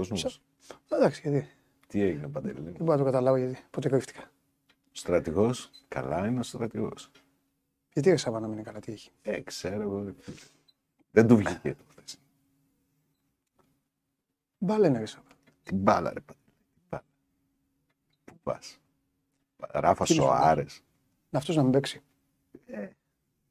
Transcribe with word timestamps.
Ψάχνει 0.00 0.18
ο 0.18 0.22
κόσμο. 0.24 0.40
Εντάξει, 0.88 1.20
γιατί. 1.28 1.48
Τι 1.86 2.02
έγινε, 2.02 2.28
Παντελή; 2.28 2.60
Δεν 2.60 2.72
μπορώ 2.72 2.92
να 2.92 2.96
το 2.98 3.04
καταλάβω 3.04 3.36
γιατί. 3.36 3.58
Πότε 3.70 3.88
κρύφτηκα. 3.88 4.30
Στρατηγός; 4.92 5.70
Καλά 5.88 6.26
είναι 6.26 6.38
ο 6.40 6.42
στρατηγός. 6.42 7.10
Γιατί 7.92 8.10
ρε 8.10 8.16
Σάβα 8.16 8.40
να 8.40 8.46
μην 8.46 8.54
είναι 8.56 8.62
καλά, 8.62 8.78
τι 8.78 8.92
έχει. 8.92 9.10
Ε, 9.22 9.40
ξέρω 9.40 9.82
εγώ. 9.82 10.02
ρε 10.04 10.12
φίλε. 10.18 10.36
Δεν 11.10 11.26
του 11.26 11.36
βγήκε 11.36 11.74
το 11.74 11.84
χθες. 11.90 12.18
Μπάλα 14.58 14.86
είναι 14.86 14.98
ρε 14.98 15.06
Σάβα. 15.06 15.26
Την 15.62 15.76
μπάλα, 15.76 16.12
ρε 16.12 16.20
Παντελή. 16.20 16.44
την 16.74 16.82
μπάλα. 16.88 17.04
Πού 18.24 18.34
πας; 18.42 18.78
Ράφα 19.56 20.04
Τι 20.04 20.14
είναι 20.14 20.24
αυτό; 20.24 20.36
Σοάρε. 20.36 20.64
Αυτός 21.30 21.56
να 21.56 21.62
μην 21.62 21.72
παίξει. 21.72 22.02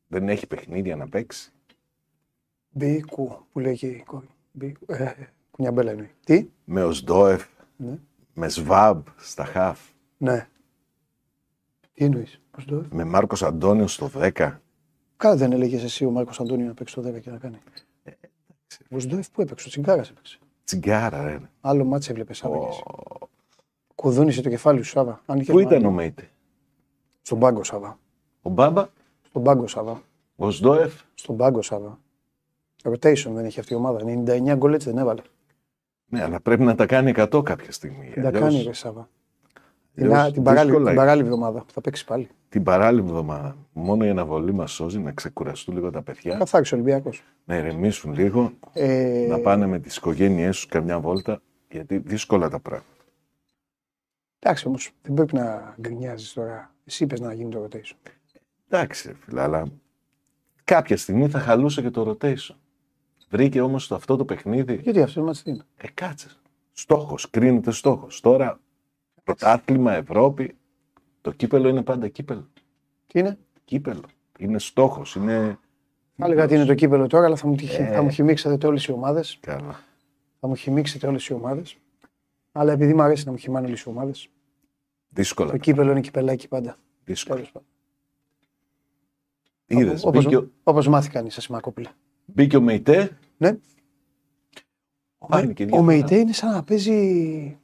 Δεν 0.08 0.30
έχει 0.30 0.48
παιχνίδια 0.48 0.96
να 0.96 1.10
παίξει. 1.10 1.52
Μπίκου 2.70 3.46
που 3.52 3.60
λέει 3.60 3.72
εκεί 3.72 3.88
η 3.88 4.04
κόρη. 4.04 4.30
Μπίκου. 4.52 4.86
Ε, 4.88 5.14
κουνιαμπέλα 5.52 5.92
εννοεί. 5.92 6.10
Τι; 6.24 6.48
Με 6.64 6.84
Οσντόεφ. 6.84 7.46
Ναι. 7.78 7.98
Με 8.34 8.50
Σβάμπ 8.50 9.06
στα 9.18 9.46
χαφ. 9.46 9.80
Ναι. 10.18 10.48
Τι 11.94 12.06
εννοείς. 12.06 12.42
Πώ 12.52 12.66
το. 12.66 12.84
Με 12.92 13.04
Μάρκος 13.04 13.44
Αντώνιο 13.44 13.88
στο 13.88 14.10
10. 14.16 14.32
Καλά 15.18 15.36
δεν 15.36 15.52
έλεγες 15.52 15.84
εσύ 15.84 16.06
ο 16.06 16.12
Μάρκος 16.12 16.40
Αντώνιο 16.40 16.66
να 16.66 16.74
παίξει 16.74 16.96
το 16.96 17.02
10 17.02 17.20
και 17.22 17.30
να 17.30 17.38
κάνει. 17.38 17.58
Ο 18.90 19.00
Σντόεφ 19.00 19.30
που 19.30 19.42
έπαιξε, 19.42 19.68
ο 19.68 19.70
Τσιγκάρας 19.70 20.10
έπαιξε. 20.10 20.40
Τσιγκάρα, 20.64 21.24
ρε. 21.24 21.40
Άλλο 21.62 21.86
μάτσε 21.86 22.12
έβλεπες 22.12 22.38
Σάβα. 22.38 22.56
Ω, 22.56 22.60
και 22.60 22.68
εσύ. 22.70 22.82
Κουδούνισε 23.96 24.42
το 24.42 24.50
κεφάλι 24.50 24.82
σου 24.82 24.90
Σάβα. 24.90 25.22
Αν 25.26 25.40
είχες 25.40 25.54
Πού 25.54 25.60
ήταν 25.60 25.74
μάθει. 25.74 25.86
ο 25.86 25.92
Μέιτε; 25.92 26.30
Στον 27.22 27.40
πάγκο 27.40 27.64
Σάβα. 27.64 28.00
Ο 28.42 28.50
Μπάμπα; 28.50 28.88
Στον 29.22 29.44
πάγκο 29.44 29.68
Σάβα. 29.68 30.02
Ο 30.36 30.46
Οσντόεφ. 30.46 30.94
Στον 31.14 31.38
πάγκο 31.38 31.62
Σάβα. 31.62 32.00
Rotation 32.84 33.32
δεν 33.34 33.46
έχει 33.46 33.60
αυτή 33.60 33.74
η 33.74 33.76
ομάδα. 33.76 34.00
99 34.06 34.56
γκολ 34.58 34.74
έτσι 34.74 34.90
δεν 34.90 34.98
έβαλε. 34.98 35.22
Ναι, 36.12 36.24
αλλά 36.24 36.40
πρέπει 36.40 36.64
να 36.64 36.76
τα 36.76 36.86
κάνει 36.86 37.14
100 37.16 37.42
κάποια 37.44 37.72
στιγμή. 37.72 38.12
Δεν 38.14 38.22
τα 38.24 38.28
Αλλιώς- 38.30 38.44
κάνει 38.44 38.64
ρε 38.64 38.74
Σάβα. 38.74 39.10
Την, 39.94 40.04
αλλιώς 40.06 40.18
α- 40.28 40.32
την, 40.32 40.44
παράλληλη, 40.44 40.66
δύσκολα 40.72 40.86
την 40.86 40.94
είναι. 40.94 41.02
παράλληλη 41.06 41.28
εβδομάδα 41.28 41.60
που 41.64 41.72
θα 41.74 41.82
παίξει 41.82 42.06
πάλι. 42.06 42.30
Την 42.50 42.64
παράλληλη 42.64 43.04
εβδομάδα. 43.08 43.56
Μόνο 43.74 44.06
η 44.06 44.10
αναβολή 44.10 44.54
μας 44.54 44.72
σώζει 44.72 45.00
να 45.00 45.12
ξεκουραστούν 45.12 45.74
λίγο 45.76 45.90
τα 45.92 46.02
παιδιά, 46.02 46.38
Καθάρισε 46.38 46.76
ο 46.76 46.78
Ολυμπιακός. 46.78 47.24
να 47.46 47.56
ηρεμήσουν 47.56 48.14
λίγο, 48.14 48.52
Ε, 48.74 49.26
να 49.30 49.40
πάνε 49.40 49.66
με 49.66 49.80
τις 49.80 49.96
οικογένειές 49.98 50.56
τους 50.56 50.66
καμιά 50.66 51.00
βόλτα, 51.00 51.42
γιατί 51.72 51.98
δύσκολα 51.98 52.50
τα 52.50 52.60
πράγματα. 52.60 52.86
Εντάξει 54.40 54.68
όμως, 54.68 54.92
δεν 55.02 55.14
πρέπει 55.14 55.36
να 55.36 55.76
γκρινιάζεις 55.82 56.34
τώρα. 56.34 56.74
Εσύ 56.86 57.04
είπες 57.04 57.20
να 57.20 57.34
γίνει 57.34 57.50
το 57.50 57.68
rotation. 57.72 58.12
Εντάξει, 58.70 59.08
ρε 59.08 59.14
φίλε, 59.14 59.42
αλλά 59.42 59.64
κάποια 60.64 60.98
στιγμή 60.98 61.30
θα 61.30 61.40
χαλούσε 61.40 61.82
και 61.82 61.90
το 61.90 62.18
rotation. 62.22 62.56
Βρήκε 63.32 63.62
όμως 63.62 63.88
το 63.88 63.96
αυτό 63.96 64.16
το 64.16 64.26
παιχνίδι. 64.26 64.80
Γιατί 64.84 65.02
αυτό 65.02 65.24
μας 65.24 65.44
τι 65.44 65.50
είναι. 65.50 65.64
Ε, 65.78 65.88
κάτσε. 65.94 66.28
Στόχος, 66.72 67.30
κρίνεται 67.30 67.72
στόχος. 67.72 68.20
Τώρα, 68.20 68.60
πρωτάθλημα, 69.24 69.94
Ευρώπη, 69.94 70.56
το 71.22 71.32
κύπελο 71.32 71.68
είναι 71.68 71.82
πάντα 71.82 72.08
κύπελο. 72.08 72.50
Τι 73.08 73.20
είναι; 73.20 73.38
Κύπελο. 73.66 74.02
Είναι 74.40 74.60
στόχος, 74.60 75.16
είναι. 75.16 75.60
Θα 76.18 76.26
έλεγα 76.26 76.44
ότι 76.44 76.56
είναι 76.56 76.66
το 76.66 76.74
κύπελο 76.74 77.08
τώρα, 77.08 77.26
αλλά 77.26 77.36
θα 77.36 77.48
μου, 77.48 77.56
τυχε- 77.56 77.80
Ε. 77.80 77.94
θα 77.94 78.02
μου 78.02 78.10
χυμίξετε 78.10 78.68
όλες 78.68 78.86
οι 78.86 78.92
ομάδες. 78.92 79.38
Καλά. 79.42 79.80
Θα 80.40 80.48
μου 80.48 80.56
χυμίξετε 80.56 81.08
όλες 81.08 81.28
οι 81.28 81.34
ομάδες. 81.34 81.78
Αλλά 82.52 82.72
επειδή 82.72 82.94
μου 82.94 83.02
αρέσει 83.02 83.26
να 83.26 83.32
μου 83.32 83.38
χυμάνε 83.38 83.68
όλες 83.68 83.82
οι 83.82 83.90
ομάδες, 83.90 84.30
Δύσκολα. 85.10 85.52
το 85.52 85.58
κύπελο 85.58 85.92
είναι 85.92 86.02
κυπελάκι 86.02 86.48
πάντα. 86.48 86.78
Δύσκολα. 87.04 87.36
Τέλος 87.36 87.52
πάντων. 87.52 87.68
Είδες, 89.66 90.04
Όπως- 90.06 90.24
μπήκε, 90.24 90.36
ο- 90.38 90.50
Όπως 90.64 90.88
μάθει 90.88 91.10
κανείς, 91.10 91.34
σα 91.34 91.42
Σιμακόπουλε. 91.42 91.90
μπήκε 92.26 92.58
ο 92.58 92.62
Μεϊτέ. 92.62 93.18
Ναι. 93.42 93.58
Πάνε 95.28 95.54
και 95.54 95.64
Ο 95.64 95.66
δύο 95.66 95.82
Μεϊτέ 95.82 96.16
είναι 96.18 96.34
σαν 96.34 96.52
να 96.52 96.64
παίζει 96.64 97.60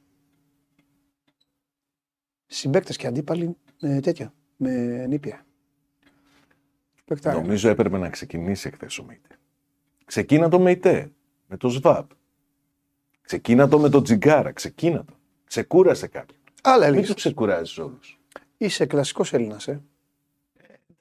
συμπαίκτες 2.46 2.96
και 2.96 3.06
αντίπαλοι 3.06 3.56
με 3.80 4.00
τέτοια, 4.00 4.32
με 4.56 5.06
νήπια. 5.06 5.46
Παικτάρα. 7.04 7.40
Νομίζω 7.40 7.68
έπρεπε 7.68 7.98
να 7.98 8.10
ξεκινήσει 8.10 8.68
εχθές 8.68 8.98
ο 8.98 9.04
Μεϊτέ. 9.04 9.38
Ξεκίνα 10.04 10.48
το 10.48 10.58
Μεϊτέ. 10.58 11.12
Με 11.46 11.56
το 11.56 11.68
ΣΒΑΠ. 11.68 12.10
Ξεκίνα 13.20 13.68
το 13.68 13.78
με 13.78 13.88
το 13.88 14.02
Τζιγκάρα. 14.02 14.52
Ξεκίνα 14.52 15.04
το. 15.04 15.14
Ξεκούρασε 15.44 16.06
κάποιον. 16.06 16.40
Άλλα 16.62 16.84
Μην 16.84 16.88
έλεγε. 16.88 17.06
τους 17.06 17.14
ξεκουράζεις 17.14 17.78
όλους. 17.78 18.20
Είσαι 18.56 18.86
κλασικός 18.86 19.32
Έλληνας, 19.32 19.68
ε. 19.68 19.82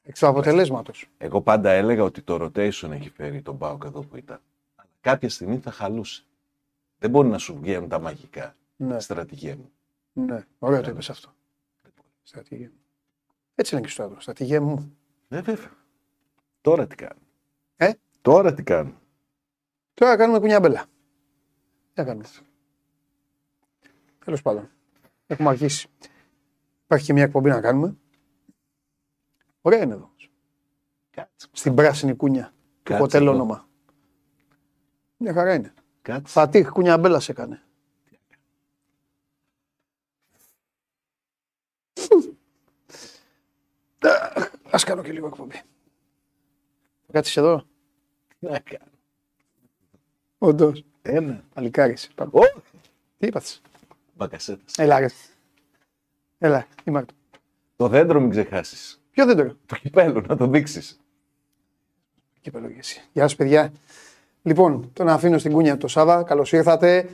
Εκ 0.03 0.17
του 0.17 0.27
αποτελέσματος. 0.27 1.09
Εγώ 1.17 1.41
πάντα 1.41 1.69
έλεγα 1.71 2.03
ότι 2.03 2.21
το 2.21 2.35
rotation 2.43 2.91
έχει 2.91 3.09
φέρει 3.09 3.41
τον 3.41 3.57
Πάοκ 3.57 3.83
εδώ 3.85 3.99
που 4.01 4.17
ήταν. 4.17 4.41
Αλλά 5.07 5.15
κάποια 5.15 5.29
στιγμή 5.29 5.57
θα 5.59 5.71
χαλούσε. 5.71 6.23
Δεν 6.99 7.09
μπορεί 7.09 7.27
να 7.27 7.37
σου 7.37 7.59
βγαίνουν 7.59 7.89
τα 7.89 7.99
μαγικά. 7.99 8.55
Ναι, 8.75 8.99
Στρατηγέ 8.99 9.55
μου. 9.55 9.71
ναι. 10.13 10.45
Ωραίο 10.59 10.81
το 10.81 10.89
είπες 10.89 11.09
αυτό. 11.09 11.33
Στρατηγέ 12.23 12.65
μου. 12.65 12.79
Έτσι 13.55 13.75
είναι 13.75 13.83
και 13.83 13.89
στο 13.89 14.03
άλλο. 14.03 14.19
Στρατηγέ 14.19 14.59
μου. 14.59 14.97
Ναι, 15.27 15.41
βέβαια. 15.41 15.71
Τώρα 16.61 16.87
τι 16.87 16.95
κάνουν. 16.95 17.23
Ε; 17.75 17.91
Τώρα 18.21 18.53
τι 18.53 18.63
κάνουν. 18.63 18.97
Τώρα 19.93 20.17
κάνουμε 20.17 20.39
κουνιάμπελα. 20.39 20.81
Τι 21.93 22.01
να 22.01 22.03
κάνουμε; 22.03 22.25
Τέλος 24.25 24.41
πάντων. 24.41 24.69
Έχουμε 25.27 25.49
αρχίσει. 25.49 25.87
Υπάρχει 26.83 27.05
και 27.05 27.13
μια 27.13 27.23
εκπομπή 27.23 27.49
να 27.49 27.61
κάνουμε. 27.61 27.97
Ωραία 29.61 29.81
είναι 29.81 29.93
εδώ. 29.93 30.11
Κάτσε. 31.09 31.47
Στην 31.51 31.75
πράσινη 31.75 32.15
κούνια. 32.15 32.43
Το 32.43 32.53
Κάτσε 32.83 33.01
χοτέλ 33.01 33.21
εδώ. 33.21 33.31
όνομα. 33.31 33.66
Μια 35.17 35.33
χαρά 35.33 35.53
είναι. 35.53 35.73
Κάτσε. 36.01 36.31
Φατίχ 36.31 36.69
κουνιάμπελα 36.69 37.19
σε 37.19 37.31
έκανε. 37.31 37.61
Ας 44.71 44.83
κάνω 44.83 45.01
και 45.01 45.11
λίγο 45.11 45.27
εκπομπή. 45.27 45.61
Κάτσε 47.11 47.39
εδώ; 47.39 47.65
Τι 48.39 48.45
να 48.47 48.59
κάνω. 48.59 48.91
Όντως. 50.37 50.83
Ένα. 51.01 51.43
Παλικάρης. 51.53 52.09
Πάμε. 52.15 52.31
Ω! 52.33 52.41
Τι 53.17 53.27
είπατε. 53.27 53.47
Μπακασέτα. 54.13 54.63
Έλα, 54.77 54.99
ρε. 54.99 55.07
Έλα, 56.37 56.67
η 56.83 56.91
Μάρτου. 56.91 57.15
Το 57.75 57.87
δέντρο 57.87 58.19
μην 58.19 58.29
ξεχάσεις. 58.29 59.01
Ποιο 59.11 59.25
δέντρο; 59.25 59.55
Το 59.65 59.75
κυπέλο 59.75 60.21
να 60.21 60.37
το 60.37 60.47
δείξεις. 60.47 60.99
Και 62.41 62.51
εσύ. 62.77 63.01
Γεια 63.13 63.27
σα, 63.27 63.35
παιδιά. 63.35 63.71
Λοιπόν, 64.47 64.89
τον 64.93 65.09
αφήνω 65.09 65.37
στην 65.37 65.51
κούνια 65.51 65.77
το 65.77 65.87
Σάβα. 65.87 66.23
Καλώς 66.23 66.51
ήρθατε. 66.51 67.09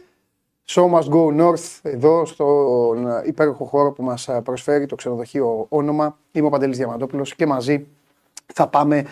Show 0.67 0.91
must 0.91 1.09
go 1.09 1.41
north, 1.41 1.79
εδώ 1.81 2.25
στον 2.25 3.07
υπέροχο 3.25 3.65
χώρο 3.65 3.91
που 3.91 4.03
μας 4.03 4.29
προσφέρει 4.43 4.85
το 4.85 4.95
ξενοδοχείο 4.95 5.65
όνομα. 5.69 6.17
Είμαι 6.31 6.47
ο 6.47 6.49
Παντελής 6.49 6.77
Διαμαντόπουλος 6.77 7.35
και 7.35 7.45
μαζί 7.45 7.87
θα 8.53 8.67
πάμε 8.67 9.05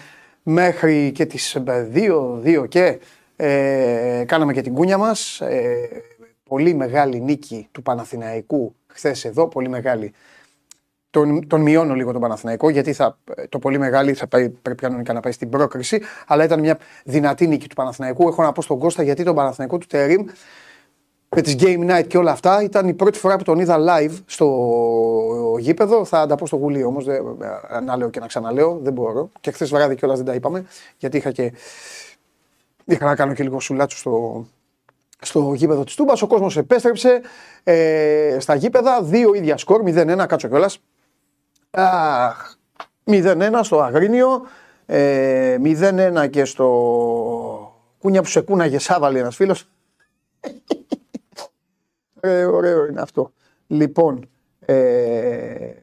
μέχρι 0.43 1.11
και 1.11 1.25
τις 1.25 1.57
2, 1.65 2.41
2 2.43 2.67
και 2.67 2.99
ε, 3.35 4.23
κάναμε 4.27 4.53
και 4.53 4.61
την 4.61 4.73
κούνια 4.73 4.97
μας. 4.97 5.41
Ε, 5.41 6.03
πολύ 6.43 6.73
μεγάλη 6.73 7.21
νίκη 7.21 7.67
του 7.71 7.81
Παναθηναϊκού 7.81 8.75
χθες 8.87 9.25
εδώ, 9.25 9.47
πολύ 9.47 9.69
μεγάλη 9.69 10.13
τον, 11.11 11.47
τον 11.47 11.61
μειώνω 11.61 11.93
λίγο 11.93 12.11
τον 12.11 12.21
Παναθηναϊκό 12.21 12.69
γιατί 12.69 12.93
θα, 12.93 13.17
το 13.49 13.59
πολύ 13.59 13.77
μεγάλη 13.77 14.13
θα 14.13 14.27
πάει, 14.27 14.49
πρέπει 14.49 14.81
κανονικά 14.81 15.13
να 15.13 15.19
πάει 15.19 15.31
στην 15.31 15.49
πρόκριση. 15.49 16.01
Αλλά 16.27 16.43
ήταν 16.43 16.59
μια 16.59 16.77
δυνατή 17.03 17.47
νίκη 17.47 17.67
του 17.67 17.75
Παναθηναϊκού. 17.75 18.27
Έχω 18.27 18.43
να 18.43 18.51
πω 18.51 18.61
στον 18.61 18.79
Κώστα 18.79 19.03
γιατί 19.03 19.23
τον 19.23 19.35
Παναθηναϊκό 19.35 19.77
του 19.77 19.87
Τερίμ 19.87 20.25
με 21.35 21.41
τις 21.41 21.55
Game 21.59 21.89
Night 21.91 22.07
και 22.07 22.17
όλα 22.17 22.31
αυτά 22.31 22.63
ήταν 22.63 22.87
η 22.87 22.93
πρώτη 22.93 23.19
φορά 23.19 23.37
που 23.37 23.43
τον 23.43 23.59
είδα 23.59 23.77
live 23.79 24.13
στο 24.25 24.47
γήπεδο. 25.59 26.05
Θα 26.05 26.25
τα 26.25 26.35
πω 26.35 26.45
στο 26.45 26.55
γουλί 26.55 26.83
όμως, 26.83 27.05
δεν, 27.05 27.23
να 27.85 27.97
λέω 27.97 28.09
και 28.09 28.19
να 28.19 28.27
ξαναλέω, 28.27 28.79
δεν 28.81 28.93
μπορώ. 28.93 29.29
Και 29.39 29.51
χθες 29.51 29.69
βράδυ 29.69 29.95
κιόλας 29.95 30.17
δεν 30.17 30.25
τα 30.27 30.33
είπαμε 30.33 30.65
γιατί 30.97 31.17
είχα 31.17 31.31
και 31.31 31.53
είχα 32.85 33.05
να 33.05 33.15
κάνω 33.15 33.33
και 33.33 33.43
λίγο 33.43 33.59
σουλάτσου 33.59 33.97
στο, 33.97 34.45
στο 35.21 35.53
γήπεδο 35.53 35.83
της 35.83 35.95
Τούμπας. 35.95 36.21
Ο 36.21 36.27
κόσμος 36.27 36.57
επέστρεψε 36.57 37.21
ε, 37.63 38.37
στα 38.39 38.55
γήπεδα, 38.55 39.01
δύο 39.03 39.33
ίδια 39.33 39.57
σκορ, 39.57 39.81
0-1, 39.85 40.25
κάτσω 40.27 40.47
κιόλας. 40.47 40.79
Αχ, 41.71 42.55
0-1 43.05 43.59
στο 43.63 43.81
Αγρίνιο, 43.81 44.47
ε, 44.85 45.57
0-1 45.63 46.27
και 46.29 46.45
στο 46.45 46.67
κούνια 47.97 48.21
που 48.21 48.27
σε 48.27 48.41
κούναγε 48.41 48.79
Σάβαλη 48.79 49.19
ένας 49.19 49.35
φίλος. 49.35 49.67
ε, 52.19 52.45
ωραίο 52.45 52.85
είναι 52.85 53.01
αυτό. 53.01 53.33
Λοιπόν, 53.67 54.29
ε, 54.59 55.73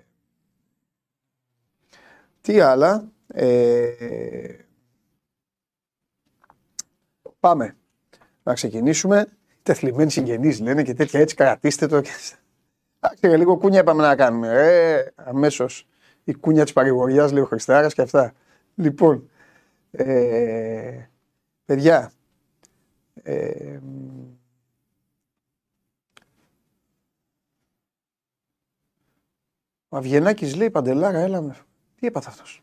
τι 2.40 2.60
άλλα. 2.60 3.08
Ε, 3.26 3.88
πάμε 7.40 7.76
να 8.42 8.54
ξεκινήσουμε. 8.54 9.26
Τεθλιμμένοι 9.62 10.10
συγγενείς 10.10 10.60
λένε 10.60 10.82
και 10.82 10.94
τέτοια 10.94 11.20
έτσι 11.20 11.34
κρατήστε 11.34 11.86
το. 11.86 12.02
Εντάξει, 13.00 13.26
λίγο 13.38 13.58
κούνια 13.58 13.80
είπαμε 13.80 14.02
να 14.02 14.16
κάνουμε. 14.16 14.48
Ε, 14.48 15.12
αμέσως 15.14 15.88
η 16.24 16.34
κούνια 16.34 16.62
της 16.62 16.72
παρηγοριάς, 16.72 17.32
λίγο 17.32 17.44
ο 17.44 17.48
Χριστάρας 17.48 17.94
και 17.94 18.02
αυτά. 18.02 18.34
Λοιπόν, 18.74 19.30
ε, 19.90 21.06
παιδιά, 21.64 22.12
ε, 23.22 23.78
ο 29.88 29.96
Αβγενάκης 29.96 30.56
λέει 30.56 30.70
παντελάρα, 30.70 31.18
έλα 31.18 31.40
με. 31.40 31.56
Τι 31.94 32.06
έπαθε 32.06 32.28
αυτός. 32.30 32.62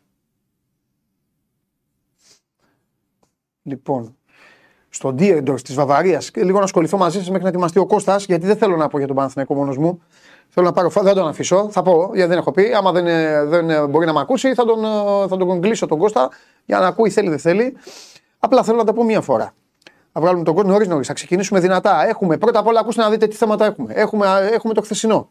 Λοιπόν, 3.62 4.16
στο 4.96 5.12
Ντίεντορ 5.12 5.62
της 5.62 5.74
Βαβαρίας 5.74 6.30
και 6.30 6.44
λίγο 6.44 6.58
να 6.58 6.64
ασχοληθώ 6.64 6.98
μαζί 6.98 7.18
σας 7.18 7.26
μέχρι 7.26 7.42
να 7.42 7.48
ετοιμαστεί 7.48 7.78
ο 7.78 7.86
Κώστας, 7.86 8.24
γιατί 8.24 8.46
δεν 8.46 8.56
θέλω 8.56 8.76
να 8.76 8.88
πω 8.88 8.98
για 8.98 9.06
τον 9.06 9.16
Παναθηναϊκό 9.16 9.54
μόνος 9.54 9.78
μου. 9.78 10.02
Θέλω 10.48 10.66
να 10.66 10.72
πάρω 10.72 10.90
φα... 10.90 11.02
δεν 11.02 11.14
τον 11.14 11.28
αφήσω. 11.28 11.68
Θα 11.70 11.82
πω, 11.82 12.10
γιατί 12.14 12.28
δεν 12.28 12.38
έχω 12.38 12.52
πει. 12.52 12.72
Άμα 12.76 12.92
δεν, 12.92 13.06
ε, 13.06 13.44
δεν 13.44 13.70
ε, 13.70 13.86
μπορεί 13.86 14.06
να 14.06 14.12
με 14.12 14.20
ακούσει, 14.20 14.54
θα 14.54 14.64
τον, 14.64 14.84
ε, 14.84 14.88
θα 15.28 15.36
τον 15.36 15.60
κλείσω 15.60 15.86
τον 15.86 15.98
Κώστα 15.98 16.30
για 16.64 16.78
να 16.78 16.86
ακούει, 16.86 17.10
θέλει 17.10 17.28
δεν 17.28 17.38
θέλει. 17.38 17.76
Απλά 18.38 18.62
θέλω 18.62 18.76
να 18.76 18.84
τα 18.84 18.92
πω 18.92 19.04
μία 19.04 19.20
φορά. 19.20 19.54
Θα 20.12 20.20
βγάλουμε 20.20 20.44
τον 20.44 20.54
κόσμο 20.54 20.70
νωρίς 20.70 20.88
νωρίς. 20.88 21.06
Θα 21.06 21.12
ξεκινήσουμε 21.12 21.60
δυνατά. 21.60 22.08
Έχουμε 22.08 22.36
πρώτα 22.36 22.58
απ' 22.58 22.66
όλα, 22.66 22.80
ακούστε 22.80 23.02
να 23.02 23.10
δείτε 23.10 23.26
τι 23.26 23.36
θέματα 23.36 23.64
έχουμε. 23.64 23.92
Έχουμε, 23.94 24.48
έχουμε 24.52 24.74
το 24.74 24.82
χθεσινό. 24.82 25.28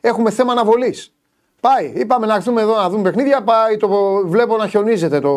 Έχουμε 0.00 0.30
θέμα 0.30 0.52
αναβολής. 0.52 1.14
Πάει. 1.60 1.92
Είπαμε 1.94 2.26
να 2.26 2.34
έρθουμε 2.34 2.60
εδώ 2.60 2.76
να 2.76 2.88
δούμε 2.88 3.02
παιχνίδια. 3.02 3.42
Πάει 3.42 3.76
το, 3.76 3.88
βλέπω 4.24 4.56
να 4.56 4.66
χιονίζεται 4.66 5.20
το, 5.20 5.30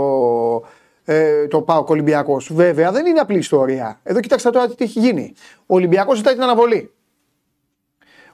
ε, 1.06 1.48
το 1.48 1.62
Πάο 1.62 1.84
Ολυμπιακός. 1.88 2.54
Βέβαια 2.54 2.92
δεν 2.92 3.06
είναι 3.06 3.20
απλή 3.20 3.38
ιστορία. 3.38 4.00
Εδώ 4.04 4.20
κοιτάξτε 4.20 4.50
τώρα 4.50 4.68
τι 4.68 4.84
έχει 4.84 5.00
γίνει. 5.00 5.34
Ο 5.60 5.76
Ολυμπιακός 5.76 6.18
ζητάει 6.18 6.34
την 6.34 6.44
αναβολή. 6.44 6.94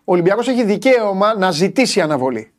Ο 0.04 0.12
Ολυμπιακός 0.14 0.48
έχει 0.48 0.64
δικαίωμα 0.64 1.38
να 1.38 1.52
ζητήσει 1.52 2.02
αναβολή. 2.02 2.52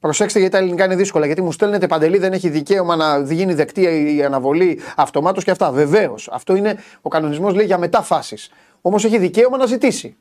Προσέξτε 0.00 0.38
γιατί 0.38 0.54
τα 0.54 0.60
ελληνικά 0.60 0.84
είναι 0.84 0.96
δύσκολα. 0.96 1.26
Γιατί 1.26 1.42
μου 1.42 1.52
στέλνετε 1.52 1.86
παντελή, 1.86 2.18
δεν 2.18 2.32
έχει 2.32 2.48
δικαίωμα 2.48 2.96
να 2.96 3.18
γίνει 3.18 3.54
δεκτή 3.54 4.14
η 4.16 4.24
αναβολή 4.24 4.80
αυτομάτως 4.96 5.44
και 5.44 5.50
αυτά. 5.50 5.70
Βεβαίως. 5.70 6.28
Αυτό 6.32 6.54
είναι 6.54 6.76
ο 7.02 7.08
κανονισμός 7.08 7.54
λέει 7.54 7.66
για 7.66 7.78
μετάφάσει. 7.78 8.36
Όμως 8.80 9.04
έχει 9.04 9.18
δικαίωμα 9.18 9.56
να 9.56 9.66
ζητήσει. 9.66 10.16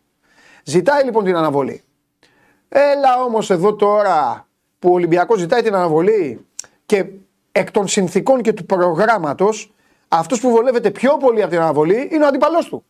Ζητάει 0.63 1.03
λοιπόν 1.03 1.23
την 1.23 1.35
αναβολή. 1.35 1.81
Έλα 2.69 3.23
όμως 3.25 3.49
εδώ 3.49 3.75
τώρα 3.75 4.47
που 4.79 4.89
ο 4.89 4.93
Ολυμπιακός 4.93 5.39
ζητάει 5.39 5.61
την 5.61 5.75
αναβολή 5.75 6.45
και 6.85 7.05
εκ 7.51 7.71
των 7.71 7.87
συνθήκων 7.87 8.41
και 8.41 8.53
του 8.53 8.65
προγράμματος, 8.65 9.73
αυτός 10.07 10.39
που 10.39 10.49
βολεύεται 10.49 10.91
πιο 10.91 11.17
πολύ 11.17 11.41
από 11.41 11.51
την 11.51 11.59
αναβολή 11.59 12.09
είναι 12.11 12.23
ο 12.23 12.27
αντίπαλό 12.27 12.59
του. 12.59 12.85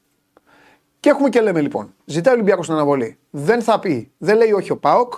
Και 1.00 1.10
έχουμε 1.10 1.30
και 1.30 1.42
λέμε 1.42 1.62
λοιπόν, 1.62 1.94
ζητάει 2.06 2.34
ο 2.34 2.36
Ολυμπιακός 2.36 2.66
την 2.66 2.76
αναβολή. 2.76 3.18
Δεν 3.30 3.62
θα 3.62 3.80
πει, 3.80 4.12
δεν 4.18 4.38
λέει 4.38 4.52
όχι 4.52 4.72
ο 4.72 4.78
Πάοκ, 4.78 5.14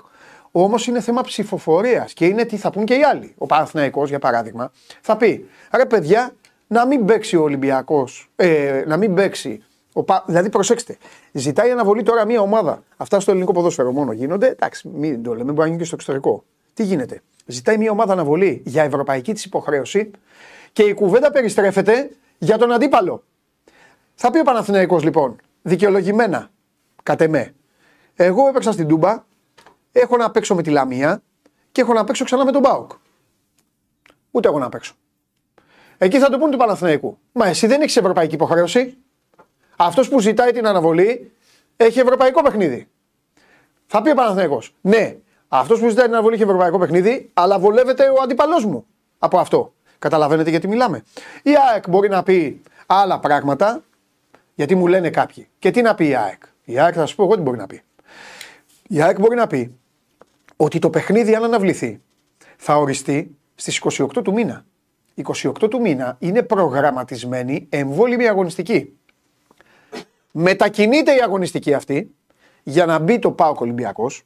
Όμως 0.55 0.87
είναι 0.87 1.01
θέμα 1.01 1.21
ψηφοφορίας 1.21 2.13
και 2.13 2.25
είναι 2.25 2.45
τι 2.45 2.57
θα 2.57 2.69
πούν 2.69 2.85
και 2.85 2.93
οι 2.93 3.03
άλλοι. 3.03 3.33
Ο 3.37 3.45
Παναθηναϊκός, 3.45 4.09
για 4.09 4.19
παράδειγμα, 4.19 4.71
θα 5.01 5.17
πει: 5.17 5.49
Ρε 5.75 5.85
παιδιά, 5.85 6.31
να 6.67 6.85
μην 6.87 7.05
παίξει 7.05 7.35
ο 7.35 7.41
Ολυμπιακός, 7.43 8.29
ε, 8.35 8.83
να 8.87 8.97
μην 8.97 9.13
παίξει. 9.13 9.63
Ο 9.93 10.03
Πα... 10.03 10.23
Δηλαδή, 10.27 10.49
προσέξτε, 10.49 10.97
ζητάει 11.31 11.71
αναβολή 11.71 12.03
τώρα 12.03 12.25
μια 12.25 12.41
ομάδα. 12.41 12.83
Αυτά 12.97 13.19
στο 13.19 13.31
ελληνικό 13.31 13.51
ποδόσφαιρο 13.51 13.91
μόνο 13.91 14.11
γίνονται. 14.11 14.47
Εντάξει, 14.47 14.87
μην 14.87 15.23
το 15.23 15.35
λέμε, 15.35 15.51
μπορεί 15.51 15.59
να 15.59 15.65
γίνει 15.65 15.77
και 15.77 15.85
στο 15.85 15.95
εξωτερικό. 15.95 16.43
Τι 16.73 16.83
γίνεται, 16.83 17.21
ζητάει 17.45 17.77
μια 17.77 17.91
ομάδα 17.91 18.13
αναβολή 18.13 18.61
για 18.65 18.83
ευρωπαϊκή 18.83 19.33
της 19.33 19.45
υποχρέωση 19.45 20.11
και 20.73 20.83
η 20.83 20.93
κουβέντα 20.93 21.31
περιστρέφεται 21.31 22.09
για 22.37 22.57
τον 22.57 22.71
αντίπαλο. 22.71 23.23
Θα 24.15 24.31
πει 24.31 24.39
ο 24.39 24.43
Παναθηναϊκός 24.43 25.03
λοιπόν, 25.03 25.35
δικαιολογημένα, 25.61 26.49
κατ' 27.03 27.21
εμέ. 27.21 27.53
Εγώ 28.15 28.47
έπαιξα 28.47 28.71
στην 28.71 28.87
Τούμπα, 28.87 29.23
έχω 29.91 30.17
να 30.17 30.31
παίξω 30.31 30.55
με 30.55 30.61
τη 30.61 30.69
Λαμία 30.69 31.21
και 31.71 31.81
έχω 31.81 31.93
να 31.93 32.03
παίξω 32.03 32.23
ξανά 32.25 32.45
με 32.45 32.51
τον 32.51 32.61
Μπάουκ. 32.61 32.91
Ούτε 34.31 34.47
εγώ 34.47 34.59
να 34.59 34.69
παίξω. 34.69 34.93
Εκεί 35.97 36.19
θα 36.19 36.29
το 36.29 36.37
πούνε 36.37 36.51
του 36.51 36.57
Παναθηναϊκού. 36.57 37.17
Μα 37.31 37.47
εσύ 37.47 37.67
δεν 37.67 37.81
έχεις 37.81 37.97
ευρωπαϊκή 37.97 38.35
υποχρέωση. 38.35 38.97
Αυτός 39.75 40.09
που 40.09 40.19
ζητάει 40.19 40.51
την 40.51 40.67
αναβολή 40.67 41.31
έχει 41.77 41.99
ευρωπαϊκό 41.99 42.41
παιχνίδι. 42.41 42.87
Θα 43.87 44.01
πει 44.01 44.09
ο 44.09 44.13
Παναθηναϊκός. 44.13 44.75
Ναι, 44.81 45.15
αυτός 45.59 45.79
που 45.79 45.89
ζητάει 45.89 46.05
την 46.05 46.13
αναβολή 46.13 46.35
έχει 46.35 46.43
ευρωπαϊκό 46.43 46.77
παιχνίδι, 46.77 47.29
αλλά 47.33 47.59
βολεύεται 47.59 48.09
ο 48.09 48.21
αντίπαλό 48.23 48.67
μου 48.67 48.85
από 49.19 49.37
αυτό. 49.39 49.73
Καταλαβαίνετε 49.99 50.49
γιατί 50.49 50.67
μιλάμε. 50.67 51.03
Η 51.43 51.51
ΑΕΚ 51.71 51.89
μπορεί 51.89 52.09
να 52.09 52.23
πει 52.23 52.61
άλλα 52.85 53.19
πράγματα, 53.19 53.83
γιατί 54.55 54.75
μου 54.75 54.87
λένε 54.87 55.09
κάποιοι. 55.09 55.47
Και 55.59 55.71
τι 55.71 55.81
να 55.81 55.95
πει 55.95 56.07
η 56.07 56.15
ΑΕΚ; 56.15 56.43
Η 56.63 56.79
ΑΕΚ 56.79 56.93
θα 56.97 57.05
σου 57.05 57.15
πω 57.15 57.23
εγώ 57.23 57.35
τι 57.35 57.41
μπορεί 57.41 57.57
να 57.57 57.67
πει. 57.67 57.81
Η 58.87 59.01
ΑΕΚ 59.01 59.19
μπορεί 59.19 59.35
να 59.35 59.47
πει 59.47 59.77
ότι 60.55 60.79
το 60.79 60.89
παιχνίδι 60.89 61.35
αν 61.35 61.43
αναβληθεί 61.43 62.01
θα 62.57 62.77
οριστεί 62.77 63.37
στις 63.55 63.81
28 63.99 64.07
του 64.23 64.33
μήνα. 64.33 64.65
28 65.23 65.69
του 65.69 65.81
μήνα 65.81 66.15
είναι 66.19 66.41
προγραμματισμένη 66.41 67.67
εμβόλυμη 67.69 68.27
αγωνιστική. 68.27 68.97
Μετακινείται 70.31 71.15
η 71.15 71.21
αγωνιστική 71.21 71.73
αυτή 71.73 72.15
για 72.63 72.85
να 72.85 72.99
μπει 72.99 73.19
το 73.19 73.31
ΠΑΟΚ 73.31 73.59
Ολυμπιακός 73.59 74.25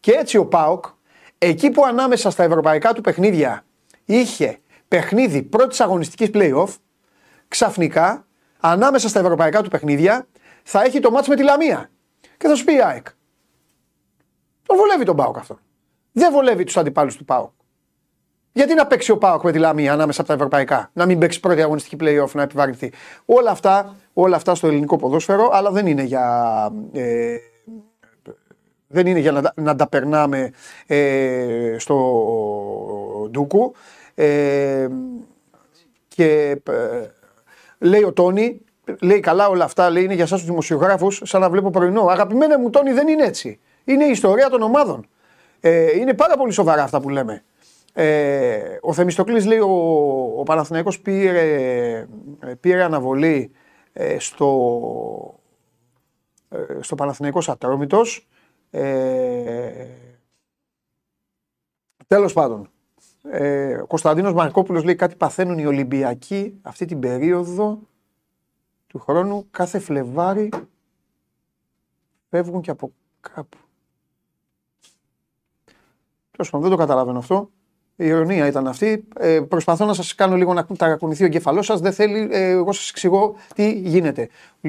και 0.00 0.12
έτσι 0.12 0.36
ο 0.36 0.46
ΠΑΟΚ 0.46 0.84
εκεί 1.38 1.70
που 1.70 1.84
ανάμεσα 1.84 2.30
στα 2.30 2.42
ευρωπαϊκά 2.42 2.92
του 2.92 3.00
παιχνίδια 3.00 3.64
είχε 4.04 4.58
παιχνίδι 4.88 5.42
πρώτης 5.42 5.80
αγωνιστικής 5.80 6.30
play-off 6.32 6.74
ξαφνικά 7.48 8.26
ανάμεσα 8.60 9.08
στα 9.08 9.20
ευρωπαϊκά 9.20 9.62
του 9.62 9.70
παιχνίδια 9.70 10.26
θα 10.62 10.82
έχει 10.82 11.00
το 11.00 11.10
μάτς 11.10 11.28
με 11.28 11.36
τη 11.36 11.42
Λαμία. 11.42 11.90
Και 12.36 12.48
θα 12.48 12.54
σου 12.54 12.64
πει 12.64 12.74
η 12.74 12.82
ΑΕΚ. 12.82 13.06
Τον 14.66 14.76
βολεύει 14.76 15.04
τον 15.04 15.16
Πάοκ 15.16 15.38
αυτό. 15.38 15.58
Δεν 16.12 16.32
βολεύει 16.32 16.64
τους 16.64 16.76
αντιπάλους 16.76 17.16
του 17.16 17.24
Πάοκ. 17.24 17.50
Γιατί 18.52 18.74
να 18.74 18.86
παίξει 18.86 19.10
ο 19.10 19.18
Πάοκ 19.18 19.42
με 19.42 19.52
τη 19.52 19.58
Λαμία 19.58 19.92
ανάμεσα 19.92 20.20
από 20.20 20.28
τα 20.28 20.34
ευρωπαϊκά, 20.34 20.90
να 20.92 21.06
μην 21.06 21.18
παίξει 21.18 21.40
πρώτη 21.40 21.62
αγωνιστική 21.62 21.96
playoff, 22.00 22.30
να 22.32 22.42
επιβαρυνθεί. 22.42 22.92
Όλα 23.24 23.50
αυτά, 23.50 23.96
όλα 24.12 24.36
αυτά 24.36 24.54
στο 24.54 24.66
ελληνικό 24.66 24.96
ποδόσφαιρο, 24.96 25.50
αλλά 25.52 25.70
δεν 25.70 25.86
είναι 25.86 26.02
για. 26.02 26.72
Ε, 26.92 27.36
δεν 28.92 29.06
είναι 29.06 29.18
για 29.18 29.32
να, 29.32 29.52
να 29.54 29.76
τα 29.76 29.88
περνάμε 29.88 30.52
ε, 30.86 31.76
στο 31.78 33.28
ντούκου. 33.30 33.72
Ε, 34.14 34.88
και 36.08 36.60
ε, 36.68 37.06
λέει 37.78 38.02
ο 38.02 38.12
Τόνι, 38.12 38.60
λέει 39.00 39.20
καλά 39.20 39.48
όλα 39.48 39.64
αυτά, 39.64 39.90
λέει 39.90 40.04
είναι 40.04 40.14
για 40.14 40.24
εσάς 40.24 40.38
τους 40.38 40.48
δημοσιογράφους, 40.48 41.20
σαν 41.24 41.40
να 41.40 41.50
βλέπω 41.50 41.70
πρωινό. 41.70 42.06
Αγαπημένα 42.06 42.58
μου 42.58 42.70
Τόνι 42.70 42.92
δεν 42.92 43.08
είναι 43.08 43.24
έτσι. 43.24 43.60
Είναι 43.84 44.04
η 44.04 44.10
ιστορία 44.10 44.48
των 44.48 44.62
ομάδων. 44.62 45.06
Ε, 45.60 45.96
είναι 45.98 46.14
πάρα 46.14 46.36
πολύ 46.36 46.52
σοβαρά 46.52 46.82
αυτά 46.82 47.00
που 47.00 47.08
λέμε. 47.08 47.42
Ε, 47.92 48.78
ο 48.80 48.92
Θεμιστοκλής 48.92 49.46
λέει 49.46 49.58
ο, 49.58 49.72
ο 50.36 50.42
Παναθηναϊκός 50.42 51.00
πήρε, 51.00 52.06
πήρε 52.60 52.82
αναβολή 52.82 53.50
ε, 53.92 54.18
στο, 54.18 55.40
ε, 56.48 56.58
στο 56.80 56.94
Παναθηναϊκός 56.94 57.48
Ατρόμητος. 57.48 58.28
Ε, 58.70 59.86
τέλος 62.06 62.32
πάντων, 62.32 62.70
ε, 63.22 63.74
ο 63.74 63.86
Κωνσταντίνος 63.86 64.32
Μαρκόπουλος 64.32 64.84
λέει 64.84 64.94
κάτι 64.94 65.14
παθαίνουν 65.14 65.58
οι 65.58 65.66
Ολυμπιακοί 65.66 66.58
αυτή 66.62 66.84
την 66.84 67.00
περίοδο 67.00 67.78
του 68.86 68.98
χρόνου 68.98 69.46
κάθε 69.50 69.78
Φλεβάρι 69.78 70.48
φεύγουν 72.30 72.60
και 72.60 72.70
από 72.70 72.92
κάπου. 73.20 73.58
Τέλος 76.30 76.50
πάντων, 76.50 76.68
δεν 76.68 76.70
το 76.70 76.76
καταλαβαίνω 76.76 77.18
αυτό. 77.18 77.50
Η 77.96 78.06
ειρωνία 78.06 78.46
ήταν 78.46 78.66
αυτή. 78.66 79.04
Ε, 79.18 79.40
προσπαθώ 79.40 79.84
να 79.84 79.94
σας 79.94 80.14
κάνω 80.14 80.36
λίγο 80.36 80.52
να 80.52 80.66
ταρακουνηθεί 80.66 81.22
ο 81.22 81.26
εγκέφαλό 81.26 81.62
σας. 81.62 81.80
Δεν 81.80 81.92
θέλει, 81.92 82.28
ε, 82.32 82.48
εγώ 82.48 82.72
σας 82.72 82.90
εξηγώ 82.90 83.34
τι 83.54 83.72
γίνεται. 83.72 84.28
Ο 84.54 84.68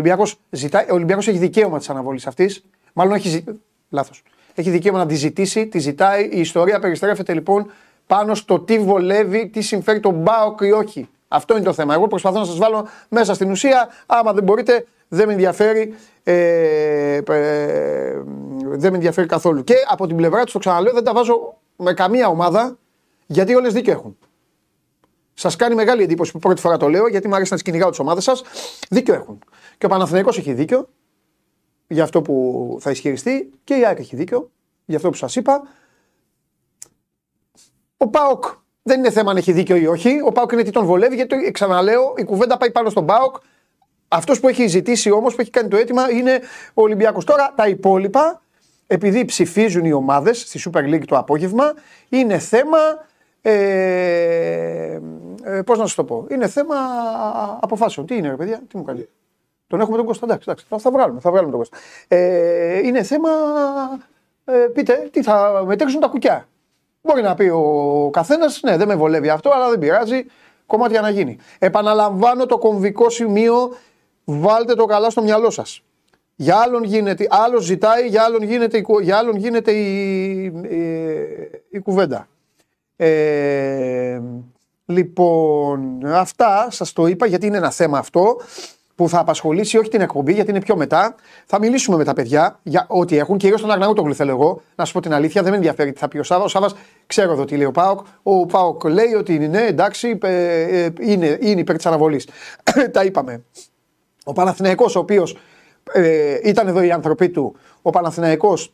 Ολυμπιακός 0.90 1.28
έχει 1.28 1.38
δικαίωμα 1.38 1.78
της 1.78 1.90
αναβολής 1.90 2.28
αυτής. 2.28 2.64
Μάλλον 2.94 3.14
έχει. 3.14 3.44
Λάθος. 3.92 4.24
Έχει 4.56 4.70
δικαίωμα 4.70 4.98
να 4.98 5.06
τη 5.06 5.16
ζητήσει, 5.16 5.68
τη 5.68 5.80
ζητάει. 5.80 6.30
Η 6.32 6.40
ιστορία 6.40 6.80
περιστρέφεται 6.80 7.34
λοιπόν 7.34 7.72
πάνω 8.08 8.36
στο 8.36 8.60
τι 8.60 8.80
βολεύει, 8.80 9.50
τι 9.50 9.62
συμφέρει 9.62 10.00
τον 10.00 10.14
Μπάοκ 10.14 10.60
ή 10.62 10.72
όχι. 10.72 11.10
Αυτό 11.28 11.56
είναι 11.56 11.64
το 11.64 11.74
θέμα. 11.74 11.94
Εγώ 11.94 12.08
προσπαθώ 12.08 12.40
να 12.40 12.46
σας 12.46 12.58
βάλω 12.58 12.88
μέσα 13.10 13.34
στην 13.34 13.52
ουσία. 13.52 13.90
Άμα 14.06 14.34
δεν 14.34 14.44
μπορείτε, 14.44 14.86
δεν 15.08 15.28
με 15.28 15.34
ενδιαφέρει. 15.34 15.94
Ε, 16.24 17.16
ε, 17.16 18.22
δεν 18.62 18.90
με 18.90 18.96
ενδιαφέρει 18.96 19.28
καθόλου. 19.28 19.64
Και 19.64 19.76
από 19.90 20.08
την 20.08 20.16
πλευρά 20.16 20.44
τους, 20.44 20.54
το 20.54 20.60
ξαναλέω, 20.60 20.94
δεν 20.94 21.04
τα 21.04 21.14
βάζω 21.14 21.58
με 21.76 21.94
καμία 21.94 22.28
ομάδα 22.28 22.78
γιατί 23.26 23.56
όλες 23.56 23.74
δίκιο 23.74 23.92
έχουν. 23.92 24.18
Σας 25.34 25.56
κάνει 25.56 25.76
μεγάλη 25.76 26.04
εντύπωση 26.04 26.32
που 26.32 26.40
πρώτη 26.40 26.62
φορά 26.62 26.78
το 26.78 26.88
λέω 26.88 27.08
γιατί 27.08 27.28
μου 27.28 27.36
αρέσει 27.36 27.50
να 27.52 27.58
τις 27.58 27.66
κυνηγάω 27.66 27.90
τις 27.90 28.00
ομάδες 28.00 28.24
σας. 28.24 28.44
Δίκιο 28.90 29.14
έχουν. 29.14 29.40
Και 29.78 29.86
ο 29.86 29.90
Παναθηναϊκός 29.90 30.38
έχει 30.38 30.54
δίκιο 30.54 30.88
για 31.92 32.04
αυτό 32.04 32.22
που 32.22 32.78
θα 32.80 32.92
ισχυριστεί 32.92 33.52
και 33.64 33.76
η 33.76 33.86
ΑΕΚ 33.86 34.00
έχει 34.00 34.16
δίκιο 34.16 34.52
για 34.86 34.98
αυτό 34.98 35.10
που 35.10 35.16
σας 35.16 35.36
είπα. 35.36 35.62
Ο 37.98 38.08
Πάοκ 38.08 38.44
δεν 38.82 39.00
είναι 39.00 39.12
θέμα 39.12 39.32
αν 39.32 39.38
έχει 39.38 39.52
δίκιο 39.52 39.76
ή 39.76 39.88
όχι. 39.88 40.20
Ο 40.26 40.32
Πάοκ 40.32 40.52
είναι 40.52 40.64
τι 40.64 40.72
τον 40.72 40.86
βολεύει 40.86 41.16
γιατί 41.16 41.52
ξαναλέω 41.52 42.14
η 42.18 42.24
κουβέντα 42.24 42.58
πάει 42.58 42.72
πάνω 42.72 42.90
στον 42.90 43.06
Πάοκ. 43.06 43.36
Αυτός 44.08 44.40
που 44.40 44.48
έχει 44.48 44.68
ζητήσει 44.68 45.12
όμως, 45.12 45.36
που 45.36 45.42
έχει 45.42 45.50
κάνει 45.50 45.68
το 45.68 45.78
αίτημα 45.78 46.12
είναι 46.12 46.40
ο 46.74 46.82
Ολυμπιακός. 46.82 47.26
Τώρα 47.26 47.54
τα 47.56 47.68
υπόλοιπα 47.68 48.42
επειδή 48.88 49.26
ψηφίζουν 49.26 49.86
οι 49.86 49.94
ομάδες 49.94 50.42
στη 50.42 50.60
Super 50.66 50.84
League 50.84 51.06
το 51.06 51.18
απόγευμα, 51.18 51.74
είναι 52.10 52.38
θέμα, 52.40 52.78
ε, 53.42 55.00
ε, 55.44 55.62
πώς 55.66 55.78
να 55.78 55.86
σας 55.86 55.96
το 55.96 56.04
πω, 56.04 56.28
είναι 56.30 56.48
θέμα 56.48 56.76
αποφάσεων. 57.62 58.06
Τι 58.06 58.16
είναι 58.16 58.30
ρε 58.30 58.36
παιδιά, 58.36 58.62
τι 58.68 58.78
μου 58.78 58.84
κάνει. 58.84 59.08
Τον 59.72 59.82
έχουμε 59.82 59.98
τον 59.98 60.06
Κώστα, 60.06 60.26
εντάξει, 60.26 60.50
εντάξει, 60.50 60.66
θα 60.84 60.92
βγάλουμε, 60.92 61.20
θα 61.20 61.30
βγάλουμε 61.32 61.52
τον 61.52 61.60
Κώστα. 61.60 61.78
Ε, 62.08 62.88
είναι 62.88 63.04
θέμα, 63.04 63.30
ε, 64.46 64.54
πείτε, 64.54 65.10
τι 65.12 65.24
θα 65.24 65.64
μετέξουν 65.66 66.00
τα 66.00 66.08
κουκιά. 66.08 66.48
Μπορεί 67.02 67.22
να 67.22 67.36
πει 67.36 67.50
ο 67.50 68.10
καθένας, 68.14 68.60
ναι, 68.62 68.78
δεν 68.78 68.88
με 68.88 68.96
βολεύει 68.96 69.30
αυτό, 69.30 69.50
αλλά 69.50 69.70
δεν 69.70 69.80
πειράζει. 69.80 70.26
Κομμάτια 70.66 71.02
να 71.02 71.10
γίνει. 71.10 71.38
Επαναλαμβάνω 71.60 72.46
το 72.46 72.58
κομβικό 72.58 73.10
σημείο, 73.10 73.74
βάλτε 74.24 74.74
το 74.74 74.86
καλά 74.86 75.10
στο 75.10 75.22
μυαλό 75.22 75.50
σας. 75.50 75.84
Για 76.36 76.58
άλλον 76.58 76.84
γίνεται, 76.84 77.28
άλλος 77.30 77.64
ζητάει, 77.64 78.08
για 78.08 78.24
άλλον 78.24 78.42
γίνεται, 78.42 78.84
για 79.02 79.18
άλλον 79.18 79.36
γίνεται 79.36 79.72
η, 79.72 80.44
η, 80.44 80.86
η 81.70 81.80
κουβέντα. 81.80 82.28
Ε, 82.96 84.22
λοιπόν, 84.86 86.06
αυτά 86.06 86.68
σας 86.70 86.94
το 86.94 87.06
είπα 87.06 87.26
γιατί 87.26 87.46
είναι 87.46 87.58
ένα 87.58 87.72
θέμα 87.72 87.98
αυτό 87.98 88.38
που 89.02 89.10
θα 89.10 89.20
απασχολήσει 89.20 89.78
όχι 89.78 89.90
την 89.90 90.02
εκπομπή, 90.02 90.34
γιατί 90.34 90.50
είναι 90.50 90.62
πιο 90.62 90.76
μετά. 90.76 91.16
Θα 91.46 91.60
μιλήσουμε 91.60 91.98
με 91.98 92.04
τα 92.04 92.14
παιδιά 92.14 92.60
για 92.64 92.86
ό,τι 92.90 93.18
έχουν. 93.18 93.38
Κυρίω 93.38 93.60
τον 93.60 93.72
Αγναούτογλου 93.72 94.16
θέλω 94.16 94.32
εγώ. 94.32 94.62
Να 94.76 94.86
σου 94.86 94.94
πω 94.94 95.00
την 95.00 95.14
αλήθεια, 95.14 95.42
δεν 95.42 95.52
με 95.52 95.58
ενδιαφέρει 95.58 95.92
τι 95.92 96.00
θα 96.00 96.08
πει 96.08 96.18
ο 96.18 96.24
Σάβα. 96.24 96.44
Ο 96.44 96.48
Σάβας 96.48 96.76
ξέρω 97.06 97.32
εδώ 97.32 97.46
τι 97.46 97.56
λέει 97.56 97.66
ο 97.66 97.72
Πάοκ. 97.72 98.00
Ο 98.24 98.46
Πάοκ 98.46 98.84
λέει 98.84 99.14
ότι 99.14 99.34
είναι 99.34 99.48
ναι, 99.48 99.62
εντάξει, 99.62 100.18
ε, 100.22 100.90
είναι, 101.00 101.38
είναι 101.42 101.60
υπέρ 101.60 101.76
της 101.76 101.86
αναβολής. 101.86 102.28
τα 102.94 103.04
είπαμε. 103.04 103.44
Ο 104.24 104.34
Παναθηναϊκός 104.34 104.96
ο 104.96 105.00
οποίος 105.00 105.38
ε, 105.94 106.38
ήταν 106.44 106.68
εδώ 106.68 106.82
οι 106.82 106.92
άνθρωποι 106.92 107.30
του. 107.30 107.56
Ο 107.82 107.90
Παναθηναϊκός 107.90 108.74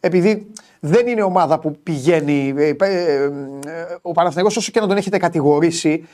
επειδή 0.00 0.46
δεν 0.80 1.06
είναι 1.06 1.22
ομάδα 1.22 1.58
που 1.58 1.76
πηγαίνει. 1.82 2.54
Ε, 2.56 2.68
ε, 2.78 3.30
ο 4.02 4.12
Παναθηναϊκός 4.12 4.56
όσο 4.56 4.70
και 4.70 4.80
να 4.80 4.86
τον 4.86 4.96
έχετε 4.96 5.18
κατηγορήσει, 5.18 6.04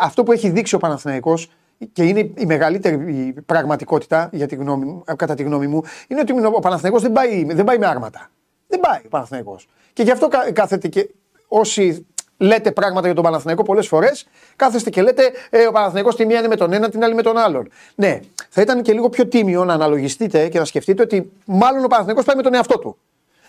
αυτό 0.00 0.22
που 0.22 0.32
έχει 0.32 0.48
δείξει 0.48 0.74
ο 0.74 0.78
Παναθηναϊκός 0.78 1.50
και 1.92 2.02
είναι 2.02 2.30
η 2.34 2.46
μεγαλύτερη 2.46 3.34
πραγματικότητα 3.46 4.28
για 4.32 4.46
τη 4.46 4.54
γνώμη, 4.54 5.02
κατά 5.16 5.34
τη 5.34 5.42
γνώμη 5.42 5.66
μου, 5.66 5.82
είναι 6.08 6.20
ότι 6.20 6.32
ο 6.46 6.60
Παναθηναϊκός 6.60 7.02
δεν 7.02 7.12
πάει, 7.12 7.44
δεν 7.44 7.64
πάει 7.64 7.78
με 7.78 7.86
άρματα. 7.86 8.30
Δεν 8.66 8.80
πάει 8.80 9.00
ο 9.04 9.08
Παναθηναϊκός. 9.08 9.68
Και 9.92 10.02
γι' 10.02 10.10
αυτό 10.10 10.28
κάθεται 10.52 10.88
και 10.88 11.10
όσοι 11.48 12.06
λέτε 12.36 12.72
πράγματα 12.72 13.06
για 13.06 13.14
τον 13.14 13.24
Παναθηναϊκό 13.24 13.62
πολλές 13.62 13.88
φορές, 13.88 14.26
κάθεστε 14.56 14.90
και 14.90 15.02
λέτε 15.02 15.30
ε, 15.50 15.66
ο 15.66 15.72
Παναθηναϊκός 15.72 16.16
τη 16.16 16.26
μία 16.26 16.38
είναι 16.38 16.48
με 16.48 16.56
τον 16.56 16.72
ένα, 16.72 16.88
την 16.88 17.04
άλλη 17.04 17.14
με 17.14 17.22
τον 17.22 17.36
άλλον. 17.36 17.70
Ναι, 17.94 18.20
θα 18.48 18.60
ήταν 18.60 18.82
και 18.82 18.92
λίγο 18.92 19.08
πιο 19.08 19.26
τίμιο 19.26 19.64
να 19.64 19.72
αναλογιστείτε 19.72 20.48
και 20.48 20.58
να 20.58 20.64
σκεφτείτε 20.64 21.02
ότι 21.02 21.32
μάλλον 21.44 21.84
ο 21.84 21.86
Παναθηναϊκός 21.86 22.24
πάει 22.24 22.36
με 22.36 22.42
τον 22.42 22.54
εαυτό 22.54 22.78
του. 22.78 22.96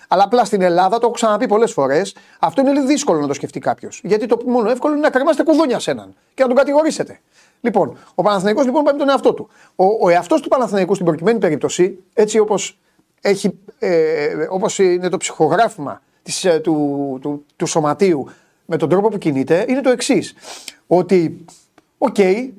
Αλλά 0.07 0.23
απλά 0.23 0.45
στην 0.45 0.61
Ελλάδα, 0.61 0.97
το 0.97 1.05
έχω 1.05 1.11
ξαναπεί 1.11 1.47
πολλές 1.47 1.71
φορές, 1.71 2.15
αυτό 2.39 2.61
είναι 2.61 2.71
λίγο 2.71 2.85
δύσκολο 2.85 3.19
να 3.19 3.27
το 3.27 3.33
σκεφτεί 3.33 3.59
κάποιος. 3.59 4.01
Γιατί 4.03 4.25
το 4.25 4.41
μόνο 4.45 4.69
εύκολο 4.69 4.93
είναι 4.93 5.01
να 5.01 5.09
κρεμάσετε 5.09 5.43
κουδούνια 5.43 5.79
σε 5.79 5.91
έναν 5.91 6.15
και 6.33 6.41
να 6.41 6.47
τον 6.47 6.57
κατηγορήσετε. 6.57 7.19
Λοιπόν, 7.65 7.97
ο 8.15 8.21
Παναθηναϊκός 8.21 8.65
λοιπόν 8.65 8.83
πάει 8.83 8.93
με 8.93 8.99
τον 8.99 9.09
εαυτό 9.09 9.33
του. 9.33 9.49
Ο, 9.75 9.85
ο 10.01 10.09
εαυτός 10.09 10.41
του 10.41 10.47
Παναθηναϊκού 10.47 10.93
στην 10.93 11.05
προκειμένη 11.05 11.39
περίπτωση, 11.39 12.03
έτσι 12.13 12.39
όπως 12.39 12.79
ε, 13.79 14.47
όπως 14.49 14.79
είναι 14.79 15.09
το 15.09 15.17
ψυχογράφημα 15.17 16.01
της, 16.23 16.45
ε, 16.45 16.59
του, 16.59 17.17
του, 17.21 17.45
του, 17.55 17.65
σωματείου 17.65 18.29
με 18.65 18.77
τον 18.77 18.89
τρόπο 18.89 19.07
που 19.07 19.17
κινείται, 19.17 19.65
είναι 19.67 19.81
το 19.81 19.89
εξής. 19.89 20.33
Ότι, 20.87 21.45
OK, 21.97 22.15
okay, 22.17 22.49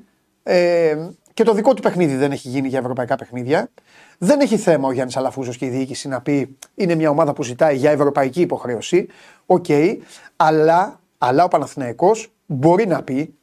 ε, 0.43 0.97
και 1.33 1.43
το 1.43 1.53
δικό 1.53 1.73
του 1.73 1.81
παιχνίδι 1.81 2.15
δεν 2.15 2.31
έχει 2.31 2.49
γίνει 2.49 2.67
για 2.67 2.79
ευρωπαϊκά 2.79 3.15
παιχνίδια. 3.15 3.69
Δεν 4.17 4.39
έχει 4.39 4.57
θέμα 4.57 4.87
ο 4.87 4.91
Γιάννης 4.91 5.17
Αλαφούζος 5.17 5.57
και 5.57 5.65
η 5.65 5.69
διοίκηση 5.69 6.07
να 6.07 6.21
πει 6.21 6.57
είναι 6.75 6.95
μια 6.95 7.09
ομάδα 7.09 7.33
που 7.33 7.43
ζητάει 7.43 7.75
για 7.75 7.91
ευρωπαϊκή 7.91 8.41
υποχρέωση. 8.41 9.07
OK, 9.45 9.65
okay, 9.67 9.97
αλλά, 10.35 10.99
αλλά 11.17 11.43
ο 11.43 11.47
Παναθηναϊκός 11.47 12.31
μπορεί 12.45 12.87
να 12.87 13.03
πει, 13.03 13.33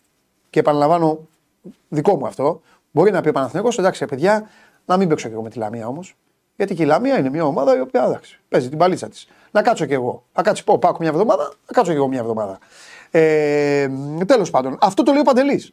και 0.51 0.61
επαναλαμβάνω 0.61 1.29
δικό 1.89 2.17
μου 2.17 2.27
αυτό, 2.27 2.61
μπορεί 2.91 3.11
να 3.11 3.21
πει 3.21 3.29
ο 3.29 3.33
Παναθηναϊκός 3.33 3.79
εντάξει 3.79 4.07
παιδιά, 4.07 4.49
να 4.85 4.97
μην 4.97 5.09
παίξω 5.09 5.29
και 5.29 5.35
εγώ 5.35 5.43
με 5.43 5.51
τη 5.51 5.59
Λαμία 5.59 5.87
όμως. 5.87 6.17
Γιατί 6.57 6.75
και 6.75 6.83
η 6.83 6.87
Λαμία 6.87 7.19
είναι 7.19 7.31
μια 7.31 7.45
ομάδα 7.45 7.77
η 7.77 7.81
οποία 7.81 8.05
εντάξει, 8.05 8.41
παίζει 8.49 8.69
την 8.69 8.79
μπαλίτσα 8.79 9.09
της. 9.09 9.29
Να 9.51 9.63
κάτσω 9.63 9.87
και 9.87 9.95
εγώ. 9.95 10.25
Να 10.35 10.43
κάτσει 10.43 10.65
πω, 10.65 10.79
πάω 10.79 10.97
μια 11.01 11.09
εβδομάδα, 11.09 11.43
να 11.43 11.73
κάτσω 11.73 11.91
και 11.91 11.97
εγώ 11.97 12.09
μια 12.09 12.19
εβδομάδα. 12.19 12.59
Ε, 13.11 13.89
Τέλος 14.27 14.51
πάντων, 14.51 14.79
αυτό 14.81 15.03
το 15.03 15.13
λέει 15.13 15.21
ο 15.21 15.25
Παντελής. 15.25 15.73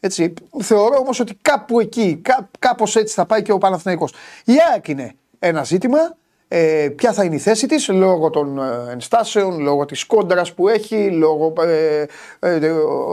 Έτσι. 0.00 0.34
Θεωρώ 0.62 0.96
όμως 0.98 1.20
ότι 1.20 1.38
κάπου 1.42 1.80
εκεί, 1.80 2.16
κά, 2.16 2.48
κάπως 2.58 2.96
έτσι 2.96 3.14
θα 3.14 3.26
πάει 3.26 3.42
και 3.42 3.52
ο 3.52 3.58
Παναθηναϊκός. 3.58 4.12
Η 4.44 4.52
ΑΕΚ 4.72 4.88
είναι 4.88 5.14
ένα 5.38 5.64
ζήτημα. 5.64 5.98
Ε, 6.54 6.88
ποια 6.88 7.12
θα 7.12 7.24
είναι 7.24 7.34
η 7.34 7.38
θέση 7.38 7.66
της 7.66 7.88
λόγω 7.88 8.30
των 8.30 8.58
ε, 8.58 8.92
ενστάσεων, 8.92 9.60
λόγω 9.60 9.84
της 9.84 10.04
κόντρας 10.04 10.52
που 10.52 10.68
έχει, 10.68 11.10
λόγω 11.10 11.52
ε, 11.60 12.06
ε, 12.38 12.70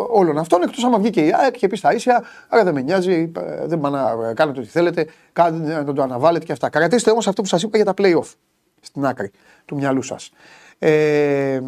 όλων 0.10 0.38
αυτών. 0.38 0.62
Εκτός 0.62 0.84
άμα 0.84 1.00
βγει 1.00 1.10
και 1.10 1.26
η 1.26 1.34
ΑΕΚ 1.34 1.58
και 1.58 1.68
πει 1.68 1.76
στα 1.76 1.94
ίσια, 1.94 2.24
άρα 2.50 2.64
δεν 2.64 2.74
με 2.74 2.82
νοιάζει, 2.82 3.32
ε, 3.38 3.66
δεν 3.66 3.80
πάνε 3.80 3.98
να 3.98 4.34
κάνετε 4.34 4.60
ό,τι 4.60 4.70
θέλετε, 4.70 5.08
κάνετε 5.34 5.74
να 5.84 5.94
το 5.94 6.02
αναβάλλετε 6.02 6.46
και 6.46 6.52
αυτά. 6.52 6.70
Κρατήστε 6.70 7.12
όμως 7.12 7.28
αυτό 7.28 7.42
που 7.42 7.48
σας 7.48 7.64
είπα 7.64 7.78
για 7.78 7.86
τα 7.86 7.94
play-off 7.98 8.34
στην 8.82 9.06
άκρη 9.06 9.32
του 9.66 9.76
μυαλού 9.76 10.02
σας. 10.02 10.32
Ε, 10.80 11.60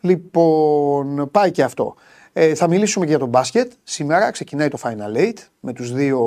λοιπόν, 0.00 1.30
πάει 1.30 1.50
και 1.50 1.62
αυτό. 1.62 1.94
Ε, 2.32 2.54
θα 2.54 2.68
μιλήσουμε 2.68 3.04
και 3.04 3.10
για 3.10 3.20
τον 3.20 3.28
μπάσκετ. 3.28 3.72
Σήμερα 3.82 4.30
ξεκινάει 4.30 4.68
το 4.68 4.78
Final 4.82 5.16
Eight 5.16 5.38
με 5.60 5.72
τους 5.72 5.92
δύο 5.92 6.20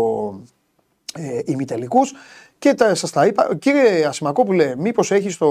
ε, 1.13 1.39
ημιτελικούς. 1.45 2.13
Και 2.61 2.73
τα, 2.73 2.95
σας 2.95 3.11
τα 3.11 3.25
είπα. 3.25 3.55
Κύριε 3.55 4.05
Ασημακόπουλε, 4.05 4.75
μήπως 4.77 5.11
έχεις 5.11 5.37
το... 5.37 5.47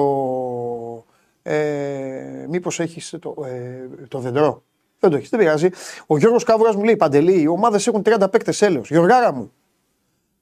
Ε, 1.43 2.47
μήπως 2.49 2.81
έχεις 2.81 3.15
το, 3.21 3.35
ε, 3.47 4.07
το 4.09 4.19
δεντρό; 4.19 4.63
Δεν 4.99 5.11
το 5.11 5.17
έχεις, 5.17 5.29
δεν 5.29 5.39
πειράζει. 5.39 5.69
Ο 6.07 6.19
Γιώργος 6.19 6.45
Κάβουρας 6.45 6.77
μου 6.77 6.85
λέει, 6.85 6.97
Παντελή, 6.97 7.41
οι 7.41 7.47
ομάδες 7.47 7.87
έχουν 7.87 8.03
30 8.05 8.31
παίκτες 8.31 8.63
έλεος. 8.63 8.91
Γιωργάρα 8.91 9.33
μου, 9.33 9.53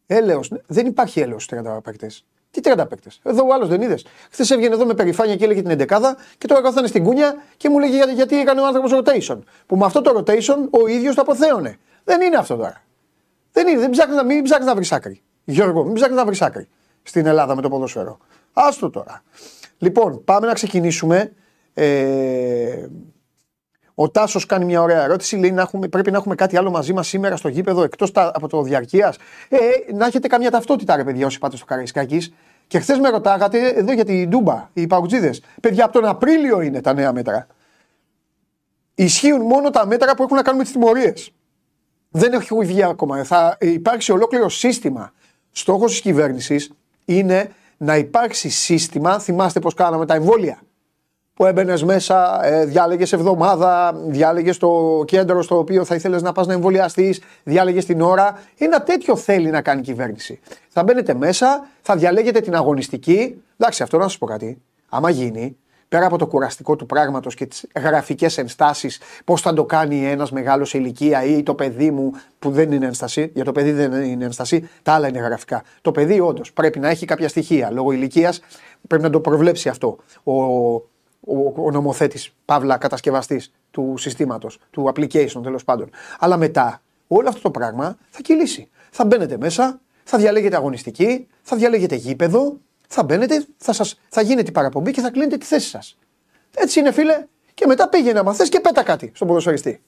έλεος. 0.06 0.52
Δεν 0.66 0.86
υπάρχει 0.86 1.20
έλεος 1.20 1.48
30 1.50 1.80
παίκτες. 1.82 2.26
Τι 2.50 2.60
30 2.64 2.88
παίκτες. 2.88 3.20
Εδώ 3.22 3.46
ο 3.46 3.52
άλλος 3.54 3.68
δεν 3.68 3.80
είδες. 3.80 4.06
Χθες 4.30 4.50
έβγαινε 4.50 4.74
εδώ 4.74 4.86
με 4.86 4.94
περηφάνεια 4.94 5.36
και 5.36 5.44
έλεγε 5.44 5.62
την 5.62 5.70
11 5.70 6.16
και 6.38 6.46
τώρα 6.46 6.62
καθόταν 6.62 6.88
στην 6.88 7.04
κούνια 7.04 7.42
και 7.56 7.68
μου 7.68 7.78
λέγε 7.78 8.12
γιατί 8.12 8.40
έκανε 8.40 8.60
ο 8.60 8.66
άνθρωπος 8.66 8.92
rotation. 8.94 9.38
Που 9.66 9.76
με 9.76 9.84
αυτό 9.84 10.00
το 10.00 10.18
rotation 10.18 10.68
ο 10.70 10.86
ίδιος 10.86 11.14
το 11.14 11.20
αποθέωνε. 11.20 11.78
Δεν 12.04 12.20
είναι 12.20 12.36
αυτό 12.36 12.56
τώρα. 12.56 12.82
Δεν 13.52 13.68
είναι. 13.68 13.80
Δεν 13.80 13.90
ψάχνεις 13.90 14.16
να, 14.16 14.24
μην 14.24 14.42
ψάχνεις 14.42 14.66
να 14.66 14.74
βρεις 14.74 14.92
άκρη. 14.92 15.22
Γιώργο, 15.50 15.84
μην 15.84 15.94
ψάχνεις 15.94 16.16
να 16.16 16.24
βρεις 16.24 16.42
άκρη 16.42 16.68
στην 17.02 17.26
Ελλάδα 17.26 17.54
με 17.54 17.62
το 17.62 17.68
ποδόσφαιρο. 17.68 18.18
Άστο 18.52 18.90
τώρα. 18.90 19.22
Λοιπόν, 19.78 20.24
πάμε 20.24 20.46
να 20.46 20.52
ξεκινήσουμε. 20.52 21.32
Ε, 21.74 22.86
ο 23.94 24.10
Τάσος 24.10 24.46
κάνει 24.46 24.64
μια 24.64 24.82
ωραία 24.82 25.02
ερώτηση. 25.02 25.36
Λέει 25.36 25.52
να 25.52 25.60
έχουμε, 25.60 25.88
πρέπει 25.88 26.10
να 26.10 26.16
έχουμε 26.16 26.34
κάτι 26.34 26.56
άλλο 26.56 26.70
μαζί 26.70 26.92
μας 26.92 27.08
σήμερα 27.08 27.36
στο 27.36 27.48
γήπεδο 27.48 27.82
εκτός 27.82 28.10
από 28.14 28.48
το 28.48 28.62
διαρκείας. 28.62 29.16
Ε, 29.48 29.58
να 29.94 30.06
έχετε 30.06 30.28
καμιά 30.28 30.50
ταυτότητα, 30.50 30.96
ρε 30.96 31.04
παιδιά, 31.04 31.26
όσοι 31.26 31.38
πάτε 31.38 31.56
στο 31.56 31.64
Καραϊσκάκης. 31.64 32.32
Και 32.66 32.78
χθες 32.78 32.98
με 32.98 33.08
ρωτάγατε 33.08 33.68
εδώ 33.68 33.92
για 33.92 34.04
την 34.04 34.28
Ντούμπα, 34.28 34.70
οι 34.72 34.86
παγκοτζίδε. 34.86 35.34
Παιδιά, 35.60 35.84
από 35.84 35.92
τον 35.92 36.04
Απρίλιο 36.04 36.60
είναι 36.60 36.80
τα 36.80 36.92
νέα 36.92 37.12
μέτρα. 37.12 37.46
Ισχύουν 38.94 39.40
μόνο 39.40 39.70
τα 39.70 39.86
μέτρα 39.86 40.14
που 40.14 40.22
έχουν 40.22 40.36
να 40.36 40.42
κάνουν 40.42 40.58
με 40.58 40.64
τις 40.64 40.72
τιμωρίες. 40.72 41.32
Δεν 42.10 42.32
έχει 42.32 42.54
βγει 42.54 42.82
ακόμα. 42.82 43.24
Θα 43.24 43.56
υπάρξει 43.60 44.12
ολόκληρο 44.12 44.48
σύστημα. 44.48 45.12
Στόχος 45.58 45.90
της 45.90 46.00
κυβέρνησης 46.00 46.70
είναι 47.04 47.50
να 47.76 47.96
υπάρξει 47.96 48.48
σύστημα. 48.48 49.18
Θυμάστε 49.18 49.60
πώς 49.60 49.74
κάναμε 49.74 50.06
τα 50.06 50.14
εμβόλια 50.14 50.58
που 51.34 51.46
έμπαινες 51.46 51.84
μέσα, 51.84 52.46
ε, 52.46 52.64
διάλεγες 52.64 53.12
εβδομάδα, 53.12 53.92
διάλεγες 54.06 54.56
το 54.56 55.02
κέντρο 55.06 55.42
στο 55.42 55.58
οποίο 55.58 55.84
θα 55.84 55.94
ήθελες 55.94 56.22
να 56.22 56.32
πας 56.32 56.46
να 56.46 56.52
εμβολιαστείς, 56.52 57.20
διάλεγες 57.44 57.84
την 57.84 58.00
ώρα. 58.00 58.42
Ένα 58.58 58.82
τέτοιο 58.82 59.16
θέλει 59.16 59.50
να 59.50 59.62
κάνει 59.62 59.80
η 59.80 59.82
κυβέρνηση. 59.82 60.40
Θα 60.68 60.82
μπαίνετε 60.82 61.14
μέσα, 61.14 61.68
θα 61.82 61.96
διαλέγετε 61.96 62.40
την 62.40 62.54
αγωνιστική. 62.54 63.42
Εντάξει, 63.56 63.82
αυτό 63.82 63.96
να 63.96 64.02
σας 64.02 64.18
πω 64.18 64.26
κάτι. 64.26 64.62
Άμα 64.88 65.10
γίνει, 65.10 65.56
πέρα 65.88 66.06
από 66.06 66.18
το 66.18 66.26
κουραστικό 66.26 66.76
του 66.76 66.86
πράγματος 66.86 67.34
και 67.34 67.46
τις 67.46 67.66
γραφικές 67.80 68.38
ενστάσεις, 68.38 69.00
πώς 69.24 69.40
θα 69.40 69.52
το 69.52 69.64
κάνει 69.64 70.06
ένας 70.06 70.30
μεγάλος 70.30 70.68
σε 70.68 70.78
ηλικία 70.78 71.24
ή 71.24 71.42
το 71.42 71.54
παιδί 71.54 71.90
μου 71.90 72.12
που 72.38 72.50
δεν 72.50 72.72
είναι 72.72 72.86
ένσταση, 72.86 73.30
για 73.34 73.44
το 73.44 73.52
παιδί 73.52 73.72
δεν 73.72 74.02
είναι 74.02 74.24
ένσταση, 74.24 74.68
τα 74.82 74.92
άλλα 74.92 75.08
είναι 75.08 75.18
γραφικά. 75.18 75.62
Το 75.80 75.92
παιδί 75.92 76.20
όντως 76.20 76.52
πρέπει 76.52 76.78
να 76.78 76.88
έχει 76.88 77.06
κάποια 77.06 77.28
στοιχεία. 77.28 77.70
Λόγω 77.70 77.92
ηλικίας 77.92 78.40
πρέπει 78.86 79.02
να 79.02 79.10
το 79.10 79.20
προβλέψει 79.20 79.68
αυτό. 79.68 79.98
Ο, 80.22 80.32
ο, 81.20 81.52
ο 81.56 81.70
νομοθέτης, 81.70 82.34
παύλα 82.44 82.76
κατασκευαστής 82.76 83.52
του 83.70 83.94
συστήματος, 83.96 84.58
του 84.70 84.92
application 84.94 85.42
τέλος 85.42 85.64
πάντων. 85.64 85.90
Αλλά 86.18 86.36
μετά 86.36 86.82
όλο 87.06 87.28
αυτό 87.28 87.40
το 87.40 87.50
πράγμα 87.50 87.96
θα 88.10 88.20
κυλήσει. 88.22 88.68
Θα 88.90 89.04
μπαίνετε 89.04 89.36
μέσα, 89.36 89.80
θα 90.04 90.18
διαλέγετε 90.18 90.56
αγωνιστική, 90.56 91.26
θα 91.42 91.56
διαλέγετε 91.56 91.94
γήπεδο, 91.94 92.56
θα 92.88 93.04
μπαίνετε, 93.04 93.46
θα, 93.56 93.72
σας, 93.72 94.00
θα 94.08 94.20
γίνεται 94.20 94.48
η 94.48 94.52
παραπομπή 94.52 94.90
και 94.90 95.00
θα 95.00 95.10
κλείνετε 95.10 95.36
τη 95.36 95.46
θέση 95.46 95.68
σας. 95.68 95.98
Έτσι 96.56 96.80
είναι 96.80 96.92
φίλε 96.92 97.26
και 97.54 97.66
μετά 97.66 97.88
πήγαινε 97.88 98.22
να 98.22 98.34
θες 98.34 98.48
και 98.48 98.60
πέτα 98.60 98.82
κάτι 98.82 99.12
στον 99.14 99.28
ποδοσφαιριστή. 99.28 99.82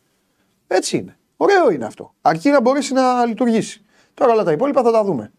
Έτσι 0.66 0.97
είναι. 0.97 1.19
Ωραίο 1.37 1.71
είναι 1.71 1.85
αυτό. 1.85 2.14
Αρκεί 2.21 2.50
να 2.50 2.61
μπορέσει 2.61 2.92
να 2.92 3.26
λειτουργήσει. 3.26 3.85
Τώρα 4.14 4.33
όλα 4.33 4.45
τα 4.45 4.52
υπόλοιπα 4.52 4.83
θα 4.83 4.92
τα 4.92 5.04
δούμε. 5.04 5.33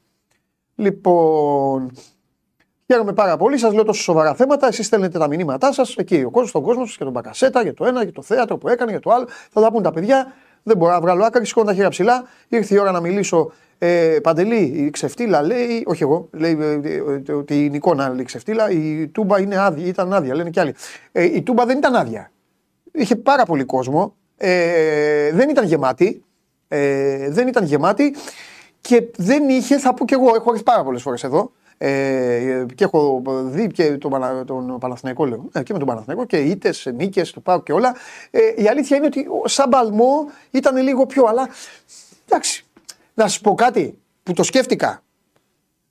Λοιπόν, 0.75 1.91
Χαίρομαι 2.91 3.13
πάρα 3.13 3.37
πολύ. 3.37 3.57
Σας 3.57 3.73
λέω 3.73 3.83
τόσο 3.83 4.01
σοβαρά 4.01 4.33
θέματα. 4.33 4.67
Εσείς 4.67 4.85
στέλνετε 4.85 5.19
τα 5.19 5.27
μηνύματά 5.27 5.73
σας 5.73 5.95
εκεί, 5.95 6.23
ο 6.25 6.29
κόσμος, 6.29 6.49
στον 6.49 6.61
κόσμο 6.61 6.85
σας 6.85 6.97
και 6.97 7.03
τον 7.03 7.13
Μπακασέτα 7.13 7.61
για 7.61 7.73
το 7.73 7.85
ένα, 7.85 8.03
για 8.03 8.11
το 8.11 8.21
θέατρο 8.21 8.57
που 8.57 8.67
έκανε, 8.67 8.91
για 8.91 8.99
το 8.99 9.11
άλλο. 9.11 9.27
Θα 9.51 9.61
τα 9.61 9.71
πούν 9.71 9.83
τα 9.83 9.91
παιδιά. 9.91 10.33
Δεν 10.63 10.77
μπορώ 10.77 10.91
να 10.91 11.01
βγάλω 11.01 11.25
άκρη. 11.25 11.45
Σηκώνω 11.45 11.65
τα 11.65 11.73
χέρια 11.73 11.89
ψηλά. 11.89 12.23
Ήρθε 12.47 12.75
η 12.75 12.77
ώρα 12.77 12.91
να 12.91 12.99
μιλήσω. 12.99 13.51
Ε, 13.83 14.19
Παντελή, 14.23 14.61
η 14.61 14.89
ξεφτύλα 14.89 15.41
λέει, 15.41 15.83
όχι 15.85 16.03
εγώ, 16.03 16.29
λέει 16.31 16.57
ε, 17.25 17.31
ότι 17.31 17.55
η 17.55 17.71
εικόνα 17.73 18.09
λέει 18.09 18.23
ξεφτύλα. 18.23 18.69
Η 18.69 19.07
τούμπα 19.07 19.39
είναι 19.39 19.57
άδεια, 19.57 19.85
ήταν 19.85 20.13
άδεια, 20.13 20.35
λένε 20.35 20.49
κι 20.49 20.59
άλλοι. 20.59 20.75
Ε, 21.11 21.23
η 21.23 21.41
τούμπα 21.41 21.65
δεν 21.65 21.77
ήταν 21.77 21.95
άδεια. 21.95 22.31
είχε 22.91 23.15
πάρα 23.15 23.45
πολύ 23.45 23.63
κόσμο. 23.63 24.15
Ε, 24.37 25.31
δεν 25.31 25.49
ήταν 25.49 25.65
γεμάτη. 25.65 26.23
Ε, 26.67 27.29
δεν 27.29 27.47
ήταν 27.47 27.63
γεμάτη 27.65 28.15
και 28.81 29.07
δεν 29.15 29.49
είχε, 29.49 29.77
θα 29.77 29.93
πω 29.93 30.05
κι 30.05 30.13
εγώ, 30.13 30.35
έχω 30.35 30.51
έρθει 30.51 30.63
πάρα 30.63 30.83
πολλές 30.83 31.01
φορές 31.01 31.23
εδώ. 31.23 31.51
Ε, 31.77 32.65
και 32.75 32.83
έχω 32.83 33.21
δει 33.45 33.67
και 33.67 33.97
τον, 33.97 34.11
Πανα, 34.11 34.45
τον 34.45 34.79
Παναθηναϊκό, 34.79 35.25
λέω, 35.25 35.49
ε, 35.51 35.63
και 35.63 35.73
με 35.73 35.79
τον 35.79 35.87
Παναθηναϊκό 35.87 36.25
και 36.25 36.37
ήττες, 36.37 36.91
νίκες 36.95 37.31
του 37.31 37.41
Πάου 37.41 37.63
και 37.63 37.71
όλα. 37.71 37.95
Ε, 38.31 38.39
η 38.55 38.67
αλήθεια 38.67 38.97
είναι 38.97 39.05
ότι 39.05 39.27
σαν 39.45 39.69
παλμό 39.69 40.29
ήταν 40.51 40.77
λίγο 40.77 41.05
πιο, 41.05 41.25
αλλά 41.25 41.49
εντάξει. 42.25 42.65
Να 43.13 43.27
σας 43.27 43.39
πω 43.39 43.53
κάτι 43.53 43.99
που 44.23 44.33
το 44.33 44.43
σκέφτηκα. 44.43 45.03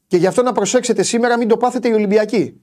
Και 0.07 0.17
γι' 0.17 0.27
αυτό 0.27 0.43
να 0.43 0.53
προσέξετε 0.53 1.03
σήμερα 1.03 1.39
μην 1.39 1.49
το 1.49 1.57
πάθετε 1.57 1.89
οι 1.89 1.93
Ολυμπιακοί. 1.93 2.61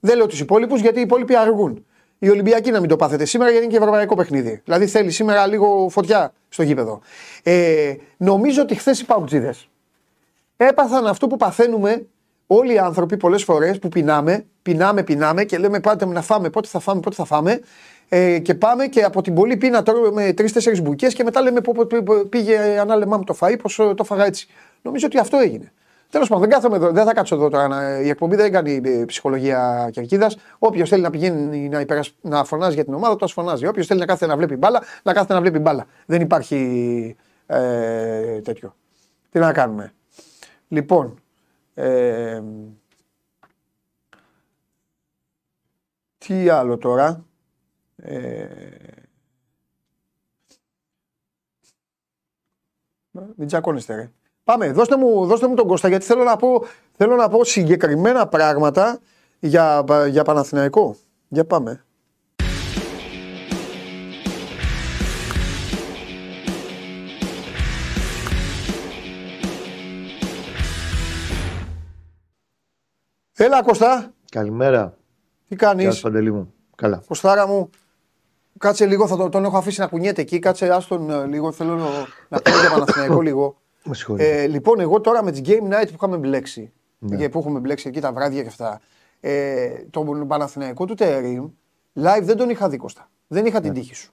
Δεν 0.00 0.16
λέω 0.16 0.26
τους 0.26 0.40
υπόλοιπους 0.40 0.80
γιατί 0.80 0.98
οι 0.98 1.02
υπόλοιποι 1.02 1.36
αργούν. 1.36 1.84
Οι 2.18 2.28
Ολυμπιακοί 2.28 2.70
να 2.70 2.80
μην 2.80 2.88
το 2.88 2.96
πάθετε 2.96 3.24
σήμερα 3.24 3.50
γιατί 3.50 3.64
είναι 3.64 3.74
και 3.74 3.80
ευρωπαϊκό 3.80 4.14
παιχνίδι. 4.16 4.60
Δηλαδή 4.64 4.86
θέλει 4.86 5.10
σήμερα 5.10 5.46
λίγο 5.46 5.88
φωτιά 5.90 6.32
στο 6.48 6.62
γήπεδο. 6.62 7.00
Ε, 7.42 7.94
νομίζω 8.16 8.62
ότι 8.62 8.74
χθες 8.74 9.00
οι 9.00 9.04
Παουτζίδε 9.04 9.54
έπαθαν 10.56 11.06
αυτό 11.06 11.26
που 11.26 11.36
παθαίνουμε 11.36 12.06
όλοι 12.46 12.72
οι 12.72 12.78
άνθρωποι 12.78 13.16
πολλές 13.16 13.44
φορές 13.44 13.78
που 13.78 13.88
πεινάμε, 13.88 14.46
πεινάμε, 14.62 15.02
πεινάμε 15.02 15.44
και 15.44 15.58
λέμε 15.58 15.80
πάτε 15.80 16.06
να 16.06 16.22
φάμε, 16.22 16.50
πότε 16.50 16.68
θα 16.68 16.78
φάμε, 16.78 17.00
πότε 17.00 17.14
θα 17.14 17.24
φάμε. 17.24 17.60
Ε, 18.12 18.38
και 18.38 18.54
πάμε 18.54 18.86
και 18.86 19.02
από 19.02 19.22
την 19.22 19.34
πολλή 19.34 19.56
πείνα 19.56 19.82
τρώμε 19.82 20.32
τρει-τέσσερι 20.32 20.80
μπουκές 20.80 21.14
και 21.14 21.24
μετά 21.24 21.40
λέμε 21.40 21.60
πω, 21.60 21.74
πήγε 22.28 22.78
ανάλεμά 22.80 23.16
μου 23.16 23.24
το 23.24 23.36
φαΐ, 23.40 23.56
πώ 23.62 23.94
το 23.94 24.04
φάγα 24.04 24.24
έτσι. 24.24 24.48
Νομίζω 24.82 25.06
ότι 25.06 25.18
αυτό 25.18 25.36
έγινε. 25.36 25.72
Τέλος 26.10 26.28
πάντων, 26.28 26.42
δεν 26.42 26.52
κάθομαι 26.52 26.76
εδώ, 26.76 26.90
δεν 26.90 27.04
θα 27.04 27.14
κάτσω 27.14 27.34
εδώ 27.34 27.48
τώρα. 27.48 28.00
Η 28.00 28.08
εκπομπή 28.08 28.36
δεν 28.36 28.52
κάνει 28.52 28.80
ε, 28.84 29.04
ψυχολογία 29.04 29.88
κερκίδας. 29.92 30.36
Όποιος 30.58 30.88
θέλει 30.88 31.02
να 31.02 31.10
πηγαίνει 31.10 31.68
να, 31.68 31.80
υπερασ... 31.80 32.14
να 32.20 32.44
φωνάζει 32.44 32.74
για 32.74 32.84
την 32.84 32.94
ομάδα, 32.94 33.16
το 33.16 33.26
φωνάζει. 33.26 33.66
Όποιος 33.66 33.86
θέλει 33.86 34.00
να 34.00 34.06
κάθεται 34.06 34.26
να 34.26 34.36
βλέπει 34.36 34.56
μπάλα, 34.56 34.82
να 35.02 35.12
κάθεται 35.12 35.34
να 35.34 35.40
βλέπει 35.40 35.58
μπάλα. 35.58 35.86
Δεν 36.06 36.20
υπάρχει 36.20 37.16
ε, 37.46 38.40
τέτοιο. 38.40 38.74
Τι 39.30 39.38
να 39.38 39.52
κάνουμε. 39.52 39.92
Λοιπόν, 40.68 41.20
ε, 41.74 42.42
τι 46.18 46.48
άλλο 46.48 46.78
τώρα. 46.78 47.24
Ε, 48.02 48.46
μην 53.36 53.46
τσακώνεστε 53.46 53.94
ρε. 53.94 54.10
Πάμε, 54.44 54.72
δώστε 54.72 54.96
μου, 54.96 55.26
δώστε 55.26 55.48
μου 55.48 55.54
τον 55.54 55.66
Κώστα 55.66 55.88
γιατί 55.88 56.04
θέλω 56.04 56.24
να 56.24 56.36
πω, 56.36 56.64
θέλω 56.96 57.16
να 57.16 57.28
πω 57.28 57.44
συγκεκριμένα 57.44 58.28
πράγματα 58.28 59.00
για, 59.38 59.84
για 60.08 60.24
Παναθηναϊκό. 60.24 60.96
Για 61.28 61.44
πάμε. 61.44 61.84
Έλα 73.42 73.62
Κωστά. 73.62 74.12
Καλημέρα. 74.30 74.96
Τι 75.48 75.56
κάνεις; 75.56 75.82
Γεια 75.82 75.92
σου 75.92 76.02
Παντελή 76.02 76.32
μου. 76.32 76.54
Καλά. 76.76 77.02
Κωστάρα 77.06 77.46
μου, 77.46 77.70
κάτσε 78.60 78.86
λίγο, 78.86 79.06
θα 79.06 79.16
τον, 79.16 79.30
τον 79.30 79.44
έχω 79.44 79.56
αφήσει 79.56 79.80
να 79.80 79.86
κουνιέται 79.86 80.20
εκεί. 80.20 80.38
Κάτσε 80.38 80.68
άστον 80.68 81.10
ε, 81.10 81.26
λίγο, 81.26 81.52
θέλω 81.52 81.74
να, 81.76 81.84
να 82.28 82.40
πω 82.40 82.50
για 82.60 82.70
Παναθηναϊκό 82.70 83.20
λίγο. 83.20 83.56
Με 83.84 83.94
συγχωρείτε. 83.94 84.42
Ε, 84.42 84.46
λοιπόν, 84.46 84.80
εγώ 84.80 85.00
τώρα 85.00 85.22
με 85.24 85.30
τις 85.30 85.40
Game 85.44 85.72
Night 85.72 85.86
που 85.86 85.94
είχαμε 85.94 86.16
μπλέξει, 86.16 86.72
Ναι. 86.98 87.16
και 87.16 87.28
που 87.28 87.38
έχουμε 87.38 87.58
μπλέξει 87.58 87.88
εκεί 87.88 88.00
τα 88.00 88.12
βράδια 88.12 88.42
και 88.42 88.48
αυτά, 88.48 88.80
ε, 89.20 89.68
τον 89.90 90.26
Παναθηναϊκό 90.26 90.84
του 90.84 90.94
Τερίμ, 90.94 91.48
live 92.00 92.22
δεν 92.22 92.36
τον 92.36 92.50
είχα 92.50 92.68
δει 92.68 92.76
Κώστα. 92.76 93.10
Δεν 93.26 93.46
είχα 93.46 93.58
Ναι. 93.60 93.64
την 93.64 93.74
τύχη 93.74 93.94
σου. 93.94 94.12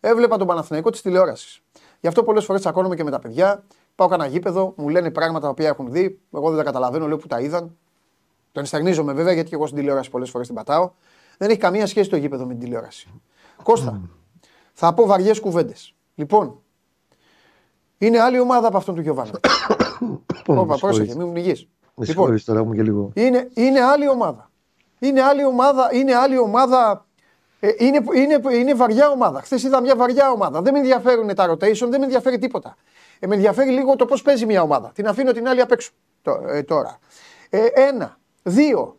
Έβλεπα 0.00 0.36
τον 0.36 0.46
Παναθηναϊκό 0.46 0.90
της 0.90 1.02
τηλεόρασης. 1.02 1.60
Γι' 2.00 2.08
αυτό 2.08 2.22
πολλές 2.22 2.44
φορές 2.44 2.60
τσακώνομαι 2.60 2.94
και 2.94 3.04
με 3.04 3.10
τα 3.10 3.18
παιδιά. 3.18 3.64
Πάω 3.94 4.08
κανένα 4.08 4.28
γήπεδο, 4.28 4.72
μου 4.76 4.88
λένε 4.88 5.10
πράγματα 5.10 5.40
τα 5.40 5.48
οποία 5.48 5.68
έχουν 5.68 5.90
δει. 5.92 6.20
Εγώ 6.34 6.48
δεν 6.48 6.58
τα 6.58 6.64
καταλαβαίνω, 6.64 7.06
λέω 7.06 7.16
που 7.16 7.26
τα 7.26 7.40
είδαν. 7.40 7.76
Το 8.52 8.60
ενστερνίζομαι 8.60 9.12
βέβαια 9.12 9.32
γιατί 9.32 9.48
και 9.48 9.54
εγώ 9.54 9.66
στην 9.66 9.78
τηλεόραση 9.78 10.10
πολλές 10.10 10.30
φορές 10.30 10.46
την 10.46 10.56
πατάω. 10.56 10.90
Δεν 11.38 11.50
έχει 11.50 11.58
καμία 11.58 11.86
σχέση 11.86 12.10
το 12.10 12.16
γήπεδο 12.16 12.44
με 12.46 12.52
την 12.52 12.60
τηλεόραση. 12.62 13.08
Κώστα, 13.66 14.00
θα 14.72 14.94
πω 14.94 15.06
βαριές 15.06 15.40
κουβέντες. 15.40 15.94
Λοιπόν, 16.14 16.58
είναι 17.98 18.20
άλλη 18.20 18.40
ομάδα 18.40 18.66
από 18.68 18.76
αυτόν 18.76 18.94
του 18.94 19.00
Γιωβάνα. 19.00 19.40
Λοιπόν, 20.36 20.58
Όπα, 20.58 20.72
με 20.72 20.76
πρόσεχε, 20.80 20.92
συγχωρείς. 20.92 21.14
μην 21.16 21.26
μου 21.26 21.32
πνιγείς. 21.32 21.60
Με 21.62 21.68
Λοιπόν, 21.88 22.04
συγχωρείς 22.06 22.44
τώρα, 22.44 22.58
έχουμε 22.58 22.74
και 22.74 22.82
λίγο. 22.82 23.10
είναι, 23.14 23.48
είναι 23.54 23.80
άλλη 23.80 24.08
ομάδα. 24.08 24.50
Είναι 24.98 25.22
άλλη 25.22 25.44
ομάδα, 25.44 25.88
είναι 25.92 26.14
άλλη 26.14 26.38
ομάδα. 26.38 27.06
Ε, 27.60 27.68
είναι, 27.78 28.00
είναι, 28.14 28.40
είναι 28.56 28.74
βαριά 28.74 29.08
ομάδα. 29.10 29.40
Χθες 29.40 29.62
είδα 29.62 29.80
μια 29.80 29.96
βαριά 29.96 30.30
ομάδα. 30.30 30.62
Δεν 30.62 30.72
με 30.72 30.78
ενδιαφέρουν 30.78 31.34
τα 31.34 31.50
rotation, 31.50 31.88
δεν 31.88 31.98
με 31.98 32.04
ενδιαφέρει 32.04 32.38
τίποτα. 32.38 32.76
Ε, 33.18 33.26
με 33.26 33.34
ενδιαφέρει 33.34 33.70
λίγο 33.70 33.96
το 33.96 34.04
πώς 34.04 34.22
παίζει 34.22 34.46
μια 34.46 34.62
ομάδα. 34.62 34.90
Την 34.94 35.08
αφήνω 35.08 35.32
την 35.32 35.48
άλλη 35.48 35.60
απ' 35.60 35.72
έξω 35.72 35.90
το- 36.22 36.42
ε, 36.48 36.62
τώρα. 36.62 36.98
Ε, 37.50 37.66
ένα. 37.74 38.18
Δύο. 38.42 38.96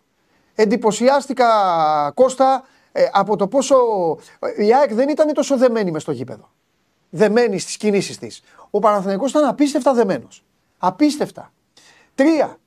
Εντυπωσιάστηκα, 0.55 1.45
Κώστα, 2.15 2.53
ε, 2.55 2.61
από 3.11 3.35
το 3.35 3.47
πόσο. 3.47 3.75
ε, 4.39 4.65
Η 4.65 4.73
ΑΕΚ 4.73 4.93
δεν 4.93 5.09
ήταν 5.09 5.33
τόσο 5.33 5.57
δεμένη 5.57 5.91
μες 5.91 6.01
στο 6.01 6.11
γήπεδο. 6.11 6.49
Δεμένη 7.09 7.59
στις 7.59 7.77
κινήσεις 7.77 8.17
της. 8.17 8.41
Ο 8.69 8.79
Παναθηναϊκός 8.79 9.29
ήταν 9.29 9.45
απίστευτα 9.45 9.93
δεμένος. 9.93 10.43
Απίστευτα. 10.77 11.51
Τρία. 12.15 12.57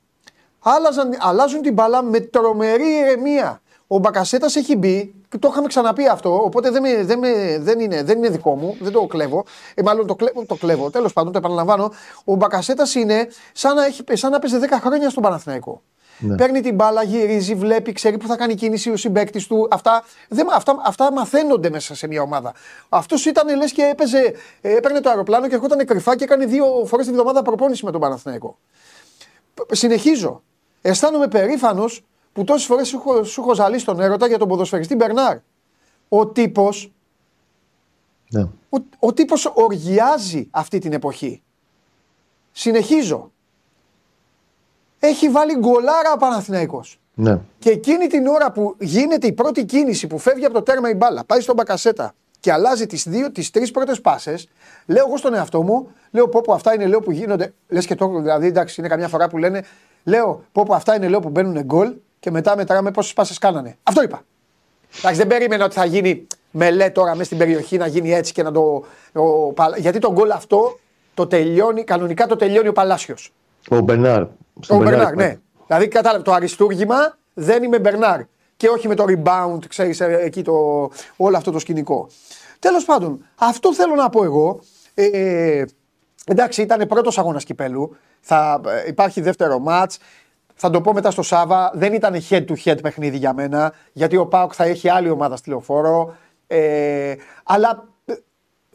Άλλαζαν, 0.59 1.17
αλλάζουν 1.19 1.63
την 1.63 1.73
μπάλα 1.73 2.03
με 2.03 2.21
τρομερή 2.21 2.85
ηρεμία. 2.85 3.63
Ο 3.87 3.99
Μπακασέτας 3.99 4.57
έχει 4.57 4.77
μπει, 4.77 5.15
και 5.29 5.39
το 5.39 5.49
είχαμε 5.53 5.67
ξαναπεί 5.67 6.07
αυτό, 6.09 6.43
οπότε 6.45 6.71
δεν, 6.71 6.83
με, 6.83 7.05
δεν, 7.05 7.19
με, 7.19 7.59
δεν, 7.61 7.81
είναι, 7.81 8.03
δεν 8.03 8.19
είναι 8.19 8.29
δικό 8.29 8.57
μου, 8.57 8.77
δεν 8.81 8.93
το 8.93 9.07
κλέβω. 9.07 9.45
Ε, 9.75 9.83
μάλλον 9.83 10.07
το, 10.07 10.15
κλέβω, 10.15 10.45
το 10.47 10.55
κλέβω, 10.55 10.91
τέλος 10.91 11.13
πάντων, 11.13 11.33
το 11.33 11.39
επαναλαμβάνω. 11.39 11.93
Ο 12.25 12.35
Μπακασέτας 12.35 12.95
είναι 12.95 13.29
σαν 13.53 13.75
να, 13.75 13.85
έχει, 13.85 14.05
σαν 14.13 14.31
να 14.31 14.39
παίζει 14.39 14.59
10 14.61 14.79
χρόνια 14.81 15.11
στον 15.11 15.23
Παναθηναϊκό. 15.23 15.83
Ναι. 16.21 16.35
Παίρνει 16.37 16.61
την 16.61 16.75
μπάλα, 16.75 17.03
γυρίζει, 17.03 17.55
βλέπει, 17.55 17.93
ξέρει 17.93 18.19
που 18.19 18.27
θα 18.27 18.37
κάνει 18.37 18.55
κίνηση 18.55 18.91
ο 18.91 18.97
συμπέκτη 18.97 19.47
του. 19.47 19.69
Αυτά, 19.71 20.05
δεν, 20.29 20.47
αυτά, 20.53 20.77
αυτά 20.85 21.13
μαθαίνονται 21.13 21.71
μέσα 21.71 21.95
σε 21.95 22.07
μια 22.07 22.23
ομάδα. 22.23 22.55
Αυτός 22.89 23.25
ήταν 23.27 23.57
λες 23.57 23.73
και 23.73 23.83
έπαιζε, 23.83 24.35
ε, 24.61 24.77
έπαιρνε 24.77 25.01
το 25.01 25.09
αεροπλάνο 25.09 25.49
και 25.49 25.55
ερχόταν 25.55 25.87
κρυφά 25.87 26.17
και 26.17 26.25
έκανε 26.25 26.45
δύο 26.47 26.65
φορές 26.87 27.05
την 27.07 27.15
εβδομάδα 27.15 27.43
προπόνηση 27.43 27.85
με 27.85 27.91
τον 27.91 28.01
Παναθηναϊκό. 28.01 28.59
Π- 29.55 29.75
Συνεχίζω. 29.75 30.43
Αισθάνομαι 30.83 31.29
περήφανος 31.29 32.05
που 32.33 32.45
τόσες 32.45 32.67
φορές 32.67 32.89
σου, 32.89 32.97
έχω- 32.97 33.25
σου 33.25 33.41
έχω 33.41 33.55
ζαλίσει 33.55 33.85
τον 33.85 34.01
έρωτα 34.01 34.27
για 34.27 34.39
τον 34.39 34.49
ποδοσφαιριστή 34.49 34.95
Μπερνάρ. 34.95 35.37
Ο 36.09 36.27
τύπος 36.27 36.93
Ναι. 38.31 38.41
ο, 38.71 38.79
ο 38.99 39.13
τύπος 39.13 39.51
οργιάζει 39.55 40.49
αυτή 40.51 40.79
την 40.79 40.93
εποχή. 40.93 41.43
Συνεχίζω. 42.53 43.33
Έχει 45.01 45.29
βάλει 45.29 45.57
γκολάρα 45.59 46.13
ο 46.15 46.17
Παναθηναϊκός. 46.17 46.99
ναι. 47.15 47.39
Και 47.59 47.71
εκείνη 47.71 48.07
την 48.07 48.27
ώρα 48.27 48.53
που 48.53 48.75
γίνεται 48.79 49.27
η 49.27 49.33
πρώτη 49.33 49.65
κίνηση 49.65 50.07
που 50.07 50.19
φεύγει 50.19 50.45
από 50.45 50.55
το 50.55 50.63
τέρμα 50.63 50.91
η 50.91 50.95
μπάλα, 50.95 51.25
πάει 51.25 51.41
στον 51.41 51.55
μπακασέτα 51.55 52.13
και 52.41 52.53
αλλάζει 52.53 52.87
τις 52.87 53.09
δύο, 53.09 53.33
τις 53.33 53.51
τρεις 53.51 53.71
πρώτες 53.71 54.01
πάσες, 54.01 54.49
λέω 54.87 55.05
εγώ 55.07 55.17
στον 55.17 55.35
εαυτό 55.35 55.63
μου, 55.63 55.89
λέω 56.11 56.29
πω 56.29 56.41
πω 56.41 56.53
αυτά 56.53 56.75
είναι 56.75 56.87
λέω 56.87 57.01
που 57.01 57.11
γίνονται, 57.11 57.53
λες 57.69 57.87
και 57.87 57.95
το, 57.95 58.09
δηλαδή 58.21 58.47
εντάξει 58.47 58.81
είναι 58.81 58.89
καμιά 58.89 59.09
φορά 59.09 59.29
που 59.29 59.39
λένε, 59.39 59.65
λέω 60.05 60.45
πω 60.53 60.63
πω 60.65 60.75
αυτά 60.75 60.97
είναι 60.97 61.09
λέω 61.09 61.21
που 61.21 61.29
μπαίνουν 61.29 61.63
γκολ 61.63 61.93
και 62.21 62.31
μετά 62.31 62.57
μετράμε 62.57 62.91
πόσες 62.91 63.13
πάσες 63.13 63.39
κάνανε. 63.39 63.77
Αυτό 63.83 64.03
είπα. 64.03 64.23
Εντάξει, 64.99 65.19
δεν 65.19 65.27
περίμενα 65.27 65.65
ότι 65.65 65.75
θα 65.75 65.85
γίνει 65.85 66.27
μελέ 66.51 66.91
τώρα 66.91 67.11
μέσα 67.13 67.25
στην 67.25 67.39
περιοχή 67.39 67.77
να 67.77 67.87
γίνει 67.87 68.13
έτσι 68.13 68.33
και 68.33 68.43
να 68.43 68.53
το. 68.53 68.85
ο 69.13 69.53
Παλα- 69.53 69.77
γιατί 69.79 69.99
το 69.99 70.13
γκολ 70.13 70.31
αυτό 70.31 70.79
το 71.15 71.27
τελειώνει, 71.27 71.85
κανονικά 71.85 72.27
το 72.27 72.37
τελειώνει 72.37 72.69
ο 72.69 72.73
Παλάσιο. 72.73 73.15
Ο 73.69 73.81
Μπερνάρ. 73.81 74.23
Ο 74.23 74.29
Στον 74.61 74.79
Μπερνάρ, 74.79 75.15
ναι. 75.15 75.39
Δηλαδή 75.67 75.89
κατάλαβε 75.89 76.23
το 76.23 76.33
αριστούργημα 76.33 77.19
δεν 77.35 77.63
είμαι 77.63 77.79
Μπερνάρ. 77.79 78.21
Και 78.57 78.69
όχι 78.69 78.89
με 78.89 78.95
το 78.95 79.05
rebound, 79.09 79.59
ξέρεις, 79.69 80.01
εκεί 80.01 80.43
το, 80.43 80.53
όλο 81.17 81.37
αυτό 81.37 81.51
το 81.51 81.59
σκηνικό. 81.59 82.09
Τέλος 82.59 82.85
πάντων, 82.85 83.25
αυτό 83.35 83.75
θέλω 83.75 83.95
να 83.95 84.09
πω 84.09 84.25
εγώ. 84.25 84.61
Ε, 84.95 85.65
εντάξει, 86.27 86.63
ήταν 86.63 86.87
πρώτος 86.89 87.19
αγώνας 87.19 87.45
κυπέλου. 87.45 87.97
Θα 88.21 88.61
ε, 88.67 88.89
υπάρχει 88.89 89.21
δεύτερο 89.21 89.59
μάτ. 89.59 89.93
Θα 90.55 90.71
το 90.71 90.81
πω 90.81 90.93
μετά 90.93 91.11
στο 91.11 91.23
Σάβα. 91.23 91.71
Δεν 91.75 91.93
ήταν 91.93 92.15
head 92.29 92.45
to 92.47 92.55
head 92.65 92.83
παιχνίδι 92.83 93.17
για 93.17 93.33
μένα. 93.33 93.73
Γιατί 93.93 94.17
ο 94.17 94.27
Πάοκ 94.27 94.53
θα 94.55 94.65
έχει 94.65 94.89
άλλη 94.89 95.11
ομάδα 95.11 95.37
στη 95.37 95.49
λεωφόρο. 95.49 96.17
Ε, 96.47 97.15
αλλά 97.45 97.69
ε, 97.71 97.90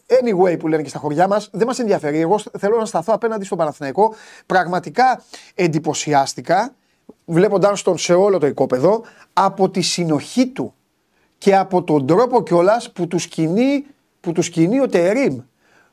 anyway 0.06 0.58
που 0.58 0.68
λένε 0.68 0.82
και 0.82 0.88
στα 0.88 0.98
χωριά 0.98 1.28
μας, 1.28 1.48
δεν 1.52 1.66
μας 1.66 1.78
ενδιαφέρει. 1.78 2.20
Εγώ 2.20 2.38
θέλω 2.58 2.76
να 2.76 2.84
σταθώ 2.84 3.12
απέναντι 3.12 3.44
στον 3.44 3.58
Παναθηναϊκό. 3.58 4.14
Πραγματικά 4.46 5.22
εντυπωσιάστηκα 5.54 6.74
βλέποντάς 7.24 7.82
τον 7.82 7.98
σε 7.98 8.14
όλο 8.14 8.38
το 8.38 8.46
οικόπεδο 8.46 9.02
από 9.32 9.70
τη 9.70 9.80
συνοχή 9.80 10.46
του 10.46 10.74
και 11.38 11.56
από 11.56 11.82
τον 11.82 12.06
τρόπο 12.06 12.42
κιόλας 12.42 12.92
που 12.92 13.06
τους 13.06 13.26
κινεί, 13.26 13.86
που 14.20 14.32
τους 14.32 14.48
κινεί 14.50 14.80
ο 14.80 14.88
Τερίμ. 14.88 15.38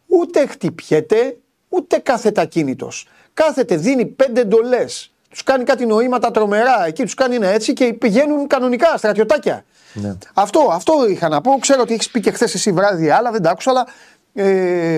Ούτε 0.08 0.46
χτυπιέται, 0.48 1.38
ούτε 1.70 1.98
κάθεται 1.98 2.42
ακίνητος. 2.42 3.08
Κάθεται, 3.34 3.76
δίνει 3.76 4.06
πέντε 4.06 4.42
εντολές. 4.42 5.13
Τους 5.34 5.44
κάνει 5.44 5.64
κάτι 5.64 5.86
νοήματα 5.86 6.32
τρομερά. 6.32 6.86
Εκεί 6.88 7.04
τους 7.04 7.14
κάνει 7.14 7.36
ένα 7.36 7.48
έτσι 7.48 7.74
και 7.74 7.94
πηγαίνουν 7.94 8.48
κανονικά 8.48 8.98
στρατιωτάκια. 8.98 9.66
Ναι. 9.94 10.14
Αυτό, 10.34 10.70
αυτό 10.72 10.94
είχα 11.10 11.30
να 11.30 11.42
πω. 11.42 11.58
Ξέρω 11.60 11.82
ότι 11.82 11.94
έχεις 11.94 12.10
πει 12.10 12.20
και 12.20 12.32
χθες 12.32 12.54
εσύ 12.54 12.72
βράδυ 12.72 13.10
άλλα, 13.10 13.32
δεν 13.32 13.42
τα 13.42 13.50
άκουσα, 13.50 13.70
αλλά. 13.70 13.88
Ε, 14.34 14.96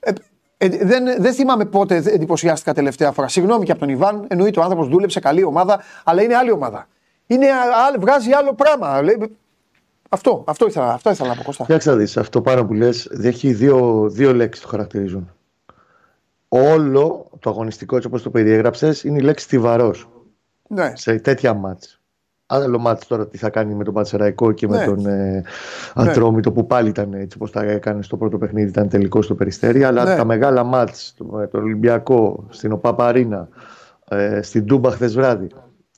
ε, 0.00 0.12
ε, 0.56 0.68
δεν, 0.68 1.04
δεν 1.18 1.32
θυμάμαι 1.32 1.64
πότε 1.64 1.96
εντυπωσιάστηκα 1.96 2.74
τελευταία 2.74 3.12
φορά. 3.12 3.28
Συγγνώμη 3.28 3.64
και 3.64 3.70
από 3.70 3.80
τον 3.80 3.88
Ιβάν. 3.88 4.24
Εννοείται 4.28 4.60
ο 4.60 4.62
άνθρωπος 4.62 4.88
δούλεψε 4.88 5.20
καλή 5.20 5.44
ομάδα, 5.44 5.80
αλλά 6.04 6.22
είναι 6.22 6.36
άλλη 6.36 6.50
ομάδα. 6.50 6.88
Είναι, 7.26 7.46
α, 7.46 7.98
βγάζει 7.98 8.32
άλλο 8.32 8.54
πράγμα. 8.54 9.02
Λέει, 9.02 9.36
αυτό, 10.08 10.44
αυτό 10.46 10.66
ήθελα, 10.66 10.92
αυτό 10.92 11.10
ήθελα 11.10 11.28
να 11.28 11.34
πω 11.34 11.42
Κώστα. 11.42 11.64
Κοίταξε 11.64 11.90
να 11.90 11.96
δεις, 11.96 12.16
αυτό 12.16 12.40
πάνω 12.40 12.64
που 12.64 12.74
λες, 12.74 13.10
έχει 13.22 13.52
δύο, 13.52 14.08
δύο 14.10 14.34
λέξεις 14.34 14.62
το 14.62 14.68
χαρακτηρίζουν. 14.68 15.30
Όλο 16.52 17.26
το 17.38 17.50
αγωνιστικό 17.50 17.96
έτσι 17.96 18.08
όπως 18.08 18.22
το 18.22 18.30
περιέγραψες 18.30 19.04
είναι 19.04 19.18
η 19.18 19.22
λέξη 19.22 19.44
στιβαρός 19.44 20.08
Ναι, 20.68 20.92
σε 20.94 21.14
τέτοια 21.14 21.54
μάτς. 21.54 22.00
Άλλο 22.46 22.78
μάτς 22.78 23.06
τώρα 23.06 23.28
τι 23.28 23.38
θα 23.38 23.50
κάνει 23.50 23.74
με 23.74 23.84
τον 23.84 23.94
Πατσεραϊκό 23.94 24.52
και 24.52 24.66
Ναι. 24.66 24.76
με 24.78 24.84
τον 24.84 25.06
ε, 25.06 25.44
Ατρόμητο 25.94 26.52
που 26.52 26.66
πάλι 26.66 26.88
ήταν 26.88 27.12
έτσι 27.14 27.36
όπως 27.36 27.50
τα 27.50 27.62
έκανε 27.62 28.02
στο 28.02 28.16
πρώτο 28.16 28.38
παιχνίδι, 28.38 28.68
ήταν 28.68 28.88
τελικό 28.88 29.22
στο 29.22 29.34
Περιστέρι. 29.34 29.84
Αλλά 29.84 30.04
Ναι. 30.04 30.16
τα 30.16 30.24
μεγάλα 30.24 30.64
μάτς, 30.64 31.14
το- 31.16 31.24
με 31.24 31.46
τον 31.46 31.62
Ολυμπιακό, 31.62 32.44
στην 32.48 32.72
ΟΠΑΠΑΡΗΝΑ, 32.72 33.48
ε, 34.08 34.42
στην 34.42 34.66
Τούμπα 34.66 34.90
χθες 34.90 35.14
βράδυ, 35.14 35.46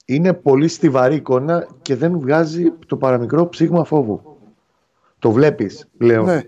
είναι 0.05 0.33
πολύ 0.33 0.69
στιβαρή 0.69 1.15
εικόνα 1.15 1.67
και 1.83 1.97
δεν 1.97 2.19
βγάζει 2.21 2.73
το 2.87 2.97
παραμικρό 2.97 3.49
ψήγμα 3.49 3.85
φόβου. 3.85 4.37
Το 5.19 5.31
βλέπεις, 5.31 5.89
λέω, 5.99 6.23
ναι. 6.25 6.43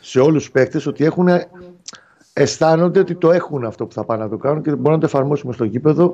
σε 0.00 0.20
όλους 0.20 0.42
τους 0.42 0.50
παίκτες 0.52 0.86
ότι 0.86 1.04
έχουν, 1.04 1.28
αισθάνονται 2.38 3.00
ότι 3.00 3.14
το 3.14 3.30
έχουν 3.30 3.64
αυτό 3.64 3.86
που 3.86 3.92
θα 3.92 4.04
πάνε 4.04 4.22
να 4.22 4.28
το 4.28 4.36
κάνουν 4.36 4.62
και 4.62 4.70
μπορούν 4.70 4.92
να 4.92 4.98
το 4.98 5.06
εφαρμόσουν 5.06 5.52
στο 5.52 5.64
γήπεδο 5.64 6.12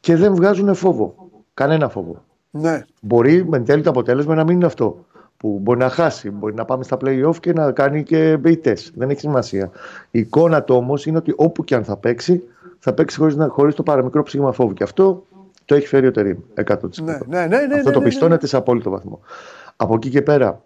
και 0.00 0.16
δεν 0.16 0.34
βγάζουν 0.34 0.74
φόβο. 0.74 1.14
Κανένα 1.54 1.88
φόβο. 1.88 2.24
ναι. 2.50 2.84
Μπορεί 3.00 3.44
με 3.48 3.60
τέλει 3.60 3.82
το 3.82 3.90
αποτέλεσμα 3.90 4.34
να 4.34 4.44
μην 4.44 4.54
είναι 4.56 4.66
αυτό. 4.66 5.04
Που 5.36 5.58
μπορεί 5.62 5.78
να 5.78 5.88
χάσει, 5.88 6.30
μπορεί 6.30 6.54
να 6.54 6.64
πάμε 6.64 6.84
στα 6.84 6.96
play-off 7.00 7.36
και 7.40 7.52
να 7.52 7.72
κάνει 7.72 8.02
και 8.02 8.36
μπεϊτέ. 8.36 8.76
Δεν 8.94 9.10
έχει 9.10 9.20
σημασία. 9.20 9.70
Η 10.10 10.18
εικόνα 10.18 10.62
του 10.62 10.74
όμως 10.74 11.06
είναι 11.06 11.16
ότι 11.16 11.32
όπου 11.36 11.64
και 11.64 11.74
αν 11.74 11.84
θα 11.84 11.96
παίξει, 11.96 12.42
θα 12.78 12.92
παίξει 12.92 13.18
χωρίς 13.18 13.36
χωρίς 13.48 13.74
το 13.74 13.82
παραμικρό 13.82 14.22
ψήγμα 14.22 14.52
φόβου. 14.52 14.72
Και 14.72 14.82
αυτό 14.82 15.26
το 15.64 15.74
έχει 15.74 15.86
φέρει 15.86 16.06
ο 16.06 16.10
Τερήμ 16.10 16.38
100%. 16.54 16.76
Ναι, 17.02 17.18
ναι, 17.26 17.46
ναι, 17.46 17.46
ναι, 17.46 17.56
αυτό 17.56 17.76
ναι, 17.76 17.82
το 17.82 17.90
ναι, 17.90 17.98
ναι. 17.98 18.04
πιστώνεται 18.04 18.46
σε 18.46 18.56
απόλυτο 18.56 18.90
βαθμό. 18.90 19.20
Από 19.76 19.94
εκεί 19.94 20.10
και 20.10 20.22
πέρα, 20.22 20.64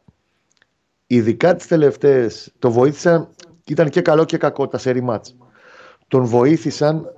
ειδικά 1.07 1.55
τις 1.55 1.67
τελευταίες, 1.67 2.53
το 2.59 2.71
βοήθησαν, 2.71 3.29
ήταν 3.73 3.89
και 3.89 4.01
καλό 4.01 4.25
και 4.25 4.37
κακό 4.37 4.69
τα 4.69 4.79
σερή 4.79 5.01
μάτς. 5.01 5.37
Τον 6.09 6.25
βοήθησαν 6.25 7.13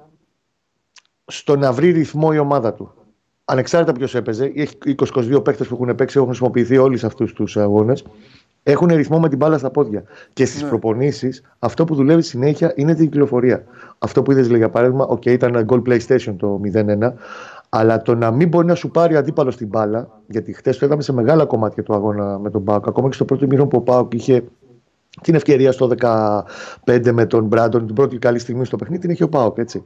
στο 1.25 1.57
να 1.57 1.73
βρει 1.73 1.91
ρυθμό 1.91 2.31
η 2.33 2.39
ομάδα 2.39 2.75
του. 2.75 2.95
Ανεξάρτητα 3.45 3.93
ποιος 3.93 4.15
έπαιζε, 4.15 4.53
έχει 4.55 4.79
20-22 4.85 5.45
παίχτε 5.45 5.65
που 5.65 5.75
έχουν 5.75 5.95
παίξει, 5.95 6.17
έχουν 6.17 6.29
χρησιμοποιηθεί 6.29 6.79
όλοι 6.79 6.97
σε 6.97 7.07
αυτούς 7.07 7.33
τους 7.33 7.57
αγώνες. 7.57 8.05
Έχουν 8.63 8.89
ρυθμό 8.89 9.21
με 9.21 9.29
την 9.29 9.39
μπάλα 9.39 9.59
στα 9.59 9.71
πόδια. 9.71 10.03
Και 10.33 10.45
στις 10.45 10.63
Ναι. 10.63 10.69
προπονήσεις, 10.69 11.43
αυτό 11.59 11.85
που 11.85 11.95
δουλεύει 11.95 12.23
συνέχεια 12.23 12.73
είναι 12.77 12.95
την 12.95 13.11
κυκλοφορία. 13.11 13.65
Αυτό 13.99 14.23
που 14.23 14.33
είδες, 14.33 14.49
λέει, 14.49 14.59
για 14.59 14.71
παράδειγμα, 14.71 15.07
OK, 15.11 15.27
ήταν 15.27 15.67
goal 15.69 15.83
PlayStation 15.89 16.35
το 16.37 16.59
0-1, 16.59 17.15
αλλά 17.69 18.03
το 18.03 18.15
να 18.15 18.31
μην 18.31 18.49
μπορεί 18.49 18.67
να 18.67 18.75
σου 18.75 18.91
πάρει 18.91 19.15
ο 19.15 19.19
αντίπαλο 19.19 19.55
την 19.55 19.67
μπάλα, 19.67 20.21
γιατί 20.27 20.53
χθες 20.53 20.79
το 20.79 20.87
είδαμε 20.87 21.03
σε 21.03 21.13
μεγάλα 21.13 21.45
κομμάτια 21.45 21.83
του 21.83 21.95
αγώνα 21.95 22.39
με 22.39 22.51
τον 22.51 22.65
Πάουκ, 22.65 22.87
ακόμα 22.89 23.09
και 23.09 23.15
στο 23.15 23.25
πρώτο 23.25 23.47
μήνα 23.47 23.67
που 23.67 23.77
ο 23.77 23.81
Πάουκ 23.81 24.15
είχε 24.15 24.45
την 25.23 25.35
ευκαιρία 25.35 25.73
στο 25.73 25.91
15 26.87 27.11
με 27.13 27.27
τον 27.27 27.45
Μπράντον, 27.45 27.87
την 27.87 27.95
πρώτη 27.95 28.19
καλή 28.19 28.39
στιγμή 28.39 28.65
στο 28.65 28.77
παιχνίδι, 28.77 29.01
την 29.01 29.11
έχει 29.11 29.23
ο 29.23 29.29
Πάουκ, 29.29 29.59
έτσι. 29.59 29.83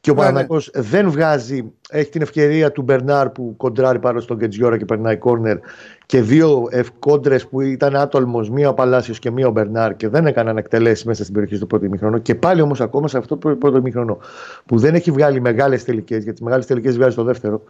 Και 0.00 0.10
ο 0.10 0.14
Ναι, 0.14 0.20
Παναγιώτης 0.20 0.70
δεν 0.74 1.10
βγάζει, 1.10 1.72
έχει 1.90 2.10
την 2.10 2.22
ευκαιρία 2.22 2.72
του 2.72 2.82
Μπερνάρ 2.82 3.30
που 3.30 3.54
κοντράρει 3.56 3.98
πάνω 3.98 4.20
στον 4.20 4.38
Κετζιόρα 4.38 4.78
και 4.78 4.84
περνάει 4.84 5.16
κόρνερ 5.16 5.58
και 6.06 6.22
δύο 6.22 6.68
κόντρες 6.98 7.46
που 7.46 7.60
ήταν 7.60 7.96
άτολμος, 7.96 8.50
μία 8.50 8.68
ο 8.68 8.74
Παλάσιος 8.74 9.18
και 9.18 9.30
μία 9.30 9.46
ο 9.46 9.50
Μπερνάρ 9.50 9.96
και 9.96 10.08
δεν 10.08 10.26
έκαναν 10.26 10.56
εκτελέσεις 10.56 11.04
μέσα 11.04 11.22
στην 11.22 11.34
περιοχή 11.34 11.56
στο 11.56 11.66
πρώτο 11.66 11.84
ημίχρονο. 11.84 12.18
Και 12.18 12.34
πάλι 12.34 12.60
όμως 12.60 12.80
ακόμα 12.80 13.08
σε 13.08 13.18
αυτό 13.18 13.36
το 13.36 13.56
πρώτο 13.56 13.76
ημίχρονο 13.76 14.18
που 14.66 14.78
δεν 14.78 14.94
έχει 14.94 15.10
βγάλει 15.10 15.40
μεγάλες 15.40 15.84
τελικές, 15.84 16.16
γιατί 16.16 16.32
τις 16.32 16.40
μεγάλες 16.40 16.66
τελικές 16.66 16.96
βγάζει 16.96 17.12
στο 17.12 17.22
δεύτερο, 17.22 17.62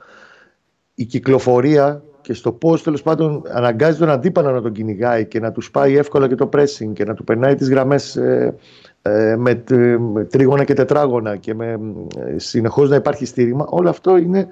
η 1.02 1.04
κυκλοφορία 1.04 2.02
και 2.20 2.32
στο 2.32 2.52
πώς 2.52 2.82
τέλος 2.82 3.02
πάντων 3.02 3.42
αναγκάζει 3.48 3.98
τον 3.98 4.10
αντίπαλο 4.10 4.50
να 4.50 4.62
τον 4.62 4.72
κυνηγάει 4.72 5.26
και 5.26 5.40
να 5.40 5.52
τους 5.52 5.70
πάει 5.70 5.96
εύκολα 5.96 6.28
και 6.28 6.34
το 6.34 6.48
pressing 6.52 6.92
και 6.92 7.04
να 7.04 7.14
του 7.14 7.24
περνάει 7.24 7.54
τις 7.54 7.68
γραμμές 7.68 8.16
ε, 8.16 8.54
ε, 9.02 9.36
με, 9.38 9.54
τ- 9.54 9.98
με 9.98 10.24
τρίγωνα 10.24 10.64
και 10.64 10.74
τετράγωνα 10.74 11.36
και 11.36 11.54
με 11.54 11.80
ε, 12.18 12.38
συνεχώς 12.38 12.90
να 12.90 12.96
υπάρχει 12.96 13.24
στήριγμα, 13.26 13.66
όλο 13.68 13.88
αυτό 13.88 14.16
είναι 14.16 14.48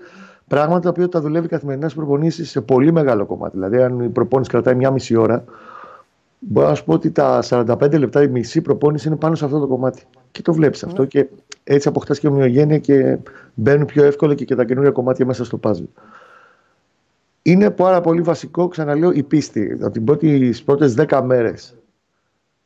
πράγματα 0.49 0.81
τα 0.81 0.89
οποία 0.89 1.09
τα 1.09 1.21
δουλεύει 1.21 1.49
καθημερινά 1.49 1.89
στις 1.89 1.99
προπονήσεις 1.99 2.51
σε 2.51 2.61
πολύ 2.61 2.93
μεγάλο 2.93 3.27
κομμάτι. 3.27 3.57
Δηλαδή, 3.57 3.83
αν 3.83 4.01
η 4.01 4.09
προπόνηση 4.09 4.51
κρατάει 4.51 4.75
μια 4.75 4.91
μισή 4.91 5.17
ώρα, 5.17 5.45
μπορώ 6.39 6.69
να 6.69 6.75
σου 6.75 6.85
πω 6.85 6.93
ότι 6.93 7.11
τα 7.11 7.43
45 7.49 7.99
λεπτά 7.99 8.23
η 8.23 8.29
μισή 8.29 8.61
προπόνηση 8.61 9.09
είναι 9.09 9.17
πάνω 9.17 9.35
σε 9.35 9.45
αυτό 9.45 9.59
το 9.59 9.67
κομμάτι. 9.67 10.03
Και 10.31 10.43
το 10.43 10.53
βλέπεις 10.53 10.85
αυτό 10.85 11.05
και 11.05 11.27
έτσι 11.65 11.89
αποκτάς 11.89 12.19
και 12.19 12.27
ομοιογένεια 12.27 12.79
και 12.79 13.19
μπαίνουν 13.55 13.87
πιο 13.87 14.05
εύκολα 14.05 14.35
και, 14.35 14.45
και 14.45 14.55
τα 14.55 14.65
καινούργια 14.65 14.93
κομμάτια 14.93 15.27
μέσα 15.27 15.45
στο 15.45 15.61
puzzle. 15.63 15.89
Είναι 17.43 17.71
πάρα 17.71 18.01
πολύ 18.01 18.21
βασικό, 18.21 18.69
ξαναλέω, 18.69 19.11
η 19.13 19.23
πίστη. 19.23 19.79
Από 19.81 20.17
τι 20.19 20.63
πρώτες 20.65 20.95
10 20.99 21.23
μέρες 21.25 21.75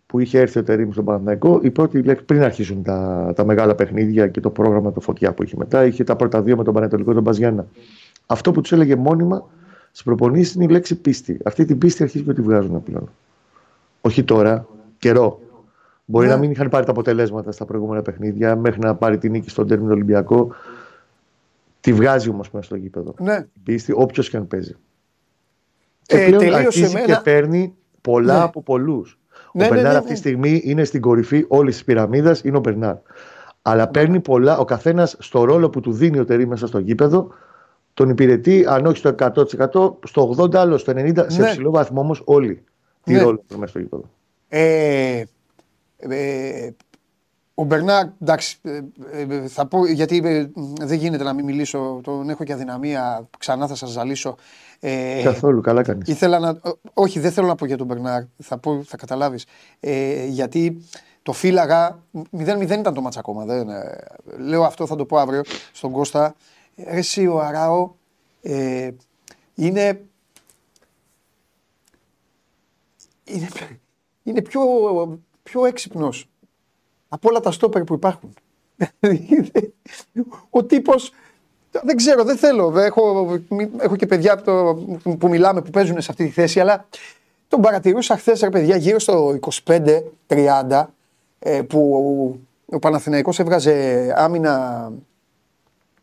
που 0.07 0.19
είχε 0.21 0.39
έρθει 0.41 0.59
ο 0.59 0.63
Τερήμ 0.63 0.91
στον 0.91 1.05
Παναθηναϊκό, 1.05 1.61
η 1.63 1.71
πρώτη 1.71 2.03
λέξη 2.03 2.25
πριν 2.25 2.43
αρχίσουν 2.43 2.83
τα, 2.83 3.33
τα 3.37 3.45
μεγάλα 3.45 3.75
παιχνίδια 3.75 4.29
και 4.29 4.41
το 4.41 4.51
πρόγραμμα 4.51 4.93
το 4.93 5.01
φωτιά 5.01 5.33
που 5.33 5.43
είχε 5.43 5.55
μετά, 5.59 5.85
είχε 5.85 6.05
τα 6.05 6.17
πρώτα 6.17 6.43
δύο 6.43 6.57
με 6.57 6.65
τον 6.65 6.75
Πανετολικό 6.75 7.09
και 7.09 7.15
τον 7.15 7.25
Παζιάννα. 7.25 7.67
Αυτό 8.27 8.51
που 8.53 8.61
τους 8.61 8.73
έλεγε 8.73 8.97
μόνιμα 8.97 9.49
στις 9.91 10.03
προπονήσεις 10.03 10.55
είναι 10.55 10.65
η 10.65 10.69
λέξη 10.69 10.95
πίστη. 11.01 11.39
Αυτή 11.45 11.65
την 11.65 11.79
πίστη 11.79 12.03
αρχίζει 12.03 12.25
και 12.25 12.33
τη 12.33 12.41
βγάζουν 12.41 12.83
πλέον. 12.83 13.09
Όχι 14.01 14.25
τώρα, 14.25 14.67
καιρό. 14.99 15.41
Μπορεί 16.05 16.27
Ναι. 16.27 16.33
να 16.33 16.39
μην 16.39 16.51
είχαν 16.51 16.69
πάρει 16.69 16.85
τα 16.85 16.91
αποτελέσματα 16.91 17.53
στα 17.53 17.65
προηγούμενα 17.65 18.03
παιχνίδια 18.03 18.57
μέχρι 18.57 18.81
να 18.81 18.95
πάρει 18.95 19.19
την 19.19 19.31
νίκη 19.31 19.51
στον 19.51 19.67
τέρμινο 19.67 19.93
Ολυμπιακό. 19.93 20.49
Τη 21.85 21.93
βγάζει 21.93 22.29
όμως 22.31 22.51
μέσα 22.51 22.67
στο 22.67 22.77
γήπεδο. 22.77 23.15
ναι. 23.19 23.47
Η 23.55 23.59
πίστη, 23.65 23.93
όποιος 23.97 24.31
και 24.31 24.37
αν 24.37 24.47
παίζει. 24.47 24.77
Και 26.03 26.17
Ε, 26.17 26.25
πλέον 26.27 26.39
τελείωσε 26.41 26.61
αρχίζει 26.67 26.93
με 26.95 27.01
και 27.01 27.13
ένα- 27.13 27.21
παίρνει 27.23 27.75
πολλά 28.01 28.37
Ναι. 28.37 28.43
από 28.43 28.63
πολλούς. 28.63 29.19
Ναι, 29.53 29.65
ο 29.65 29.69
ναι, 29.69 29.75
Μπερνάρ 29.75 29.93
ναι, 29.93 29.99
αυτή 29.99 30.09
ναι. 30.09 30.15
τη 30.15 30.21
στιγμή 30.21 30.61
είναι 30.65 30.85
στην 30.85 31.01
κορυφή 31.01 31.45
όλης 31.49 31.75
της 31.75 31.85
πυραμίδας, 31.85 32.41
είναι 32.45 32.57
ο 32.57 32.61
Μπερνάρ. 32.61 32.97
Αλλά 33.63 33.89
παίρνει 33.89 34.21
πολλά, 34.21 34.59
ο 34.59 34.65
καθένας 34.65 35.17
στο 35.19 35.45
ρόλο 35.45 35.71
που 35.71 35.81
του 35.81 35.93
δίνει 35.93 36.19
ο 36.19 36.25
Τερή 36.25 36.47
μέσα 36.47 36.67
στο 36.67 36.79
γήπεδο, 36.79 37.29
τον 37.95 38.09
υπηρετεί, 38.09 38.65
αν 38.69 38.87
όχι 38.87 38.97
στο 38.97 39.09
100%, 39.09 39.99
στο 40.07 40.23
80%, 40.23 40.55
άλλο 40.59 40.79
στο 40.79 40.93
90%, 40.93 41.31
σε 41.31 41.41
Ναι. 41.43 41.49
ψηλό 41.49 41.71
βαθμό 41.71 42.01
όμως 42.01 42.23
όλοι. 42.25 42.65
Τι 43.03 43.13
Ναι. 43.13 43.23
ρόλο 43.23 43.43
έχουν 43.49 43.61
μέσα 43.61 43.71
στο 43.71 43.79
γήπεδο. 43.79 44.05
Ε, 44.49 45.23
ε, 45.97 46.71
ο 47.55 47.65
Μπερνάρ, 47.65 48.07
εντάξει, 48.23 48.59
ε, 48.63 48.81
ε, 49.13 49.49
θα 49.49 49.67
πω 49.67 49.87
γιατί 49.87 50.21
ε, 50.25 50.47
δεν 50.81 50.99
γίνεται 50.99 51.25
να 51.25 51.33
μην 51.33 51.45
μιλήσω, 51.45 52.01
τον 52.03 52.29
έχω 52.31 52.45
και 52.45 52.53
αδυναμία, 52.53 53.29
ξανά 53.39 53.67
θα 53.67 53.75
σας 53.75 53.91
ζαλίσω. 53.91 54.37
Ε, 54.81 55.21
Καθόλου, 55.25 55.61
καλά 55.61 55.83
κάνεις. 55.83 56.09
Ήθελα 56.09 56.39
να. 56.39 56.49
ό- 56.49 56.79
Όχι, 56.95 57.21
δεν 57.21 57.33
θέλω 57.33 57.47
να 57.47 57.55
πω 57.55 57.67
για 57.67 57.77
τον 57.77 57.87
Μπερνάρ. 57.87 58.23
Θα, 58.43 58.59
πω, 58.59 58.83
θα 58.83 58.97
καταλάβεις. 58.97 59.45
Ε, 59.81 60.27
γιατί 60.27 60.85
το 61.23 61.33
φύλαγα. 61.33 62.03
0-0 62.31 62.79
ήταν 62.79 62.95
το 62.95 63.01
μάτσα 63.01 63.19
ακόμα. 63.19 63.45
Δεν, 63.45 63.69
ε, 63.69 63.97
λέω 64.39 64.65
αυτό, 64.65 64.87
θα 64.87 64.97
το 64.97 65.05
πω 65.05 65.17
αύριο 65.19 65.43
στον 65.73 65.91
Κώστα. 65.93 66.35
Ε, 66.77 66.97
Εσύ 66.99 67.27
ο 67.27 67.41
Αράο 67.41 67.91
ε, 68.43 68.91
είναι. 69.55 70.01
Είναι, 73.25 73.49
είναι 74.23 74.43
πιο, 74.43 74.61
πιο 75.43 75.65
έξυπνος 75.65 76.29
από 77.15 77.29
όλα 77.29 77.41
τα 77.41 77.51
στόπερ 77.51 77.85
που 77.85 77.95
υπάρχουν. 77.95 78.35
Ο 80.51 80.65
τύπος 80.65 81.13
δεν 81.71 81.97
ξέρω, 81.97 82.25
δεν 82.25 82.37
θέλω. 82.37 82.79
Έχω, 82.79 83.35
έχω 83.79 83.97
και 83.97 84.07
παιδιά 84.07 84.33
από 84.33 84.43
το, 84.43 84.75
που 85.17 85.29
μιλάμε 85.29 85.63
που 85.63 85.71
παίζουν 85.71 86.01
σε 86.01 86.11
αυτή 86.11 86.25
τη 86.25 86.31
θέση, 86.31 86.61
αλλά 86.61 86.89
τον 87.49 87.61
παρατηρούσα 87.61 88.17
χθες, 88.17 88.41
ρε 88.41 88.51
παιδιά, 88.51 88.77
γύρω 88.77 88.99
στο 88.99 89.39
25-30, 89.65 90.85
ε, 91.39 91.63
που 91.63 92.41
ο 92.67 92.79
Παναθηναϊκός 92.79 93.39
έβγαζε 93.39 94.13
άμυνα, 94.17 94.93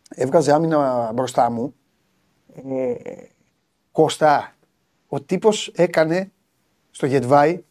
έβγαζε 0.09 0.53
άμυνα 0.53 1.11
μπροστά 1.13 1.49
μου. 1.49 1.75
Ε, 2.55 2.93
Κώστα, 3.91 4.55
ο 5.07 5.21
τύπος 5.21 5.71
έκανε 5.75 6.31
στο 6.91 7.05
Γετβάη, 7.05 7.63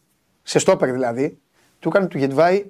σε 0.43 0.59
στόπερ 0.59 0.91
δηλαδή, 0.91 1.39
του 1.79 1.89
έκανε 1.89 2.07
του 2.07 2.17
Γετβάη 2.17 2.65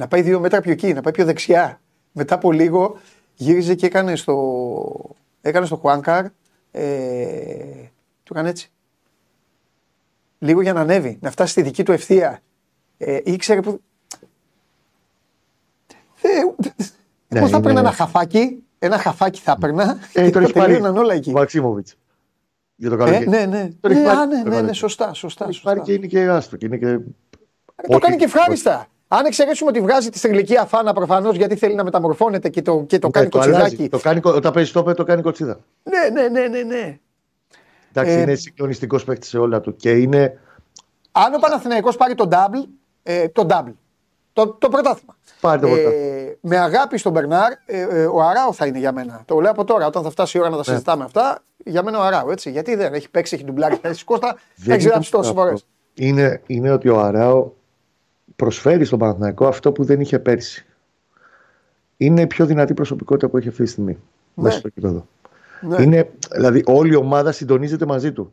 να 0.00 0.08
πάει 0.08 0.22
δύο 0.22 0.40
μέτρα 0.40 0.60
πιο 0.60 0.72
εκεί, 0.72 0.92
να 0.92 1.00
πάει 1.02 1.12
πιο 1.12 1.24
δεξιά. 1.24 1.80
Μετά 2.12 2.34
από 2.34 2.52
λίγο 2.52 2.98
γύριζε 3.34 3.74
και 3.74 3.86
έκανε 3.86 4.16
στο, 4.16 5.16
έκανε 5.40 5.66
στο 5.66 5.76
Χουάνκαρ, 5.76 6.24
ε, 6.70 6.82
του 8.22 8.32
έκανε 8.32 8.48
έτσι. 8.48 8.70
Λίγο 10.38 10.60
για 10.60 10.72
να 10.72 10.80
ανέβει, 10.80 11.18
να 11.20 11.30
φτάσει 11.30 11.52
στη 11.52 11.62
δική 11.62 11.82
του 11.82 11.92
ευθεία. 11.92 12.40
Ε, 12.98 13.18
ήξερε 13.24 13.60
που... 13.60 13.80
Ε, 16.22 16.28
Ναι, 17.28 17.40
Πώς 17.40 17.50
θα 17.50 17.56
είναι- 17.56 17.56
έπαιρνα 17.56 17.80
ένα 17.80 17.92
χαφάκι, 17.92 18.62
ένα 18.78 18.98
χαφάκι 18.98 19.40
θα 19.40 19.52
έπαιρνα 19.56 19.98
Ε, 20.12 20.24
και 20.24 20.30
τον 20.30 20.32
θα 20.32 20.40
έχει 20.40 20.52
πάρει 20.52 20.72
τελείωναν 20.72 20.96
όλα 20.96 21.14
εκεί. 21.14 21.30
ο 21.30 21.32
Μαξίμοβιτς. 21.32 21.96
Για 22.76 22.88
το 22.88 22.94
Ε, 22.94 22.98
καλοκαίρι. 22.98 23.28
ναι, 23.28 23.46
ναι. 23.46 23.68
Τον 23.80 23.90
έχει 23.90 24.00
Ναι, 24.00 24.06
πάρει 24.06 24.18
α, 24.18 24.26
ναι, 24.26 24.32
το 24.32 24.36
ναι, 24.36 24.42
ναι, 24.42 24.50
καλοκαίρι. 24.50 24.74
σωστά, 24.76 25.14
σωστά. 25.14 25.44
Έχει 25.44 25.52
σωστά. 25.54 25.68
πάρει 25.70 25.80
και 25.82 25.92
είναι 25.92 26.06
και 26.06 26.28
άστο. 26.28 26.56
Και 26.56 26.66
είναι 26.66 26.76
και... 26.76 26.86
Ε, 26.86 26.98
το 27.88 27.98
κάνει 27.98 28.16
και 28.16 28.24
Όχι. 28.24 28.36
ευχάριστα. 28.36 28.86
Αν 29.12 29.24
εξαιρέσουμε 29.24 29.70
ότι 29.70 29.80
βγάζει 29.80 30.08
τη 30.10 30.18
στριλική 30.18 30.56
αφάνα 30.56 30.92
προφανώς 30.92 31.36
γιατί 31.36 31.56
θέλει 31.56 31.74
να 31.74 31.84
μεταμορφώνεται 31.84 32.48
και 32.48 32.62
το, 32.62 32.84
και 32.86 32.98
το 32.98 33.06
Ναι, 33.06 33.12
κάνει 33.12 33.28
το 33.28 33.38
αλλάζει. 33.38 33.60
κοτσιδάκι. 33.60 33.88
Το 33.88 33.98
κάνει, 33.98 34.20
κο- 34.20 34.34
όταν 34.34 34.52
παίζει 34.52 34.68
στόπερ 34.68 34.94
το 34.94 35.04
κάνει 35.04 35.22
κοτσίδα. 35.22 35.58
Ναι, 35.82 36.20
ναι, 36.22 36.28
ναι, 36.28 36.48
ναι, 36.48 36.62
ναι. 36.62 36.98
Εντάξει, 37.92 38.12
Ε, 38.12 38.20
είναι 38.20 38.34
συγκλονιστικός 38.34 39.04
παίκτης 39.04 39.28
σε 39.28 39.38
όλα 39.38 39.60
του. 39.60 39.76
Και 39.76 39.90
είναι. 39.90 40.38
Αν 41.12 41.34
ο 41.34 41.38
Παναθηναϊκός 41.38 41.96
πάρει 41.96 42.14
το 42.14 42.28
double, 42.30 42.64
ε, 43.02 43.28
το 43.28 43.46
double, 43.50 43.72
το, 44.32 44.46
το 44.48 44.68
πρωτάθλημα. 44.68 45.16
Πάρει 45.40 45.60
το 45.60 45.66
Ε, 45.66 45.70
πρωτάθλημα. 45.70 46.04
με 46.40 46.56
αγάπη 46.58 46.98
στον 46.98 47.12
Μπερνάρ, 47.12 47.52
ε, 47.66 47.80
ε, 47.80 48.04
ο 48.06 48.20
Αράο 48.22 48.52
θα 48.52 48.66
είναι 48.66 48.78
για 48.78 48.92
μένα. 48.92 49.22
Το 49.24 49.40
λέω 49.40 49.50
από 49.50 49.64
τώρα, 49.64 49.86
όταν 49.86 50.02
θα 50.02 50.10
φτάσει 50.10 50.36
η 50.38 50.40
ώρα 50.40 50.50
να 50.50 50.56
τα 50.56 50.62
Ναι. 50.66 50.72
συζητάμε 50.72 51.04
αυτά, 51.04 51.42
για 51.64 51.82
μένα 51.82 51.98
ο 51.98 52.02
Αράο, 52.02 52.30
έτσι. 52.30 52.50
Γιατί 52.50 52.74
δεν 52.74 52.94
έχει 52.94 53.10
παίξει, 53.10 53.34
έχει 53.34 53.44
ντουμπλάρει 53.44 53.76
θέση 53.82 54.04
Κώστα, 54.10 54.36
δεν 54.56 54.74
έχει 54.74 54.82
είναι 54.82 54.90
γράψει 54.90 55.10
τόσες 55.10 55.30
αυτό. 55.30 55.40
φορές. 55.42 55.66
Είναι, 55.94 56.42
είναι 56.46 56.70
ότι 56.70 56.88
ο 56.88 57.00
Αράο 57.00 57.50
προσφέρει 58.40 58.84
στον 58.84 58.98
Παναθηναϊκό 58.98 59.46
αυτό 59.46 59.72
που 59.72 59.84
δεν 59.84 60.00
είχε 60.00 60.18
πέρσι. 60.18 60.66
Είναι 61.96 62.20
η 62.20 62.26
πιο 62.26 62.46
δυνατή 62.46 62.74
προσωπικότητα 62.74 63.28
που 63.28 63.36
έχει 63.36 63.48
αυτή 63.48 63.62
τη 63.62 63.68
στιγμή. 63.68 63.98
Μέσα 64.34 64.58
στο 64.58 64.68
κήπεδο. 64.68 65.06
Ναι. 65.60 65.82
Είναι, 65.82 66.10
δηλαδή 66.34 66.62
όλη 66.66 66.92
η 66.92 66.96
ομάδα 66.96 67.32
συντονίζεται 67.32 67.86
μαζί 67.86 68.12
του. 68.12 68.32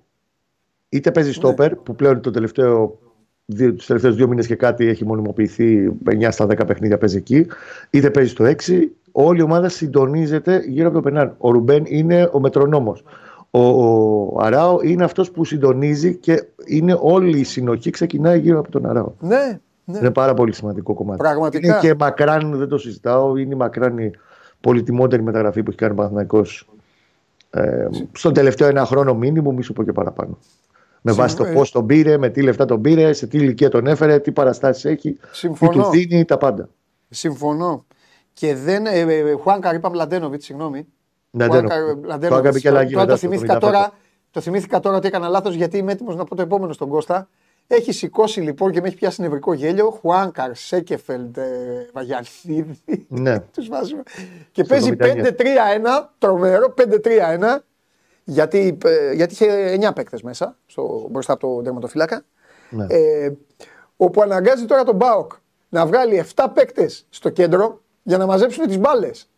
Είτε 0.89 1.11
παίζει 1.11 1.33
στόπερ, 1.33 1.75
που 1.75 1.95
πλέον 1.95 2.21
το 2.21 2.31
τελευταίο, 2.31 2.99
δύο, 3.45 3.73
τους 3.73 3.85
τελευταίους 3.85 4.15
δύο 4.15 4.27
μήνες 4.27 4.47
και 4.47 4.55
κάτι 4.55 4.87
έχει 4.87 5.05
μονιμοποιηθεί, 5.05 5.91
9 6.09 6.27
στα 6.31 6.45
10 6.45 6.67
παιχνίδια 6.67 6.97
παίζει 6.97 7.17
εκεί, 7.17 7.47
είτε 7.89 8.09
παίζει 8.09 8.29
στο 8.29 8.45
6, 8.45 8.89
όλη 9.11 9.39
η 9.39 9.43
ομάδα 9.43 9.69
συντονίζεται 9.69 10.63
γύρω 10.67 10.87
από 10.87 10.95
το 10.95 11.01
Πενάν. 11.01 11.35
Ο 11.37 11.51
Ρουμπέν 11.51 11.83
είναι 11.87 12.29
ο 12.31 12.39
μετρονόμος. 12.39 13.03
Ο, 13.51 13.59
ο 13.59 14.39
Αράο 14.41 14.79
είναι 14.81 15.03
αυτός 15.03 15.31
που 15.31 15.45
συντονίζει 15.45 16.15
και 16.15 16.43
είναι 16.65 16.97
όλη 16.99 17.39
η 17.39 17.43
συνοχή 17.43 17.89
ξεκινάει 17.89 18.39
γύρω 18.39 18.59
από 18.59 18.71
τον 18.71 18.85
Αράο. 18.85 19.11
Ναι, 19.19 19.59
ναι. 19.89 19.97
Είναι 19.97 20.11
πάρα 20.11 20.33
πολύ 20.33 20.53
σημαντικό 20.53 20.93
κομμάτι. 20.93 21.17
Πραγματικά. 21.17 21.67
Είναι 21.67 21.79
και 21.79 21.95
μακράν, 21.99 22.57
δεν 22.57 22.67
το 22.67 22.77
συζητάω, 22.77 23.37
είναι 23.37 23.53
η 23.53 23.57
μακράν 23.57 23.97
η 23.97 24.11
πολυτιμότερη 24.61 25.23
μεταγραφή 25.23 25.63
που 25.63 25.69
έχει 25.69 25.79
κάνει 25.79 25.91
ο 25.91 25.95
Παναθηναϊκός 25.95 26.69
ε, 27.49 27.87
στον 28.11 28.33
τελευταίο 28.33 28.67
ένα 28.67 28.85
χρόνο 28.85 29.15
μήνυμο, 29.15 29.51
μη 29.51 29.63
σου 29.63 29.73
πω 29.73 29.83
και 29.83 29.91
παραπάνω. 29.91 30.37
Με 31.01 31.11
βάση 31.11 31.35
το 31.35 31.45
ε. 31.45 31.53
πώς 31.53 31.71
τον 31.71 31.85
πήρε, 31.85 32.17
με 32.17 32.29
τι 32.29 32.41
λεφτά 32.41 32.65
τον 32.65 32.81
πήρε, 32.81 33.13
σε 33.13 33.27
τι 33.27 33.37
ηλικία 33.37 33.69
τον 33.69 33.87
έφερε, 33.87 34.19
τι 34.19 34.31
παραστάσεις 34.31 34.85
έχει, 34.85 35.13
τι 35.13 35.19
Συμφωνώ. 35.31 35.71
του 35.71 35.89
δίνει, 35.89 36.25
τα 36.25 36.37
πάντα. 36.37 36.69
Συμφωνώ. 37.09 37.85
Και 38.33 38.55
δεν. 38.55 38.85
Ε, 38.85 38.99
ε, 38.99 39.17
ε, 39.17 39.33
Χουάνκαρ, 39.33 39.75
είπα 39.75 39.89
Μλαντένοβιτ, 39.89 40.41
συγγνώμη. 40.41 40.87
Μλαντένοβιτ. 41.31 41.71
Χουάνκαρ, 41.71 41.93
Το 41.93 41.99
Μλαντένοβιτς. 42.01 42.39
έκανε 42.39 42.59
και 42.59 42.67
αλλαγή 42.69 42.93
Τώρα 42.93 43.05
μετά 43.05 43.13
το 43.13 43.17
στο 43.17 43.27
θυμήθηκα 43.27 43.55
75. 43.57 43.59
τώρα, 43.59 43.91
το 44.31 44.41
θυμήθηκα 44.41 44.79
τώρα 44.79 44.97
ότι 44.97 45.07
έκανα 45.07 45.27
λάθος 45.27 45.55
γιατί 45.55 45.77
είμαι 45.77 45.91
έτοιμος 45.91 46.15
να 46.15 46.23
πω 46.23 46.35
το 46.35 46.41
επόμενο 46.41 46.73
στον 46.73 46.89
Κώστα. 46.89 47.29
Έχει 47.67 47.91
σηκώσει 47.91 48.41
λοιπόν 48.41 48.71
και 48.71 48.81
με 48.81 48.87
έχει 48.87 48.95
πιάσει 48.95 49.21
νευρικό 49.21 49.53
γέλιο. 49.53 49.89
Χουάνκαρ, 49.89 50.55
Σέκεφελντ, 50.55 51.37
ε, 51.37 51.89
Βαγιανίδη. 51.93 52.81
Ναι. 53.07 53.39
Τους 53.55 53.67
βάζουμε. 53.67 54.03
Και 54.51 54.63
Στο 54.63 54.73
παίζει 54.73 54.95
79. 54.99 55.03
5-3-1, 55.03 55.33
τρομερό 56.17 56.73
5-3-1. 56.77 57.57
Γιατί, 58.23 58.77
ε, 58.85 59.13
γιατί 59.13 59.33
είχε 59.33 59.77
9 59.89 59.93
παίκτες 59.95 60.21
μέσα 60.21 60.57
στο, 60.65 61.07
μπροστά 61.11 61.33
από 61.33 61.47
τον 61.47 61.63
τερματοφύλακα. 61.63 62.23
Ναι. 62.69 62.85
Ε, 62.89 63.31
όπου 63.97 64.21
αναγκάζει 64.21 64.65
τώρα 64.65 64.83
τον 64.83 64.95
Μπάοκ 64.95 65.31
να 65.69 65.85
βγάλει 65.85 66.23
7 66.35 66.45
παίκτες 66.53 67.05
στο 67.09 67.29
κέντρο 67.29 67.81
για 68.03 68.17
να 68.17 68.25
μαζέψουν 68.25 68.67
τις 68.67 68.77
μπάλες. 68.77 69.29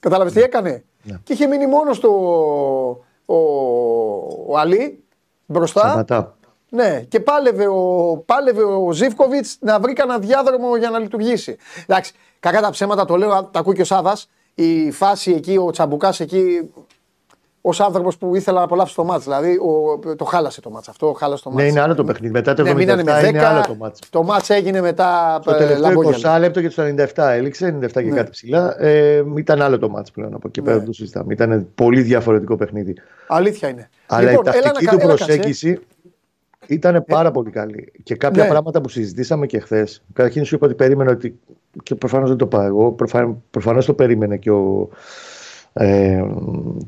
Κατάλαβε 0.00 0.30
τι 0.30 0.40
έκανε; 0.40 0.84
Ναι. 1.02 1.18
Και 1.24 1.32
είχε 1.32 1.46
μείνει 1.46 1.66
μόνος 1.66 2.00
το 2.00 2.08
ο, 3.26 3.34
ο 4.46 4.58
Αλή 4.58 5.04
μπροστά. 5.46 5.80
Σταματά. 5.80 6.36
Ναι, 6.74 7.00
και 7.08 7.20
πάλευε 7.20 7.66
ο, 7.66 8.22
πάλευε 8.26 8.62
ο 8.62 8.92
Ζήφκοβιτς 8.92 9.56
να 9.60 9.80
βρει 9.80 9.92
κανένα 9.92 10.18
διάδρομο 10.18 10.76
για 10.76 10.90
να 10.90 10.98
λειτουργήσει. 10.98 11.56
Εντάξει, 11.86 12.12
κακά 12.40 12.60
τα 12.60 12.70
ψέματα 12.70 13.04
το 13.04 13.16
λέω, 13.16 13.44
τα 13.44 13.58
ακούει 13.60 13.74
και 13.74 13.80
ο 13.80 13.84
Σάβα. 13.84 14.16
Η 14.54 14.90
φάση 14.90 15.32
εκεί, 15.32 15.56
ο 15.56 15.70
Τσαμπουκάς 15.70 16.20
εκεί, 16.20 16.70
ως 17.60 17.80
άνθρωπος 17.80 18.16
που 18.18 18.36
ήθελα 18.36 18.58
να 18.58 18.64
απολαύσει 18.64 18.94
το 18.94 19.04
μάτς. 19.04 19.24
Δηλαδή 19.24 19.56
ο, 19.58 19.98
το 20.16 20.24
χάλασε 20.24 20.60
το 20.60 20.70
μάτς 20.70 20.88
αυτό, 20.88 21.12
χάλασε 21.12 21.42
το 21.42 21.50
μάτς. 21.50 21.62
Ναι, 21.62 21.68
είναι 21.70 21.80
άλλο 21.80 21.94
το 21.94 22.04
παιχνίδι. 22.04 22.32
Μετά 22.32 22.54
το 22.54 22.62
Ναι, 22.62 22.70
77 22.70 22.74
μείνανε 22.74 23.02
με 23.02 23.20
10. 23.22 23.28
είναι 23.28 23.44
άλλο 23.44 23.60
το 23.66 23.74
μάτς. 23.74 23.98
Το 24.10 24.22
μάτς 24.22 24.50
έγινε 24.50 24.80
μετά 24.80 25.40
Το 25.44 25.50
ε, 25.50 25.56
τελευταίο 25.56 25.88
λαμπόγια. 25.88 26.36
20 26.36 26.40
λεπτό 26.40 26.60
και 26.60 26.68
το 26.68 26.82
97 26.82 27.06
έληξε, 27.16 27.78
97 27.80 27.90
και 27.92 28.00
Ναι. 28.00 28.16
κάτι 28.16 28.30
ψηλά. 28.30 28.76
Ε, 28.82 29.22
ήταν 29.36 29.62
άλλο 29.62 29.78
το 29.78 29.88
μάτς 29.88 30.10
πλέον 30.10 30.34
από 30.34 30.48
εκεί 30.48 30.60
Ναι. 30.60 30.66
πέρα 30.66 30.76
δεν 30.78 30.86
το 30.86 30.92
συζητάμε. 30.92 31.32
Ήταν 31.32 31.68
πολύ 31.74 32.00
διαφορετικό 32.00 32.56
παιχνίδι. 32.56 32.94
Αλήθεια 33.28 33.68
είναι. 33.68 33.88
Αλλά 34.06 34.30
Λοιπόν, 34.30 34.44
η 34.52 34.56
έλα 34.56 34.62
τακτική 34.62 34.84
να 34.84 34.90
του 34.92 34.96
κα- 34.98 35.04
έλα, 35.04 35.12
κάτσε. 35.16 35.24
προσέγγιση 35.24 35.80
ήταν 36.66 37.04
πάρα 37.04 37.30
πολύ 37.30 37.50
καλή. 37.50 37.92
Και 38.02 38.14
κάποια 38.14 38.42
Ναι. 38.42 38.48
πράγματα 38.48 38.80
που 38.80 38.88
συζητήσαμε 38.88 39.46
και 39.46 39.58
χθες. 39.58 40.02
Καταρχήν 40.12 40.44
σου 40.44 40.54
είπα 40.54 40.66
ότι 40.66 40.74
περίμενα 40.74 41.10
ότι. 41.10 41.38
και 41.82 41.94
προφανώς 41.94 42.28
δεν 42.28 42.38
το 42.38 42.46
πάω 42.46 42.62
εγώ. 42.62 42.96
Προφανώς 43.50 43.86
το 43.86 43.94
περίμενε 43.94 44.36
και 44.36 44.50
ο 44.50 44.88
ε, 45.72 46.22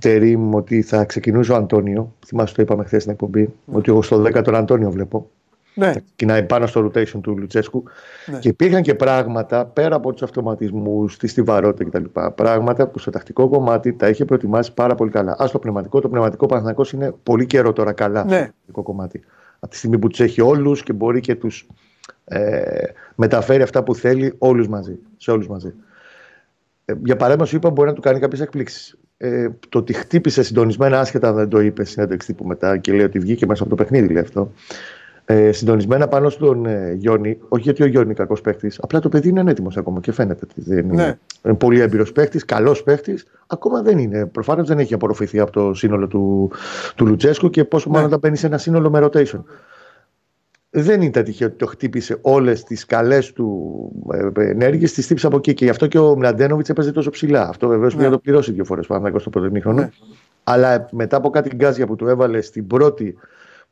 Τερήμ 0.01 0.55
ότι 0.55 0.83
θα 0.83 1.05
ξεκινούσε 1.05 1.53
ο 1.53 1.57
Αντώνιο. 1.57 2.15
Θυμάσαι 2.27 2.55
το 2.55 2.63
είπαμε 2.63 2.85
χθες 2.85 3.01
στην 3.01 3.13
εκπομπή. 3.13 3.55
Ότι 3.73 3.91
εγώ 3.91 4.03
στο 4.03 4.23
10 4.23 4.43
τον 4.45 4.55
Αντώνιο 4.55 4.91
βλέπω. 4.91 5.31
Ναι, 5.77 5.93
Κοινάει 6.17 6.43
πάνω 6.43 6.67
στο 6.67 6.85
rotation 6.87 7.21
του 7.23 7.39
Λουτσέσκου. 7.39 7.83
Ναι. 8.27 8.39
Και 8.39 8.49
υπήρχαν 8.49 8.83
και 8.83 8.95
πράγματα 8.95 9.65
πέρα 9.67 9.97
από 9.97 10.13
τους 10.13 10.23
αυτοματισμούς, 10.23 11.17
τη 11.17 11.27
στιβαρότητα 11.27 11.85
κτλ. 11.99 12.21
Πράγματα 12.35 12.87
που 12.89 12.99
στο 12.99 13.11
τακτικό 13.11 13.49
κομμάτι 13.49 13.93
τα 13.93 14.09
είχε 14.09 14.25
προετοιμάσει 14.25 14.75
πάρα 14.75 14.95
πολύ 14.95 15.11
καλά. 15.11 15.33
Α 15.39 15.49
το 15.53 15.59
πνευματικό. 15.59 16.01
Το 16.01 16.09
πνευματικό 16.09 16.47
Παναθηναϊκός 16.47 16.93
είναι 16.93 17.15
πολύ 17.23 17.47
καιρό 17.47 17.73
τώρα 17.73 17.93
καλά 17.93 18.25
Ναι. 18.25 18.31
στο 18.37 18.45
τακτικό 18.45 18.83
κομμάτι. 18.83 19.21
Από 19.65 19.73
τη 19.73 19.79
στιγμή 19.79 19.99
που 19.99 20.09
τους 20.09 20.21
έχει 20.21 20.41
όλους 20.41 20.83
και 20.83 20.93
μπορεί 20.93 21.21
και 21.21 21.35
τους 21.35 21.67
ε, 22.25 22.83
μεταφέρει 23.15 23.63
αυτά 23.63 23.83
που 23.83 23.95
θέλει 23.95 24.35
όλους 24.39 24.69
μαζί. 24.69 24.99
Σε 25.17 25.31
όλους 25.31 25.49
μαζί. 25.49 25.75
Ε, 26.85 26.93
για 27.05 27.17
παράδειγμα, 27.17 27.47
σου 27.47 27.57
είπα 27.57 27.71
μπορεί 27.71 27.89
να 27.89 27.95
του 27.95 28.01
κάνει 28.01 28.19
κάποιες 28.19 28.41
εκπλήξεις. 28.41 28.99
Ε, 29.17 29.49
το 29.69 29.79
ότι 29.79 29.93
χτύπησε 29.93 30.43
συντονισμένα, 30.43 31.01
άσχετα 31.01 31.29
αν 31.29 31.35
δεν 31.35 31.49
το 31.49 31.61
είπε 31.61 31.85
συνέντευξη 31.85 32.27
τύπου 32.27 32.47
μετά 32.47 32.77
και 32.77 32.93
λέει 32.93 33.05
ότι 33.05 33.19
βγήκε 33.19 33.47
μέσα 33.47 33.63
από 33.63 33.77
το 33.77 33.83
παιχνίδι, 33.83 34.13
λέει 34.13 34.23
αυτό. 34.23 34.53
Ε, 35.27 35.53
συντονισμένα 35.53 36.09
πάνω 36.09 36.29
στον 36.29 36.67
ε, 36.67 36.93
Γιόνι, 36.93 37.39
όχι 37.49 37.63
γιατί 37.63 37.83
ο 37.83 37.87
Γιόνι 37.87 38.05
είναι 38.05 38.15
κακός 38.15 38.41
παίχτης, 38.41 38.79
απλά 38.83 39.01
το 39.01 39.09
παιδί 39.09 39.29
είναι 39.29 39.51
έτοιμο 39.51 39.69
ακόμα 39.77 40.01
και 40.01 40.13
φαίνεται 40.13 40.47
ότι 40.51 40.71
δεν 40.71 40.79
είναι. 40.79 41.03
Ναι. 41.03 41.19
είναι 41.45 41.55
πολύ 41.55 41.81
έμπειρος 41.81 42.13
παίχτης, 42.13 42.45
καλός 42.45 42.83
παίχτης, 42.83 43.27
ακόμα 43.47 43.83
δεν 43.83 43.99
είναι. 43.99 44.27
Προφανώς 44.27 44.69
δεν 44.69 44.79
έχει 44.79 44.95
απορροφηθεί 44.95 45.41
από 45.41 45.53
το 45.53 45.75
σύνολο 45.75 46.07
του, 46.07 46.51
του 46.95 47.07
Λουτσέσκου 47.07 47.51
και 47.51 47.65
πόσο 47.65 47.91
μάλλον 47.91 48.07
όταν 48.07 48.19
μπαίνει 48.19 48.37
σε 48.37 48.47
ένα 48.47 48.59
σύνολο 48.59 48.91
με 48.91 49.01
rotation. 49.03 49.43
Δεν 50.71 51.03
ήταν 51.03 51.25
τυχαίο 51.25 51.49
ότι 51.49 51.57
το 51.57 51.67
χτύπησε 51.67 52.19
όλες 52.21 52.65
τις 52.65 52.87
καλές 52.87 53.33
του 53.33 53.73
ε, 54.37 54.51
ενέργειες, 54.51 54.93
τις 54.93 55.05
χτύπησε 55.05 55.27
από 55.27 55.37
εκεί. 55.37 55.55
Και 55.55 55.65
γι' 55.65 55.71
αυτό 55.71 55.87
και 55.87 55.99
ο 55.99 56.17
Μλαντένοβιτς 56.17 56.69
έπαιζε 56.69 56.93
τόσο 56.93 57.11
ψηλά. 57.11 57.49
Αυτό 57.49 57.69
βεβαίως 57.69 57.93
Ναι. 57.93 57.99
πρέπει 57.99 58.11
να 58.11 58.17
το 58.17 58.23
πληρώσει 58.23 58.53
δύο 58.53 58.65
φορές 58.65 58.87
πάνω 58.87 59.19
στο 59.19 59.31
πρώτο 59.31 59.47
ημίχρονο. 59.47 59.81
Ναι. 59.81 59.89
Αλλά 60.45 60.89
μετά 60.91 61.17
από 61.17 61.31
κάτι 61.31 61.57
γκάζια 61.57 61.87
που 61.87 61.97
του 61.97 62.09
έβαλε 62.09 62.41
στην 62.41 62.67
πρώτη 62.67 63.17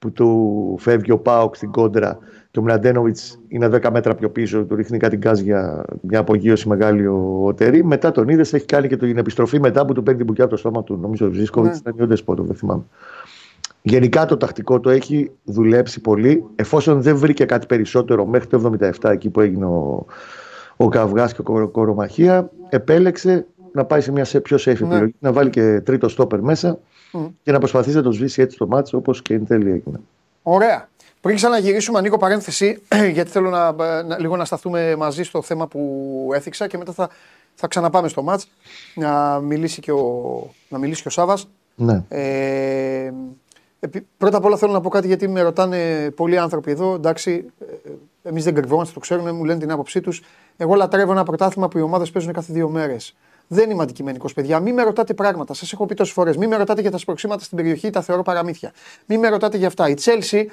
που 0.03 0.13
του 0.13 0.77
φεύγει 0.79 1.11
ο 1.13 1.19
Πάοκ 1.19 1.57
στην 1.57 1.71
κόντρα 1.71 2.19
και 2.51 2.59
ο 2.59 2.63
Μλαντένοβιτς 2.63 3.41
είναι 3.49 3.67
10 3.73 3.91
μέτρα 3.93 4.15
πιο 4.15 4.31
πίσω, 4.31 4.65
του 4.65 4.75
ρίχνει 4.75 4.99
κάτι 4.99 5.17
γκάζια, 5.17 5.85
μια 6.01 6.19
απογείωση 6.19 6.69
μεγάλη 6.69 7.07
ο, 7.07 7.41
ο 7.45 7.55
Τερή. 7.55 7.85
Μετά 7.85 8.11
τον 8.11 8.29
είδες, 8.29 8.53
έχει 8.53 8.65
κάνει 8.65 8.89
και 8.89 8.97
την 8.97 9.19
επιστροφή 9.19 9.61
μετά 9.61 9.85
που 9.85 9.93
του 9.93 10.03
παίρνει 10.03 10.19
την 10.19 10.27
μπουκιά 10.27 10.45
από 10.45 10.53
το 10.53 10.59
στόμα 10.59 10.83
του. 10.85 10.99
Νομίζω 11.01 11.27
ο 11.27 11.31
Ζήσκοβιτ 11.33 11.71
Ναι. 11.73 11.77
ήταν 11.79 11.95
ο 12.01 12.07
Ντεσπότο, 12.07 12.43
δεν 12.43 12.57
θυμάμαι. 12.57 12.83
Γενικά 13.83 14.25
το 14.25 14.37
τακτικό 14.37 14.81
το 14.81 14.91
έχει 14.91 15.31
δουλέψει 15.45 16.01
πολύ. 16.01 16.45
Εφόσον 16.57 17.03
δεν 17.03 17.17
βρήκε 17.17 17.45
κάτι 17.45 17.67
περισσότερο 17.67 18.27
μέχρι 18.27 18.47
το 18.49 18.73
77 19.01 19.11
εκεί 19.11 19.29
που 19.31 19.41
έγινε 19.41 19.65
ο, 19.65 20.07
ο 20.77 20.89
Καυγάς 20.89 21.33
και 21.35 21.41
ο 21.41 21.45
Κορο- 21.45 21.69
Κορομαχία, 21.69 22.51
επέλεξε 22.69 23.47
να 23.73 23.85
πάει 23.85 24.01
σε 24.01 24.13
μια 24.13 24.25
σε- 24.25 24.41
πιο 24.41 24.57
safe 24.57 24.65
Ναι. 24.81 24.87
επιλογή, 24.87 25.15
να 25.19 25.33
βάλει 25.33 25.51
και 25.51 25.81
τρίτο 25.85 26.09
στόπερ 26.09 26.41
μέσα 26.41 26.79
Μμ. 27.13 27.27
και 27.43 27.53
να 27.53 27.59
προσπαθήσει 27.59 27.97
να 27.97 28.03
το 28.03 28.13
σβήσει 28.13 28.43
έτσι 28.43 28.57
το 28.57 28.67
μάτσο 28.67 28.97
όπως 28.99 29.23
και 29.23 29.35
εν 29.35 29.47
τέλει 29.47 29.71
έγινε. 29.71 30.01
Ωραία. 30.43 30.89
Πριν 31.21 31.37
ξαναγυρίσουμε, 31.37 31.99
ανοίγω 31.99 32.17
παρένθεση, 32.17 32.83
γιατί 33.13 33.31
θέλω 33.31 33.51
να, 33.51 33.73
να- 34.03 34.19
λίγο 34.19 34.37
να 34.37 34.45
σταθούμε 34.45 34.97
μαζί 34.97 35.23
στο 35.23 35.43
θέμα 35.43 35.67
που 35.67 36.31
έθιξα 36.35 36.67
και 36.67 36.79
μετά 36.79 36.93
θα, 36.93 37.09
θα 37.55 37.67
ξαναπάμε 37.69 38.09
στο 38.09 38.23
μάτς 38.23 38.49
να 38.95 39.41
μιλήσει 39.41 39.81
και 39.81 39.93
ο, 39.93 40.07
να 40.69 40.79
μιλήσει 40.79 41.03
και 41.03 41.09
ο 41.09 41.11
Σάβας. 41.11 41.49
Ναι. 41.75 42.05
Ε, 42.09 43.13
επί- 43.81 44.07
πρώτα 44.19 44.37
απ' 44.37 44.45
όλα 44.45 44.57
θέλω 44.57 44.73
να 44.73 44.81
πω 44.81 44.89
κάτι 44.89 45.07
γιατί 45.07 45.29
με 45.29 45.41
ρωτάνε 45.43 46.11
πολλοί 46.11 46.39
άνθρωποι 46.39 46.71
εδώ. 46.71 46.95
Εντάξει, 46.95 47.45
εμείς 48.23 48.45
δεν 48.45 48.55
κρυβόμαστε, 48.55 48.95
το 48.95 49.01
ξέρουν, 49.01 49.35
μου 49.37 49.45
λένε 49.45 49.59
την 49.61 49.71
άποψή 49.71 50.01
τους. 50.01 50.23
Εγώ 50.57 50.75
λατρεύω 50.75 51.13
ένα 51.13 51.23
πρωτάθλημα 51.25 51.69
που 51.69 51.79
οι 51.79 51.83
ομάδες 51.83 52.11
παίζουν 52.11 52.33
κάθε 52.33 52.53
δύο 52.53 52.69
μέρες. 52.69 53.15
Δεν 53.53 53.71
είμαι 53.71 53.83
αντικειμενικός, 53.83 54.33
παιδιά. 54.33 54.61
Μην 54.61 54.75
με 54.75 54.83
ρωτάτε 54.83 55.15
πράγματα. 55.15 55.55
Σας 55.55 55.73
έχω 55.73 55.87
πει 55.87 55.95
τόσες 55.95 56.15
φορές. 56.15 56.37
Μην 56.37 56.49
με 56.49 56.57
ρωτάτε 56.57 56.81
για 56.81 56.91
τα 56.91 56.99
σπροξήματα 56.99 57.45
στην 57.45 57.57
περιοχή, 57.57 57.91
τα 57.91 58.03
θεωρώ 58.03 58.23
παραμύθια. 58.23 58.73
Μην 59.07 59.19
με 59.19 59.29
ρωτάτε 59.29 59.57
για 59.57 59.67
αυτά. 59.67 59.89
Η 59.89 59.95
Chelsea 60.05 60.45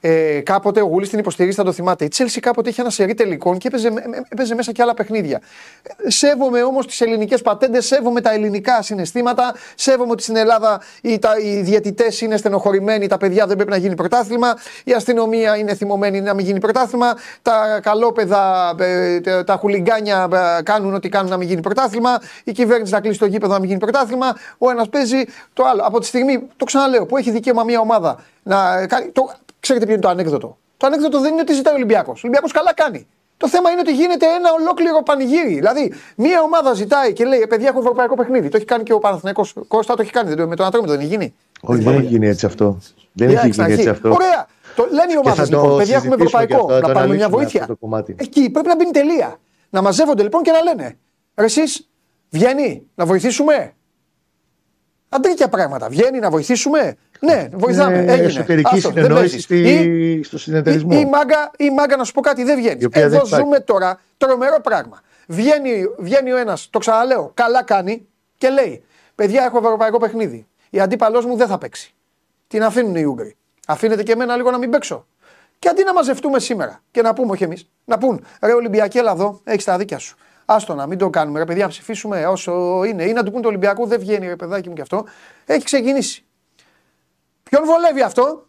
Ε, 0.00 0.40
κάποτε 0.40 0.80
ο 0.80 0.84
Γουλή 0.84 1.08
την 1.08 1.18
υποστηρίζει, 1.18 1.56
θα 1.56 1.64
το 1.64 1.72
θυμάται. 1.72 2.04
Η 2.04 2.08
Τσέλση 2.08 2.40
κάποτε 2.40 2.68
είχε 2.68 2.80
ένα 2.80 2.90
σερί 2.90 3.14
τελικών 3.14 3.58
και 3.58 3.68
έπαιζε, 3.68 3.92
έπαιζε 4.28 4.54
μέσα 4.54 4.72
και 4.72 4.82
άλλα 4.82 4.94
παιχνίδια. 4.94 5.40
Ε, 5.82 6.10
σέβομαι 6.10 6.62
όμως 6.62 6.86
τις 6.86 7.00
ελληνικές 7.00 7.42
πατέντες, 7.42 7.86
σέβομαι 7.86 8.20
τα 8.20 8.32
ελληνικά 8.32 8.82
συναισθήματα, 8.82 9.54
σέβομαι 9.74 10.10
ότι 10.10 10.22
στην 10.22 10.36
Ελλάδα 10.36 10.80
οι, 11.02 11.18
τα, 11.18 11.38
οι 11.38 11.60
διαιτητές 11.60 12.20
είναι 12.20 12.36
στενοχωρημένοι, 12.36 13.06
τα 13.06 13.16
παιδιά 13.16 13.46
δεν 13.46 13.56
πρέπει 13.56 13.70
να 13.70 13.76
γίνει 13.76 13.94
πρωτάθλημα, 13.94 14.56
η 14.84 14.92
αστυνομία 14.92 15.56
είναι 15.56 15.74
θυμωμένη 15.74 16.20
να 16.20 16.34
μην 16.34 16.44
γίνει 16.44 16.60
πρωτάθλημα, 16.60 17.16
τα 17.42 17.80
καλόπεδα, 17.82 18.74
ε, 18.78 19.20
τα 19.44 19.56
χουλιγκάνια 19.56 20.28
ε, 20.58 20.62
κάνουν 20.62 20.94
ό,τι 20.94 21.08
κάνουν 21.08 21.30
να 21.30 21.36
μην 21.36 21.48
γίνει 21.48 21.60
πρωτάθλημα, 21.60 22.20
η 22.44 22.52
κυβέρνηση 22.52 22.92
να 22.92 23.00
κλείσει 23.00 23.18
το 23.18 23.26
γήπεδο 23.26 23.52
να 23.52 23.58
μην 23.58 23.68
γίνει 23.68 23.80
πρωτάθλημα, 23.80 24.36
ο 24.58 24.70
ένας 24.70 24.88
παίζει 24.88 25.24
το 25.52 25.64
άλλο. 25.64 25.82
Από 25.84 26.00
τη 26.00 26.06
στιγμή, 26.06 26.48
το 26.56 26.64
ξαναλέω, 26.64 27.06
που 27.06 27.16
έχει 27.16 27.30
δικαίωμα 27.30 27.64
μια 27.64 27.80
ομάδα 27.80 28.18
να 28.42 28.86
κάνει. 28.86 29.10
Το, 29.10 29.30
ξέρετε 29.60 29.84
ποιο 29.84 29.94
είναι 29.94 30.02
το 30.02 30.08
ανέκδοτο; 30.08 30.58
Το 30.76 30.86
ανέκδοτο 30.86 31.20
δεν 31.20 31.32
είναι 31.32 31.40
ότι 31.40 31.52
ζητάει 31.52 31.72
ο 31.72 31.76
Ολυμπιακός. 31.76 32.16
Ο 32.18 32.20
Ολυμπιακός 32.22 32.52
καλά 32.52 32.74
κάνει. 32.74 33.06
Το 33.36 33.48
θέμα 33.48 33.70
είναι 33.70 33.80
ότι 33.80 33.92
γίνεται 33.94 34.26
ένα 34.26 34.52
ολόκληρο 34.60 35.02
πανηγύρι. 35.02 35.54
Δηλαδή, 35.54 35.92
μία 36.16 36.42
ομάδα 36.42 36.72
ζητάει 36.72 37.12
και 37.12 37.24
λέει: 37.24 37.40
«Ε, 37.40 37.46
Παιδιά, 37.46 37.68
έχω 37.68 37.78
ευρωπαϊκό 37.78 38.14
παιχνίδι. 38.14 38.48
Το 38.48 38.56
έχει 38.56 38.66
κάνει 38.66 38.82
και 38.82 38.92
ο 38.92 38.98
Παναθυνέκο 38.98 39.46
Κώστα, 39.68 39.94
το 39.94 40.02
έχει 40.02 40.10
κάνει. 40.10 40.46
Με 40.46 40.56
τον 40.56 40.66
Ατρόμητο 40.66 40.92
δεν 40.92 41.00
έχει 41.00 41.08
γίνει. 41.08 41.34
Όχι, 41.60 41.82
δεν 41.82 41.94
έχει 41.94 42.06
γίνει 42.06 42.26
έτσι 42.26 42.46
αυτό. 42.46 42.78
Δεν 43.12 43.28
έχει 43.30 43.48
γίνει 43.48 43.72
έτσι 43.72 43.88
αυτό. 43.88 44.08
Ωραία. 44.12 44.46
Το 44.76 44.86
λένε 44.90 45.12
οι 45.12 45.16
ομάδες 45.24 45.50
λοιπόν: 45.50 45.76
Παιδιά, 45.76 45.96
έχουμε 45.96 46.14
ευρωπαϊκό. 46.14 46.78
Να 46.80 46.92
πάρουμε 46.92 47.14
μια 47.14 47.28
βοήθεια. 47.28 47.76
Εκεί 48.16 48.50
πρέπει 48.50 48.68
να 48.68 48.76
μπει 48.76 48.90
τελεία. 48.90 49.38
Να 49.70 49.82
μαζεύονται 49.82 50.22
λοιπόν 50.22 50.42
και 50.42 50.50
να 50.50 50.62
λένε: 50.62 50.98
Εσείς 51.34 51.88
βγαίνει 52.30 52.86
να 52.94 53.06
βοηθήσουμε. 53.06 53.74
Αντρίκια 55.08 55.48
πράγματα. 55.48 55.88
Βγαίνει 55.88 56.18
να 56.18 56.30
βοηθήσουμε. 56.30 56.96
Ναι, 57.20 57.48
βοηθάμε. 57.52 57.98
Είναι 57.98 58.12
Έγινε. 58.12 58.26
Εσωτερική 58.26 58.74
Άστο, 58.74 58.90
δεν 58.90 59.02
συνεννόηση 59.04 59.28
παίζεις. 59.30 59.44
στη... 59.44 59.56
Ή- 59.58 60.22
στο 60.22 60.38
συνεταιρισμό. 60.38 60.90
η, 60.92 61.00
η, 61.00 61.08
μάγκα, 61.08 61.50
η 61.58 61.70
μάγκα 61.70 61.96
να 61.96 62.04
σου 62.04 62.12
πω 62.12 62.20
κάτι 62.20 62.44
δεν 62.44 62.56
βγαίνεις. 62.56 62.82
Η 62.82 62.84
οποία 62.86 63.02
Εδώ 63.02 63.10
δεν 63.10 63.20
υπάρχει. 63.26 63.44
ζούμε 63.44 63.60
τώρα 63.60 64.00
τρομερό 64.16 64.60
πράγμα. 64.62 65.00
Βγαίνει, 65.26 65.82
βγαίνει 65.98 66.32
ο 66.32 66.36
ένας, 66.36 66.68
το 66.70 66.78
ξαναλέω, 66.78 67.30
καλά 67.34 67.62
κάνει 67.64 68.06
και 68.38 68.48
λέει: 68.48 68.82
Παιδιά, 69.14 69.44
έχω 69.44 69.58
ευρωπαϊκό 69.58 69.98
παιχνίδι. 69.98 70.46
Η 70.70 70.80
αντίπαλός 70.80 71.24
μου 71.24 71.36
δεν 71.36 71.46
θα 71.46 71.58
παίξει. 71.58 71.94
Την 72.48 72.62
αφήνουν 72.62 72.94
οι 72.96 73.04
Ούγγροι. 73.04 73.36
Αφήνετε 73.66 74.02
και 74.02 74.12
εμένα 74.12 74.36
λίγο 74.36 74.50
να 74.50 74.58
μην 74.58 74.70
παίξω. 74.70 75.06
Και 75.58 75.68
αντί 75.68 75.84
να 75.84 75.92
μαζευτούμε 75.92 76.38
σήμερα 76.40 76.82
και 76.90 77.02
να 77.02 77.12
πούμε 77.14 77.32
όχι 77.32 77.44
εμείς, 77.44 77.70
να 77.84 77.98
πούν 77.98 78.24
ρε 78.42 78.52
Ολυμπιακή, 78.52 78.98
έλα 78.98 79.10
εδώ, 79.12 79.40
έχεις 79.44 79.64
τα 79.64 79.76
δίκια 79.76 79.98
σου. 79.98 80.16
Άστο 80.44 80.74
να 80.74 80.86
μην 80.86 80.98
το 80.98 81.10
κάνουμε, 81.10 81.38
ρε 81.38 81.44
παιδιά, 81.44 81.62
να 81.62 81.68
ψηφίσουμε 81.68 82.26
όσο 82.26 82.82
είναι. 82.84 83.04
Ή 83.04 83.12
να 83.12 83.22
του 83.22 83.30
πούν 83.32 83.42
το 83.42 83.48
Ολυμπιακό, 83.48 83.86
δεν 83.86 83.98
βγαίνει, 84.00 84.26
ρε 84.26 84.36
παιδάκι 84.36 84.68
μου 84.68 84.74
και 84.74 84.80
αυτό. 84.80 85.04
Έχει 85.46 85.64
ξεκινήσει. 85.64 86.24
Ποιον 87.50 87.62
βολεύει 87.64 88.02
αυτό, 88.02 88.46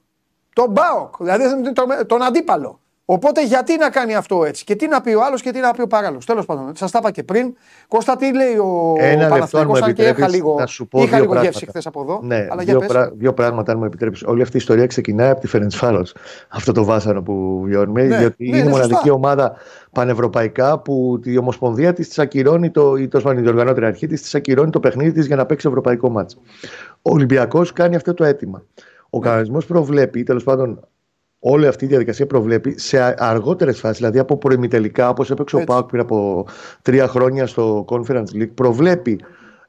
τον 0.54 0.72
Μπάοκ, 0.72 1.16
δηλαδή 1.20 1.72
τον, 1.74 2.08
τον 2.08 2.24
αντίπαλο. 2.24 2.80
Οπότε 3.06 3.46
γιατί 3.46 3.78
να 3.78 3.90
κάνει 3.90 4.16
αυτό 4.16 4.44
έτσι; 4.46 4.64
Και 4.64 4.76
τι 4.76 4.88
να 4.88 5.02
πει 5.02 5.14
ο 5.14 5.24
άλλος 5.24 5.42
και 5.42 5.52
τι 5.52 5.60
να 5.60 5.72
πει 5.72 5.82
ο 5.82 5.88
παράλληλος; 5.88 6.26
Τέλος 6.26 6.46
πάντων, 6.46 6.76
σας 6.76 6.92
τα 6.92 7.00
είπα 7.02 7.12
και 7.12 7.24
πριν. 7.24 7.54
Κώστα, 7.88 8.16
τι 8.16 8.34
λέει 8.36 8.56
ο 8.58 8.96
Ένα 8.98 9.30
λεπτό, 9.38 9.58
αν 9.58 9.66
μου 9.68 9.74
Παναθηναϊκός, 9.74 9.82
αν 9.82 9.94
και 9.94 10.02
είχα 10.02 10.10
επιτρέπεις, 10.10 10.36
λίγο, 10.36 10.56
να 10.60 10.66
σου 10.66 10.88
πω 10.88 10.98
είχα 11.00 11.08
δύο 11.08 11.18
λίγο 11.20 11.32
πράγματα. 11.32 11.52
γεύση 11.52 11.66
χθες 11.66 11.86
από 11.86 12.02
εδώ. 12.02 12.20
Ναι, 12.24 12.36
αλλά 12.36 12.64
για 12.64 12.64
δύο, 12.64 12.80
πες. 12.80 12.88
πρά- 12.88 13.12
δύο 13.14 13.34
πράγματα, 13.34 13.72
αν 13.72 13.78
μου 13.78 13.86
επιτρέπεις. 13.86 14.24
Όλη 14.24 14.42
αυτή 14.42 14.56
η 14.56 14.60
ιστορία 14.60 14.86
ξεκινάει 14.88 15.30
από 15.30 15.40
τη 15.40 15.48
Φερεντσφάρο. 15.48 16.04
Αυτό 16.50 16.72
το 16.72 16.84
βάσανο 16.84 17.22
που 17.22 17.62
βιώνουμε. 17.66 18.04
Ναι, 18.04 18.18
διότι 18.18 18.44
ναι, 18.44 18.48
είναι 18.48 18.58
η 18.58 18.64
ναι, 18.64 18.70
μοναδική 18.70 18.94
σωστά. 18.94 19.14
ομάδα 19.14 19.54
πανευρωπαϊκά 19.92 20.80
που 20.80 21.20
η 21.24 21.38
Ομοσπονδία 21.38 21.94
της 21.94 22.20
ακυρώνει 22.20 22.70
το, 22.70 22.96
ή 22.96 23.08
τόσο 23.08 23.24
πάντων 23.24 23.40
η 23.40 23.42
διοργανώτρια 23.42 23.88
αρχή 23.88 24.08
της 24.08 24.36
ακυρώνει 24.36 24.70
το 24.70 24.80
παιχνίδι 24.80 25.12
της 25.12 25.26
για 25.28 25.36
να 25.36 25.46
παίξει 25.46 25.68
ευρωπαϊκό 25.68 26.10
μάτσο. 26.10 26.38
Ο 27.02 27.12
Ολυμπιακός 27.12 27.74
κάνει 27.74 27.96
αυτό 27.96 28.14
το 28.14 28.24
αίτημα. 28.24 28.64
Ο 29.14 29.20
Ναι. 29.20 29.26
κανονισμός 29.26 29.66
προβλέπει, 29.66 30.24
τέλος 30.24 30.44
πάντων, 30.44 30.88
όλη 31.40 31.68
αυτή 31.68 31.86
η 31.86 31.88
διαδικασία 31.88 32.28
προβλέπει 32.28 32.80
σε 32.80 33.16
αργότερες 33.18 33.80
φάσεις, 33.80 33.98
δηλαδή 33.98 34.20
από 34.20 34.38
προημιτελικά, 34.38 35.10
όπως 35.10 35.32
έπαιξε 35.32 35.56
ο 35.56 35.60
Έτσι. 35.60 35.72
Πάοκ 35.72 35.88
πριν 35.90 36.02
από 36.02 36.48
τρία 36.82 37.08
χρόνια 37.08 37.48
στο 37.48 37.86
Conference 37.88 38.26
League, 38.36 38.54
προβλέπει 38.54 39.20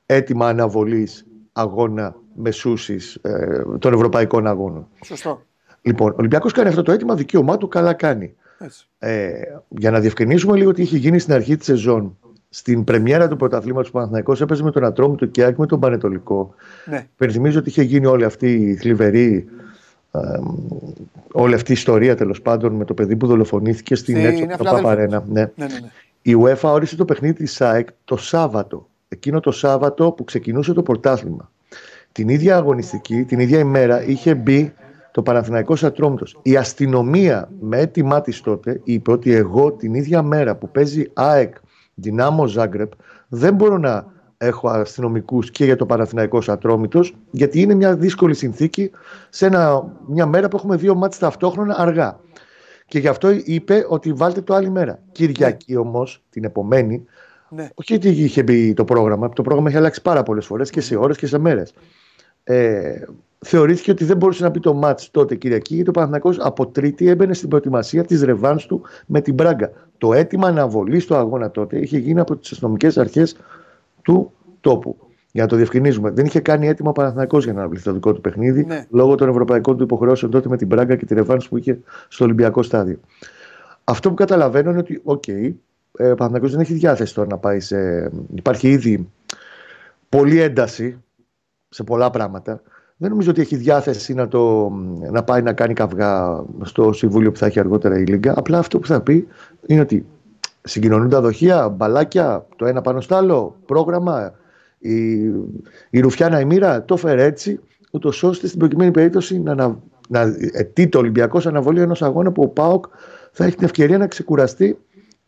έτοιμα 0.06 0.48
αναβολής 0.48 1.26
αγώνα 1.52 2.14
μεσούση 2.34 2.98
ε, 3.22 3.62
των 3.78 3.92
ευρωπαϊκών 3.92 4.46
αγώνων. 4.46 4.86
Σωστό. 5.04 5.42
Λοιπόν, 5.82 6.10
ο 6.10 6.14
Ολυμπιακός 6.18 6.52
κάνει 6.52 6.68
αυτό 6.68 6.82
το 6.82 6.92
αίτημα, 6.92 7.14
δικαίωμά 7.14 7.56
του 7.56 7.68
καλά 7.68 7.92
κάνει. 7.92 8.34
Έτσι. 8.58 8.88
Ε, 8.98 9.30
για 9.68 9.90
να 9.90 10.00
διευκρινίσουμε 10.00 10.56
λίγο 10.56 10.72
τι 10.72 10.82
είχε 10.82 10.96
γίνει 10.96 11.18
στην 11.18 11.34
αρχή 11.34 11.56
της 11.56 11.66
σεζόν. 11.66 12.18
Στην 12.54 12.84
πρεμιέρα 12.84 13.28
του 13.28 13.36
πρωταθλήματος 13.36 13.86
του 13.86 13.92
Παναθηναϊκός 13.92 14.40
έπαιζε 14.40 14.62
με 14.62 14.70
τον 14.70 14.84
Ατρόμητο 14.84 15.26
και 15.26 15.44
Άκη 15.44 15.60
με 15.60 15.66
τον 15.66 15.80
Πανετολικό. 15.80 16.54
Ναι. 16.86 17.06
Υπενθυμίζω 17.14 17.58
ότι 17.58 17.68
είχε 17.68 17.82
γίνει 17.82 18.06
όλη 18.06 18.24
αυτή 18.24 18.52
η 18.52 18.76
θλιβερή, 18.76 19.44
ε, 20.10 20.18
όλη 21.32 21.54
αυτή 21.54 21.70
η 21.70 21.74
ιστορία 21.74 22.16
τέλος 22.16 22.42
πάντων 22.42 22.72
με 22.72 22.84
το 22.84 22.94
παιδί 22.94 23.16
που 23.16 23.26
δολοφονήθηκε 23.26 23.94
στην 23.94 24.16
Στην 24.16 24.26
έξοδο 24.26 24.46
του 24.46 24.56
Φιλαδέλφια. 24.56 24.88
Παπαρένα. 24.88 25.24
Ναι. 25.28 25.40
Ναι, 25.40 25.66
ναι, 25.66 25.66
ναι. 25.66 25.90
Η 26.22 26.36
UEFA 26.42 26.70
όρισε 26.70 26.96
το 26.96 27.04
παιχνίδι 27.04 27.34
της 27.34 27.52
ΣΑΕΚ 27.52 27.88
το 28.04 28.16
Σάββατο. 28.16 28.88
Εκείνο 29.08 29.40
το 29.40 29.50
Σάββατο 29.50 30.12
που 30.12 30.24
ξεκινούσε 30.24 30.72
το 30.72 30.82
πρωτάθλημα. 30.82 31.50
Την 32.12 32.28
ίδια 32.28 32.56
αγωνιστική, 32.56 33.24
την 33.24 33.38
ίδια 33.38 33.58
ημέρα 33.58 34.04
είχε 34.04 34.34
μπει 34.34 34.72
το 35.10 35.22
Παναθηναϊκός 35.22 35.84
Ατρόμητος. 35.84 36.38
Η 36.42 36.56
αστυνομία 36.56 37.48
με 37.60 37.78
έτοιμά 37.78 38.20
της 38.20 38.40
τότε 38.40 38.80
είπε 38.84 39.10
ότι 39.10 39.32
εγώ 39.32 39.72
την 39.72 39.94
ίδια 39.94 40.22
μέρα 40.22 40.54
που 40.54 40.68
παίζει 40.68 41.10
ΑΕΚ 41.12 41.54
Δυνάμο 42.02 42.46
Ζάγκρεπ 42.46 42.92
δεν 43.28 43.54
μπορώ 43.54 43.78
να 43.78 44.04
έχω 44.38 44.68
αστυνομικούς 44.68 45.50
και 45.50 45.64
για 45.64 45.76
το 45.76 45.86
Παναθηναϊκός 45.86 46.48
Ατρόμητος 46.48 47.14
γιατί 47.30 47.60
είναι 47.60 47.74
μια 47.74 47.96
δύσκολη 47.96 48.34
συνθήκη 48.34 48.90
σε 49.30 49.46
ένα, 49.46 49.92
μια 50.06 50.26
μέρα 50.26 50.48
που 50.48 50.56
έχουμε 50.56 50.76
δύο 50.76 50.94
μάτς 50.94 51.18
ταυτόχρονα 51.18 51.74
αργά. 51.78 52.20
Και 52.86 52.98
γι' 52.98 53.08
αυτό 53.08 53.30
είπε 53.44 53.86
ότι 53.88 54.12
βάλτε 54.12 54.40
το 54.40 54.54
άλλη 54.54 54.70
μέρα. 54.70 54.98
Κυριακή 55.12 55.76
όμως, 55.76 56.22
την 56.30 56.44
επομένη, 56.44 57.04
Ναι. 57.48 57.68
όχι 57.74 57.94
ότι 57.94 58.08
είχε 58.08 58.42
μπει 58.42 58.74
το 58.74 58.84
πρόγραμμα, 58.84 59.28
το 59.28 59.42
πρόγραμμα 59.42 59.68
είχε 59.68 59.78
αλλάξει 59.78 60.02
πάρα 60.02 60.22
πολλές 60.22 60.46
φορές 60.46 60.70
και 60.70 60.80
σε 60.80 60.96
ώρες 60.96 61.16
και 61.16 61.26
σε 61.26 61.38
μέρες. 61.38 61.74
Ε, 62.44 63.02
θεωρήθηκε 63.38 63.90
ότι 63.90 64.04
δεν 64.04 64.16
μπορούσε 64.16 64.42
να 64.42 64.48
μπει 64.50 64.60
το 64.60 64.74
μάτς 64.74 65.10
τότε 65.10 65.34
Κυριακή 65.34 65.74
γιατί 65.74 65.88
ο 65.88 65.92
Παναθηναϊκός 65.92 66.38
από 66.40 66.66
Τρίτη 66.66 67.08
έμπαινε 67.08 67.34
στην 67.34 67.48
προετοιμασία 67.48 68.04
της 68.04 68.22
ρεβάν 68.22 68.60
του 68.68 68.82
με 69.06 69.20
την 69.20 69.34
Μπράγκα. 69.34 69.70
Το 69.98 70.12
αίτημα 70.12 70.48
αναβολής 70.48 71.02
στο 71.02 71.16
αγώνα 71.16 71.50
τότε 71.50 71.78
είχε 71.78 71.98
γίνει 71.98 72.20
από 72.20 72.36
τις 72.36 72.50
αστυνομικές 72.52 72.98
αρχές 72.98 73.36
του 74.02 74.32
τόπου. 74.60 74.96
Για 75.32 75.42
να 75.42 75.48
το 75.48 75.56
διευκρινίζουμε, 75.56 76.10
δεν 76.10 76.24
είχε 76.24 76.40
κάνει 76.40 76.68
έτοιμο 76.68 76.88
ο 76.90 76.92
Παναθηναϊκός 76.92 77.44
για 77.44 77.52
να 77.52 77.58
αναβληθεί 77.58 77.84
το 77.84 77.92
δικό 77.92 78.12
του 78.12 78.20
παιχνίδι 78.20 78.64
Ναι. 78.64 78.86
λόγω 78.90 79.14
των 79.14 79.28
ευρωπαϊκών 79.28 79.76
του 79.76 79.82
υποχρεώσεων 79.82 80.30
τότε 80.30 80.48
με 80.48 80.56
την 80.56 80.66
Μπράγκα 80.66 80.96
και 80.96 81.04
τη 81.04 81.14
ρεβάν 81.14 81.42
που 81.48 81.56
είχε 81.56 81.78
στο 82.08 82.24
Ολυμπιακό 82.24 82.62
στάδιο. 82.62 82.98
Αυτό 83.84 84.08
που 84.08 84.14
καταλαβαίνω 84.14 84.70
είναι 84.70 84.78
ότι, 84.78 85.00
οκ, 85.04 85.28
ε, 85.28 85.54
ο 85.96 86.14
Παναθηναϊκός 86.14 86.50
δεν 86.50 86.60
έχει 86.60 86.74
διάθεση 86.74 87.14
τώρα 87.14 87.28
να 87.28 87.38
πάει 87.38 87.60
σε. 87.60 88.10
Υπάρχει 88.34 88.68
ήδη 88.70 89.08
πολλή 90.08 90.40
ένταση 90.40 91.02
σε 91.72 91.82
πολλά 91.82 92.10
πράγματα. 92.10 92.60
Δεν 92.96 93.10
νομίζω 93.10 93.30
ότι 93.30 93.40
έχει 93.40 93.56
διάθεση 93.56 94.14
να, 94.14 94.28
το, 94.28 94.70
να 95.10 95.22
πάει 95.22 95.42
να 95.42 95.52
κάνει 95.52 95.74
καυγά 95.74 96.44
στο 96.62 96.92
συμβούλιο 96.92 97.32
που 97.32 97.38
θα 97.38 97.46
έχει 97.46 97.58
αργότερα 97.58 97.98
η 97.98 98.04
Λίγκα. 98.04 98.34
Απλά 98.36 98.58
αυτό 98.58 98.78
που 98.78 98.86
θα 98.86 99.00
πει 99.00 99.26
είναι 99.66 99.80
ότι 99.80 100.06
συγκοινωνούν 100.62 101.08
τα 101.08 101.20
δοχεία, 101.20 101.68
μπαλάκια, 101.68 102.46
το 102.56 102.66
ένα 102.66 102.80
πάνω 102.80 103.00
στο 103.00 103.14
άλλο, 103.14 103.56
πρόγραμμα, 103.66 104.32
η, 104.78 105.22
η 105.90 106.00
Ρουφιάνα 106.00 106.40
η 106.40 106.44
μοίρα 106.44 106.84
το 106.84 106.96
φέρε 106.96 107.24
έτσι, 107.24 107.60
ούτως 107.90 108.22
ώστε 108.22 108.46
στην 108.46 108.58
προκειμένη 108.58 108.90
περίπτωση 108.90 109.40
να, 109.40 109.54
να, 109.54 109.78
να 110.08 110.20
αιτεί 110.52 110.88
το 110.88 110.98
Ολυμπιακός 110.98 111.46
αναβολή 111.46 111.80
ενός 111.80 112.02
αγώνα 112.02 112.32
που 112.32 112.42
ο 112.42 112.48
Πάοκ 112.48 112.84
θα 113.32 113.44
έχει 113.44 113.56
την 113.56 113.64
ευκαιρία 113.64 113.98
να 113.98 114.06
ξεκουραστεί 114.06 114.78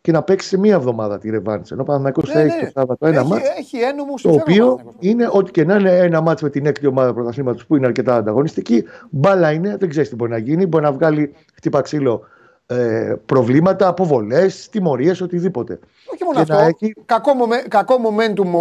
και 0.05 0.11
να 0.11 0.21
παίξει 0.23 0.47
σε 0.47 0.57
μία 0.57 0.73
εβδομάδα 0.75 1.17
τη 1.17 1.29
ρεβάνση. 1.29 1.69
Ενώ 1.73 1.81
ο 1.81 1.85
Παναθηναϊκός 1.85 2.29
θα 2.29 2.39
Ναι, 2.39 2.45
έχει 2.45 2.57
ναι. 2.59 2.65
το 2.65 2.71
Σάββατο 2.79 3.05
ένα 3.07 3.19
έχει, 3.19 3.29
μάτς 3.29 3.49
έχει 3.57 3.77
ένομο 3.77 4.13
το 4.13 4.17
συμφέρον 4.17 4.39
ο 4.39 4.43
οποίο 4.51 4.65
Παναθηναϊκός. 4.67 4.95
είναι 4.99 5.29
ό,τι 5.31 5.51
και 5.51 5.65
να 5.65 5.75
είναι 5.75 5.97
ένα 5.97 6.21
μάτς 6.21 6.41
με 6.41 6.49
την 6.49 6.65
έκτη 6.65 6.87
ομάδα 6.87 7.13
πρωταθλήματος 7.13 7.65
που 7.65 7.75
είναι 7.75 7.85
αρκετά 7.85 8.15
ανταγωνιστική. 8.15 8.83
Μπάλα 9.09 9.51
είναι, 9.51 9.77
δεν 9.79 9.89
ξέρεις 9.89 10.09
τι 10.09 10.15
μπορεί 10.15 10.31
να 10.31 10.37
γίνει. 10.37 10.65
Μπορεί 10.65 10.83
να 10.83 10.91
βγάλει 10.91 11.33
χτύπα 11.55 11.81
ξύλο 11.81 12.21
ε, 12.65 13.13
προβλήματα, 13.25 13.87
αποβολές, 13.87 14.69
τιμωρίες, 14.69 15.21
οτιδήποτε. 15.21 15.79
Όχι 16.13 16.23
μόνο 16.23 16.35
Και 16.35 16.41
αυτό. 16.41 16.53
να 16.55 16.61
έχει- 16.67 16.95
Κακό, 17.05 17.33
μομέ, 17.33 17.63
κακό 17.67 17.95
momentum 17.95 18.51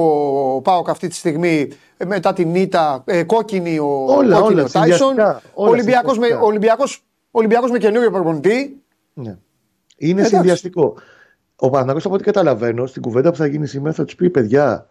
ο 0.57 0.61
Πάοκ 0.61 0.89
αυτή 0.89 1.09
τη 1.09 1.15
στιγμή 1.15 1.69
ε, 1.97 2.05
μετά 2.05 2.33
την 2.33 2.55
ήττα. 2.55 3.03
Ε, 3.07 3.23
κόκκινη 3.23 3.79
ο, 3.79 4.05
Όλα, 4.09 4.39
κόκκινη 4.39 4.61
όλα, 4.61 4.69
ο 4.69 4.71
Τάισον. 4.73 4.89
συνδυαστικά, 5.09 5.41
όλα 5.55 5.71
Ολυμπιακός 5.71 6.07
με, 6.07 6.13
συνδυαστικά. 6.13 6.41
Ολυμπιακός, 6.47 7.05
Ολυμπιακός 7.31 7.71
με 7.71 7.79
καινούριο 7.79 8.11
προπονητή. 8.11 8.83
Ναι. 9.15 9.37
Είναι 9.97 10.13
Εντάξει. 10.13 10.35
συνδυαστικό. 10.35 10.95
Ο 11.57 11.67
Παναθηναϊκός 11.67 12.05
από 12.05 12.15
ό,τι 12.15 12.25
καταλαβαίνω 12.25 12.87
στην 12.87 13.03
κουβέντα 13.03 13.31
που 13.31 13.37
θα 13.37 13.47
γίνει 13.47 13.67
σήμερα 13.67 13.95
θα 13.95 14.05
του 14.05 14.17
πει 14.17 14.31
παιδιά, 14.31 14.89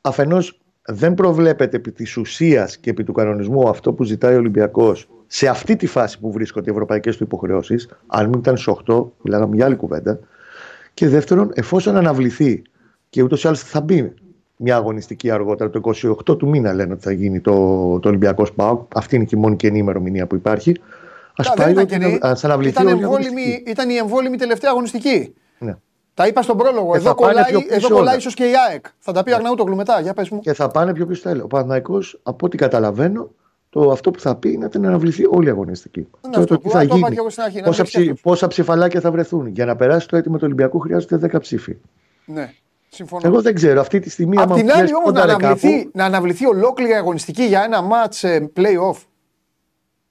αφενός 0.00 0.58
δεν 0.86 1.14
προβλέπεται 1.14 1.76
επί 1.76 1.92
της 1.92 2.16
ουσίας 2.16 2.76
και 2.76 2.90
επί 2.90 3.04
του 3.04 3.12
κανονισμού 3.12 3.68
αυτό 3.68 3.92
που 3.92 4.04
ζητάει 4.04 4.34
ο 4.34 4.38
Ολυμπιακός 4.38 5.08
σε 5.26 5.48
αυτή 5.48 5.76
τη 5.76 5.86
φάση 5.86 6.20
που 6.20 6.32
βρίσκονται 6.32 6.70
οι 6.70 6.72
ευρωπαϊκές 6.72 7.16
του 7.16 7.22
υποχρεώσεις. 7.24 7.88
Αν 8.06 8.28
μην 8.28 8.38
ήταν 8.38 8.56
στι 8.56 8.74
8, 8.86 9.04
μιλάγαμε 9.22 9.56
για 9.56 9.64
άλλη 9.64 9.76
κουβέντα. 9.76 10.18
Και 10.94 11.08
δεύτερον, 11.08 11.50
εφόσον 11.54 11.96
αναβληθεί 11.96 12.62
και 13.10 13.22
ούτως 13.22 13.44
ή 13.44 13.46
άλλως 13.46 13.60
θα 13.62 13.80
μπει 13.80 14.14
μια 14.56 14.76
αγωνιστική 14.76 15.30
αργότερα, 15.30 15.70
το 15.70 15.80
28 16.28 16.38
του 16.38 16.48
μήνα 16.48 16.72
λένε 16.72 16.92
ότι 16.92 17.02
θα 17.02 17.12
γίνει 17.12 17.40
το, 17.40 17.52
το 17.98 18.08
Ολυμπιακός 18.08 18.48
ΣΠΑΟΚ. 18.48 18.90
Αυτή 18.96 19.16
είναι 19.16 19.24
και 19.24 19.36
η 19.36 19.38
μόνη 19.40 19.56
καινή 19.56 19.78
ημερομηνία 19.78 20.26
που 20.26 20.34
υπάρχει. 20.34 20.70
Α 20.70 21.42
δεν 21.44 21.52
πάει 21.56 21.70
ήταν 21.72 21.82
ότι 21.84 21.92
κενή. 21.98 22.18
να- 22.20 22.28
ας 22.28 22.44
αναβληθεί 22.44 22.72
Ήταν, 22.82 22.86
όλη 22.86 22.96
η 22.96 23.02
εμβόλυμη, 23.02 23.26
αγωνιστική. 23.40 23.70
ήταν 23.70 23.90
η 23.90 23.94
εμβόλυμη 23.96 24.36
τελευταία 24.36 24.70
αγωνιστική. 24.70 25.34
Ναι. 25.58 25.74
Τα 26.14 26.26
είπα 26.26 26.42
στον 26.42 26.56
πρόλογο. 26.56 26.90
Και 26.92 26.96
Εδώ 26.96 27.08
θα 27.08 27.14
πάνε 27.14 27.32
κολλάει, 27.32 27.50
πιο 27.50 27.60
πίσω 27.60 27.74
εδώ 27.74 27.88
κολλάει 27.88 28.02
όλα. 28.02 28.16
ίσως 28.16 28.34
και 28.34 28.44
η 28.44 28.52
ΑΕΚ. 28.68 28.86
Θα 28.98 29.12
τα 29.12 29.22
πει 29.22 29.30
ο 29.32 29.34
Αρναούτογλου 29.34 29.76
μετά. 29.76 30.00
Για 30.00 30.14
πες 30.14 30.28
μου. 30.28 30.40
Και 30.40 30.52
θα 30.52 30.68
πάνε 30.68 30.92
πιο 30.92 31.06
πίσω 31.06 31.22
τα 31.22 31.28
έλεγα. 31.30 31.44
Ο 31.44 31.46
Παναθυναϊκό, 31.46 31.98
από 32.22 32.46
ό,τι 32.46 32.56
καταλαβαίνω, 32.56 33.30
το, 33.70 33.90
αυτό 33.90 34.10
που 34.10 34.20
θα 34.20 34.36
πει 34.36 34.52
είναι 34.52 34.64
ότι 34.64 34.78
να 34.78 34.88
αναβληθεί 34.88 35.26
όλη 35.30 35.46
η 35.46 35.50
αγωνιστική. 35.50 35.98
Είναι 36.00 36.08
το, 36.34 36.40
αυτό 36.40 36.44
το 36.46 36.56
τι 36.56 36.62
που- 36.62 36.70
θα 36.70 36.78
το 36.78 36.84
είπα 36.84 36.94
γίνει. 36.96 37.08
και 37.08 37.18
εγώ 37.18 37.30
στην 37.30 37.42
αρχή, 37.42 37.56
να 37.60 37.64
Πόσα, 37.64 37.76
μην 37.82 37.90
ψη, 37.90 37.98
φτιάχνω. 38.00 38.20
πόσα 38.22 38.46
ψηφαλάκια 38.46 39.00
θα 39.00 39.10
βρεθούν. 39.10 39.46
Για 39.46 39.64
να 39.64 39.76
περάσει 39.76 40.08
το 40.08 40.16
έτοιμο 40.16 40.34
του 40.36 40.42
Ολυμπιακού 40.44 40.78
χρειάζονται 40.78 41.16
10 41.16 41.40
ψήφοι. 41.40 41.76
Ναι, 42.24 42.52
συμφωνώ. 42.88 43.22
Εγώ 43.24 43.42
δεν 43.42 43.54
ξέρω. 43.54 43.80
Αυτή 43.80 44.00
τη 44.00 44.10
στιγμή, 44.10 44.36
Απ' 44.36 44.42
άμα 44.42 44.54
την 44.54 44.70
άλλη 44.70 44.78
πιέσει 44.78 44.94
όμως 44.94 45.12
να, 45.12 45.20
κόνταρε 45.20 45.32
αναβληθεί, 45.44 45.76
κάπου, 45.78 45.90
να 45.94 46.04
αναβληθεί 46.04 46.46
ολόκληρη 46.46 46.90
η 46.90 46.94
αγωνιστική 46.94 47.44
για 47.44 47.62
ένα 47.64 47.82
μάτς 47.82 48.24
ε, 48.24 48.50
play-off. 48.56 48.96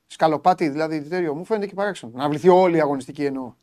Σκαλοπάτι 0.07 0.69
δηλαδή 0.69 1.01
τέτοιο. 1.01 1.33
Μου 1.35 1.45
φαίνεται 1.45 1.65
και 1.65 1.73
παράξενο. 1.73 2.11
Να 2.15 2.19
αναβληθεί 2.19 2.49
όλη 2.49 2.77
η 2.77 2.79
αγωνιστική 2.81 3.25
εννοώ. 3.25 3.53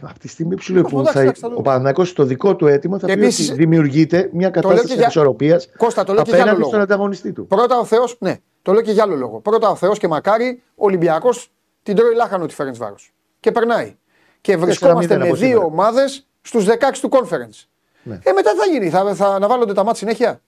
Από 0.00 0.18
τη 0.18 0.28
στιγμή 0.28 0.54
που 0.56 0.62
σου 0.62 0.72
λέω 0.72 0.80
Εντάξει, 0.80 0.96
που 1.04 1.10
θα, 1.12 1.20
εντάξει, 1.20 1.40
θα 1.40 1.48
δούμε. 1.48 1.60
ο 1.60 1.62
Παναθυναϊκό 1.62 2.04
στο 2.04 2.24
δικό 2.24 2.56
του 2.56 2.66
αίτημα 2.66 2.98
θα 2.98 3.06
Και 3.06 3.14
πει 3.16 3.20
επίσης- 3.22 3.48
ότι 3.48 3.58
δημιουργείται 3.58 4.30
μια 4.32 4.40
λέω 4.40 4.50
κατάσταση 4.50 4.86
και 4.86 4.94
για- 4.94 5.06
ισορροπία 5.06 5.60
Κώστα, 5.76 6.04
το 6.04 6.12
λέω 6.12 6.22
και 6.22 6.30
για 6.30 6.38
άλλο 6.38 6.42
απέναντι 6.50 6.58
λόγο. 6.60 6.70
στον 6.70 6.80
ανταγωνιστή 6.82 7.32
του. 7.32 7.46
Πρώτα 7.46 7.78
ο 7.78 7.84
Θεό, 7.84 8.04
ναι, 8.18 8.36
το 8.62 8.72
λέω 8.72 8.82
και 8.82 8.92
για 8.92 9.02
άλλο 9.02 9.16
λόγο. 9.16 9.40
Πρώτα 9.40 9.68
ο 9.70 9.74
Θεός 9.74 9.98
και 9.98 10.08
μακάρι 10.08 10.62
ο 10.74 10.84
Ολυμπιακός 10.84 11.50
την 11.82 11.96
τρώει 11.96 12.14
λάχανο 12.14 12.46
τη 12.46 12.54
Φέρεντ 12.54 12.76
Βάρος. 12.76 13.12
Και 13.40 13.52
περνάει. 13.52 13.96
Και 14.40 14.56
βρισκόμαστε 14.56 15.14
4-0 15.14 15.18
με 15.18 15.26
από 15.26 15.34
δύο 15.36 15.46
σήμερα. 15.48 15.64
ομάδες 15.66 16.26
στους 16.40 16.64
16 16.64 17.00
του 17.00 17.08
conference. 17.12 17.64
Ναι. 18.02 18.18
Ε, 18.22 18.32
μετά 18.32 18.50
τι 18.52 18.56
θα 18.58 18.66
γίνει, 18.72 18.90
θα, 18.90 19.14
θα 19.14 19.26
αναβάλλονται 19.26 19.72
τα 19.72 19.82
μάτια 19.84 19.98
συνέχεια; 19.98 20.40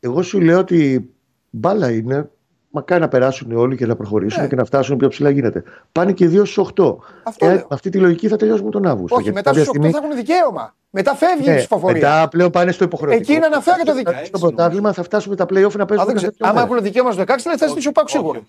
Εγώ 0.00 0.22
σου 0.22 0.40
λέω 0.40 0.58
ότι 0.58 1.10
μπάλα 1.50 1.90
είναι. 1.90 2.30
Μακάρι 2.74 3.00
να 3.00 3.08
περάσουν 3.08 3.52
όλοι 3.56 3.76
και 3.76 3.86
να 3.86 3.96
προχωρήσουν 3.96 4.42
Ναι. 4.42 4.48
και 4.48 4.56
να 4.56 4.64
φτάσουν 4.64 4.96
πιο 4.96 5.08
ψηλά 5.08 5.30
γίνεται. 5.30 5.62
Πάνε 5.92 6.12
και 6.12 6.26
δύο 6.28 6.44
στους 6.44 6.56
8. 6.76 6.96
Αυτό 7.22 7.46
Ε, 7.46 7.48
λέω. 7.48 7.56
με 7.58 7.66
αυτή 7.68 7.90
τη 7.90 7.98
λογική 7.98 8.28
θα 8.28 8.36
τελειώσουμε 8.36 8.70
τον 8.70 8.86
Αύγουστο. 8.86 9.14
Όχι, 9.14 9.22
γιατί 9.24 9.36
μετά 9.38 9.50
κάποια 9.50 9.64
στους 9.64 9.76
8 9.86 9.90
θα 9.90 9.98
έχουν 10.04 10.16
δικαίωμα. 10.16 10.74
Μετά 10.90 11.14
φεύγει 11.14 11.48
η 11.48 11.50
Ναι, 11.50 11.56
ψηφοφορία. 11.56 11.94
μετά 12.08 12.28
πλέον 12.28 12.50
πάνε 12.50 12.72
στο 12.72 12.84
υποχρεωτικό. 12.84 13.32
Εκεί 13.32 13.40
να 13.40 13.46
αναφέρει 13.46 13.82
το 13.84 13.94
δικαίωμα. 13.94 14.24
Στο 14.24 14.38
πρωτάθλημα 14.38 14.92
θα 14.92 15.02
φτάσουμε 15.02 15.36
τα 15.36 15.44
playoff 15.44 15.72
να 15.76 15.82
Α, 15.82 15.86
παίζουμε 15.86 16.04
δεν 16.04 16.14
ξέρω. 16.16 16.30
κάθε 16.38 16.50
Άμα 16.50 16.52
μέρα. 16.52 16.66
έχουν 16.66 16.82
δικαίωμα 16.82 17.10
στους 17.12 17.24
16 17.24 17.56
θα 17.58 17.66
ζητήσει 17.66 17.88
ο 17.88 17.92
Πάουκ 17.92 18.08
σίγουρα. 18.08 18.38
Όχι, 18.38 18.46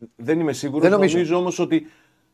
όχι. 0.00 0.08
Δεν 0.16 0.40
είμαι 0.40 0.52
σίγουρος. 0.52 0.82
Δεν 0.82 0.90
νομίζω. 0.90 1.14
νομίζω, 1.14 1.36
όμως 1.36 1.58
ότι 1.58 1.86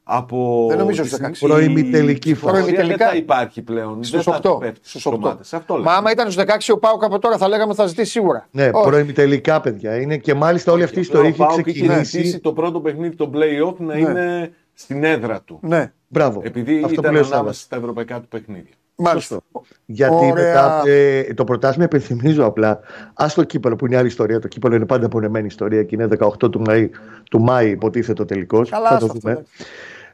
από. 0.05 0.67
Δεν 0.69 0.79
νομίζω 0.79 1.03
τη 1.03 1.09
στους 1.09 1.19
στιγμή 1.19 1.35
16. 1.37 1.49
Προημιτελική 1.49 2.29
η 2.31 2.35
φάση. 2.35 2.43
ψηφοφορία 2.43 2.63
Προημιτελικά. 2.63 2.97
Δεν 2.97 3.09
θα 3.09 3.17
υπάρχει 3.17 3.63
πλέον. 3.63 4.05
Στου 4.05 4.23
δεν 4.23 4.35
8. 4.35 4.41
θα 4.43 4.59
πέφτει 4.59 4.79
Στους 4.89 4.91
στις 5.01 5.07
8. 5.13 5.15
ομάδες. 5.15 5.53
Αυτό 5.55 5.75
λέω. 5.75 5.83
Μα 5.85 5.93
άμα 5.95 6.11
ήταν 6.11 6.31
στους 6.31 6.45
16 6.45 6.73
ο 6.75 6.79
Πάουκ 6.79 7.05
από 7.05 7.19
τώρα 7.19 7.37
θα 7.37 7.49
λέγαμε 7.49 7.75
θα 7.75 7.87
ζητήσει 7.87 8.11
σίγουρα. 8.11 8.49
Ναι, 8.51 8.71
Όχι. 8.73 8.89
προημιτελικά 8.89 9.61
παιδιά 9.61 10.01
είναι 10.01 10.17
και 10.17 10.35
μάλιστα 10.35 10.73
όλη 10.73 10.83
αυτή 10.83 10.99
η 10.99 11.03
Απλά 11.09 11.21
ιστορία 11.21 11.47
ο 11.47 11.53
έχει 11.53 11.55
ΠΑΟΚ 11.57 11.67
είχε 11.67 11.85
ζητήσει 11.85 12.03
ξεκινήσει. 12.11 12.41
το 12.41 12.53
πρώτο 12.53 12.81
παιχνίδι, 12.81 13.17
το 13.17 13.31
play-off, 13.35 13.75
να 13.79 13.97
είναι 13.97 14.53
στην 14.75 15.05
έδρα 15.05 15.41
του. 15.43 15.59
Ναι, 15.63 15.93
Μπράβο. 16.09 16.41
Επειδή 16.45 16.75
Αυτό 16.75 16.87
που 16.87 16.93
ήταν 16.93 17.13
λέει 17.13 17.21
ο 17.21 17.25
Σάββας. 17.25 17.39
ανάμεσα 17.39 17.61
στα 17.63 17.77
ευρωπαϊκά 17.77 18.21
του 18.21 18.29
παιχνίδια. 18.29 18.73
Μάλιστα. 19.01 19.41
Γιατί 19.87 20.15
Ωραία. 20.15 20.33
μετά 20.33 20.83
ε, 20.87 21.35
το 21.35 21.45
πρωτάθλημα 21.45 21.85
υπενθυμίζω 21.85 22.45
απλά. 22.45 22.81
Α 23.15 23.27
το 23.35 23.45
κύπελο 23.45 23.77
που 23.77 23.87
είναι 23.87 23.97
άλλη 23.97 24.07
ιστορία. 24.07 24.39
Το 24.41 24.49
κύπελο 24.49 24.75
είναι 24.75 24.87
πάντα 24.87 25.07
απονεμένη 25.07 25.47
ιστορία 25.47 25.83
και 25.83 25.95
είναι 25.95 26.09
18 26.19 26.51
του 26.51 26.61
Μάη, 26.61 26.91
του 27.31 27.41
Μάη 27.41 27.71
υποτίθεται 27.71 28.23
ο 28.23 28.25
τελικό. 28.25 28.63
Καλά, 28.71 28.89
Θα 28.89 28.95
άστα 28.95 29.07
το 29.07 29.13
αυτό, 29.17 29.19
δούμε. 29.19 29.45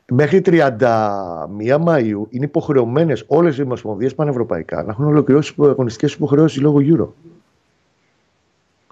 Μέχρι 0.09 0.43
31 0.47 1.79
Μαου 1.81 2.27
είναι 2.31 2.45
υποχρεωμένες 2.45 3.25
όλες 3.27 3.59
οι 3.59 3.63
ομοσπονδίες 3.63 4.15
πανευρωπαϊκά 4.15 4.83
να 4.83 4.91
έχουν 4.91 5.05
ολοκληρώσει 5.05 5.55
αγωνιστικές 5.59 6.13
υποχρεώσεις 6.13 6.61
λόγω 6.61 6.79
Euro. 6.81 7.09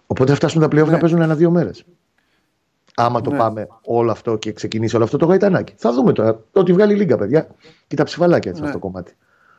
Οπότε 0.07 0.31
θα 0.31 0.37
φτάσουμε 0.37 0.69
τα 0.69 0.77
playoff 0.77 0.87
Ναι. 0.87 0.93
να 0.93 0.99
παίζουν 0.99 1.21
ένα-δύο 1.23 1.51
μέρες. 1.51 1.85
Άμα 2.95 3.21
το 3.21 3.31
Ναι. 3.31 3.37
πάμε 3.39 3.69
όλο 3.85 4.11
αυτό 4.11 4.37
και 4.37 4.53
ξεκινήσει 4.53 4.97
όλο 4.97 5.05
αυτό 5.05 5.17
το 5.17 5.27
γαϊτανάκι. 5.27 5.75
Θα 5.77 5.93
δούμε 5.93 6.13
τώρα. 6.13 6.33
Το 6.53 6.61
ότι 6.61 6.73
βγάλει 6.73 6.93
η 6.93 6.97
Λίγκα, 6.97 7.17
παιδιά. 7.19 7.47
Και 7.87 7.97
τα 7.97 8.05
ψηφαλάκια 8.05 8.51
έτσι 8.51 8.63
Ναι. 8.63 8.69
αυτό 8.69 8.81
το 8.81 8.87
κομμάτι. 8.87 9.17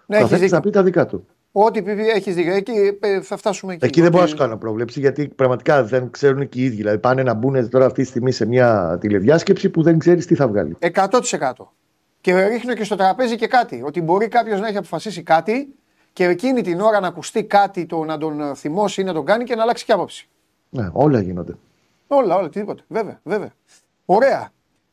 Ναι, 0.08 0.16
Ο 0.16 0.20
έχεις 0.20 0.30
καθένας 0.32 0.40
δίκιο. 0.40 0.56
θα 0.56 0.62
πει 0.62 0.70
τα 0.70 0.84
δικά 0.84 1.06
του. 1.06 1.26
Ό,τι 1.52 1.84
έχεις 2.16 2.36
δίκιο. 2.36 2.54
Εκεί 2.54 2.98
ε, 3.00 3.22
θα 3.22 3.38
φτάσουμε 3.38 3.74
εκεί. 3.74 3.86
Εκεί 3.86 4.02
δεν 4.02 4.10
μπορώ 4.12 4.24
να 4.24 4.30
Ότι- 4.30 4.38
σου 4.40 4.44
κάνω 4.46 4.58
πρόβλεψη 4.58 5.00
γιατί 5.00 5.28
πραγματικά 5.28 5.84
δεν 5.84 6.10
ξέρουν 6.12 6.50
και 6.50 6.60
οι 6.60 6.64
ίδιοι. 6.64 6.76
Δηλαδή 6.76 6.98
πάνε 6.98 7.24
να 7.24 7.34
μπουν 7.34 7.70
τώρα 7.70 7.86
αυτή 7.86 8.02
τη 8.02 8.08
στιγμή 8.08 8.32
σε 8.32 8.46
μια 8.46 8.98
τηλεδιάσκεψη 9.02 9.70
που 9.70 9.82
δεν 9.84 9.98
ξέρεις 10.00 10.26
τι 10.26 10.36
θα 10.36 10.48
βγάλει. 10.48 10.78
100%. 10.80 11.72
Και 12.22 12.48
ρίχνω 12.48 12.74
και 12.74 12.84
στο 12.84 12.96
τραπέζι 12.96 13.36
και 13.36 13.48
κάτι. 13.48 13.82
Ότι 13.86 14.02
μπορεί 14.02 14.28
κάποιος 14.28 14.60
να 14.60 14.68
έχει 14.68 14.78
αποφασίσει 14.78 15.24
κάτι 15.24 15.68
και 16.14 16.24
εκείνη 16.26 16.62
την 16.62 16.80
ώρα 16.82 17.00
να 17.00 17.08
ακουστεί 17.08 17.44
κάτι 17.44 17.86
το 17.86 18.04
να 18.04 18.18
τον 18.18 18.42
ε, 18.42 18.56
θυμώσει 18.56 19.02
ή 19.02 19.04
να 19.04 19.14
τον 19.14 19.26
κάνει 19.26 19.44
και 19.44 19.56
να 19.56 19.62
αλλάξει 19.62 19.86
και 19.86 19.92
άποψη. 19.92 20.28
Ναι, 20.70 20.90
όλα 20.94 21.20
γίνονται. 21.22 21.54
Όλα, 22.08 22.36
όλα, 22.36 22.50
τίποτε. 22.50 22.84
Βέβαια, 22.88 23.20
βέβαια. 23.24 23.54
Ωραία. 24.06 24.50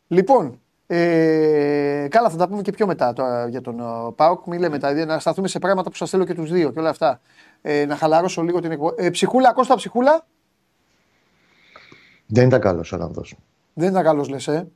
Λοιπόν, 0.08 0.60
ε, 0.86 2.06
καλά 2.10 2.30
θα 2.30 2.36
τα 2.36 2.48
πούμε 2.48 2.62
και 2.62 2.72
πιο 2.72 2.86
μετά 2.86 3.12
τώρα 3.12 3.48
για 3.48 3.60
τον 3.60 3.80
ε, 3.80 4.12
ΠΑΟΚ. 4.16 4.46
Μην 4.46 4.60
λέμε 4.60 4.78
τα, 4.78 4.92
να 4.92 5.18
σταθούμε 5.18 5.48
σε 5.48 5.58
πράγματα 5.58 5.90
που 5.90 5.96
σας 5.96 6.10
θέλω 6.10 6.24
και 6.24 6.34
τους 6.34 6.50
δύο 6.50 6.70
και 6.70 6.78
όλα 6.78 6.88
αυτά. 6.88 7.20
Ε, 7.62 7.84
να 7.84 7.96
χαλαρώσω 7.96 8.42
λίγο 8.42 8.60
την 8.60 8.70
εκπομπή. 8.70 9.04
Ε, 9.04 9.10
ψυχούλα, 9.10 9.52
Κώστα 9.52 9.74
ψυχούλα. 9.74 10.26
Δεν 12.26 12.46
ήταν 12.46 12.60
καλός 12.60 12.92
ο 12.92 12.96
Ολλανδός. 12.96 13.36
Δεν 13.74 13.88
ήταν 13.88 14.02
καλός 14.02 14.28
λες, 14.28 14.48
ε. 14.48 14.68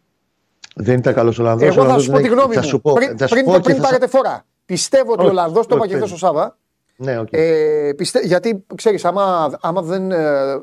Δεν 0.75 0.99
ήταν 0.99 1.15
καλός 1.15 1.39
ο 1.39 1.43
Ολλανδός. 1.43 1.77
Εγώ 1.77 1.87
θα 1.87 1.99
σου 1.99 2.11
πω 2.11 2.21
τη 2.21 2.29
γνώμη 2.29 2.55
θα 2.55 2.61
μου. 2.61 2.67
Σου 2.67 2.81
πω, 2.81 2.93
πριν 2.93 3.19
θα 3.19 3.27
σου 3.27 3.35
πριν, 3.35 3.45
πω 3.47 3.53
και 3.53 3.61
πριν 3.61 3.77
θα 3.77 3.83
πάρετε 3.83 4.07
φορά. 4.07 4.45
Πιστεύω 4.67 5.13
ότι 5.13 5.21
ο 5.21 5.23
Όχι, 5.23 5.31
Ολλανδός, 5.31 5.67
το 5.67 5.75
είπα 5.75 5.85
όχι, 5.85 5.93
και 5.93 5.97
χθες 5.97 6.05
παιδί. 6.05 6.17
στο 6.17 6.27
Σάβα, 6.27 6.57
Ναι, 6.97 7.19
οκ. 7.19 7.29
Ε, 7.31 7.93
πιστε... 7.97 8.21
Γιατί 8.21 8.65
ξέρεις, 8.75 9.05
άμα, 9.05 9.51
άμα 9.61 9.83
δεν, 9.83 10.11
ε, 10.11 10.63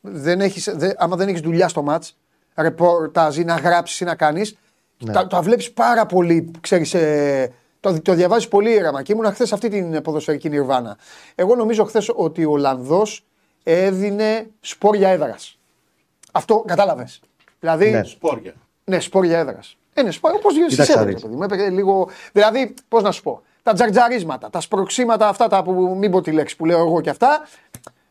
δεν 0.00 0.40
έχεις, 0.40 0.74
δε, 0.76 0.90
άμα 0.96 1.16
δεν 1.16 1.28
έχεις 1.28 1.40
δουλειά 1.40 1.68
στο 1.68 1.82
μάτς, 1.82 2.16
ρεπορτάζ 2.54 3.36
ή 3.36 3.44
να 3.44 3.54
γράψεις 3.54 4.00
ή 4.00 4.04
να 4.04 4.14
κάνεις, 4.14 4.56
Ναι. 5.04 5.12
τα, 5.12 5.26
τα 5.26 5.42
βλέπεις 5.42 5.72
πάρα 5.72 6.06
πολύ, 6.06 6.50
ξέρεις, 6.60 6.94
ε, 6.94 7.52
το, 7.80 8.00
το 8.02 8.14
διαβάζεις 8.14 8.48
πολύ 8.48 8.70
ήρεμα 8.70 9.02
και 9.02 9.12
ήμουν 9.12 9.32
χθες 9.32 9.52
αυτή 9.52 9.68
την 9.68 10.02
ποδοσφαιρική 10.02 10.48
νιρβάνα. 10.48 10.96
Εγώ 11.34 11.54
νομίζω 11.54 11.84
χθες 11.84 12.10
ότι 12.14 12.44
ο 12.44 12.50
Ολλανδός 12.50 13.24
έδινε 13.62 14.46
σπόρια 14.60 15.08
έδρας. 15.08 15.58
Αυτό 16.32 16.64
κατάλαβες. 16.66 17.20
Δηλαδή, 17.60 17.90
Ναι. 17.90 18.02
Σπόρια. 18.04 18.54
ναι, 18.84 19.00
σπόρια 19.00 19.38
έδρας. 19.38 19.76
Ε, 19.94 20.02
ναι, 20.02 20.10
σπόρια 20.10 20.38
όπω 20.38 20.50
γίνεται 20.50 20.70
Κοίταξε 20.70 20.92
στι 20.92 21.00
να 21.00 21.06
έδρε. 21.06 21.20
δεις. 21.28 21.36
Μου 21.36 21.42
έπαιρνε 21.42 21.68
λίγο. 21.68 22.08
Δηλαδή, 22.32 22.74
πώς 22.88 23.02
να 23.02 23.10
σου 23.10 23.22
πω. 23.22 23.42
Τα 23.62 23.72
τζαρτζαρίσματα, 23.72 24.50
τα 24.50 24.60
σπροξήματα 24.60 25.28
αυτά 25.28 25.46
τα 25.48 25.62
που 25.62 25.72
μην 25.98 26.10
πω 26.10 26.20
τη 26.20 26.30
λέξη 26.32 26.56
που 26.56 26.64
λέω 26.64 26.78
εγώ 26.78 27.00
και 27.00 27.10
αυτά. 27.10 27.46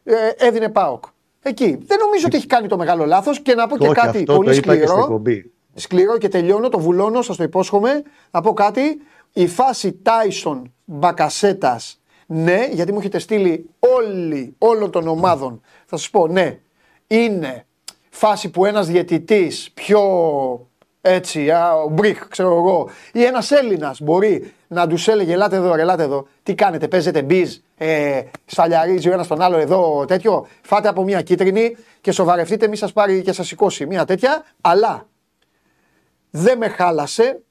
Ε, 0.04 0.14
έδινε 0.38 0.70
ΠΑΟΚ. 0.70 1.04
Εκεί. 1.41 1.78
Δεν 1.88 1.98
νομίζω 2.00 2.26
ότι 2.26 2.38
έχει 2.38 2.46
κάνει 2.48 2.68
το 2.68 2.78
μεγάλο 2.78 3.06
λάθος 3.06 3.39
και 3.39 3.54
να 3.56 3.68
πω 3.68 3.78
και 3.78 3.86
Όχι, 3.88 3.96
κάτι 3.96 4.18
αυτό 4.18 4.36
πολύ 4.36 4.50
το 4.50 4.56
είπα 4.56 4.74
και 4.74 4.78
στην 4.78 4.88
σκληρό. 4.88 5.00
εκπομπή. 5.04 5.52
Σκληρό 5.74 6.18
και 6.18 6.28
τελειώνω, 6.28 6.70
το 6.70 6.80
βουλώνω, 6.80 7.22
σας 7.22 7.38
το 7.38 7.44
υπόσχομαι. 7.44 8.04
Να 8.32 8.42
πω 8.42 8.54
κάτι. 8.54 9.02
Η 9.34 9.48
φάση 9.48 9.92
Τάισον 9.92 10.74
Μπακασέτας, 10.86 12.02
ναι, 12.26 12.68
γιατί 12.72 12.92
μου 12.92 13.00
έχετε 13.00 13.20
στείλει 13.20 13.70
όλοι, 13.80 14.56
όλων 14.58 14.92
των 14.92 15.08
ομάδων. 15.08 15.62
Θα 15.86 15.98
σας 15.98 16.10
πω, 16.10 16.28
ναι, 16.28 16.60
είναι 17.08 17.66
φάση 18.10 18.50
που 18.50 18.66
ένας 18.66 18.88
διαιτητής 18.88 19.72
πιο 19.74 20.02
έτσι, 21.06 21.52
α, 21.52 21.74
ο 21.74 21.90
Μπριχ, 21.90 22.28
ξέρω 22.28 22.50
εγώ, 22.50 22.90
ή 23.14 23.24
ένας 23.24 23.52
Έλληνας 23.52 24.02
μπορεί 24.02 24.54
να 24.68 24.88
τους 24.88 25.08
έλεγε 25.08 25.34
ελάτε 25.34 25.56
εδώ, 25.56 25.76
ρε, 25.76 25.82
ελάτε 25.82 26.04
εδώ, 26.04 26.28
τι 26.44 26.56
κάνετε, 26.56 26.88
παίζετε 26.88 27.22
μπιζ, 27.22 27.56
ε, 27.78 28.22
σφαλιαρίζει 28.46 29.10
ο 29.10 29.14
ένας 29.14 29.28
τον 29.28 29.42
άλλο 29.42 29.58
εδώ, 29.58 30.06
τέτοιο, 30.08 30.48
φάτε 30.62 30.88
από 30.88 31.04
μια 31.04 31.22
κίτρινη 31.22 31.78
και 32.02 32.12
σοβαρευτείτε, 32.12 32.68
μη 32.68 32.76
σας 32.76 32.94
πάρει 32.94 33.22
και 33.22 33.32
σας 33.32 33.48
σηκώσει 33.48 33.86
μια 33.86 34.06
τέτοια, 34.06 34.44
αλλά 34.62 35.08
δεν 36.36 36.58
με 36.58 36.68
χάλασε, 36.68 37.42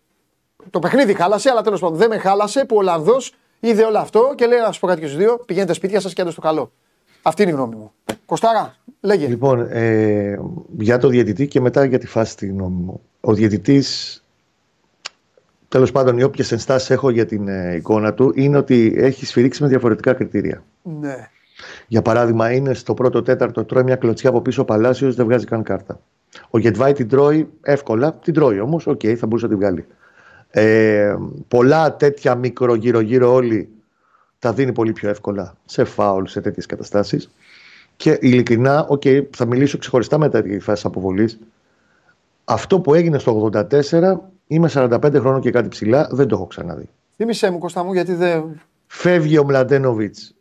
το 0.70 0.78
παιχνίδι 0.78 1.14
χάλασε, 1.14 1.50
αλλά 1.50 1.62
τέλος 1.62 1.80
πάντων 1.80 1.98
δεν 1.98 2.08
με 2.08 2.18
χάλασε 2.18 2.64
που 2.64 2.76
ο 2.76 2.78
Ολλανδός 2.78 3.34
είδε 3.60 3.84
όλο 3.84 3.98
αυτό 3.98 4.32
και 4.36 4.46
λέει 4.46 4.58
να 4.58 4.72
σου 4.72 4.80
πω 4.80 4.86
κάτι 4.86 5.00
και 5.00 5.06
στους 5.06 5.18
δύο, 5.18 5.42
πηγαίνετε 5.46 5.72
σπίτια 5.72 6.00
σας 6.00 6.12
και 6.12 6.20
άντε 6.20 6.30
στο 6.30 6.40
καλό. 6.40 6.72
Αυτή 7.22 7.42
είναι 7.42 7.50
η 7.50 7.54
γνώμη 7.54 7.74
μου. 7.74 7.92
Κοστάρα, 8.26 8.76
λέγε. 9.00 9.26
Λοιπόν, 9.26 9.66
ε, 9.70 10.38
για 10.78 10.98
το 10.98 11.08
διαιτητή 11.08 11.46
και 11.46 11.60
μετά 11.60 11.84
για 11.84 11.98
τη 11.98 12.06
φάση 12.06 12.36
τη 12.36 12.46
γνώμη 12.46 12.82
μου. 12.82 13.00
Ο 13.20 13.34
διαιτητής, 13.34 14.22
τέλος 15.68 15.92
πάντων, 15.92 16.18
οι 16.18 16.22
όποιες 16.22 16.52
ενστάσεις 16.52 16.90
έχω 16.90 17.10
για 17.10 17.26
την 17.26 17.48
ε, 17.48 17.74
εικόνα 17.74 18.14
του 18.14 18.32
είναι 18.34 18.56
ότι 18.56 18.94
έχει 18.96 19.26
σφυρίξει 19.26 19.62
με 19.62 19.68
διαφορετικά 19.68 20.12
κριτήρια. 20.12 20.64
Ναι. 20.82 21.28
Για 21.86 22.02
παράδειγμα, 22.02 22.52
είναι 22.52 22.74
στο 22.74 22.94
πρώτο 22.94 23.22
τέταρτο, 23.22 23.64
τρώει 23.64 23.82
μια 23.82 23.96
κλωτσιά 23.96 24.30
από 24.30 24.40
πίσω 24.40 24.62
ο 24.62 24.64
Παλάσιος, 24.64 25.14
δεν 25.14 25.24
βγάζει 25.26 25.44
καν 25.44 25.62
κάρτα. 25.62 26.00
Ο 26.50 26.58
Γεντβάι 26.58 26.92
την 26.92 27.08
τρώει 27.08 27.48
εύκολα, 27.62 28.12
την 28.14 28.34
τρώει 28.34 28.60
όμως, 28.60 28.86
οκ, 28.86 29.00
θα 29.16 29.26
μπορούσε 29.26 29.46
να 29.46 29.50
την 29.50 29.60
βγάλει. 29.60 29.86
Ε, 30.50 31.16
πολλά 31.48 31.96
τέτοια 31.96 32.34
μικρό 32.34 32.74
γύρω-γύρω 32.74 33.32
όλοι 33.32 33.68
τα 34.38 34.52
δίνει 34.52 34.72
πολύ 34.72 34.92
πιο 34.92 35.08
εύκολα 35.08 35.56
σε 35.64 35.84
φάουλ, 35.84 36.24
σε 36.24 36.40
τέτοιες 36.40 36.66
καταστάσεις. 36.66 37.30
Και 37.96 38.18
ειλικρινά, 38.20 38.86
οκ, 38.88 39.02
θα 39.30 39.46
μιλήσω 39.46 39.78
ξεχωριστά 39.78 40.18
μετά 40.18 40.42
τη 40.42 40.58
φάση 40.58 40.86
αποβολής. 40.86 41.38
Αυτό 42.44 42.80
που 42.80 42.94
έγινε 42.94 43.18
στο 43.18 43.50
84, 43.52 44.16
είμαι 44.46 44.70
45 44.72 45.16
χρόνων 45.18 45.40
και 45.40 45.50
κάτι 45.50 45.68
ψηλά, 45.68 46.08
δεν 46.10 46.28
το 46.28 46.34
έχω 46.34 46.46
ξαναδεί. 46.46 46.88
Θύμησέ 47.16 47.50
μου 47.50 47.58
Κώστα 47.58 47.84
μου 47.84 47.92
γιατί 47.92 48.14
δεν... 48.14 48.60
Φεύγει 48.86 49.38
ο 49.38 49.44
Μλαντένοβιτς 49.44 50.34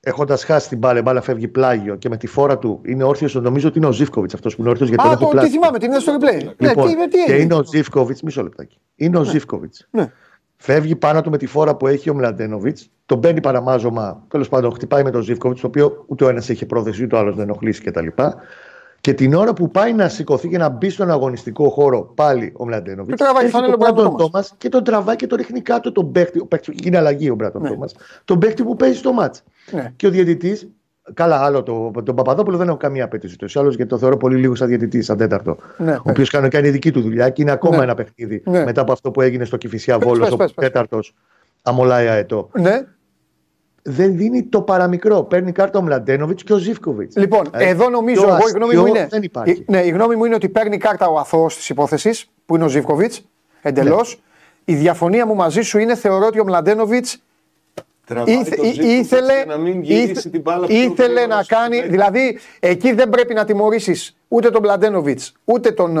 έχοντας 0.00 0.44
χάσει 0.44 0.68
την 0.68 0.78
μπάλα, 0.78 0.98
η 0.98 1.02
μπάλα 1.02 1.20
φεύγει 1.20 1.48
πλάγιο 1.48 1.96
και 1.96 2.08
με 2.08 2.16
τη 2.16 2.26
φόρα 2.26 2.58
του 2.58 2.80
είναι 2.84 3.04
όρθιος, 3.04 3.34
νομίζω 3.34 3.68
ότι 3.68 3.78
είναι 3.78 3.86
ο 3.86 3.92
Ζήφκοβιτς 3.92 4.34
αυτός 4.34 4.54
που 4.54 4.60
είναι 4.60 4.70
όρθιος 4.70 4.88
γιατί 4.88 5.02
Α, 5.06 5.10
τον 5.10 5.12
έχω 5.12 5.22
το 5.24 5.30
τι 5.30 5.36
πλάσει. 5.36 5.50
θυμάμαι, 5.50 5.78
την 5.78 5.90
είδα 5.90 6.00
στο 6.00 6.16
replay. 6.20 6.54
Λοιπόν, 6.58 6.86
ναι, 6.86 6.94
τι, 6.94 7.08
τι 7.08 7.24
και 7.24 7.32
έγινε. 7.32 7.42
είναι 7.42 7.54
ο 7.54 7.64
Ζήφκοβιτς, 7.64 8.22
μισό 8.22 8.42
λεπτάκι. 8.42 8.78
Είναι 8.96 9.18
ο 9.18 9.22
Ζήφκοβιτς. 9.22 9.86
Ναι. 9.90 10.12
Φεύγει 10.56 10.96
πάνω 10.96 11.20
του 11.20 11.30
με 11.30 11.36
τη 11.38 11.46
φόρα 11.46 11.76
που 11.76 11.86
έχει 11.86 12.10
ο 12.10 12.14
Μλαντένοβιτς. 12.14 12.90
Τον 13.06 13.18
μπαίνει 13.18 13.40
παραμάζωμα. 13.40 14.22
Τέλος 14.28 14.48
πάντων, 14.48 14.72
χτυπάει 14.72 15.02
με 15.02 15.10
τον 15.10 15.22
Ζήφκοβιτς, 15.22 15.60
το 15.60 15.66
οποίο 15.66 16.04
ούτε 16.06 16.24
ο 16.24 16.28
ένας 16.28 16.48
είχε 16.48 16.66
πρόθεση, 16.66 17.04
ούτε 17.04 17.16
ο 17.16 17.18
άλλος 17.18 17.34
δεν 17.34 17.44
ενοχλήσει 17.44 17.82
κτλ. 17.82 18.06
Και 19.00 19.14
την 19.14 19.34
ώρα 19.34 19.52
που 19.52 19.70
πάει 19.70 19.92
να 19.92 20.08
σηκωθεί 20.08 20.48
και 20.48 20.58
να 20.58 20.68
μπει 20.68 20.90
στον 20.90 21.10
αγωνιστικό 21.10 21.68
χώρο 21.68 22.02
πάλι 22.14 22.52
ο 22.56 22.64
Μλαντένοβιτς. 22.66 23.18
Του 23.18 23.24
τραβάει 23.24 23.48
φανέλα 23.48 23.74
ο 23.74 23.76
Μπράντον 23.76 24.04
Τόμας. 24.04 24.18
Τόμας 24.30 24.54
και 24.58 24.68
τον 24.68 24.84
τραβάει 24.84 25.16
και 25.16 25.26
τον 25.26 25.38
ρίχνει 25.38 25.60
κάτω 25.60 25.92
τον 25.92 26.12
παίχτη. 26.12 26.38
Ο 26.38 26.46
παίχτη 26.46 26.74
είναι 26.84 26.96
αλλαγή 26.96 27.30
ο 27.30 27.34
Μπράντον 27.34 27.62
Ναι. 27.62 27.68
Τόμας. 27.68 27.94
Τον 28.24 28.38
παίχτη 28.38 28.62
που 28.62 28.76
παίζει 28.76 28.98
στο 28.98 29.12
μάτς. 29.12 29.42
Ναι. 29.70 29.92
Και 29.96 30.06
ο 30.06 30.10
διαιτητής. 30.10 30.68
Καλά, 31.14 31.36
άλλο 31.44 31.62
το, 31.62 31.90
τον 32.04 32.14
Παπαδόπουλο 32.14 32.56
δεν 32.56 32.68
έχω 32.68 32.76
καμία 32.76 33.04
απέτηση 33.04 33.36
του. 33.38 33.60
Άλλω 33.60 33.68
γιατί 33.68 33.86
το 33.86 33.98
θεωρώ 33.98 34.16
πολύ 34.16 34.36
λίγο 34.36 34.54
σαν 34.54 34.68
διαιτητή, 34.68 35.02
σαν 35.02 35.16
τέταρτο. 35.16 35.56
Ναι, 35.76 35.92
ο 35.92 36.02
οποίος 36.04 36.30
κάνει, 36.30 36.48
κάνει 36.48 36.70
δική 36.70 36.90
του 36.92 37.00
δουλειά 37.00 37.30
και 37.30 37.42
είναι 37.42 37.50
ακόμα 37.50 37.76
Ναι. 37.76 37.82
ένα 37.82 37.94
παιχνίδι 37.94 38.42
Ναι. 38.46 38.64
μετά 38.64 38.80
από 38.80 38.92
αυτό 38.92 39.10
που 39.10 39.20
έγινε 39.20 39.44
στο 39.44 39.56
Κυφυσιά 39.56 39.98
Πες, 39.98 40.06
Βόλος, 40.08 40.24
πες, 40.24 40.32
ο 40.32 40.36
πες, 40.36 40.52
πες. 40.52 40.64
τέταρτος 40.66 41.14
αμολάει 41.62 42.08
αετό. 42.08 42.50
Ναι. 42.52 42.86
Δεν 43.82 44.16
δίνει 44.16 44.42
το 44.42 44.62
παραμικρό. 44.62 45.22
Παίρνει 45.22 45.52
κάρτα 45.52 45.78
ο 45.78 45.82
Μλαντένοβιτς 45.82 46.42
και 46.42 46.52
ο 46.52 46.56
Ζήφκοβιτς. 46.58 47.16
Λοιπόν, 47.16 47.42
Ε, 47.52 47.68
εδώ 47.68 47.88
νομίζω, 47.88 48.24
πιο 48.24 48.34
εγώ 48.34 48.48
η 48.48 48.52
γνώμη 48.54 48.74
μου 48.74 48.80
αστείο 48.82 48.96
είναι. 48.96 49.06
Δεν 49.10 49.22
υπάρχει. 49.22 49.50
η- 49.52 49.64
ναι, 49.68 49.80
η 49.80 49.88
γνώμη 49.88 50.16
μου 50.16 50.24
είναι 50.24 50.34
ότι 50.34 50.48
παίρνει 50.48 50.76
κάρτα 50.78 51.08
ο 51.08 51.18
αθώος 51.18 51.56
της 51.56 51.68
υπόθεσης, 51.68 52.30
που 52.46 52.54
είναι 52.54 52.64
ο 52.64 52.68
Ζήφκοβιτς, 52.68 53.28
εντελώς. 53.62 54.20
Ναι. 54.64 54.74
Η 54.74 54.76
διαφωνία 54.78 55.26
μου 55.26 55.34
μαζί 55.34 55.60
σου 55.60 55.78
είναι 55.78 55.94
θεωρώ 55.94 56.26
ότι 56.26 56.40
ο 56.40 56.44
Μλαντένοβιτς 56.44 57.22
Τραβάει 57.24 57.24
Ήθε- 57.24 57.24
το 57.24 57.26
ή- 57.74 57.74
Ζήφκοβιτς 57.76 57.97
ήθελε, 58.82 59.32
για 59.34 59.44
να 59.46 59.56
μην 59.56 59.82
γυρίσει 59.82 60.10
ήθε- 60.10 60.30
την 60.32 60.40
μπάλα 60.40 60.66
πιο 60.66 60.76
ήθελε 60.76 61.12
γρήγορα 61.20 61.36
να 61.36 61.42
στο 61.42 61.54
κάνει. 61.54 61.74
παίκτη. 61.76 61.88
Δηλαδή, 61.90 62.38
εκεί 62.60 62.92
δεν 62.92 63.08
πρέπει 63.08 63.34
να 63.34 63.44
τιμωρήσεις 63.44 64.16
ούτε 64.28 64.50
τον 64.50 64.60
Μπλαντένοβιτς, 64.60 65.32
ούτε 65.44 65.70
τον. 65.72 65.96
ε, 65.96 66.00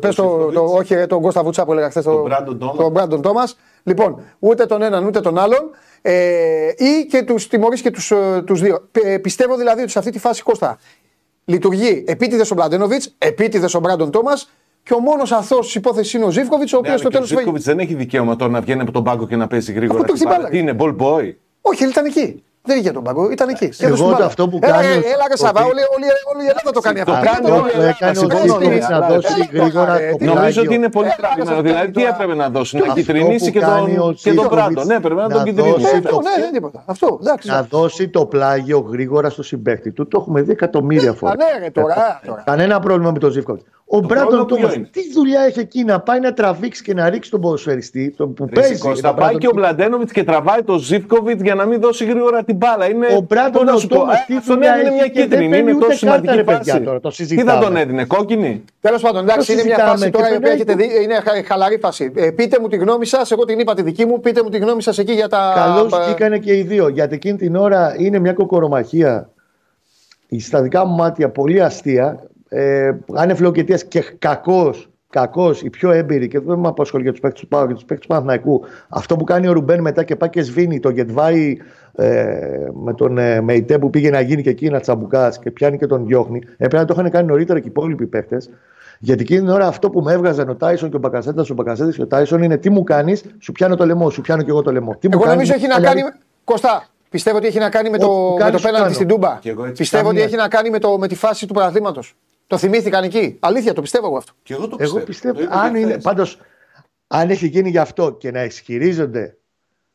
πες 0.00 0.14
το, 0.14 0.22
Ζήφκοβιτς. 0.22 0.54
το, 0.54 0.64
όχι, 0.64 0.94
ρε, 0.94 1.06
τον 1.06 1.22
Κώστα 1.22 1.42
Βουτσά 1.42 1.64
που 1.64 1.72
έλεγα 1.72 1.90
χθες. 1.90 2.04
Τον 2.04 2.22
Μπράντον 2.22 2.58
Τόμας. 2.58 2.76
Τον 2.76 2.90
Μπράντον 2.90 3.22
Τόμας. 3.22 3.56
Λοιπόν, 3.82 4.20
ούτε 4.38 4.66
τον 4.66 4.82
έναν 4.82 5.04
ούτε 5.06 5.20
τον 5.20 5.38
άλλον. 5.38 5.70
Ε, 6.02 6.68
ή 6.76 7.06
και 7.10 7.22
τους 7.22 7.48
τιμωρήσει 7.48 7.82
και 7.82 7.90
τους 7.90 8.12
τους 8.44 8.60
δύο. 8.60 8.88
Ε, 9.02 9.18
πιστεύω 9.18 9.56
δηλαδή 9.56 9.82
ότι 9.82 9.90
σε 9.90 9.98
αυτή 9.98 10.10
τη 10.10 10.18
φάση 10.18 10.42
Κώστα 10.42 10.78
λειτουργεί 11.44 12.04
επίτηδες 12.06 12.50
ο 12.50 12.54
Μπλαντένοβιτς, 12.54 13.14
επίτηδες 13.18 13.74
ο 13.74 13.80
Μπράντον 13.80 14.10
Τόμας 14.10 14.50
και 14.88 14.94
ο 14.94 15.00
μόνος 15.00 15.32
αθώος 15.32 15.66
της 15.66 15.74
υπόθεσης 15.74 16.12
είναι 16.12 16.24
ο 16.24 16.30
Ζήφκοβιτς, 16.30 16.72
ο 16.72 16.76
Ναι, 16.76 16.80
οποίος 16.80 16.92
αλλά 16.92 16.98
στο 17.00 17.08
και 17.10 17.16
ο 17.16 17.18
τέλος 17.18 17.28
φεύγει. 17.28 17.42
Ζήφκοβιτς 17.44 17.64
δεν 17.64 17.78
έχει 17.78 17.94
δικαίωμα 17.94 18.36
τώρα 18.36 18.52
να 18.52 18.60
βγαίνει 18.60 18.80
από 18.80 18.92
τον 18.92 19.04
πάγκο 19.04 19.26
και 19.26 19.36
να 19.36 19.46
παίζει 19.46 19.72
γρήγορα. 19.72 19.98
Αφού 19.98 20.08
το 20.08 20.12
την 20.12 20.22
μπάλα. 20.28 20.34
χτυπάει. 20.46 20.50
Τι 20.52 20.58
είναι, 20.70 20.76
ball 20.80 20.96
boy. 20.96 21.34
Όχι, 21.60 21.84
ήταν 21.88 22.04
εκεί. 22.04 22.42
Δεν 22.62 22.78
είχε 22.78 22.90
τον 22.90 23.02
πάγκο, 23.02 23.30
ήταν 23.30 23.48
εκεί. 23.48 23.68
Και 23.68 23.84
Εγώ 23.86 23.86
έδωσε 23.94 24.02
την 24.02 24.12
μπάλα. 24.12 24.24
αυτό 24.26 24.48
που 24.48 24.58
έλα, 24.62 24.72
κάνει 24.72 24.86
Έλα, 24.86 24.94
ο- 24.96 24.98
έλα, 25.14 25.24
ρε 25.28 25.34
ο- 25.34 25.36
Σαββά, 25.44 25.62
όλη, 25.62 25.82
όλη, 25.94 26.06
όλη 26.32 26.42
η 26.46 26.48
Ελλάδα 26.52 26.70
το 26.78 26.80
κάνει 26.86 27.00
αυτό. 27.04 27.12
Το 27.12 27.20
κάνει 27.30 27.46
όλη 27.50 27.58
η 27.58 27.60
όλη 27.60 27.68
η 27.68 27.68
Αυτό 27.68 27.80
Ελλάδα. 27.80 27.96
έκανε 28.00 28.18
ο 28.18 28.22
Σηκώνει 28.22 28.40
Ζήφκοβιτ 28.40 28.66
όλη 28.68 28.76
η 28.76 28.78
να 28.78 28.86
Ελλάδα. 28.86 29.06
δώσει 29.14 29.32
Έλα, 29.34 29.46
γρήγορα 29.62 29.92
ρε, 29.98 30.10
το 30.10 30.16
τι 30.16 30.24
Νομίζω 30.24 30.40
πλάγιο. 30.42 30.62
ότι 30.62 30.74
είναι 30.78 30.90
πολύ 30.96 31.06
Έλα, 31.06 31.16
τραβημένο. 31.20 31.50
σας 31.50 31.60
Δηλαδή, 31.62 31.78
κάνει 31.78 31.90
τι 31.96 32.00
τώρα. 32.02 32.12
έπρεπε 32.14 32.34
να 32.42 32.46
δώσει, 32.56 32.72
να 32.76 32.82
Αυτό 32.82 32.94
κυτρινίσει 32.98 33.44
που 33.46 33.52
και 33.56 33.60
κάνει 33.60 33.92
ο 33.98 34.02
τον, 34.02 34.14
και 34.14 34.32
τον 34.32 34.42
Ζήφκοβιτς 34.42 34.54
Μπράντον. 34.54 34.86
Ναι, 34.92 34.98
πρέπει 35.04 35.20
να 35.24 35.28
τον 35.28 35.38
να 35.38 35.44
κυτρινίσει. 35.46 35.80
δώσει 35.82 35.94
Ναι, 35.94 36.00
το- 36.12 36.20
ναι, 36.28 36.34
δεν 36.44 36.52
τίποτα. 36.56 36.78
Αυτό, 36.92 37.08
εντάξει. 37.22 37.46
να 37.54 37.60
δώσει 37.74 38.04
το 38.16 38.22
πλάγιο 38.32 38.78
γρήγορα 38.92 39.28
στο 39.34 39.42
συμπέκτη 39.50 39.90
του. 39.96 40.02
Το 40.08 40.16
έχουμε 40.20 40.38
δει 40.42 40.50
εκατομμύρια 40.58 41.12
φορές. 41.12 41.34
Α, 41.34 41.36
ναι, 41.58 41.64
ρε, 41.64 41.70
τώρα, 41.70 42.20
τώρα. 42.26 42.42
Κανένα 42.46 42.80
πρόβλημα 42.80 43.10
με 43.10 43.18
τον 43.18 43.30
Ζήφκοβιτ. 43.30 43.62
Ο 43.90 43.98
πρόβλημα 44.00 44.24
Μπράντον 44.24 44.46
ποιο 44.46 44.56
Τόμα, 44.56 44.72
είναι; 44.74 44.88
τι 44.92 45.12
δουλειά 45.12 45.40
έχει 45.40 45.58
εκεί 45.60 45.84
να 45.84 46.00
πάει 46.00 46.20
να 46.20 46.32
τραβήξει 46.32 46.82
και 46.82 46.94
να 46.94 47.08
ρίξει 47.10 47.30
τον 47.30 47.40
ποδοσφαιριστή 47.40 48.14
τον 48.16 48.34
που 48.34 48.44
Ρε, 48.54 48.60
παίζει. 48.60 48.78
Κώστα, 48.78 49.08
τον 49.08 49.16
πάει 49.16 49.24
Μπράντον 49.24 49.40
και 49.40 49.46
ο 49.46 49.50
Τόμα. 49.50 49.62
Μπλαντένοβιτς 49.62 50.12
και 50.12 50.24
τραβάει 50.24 50.62
τον 50.62 50.78
Ζήφκοβιτ 50.78 51.42
για 51.42 51.54
να 51.54 51.64
μην 51.64 51.80
δώσει 51.80 52.04
γρήγορα 52.04 52.44
την 52.44 52.57
μπάλα. 52.58 52.84
Είναι, 52.90 53.06
Ο 53.06 53.20
Μπράντον 53.28 53.64
πώς 53.64 53.72
να 53.72 53.78
σου 53.78 53.86
πω, 53.86 53.94
Τόμας 53.96 54.14
ε, 54.18 54.24
τι 54.26 54.32
Στον 54.42 54.54
δουλειά 54.54 54.72
έδινε 54.74 54.88
έχει 54.88 54.94
μια 54.96 55.06
και 55.08 55.18
δεν 55.20 55.28
κίτρινη. 55.28 55.48
παίρνει 55.50 55.70
Είναι 55.70 55.76
ούτε 55.78 55.86
τόσο 55.86 56.06
κάρτα, 56.06 56.16
σημαντική 56.20 56.36
ρε, 56.36 56.44
παιδιά, 56.44 56.72
φάση. 56.72 56.84
τώρα, 56.84 57.00
το 57.00 57.08
Τι 57.08 57.14
θα 57.16 57.24
συζητάμε. 57.24 57.64
τον 57.64 57.76
έδινε, 57.76 58.04
κόκκινη; 58.04 58.64
Τέλος 58.80 59.02
πάντων, 59.02 59.22
εντάξει, 59.22 59.46
Το 59.46 59.52
είναι 59.52 59.62
μια 59.62 59.74
συζητάμε 59.74 59.90
φάση 59.98 60.04
και 60.04 60.10
τώρα 60.10 60.26
η 60.26 60.36
οποία 60.36 60.40
περνάει 60.40 60.54
έχετε 60.54 60.74
δει, 60.74 61.02
είναι 61.04 61.14
χα- 61.14 61.44
χαλαρή 61.46 61.78
φάση. 61.78 62.12
Ε, 62.16 62.30
πείτε 62.30 62.58
μου 62.60 62.68
τη 62.68 62.76
γνώμη 62.76 63.06
σας, 63.06 63.30
εγώ 63.30 63.44
την 63.44 63.58
είπα 63.58 63.74
τη 63.74 63.82
δική 63.82 64.04
μου, 64.06 64.20
πείτε 64.20 64.42
μου 64.42 64.48
τη 64.48 64.58
γνώμη 64.58 64.82
σας 64.82 64.98
εκεί 64.98 65.12
για 65.12 65.28
τα. 65.28 65.52
Καλώς 65.54 65.92
ε, 65.92 66.04
βγήκανε 66.04 66.38
και 66.38 66.56
οι 66.56 66.62
δύο. 66.62 66.88
Γιατί 66.88 67.14
εκείνη 67.14 67.36
την 67.38 67.56
ώρα 67.56 67.94
είναι 67.98 68.18
μια 68.18 68.32
κοκορομαχία 68.32 69.30
στα 70.38 70.62
δικά 70.62 70.84
μου 70.86 70.94
μάτια 70.94 71.28
πολύ 71.30 71.62
αστεία. 71.62 72.22
Ε, 72.48 72.90
Άνευ 73.14 73.40
και 73.88 74.04
κακός. 74.18 74.88
Κακός, 75.18 75.62
οι 75.62 75.70
πιο 75.70 75.90
έμπειροι 75.90 76.28
και 76.28 76.40
δεν 76.40 76.58
με 76.58 76.68
απασχολεί 76.68 77.02
για 77.02 77.12
τους 77.12 77.20
παίκτες 77.20 77.40
του 77.40 77.48
Πάου 77.48 77.66
και 77.66 77.74
τους 77.74 77.84
παίκτες 77.84 78.00
του 78.06 78.12
Παναθηναϊκού. 78.12 78.64
Αυτό 78.88 79.16
που 79.16 79.24
κάνει 79.24 79.48
ο 79.48 79.52
Ρουμπέν 79.52 79.80
μετά 79.80 80.04
και 80.04 80.16
πάει 80.16 80.28
και 80.30 80.42
σβήνει 80.42 80.80
το 80.80 80.90
Γετβάη 80.90 81.56
ε, 81.94 82.36
με 82.84 82.94
τον 82.94 83.18
ε, 83.18 83.40
Μεϊτέ 83.40 83.78
που 83.78 83.90
πήγε 83.90 84.10
να 84.10 84.20
γίνει 84.20 84.42
και 84.42 84.50
εκεί 84.50 84.64
ένα 84.66 84.80
τσαμπουκάς 84.80 85.38
και 85.38 85.50
πιάνει 85.50 85.78
και 85.78 85.86
τον 85.86 86.06
διώχνει. 86.06 86.38
Έπρεπε 86.52 86.76
να 86.76 86.84
το 86.84 86.94
είχαν 86.98 87.10
κάνει 87.10 87.26
νωρίτερα 87.26 87.58
και 87.58 87.66
οι 87.66 87.70
υπόλοιποι 87.70 88.06
παίκτες. 88.06 88.50
Γιατί 88.98 89.22
εκείνη 89.22 89.40
την 89.40 89.48
ώρα 89.48 89.66
αυτό 89.66 89.90
που 89.90 90.00
με 90.02 90.12
έβγαζαν 90.12 90.48
ο 90.48 90.54
Τάισον 90.54 90.90
και 90.90 90.96
ο 90.96 90.98
Μπακασέτα, 90.98 91.44
ο 91.50 91.54
Μπακασέτα 91.54 91.90
και 91.90 92.02
ο 92.02 92.06
Τάισον 92.06 92.42
είναι 92.42 92.56
τι 92.56 92.70
μου 92.70 92.82
κάνεις, 92.84 93.24
σου 93.38 93.52
πιάνω 93.52 93.76
το 93.76 93.86
λαιμό, 93.86 94.10
σου 94.10 94.20
πιάνω 94.20 94.42
και 94.42 94.50
εγώ 94.50 94.62
το 94.62 94.72
λαιμό. 94.72 94.96
Τι 95.00 95.08
μου 95.08 95.12
Εγώ 95.14 95.22
κάνεις, 95.22 95.34
νομίζω 95.36 95.52
έχει 95.54 95.66
να 95.66 95.74
αλλά- 95.74 95.86
κάνει. 95.88 96.02
Κωστά, 96.44 96.84
πιστεύω 97.10 97.36
ότι 97.36 97.46
έχει 97.46 97.58
να 97.58 97.70
κάνει 97.70 97.90
με 97.90 97.96
Ό,τι 97.96 98.04
το, 98.04 98.10
που 98.10 98.32
με 98.32 98.38
κάνεις, 98.38 98.52
το 98.52 98.58
σου 98.58 98.64
πέναλτι 98.64 98.82
κάνω. 98.82 98.94
στην 98.94 99.08
Τούμπα. 99.08 99.38
Και 99.40 99.50
εγώ 99.50 99.62
έτσι. 99.64 99.74
Πιστεύω 99.76 100.06
ότι 100.08 100.16
Καμία. 100.16 100.28
έχει 100.28 100.42
να 100.42 100.48
κάνει 100.48 100.70
με, 100.70 100.78
το, 100.78 100.98
με 100.98 101.08
τη 101.08 101.14
φάση 101.14 101.46
του 101.46 101.52
πρωταθλήματο. 101.54 102.00
Το 102.48 102.56
θυμήθηκαν 102.58 103.04
εκεί. 103.04 103.36
Αλήθεια, 103.40 103.72
το 103.72 103.80
πιστεύω 103.80 104.06
εγώ 104.06 104.16
αυτό. 104.16 104.32
Και 104.42 104.54
εγώ 104.54 104.68
το 104.68 104.76
Εγώ 104.80 105.00
πιστεύω. 105.00 105.04
πιστεύω, 105.04 105.34
Το 105.34 105.42
είπα 105.42 105.60
αν 105.60 105.72
και 105.72 105.78
είναι, 105.78 105.90
χθες. 105.90 106.02
πάντως, 106.02 106.38
αν 107.06 107.30
έχει 107.30 107.46
γίνει 107.46 107.70
γι' 107.70 107.78
αυτό 107.78 108.12
και 108.12 108.30
να 108.30 108.44
ισχυρίζονται 108.44 109.36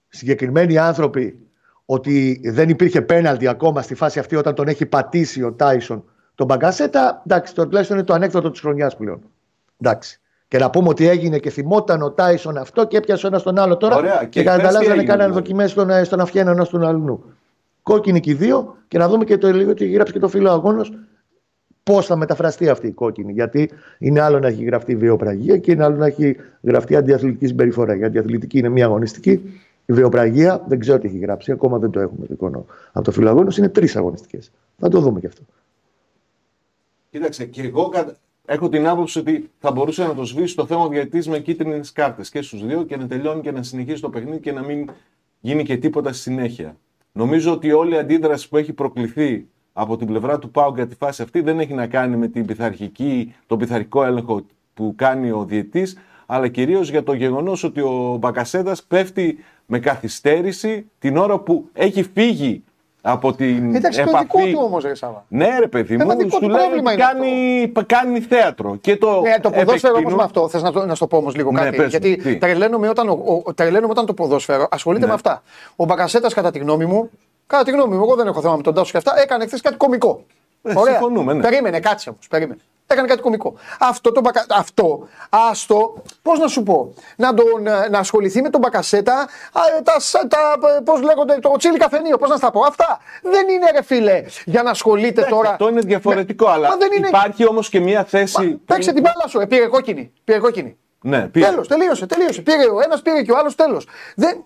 συγκεκριμένοι 0.10 0.78
άνθρωποι 0.78 1.40
ότι 1.86 2.42
δεν 2.44 2.70
υπήρχε 2.70 3.02
πέναλτι 3.02 3.48
ακόμα 3.48 3.82
στη 3.82 3.96
φάση 3.96 4.20
αυτή 4.20 4.36
όταν 4.36 4.56
τον 4.56 4.68
έχει 4.68 4.86
πατήσει 4.86 5.44
ο 5.44 5.54
Τάισον 5.54 6.04
τον 6.36 6.46
Μπαγκασέτα, 6.46 7.22
εντάξει, 7.26 7.54
το 7.56 7.64
τουλάχιστον 7.64 7.98
είναι 7.98 8.06
το 8.06 8.14
ανέκδοτο 8.14 8.52
της 8.52 8.60
χρονιάς 8.60 8.96
πλέον. 8.96 9.22
Εντάξει. 9.82 10.20
Και 10.48 10.58
να 10.58 10.70
πούμε 10.70 10.90
ότι 10.90 11.08
έγινε 11.08 11.40
και 11.40 11.50
θυμόταν 11.50 12.02
ο 12.02 12.12
Τάισον 12.12 12.58
αυτό 12.58 12.88
και 12.88 12.98
έπιασε 12.98 13.26
ο 13.26 13.30
ένας 13.30 13.44
τον 13.44 13.58
άλλο 13.60 13.78
τώρα. 13.78 13.96
Ωραία, 13.96 14.18
και 14.20 14.26
και 14.26 14.42
και 14.44 14.50
χθες 14.50 14.56
τι 14.56 14.62
καταλάβανε 14.62 14.86
έγινε, 14.94 15.04
κάνανε 15.04 15.24
δηλαδή; 15.30 15.40
δοκιμές 15.40 15.72
στον, 15.72 16.06
στον 16.06 16.20
αυχένα 16.20 16.52
ένας 16.52 16.70
του 16.70 16.86
αλλού. 16.86 17.34
Κόκκινη 17.82 18.20
και 18.20 18.32
οι 18.32 18.34
δύο 18.34 18.78
και 18.88 18.98
να 18.98 19.08
δούμε 19.10 19.24
και 19.24 19.38
το 19.38 19.52
λίγο 19.52 19.72
ότι 19.72 19.86
γράψει 19.88 20.14
και 20.14 20.20
το 20.20 20.28
φίλο 20.28 20.52
αγώνος 20.52 20.92
πώς 21.84 22.06
θα 22.06 22.16
μεταφραστεί 22.16 22.70
αυτή 22.70 22.88
η 22.88 22.92
κόκκινη. 22.92 23.32
Γιατί 23.32 23.70
είναι 23.98 24.22
άλλο 24.22 24.40
να 24.40 24.48
έχει 24.48 24.64
γραφτεί 24.64 24.96
βιοπραγία 24.96 25.58
και 25.58 25.72
είναι 25.72 25.84
άλλο 25.84 25.96
να 25.96 26.06
έχει 26.06 26.36
γραφτεί 26.62 26.96
αντιαθλητική 26.96 27.48
συμπεριφορά. 27.48 27.96
Η 27.98 28.04
αντιαθλητική 28.04 28.58
είναι 28.58 28.70
μία 28.70 28.86
αγωνιστική. 28.86 29.32
Η 29.86 29.94
βιοπραγία 29.94 30.64
δεν 30.68 30.80
ξέρω 30.80 31.00
τι 31.00 31.08
έχει 31.08 31.18
γράψει, 31.18 31.52
ακόμα 31.52 31.78
δεν 31.78 31.90
το 31.90 32.00
έχουμε 32.00 32.26
το 32.26 32.34
εικόνο. 32.34 32.66
Από 32.92 33.06
το 33.06 33.12
φίλο 33.12 33.30
αγώνο 33.30 33.52
είναι 33.58 33.70
τρεις 33.70 33.96
αγωνιστικές. 33.96 34.52
Θα 34.78 34.90
το 34.90 35.00
δούμε 35.00 35.20
και 35.20 35.28
αυτό. 35.28 35.42
Κοίταξε, 37.10 37.46
και 37.46 37.62
εγώ 37.62 37.90
κα- 37.90 38.16
έχω 38.46 38.70
την 38.70 38.88
άποψη 38.88 39.20
ότι 39.20 39.50
θα 39.60 39.72
μπορούσε 39.72 40.04
να 40.04 40.14
το 40.16 40.24
σβήσει 40.24 40.56
το 40.56 40.66
θέμα 40.66 40.88
διαιτητή 40.88 41.30
με 41.30 41.40
κίτρινες 41.40 41.92
κάρτες 41.92 42.30
και 42.30 42.42
στους 42.42 42.66
δύο 42.66 42.84
και 42.84 42.98
να 42.98 43.08
τελειώνει 43.08 43.42
και 43.42 43.52
να 43.52 43.64
συνεχίσει 43.64 44.02
το 44.02 44.10
παιχνίδι 44.10 44.40
και 44.40 44.52
να 44.52 44.64
μην 44.64 44.90
γίνει 45.40 45.64
και 45.64 45.78
τίποτα 45.78 46.14
στη 46.14 46.22
συνέχεια. 46.22 46.78
Νομίζω 47.12 47.52
ότι 47.54 47.72
όλη 47.72 47.94
η 47.94 47.98
αντίδραση 47.98 48.50
που 48.50 48.58
έχει 48.58 48.74
προκληθεί 48.74 49.48
από 49.74 49.98
την 49.98 50.08
πλευρά 50.08 50.40
του 50.40 50.50
Πάου 50.52 50.74
για 50.76 50.88
τη 50.88 50.96
φάση 50.96 51.22
αυτή 51.22 51.42
δεν 51.42 51.60
έχει 51.60 51.74
να 51.74 51.88
κάνει 51.88 52.16
με 52.16 52.28
την 52.28 52.46
πειθαρχική, 52.46 53.36
τον 53.48 53.58
πειθαρχικό 53.58 54.04
έλεγχο 54.04 54.46
που 54.74 54.94
κάνει 54.98 55.32
ο 55.32 55.46
διαιτής, 55.48 55.98
αλλά 56.26 56.48
κυρίως 56.48 56.90
για 56.90 57.04
το 57.04 57.14
γεγονός 57.14 57.64
ότι 57.64 57.82
ο 57.82 58.16
Μπακασέτας 58.20 58.84
πέφτει 58.84 59.38
με 59.66 59.80
καθυστέρηση 59.80 60.90
την 61.00 61.18
ώρα 61.18 61.38
που 61.40 61.70
έχει 61.74 62.04
φύγει 62.14 62.64
από 63.06 63.34
την 63.34 63.76
Εντάξει, 63.76 64.04
το 64.04 64.10
επαφή. 64.10 64.26
δικό 64.26 64.40
του 64.60 64.64
όμως, 64.66 64.84
Ρε 64.84 64.96
Σάβα. 64.96 65.26
Ναι, 65.28 65.60
ρε 65.60 65.68
παιδί 65.68 65.94
Ένα 65.94 66.06
μου, 66.06 66.16
δικό 66.18 66.30
σου 66.30 66.40
του 66.40 66.50
λέει 66.50 66.58
πρόβλημα 66.66 66.92
ότι 66.92 67.02
είναι 67.02 67.72
κάνει, 67.72 67.86
κάνει 67.86 68.20
θέατρο. 68.20 68.76
Και 68.82 68.98
το, 68.98 69.22
Ναι, 69.22 69.40
το 69.42 69.50
ποδόσφαιρο 69.50 69.94
όμω 69.94 70.00
επεκτείνω- 70.02 70.18
με 70.18 70.24
αυτό. 70.24 70.50
Θες 70.50 70.62
να, 70.62 70.72
το- 70.72 70.86
να 70.86 70.96
στο 70.96 71.08
πω 71.08 71.18
όμως 71.18 71.36
λίγο 71.36 71.52
Ναι, 71.52 71.60
κάτι. 71.60 71.70
πες 71.76 71.84
μου, 71.84 71.90
γιατί 71.90 72.16
τι; 72.16 72.38
τρελαίνομαι 72.38 72.90
όταν, 72.90 73.10
ο, 73.10 73.42
ο, 73.46 73.54
τρελαίνομαι 73.54 73.92
όταν 73.92 74.06
το 74.06 74.14
ποδόσφαιρο 74.14 74.68
ασχολείται 74.72 75.02
Ναι. 75.04 75.08
με 75.08 75.14
αυτά. 75.14 75.44
Ο 75.76 75.86
Μπακασέτα, 75.86 76.34
κατά 76.34 76.52
τη 76.52 76.60
γνώμη 76.60 76.86
μου, 76.86 77.10
κατά 77.58 77.64
τη 77.64 77.72
γνώμη 77.72 77.96
μου, 77.96 78.04
εγώ 78.04 78.16
δεν 78.16 78.28
έχω 78.28 78.42
θέμα 78.42 78.56
με 78.56 78.62
τον 78.62 78.74
Τάσο 78.74 78.92
και 78.92 78.98
αυτά, 78.98 79.14
έκανε 79.22 79.46
χθες 79.46 79.62
κάτι 79.62 79.76
κωμικό. 79.76 80.26
Ε, 80.64 80.74
συμφωνούμε, 80.86 81.34
ναι. 81.34 81.42
Περίμενε, 81.42 81.80
κάτσε 81.80 82.10
όμως. 82.10 82.28
Περίμενε. 82.28 82.60
Έκανε 82.88 83.08
κάτι 83.08 83.22
κωμικό. 83.22 83.54
Αυτό, 83.80 84.12
το, 84.12 84.22
μπακα... 84.22 84.46
αυτό 84.50 85.08
άστο, 85.30 85.94
πώς 86.22 86.40
να 86.40 86.48
σου 86.48 86.64
πω, 86.64 86.94
να, 87.16 87.34
τον, 87.34 87.68
ε, 87.68 87.88
να 87.90 88.00
ασχοληθεί 88.00 88.42
με 88.42 88.50
τον 88.50 88.60
Μπακασέτα, 88.62 89.14
α, 89.52 89.62
τα, 89.84 90.00
σα- 90.00 90.28
τα, 90.28 90.38
πώς 90.84 91.02
λέγονται, 91.02 91.38
το 91.40 91.56
τσίλι 91.58 91.78
καφενείο, 91.78 92.18
πώς 92.18 92.30
να 92.30 92.36
στα 92.36 92.52
πω. 92.52 92.62
Αυτά 92.68 93.00
δεν 93.22 93.50
είναι 93.50 93.72
ρε 93.72 93.82
φίλε 93.84 94.24
για 94.46 94.64
να 94.64 94.70
ασχολείται 94.70 95.08
Εντάξει, 95.22 95.30
τώρα. 95.30 95.50
Αυτό 95.50 95.70
είναι 95.70 95.80
διαφορετικό, 95.82 96.46
Ναι. 96.46 96.52
αλλά 96.52 96.68
Μα 96.70 96.76
δεν 96.78 96.90
είναι- 96.98 97.08
υπάρχει 97.08 97.48
όμως 97.48 97.70
και 97.70 97.80
μια 97.80 98.04
θέση. 98.04 98.48
Παίξε 98.66 98.90
που- 98.90 98.96
την 98.96 99.04
μπάλα 99.04 99.28
σου. 99.28 99.40
Ε, 99.40 99.46
πήρε 99.46 99.66
κόκκινη. 99.68 100.12
Πήρε 100.24 100.40
κόκκινη. 100.40 100.78
Ναι, 101.06 101.28
πήρε. 101.28 101.46
Τέλος, 101.46 101.68
τελείωσε, 101.68 102.06
τελείωσε. 102.06 102.42
Πήρε 102.42 102.64
ο 102.64 102.80
ένας, 102.86 103.02
πήρε 103.02 103.22
και 103.22 103.32
ο 103.32 103.38
άλλος, 103.38 103.56
τέλος. 103.56 103.88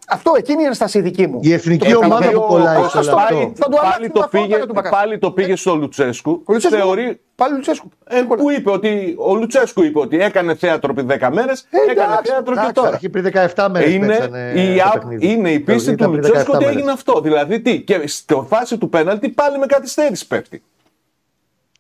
Αυτό, 0.08 0.32
εκείνη 0.38 0.64
η 0.64 0.66
ένσταση 0.66 1.02
δική 1.02 1.28
μου. 1.28 1.40
Η 1.44 1.54
εθνική 1.54 1.92
Το 1.92 1.98
ομάδα 1.98 2.26
οποίο 2.28 2.40
που 2.42 2.46
κολλάει 2.48 2.64
ο 2.66 2.90
σε 2.90 2.98
όλο 2.98 3.06
Κώστας 3.06 3.08
αυτό. 3.08 3.36
πάλι, 3.36 3.52
Θα 3.56 3.66
του 3.70 3.78
αλλάξει 3.80 3.98
πάλι, 3.98 4.10
την 4.12 4.22
το 4.22 4.28
πήγε, 4.32 4.42
ταυτότητα 4.44 4.68
του 4.68 4.74
Μπακασέτα. 4.74 5.02
πάλι 5.02 5.18
το 5.18 5.32
πήγε 5.32 5.56
στο 5.56 5.76
Λουτσέσκου. 5.76 6.42
Ο 6.46 6.54
Λουτσέσκου. 6.54 6.78
Θεωρεί, 6.78 7.20
Πάλι 7.36 7.54
Λουτσέσκου. 7.56 7.90
ε, 8.08 8.22
που 8.22 8.52
είπε 8.52 8.72
ότι 8.72 9.16
ο 9.18 9.36
Λουτσέσκου 9.36 9.84
είπε 9.84 10.00
ότι 10.00 10.22
έκανε 10.22 10.56
θέατρο 10.56 10.94
επί 10.98 11.06
10 11.20 11.30
μέρες, 11.34 11.68
Ε, 11.70 11.92
έκανε 11.92 11.92
εντάξει, 12.14 12.32
θέατρο 12.32 12.54
και 12.54 12.60
Εντάξει, 12.60 12.74
τώρα. 12.74 12.94
Έχει 12.96 13.10
πριν 13.10 13.24
17 13.56 13.68
μέρες 13.72 13.94
Είναι, 13.94 14.30
η, 14.56 14.80
α- 14.80 15.02
είναι 15.20 15.52
η 15.52 15.60
πίστη 15.60 15.96
του 15.96 16.14
Λουτσέσκου 16.14 16.52
ότι 16.56 16.66
έγινε 16.66 16.92
αυτό. 16.92 17.20
Δηλαδή 17.22 17.60
τι, 17.62 17.82
και 17.82 18.02
στη 18.08 18.44
φάση 18.48 18.78
του 18.78 18.90
πέναλτι 18.90 19.30
πάλι 19.30 19.58
με 19.60 19.66
καθυστέρηση 19.66 20.28
πέφτει. 20.28 20.64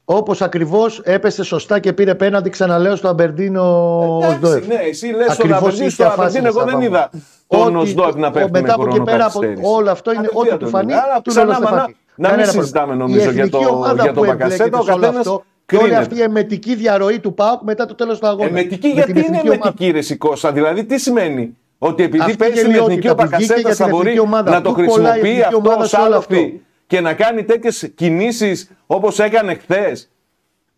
Όπως 0.09 0.41
ακριβώς 0.41 1.01
έπεσε 1.03 1.43
σωστά 1.43 1.79
και 1.79 1.93
πήρε 1.93 2.15
πέναντι, 2.15 2.49
ξαναλέω 2.49 2.95
στο 2.95 3.07
Αμπερντίνο 3.07 3.61
ο 3.99 4.17
Εντάξει, 4.17 4.35
Σντόεφ. 4.37 4.67
ναι, 4.67 4.73
εσύ 4.75 5.05
λες 5.07 5.15
στον 5.15 5.31
Ακριβώς 5.31 5.57
Αμπερντίν, 5.57 5.85
η 5.85 5.89
στο 5.89 6.03
ίδια 6.03 6.13
Αμπερντίν, 6.13 6.41
φάση 6.41 6.47
εγώ 6.47 6.59
θα 6.59 6.65
δεν 6.65 6.73
πάμε. 6.73 6.85
είδα 6.85 7.09
τον 7.47 7.75
Ότι 7.75 7.87
Οσδόεφ 7.87 8.15
να 8.15 8.27
ο- 8.27 8.31
πέφτει 8.31 8.51
με 8.51 8.61
μετά 8.61 8.73
από 8.73 8.81
εκεί 8.81 8.91
χρόνο 8.91 9.03
πέρα 9.11 9.25
από 9.25 9.39
καθυστέρηση. 9.39 9.61
όλο 9.75 9.89
αυτό 9.91 10.11
είναι 10.13 10.21
Κατευθείαν 10.21 10.47
ό,τι 10.55 10.57
του 10.63 10.71
το 10.71 10.77
φανεί. 10.77 10.91
είδα. 10.91 11.03
Άρα 11.03 11.21
του 11.21 11.29
ξανά, 11.29 11.45
λέω, 11.45 11.53
μανά, 11.59 11.67
Στεφάνη. 11.67 11.95
να 12.15 12.27
μην 12.27 12.29
Κανένας 12.29 12.51
συζητάμε 12.53 12.85
πρόβλημα. 12.95 13.05
νομίζω 13.07 13.29
Η 13.29 13.33
για 13.33 13.43
εθνική 13.43 13.65
το- 13.65 13.73
ομάδα 13.75 13.93
για 14.03 14.13
τον 14.13 14.23
που 14.23 14.29
Μπακασέτα, 14.29 14.63
εμπλέκεται 14.63 14.77
ο 14.77 14.83
σε 14.83 14.91
όλο 14.91 15.01
καθένας 15.01 15.27
αυτό, 15.27 15.43
κρίνεται. 15.65 15.87
Όλη 15.89 15.97
αυτή 16.01 16.15
η 16.15 16.21
εμετική 16.21 16.75
διαρροή 16.75 17.19
του 17.19 17.33
ΠΑΟΚ 17.33 17.61
μετά 17.61 17.85
το 17.85 17.95
τέλος 17.95 18.19
του 18.19 18.27
αγώνα. 18.27 18.47
Εμετική, 18.49 18.87
Με 18.87 18.93
γιατί 18.93 19.13
την 19.13 19.21
είναι 19.23 19.25
εθνική 19.37 19.47
ομάδα. 19.49 19.61
εμετική 19.63 19.91
ρε 19.91 20.01
Σικώστα. 20.01 20.51
Δηλαδή 20.51 20.85
τι 20.85 20.97
σημαίνει; 20.99 21.57
Ότι 21.79 22.03
επειδή 22.03 22.19
Αυτή 22.19 22.31
η 22.31 22.35
παίζει 22.35 22.55
στην 22.57 22.67
γελιότητα 22.71 22.91
εθνική 22.93 23.09
ο 23.09 23.15
που 23.15 23.21
βγήκε 23.21 23.35
Μπακασέτα 23.37 23.59
για 23.59 23.75
θα 23.75 23.83
την 23.85 23.93
μπορεί 23.95 24.07
εθνική 24.09 24.25
ομάδα. 24.27 24.51
να 24.51 24.61
το 24.61 24.71
Πού 24.71 24.75
κολλάει 24.85 24.87
η 24.87 25.21
χρησιμοποιεί 25.21 25.29
εθνική 25.29 25.41
αυτό 25.43 25.57
ομάδα 25.57 25.83
ως 25.83 25.89
σε 25.89 25.95
όλο 25.95 26.05
άλοθη 26.05 26.35
αυτό. 26.35 26.59
Και 26.87 27.01
να 27.01 27.13
κάνει 27.13 27.43
τέτοιες 27.43 27.91
κινήσεις 27.95 28.71
όπως 28.87 29.19
έκανε 29.19 29.53
χθες. 29.55 30.09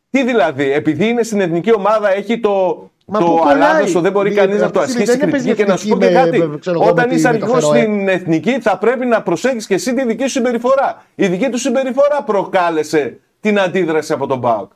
Τι 0.09 0.23
δηλαδή, 0.23 0.71
επειδή 0.71 1.07
είναι 1.07 1.23
στην 1.23 1.39
εθνική 1.41 1.73
ομάδα, 1.73 2.11
έχει 2.15 2.39
το, 2.39 2.89
Μα 3.05 3.19
το 3.19 3.25
πού 3.25 3.31
κολλάει; 3.37 3.53
αλάδοσο, 3.55 4.01
δεν 4.01 4.11
μπορεί 4.11 4.29
Δι- 4.29 4.37
κανείς 4.37 4.59
να 4.59 4.65
αυτή 4.65 4.77
το 4.77 4.83
τη 4.83 4.89
στιγμή 4.91 5.03
ασχίσει 5.09 5.19
δεν 5.19 5.29
έπαιζε 5.29 5.43
κριτική 5.53 5.63
και 5.63 5.71
να 5.71 5.77
σου 5.77 5.87
πω 5.87 5.95
εθνική 5.95 6.13
και 6.13 6.19
με- 6.19 6.25
κάτι. 6.39 6.47
με- 6.51 6.57
ξέρω 6.59 6.79
εγώ, 6.81 6.89
Όταν 6.89 7.05
με 7.07 7.13
τη- 7.13 7.19
είσαι 7.19 7.31
με 7.31 7.37
το 7.37 7.45
αρχηγός 7.45 7.65
Φεροέ. 7.71 7.81
στην 7.81 8.07
εθνική, 8.07 8.59
θα 8.59 8.77
πρέπει 8.77 9.05
να 9.05 9.21
προσέχεις 9.21 9.67
και 9.67 9.73
εσύ 9.73 9.93
τη 9.93 10.05
δική 10.05 10.23
σου 10.23 10.29
συμπεριφορά. 10.29 11.03
Η 11.15 11.27
δική 11.27 11.49
του 11.49 11.57
συμπεριφορά 11.57 12.23
προκάλεσε 12.23 13.19
την 13.39 13.59
αντίδραση 13.59 14.13
από 14.13 14.27
τον 14.27 14.37
Μπάουκ. 14.39 14.71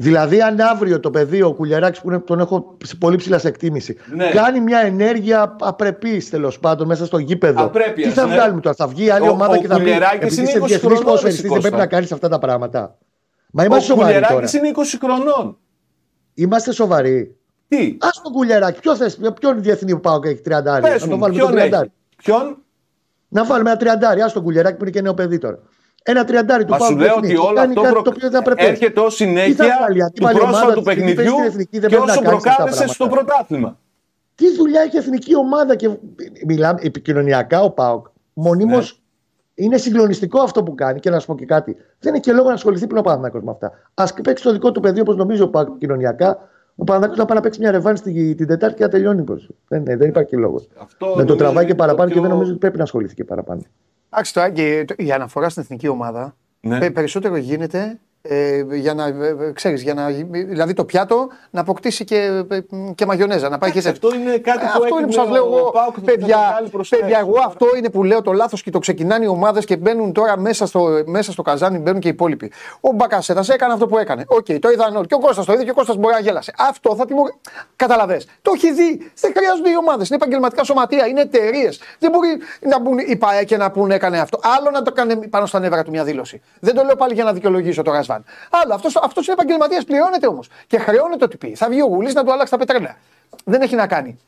Δηλαδή, 0.00 0.40
αν 0.42 0.60
αύριο 0.60 1.00
το 1.00 1.10
παιδί, 1.10 1.42
ο 1.42 1.52
Κουλιαράκης 1.54 2.00
που 2.00 2.08
είναι- 2.08 2.18
τον 2.20 2.40
έχω 2.40 2.76
σε 2.84 2.96
πολύ 2.96 3.16
ψηλά 3.16 3.38
σε 3.38 3.48
εκτίμηση, 3.48 3.96
Ναι. 4.14 4.30
κάνει 4.30 4.60
μια 4.60 4.78
ενέργεια 4.78 5.56
απρεπής 5.60 6.30
τέλος 6.30 6.58
πάντων 6.58 6.86
μέσα 6.86 7.06
στο 7.06 7.18
γήπεδο. 7.18 7.62
Απρέπειας, 7.64 8.08
τι 8.12 8.14
θα 8.20 8.26
ναι. 8.26 8.34
βγάλουμε 8.34 8.60
τώρα, 8.60 8.74
θα 8.76 8.86
βγει 8.86 9.10
άλλη 9.10 9.28
Ο- 9.28 9.30
ομάδα 9.30 9.56
ο 9.56 9.60
και 9.60 9.66
θα 9.66 9.74
πει: 9.74 9.80
Κουλιεράκης 9.80 10.16
Επειδή 10.16 10.40
είναι 10.40 10.48
είσαι 10.48 10.58
20 10.58 10.66
διεθνής 10.66 10.80
χρονών, 10.88 11.04
ποδοσφαιριστής, 11.04 11.42
ρε 11.42 11.48
δεν 11.48 11.60
πρέπει 11.60 11.74
Κώστα. 11.76 11.86
να 11.88 11.92
κάνεις 11.96 12.12
αυτά 12.12 12.28
τα 12.28 12.38
πράγματα. 12.38 12.98
Μα 13.52 13.62
Ο 13.62 13.66
είμαστε 13.66 13.86
σοβαροί 13.86 14.12
τώρα. 14.12 14.26
Κουλιεράκης 14.26 14.52
είναι 14.52 14.68
20 14.68 14.98
χρονών. 14.98 15.58
Είμαστε 16.34 16.72
σοβαροί. 16.72 17.36
Τι, 17.68 17.96
Α 18.00 18.08
τον 18.22 18.32
Κουλιαράκη, 18.32 18.80
ποιο 18.80 18.96
θες, 18.96 19.18
ποιον 19.40 19.62
διεθνή 19.62 19.92
που 19.92 20.00
πάω 20.00 20.20
και 20.20 20.28
έχει 20.28 20.40
30 20.40 20.80
πες 20.80 20.92
Να 21.02 21.08
το 21.08 21.14
μου, 21.14 21.18
βάλουμε 21.18 21.40
το 21.40 21.46
ποιον 21.46 21.58
30. 21.58 21.80
έχει. 21.80 21.92
Ποιον, 22.22 22.56
Να 23.28 23.44
βάλουμε 23.44 23.70
ένα 23.70 23.78
τριαντάρι. 23.78 24.20
Α 24.20 24.30
τον 24.32 24.42
Κουλιαράκη 24.42 24.76
που 24.76 24.82
είναι 24.82 24.92
και 24.92 25.00
νέο 25.00 25.14
παιδί 25.14 25.38
τώρα. 25.38 25.58
Ένα 26.10 26.24
τριαντάρι 26.24 26.64
του 26.64 26.70
Μα 26.70 26.76
πάω 26.76 26.88
σου 26.88 26.96
λέω 26.96 27.14
ότι 27.16 27.36
όλο 27.36 27.60
αυτό 27.60 27.80
προ... 27.80 28.02
το 28.02 28.10
οποίο 28.14 28.30
δεν 28.30 28.42
πρέπει. 28.42 28.64
έρχεται 28.64 29.00
ως 29.00 29.16
Τι 29.16 29.24
θα 29.24 29.30
συνέχεια 29.30 29.78
βάλει, 29.80 29.98
του 29.98 30.04
αντίπαλη 30.04 30.40
ομάδα 30.40 30.50
πρόσφατου 30.52 30.82
της, 30.82 30.92
επειδή 30.92 31.14
παίζει 31.14 31.14
παιχνιδιού 31.14 31.34
στην 31.34 31.46
εθνικής, 31.50 31.80
δεν 31.80 31.88
και 31.90 31.96
πρέπει 31.96 32.06
να 32.06 32.12
όσο 32.12 32.20
κάνεις 32.22 32.36
αυτά 32.36 32.50
τα 32.50 32.54
προκάλεσε 32.56 32.94
στο 32.94 33.04
πράγματα. 33.06 33.24
πρωτάθλημα. 33.32 33.78
Τι 34.34 34.54
δουλειά 34.56 34.80
έχει 34.82 34.96
η 34.96 34.98
εθνική 34.98 35.36
ομάδα 35.36 35.74
και 35.76 35.90
μιλάμε 36.46 36.78
επικοινωνιακά 36.82 37.62
ο 37.62 37.70
Πάοκ. 37.70 38.06
Μονίμως 38.32 39.00
Ναι. 39.54 39.64
είναι 39.64 39.76
συγκλονιστικό 39.76 40.40
αυτό 40.40 40.62
που 40.62 40.74
κάνει 40.74 41.00
και 41.00 41.10
να 41.10 41.18
σου 41.18 41.26
πω 41.26 41.34
και 41.34 41.44
κάτι. 41.44 41.76
Δεν 41.98 42.12
έχει 42.12 42.22
και 42.22 42.32
λόγο 42.32 42.48
να 42.48 42.54
ασχοληθεί 42.54 42.86
πλέον 42.86 43.00
ο 43.00 43.06
Παναθηναϊκός 43.06 43.42
με 43.42 43.50
αυτά. 43.50 43.72
Α 43.94 44.04
παίξει 44.22 44.42
το 44.44 44.52
δικό 44.52 44.72
του 44.72 44.80
παιδί 44.80 45.00
όπως 45.00 45.16
νομίζω 45.16 45.44
ο 45.44 45.48
Πάοκ 45.48 45.68
επικοινωνιακά. 45.68 46.38
Ο 46.76 46.84
Παναθηναϊκός 46.84 47.18
να 47.18 47.24
πάει 47.24 47.36
να 47.36 47.42
παίξει 47.42 47.60
μια 47.60 47.70
ρεβάνη 47.70 47.98
την, 48.00 48.36
την 48.36 48.46
Τετάρτη 48.46 48.76
και 48.76 48.82
να 48.82 48.88
τελειώνει. 48.88 49.22
Πώς. 49.22 49.48
Δεν, 49.68 49.82
ναι, 49.82 49.96
δεν 49.96 50.08
υπάρχει 50.08 50.36
λόγος. 50.36 50.68
Αυτό 50.82 51.06
Να 51.06 51.12
το 51.12 51.18
νομίζω 51.18 51.34
τραβάει 51.36 51.64
και 51.64 51.70
είναι 51.70 51.70
το 51.70 51.84
παραπάνω 51.84 52.06
και 52.08 52.12
πιο- 52.12 52.22
δεν 52.22 52.30
νομίζω 52.30 52.50
ότι 52.50 52.58
πρέπει 52.58 52.76
να 52.76 52.82
ασχοληθεί 52.82 53.14
και 53.14 53.24
παραπάνω. 53.24 53.62
Εντάξει 54.10 54.32
τώρα 54.32 54.50
και 54.50 54.84
το- 54.86 54.94
η 54.98 55.12
αναφορά 55.12 55.48
στην 55.48 55.62
εθνική 55.62 55.88
ομάδα 55.88 56.36
Ναι. 56.60 56.78
πε- 56.78 56.92
περισσότερο 56.92 57.36
γίνεται 57.36 57.98
ε, 58.28 58.64
για 58.70 58.94
να, 58.94 59.06
ε, 59.06 59.36
ε, 59.48 59.52
ξέρεις, 59.52 59.82
για 59.82 59.94
να, 59.94 60.06
δηλαδή 60.30 60.72
το 60.72 60.84
πιάτο 60.84 61.28
να 61.50 61.60
αποκτήσει 61.60 62.04
και, 62.04 62.44
ε, 62.50 62.60
και 62.94 63.06
μαγιονέζα, 63.06 63.48
να 63.48 63.58
πάει 63.58 63.70
και 63.70 63.80
σε 63.80 63.88
Αυτό 63.88 64.14
είναι 64.14 64.38
κάτι 64.38 64.58
Ε, 64.64 64.68
που 64.76 64.82
αυτό 64.82 64.98
είναι 64.98 65.06
που 65.06 65.12
έκανε 65.12 65.26
σα 65.26 65.32
λέω 65.32 65.44
ο 65.44 65.56
εγώ. 65.58 65.70
Πάοκ, 65.70 65.94
θα 65.94 66.00
το 66.00 66.04
Παιδιά, 66.04 66.38
βγάλει 66.50 66.68
προς 66.68 66.88
τα 66.88 66.96
παιδιά 66.96 67.18
έξω. 67.18 67.30
εγώ 67.30 67.40
αυτό 67.46 67.66
είναι 67.76 67.90
που 67.90 68.04
λέω 68.04 68.22
το 68.22 68.32
λάθος 68.32 68.62
και 68.62 68.70
το 68.70 68.78
ξεκινάνε 68.78 69.24
οι 69.24 69.28
ομάδες 69.28 69.64
και 69.64 69.76
μπαίνουν 69.76 70.12
τώρα 70.12 70.38
μέσα 70.38 70.66
στο, 70.66 71.02
μέσα 71.06 71.32
στο 71.32 71.42
καζάνι, 71.42 71.78
μπαίνουν 71.78 72.00
και 72.00 72.08
οι 72.08 72.10
υπόλοιποι. 72.10 72.52
Ο 72.80 72.90
Μπακασέτας 72.92 73.48
έκανε 73.48 73.72
αυτό 73.72 73.86
που 73.86 73.98
έκανε. 73.98 74.24
Οκ, 74.26 74.46
το 74.60 74.70
είδαν 74.70 74.96
όλοι. 74.96 75.06
Και 75.06 75.14
ο 75.14 75.18
Κώστας 75.18 75.44
το 75.44 75.52
είδε 75.52 75.64
και 75.64 75.70
ο 75.70 75.74
Κώστας 75.74 75.96
μπορεί 75.96 76.14
να 76.14 76.20
γέλασε. 76.20 76.52
Αυτό 76.58 76.94
θα 76.94 77.04
τιμω... 77.06 77.22
Καταλαβέ. 77.76 78.20
Το 78.42 78.52
έχει 78.54 78.72
δει. 78.72 79.10
Δεν 79.20 79.32
χρειάζονται 79.36 79.70
οι 79.70 79.76
ομάδες. 79.76 80.08
Είναι 80.08 80.16
επαγγελματικά 80.16 80.64
σωματεία, 80.64 81.06
είναι 81.06 81.20
εταιρείες. 81.20 81.80
Δεν 81.98 82.10
μπορεί 82.10 82.28
να 82.60 82.80
μπουν 82.80 82.98
οι 82.98 83.16
ΠΑΕ 83.16 83.44
και 83.44 83.56
να 83.56 83.70
πούνε 83.70 83.94
έκανε 83.94 84.18
αυτό. 84.18 84.40
Άλλο 84.58 84.70
να 84.70 84.82
το 84.82 84.92
κάνει 84.92 85.28
πάνω 85.28 85.46
στα 85.46 85.58
νεύρα 85.58 85.82
του 85.82 85.90
μια 85.90 86.04
δήλωση. 86.04 86.40
Δεν 86.60 86.74
το 86.74 86.82
λέω 86.82 86.96
πάλι 86.96 87.14
για 87.14 87.24
να 87.24 87.32
δικαιολογήσω 87.32 87.82
το 87.82 87.92
Ρασβάν. 87.92 88.17
Άλλο 88.50 88.74
αυτός 88.74 88.96
αυτός 88.96 89.26
είναι 89.26 89.36
επαγγελματίας, 89.38 89.84
πληρώνεται 89.84 90.26
όμως. 90.26 90.48
Και 90.66 90.78
χρεώνεται 90.78 91.24
ότι 91.24 91.36
πει. 91.36 91.54
Θα 91.54 91.68
βγει 91.68 91.82
ο 91.82 91.86
Γουλής 91.86 92.14
να 92.14 92.24
του 92.24 92.32
αλλάξει 92.32 92.52
τα 92.52 92.58
πετρέλαια. 92.58 92.96
Δεν 93.44 93.60
έχει 93.60 93.74
να 93.74 93.86
κάνει. 93.86 94.18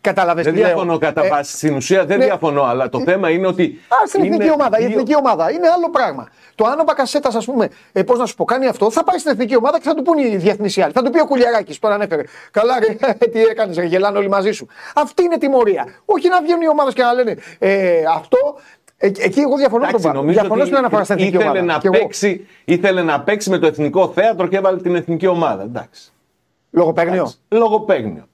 Κατάλαβες 0.00 0.44
Δεν 0.44 0.52
τι 0.52 0.58
λέω. 0.58 0.68
διαφωνώ 0.68 0.98
κατά 0.98 1.24
Ε, 1.24 1.28
βάση. 1.28 1.56
Στην 1.56 1.74
ουσία 1.74 2.04
δεν 2.04 2.18
ναι. 2.18 2.24
διαφωνώ, 2.24 2.62
αλλά 2.62 2.88
το 2.88 3.00
θέμα 3.00 3.30
είναι 3.30 3.46
ότι. 3.46 3.80
Α, 3.88 4.06
στην 4.06 4.24
είναι 4.24 4.34
εθνική 4.34 4.52
ομάδα. 4.52 4.78
Η 4.78 4.80
δύο- 4.84 4.90
εθνική 4.90 5.16
ομάδα 5.16 5.50
είναι 5.52 5.68
άλλο 5.68 5.90
πράγμα. 5.90 6.28
Το 6.54 6.64
αν 6.66 6.80
ο 6.80 6.82
Μπακασέτας, 6.82 7.34
ας 7.34 7.44
πούμε, 7.44 7.68
ε, 7.92 8.02
πώς 8.02 8.18
να 8.18 8.26
σου 8.26 8.34
πω, 8.34 8.44
κάνει 8.44 8.66
αυτό, 8.66 8.90
θα 8.90 9.04
πάει 9.04 9.18
στην 9.18 9.30
εθνική 9.30 9.56
ομάδα 9.56 9.78
και 9.78 9.84
θα 9.88 9.94
του 9.94 10.02
πούνε 10.02 10.22
οι 10.28 10.36
διεθνείς 10.36 10.76
οι 10.76 10.82
άλλοι. 10.82 10.92
Θα 10.92 11.02
του 11.02 11.10
πει 11.10 11.20
ο 11.20 11.26
Κουλιαράκης, 11.26 11.78
τον 11.78 11.92
ανέφερε. 11.92 12.22
Καλά, 12.50 12.78
ρε, 12.78 13.12
τι 13.32 13.42
έκανες, 13.42 13.76
ρε, 13.76 13.84
γελάνε 13.84 14.18
όλοι 14.18 14.28
μαζί 14.28 14.50
σου. 14.52 14.66
Αυτή 14.94 15.22
είναι 15.22 15.38
τιμωρία. 15.38 15.86
Όχι 16.04 16.28
να 16.28 16.42
βγαίνουν 16.42 16.62
οι 16.62 16.68
ομάδες 16.68 16.94
και 16.94 17.02
να 17.02 17.12
λένε 17.12 17.36
ε, 17.58 18.02
αυτό. 18.14 18.38
Ε, 19.00 19.06
εκεί 19.06 19.40
εγώ 19.40 19.56
διαφωνώ 19.56 19.84
με 19.84 19.90
τον 19.90 20.00
Εντάξει, 20.00 20.06
Πάκο. 20.06 20.18
νομίζω 20.18 20.38
Διαφωνώ 20.38 20.60
ότι 20.60 20.66
στην 20.70 20.78
αναφορά 20.78 21.04
στην 21.04 21.16
εθνική 21.16 21.34
ήθελε 21.36 21.50
ομάδα. 21.50 21.64
να, 21.64 21.78
Και 21.78 21.86
εγώ, 21.86 21.98
παίξει, 21.98 22.46
ήθελε 22.64 23.02
να 23.02 23.20
παίξει 23.20 23.50
με 23.50 23.58
το 23.58 23.66
εθνικό 23.66 24.08
θέατρο 24.08 24.46
και 24.46 24.56
έβαλε 24.56 24.76
την 24.80 24.94
εθνική 24.94 25.26
ομάδα. 25.26 25.62
Εντάξει. 25.62 26.12
Λογοπαίγνιο. 26.70 27.32
Λογοπαίγνιο. 27.48 28.24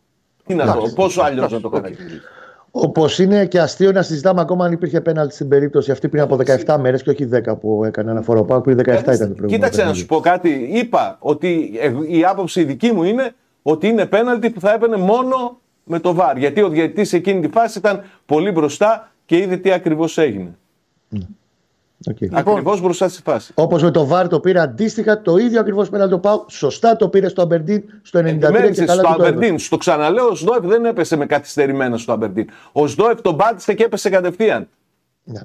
Τι 0.46 0.54
να 0.54 0.64
το, 0.64 0.70
Εντάξει. 0.70 0.94
πόσο 0.94 1.22
αλλιώς 1.22 1.52
να 1.52 1.60
το 1.60 1.68
χαρακτηρίσει. 1.68 2.20
Όπως 2.70 3.18
είναι 3.18 3.46
και 3.46 3.60
αστείο 3.60 3.92
να 3.92 4.02
συζητάμε 4.02 4.40
ακόμα 4.40 4.64
αν 4.64 4.72
υπήρχε 4.72 5.00
πέναλτι 5.00 5.34
στην 5.34 5.48
περίπτωση 5.48 5.90
αυτή 5.90 6.08
πριν 6.08 6.22
από 6.22 6.38
17 6.66 6.76
μέρες 6.80 7.02
και 7.02 7.10
όχι 7.10 7.28
10 7.48 7.58
που 7.60 7.84
έκανε 7.84 8.10
αναφορά. 8.10 8.40
Ο 8.40 8.44
ΠΑΟΚ 8.44 8.62
πριν 8.64 8.78
17 8.78 8.82
ήταν 8.82 8.98
το 9.02 9.14
προηγούμενο. 9.16 9.46
Κοίταξε 9.46 9.78
να 9.80 9.84
παιχνίδι. 9.84 9.98
σου 9.98 10.06
πω 10.06 10.20
κάτι. 10.20 10.68
Είπα 10.72 11.16
ότι 11.20 11.72
ε, 11.80 11.92
η 12.16 12.24
άποψη 12.24 12.60
η 12.60 12.64
δική 12.64 12.92
μου 12.92 13.02
είναι 13.02 13.34
ότι 13.62 13.86
είναι 13.88 14.06
πέναλτι 14.06 14.50
που 14.50 14.60
θα 14.60 14.72
έπαιρνε 14.72 14.96
μόνο 14.96 15.58
με 15.84 15.98
το 16.00 16.14
VAR. 16.14 16.36
Γιατί 16.36 16.62
ο 16.62 16.68
διαιτητής 16.68 17.08
σε 17.08 17.16
εκείνη 17.16 17.40
τη 17.40 17.48
φάση 17.48 17.78
ήταν 17.78 18.02
πολύ 18.26 18.50
μπροστά 18.50 19.12
και 19.26 19.36
είδε 19.36 19.56
τι 19.56 19.72
ακριβώς 19.72 20.18
έγινε. 20.18 20.58
Οκ. 22.10 22.20
Λοιπόν. 22.20 22.38
Ακριβώς 22.38 22.80
μπροστά 22.80 23.08
στη 23.08 23.22
φάση. 23.22 23.52
Όπως 23.54 23.82
με 23.82 23.90
το 23.90 24.06
VAR 24.06 24.28
το 24.28 24.40
πήρε 24.40 24.60
αντίστοιχα, 24.60 25.22
το 25.22 25.36
ίδιο 25.36 25.60
ακριβώς 25.60 25.88
πέναλτι 25.88 26.12
το 26.12 26.18
ΠΑΟΚ. 26.18 26.50
Σωστά 26.50 26.96
το 26.96 27.08
πήρε 27.08 27.28
στο 27.28 27.42
Αμπερντίν 27.42 27.82
στο 28.02 28.18
93 28.18 28.22
και 28.22 28.46
Επιμένεις 28.46 28.78
καλά 28.84 28.92
στο 28.92 29.02
του 29.02 29.16
το 29.16 29.22
έδωσε. 29.22 29.28
Αμπερντίν. 29.28 29.58
Στο 29.58 29.76
ξαναλέω, 29.76 30.26
ο 30.28 30.34
Οζντόεφ 30.34 30.64
δεν 30.64 30.84
έπεσε 30.84 31.16
με 31.16 31.26
καθυστερημένα 31.26 31.96
στο 31.98 32.12
Αμπερντίν. 32.12 32.48
Ο 32.72 32.86
Οζντόεφ 32.86 33.20
τον 33.20 33.36
πάτησε 33.36 33.74
και 33.74 33.84
έπεσε 33.84 34.08
κατευθείαν. 34.10 34.68
Ναι. 35.24 35.40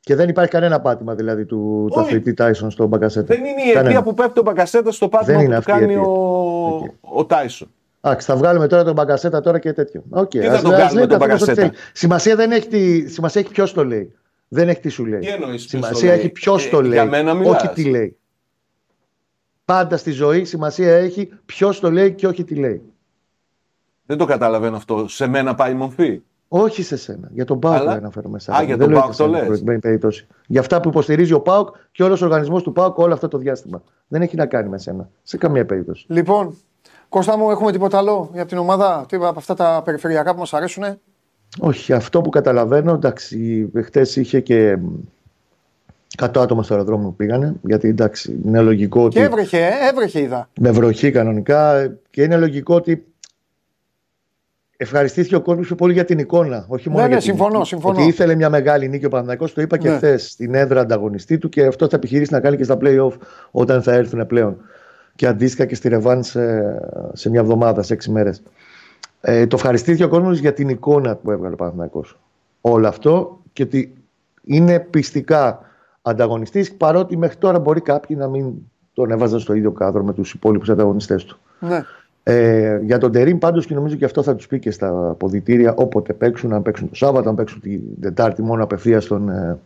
Και 0.00 0.14
δεν 0.14 0.28
υπάρχει 0.28 0.50
κανένα 0.50 0.80
πάτημα 0.80 1.14
δηλαδή 1.14 1.44
του, 1.44 1.56
του 1.88 1.94
Όχι. 1.96 2.06
αθλητή 2.06 2.34
Τάισον 2.34 2.70
στον 2.70 2.88
Μπακασέτα. 2.88 3.34
Δεν 3.34 3.44
είναι 3.44 3.60
η 3.62 3.68
αιτία 3.68 3.72
Κανένα. 3.82 4.02
που 4.02 4.14
πέφτει 4.14 4.38
ο 4.38 4.42
Μπακασέτα 4.42 4.92
στο 4.92 5.08
πάτημα 5.08 5.26
Δεν 5.26 5.36
που 5.36 5.42
είναι 5.42 5.52
του 5.52 5.58
αυτή 5.58 5.70
η 5.70 5.74
κάνει 5.74 5.92
αιτία. 5.92 6.06
ο, 6.08 6.76
Οκ. 6.76 6.90
ο 7.18 7.24
Τάισον. 7.24 7.68
Εντάξει, 8.04 8.26
θα 8.26 8.36
βγάλουμε 8.36 8.66
τώρα 8.66 8.84
τον 8.84 8.92
Μπακασέτα 8.94 9.40
τώρα 9.40 9.58
και 9.58 9.72
τέτοιο. 9.72 10.02
Οκ, 10.10 10.28
Τι 10.28 10.40
θα 10.40 10.52
ας- 10.52 10.62
τον 10.62 10.72
ας 10.72 10.78
κάνουμε 10.78 10.94
λέει 10.98 11.06
τον 11.06 11.18
καθένας 11.18 11.42
ό,τι 11.42 11.50
Μπακασέτα; 11.50 11.54
θέλει. 11.54 11.72
Σημασία 11.92 12.36
δεν 12.36 12.52
έχει, 12.52 12.68
τη... 12.68 13.08
σημασία 13.08 13.40
έχει 13.40 13.50
ποιος 13.50 13.72
το 13.72 13.84
λέει. 13.84 14.14
Δεν 14.48 14.68
έχει 14.68 14.80
τι 14.80 14.88
σου 14.88 15.04
λέει. 15.06 15.18
Τι 15.20 15.28
εννοείς 15.28 15.66
ποιος 15.66 15.80
το 15.80 15.86
Σημασία 15.86 16.08
λέει; 16.08 16.18
έχει 16.18 16.28
ποιος 16.28 16.66
Ε, 16.66 16.68
το 16.70 16.82
λέει. 16.82 16.90
για 16.92 17.04
μένα 17.04 17.34
μιλάς. 17.34 17.62
όχι 17.62 17.68
τι 17.74 17.84
λέει. 17.84 18.16
Πάντα 19.64 19.96
στη 19.96 20.10
ζωή 20.10 20.44
σημασία 20.44 20.94
έχει 20.96 21.30
ποιος 21.46 21.80
το 21.80 21.90
λέει 21.90 22.12
και 22.12 22.26
όχι 22.26 22.44
τι 22.44 22.54
λέει. 22.54 22.82
Δεν 24.06 24.16
το 24.18 24.24
καταλαβαίνω 24.24 24.76
αυτό. 24.76 25.08
Σε 25.08 25.26
μένα 25.26 25.54
πάει 25.54 25.72
η 25.72 25.74
μορφή; 25.74 26.20
Όχι 26.48 26.82
σε 26.82 26.96
σένα. 26.96 27.28
Για 27.32 27.44
τον 27.44 27.58
Πάοκ 27.58 27.76
Αλλά- 27.76 27.92
αναφέρομαι 27.92 28.38
σε 28.38 28.52
Α, 28.52 28.56
για 28.62 28.66
Δεν 28.66 28.78
τον 28.78 28.88
λέω 28.90 28.98
ΠΑΟΚ 29.00 29.12
σε 29.14 29.22
το 29.22 29.24
σένα, 29.28 29.38
λες. 29.38 29.46
προκειμένη 29.48 29.78
περίπτωση. 29.78 30.26
Για 30.46 30.60
αυτά 30.60 30.80
που 30.80 30.88
υποστηρίζει 30.88 31.32
ο 31.32 31.40
Πάοκ 31.40 31.68
και 31.92 32.02
όλος 32.02 32.22
ο 32.22 32.24
οργανισμός 32.24 32.62
του 32.62 32.72
Πάοκ 32.72 32.98
όλο 32.98 33.12
αυτό 33.12 33.28
το 33.28 33.38
διάστημα. 33.38 33.82
Δεν 34.08 34.22
έχει 34.22 34.36
να 34.36 34.46
κάνει 34.46 34.68
με 34.68 34.78
σένα. 34.78 35.08
Σε 35.22 35.36
καμία 35.36 35.66
περίπτωση. 35.66 36.04
Λοιπόν, 36.08 36.56
Κώστα 37.14 37.36
μου, 37.36 37.50
έχουμε 37.50 37.72
τίποτα 37.72 37.98
άλλο 37.98 38.30
για 38.32 38.46
την 38.46 38.58
ομάδα, 38.58 39.04
τίποτα 39.08 39.28
από 39.28 39.38
αυτά 39.38 39.54
τα 39.54 39.82
περιφερειακά 39.84 40.32
που 40.32 40.38
μας 40.38 40.54
αρέσουν. 40.54 40.84
Όχι, 41.60 41.92
αυτό 41.92 42.20
που 42.20 42.30
καταλαβαίνω, 42.30 42.92
εντάξει, 42.92 43.70
χτες 43.84 44.16
είχε 44.16 44.40
και 44.40 44.78
100 46.22 46.28
άτομα 46.42 46.62
στο 46.62 46.74
αεροδρόμιο 46.74 47.08
που 47.08 47.14
πήγανε. 47.14 47.54
Γιατί 47.62 47.88
εντάξει, 47.88 48.40
είναι 48.44 48.60
λογικό 48.60 49.04
ότι. 49.04 49.14
Και 49.16 49.22
έβρεχε, 49.22 49.58
ε, 49.58 49.70
έβρεχε 49.90 50.20
είδα. 50.20 50.48
με 50.60 50.70
βροχή 50.70 51.10
κανονικά 51.10 51.92
και 52.10 52.22
είναι 52.22 52.36
λογικό 52.36 52.74
ότι 52.74 53.06
ευχαριστήθηκε 54.76 55.34
ο 55.36 55.40
κόσμος 55.40 55.66
πιο 55.66 55.74
πολύ 55.76 55.92
για 55.92 56.04
την 56.04 56.18
εικόνα. 56.18 56.64
Όχι 56.68 56.88
μόνο 56.88 57.00
Ναι, 57.02 57.06
για 57.06 57.16
ναι, 57.16 57.22
την 57.22 57.30
συμφωνώ, 57.30 57.56
νίκη. 57.56 57.68
συμφωνώ. 57.68 57.98
Ότι 57.98 58.06
ήθελε 58.08 58.34
μια 58.34 58.50
μεγάλη 58.50 58.88
νίκη 58.88 59.04
ο 59.04 59.08
Παναθηναϊκός, 59.08 59.52
το 59.52 59.60
είπα 59.62 59.78
και 59.78 59.88
Ναι. 59.88 59.96
χθες 59.96 60.30
στην 60.30 60.54
έδρα 60.54 60.80
ανταγωνιστή 60.80 61.38
του 61.38 61.48
και 61.48 61.66
αυτό 61.66 61.88
θα 61.88 61.96
επιχειρήσει 61.96 62.32
να 62.32 62.40
κάνει 62.40 62.56
και 62.56 62.64
στα 62.64 62.78
playoff 62.80 63.12
όταν 63.50 63.82
θα 63.82 63.92
έρθουν 63.92 64.26
πλέον. 64.26 64.56
Και 65.16 65.26
αντίστοιχα 65.26 65.64
και 65.64 65.74
στη 65.74 65.88
Ρεβάν 65.88 66.22
σε, 66.22 66.74
σε 67.12 67.30
μια 67.30 67.40
εβδομάδα, 67.40 67.82
σε 67.82 67.92
έξι 67.92 68.10
μέρες. 68.10 68.42
Ε, 69.20 69.46
το 69.46 69.56
ευχαριστήθηκε 69.56 70.04
ο 70.04 70.08
κόσμος 70.08 70.38
για 70.38 70.52
την 70.52 70.68
εικόνα 70.68 71.16
που 71.16 71.30
έβγαλε 71.30 71.54
ο 71.54 71.56
Παναθηναϊκός. 71.56 72.18
Όλο 72.60 72.88
αυτό 72.88 73.40
και 73.52 73.62
ότι 73.62 73.94
είναι 74.44 74.80
πιστικά 74.80 75.60
ανταγωνιστής, 76.02 76.72
παρότι 76.74 77.16
μέχρι 77.16 77.36
τώρα 77.36 77.58
μπορεί 77.58 77.80
κάποιοι 77.80 78.16
να 78.20 78.28
μην 78.28 78.52
τον 78.92 79.10
έβαζαν 79.10 79.40
στο 79.40 79.54
ίδιο 79.54 79.70
κάδρο 79.72 80.04
με 80.04 80.12
τους 80.12 80.32
υπόλοιπους 80.32 80.70
ανταγωνιστές 80.70 81.24
του. 81.24 81.38
Ναι. 81.60 81.84
Ε, 82.22 82.78
για 82.82 82.98
τον 82.98 83.12
Τερήμ 83.12 83.38
πάντως 83.38 83.66
και 83.66 83.74
νομίζω 83.74 83.96
και 83.96 84.04
αυτό 84.04 84.22
θα 84.22 84.34
τους 84.34 84.46
πει 84.46 84.58
και 84.58 84.70
στα 84.70 85.10
αποδητήρια 85.10 85.74
όποτε 85.74 86.12
παίξουν, 86.12 86.52
αν 86.52 86.62
παίξουν 86.62 86.88
το 86.88 86.94
Σάββατο, 86.94 87.28
αν 87.28 87.34
παίξουν 87.34 87.60
την 87.60 87.80
Τετάρτη 88.00 88.42
μόνο 88.42 88.62
απευθεία 88.64 89.00
στον 89.00 89.28
ε, 89.28 89.58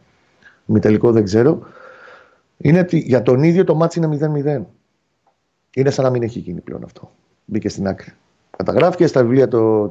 μη 0.65 0.79
τελικό 0.79 1.13
δεν 1.13 1.25
ξέρω. 1.25 1.59
Είναι 2.57 2.79
ότι 2.79 2.99
για 2.99 3.23
τον 3.23 3.43
ίδιο 3.43 3.65
το 3.65 3.75
μάτι 3.75 3.99
είναι 3.99 4.19
0-0. 4.61 4.65
Είναι 5.75 5.91
σαν 5.91 6.05
να 6.05 6.11
μην 6.11 6.23
έχει 6.23 6.39
γίνει 6.39 6.61
πλέον 6.61 6.85
αυτό. 6.85 7.11
Μπήκε 7.45 7.69
στην 7.69 7.89
άκρη. 7.89 8.13
Καταγράφηκε 8.57 9.07
στα 9.07 9.23
βιβλία 9.23 9.49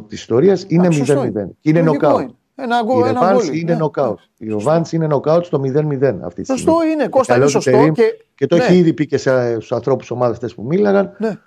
της 0.08 0.20
ιστορίας, 0.20 0.66
είναι 0.68 0.88
0-0. 0.92 1.48
Είναι 1.62 1.82
νοκάουτ. 1.82 2.30
Ένα 2.56 2.84
γκολ. 2.84 3.00
Η 3.00 3.12
Ρεβάνς 3.12 3.50
είναι 3.52 3.76
νοκάουτ. 3.76 4.20
Η 4.38 4.48
Ρεβάνς 4.48 4.92
είναι 4.92 5.08
νοκάουτ 5.08 5.46
στο 5.46 5.62
0-0 5.62 5.64
αυτή 5.64 5.74
τη 5.74 5.84
στιγμή. 5.84 6.44
Σωστό 6.46 6.74
είναι, 6.92 7.08
Κώστα, 7.08 7.36
είναι 7.36 7.46
Καλός 7.46 7.52
σωστό. 7.52 7.72
Τερίμ 7.72 7.94
Και, 7.94 8.04
Και 8.36 8.48
το 8.48 8.56
ναι. 8.56 8.64
έχει 8.64 8.78
ήδη 8.78 8.94
πει 8.94 9.06
και 9.06 9.18
στους 9.18 9.72
ανθρώπους 9.72 10.12
ομάδες 10.12 10.56
που 10.56 10.64
μίλαγαν. 10.64 11.16
Ναι. 11.18 11.38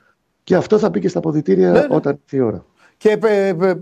Και 0.43 0.55
αυτό 0.55 0.79
θα 0.79 0.91
πει 0.91 1.01
και 1.01 1.09
στα 1.09 1.19
αποδητήρια 1.19 1.71
Ναι, 1.71 1.79
ναι. 1.79 1.87
όταν 1.91 2.13
έρθει 2.13 2.37
η 2.37 2.41
ώρα. 2.41 2.65
Και 2.97 3.19
ε, 3.23 3.49
ε, 3.49 3.75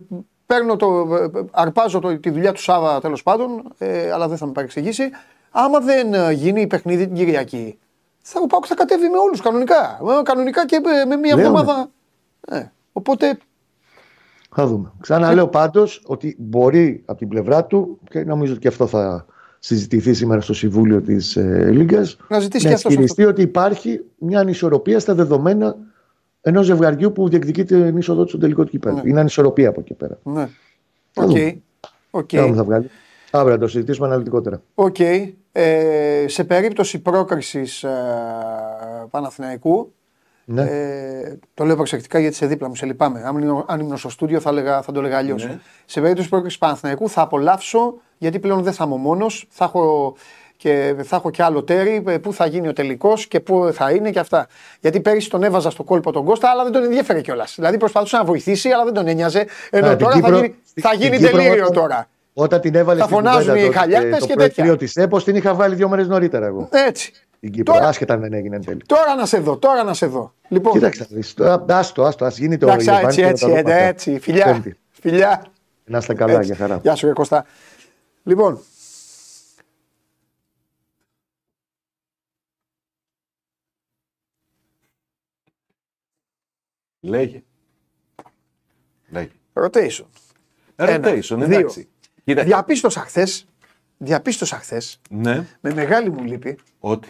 παίρνω 0.46 0.76
το, 0.76 1.09
ε, 1.14 1.44
αρπάζω 1.51 1.99
το, 1.99 2.18
τη 2.18 2.30
δουλειά 2.30 2.53
του 2.53 2.61
Σάβα 2.61 3.01
τέλος 3.01 3.22
πάντων, 3.22 3.72
ε, 3.78 4.12
αλλά 4.12 4.28
δεν 4.28 4.36
θα 4.36 4.46
με 4.46 4.53
παρεξηγήσει. 4.53 5.03
Άμα 5.51 5.78
δεν 5.78 6.14
ε, 6.14 6.32
γίνει 6.32 6.61
η 6.61 6.66
παιχνίδι 6.66 7.07
την 7.07 7.14
Κυριακή, 7.14 7.78
θα, 8.22 8.40
ο 8.42 8.46
Πάουκ 8.46 8.64
θα 8.66 8.74
κατέβει 8.74 9.08
με 9.08 9.18
όλους 9.18 9.40
κανονικά. 9.40 10.00
Ε, 10.18 10.22
Κανονικά 10.22 10.66
και 10.66 10.80
με, 10.84 11.04
με 11.04 11.16
μια 11.16 11.34
Λέω, 11.36 11.44
εβδομάδα. 11.46 11.90
Ε, 12.48 12.62
οπότε 12.92 13.38
Θα 14.54 14.66
δούμε. 14.66 14.92
Ξαναλέω 15.00 15.48
πάντως 15.48 16.02
ότι 16.06 16.36
μπορεί 16.38 17.02
από 17.06 17.18
την 17.18 17.28
πλευρά 17.28 17.64
του 17.64 17.98
και 18.10 18.24
νομίζω 18.24 18.52
ότι 18.52 18.60
και 18.60 18.68
αυτό 18.68 18.86
θα 18.86 19.26
συζητηθεί 19.58 20.14
σήμερα 20.14 20.40
στο 20.40 20.54
Συμβούλιο 20.54 21.00
της 21.02 21.36
ε, 21.36 21.68
Λίγκας. 21.72 22.16
να 22.28 22.40
ζητήσει 22.40 22.62
Να 22.64 22.68
και 22.70 22.74
αυτός. 22.76 22.90
ισχυριστεί 22.92 23.24
ότι 23.24 23.42
υπάρχει 23.42 24.00
μια 24.18 24.40
ανισορροπία 24.40 24.98
στα 25.00 25.14
δεδομένα 25.14 25.76
ενός 26.40 26.66
ζευγαριού 26.66 27.12
που 27.12 27.28
διεκδικεί 27.28 27.64
την 27.64 27.96
είσοδο 27.96 28.22
του 28.22 28.28
στο 28.28 28.38
τελικό 28.38 28.64
του 28.64 28.70
κυπέλλου. 28.70 28.96
Ναι. 28.96 29.02
Είναι 29.04 29.20
ανισορροπία 29.20 29.68
από 29.68 29.80
εκεί 29.80 29.94
πέρα. 29.94 30.18
Ναι. 30.22 30.48
Θα 31.12 31.22
Οκ. 31.22 31.28
δούμε. 31.28 31.60
OK. 32.11 32.28
Okay. 32.32 32.52
θα 32.54 32.64
βγάλει. 32.64 32.90
Αύριο 33.30 33.54
να 33.54 33.60
το 33.60 33.68
συζητήσουμε 33.68 34.06
αναλυτικότερα. 34.06 34.62
Οκ. 34.74 34.96
Ε, 35.53 36.24
σε 36.28 36.44
περίπτωση 36.44 36.99
πρόκρισης 36.99 37.82
ε, 37.84 37.88
Παναθηναϊκού, 39.11 39.92
Ναι. 40.44 40.62
ε, 40.62 41.38
το 41.55 41.64
λέω 41.64 41.76
προσεκτικά 41.76 42.18
γιατί 42.18 42.36
σε 42.36 42.46
δίπλα 42.46 42.68
μου, 42.68 42.74
σε 42.74 42.86
λυπάμαι. 42.86 43.22
Αν, 43.26 43.38
ήμουν- 43.42 43.64
αν 43.68 43.80
ήμουν 43.80 43.96
στο 43.96 44.09
στούντιο 44.09 44.40
θα, 44.40 44.53
λέγα, 44.53 44.82
θα 44.82 44.92
το 44.92 45.01
έλεγα 45.01 45.16
αλλιώς. 45.18 45.44
Ναι. 45.46 45.59
Σε 45.84 46.01
περίπτωση 46.01 46.28
πρόκρισης 46.28 46.59
Παναθηναϊκού 46.59 47.09
θα 47.09 47.22
απολαύσω, 47.22 47.94
γιατί 48.18 48.38
πλέον 48.38 48.62
δεν 48.62 48.72
θα 48.72 48.84
είμαι 48.86 48.96
μόνος, 48.96 49.46
θα 49.51 49.64
έχω 49.64 50.14
και, 50.57 50.94
θα 51.03 51.16
έχω 51.16 51.30
και 51.30 51.42
άλλο 51.42 51.62
τέρι, 51.64 52.05
ε, 52.07 52.18
πού 52.18 52.32
θα 52.32 52.46
γίνει 52.46 52.68
ο 52.68 52.72
τελικός 52.72 53.26
και 53.26 53.40
πού 53.40 53.70
θα 53.72 53.90
είναι 53.90 54.11
και 54.11 54.18
αυτά. 54.18 54.46
Γιατί 54.80 55.01
πέρυσι 55.01 55.30
τον 55.30 55.42
έβαζα 55.42 55.70
στο 55.70 55.82
κόλπο 55.82 56.12
τον 56.12 56.24
Κώστα, 56.24 56.51
αλλά 56.51 56.62
δεν 56.62 56.72
τον 56.72 56.82
ενδιαφέρε 56.84 57.20
κιόλας. 57.20 57.53
Δηλαδή 57.55 57.76
προσπαθούσε 57.76 58.16
να 58.16 58.24
βοηθήσει, 58.24 58.68
αλλά 58.70 58.84
δεν 58.84 58.92
τον 58.94 59.07
ένοιαζε. 59.09 59.46
Ενώ 59.70 59.86
Α, 59.86 59.90
την 59.90 59.99
τώρα 59.99 60.12
θα 60.14 60.20
Κύπρο- 60.20 60.36
γίνει, 60.40 60.55
θα 60.80 60.90
την 60.90 61.01
γίνει 61.01 61.16
Κύπρο 61.16 61.30
τελείριο 61.38 61.62
όταν- 61.66 61.72
τώρα. 61.72 62.09
Όταν 62.41 62.61
την 62.61 62.74
έβαλε 62.74 62.99
Θα 63.01 63.05
στην 63.05 63.16
φωνάζουν 63.16 63.41
κουβέντα 63.47 63.64
οι 63.64 63.66
το- 63.72 63.78
χαλιάτες 63.78 64.18
το 64.18 64.26
και 64.26 64.34
τέτοια. 64.34 64.55
προεδρείο 64.55 64.76
της 64.76 64.97
ΕΠΟΣ 64.97 65.24
την 65.24 65.36
είχα 65.36 65.55
βάλει 65.55 65.74
δύο 65.74 65.89
μέρες 65.89 66.09
νωρίτερα 66.09 66.47
εγώ. 66.47 66.68
Έτσι. 66.72 67.12
Την 67.41 67.51
Κύπρο. 67.53 67.74
Τώρα- 67.74 67.89
Άσχετα 67.89 68.14
αν 68.14 68.20
δεν 68.20 68.32
έγινε 68.32 68.57
εν 68.57 68.64
τέλει. 68.64 68.80
Τώρα 68.86 69.14
να 69.14 69.26
σε 69.26 69.39
δω, 69.39 69.57
τώρα 69.59 69.82
να 69.82 69.95
σε 69.95 70.07
δω. 70.07 70.34
Λοιπόν, 70.49 70.72
Κοίταξε, 70.72 71.07
να 71.11 71.16
δεις. 71.16 71.34
Τώρα, 71.34 71.64
άστο, 71.68 72.03
άστο, 72.03 72.24
ας 72.24 72.39
γίνει 72.39 72.57
το 72.57 72.66
εντάξει, 72.66 72.86
Ιωβάνι 72.86 73.07
έτσι, 73.07 73.16
και 73.18 73.22
να 73.24 73.28
έτσι, 73.28 73.45
τα 73.45 73.51
δω 73.51 73.57
έτσι, 73.57 73.64
μετά. 73.72 73.82
έτσι. 73.84 74.18
Φιλιά, 74.18 74.45
Πέμπτη. 74.45 74.78
φιλιά. 74.91 75.45
Να 75.84 75.99
είστε 75.99 76.14
καλά, 76.14 76.32
Έτσι. 76.32 76.45
για 76.47 76.57
χαρά. 76.57 76.78
Γεια 76.82 76.95
σου, 76.95 77.07
ρε 77.07 77.12
Κώστα. 77.12 77.45
Λοιπόν, 78.22 78.61
Λέγε. 87.01 87.43
Λέγε. 89.09 89.30
rotation. 89.55 90.07
Rotation, 90.76 91.30
Ένα, 91.30 91.45
εντάξει. 91.45 91.89
Κοίτα, 92.29 92.43
Διαπίστωσα 92.45 93.01
χθες, 93.01 93.47
διαπίστωσα 93.99 94.57
χθες, 94.57 95.01
ναι, 95.11 95.47
με 95.61 95.74
μεγάλη 95.74 96.11
μου 96.11 96.24
λύπη, 96.24 96.59
ότι; 96.81 97.09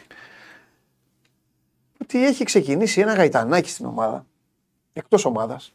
ότι 2.00 2.24
έχει 2.24 2.44
ξεκινήσει 2.44 3.00
ένα 3.00 3.14
γαϊτανάκι 3.14 3.70
στην 3.70 3.86
ομάδα. 3.86 4.26
Εκτός 4.92 5.24
ομάδας. 5.24 5.74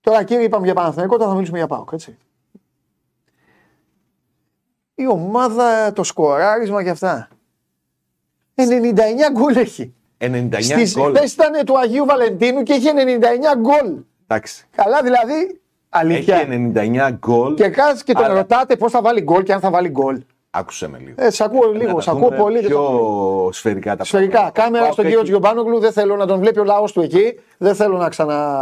Τώρα 0.00 0.22
κύριε 0.24 0.44
είπαμε 0.44 0.64
για 0.64 0.74
Παναθηναϊκό, 0.74 1.16
τώρα 1.16 1.28
θα 1.28 1.34
μιλήσουμε 1.34 1.58
για 1.58 1.66
ΠΑΟΚ, 1.66 1.92
έτσι. 1.92 2.18
Η 4.94 5.06
ομάδα, 5.06 5.92
το 5.92 6.02
σκοράρισμα 6.02 6.82
και 6.82 6.90
αυτά. 6.90 7.28
99 8.54 9.30
γκολ 9.32 9.56
έχει. 9.56 9.94
99 10.18 10.62
Στις 10.62 10.94
γκολ. 10.96 11.14
χθες 11.14 11.32
ήταν 11.32 11.64
του 11.64 11.78
Αγίου 11.78 12.04
Βαλεντίνου 12.04 12.62
και 12.62 12.72
είχε 12.72 12.92
99 12.92 13.58
γκολ. 13.58 14.02
Εντάξει. 14.26 14.66
Καλά 14.70 15.02
δηλαδή, 15.02 15.61
αλήθεια. 15.94 16.36
Έχει 16.36 16.72
99 16.74 17.10
γκολ. 17.18 17.54
Και 17.54 17.68
κάτσε 17.68 18.04
και 18.04 18.12
τον 18.12 18.24
Αλλά- 18.24 18.34
ρωτάτε 18.34 18.76
πώς 18.76 18.92
θα 18.92 19.00
βάλει 19.02 19.20
γκολ 19.20 19.42
και 19.42 19.52
αν 19.52 19.60
θα 19.60 19.70
βάλει 19.70 19.88
γκολ. 19.88 20.22
Άκουσε 20.54 20.88
με 20.88 20.98
λίγο. 20.98 21.14
Ε, 21.18 21.30
σ' 21.30 21.40
ακούω 21.40 21.72
Να 21.72 21.78
λίγο, 21.78 21.94
τα 21.94 22.00
σ' 22.00 22.08
ακούω 22.08 22.20
δούμε 22.28 22.36
πολύ. 22.36 22.60
και 22.60 22.66
Πιο 22.66 22.76
το 22.76 22.86
ακούω. 22.86 23.48
σφαιρικά 23.52 23.96
τα 23.96 24.04
Σφαιρικά. 24.04 24.30
πράγματα. 24.30 24.60
Κάμερα 24.62 24.82
Ο 24.88 24.92
στον 24.92 24.96
Πάοκ 25.04 25.06
κύριο 25.08 25.20
έχει- 25.20 25.28
Τζιομπάνογλου, 25.40 25.78
δεν 25.80 25.92
θέλω 25.92 26.16
να 26.16 26.26
τον 26.26 26.38
βλέπει 26.38 26.58
ο 26.58 26.64
λαός 26.64 26.92
του 26.92 27.00
εκεί. 27.00 27.38
Δεν 27.58 27.74
θέλω 27.74 27.96
να 27.96 28.08
ξανα. 28.08 28.58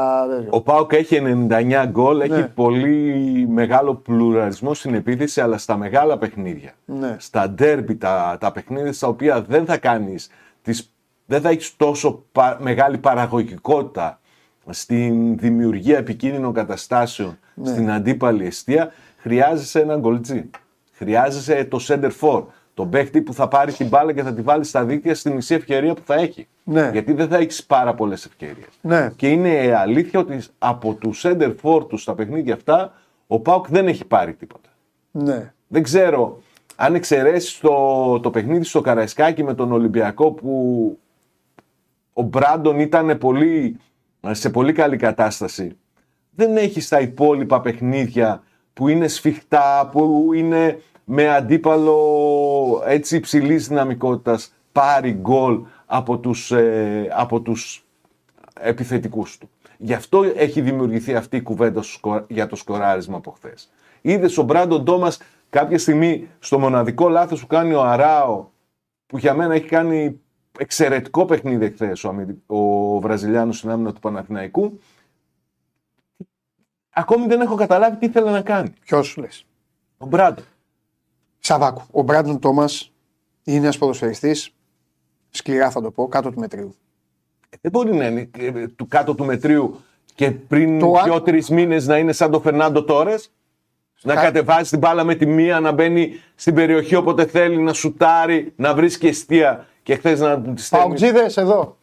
Ο 0.50 0.60
Πάοκ 0.60 0.92
έχει 0.92 1.16
99 1.16 1.86
γκολ, 1.86 2.16
Ναι. 2.16 2.24
έχει 2.24 2.48
πολύ 2.48 3.46
μεγάλο 3.50 3.94
πλουραλισμό 3.94 4.74
στην 4.74 4.94
επίθεση, 4.94 5.40
αλλά 5.40 5.58
στα 5.58 5.76
μεγάλα 5.76 6.18
παιχνίδια. 6.18 6.72
Ναι. 6.84 7.16
Στα 7.18 7.50
ντέρμπι, 7.50 7.96
τα, 7.96 8.36
τα 8.40 8.52
παιχνίδια 8.52 8.92
στα 8.92 9.08
οποία 9.08 9.42
δεν 9.48 9.64
θα 9.64 9.76
κάνεις, 9.76 10.30
τις, 10.62 10.92
δεν 11.26 11.40
θα 11.40 11.48
έχεις 11.48 11.76
τόσο 11.76 12.24
πα- 12.32 12.58
μεγάλη 12.60 12.98
παραγωγικότητα 12.98 14.20
στην 14.68 15.38
δημιουργία 15.38 15.98
επικίνδυνων 15.98 16.52
καταστάσεων 16.52 17.38
Ναι. 17.54 17.68
στην 17.68 17.90
αντίπαλη 17.90 18.46
αιστεία, 18.46 18.92
χρειάζεσαι 19.16 19.80
έναν 19.80 20.00
γκολτζή. 20.00 20.50
Χρειάζεσαι 20.92 21.64
το 21.64 21.78
center 21.88 22.10
for. 22.20 22.44
Τον 22.74 22.90
παίχτη 22.90 23.20
που 23.20 23.34
θα 23.34 23.48
πάρει 23.48 23.72
την 23.72 23.88
μπάλα 23.88 24.12
και 24.12 24.22
θα 24.22 24.32
τη 24.34 24.42
βάλει 24.42 24.64
στα 24.64 24.84
δίκτυα 24.84 25.14
στη 25.14 25.30
μισή 25.30 25.54
ευκαιρία 25.54 25.94
που 25.94 26.02
θα 26.04 26.14
έχει. 26.14 26.46
Ναι. 26.64 26.90
Γιατί 26.92 27.12
δεν 27.12 27.28
θα 27.28 27.36
έχεις 27.36 27.64
πάρα 27.64 27.94
πολλές 27.94 28.24
ευκαιρίες. 28.24 28.68
Ναι. 28.80 29.12
Και 29.16 29.28
είναι 29.28 29.74
αλήθεια 29.76 30.20
ότι 30.20 30.40
από 30.58 30.94
του 30.94 31.12
center 31.22 31.54
for 31.62 31.88
τους 31.88 32.02
στα 32.02 32.14
παιχνίδια 32.14 32.54
αυτά, 32.54 32.92
ο 33.26 33.38
Πάουκ 33.40 33.68
δεν 33.68 33.88
έχει 33.88 34.04
πάρει 34.04 34.34
τίποτα. 34.34 34.68
Ναι. 35.10 35.52
Δεν 35.66 35.82
ξέρω 35.82 36.42
αν 36.76 36.94
εξαιρέσεις 36.94 37.58
το, 37.58 38.20
το 38.20 38.30
παιχνίδι 38.30 38.64
στο 38.64 38.80
Καραϊσκάκι 38.80 39.44
με 39.44 39.54
τον 39.54 39.72
Ολυμπιακό 39.72 40.30
που 40.32 40.98
ο 42.12 42.22
Μπράντον 42.22 42.80
ήταν 42.80 43.18
πολύ, 43.18 43.76
σε 44.30 44.50
πολύ 44.50 44.72
καλή 44.72 44.96
κατάσταση. 44.96 45.76
Δεν 46.30 46.56
έχεις 46.56 46.84
στα 46.84 47.00
υπόλοιπα 47.00 47.60
παιχνίδια 47.60 48.42
που 48.72 48.88
είναι 48.88 49.08
σφιχτά, 49.08 49.88
που 49.92 50.30
είναι 50.34 50.80
με 51.04 51.28
αντίπαλο 51.28 52.82
έτσι 52.86 53.16
υψηλής 53.16 53.68
δυναμικότητας 53.68 54.54
πάρει 54.72 55.12
γκολ 55.12 55.60
από 55.86 56.18
τους, 56.18 56.50
ε, 56.50 57.08
από 57.12 57.40
τους 57.40 57.84
επιθετικούς 58.60 59.38
του. 59.38 59.50
Γι' 59.78 59.94
αυτό 59.94 60.22
έχει 60.36 60.60
δημιουργηθεί 60.60 61.14
αυτή 61.14 61.36
η 61.36 61.40
κουβέντα 61.42 61.82
στο 61.82 61.92
σκο- 61.92 62.24
για 62.28 62.46
το 62.46 62.56
σκοράρισμα 62.56 63.16
από 63.16 63.30
χθες. 63.30 63.70
Είδες 64.00 64.38
ο 64.38 64.42
Μπράντον 64.42 64.84
Τόμας 64.84 65.18
κάποια 65.50 65.78
στιγμή 65.78 66.28
στο 66.38 66.58
μοναδικό 66.58 67.08
λάθος 67.08 67.40
που 67.40 67.46
κάνει 67.46 67.74
ο 67.74 67.82
Αράο, 67.82 68.46
που 69.06 69.18
για 69.18 69.34
μένα 69.34 69.54
έχει 69.54 69.66
κάνει 69.68 70.20
εξαιρετικό 70.58 71.24
παιχνίδι 71.24 71.64
εχθές 71.64 72.04
ο, 72.04 72.08
αμυντικ- 72.08 72.50
ο 72.50 72.98
Βραζιλιάνος 73.00 73.56
στην 73.58 73.70
άμυνα 73.70 73.92
του 73.92 74.00
Παναθηναϊκού. 74.00 74.78
Ακόμη 76.90 77.26
δεν 77.26 77.40
έχω 77.40 77.54
καταλάβει 77.54 77.96
τι 77.96 78.06
ήθελε 78.06 78.30
να 78.30 78.40
κάνει. 78.42 78.72
Ποιος 78.84 79.06
σου 79.06 79.20
λες; 79.20 79.44
Ο 79.98 80.06
Μπράντον. 80.06 80.44
Σαβάκου. 81.38 81.82
Ο 81.90 82.02
Μπράντον 82.02 82.38
Τόμας 82.38 82.92
είναι 83.44 83.58
ένας 83.58 83.78
ποδοσφαιριστής. 83.78 84.54
Σκληρά 85.30 85.70
θα 85.70 85.80
το 85.80 85.90
πω, 85.90 86.08
κάτω 86.08 86.30
του 86.30 86.40
μετρίου. 86.40 86.74
Δεν 87.60 87.70
μπορεί 87.70 87.94
να 87.94 88.06
είναι 88.06 88.30
ε, 88.38 88.66
του 88.68 88.86
κάτω 88.88 89.14
του 89.14 89.24
μετρίου 89.24 89.80
και 90.14 90.30
πριν 90.30 90.78
Το 90.78 90.92
αν- 90.92 91.04
δύο-τρει 91.04 91.44
μήνες 91.50 91.86
να 91.86 91.98
είναι 91.98 92.12
σαν 92.12 92.30
τον 92.30 92.42
Φερνάντο 92.42 92.84
Τόρες. 92.84 93.32
Να 94.02 94.14
Κα- 94.14 94.20
κατεβάζει 94.22 94.70
την 94.70 94.78
μπάλα 94.78 95.04
με 95.04 95.14
τη 95.14 95.26
μία, 95.26 95.60
να 95.60 95.72
μπαίνει 95.72 96.12
στην 96.34 96.54
περιοχή 96.54 96.94
όποτε 96.94 97.26
θέλει, 97.26 97.56
να 97.62 97.72
σουτάρει, 97.72 98.52
να 98.56 98.74
βρίσκει 98.74 99.06
αιστεία 99.06 99.66
και 99.90 99.96
χθες 99.96 100.20
να 100.20 100.40
του 100.42 100.52
τη 100.52 100.62
στέλνεις. 100.62 100.86
Παουτζίδες 100.88 101.36
εδώ. 101.36 101.76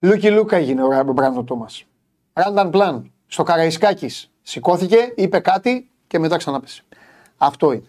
Λούκι 0.00 0.30
Λουκ 0.30 0.56
έγινε 0.56 0.82
ο 0.84 1.12
Μπράντον 1.12 1.44
Τόμας. 1.46 1.84
Ραντανπλάν. 2.32 3.12
Στο 3.26 3.42
Καραϊσκάκης. 3.42 4.30
Σηκώθηκε, 4.42 5.12
είπε 5.16 5.38
κάτι 5.38 5.90
και 6.06 6.18
μετά 6.18 6.36
ξανάπεσε. 6.36 6.82
Αυτό 7.36 7.72
είναι. 7.72 7.86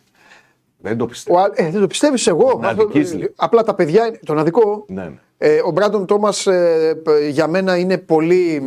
Δεν 0.78 0.97
το 0.97 1.05
πιστεύω. 1.05 1.38
Ο, 1.39 1.41
α- 1.41 1.51
ε, 1.53 1.70
δεν 1.70 1.82
το 1.82 1.88
πιστεύεις 1.88 2.28
εγώ. 2.28 2.49
Τον 2.51 2.66
Αυτό- 2.66 2.84
αδικείς, 2.84 3.14
λέει. 3.14 3.34
απλά 3.36 3.64
τα 3.64 3.76
παιδιά. 3.76 4.05
είναι- 4.07 4.20
Τον 4.26 4.38
αδικώ. 4.40 4.86
Ναι, 4.88 5.03
ναι. 5.03 5.20
Ε, 5.38 5.62
ο 5.66 5.72
Μπράντον 5.72 6.05
Τόμας 6.05 6.47
ε, 6.47 6.95
π- 7.03 7.10
για 7.30 7.47
μένα 7.47 7.78
είναι 7.78 7.97
πολύ. 7.97 8.62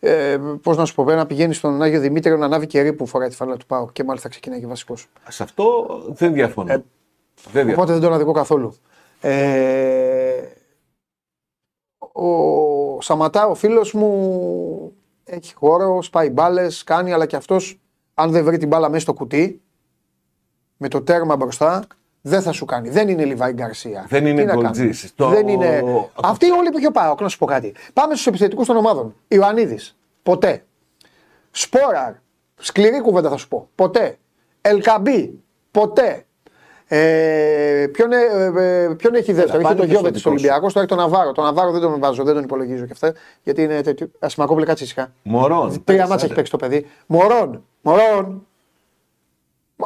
Ε, 0.00 0.38
Πώς 0.62 0.76
να 0.76 0.84
σου 0.84 0.94
πω, 0.94 1.04
πρέπει 1.04 1.18
να 1.20 1.26
πηγαίνει 1.26 1.54
στον 1.54 1.82
Άγιο 1.82 2.00
Δημήτριο 2.00 2.36
να 2.36 2.44
ανάβει 2.44 2.66
κερί 2.66 2.92
που 2.92 3.06
φοράει 3.06 3.28
τη 3.28 3.34
φανέλα 3.34 3.56
του 3.56 3.66
ΠΑΟΚ 3.66 3.88
και 3.92 4.04
μάλιστα 4.04 4.28
ξεκινάει 4.28 4.60
και 4.60 4.66
βασικός. 4.66 5.06
Σε 5.28 5.42
αυτό 5.42 5.86
δεν 6.08 6.32
διαφωνώ. 6.32 6.68
δεν 6.68 6.84
διαφωνώ. 7.52 7.72
Οπότε 7.74 7.92
δεν 7.92 8.00
τον 8.00 8.12
αδικώ 8.12 8.32
καθόλου. 8.32 8.74
Ε, 9.20 10.42
ο 12.12 13.00
Σαματά, 13.00 13.46
ο 13.46 13.54
φίλος 13.54 13.92
μου, 13.92 14.92
έχει 15.24 15.54
χώρο, 15.54 16.02
σπάει 16.02 16.30
μπάλες, 16.30 16.84
κάνει, 16.84 17.12
αλλά 17.12 17.26
και 17.26 17.36
αυτός, 17.36 17.80
αν 18.14 18.30
δεν 18.30 18.44
βρει 18.44 18.58
την 18.58 18.68
μπάλα 18.68 18.88
μέσα 18.88 19.00
στο 19.00 19.12
κουτί, 19.14 19.62
με 20.76 20.88
το 20.88 21.02
τέρμα 21.02 21.36
μπροστά, 21.36 21.86
δεν 22.20 22.42
θα 22.42 22.52
σου 22.52 22.64
κάνει. 22.64 22.88
Δεν 22.88 23.08
είναι 23.08 23.24
Λιβάη 23.24 23.52
Γκαρσία. 23.52 24.04
Δεν 24.08 24.26
είναι 24.26 24.40
Τι 24.40 24.46
να 24.46 24.54
γκολτζής. 24.54 25.12
κάνουμε. 25.16 25.36
Το- 25.36 25.42
Δεν 25.42 25.48
είναι. 25.54 25.82
Αυτοί 26.22 26.50
όλοι 26.50 26.70
που 26.70 26.78
είχε 26.78 26.86
ο 26.86 26.90
Πάοκ, 26.90 27.20
να 27.20 27.28
σου 27.28 27.38
πω 27.38 27.46
κάτι. 27.46 27.74
Πάμε 27.92 28.14
στους 28.14 28.26
επιθετικούς 28.26 28.66
των 28.66 28.76
ομάδων. 28.76 29.14
Ιωαννίδης. 29.28 29.96
Ποτέ. 30.22 30.64
Σπόραρ. 31.50 32.12
Σκληρή 32.56 33.00
κουβέντα 33.00 33.28
θα 33.30 33.36
σου 33.36 33.48
πω. 33.48 33.68
Ποτέ. 33.74 34.18
Ελκαμπή. 34.60 35.42
Ποτέ. 35.70 36.26
Ε, 36.88 37.86
ποιον, 37.92 38.12
ε, 38.12 38.16
ε, 38.84 38.88
ποιον 38.94 39.14
έχει 39.14 39.32
δεύτερο, 39.32 39.56
έχει 39.58 39.62
πάλι 39.62 39.76
το 39.76 39.82
και 39.84 39.90
Γιώβετ 39.90 39.94
στο 39.94 40.00
του 40.00 40.12
δικό 40.12 40.18
σου. 40.18 40.30
Ολυμπιακός, 40.30 40.72
τώρα 40.72 40.86
έχει 40.86 40.94
τον 40.96 40.98
Ναβάρο. 41.10 41.32
Τον 41.32 41.44
Ναβάρο 41.44 41.70
δεν 41.70 41.80
τον 41.80 41.98
βάζω, 42.00 42.24
δεν 42.24 42.34
τον 42.34 42.42
υπολογίζω 42.42 42.84
και 42.84 42.92
αυτά. 42.92 43.12
Γιατί 43.42 43.62
είναι 43.62 43.80
τέτοιο. 43.80 44.10
Ασημακόπουλε, 44.18 44.64
κάτσε 44.66 44.84
ησυχά. 44.84 45.12
Μωρόν. 45.22 45.84
Τρία 45.84 46.06
μάτσα 46.06 46.24
έχει 46.26 46.34
παίξει 46.34 46.50
το 46.50 46.56
παιδί. 46.56 46.86
Μωρόν. 47.06 47.64
Μωρόν. 47.80 48.46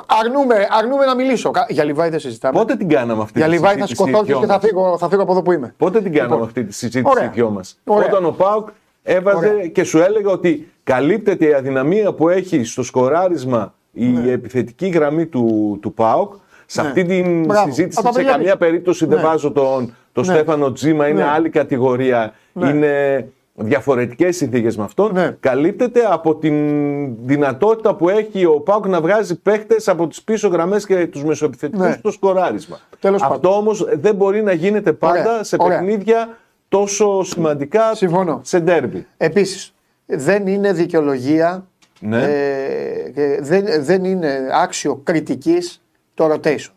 Αρνούμε, 0.07 0.67
αρνούμε 0.71 1.05
να 1.05 1.15
μιλήσω. 1.15 1.51
Κα- 1.51 1.67
Για 1.69 1.85
Λιβάη 1.85 2.09
δεν 2.09 2.19
συζητάμε. 2.21 2.59
Πότε 2.59 2.77
την 2.77 2.89
κάναμε 2.89 3.23
αυτή 3.23 3.39
Για 3.39 3.49
τη 3.49 3.53
Λιβάη 3.55 3.77
θα 3.77 3.87
συζήτηση 3.87 4.03
οι 4.03 4.13
σκοτώσω 4.13 4.25
δυο 4.25 4.41
και 4.41 4.47
θα 4.47 4.53
μας; 4.53 4.63
φύγω, 4.63 4.99
θα 4.99 5.09
φύγω 5.09 5.23
από 5.23 5.33
εδώ 5.33 5.43
που 5.43 5.53
είμαι. 5.53 5.75
Πότε 5.77 6.01
την 6.03 6.13
κάναμε 6.13 6.31
Λοιπόν, 6.33 6.47
αυτή 6.47 6.65
τη 6.65 6.73
συζήτηση 6.75 7.05
ωραία. 7.17 7.25
οι 7.25 7.29
δυο 7.35 7.51
μας; 7.51 7.79
Ωραία. 7.85 8.07
Όταν 8.09 8.25
ο 8.25 8.31
Πάουκ 8.31 8.69
έβαζε 9.03 9.49
Ωραία. 9.49 9.67
και 9.67 9.85
σου 9.85 9.99
έλεγε 9.99 10.29
ότι 10.31 10.73
καλύπτεται 10.85 11.47
η 11.47 11.53
αδυναμία 11.55 12.13
που 12.13 12.29
έχει 12.29 12.65
στο 12.65 12.83
σκοράρισμα 12.83 13.75
η 13.93 14.31
επιθετική 14.31 14.87
γραμμή 14.89 15.27
του, 15.27 15.79
του 15.83 15.95
Πάουκ. 15.95 16.33
Σε 16.71 16.83
Ναι. 16.83 16.89
αυτή 16.89 17.05
την 17.05 17.45
Μπράβο. 17.45 17.67
συζήτηση 17.67 18.01
σε 18.01 18.07
Απαπελιάδη. 18.07 18.37
καμία 18.39 18.57
περίπτωση 18.57 19.07
δεν 19.07 19.17
Ναι. 19.19 19.25
βάζω 19.25 19.51
τον, 19.53 19.95
τον 20.13 20.27
Ναι. 20.27 20.33
Στέφανο 20.33 20.73
Τζίμα, 20.73 21.09
είναι 21.09 21.23
Ναι. 21.23 21.29
άλλη 21.29 21.49
κατηγορία. 21.49 22.33
Ναι. 22.53 22.69
Είναι 22.69 23.27
διαφορετικές 23.55 24.37
συνθήκες 24.37 24.77
με 24.77 24.85
αυτόν. 24.85 25.13
Ναι. 25.15 25.37
Καλύπτεται 25.41 26.01
από 26.11 26.35
την 26.37 26.55
δυνατότητα 27.27 27.95
που 27.95 28.09
έχει 28.09 28.45
ο 28.45 28.61
Πάουκ 28.61 28.87
να 28.87 29.01
βγάζει 29.01 29.41
παίχτες 29.41 29.89
από 29.89 30.07
τις 30.07 30.23
πίσω 30.23 30.49
γραμμές 30.49 30.87
και 30.87 31.07
τους 31.07 31.25
μεσοεπιθετικούς 31.25 31.87
Ναι. 31.87 31.93
στο 31.93 32.11
σκοράρισμα. 32.11 32.79
Τέλος 33.01 33.23
Αυτό 33.23 33.35
πάντων. 33.35 33.53
όμως 33.59 33.87
δεν 34.01 34.15
μπορεί 34.15 34.43
να 34.43 34.53
γίνεται 34.53 34.93
πάντα 34.93 35.21
Ωραία. 35.31 35.43
σε 35.45 35.57
Ωραία. 35.59 35.79
παιχνίδια 35.79 36.37
τόσο 36.69 37.23
σημαντικά 37.23 37.95
Συμφωνώ. 37.95 38.41
σε 38.45 38.59
ντέρμπι. 38.61 39.07
Επίσης, 39.17 39.75
δεν 40.07 40.47
είναι 40.47 40.73
δικαιολογία. 40.73 41.67
Ναι. 42.01 42.23
Ε, 42.23 43.11
και 43.15 43.39
δεν, 43.43 43.65
δεν 43.81 44.05
είναι 44.05 44.39
άξιο 44.63 45.01
κριτικής 45.05 45.83
το 46.19 46.33
rotation. 46.33 46.71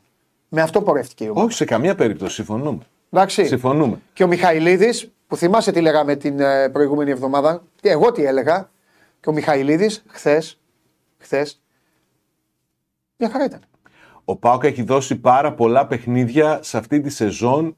Με 0.50 0.62
αυτό 0.62 0.82
πορεύτηκε 0.82 1.24
η 1.24 1.28
ομάδα. 1.30 1.46
Όχι 1.46 1.56
σε 1.56 1.66
καμία 1.66 1.96
περίπτωση, 1.96 2.36
συμφωνούμε. 2.36 2.84
Εντάξει. 3.10 3.46
Συμφωνούμε. 3.46 4.02
Και 4.14 4.24
ο 4.24 4.28
Μιχαηλίδης, 4.28 5.12
που 5.28 5.36
θυμάσαι 5.36 5.72
τι 5.72 5.82
λέγαμε 5.82 6.16
την 6.16 6.40
ε, 6.40 6.70
προηγούμενη 6.70 7.12
εβδομάδα, 7.12 7.64
και 7.82 7.90
εγώ 7.90 8.12
τι 8.12 8.24
έλεγα, 8.24 8.70
και 9.20 9.30
ο 9.30 9.32
Μιχαηλίδης 9.32 10.04
χθες, 10.08 10.60
χθες, 11.18 11.62
μια 13.18 13.30
χαρά 13.30 13.44
ήταν. 13.46 13.60
Ο 14.26 14.36
Πάοκ 14.36 14.64
έχει 14.64 14.84
δώσει 14.84 15.16
πάρα 15.16 15.54
πολλά 15.54 15.88
παιχνίδια 15.88 16.60
σε 16.64 16.78
αυτή 16.78 17.02
τη 17.02 17.10
σεζόν. 17.10 17.78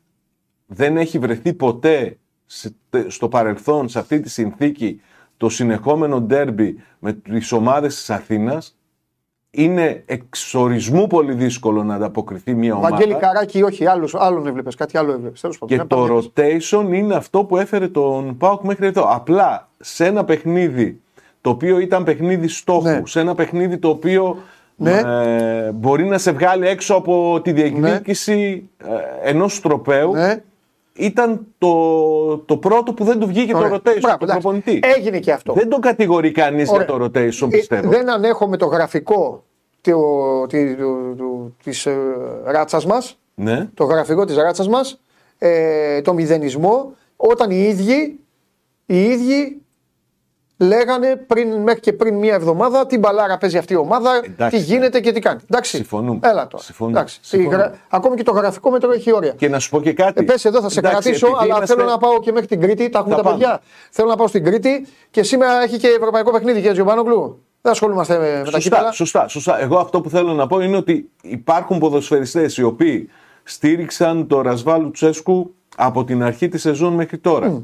Δεν 0.66 0.98
έχει 0.98 1.20
βρεθεί 1.20 1.54
ποτέ 1.54 2.18
σε- 2.46 2.76
στο 3.08 3.30
παρελθόν 3.30 3.90
σε 3.90 4.00
αυτή 4.00 4.20
τη 4.20 4.30
συνθήκη 4.30 5.02
το 5.38 5.50
συνεχόμενο 5.50 6.22
ντέρμπι 6.22 6.84
με 7.00 7.14
τις 7.14 7.52
ομάδες 7.52 7.96
της 7.96 8.10
Αθήνας. 8.10 8.78
Είναι 9.56 10.04
εξορισμού 10.06 11.08
πολύ 11.08 11.34
δύσκολο 11.34 11.84
να 11.84 11.96
ανταποκριθεί 11.96 12.54
μια 12.54 12.76
ομάδα. 12.76 12.90
Βαγγέλη 12.90 13.16
Καράκη, 13.20 13.64
όχι, 13.64 13.86
άλλους, 13.86 14.16
άλλον 14.16 14.48
έβλεπες, 14.48 14.76
κάτι 14.76 14.98
άλλο 14.98 15.12
έβλεπες. 15.12 15.44
Και 15.66 15.78
το 15.78 16.18
rotation 16.18 16.86
είναι 16.94 17.16
αυτό 17.16 17.44
που 17.44 17.58
έφερε 17.58 17.88
τον 17.88 18.38
Πάοκ 18.38 18.64
μέχρι 18.64 18.86
εδώ. 18.86 19.04
Απλά 19.10 19.70
σε 19.80 20.06
ένα 20.06 20.24
παιχνίδι 20.26 21.02
το 21.42 21.50
οποίο 21.50 21.80
ήταν 21.80 22.04
παιχνίδι 22.04 22.48
στόχου, 22.48 22.82
Ναι. 22.88 23.02
σε 23.06 23.20
ένα 23.20 23.36
παιχνίδι 23.36 23.78
το 23.78 23.90
οποίο 23.90 24.38
Ναι. 24.76 25.02
ε, 25.06 25.72
μπορεί 25.72 26.06
να 26.06 26.18
σε 26.18 26.32
βγάλει 26.32 26.68
έξω 26.68 26.96
από 26.96 27.42
τη 27.44 27.52
διεκδίκηση 27.52 28.70
ε, 29.24 29.30
ενός 29.30 29.62
τροπέου, 29.62 30.14
Ναι. 30.14 30.44
Ήταν 30.96 31.48
το, 31.58 32.38
το 32.38 32.58
πρώτο 32.58 32.94
που 32.94 33.04
δεν 33.04 33.20
του 33.20 33.28
βγήκε 33.28 33.56
Ωραία. 33.56 33.70
το 33.70 33.76
rotation 33.76 34.00
Μπράβο, 34.02 34.18
του 34.18 34.24
εντάξει. 34.24 34.42
προπονητή. 34.42 34.80
Έγινε 34.98 35.20
και 35.20 35.32
αυτό. 35.32 35.54
Δεν 35.54 35.70
τον 35.70 35.82
κατηγορεί 35.82 36.32
κανείς 36.32 36.64
για 36.70 36.74
Ωραία. 36.74 36.86
το 36.88 37.04
rotation, 37.04 37.48
Ε, 37.54 37.58
πιστεύω. 37.58 37.90
Δεν 37.90 38.10
ανέχομαι 38.10 38.58
το 38.58 38.66
γραφικό 38.66 39.44
το, 39.82 40.48
τη- 40.48 40.76
του- 40.76 41.14
του- 41.18 41.56
της 41.64 41.86
ε, 41.86 41.96
ράτσας 42.46 42.86
μας, 42.86 43.20
Ναι. 43.36 43.70
το 43.74 43.84
γραφικό 43.84 44.26
της 44.26 44.36
ράτσας 44.36 44.68
μας, 44.68 45.00
ε, 45.38 46.02
το 46.02 46.14
μηδενισμό, 46.14 46.94
όταν 47.16 47.52
οι 47.52 47.66
ίδιοι, 47.70 48.20
οι 48.86 49.04
ίδιοι 49.04 49.62
λέγανε 50.58 51.16
πριν, 51.16 51.56
μέχρι 51.62 51.80
και 51.80 51.94
πριν 51.94 52.16
μία 52.16 52.34
εβδομάδα 52.34 52.86
τι 52.86 52.98
μπαλάρα 52.98 53.38
παίζει 53.38 53.58
αυτή 53.58 53.74
η 53.74 53.76
ομάδα, 53.76 54.22
Εντάξει, 54.26 54.58
τι 54.58 54.64
γίνεται 54.64 55.00
και 55.00 55.12
τι 55.12 55.20
κάνει. 55.20 55.40
Εντάξει. 55.50 55.76
Συμφωνούμε. 55.76 56.20
Έλα 56.24 56.48
τώρα. 56.48 56.64
Συμφωνούμε. 56.64 56.98
Εντάξει. 56.98 57.20
Συμφωνούμε. 57.22 57.56
Η 57.56 57.60
γρα- 57.60 57.76
Ακόμη 57.90 58.16
και 58.16 58.24
το 58.24 58.32
γραφικό 58.32 58.70
μέτρο 58.70 58.92
έχει 58.92 59.14
όρια. 59.14 59.32
Και 59.32 59.50
να 59.50 59.60
σου 59.60 59.70
πω 59.70 59.82
και 59.82 59.94
κάτι. 59.94 60.22
Ε, 60.22 60.24
πες 60.24 60.46
εδώ 60.46 60.62
θα 60.62 60.70
σε 60.70 60.80
Εντάξει, 60.80 61.02
κρατήσω, 61.02 61.28
επειδή 61.28 61.44
αλλά 61.44 61.56
είμαστε- 61.56 61.76
θέλω 61.76 61.90
να 61.90 61.98
πάω 61.98 62.20
και 62.20 62.32
μέχρι 62.32 62.48
την 62.48 62.62
Κρήτη. 62.62 62.90
Τα 62.90 63.00
έχουμε 63.00 63.16
Θα 63.16 63.22
τα 63.22 63.28
πάμε. 63.30 63.38
παιδιά. 63.44 63.62
Θέλω 63.92 64.08
να 64.10 64.16
πάω 64.16 64.28
στην 64.28 64.44
Κρήτη 64.44 64.88
και 65.12 65.24
σήμερα 65.24 65.62
έχει 65.64 65.78
και 65.78 65.88
ευρωπαϊκό 65.88 66.32
παιχνίδι, 66.32 66.58
κύριε 66.58 66.72
Τζιομπάνογλου. 66.72 67.44
Δεν 67.62 67.72
ασχολούμαστε 67.72 68.18
με, 68.18 68.28
με 68.30 68.44
τα 68.44 68.46
Σωστά, 68.46 68.60
κύπελα. 68.60 68.92
σωστά, 68.92 69.28
σωστά. 69.28 69.62
Εγώ 69.62 69.78
αυτό 69.78 70.02
που 70.02 70.10
θέλω 70.10 70.34
να 70.34 70.48
πω 70.48 70.60
είναι 70.60 70.78
ότι 70.78 71.10
υπάρχουν 71.22 71.80
ποδοσφαιριστές 71.80 72.58
οι 72.58 72.64
οποίοι 72.64 73.10
στήριξαν 73.44 74.28
το 74.28 74.42
Ρασβάλου 74.42 74.92
Τσέσκου 74.92 75.54
από 75.78 76.04
την 76.04 76.24
αρχή 76.24 76.48
της 76.48 76.62
σεζόν 76.62 76.94
μέχρι 76.94 77.18
τώρα. 77.18 77.62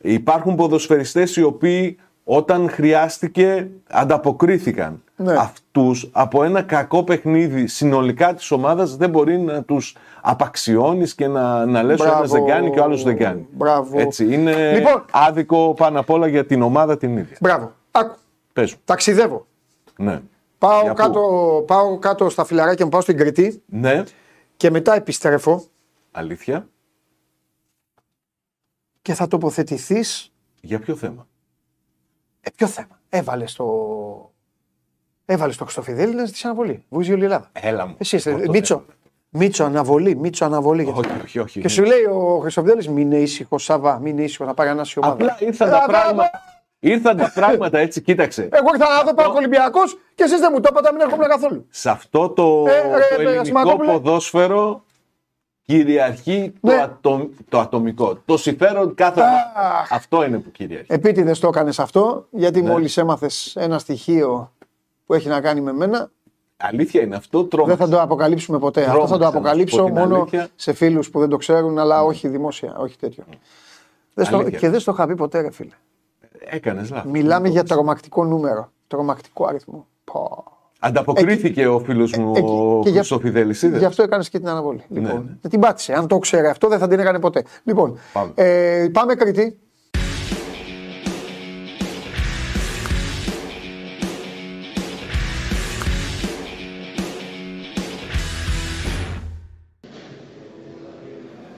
Υπάρχουν 0.00 0.54
ποδοσφαιριστές 0.54 1.36
οι 1.36 1.42
οποίοι 1.42 1.98
όταν 2.32 2.70
χρειάστηκε 2.70 3.70
ανταποκρίθηκαν. 3.88 5.02
Ναι. 5.16 5.32
Αυτούς 5.32 6.08
από 6.12 6.44
ένα 6.44 6.62
κακό 6.62 7.04
παιχνίδι 7.04 7.66
συνολικά 7.66 8.34
της 8.34 8.50
ομάδας 8.50 8.96
δεν 8.96 9.10
μπορεί 9.10 9.38
να 9.38 9.62
τους 9.62 9.96
απαξιώνεις 10.20 11.14
και 11.14 11.26
να, 11.26 11.66
να 11.66 11.82
λες 11.82 12.00
ο 12.00 12.02
Μπράβο. 12.02 12.18
ένας 12.18 12.30
δεν 12.30 12.46
κάνει 12.46 12.70
και 12.70 12.80
ο 12.80 12.82
άλλος 12.82 13.02
δεν 13.02 13.16
κάνει. 13.16 13.46
Μπράβο. 13.52 14.00
Έτσι, 14.00 14.34
είναι 14.34 14.72
Λοιπόν. 14.72 15.04
άδικο 15.10 15.74
πάνω 15.76 16.00
απ' 16.00 16.10
όλα 16.10 16.26
για 16.26 16.46
την 16.46 16.62
ομάδα 16.62 16.96
την 16.96 17.16
ίδια. 17.16 17.36
Μπράβο. 17.40 17.72
Άκου. 17.90 18.14
Πες 18.52 18.72
μου. 18.74 18.80
Ταξιδεύω. 18.84 19.46
Ναι. 19.96 20.20
Πάω 20.58 20.82
Για 20.82 20.90
πού; 20.90 20.96
κάτω, 20.96 21.64
πάω 21.66 21.98
κάτω 21.98 22.28
στα 22.28 22.44
φιλαράκια 22.44 22.84
μου, 22.84 22.90
πάω 22.90 23.00
στην 23.00 23.16
Κρήτη 23.16 23.62
Ναι. 23.66 24.02
και 24.56 24.70
μετά 24.70 24.94
επιστρέφω 24.94 25.64
Αλήθεια; 26.10 26.68
και 29.02 29.14
θα 29.14 29.26
τοποθετηθείς. 29.28 30.32
Για 30.60 30.78
ποιο 30.78 30.94
θέμα; 30.94 31.26
Ε, 32.40 32.50
ποιο 32.56 32.66
θέμα; 32.66 32.98
Έβαλε 33.08 33.44
το. 33.56 33.64
Έβαλε 35.24 35.52
το 35.52 35.64
Χρυστοφιδέλη 35.64 36.14
να 36.14 36.24
ζητήσει 36.24 36.46
αναβολή. 36.46 36.84
Βούζει 36.88 37.12
όλη 37.12 37.20
η 37.20 37.24
Ελλάδα. 37.24 37.48
Έλα 37.52 37.86
μου. 37.86 37.94
Εσύ 37.98 38.16
είστε. 38.16 38.32
Αυτό 38.32 38.50
Μίτσο. 38.50 38.84
Μίτσο 39.32 39.64
αναβολή, 39.64 40.16
Μίτσο 40.16 40.44
αναβολή. 40.44 40.92
Όχι, 40.96 41.10
όχι, 41.24 41.38
όχι. 41.38 41.60
Και 41.60 41.68
σου 41.68 41.82
λέει 41.84 42.04
ο 42.04 42.38
Χρυστοφιδέλης, 42.42 42.88
μην 42.88 42.98
είναι 42.98 43.16
ήσυχο, 43.16 43.58
Σάβα, 43.58 43.98
μην 43.98 44.12
είναι 44.12 44.22
ήσυχο, 44.22 44.44
να 44.44 44.54
πάρει 44.54 44.68
ανάση 44.68 44.98
ομάδα. 44.98 45.12
Απλά 45.14 45.36
ήρθαν 45.40 45.68
Ε, 45.68 45.70
τα 45.70 45.76
α, 45.78 45.86
πράγματα. 45.86 46.30
Ήρθαν 46.78 47.16
τα 47.16 47.30
πράγματα 47.34 47.78
έτσι, 47.78 48.00
κοίταξε. 48.02 48.48
Εγώ 48.52 48.68
ήρθα 48.74 48.96
να 48.96 49.02
δω 49.02 49.14
πάω 49.14 49.32
Ολυμπιακό 49.34 49.80
και 50.14 50.22
εσείς 50.22 50.40
δεν 50.40 50.50
μου 50.54 50.60
το 50.60 50.68
είπατε, 50.72 50.92
μην 50.92 51.00
έρχομαι 51.00 51.26
καθόλου. 51.26 51.66
Σε 51.70 51.90
αυτό 51.90 52.28
το, 52.28 52.64
Ε, 52.68 52.72
ρε, 52.72 52.88
το 52.88 52.96
ρε, 52.96 53.14
ελληνικό 53.22 53.40
Ασημακόπουλε. 53.40 53.92
ποδόσφαιρο 53.92 54.84
κυριαρχεί 55.76 56.52
το, 56.60 56.68
Ναι. 56.70 56.82
ατομ- 56.82 57.30
το 57.48 57.58
ατομικό. 57.58 58.18
Το 58.24 58.36
συμφέρον 58.36 58.94
κάθε 58.94 59.20
ομάδα. 59.20 59.86
Αυτό 59.90 60.24
είναι 60.24 60.38
που 60.38 60.50
κυριαρχεί. 60.50 60.86
Επίτηδες 60.92 61.38
το 61.38 61.48
έκανες 61.48 61.78
αυτό, 61.78 62.26
γιατί 62.30 62.62
Ναι. 62.62 62.70
μόλις 62.70 62.96
έμαθες 62.96 63.56
ένα 63.56 63.78
στοιχείο 63.78 64.52
που 65.06 65.14
έχει 65.14 65.28
να 65.28 65.40
κάνει 65.40 65.60
με 65.60 65.72
μένα, 65.72 66.10
Αλήθεια 66.62 67.02
είναι 67.02 67.16
αυτό, 67.16 67.44
τρόμαξες. 67.44 67.78
δεν 67.78 67.86
θα 67.88 67.92
το 67.96 68.02
αποκαλύψουμε 68.02 68.58
ποτέ. 68.58 68.80
Αυτό 68.80 68.92
Τρόμαξα 68.92 69.14
θα 69.14 69.18
το 69.18 69.24
να 69.24 69.30
σου 69.30 69.36
αποκαλύψω 69.38 69.76
πω 69.76 69.84
την 69.84 69.94
μόνο 69.94 70.16
αλήθεια. 70.16 70.38
Ναι. 70.40 70.46
σε 70.56 70.72
φίλους 70.72 71.10
που 71.10 71.20
δεν 71.20 71.28
το 71.28 71.36
ξέρουν, 71.36 71.78
αλλά 71.78 72.02
όχι 72.04 72.28
δημόσια, 72.28 72.76
όχι 72.78 72.98
τέτοιο. 72.98 73.24
Δεν 74.14 74.24
στο- 74.24 74.36
Αλήθεια. 74.36 74.58
και 74.58 74.68
δεν 74.70 74.80
στο 74.80 74.92
είχα 74.92 75.06
πει 75.06 75.14
ποτέ, 75.14 75.40
ρε 75.40 75.50
φίλε. 75.50 75.74
Έκανες 76.38 76.90
λάθος. 76.90 77.10
Μιλάμε 77.10 77.48
για 77.48 77.64
τρομακτικό 77.64 78.24
νούμερο. 78.24 78.72
Τρομακτικό 78.86 79.46
αριθμό. 79.46 79.86
Πω. 80.04 80.44
Ανταποκρίθηκε 80.82 81.66
ο 81.66 81.78
φίλος 81.78 82.16
μου 82.16 82.32
Εκεί. 82.36 82.46
ο 82.46 82.80
Και 82.82 82.88
γι' 82.90 82.96
Χρυσοφιδέλης, 82.96 83.62
είδες; 83.62 83.78
Γι' 83.78 83.84
αυτό 83.84 84.02
έκανες 84.02 84.28
και 84.28 84.38
την 84.38 84.48
αναβολή. 84.48 84.82
Ναι, 84.88 85.00
Λοιπόν, 85.00 85.16
ναι. 85.24 85.36
Δεν 85.40 85.50
την 85.50 85.60
πάτησε. 85.60 85.92
Αν 85.92 86.06
το 86.06 86.18
ξέρει 86.18 86.46
αυτό, 86.46 86.68
δεν 86.68 86.78
θα 86.78 86.88
την 86.88 86.98
έκανε 86.98 87.18
ποτέ. 87.18 87.42
Λοιπόν, 87.64 87.98
Πάμε. 88.12 88.32
Ε, 88.34 88.88
πάμε 88.92 89.14
Κρήτη. 89.14 89.58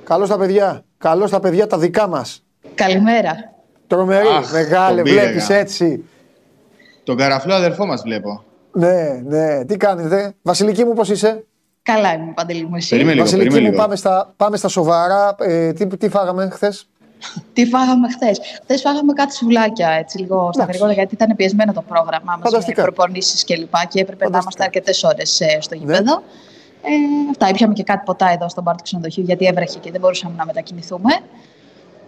Καλώς 0.05 0.29
τα 0.29 0.39
παιδιά. 0.39 0.85
Καλώς 0.99 1.31
τα 1.31 1.41
παιδιά 1.41 1.67
τα 1.67 1.79
δικά 1.79 2.09
μας. 2.09 2.45
Καλημέρα. 2.75 3.35
Τρομερή, 3.87 4.27
Αχ, 4.29 4.53
μεγάλε, 4.53 4.95
τον 4.95 5.05
πήρε, 5.05 5.21
βλέπεις 5.21 5.49
γα. 5.49 5.55
έτσι. 5.55 6.05
Τον 7.05 7.17
καραφλό 7.17 7.55
αδερφό 7.55 7.87
μας 7.87 8.03
βλέπω. 8.03 8.45
Ναι, 8.73 9.21
ναι, 9.25 9.65
τι 9.65 9.77
κάνετε. 9.77 10.35
Βασιλική 10.43 10.85
μου, 10.85 10.93
πώς 10.93 11.09
είσαι; 11.11 11.45
Καλά 11.83 12.13
είμαι, 12.15 12.33
Παντελή 12.35 12.65
μου, 12.65 12.77
εσύ; 12.77 12.89
Περίμενε 12.89 13.13
λίγο, 13.15 13.25
Βασιλική 13.25 13.49
περίμενε 13.49 13.69
μου, 13.69 13.75
λίγο. 13.75 13.85
πάμε 13.85 13.97
στα, 13.97 14.33
πάμε 14.37 14.57
στα 14.57 14.69
σοβαρά. 14.69 15.35
Ε, 15.39 15.73
τι, 15.73 15.87
τι 15.97 16.09
φάγαμε 16.09 16.49
χθες; 16.53 16.89
Τι 17.55 17.67
φάγαμε 17.67 18.09
χθες; 18.11 18.41
Χθες 18.63 18.81
φάγαμε 18.81 19.13
κάτι 19.13 19.35
σουβλάκια, 19.35 19.89
έτσι 19.91 20.19
λίγο 20.19 20.37
στα 20.37 20.49
Εντάξει. 20.63 20.67
γρήγορα, 20.71 20.93
γιατί 20.93 21.15
ήταν 21.15 21.37
πιεσμένο 21.37 21.73
το 21.73 21.83
πρόγραμμά 21.83 22.25
μας 22.25 22.39
με 22.39 22.45
Φανταστικά. 22.45 22.83
προπονήσεις 22.83 23.45
και 23.45 23.57
λοιπά 23.57 23.85
και 23.89 24.01
έπρεπε 24.01 24.25
να 24.25 24.31
Φανταστικά. 24.31 24.41
είμαστε 24.41 24.65
αρκετές 24.65 25.03
ώρες 25.05 25.43
στο 25.65 25.75
γήπεδο. 25.75 26.23
Ε, 26.85 26.91
αυτά, 27.31 27.49
ήπιαμε 27.49 27.73
και 27.73 27.83
κάτι 27.83 28.03
ποτά 28.05 28.31
εδώ 28.33 28.49
στον 28.49 28.65
πάρ 28.65 28.75
του 28.77 28.83
ξενοδοχείου, 28.83 29.25
γιατί 29.25 29.47
έβρεχε 29.47 29.79
και 29.79 29.91
δεν 29.91 30.01
μπορούσαμε 30.01 30.35
να 30.37 30.45
μετακινηθούμε. 30.47 31.13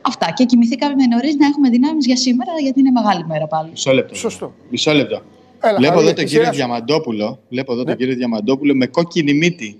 Αυτά. 0.00 0.30
Και 0.34 0.44
κοιμηθήκαμε 0.44 1.06
νωρίς 1.06 1.34
να 1.36 1.46
έχουμε 1.46 1.68
δυνάμεις 1.68 2.06
για 2.06 2.16
σήμερα, 2.16 2.50
γιατί 2.62 2.80
είναι 2.80 2.90
μεγάλη 2.90 3.24
μέρα 3.26 3.46
πάλι. 3.46 3.70
Μισό 3.70 3.92
λεπτό. 3.92 4.14
Σωστό. 4.14 4.52
Μισό 4.70 4.92
λεπτό. 4.92 5.22
Έλα, 5.64 5.76
Βλέπω 5.76 5.94
Χαρή, 5.94 6.06
εδώ 6.06 6.14
τον 6.14 6.24
η 6.24 6.26
κύριο 6.26 6.40
σειρά 6.42 6.52
σου. 6.52 6.58
Διαμαντόπουλο. 6.58 7.38
Βλέπω 7.48 7.72
εδώ 7.72 7.80
Ναι. 7.82 7.88
τον 7.88 7.96
κύριο 7.96 8.14
Διαμαντόπουλο 8.14 8.74
με 8.74 8.86
κόκκινη 8.86 9.32
μύτη. 9.34 9.78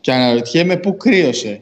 Και 0.00 0.12
αναρωτιέμαι 0.12 0.76
πού 0.76 0.96
κρύωσε. 0.96 1.60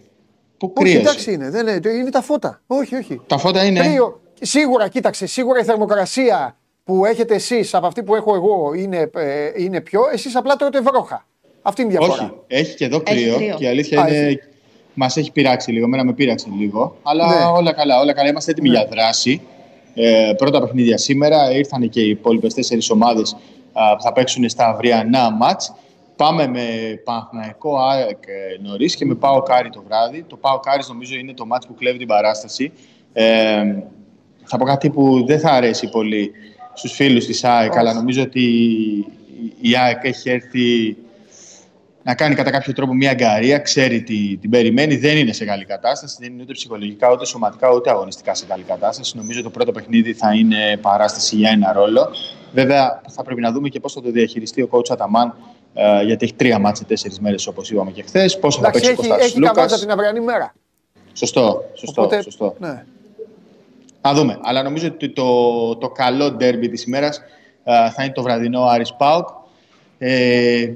Πού 0.58 0.72
Όχι, 0.76 0.84
κρύωσε. 0.84 0.98
εντάξει 1.08 1.32
είναι, 1.32 1.50
δεν 1.50 1.66
είναι, 1.66 1.88
είναι 1.88 2.10
τα 2.10 2.22
φώτα. 2.22 2.60
Όχι, 2.66 2.94
όχι. 2.94 3.20
Τα 3.26 3.38
φώτα 3.38 3.64
είναι. 3.64 3.80
Κρύο. 3.80 4.20
Σίγουρα, 4.40 4.88
κοίταξε, 4.88 5.26
σίγουρα 5.26 5.60
η 5.60 5.64
θερμοκρασία 5.64 6.56
που 6.84 7.04
έχετε 7.04 7.34
εσείς 7.34 7.74
από 7.74 7.86
αυτή 7.86 8.02
που 8.02 8.14
έχω 8.14 8.34
εγώ 8.34 8.72
είναι, 8.76 9.10
ε, 9.16 9.50
είναι 9.56 9.80
πιο. 9.80 10.00
Εσείς 10.12 10.36
απλά 10.36 10.56
τρώτε 10.56 10.80
βρόχα. 10.80 11.26
Αυτή 11.62 11.82
είναι 11.82 11.92
η 11.92 11.96
διαφορά. 11.96 12.22
Όχι, 12.22 12.32
έχει 12.46 12.74
και 12.76 12.84
εδώ 12.84 13.02
Έχει 13.06 13.22
κρύο. 13.22 13.36
κρύο. 13.36 13.54
Και 13.58 13.64
η 13.64 13.68
αλήθεια 13.68 14.02
Α, 14.02 14.08
είναι. 14.08 14.18
έχει. 14.18 14.38
Μας 14.94 15.16
έχει 15.16 15.32
πειράξει 15.32 15.70
λίγο. 15.70 15.84
Εμένα 15.84 16.04
με 16.04 16.12
πείραξε 16.12 16.46
λίγο. 16.58 16.96
Αλλά 17.02 17.26
Ναι. 17.26 17.44
όλα 17.58 17.72
καλά, 17.72 18.00
όλα 18.00 18.12
καλά. 18.12 18.28
Είμαστε 18.28 18.50
έτοιμοι 18.50 18.68
για 18.68 18.86
δράση. 18.90 19.40
Ε, 19.94 20.32
πρώτα 20.36 20.60
παιχνίδια 20.60 20.98
σήμερα. 20.98 21.50
Ήρθαν 21.50 21.88
και 21.88 22.00
οι 22.00 22.08
υπόλοιπες 22.08 22.54
τέσσερις 22.54 22.90
ομάδες 22.90 23.36
που 23.72 24.02
θα 24.02 24.12
παίξουν 24.12 24.48
στα 24.48 24.68
αυριανά 24.68 25.30
ματς. 25.30 25.74
Πάμε 26.16 26.46
με 26.46 26.60
Παναθηναϊκό 27.04 27.78
ΑΕΚ 27.78 28.18
νωρίς 28.62 28.96
και 28.96 29.04
με 29.04 29.14
ΠΑΟΚ 29.14 29.42
Άρη 29.42 29.70
το 29.70 29.82
βράδυ. 29.86 30.24
Το 30.28 30.36
ΠΑΟΚ 30.36 30.60
Άρης 30.60 30.88
νομίζω 30.88 31.14
είναι 31.14 31.32
το 31.32 31.46
ματς 31.46 31.66
που 31.66 31.74
κλέβει 31.74 31.98
την 31.98 32.06
παράσταση. 32.06 32.72
Ε, 33.12 33.62
θα 34.44 34.58
πω 34.58 34.64
κάτι 34.64 34.90
που 34.90 35.24
δεν 35.26 35.38
θα 35.38 35.50
αρέσει 35.50 35.88
πολύ 35.88 36.32
στους 36.74 36.92
φίλους 36.92 37.26
της 37.26 37.44
ΑΕΚ, 37.44 37.76
αλλά 37.76 37.92
νομίζω 37.92 38.22
ότι 38.22 38.42
η 39.60 39.76
ΑΕΚ 39.76 40.04
έχει 40.04 40.30
έρθει 40.30 40.96
να 42.06 42.14
κάνει 42.14 42.34
κατά 42.34 42.50
κάποιο 42.50 42.72
τρόπο 42.72 42.94
μια 42.94 43.10
αγκαρία, 43.10 43.58
ξέρει 43.58 44.02
τι 44.02 44.36
την 44.36 44.50
περιμένει, 44.50 44.96
δεν 44.96 45.16
είναι 45.16 45.32
σε 45.32 45.44
καλή 45.44 45.64
κατάσταση, 45.64 46.16
δεν 46.20 46.32
είναι 46.32 46.42
ούτε 46.42 46.52
ψυχολογικά, 46.52 47.12
ούτε 47.12 47.26
σωματικά, 47.26 47.70
ούτε 47.72 47.90
αγωνιστικά 47.90 48.34
σε 48.34 48.46
καλή 48.46 48.62
κατάσταση. 48.62 49.16
Νομίζω 49.16 49.42
το 49.42 49.50
πρώτο 49.50 49.72
παιχνίδι 49.72 50.12
θα 50.12 50.34
είναι 50.34 50.78
παράσταση 50.80 51.36
για 51.36 51.50
ένα 51.50 51.72
ρόλο. 51.72 52.08
Βέβαια, 52.52 53.02
θα 53.10 53.22
πρέπει 53.22 53.40
να 53.40 53.52
δούμε 53.52 53.68
και 53.68 53.80
πώς 53.80 53.92
θα 53.92 54.00
το 54.02 54.10
διαχειριστεί 54.10 54.62
ο 54.62 54.68
coach 54.70 54.90
Αταμάν, 54.90 55.34
ε, 55.74 56.02
γιατί 56.02 56.24
έχει 56.24 56.34
τρία 56.34 56.58
μάτσε 56.58 56.84
τέσσερις 56.84 57.20
μέρες, 57.20 57.46
όπως 57.46 57.70
είπαμε 57.70 57.90
και 57.90 58.02
χθες. 58.02 58.38
Πώς 58.38 58.54
θα 58.56 58.60
Εντάξει, 58.60 58.80
παίξει 58.80 59.00
ο 59.00 59.02
έχει, 59.02 59.08
Κώστας 59.10 59.26
έχει 59.26 59.40
καβάτσα 59.40 59.62
Λούκας. 59.62 59.80
την 59.80 59.90
αυριανή 59.90 60.20
μέρα. 60.20 60.54
Σωστό, 61.12 61.64
σωστό, 61.74 62.02
Οπότε, 62.02 62.22
σωστό. 62.22 62.54
Ναι. 62.58 62.84
Θα 64.00 64.14
δούμε. 64.14 64.38
Αλλά 64.42 64.62
νομίζω 64.62 64.86
ότι 64.86 65.10
το, 65.10 65.76
το 65.76 65.88
καλό 65.88 66.30
ντέρμπι 66.30 66.68
της 66.68 66.84
ημέρας 66.84 67.20
α, 67.64 67.90
θα 67.90 68.04
είναι 68.04 68.12
το 68.12 68.22
βραδινό 68.22 68.62
Άρης 68.62 68.94
Πάουκ. 68.94 69.28
Ε, 69.98 70.70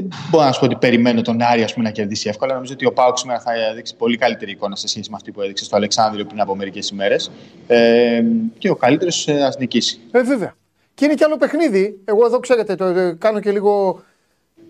δεν 0.00 0.10
μπορώ 0.30 0.44
να 0.44 0.52
σου 0.52 0.60
πω 0.60 0.66
ότι 0.66 0.76
περιμένω 0.76 1.22
τον 1.22 1.42
Άρη 1.42 1.62
ας 1.62 1.72
πούμε, 1.72 1.84
να 1.84 1.90
κερδίσει 1.90 2.28
εύκολα. 2.28 2.54
Νομίζω 2.54 2.72
ότι 2.72 2.86
ο 2.86 2.92
Πάουκ 2.92 3.18
σήμερα 3.18 3.40
θα 3.40 3.52
δείξει 3.74 3.96
πολύ 3.96 4.16
καλύτερη 4.16 4.50
εικόνα 4.50 4.76
σε 4.76 4.88
σχέση 4.88 5.10
με 5.10 5.16
αυτή 5.16 5.32
που 5.32 5.42
έδειξε 5.42 5.64
στο 5.64 5.76
Αλεξάνδριο 5.76 6.24
πριν 6.24 6.40
από 6.40 6.56
μερικές 6.56 6.88
ημέρες. 6.88 7.30
Ε, 7.66 8.22
και 8.58 8.70
ο 8.70 8.76
καλύτερος 8.76 9.28
ας 9.28 9.58
νικήσει. 9.58 10.00
Ε, 10.10 10.22
βέβαια. 10.22 10.54
Και 10.94 11.04
είναι 11.04 11.14
κι 11.14 11.24
άλλο 11.24 11.36
παιχνίδι. 11.36 12.00
Εγώ 12.04 12.26
εδώ 12.26 12.38
ξέρετε, 12.38 12.74
το, 12.74 12.92
το 12.92 13.16
κάνω 13.18 13.40
και 13.40 13.50
λίγο. 13.50 14.02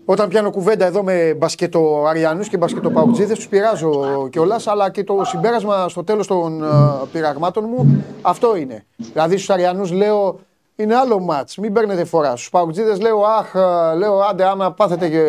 Όταν 0.09 0.29
πιάνω 0.29 0.51
κουβέντα 0.51 0.85
εδώ 0.85 1.03
με 1.03 1.33
μπασκετοαριανούς 1.37 2.47
και 2.49 2.57
μπασκετοπαουτζίδε, 2.57 3.33
τους 3.33 3.47
πειράζω 3.47 4.27
κιόλας, 4.31 4.67
αλλά 4.67 4.91
και 4.91 5.03
το 5.03 5.21
συμπέρασμα 5.25 5.89
στο 5.89 6.03
τέλος 6.03 6.27
των 6.27 6.63
ε, 6.63 6.67
πειραγμάτων 7.11 7.65
μου 7.67 8.03
αυτό 8.21 8.55
είναι. 8.55 8.85
Δηλαδή 8.95 9.35
στους 9.35 9.49
Αριανούς 9.49 9.91
λέω 9.91 10.39
είναι 10.79 10.95
άλλο 10.95 11.19
μάτς, 11.19 11.57
μην 11.57 11.73
παίρνετε 11.73 12.03
φορά. 12.03 12.35
Στους 12.35 12.49
παουτζίδε 12.49 12.95
λέω 12.95 13.21
Αχ, 13.23 13.55
ε, 13.55 13.95
λέω 13.95 14.19
άντε, 14.19 14.45
άμα 14.45 14.71
πάθετε 14.71 15.09
και, 15.09 15.19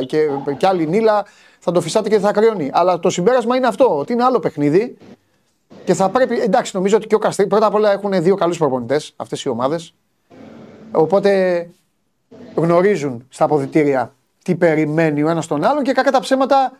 ε, 0.00 0.04
και, 0.04 0.28
και 0.56 0.66
άλλη 0.66 0.86
νύλα, 0.86 1.24
θα 1.58 1.72
το 1.72 1.80
φυσάτε 1.80 2.08
και 2.08 2.18
θα 2.18 2.32
κρυώνει. 2.32 2.70
Αλλά 2.72 2.98
το 2.98 3.10
συμπέρασμα 3.10 3.56
είναι 3.56 3.66
αυτό, 3.66 3.98
ότι 3.98 4.12
είναι 4.12 4.24
άλλο 4.24 4.38
παιχνίδι. 4.38 4.96
Και 5.84 5.94
θα 5.94 6.08
πρέπει, 6.08 6.40
εντάξει, 6.40 6.76
νομίζω 6.76 6.96
ότι 6.96 7.06
και 7.06 7.14
ο 7.14 7.18
Καστρί, 7.18 7.46
πρώτα 7.46 7.66
απ' 7.66 7.74
όλα 7.74 7.92
έχουν 7.92 8.22
δύο 8.22 8.34
καλούς 8.34 8.58
προπονητές 8.58 9.12
αυτές 9.16 9.42
οι 9.42 9.48
ομάδες. 9.48 9.94
Οπότε 10.92 11.68
γνωρίζουν 12.54 13.26
στα 13.28 13.44
αποδητήρια 13.44 14.14
τι 14.44 14.54
περιμένει 14.54 15.22
ο 15.22 15.28
ένας 15.28 15.46
τον 15.46 15.64
άλλον 15.64 15.82
και 15.82 15.92
κακά 15.92 16.10
τα 16.10 16.20
ψέματα, 16.20 16.72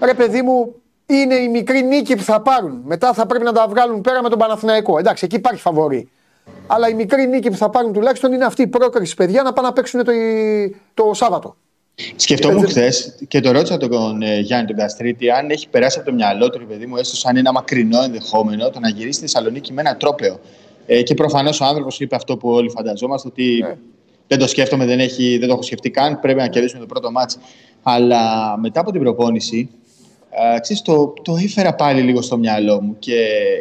ρε 0.00 0.14
παιδί 0.14 0.42
μου, 0.42 0.74
είναι 1.06 1.34
η 1.34 1.48
μικρή 1.48 1.82
νίκη 1.82 2.16
που 2.16 2.22
θα 2.22 2.40
πάρουν. 2.40 2.80
Μετά 2.84 3.12
θα 3.12 3.26
πρέπει 3.26 3.44
να 3.44 3.52
τα 3.52 3.66
βγάλουν 3.68 4.00
πέρα 4.00 4.22
με 4.22 4.28
τον 4.28 4.38
Παναθηναϊκό. 4.38 4.98
Εντάξει, 4.98 5.24
εκεί 5.24 5.36
υπάρχει 5.36 5.60
φαβορή. 5.60 6.10
Αλλά 6.66 6.88
η 6.88 6.94
μικρή 6.94 7.26
νίκη 7.26 7.50
που 7.50 7.56
θα 7.56 7.70
πάρουν 7.70 7.92
τουλάχιστον 7.92 8.32
είναι 8.32 8.44
αυτή 8.44 8.62
η 8.62 8.66
πρόκριση, 8.66 9.14
παιδιά, 9.14 9.42
να 9.42 9.52
πάνε 9.52 9.66
να 9.66 9.72
παίξουν 9.72 10.04
το, 10.04 10.12
το 10.94 11.14
Σάββατο. 11.14 11.56
Σκεφτόμουν 12.16 12.64
Ε, 12.64 12.66
χθες 12.66 13.14
και 13.28 13.40
το 13.40 13.50
ρώτησα 13.50 13.76
τον 13.76 14.22
ε, 14.22 14.38
Γιάννη 14.38 14.66
τον 14.66 14.76
Καστρίτη 14.76 15.30
αν 15.30 15.50
έχει 15.50 15.68
περάσει 15.68 15.98
από 15.98 16.08
το 16.08 16.14
μυαλό 16.14 16.50
του, 16.50 16.58
ρε 16.58 16.64
παιδί 16.64 16.86
μου, 16.86 16.96
έστω 16.96 17.16
σαν 17.16 17.36
ένα 17.36 17.52
μακρινό 17.52 18.02
ενδεχόμενο, 18.02 18.70
το 18.70 18.80
να 18.80 18.88
γυρίσει 18.88 19.12
στη 19.12 19.20
Θεσσαλονίκη 19.20 19.72
με 19.72 19.80
ένα 19.80 19.96
τρόπεο. 19.96 20.40
Ε, 20.86 21.02
και 21.02 21.14
προφανώς 21.14 21.60
ο 21.60 21.64
άνθρωπος 21.64 22.00
είπε 22.00 22.16
αυτό 22.16 22.36
που 22.36 22.48
όλοι 22.48 22.70
φανταζόμαστε, 22.70 23.28
ότι 23.28 23.64
Ε. 23.70 23.74
δεν 24.26 24.38
το 24.38 24.46
σκέφτομαι, 24.48 24.86
δεν, 24.86 25.00
έχει, 25.00 25.38
δεν 25.38 25.48
το 25.48 25.54
έχω 25.54 25.62
σκεφτεί 25.62 25.90
καν. 25.90 26.20
Πρέπει 26.20 26.38
να 26.38 26.48
κερδίσουμε 26.48 26.80
το 26.80 26.86
πρώτο 26.86 27.10
μάτς. 27.10 27.38
Αλλά 27.82 28.20
μετά 28.58 28.80
από 28.80 28.92
την 28.92 29.00
προπόνηση, 29.00 29.70
ε, 30.30 30.60
ξέρεις, 30.60 30.82
το, 30.82 31.12
το 31.22 31.36
έφερα 31.44 31.74
πάλι 31.74 32.00
λίγο 32.00 32.22
στο 32.22 32.38
μυαλό 32.38 32.80
μου 32.80 32.96
και 32.98 33.14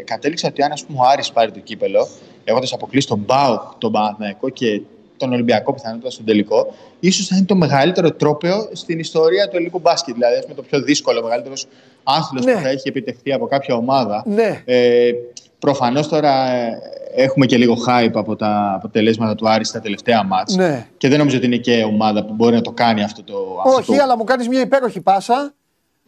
κατέληξα 0.06 0.48
ότι 0.48 0.64
αν 0.64 0.72
ας 0.72 0.86
πούμε, 0.86 1.00
ο 1.00 1.04
Άρης 1.12 1.32
πάρει 1.32 1.52
το 1.52 1.60
κύπελο, 1.60 2.08
έχοντας 2.50 2.74
αποκλείσει 2.74 3.08
τον 3.08 3.20
Μπάουκ, 3.26 3.62
τον 3.78 3.92
Παναθηναϊκό 3.92 4.50
και 4.50 4.82
τον 5.18 5.34
Ολυμπιακό 5.34 5.74
πιθανότητα 5.74 6.10
στον 6.12 6.26
τελικό, 6.26 6.74
ίσως 7.00 7.28
θα 7.28 7.36
είναι 7.36 7.46
το 7.46 7.56
μεγαλύτερο 7.56 8.12
τρόπαιο 8.12 8.70
στην 8.74 9.00
ιστορία 9.00 9.48
του 9.50 9.56
ελληνικού 9.56 9.80
μπάσκετ. 9.80 10.14
Δηλαδή, 10.14 10.36
ας 10.36 10.42
πούμε, 10.44 10.56
το 10.56 10.62
πιο 10.62 10.82
δύσκολο, 10.82 11.20
ο 11.20 11.24
μεγαλύτερος 11.24 11.68
άθλος 12.04 12.46
Ναι. 12.46 12.54
που 12.54 12.60
θα 12.60 12.70
έχει 12.70 12.88
επιτευχθεί 12.88 13.34
από 13.34 13.48
κάποια 13.48 13.76
ομάδα. 13.76 14.24
Ναι. 14.26 14.62
Ε, 14.66 15.12
Προφανώς 15.60 16.08
τώρα 16.08 16.50
ε, 16.52 16.80
έχουμε 17.16 17.46
και 17.46 17.58
λίγο 17.58 17.76
hype 17.88 18.12
από 18.14 18.36
τα 18.36 18.74
αποτελέσματα 18.76 19.36
του 19.36 19.50
Άρη 19.50 19.66
στα 19.66 19.80
τελευταία 19.80 20.24
μάτς. 20.24 20.56
Ναι. 20.56 20.88
Και 20.98 21.08
δεν 21.10 21.18
νομίζω 21.18 21.38
ότι 21.38 21.46
είναι 21.46 21.56
και 21.58 21.84
ομάδα 21.84 22.26
που 22.26 22.34
μπορεί 22.34 22.56
να 22.56 22.62
το 22.62 22.72
κάνει 22.72 23.04
αυτό 23.04 23.24
το. 23.24 23.34
αυτό 23.66 23.78
Όχι, 23.78 23.96
το- 23.98 24.04
αλλά 24.04 24.18
μου 24.18 24.24
κάνεις 24.24 24.48
μια 24.48 24.60
υπέροχη 24.62 25.02
πάσα 25.02 25.54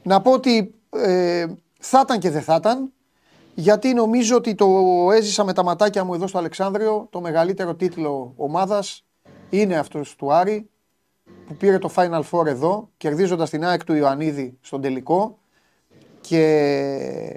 να 0.04 0.22
πω 0.22 0.32
ότι 0.32 0.74
ε, 1.06 1.46
θα 1.80 2.02
ήταν 2.04 2.20
και 2.20 2.30
δεν 2.30 2.42
θα 2.42 2.56
ήταν. 2.56 2.92
Γιατί 3.54 3.94
νομίζω 3.94 4.36
ότι 4.36 4.56
το 4.56 4.68
έζησα 5.14 5.44
με 5.44 5.54
τα 5.54 5.64
ματάκια 5.64 6.04
μου 6.04 6.14
εδώ 6.14 6.28
στο 6.28 6.38
Αλεξάνδριο. 6.38 7.08
Το 7.10 7.22
μεγαλύτερο 7.22 7.76
τίτλο 7.76 8.34
ομάδας 8.36 9.06
είναι 9.50 9.78
αυτός 9.78 10.16
του 10.16 10.34
Άρη 10.34 10.70
που 11.48 11.56
πήρε 11.56 11.78
το 11.78 11.92
Final 11.96 12.22
Four 12.32 12.46
εδώ, 12.46 12.90
κερδίζοντας 12.98 13.50
την 13.50 13.66
ΑΕΚ 13.66 13.84
του 13.84 13.94
Ιωαννίδη 13.94 14.58
στον 14.62 14.82
τελικό 14.82 15.38
και 16.22 16.44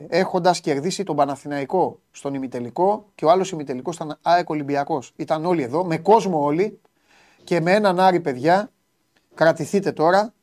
έχοντας 0.09 0.61
κερδίσει 0.61 1.03
τον 1.03 1.17
Παναθηναϊκό 1.17 1.99
στον 2.11 2.35
ημιτελικό 2.35 3.07
και 3.15 3.25
ο 3.25 3.31
άλλος 3.31 3.51
ημιτελικός 3.51 3.95
ήταν 3.95 4.19
ΑΕΚ 4.23 4.51
Ολυμπιακός. 4.51 5.13
Ήταν 5.17 5.45
όλοι 5.45 5.63
εδώ, 5.63 5.85
με 5.85 5.99
κόσμο 5.99 6.45
όλοι 6.45 6.81
και 7.45 7.61
με 7.61 7.73
έναν 7.73 8.01
Άρη, 8.01 8.21
παιδιά, 8.21 8.71
κρατηθείτε 9.35 9.93
τώρα. 9.93 10.35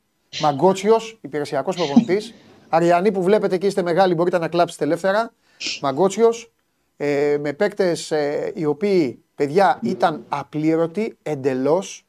Μαγκότσιος, 0.42 1.20
υπηρεσιακός 1.22 1.76
προπονητής. 1.76 2.34
Αριανοί 2.70 3.12
που 3.12 3.24
βλέπετε 3.24 3.58
και 3.58 3.68
είστε 3.68 3.82
μεγάλοι, 3.82 4.14
μπορείτε 4.14 4.38
να 4.38 4.48
κλάψετε 4.48 4.84
ελεύθερα. 4.84 5.34
Μαγκότσιος, 5.82 6.52
ε, 6.98 7.38
με 7.40 7.54
παίκτες 7.54 8.14
οι 8.54 8.66
οποίοι, 8.66 9.24
παιδιά, 9.36 9.80
ήταν 9.82 10.26
απλήρωτοι 10.30 11.18
εντελώς 11.24 12.06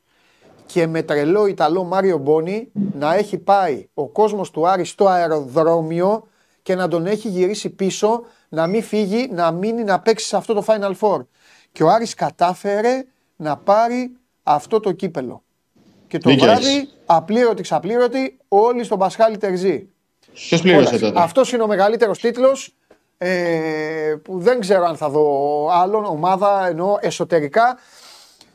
και 0.66 0.86
με 0.86 1.02
τρελό 1.02 1.46
Ιταλό 1.46 1.84
Μάριο 1.84 2.18
Μπόνι 2.18 2.68
να 2.92 3.14
έχει 3.14 3.38
πάει 3.38 3.88
ο 3.94 4.08
κόσμος 4.08 4.50
του 4.50 4.68
Άρη 4.68 4.84
στο 4.84 5.06
αεροδρόμιο 5.06 6.26
και 6.62 6.74
να 6.74 6.88
τον 6.88 7.06
έχει 7.06 7.28
γυρίσει 7.28 7.70
πίσω, 7.70 8.22
να 8.48 8.66
μην 8.66 8.82
φύγει, 8.82 9.28
να 9.32 9.50
μείνει 9.50 9.84
να 9.84 10.00
παίξει 10.00 10.26
σε 10.26 10.36
αυτό 10.36 10.54
το 10.54 10.64
Final 10.66 10.92
Four. 11.00 11.26
Και 11.72 11.82
ο 11.82 11.88
Άρης 11.88 12.14
κατάφερε 12.14 13.04
να 13.36 13.56
πάρει 13.56 14.12
αυτό 14.42 14.80
το 14.80 14.92
κύπελο. 14.92 15.42
Και 16.06 16.18
το 16.18 16.30
Δίκιο 16.30 16.44
βράδυ, 16.44 16.66
έχεις. 16.66 16.96
απλήρωτη 17.06 17.62
ξαπλήρωτη, 17.62 18.38
όλοι 18.48 18.84
στον 18.84 18.98
Πασχάλη 18.98 19.36
Τερζή. 19.36 19.88
Ποιος 20.32 20.60
πλήρωσε 20.60 20.98
τότε; 20.98 21.20
Αυτός 21.20 21.52
είναι 21.52 21.62
ο 21.62 21.66
μεγαλύτερος 21.66 22.18
τίτλος. 22.18 22.76
Ε, 23.24 24.16
που 24.22 24.38
δεν 24.38 24.60
ξέρω 24.60 24.84
αν 24.84 24.96
θα 24.96 25.08
δω 25.08 25.68
άλλον 25.72 26.04
ομάδα 26.04 26.66
εννοώ 26.66 26.96
εσωτερικά. 27.00 27.78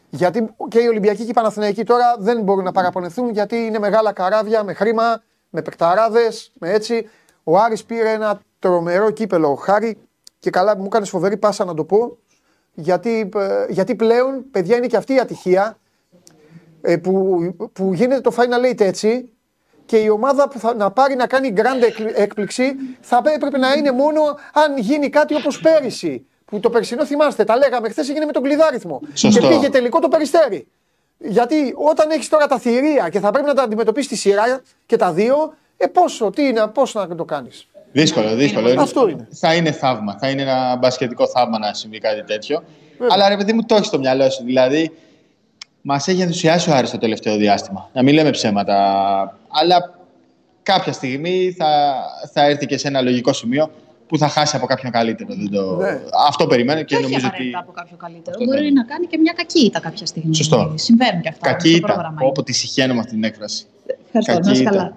Γιατί 0.10 0.56
και 0.68 0.80
οι 0.80 0.88
Ολυμπιακοί 0.88 1.24
και 1.24 1.30
οι 1.30 1.34
Παναθηναϊκοί 1.34 1.84
τώρα 1.84 2.16
δεν 2.20 2.42
μπορούν 2.42 2.64
να 2.64 2.72
παραπονεθούν 2.72 3.30
γιατί 3.30 3.56
είναι 3.56 3.80
μεγάλα 3.80 4.12
καράβια 4.12 4.64
με 4.64 4.74
χρήμα, 4.74 5.24
με 5.50 5.62
παικταράδε, 5.62 6.32
με 6.54 6.72
έτσι. 6.72 7.10
Ο 7.44 7.58
Άρης 7.58 7.84
πήρε 7.84 8.12
ένα 8.12 8.40
τρομερό 8.60 9.12
κύπελο. 9.12 9.56
Χάρη 9.56 9.98
και 10.40 10.50
καλά 10.50 10.78
μου 10.78 10.86
έκανε 10.86 11.06
φοβερή 11.06 11.38
πάσα 11.38 11.66
να 11.66 11.74
το 11.74 11.84
πω. 11.84 12.18
Γιατί, 12.74 13.30
ε, 13.36 13.66
γιατί 13.70 13.96
πλέον, 13.96 14.46
παιδιά, 14.52 14.78
είναι 14.78 14.88
και 14.88 14.98
αυτή 14.98 15.14
η 15.14 15.20
ατυχία 15.20 15.78
ε, 16.82 16.98
που, 16.98 17.40
που 17.74 17.94
γίνεται 17.94 18.22
το 18.22 18.36
Final 18.38 18.72
Eight 18.72 18.82
έτσι 18.82 19.32
και 19.88 19.98
η 19.98 20.10
ομάδα 20.10 20.48
που 20.50 20.60
θα 20.60 20.76
να 20.76 20.92
πάρει 20.92 21.16
να 21.16 21.28
κάνει 21.28 21.54
grand 21.58 21.82
εκ- 21.84 22.20
έκπληξη 22.20 22.76
θα 23.02 23.22
έπρεπε 23.36 23.58
να 23.58 23.74
είναι 23.74 23.92
μόνο 23.92 24.22
αν 24.54 24.78
γίνει 24.78 25.10
κάτι 25.10 25.36
όπως 25.36 25.60
πέρυσι. 25.60 26.26
Που 26.46 26.60
το 26.60 26.70
περσινό 26.70 27.06
θυμάστε, 27.06 27.44
τα 27.44 27.58
λέγαμε 27.58 27.90
χθες 27.90 28.10
έγινε 28.10 28.26
με 28.26 28.32
τον 28.32 28.44
κλειδάριθμο. 28.44 29.02
Σωστό. 29.14 29.42
Και 29.42 29.48
πήγε 29.48 29.70
τελικό 29.70 30.00
το 30.00 30.08
περιστέρι. 30.08 30.68
Γιατί 31.18 31.74
όταν 31.90 32.10
έχεις 32.10 32.30
τώρα 32.30 32.48
τα 32.48 32.60
θηρία 32.60 33.10
και 33.10 33.20
θα 33.20 33.32
πρέπει 33.32 33.48
να 33.48 33.54
τα 33.54 33.64
αντιμετωπίσεις 33.64 34.10
τη 34.10 34.16
σειρά 34.16 34.62
και 34.86 34.96
τα 34.96 35.12
δύο, 35.12 35.54
ε 35.78 35.88
πόσο, 35.88 36.30
τι 36.30 36.44
είναι, 36.48 36.68
πώς 36.68 36.94
να 36.94 37.16
το 37.16 37.26
κάνεις. 37.26 37.68
Δύσκολο, 37.92 38.36
δύσκολο. 38.36 38.82
Αυτό 38.82 39.08
είναι. 39.08 39.28
Θα 39.32 39.56
είναι 39.56 39.72
θαύμα. 39.72 40.18
Θα 40.20 40.30
είναι 40.30 40.42
ένα 40.42 40.76
μπασκετικό 40.80 41.28
θαύμα 41.28 41.60
να 41.60 41.74
συμβεί 41.74 41.98
κάτι 41.98 42.24
τέτοιο. 42.24 42.64
Αλλά 43.10 43.30
ρε 43.30 43.38
παιδί 43.38 43.54
μου, 43.54 43.66
το 43.66 43.76
έχεις 43.76 43.88
στο 43.88 44.00
μυαλό 44.00 44.30
σου. 44.30 44.44
Δηλαδή, 44.44 44.92
μας 45.90 46.08
έχει 46.08 46.22
ενθουσιάσει 46.22 46.70
ο 46.70 46.74
Άρης 46.76 46.90
το 46.92 46.98
τελευταίο 46.98 47.36
διάστημα. 47.38 47.90
Να 47.94 48.04
μην 48.04 48.14
λέμε 48.14 48.30
ψέματα. 48.30 48.76
Αλλά 49.62 49.96
κάποια 50.64 50.94
στιγμή 50.94 51.56
θα, 51.58 51.94
θα 52.34 52.46
έρθει 52.46 52.66
και 52.66 52.78
σε 52.78 52.88
ένα 52.88 53.02
λογικό 53.02 53.34
σημείο 53.34 53.72
που 54.08 54.18
θα 54.18 54.28
χάσει 54.28 54.56
από 54.56 54.66
κάποιον 54.66 54.92
καλύτερο. 54.92 55.34
Δεν 55.36 55.50
το... 55.52 55.76
Ναι. 55.76 56.00
Αυτό 56.28 56.48
περιμένω 56.48 56.80
και 56.80 56.86
Και 56.86 56.96
όχι 56.96 57.04
νομίζω 57.04 57.28
ότι. 57.28 57.28
απαραίτητα 57.28 57.60
από 57.60 57.72
κάποιο 57.72 57.98
καλύτερο. 57.98 58.38
Αυτό 58.40 58.46
Μπορεί 58.46 58.64
δεν- 58.64 58.74
να 58.74 58.84
κάνει 58.84 59.06
και 59.08 59.18
μια 59.18 59.34
κακή 59.36 59.66
ήττα 59.66 59.80
κάποια 59.80 60.06
στιγμή. 60.06 60.36
Σωστό. 60.36 60.72
Συμβαίνουν 60.76 61.22
και 61.22 61.30
αυτά. 61.30 61.48
Κακή 61.50 61.68
στο 61.68 61.78
ήταν. 61.78 61.92
πρόγραμμα 61.94 62.20
Όπω 62.22 62.44
τη 62.44 62.54
συχαίνω 62.54 62.94
με 62.94 63.00
αυτή 63.00 63.12
την 63.12 63.24
έκφραση. 63.24 63.66
Ευχαριστώ. 64.06 64.34
κακή 64.34 64.46
Να 64.48 64.52
είσαι 64.52 64.62
ήττα. 64.62 64.72
καλά. 64.72 64.94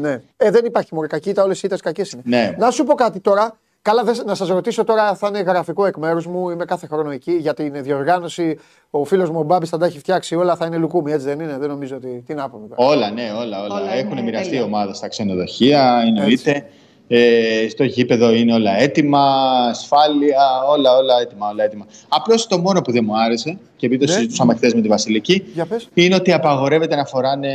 Ναι. 0.00 0.20
Ε, 0.36 0.50
δεν 0.50 0.64
υπάρχει 0.64 0.94
μωρέ 0.94 1.06
κακή, 1.06 1.32
τα 1.32 1.42
όλες 1.42 1.56
οι 1.58 1.62
ήττες 1.64 1.80
κακές 1.80 2.12
είναι. 2.12 2.22
Ναι. 2.24 2.54
Να 2.58 2.70
σου 2.70 2.84
πω 2.84 2.94
κάτι 2.94 3.20
τώρα. 3.20 3.58
Καλά, 3.86 4.04
δεν- 4.04 4.22
να 4.26 4.34
σας 4.34 4.48
ρωτήσω 4.48 4.84
τώρα, 4.84 5.14
θα 5.14 5.28
είναι 5.28 5.40
γραφικό 5.40 5.86
εκ 5.86 5.96
μέρους 5.96 6.26
μου. 6.26 6.50
Είμαι 6.50 6.64
κάθε 6.64 6.86
χρόνο 6.86 7.10
εκεί 7.10 7.32
για 7.32 7.54
την 7.54 7.72
διοργάνωση. 7.82 8.58
Ο 8.90 9.04
φίλος 9.04 9.30
μου 9.30 9.38
ο 9.38 9.42
Μπάμπης 9.42 9.68
θα 9.68 9.78
τα 9.78 9.86
έχει 9.86 9.98
φτιάξει 9.98 10.34
όλα, 10.34 10.56
θα 10.56 10.66
είναι 10.66 10.76
λουκούμι, 10.76 11.12
έτσι 11.12 11.26
δεν 11.26 11.40
είναι; 11.40 11.56
Δεν 11.58 11.68
νομίζω 11.68 11.96
ότι. 11.96 12.22
Τι 12.26 12.34
να 12.34 12.50
πούμε 12.50 12.66
τώρα. 12.68 12.88
Όλα, 12.90 13.10
ναι, 13.10 13.22
όλα. 13.40 13.62
όλα. 13.62 13.74
Όλα 13.80 13.94
Έχουν 13.94 14.10
είναι 14.12 14.22
μοιραστεί 14.22 14.48
τέλεια. 14.48 14.64
ομάδες 14.64 14.96
στα 14.96 15.08
ξενοδοχεία, 15.08 16.02
εννοείται. 16.06 16.66
Ε, 17.08 17.68
στο 17.68 17.84
γήπεδο 17.84 18.32
είναι 18.34 18.52
όλα 18.54 18.78
έτοιμα, 18.78 19.20
ασφάλεια, 19.68 20.40
όλα, 20.70 20.96
όλα 20.96 21.20
έτοιμα. 21.20 21.48
Όλα 21.48 21.64
έτοιμα. 21.64 21.86
Απλώς 22.08 22.46
το 22.46 22.58
μόνο 22.58 22.80
που 22.80 22.92
δεν 22.92 23.04
μου 23.06 23.18
άρεσε, 23.20 23.58
και 23.76 23.86
επειδή 23.86 24.04
το 24.06 24.10
Ναι. 24.12 24.16
συζητούσαμε 24.18 24.54
χθες 24.54 24.74
με 24.74 24.80
τη 24.80 24.88
Βασιλική, 24.88 25.44
Για 25.54 25.66
πες. 25.66 25.88
είναι 25.94 26.14
ότι 26.14 26.32
απαγορεύεται 26.32 26.96
να 26.96 27.04
φοράνε 27.04 27.48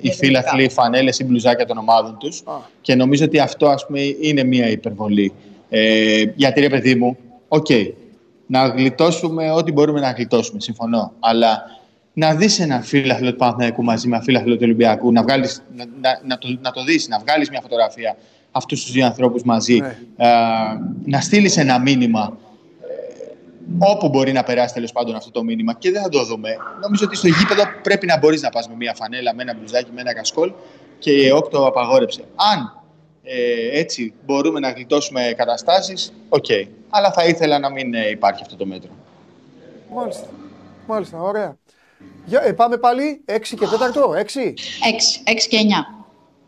οι 0.00 0.10
φίλαθλοι 0.12 0.68
φανέλες 0.68 1.18
ή 1.18 1.24
μπλουζάκια 1.24 1.66
των 1.66 1.78
ομάδων 1.78 2.16
τους. 2.18 2.42
Α. 2.46 2.52
Και 2.80 2.94
νομίζω 2.94 3.24
ότι 3.24 3.38
αυτό 3.38 3.66
ας 3.68 3.86
πούμε, 3.86 4.00
είναι 4.20 4.42
μία 4.44 4.68
υπερβολή. 4.68 5.32
Ε, 5.68 6.24
γιατί 6.34 6.60
ρε 6.60 6.68
παιδί 6.68 6.94
μου, 6.94 7.16
οκ, 7.48 7.66
να 8.46 8.66
γλιτώσουμε 8.66 9.50
ό,τι 9.50 9.72
μπορούμε 9.72 10.00
να 10.00 10.10
γλιτώσουμε, 10.10 10.60
συμφωνώ. 10.60 11.12
Αλλά 11.20 11.62
να 12.12 12.34
δεις 12.34 12.60
ένα 12.60 12.80
φίλαθλο 12.80 13.30
του 13.30 13.36
Παναθηναϊκού 13.36 13.82
μαζί 13.84 14.08
με 14.08 14.14
ένα 14.14 14.24
φίλαθλο 14.24 14.54
του 14.54 14.60
Ολυμπιακού, 14.62 15.12
να, 15.12 15.22
βγάλεις, 15.22 15.62
να, 15.76 15.84
να, 16.00 16.20
να 16.24 16.38
το, 16.38 16.58
να 16.60 16.70
το 16.70 16.84
δεις, 16.84 17.08
να 17.08 17.18
βγάλεις 17.18 17.50
μια 17.50 17.60
φωτογραφία 17.60 18.16
αυτούς 18.50 18.82
τους 18.82 18.92
δύο 18.92 19.06
ανθρώπους 19.06 19.42
μαζί, 19.42 19.78
Ναι. 19.78 19.98
ε, 20.16 20.26
να 21.04 21.20
στείλεις 21.20 21.56
ένα 21.56 21.78
μήνυμα 21.80 22.36
ε, 22.80 22.86
όπου 23.78 24.08
μπορεί 24.08 24.32
να 24.32 24.42
περάσει 24.42 24.74
τέλος 24.74 24.92
πάντων 24.92 25.14
αυτό 25.14 25.30
το 25.30 25.42
μήνυμα 25.44 25.74
και 25.74 25.90
δεν 25.90 26.02
θα 26.02 26.08
το 26.08 26.24
δούμε. 26.24 26.56
Νομίζω 26.80 27.04
ότι 27.04 27.16
στο 27.16 27.28
γήπεδο 27.28 27.62
πρέπει 27.82 28.06
να 28.06 28.18
μπορείς 28.18 28.42
να 28.42 28.48
πας 28.50 28.68
με 28.68 28.74
μια 28.74 28.94
φανέλα, 28.94 29.34
με 29.34 29.42
ένα 29.42 29.54
μπλουζάκι, 29.54 29.90
με 29.94 30.00
ένα 30.00 30.14
κασκόλ 30.14 30.52
και 30.98 31.10
η 31.10 31.26
ΕΟΚ 31.26 31.48
το 31.48 31.66
απαγόρεψε. 31.66 32.20
Αν 32.52 32.75
ε, 33.28 33.78
έτσι 33.78 34.14
μπορούμε 34.24 34.60
να 34.60 34.70
γλιτώσουμε 34.70 35.34
καταστάσεις, 35.36 36.12
οκ. 36.28 36.44
Αλλά 36.88 37.12
θα 37.12 37.24
ήθελα 37.24 37.58
να 37.58 37.70
μην 37.70 37.94
ε, 37.94 38.08
υπάρχει 38.08 38.42
αυτό 38.42 38.56
το 38.56 38.66
μέτρο. 38.66 38.90
Μάλιστα. 39.94 40.26
Μάλιστα, 40.86 41.20
ωραία. 41.20 41.56
Για, 42.24 42.42
ε, 42.44 42.52
πάμε 42.52 42.76
πάλι 42.76 43.22
6 43.26 43.38
και 43.40 43.66
4, 43.66 44.14
6. 44.14 44.18
6, 44.18 44.52
6 45.24 45.46
και 45.48 45.58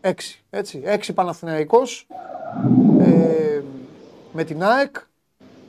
9. 0.01 0.09
6, 0.09 0.11
έτσι. 0.49 0.83
6 0.85 1.13
Παναθηναϊκός 1.13 2.07
ε, 2.99 3.61
με 4.31 4.43
την 4.43 4.63
ΑΕΚ 4.63 4.95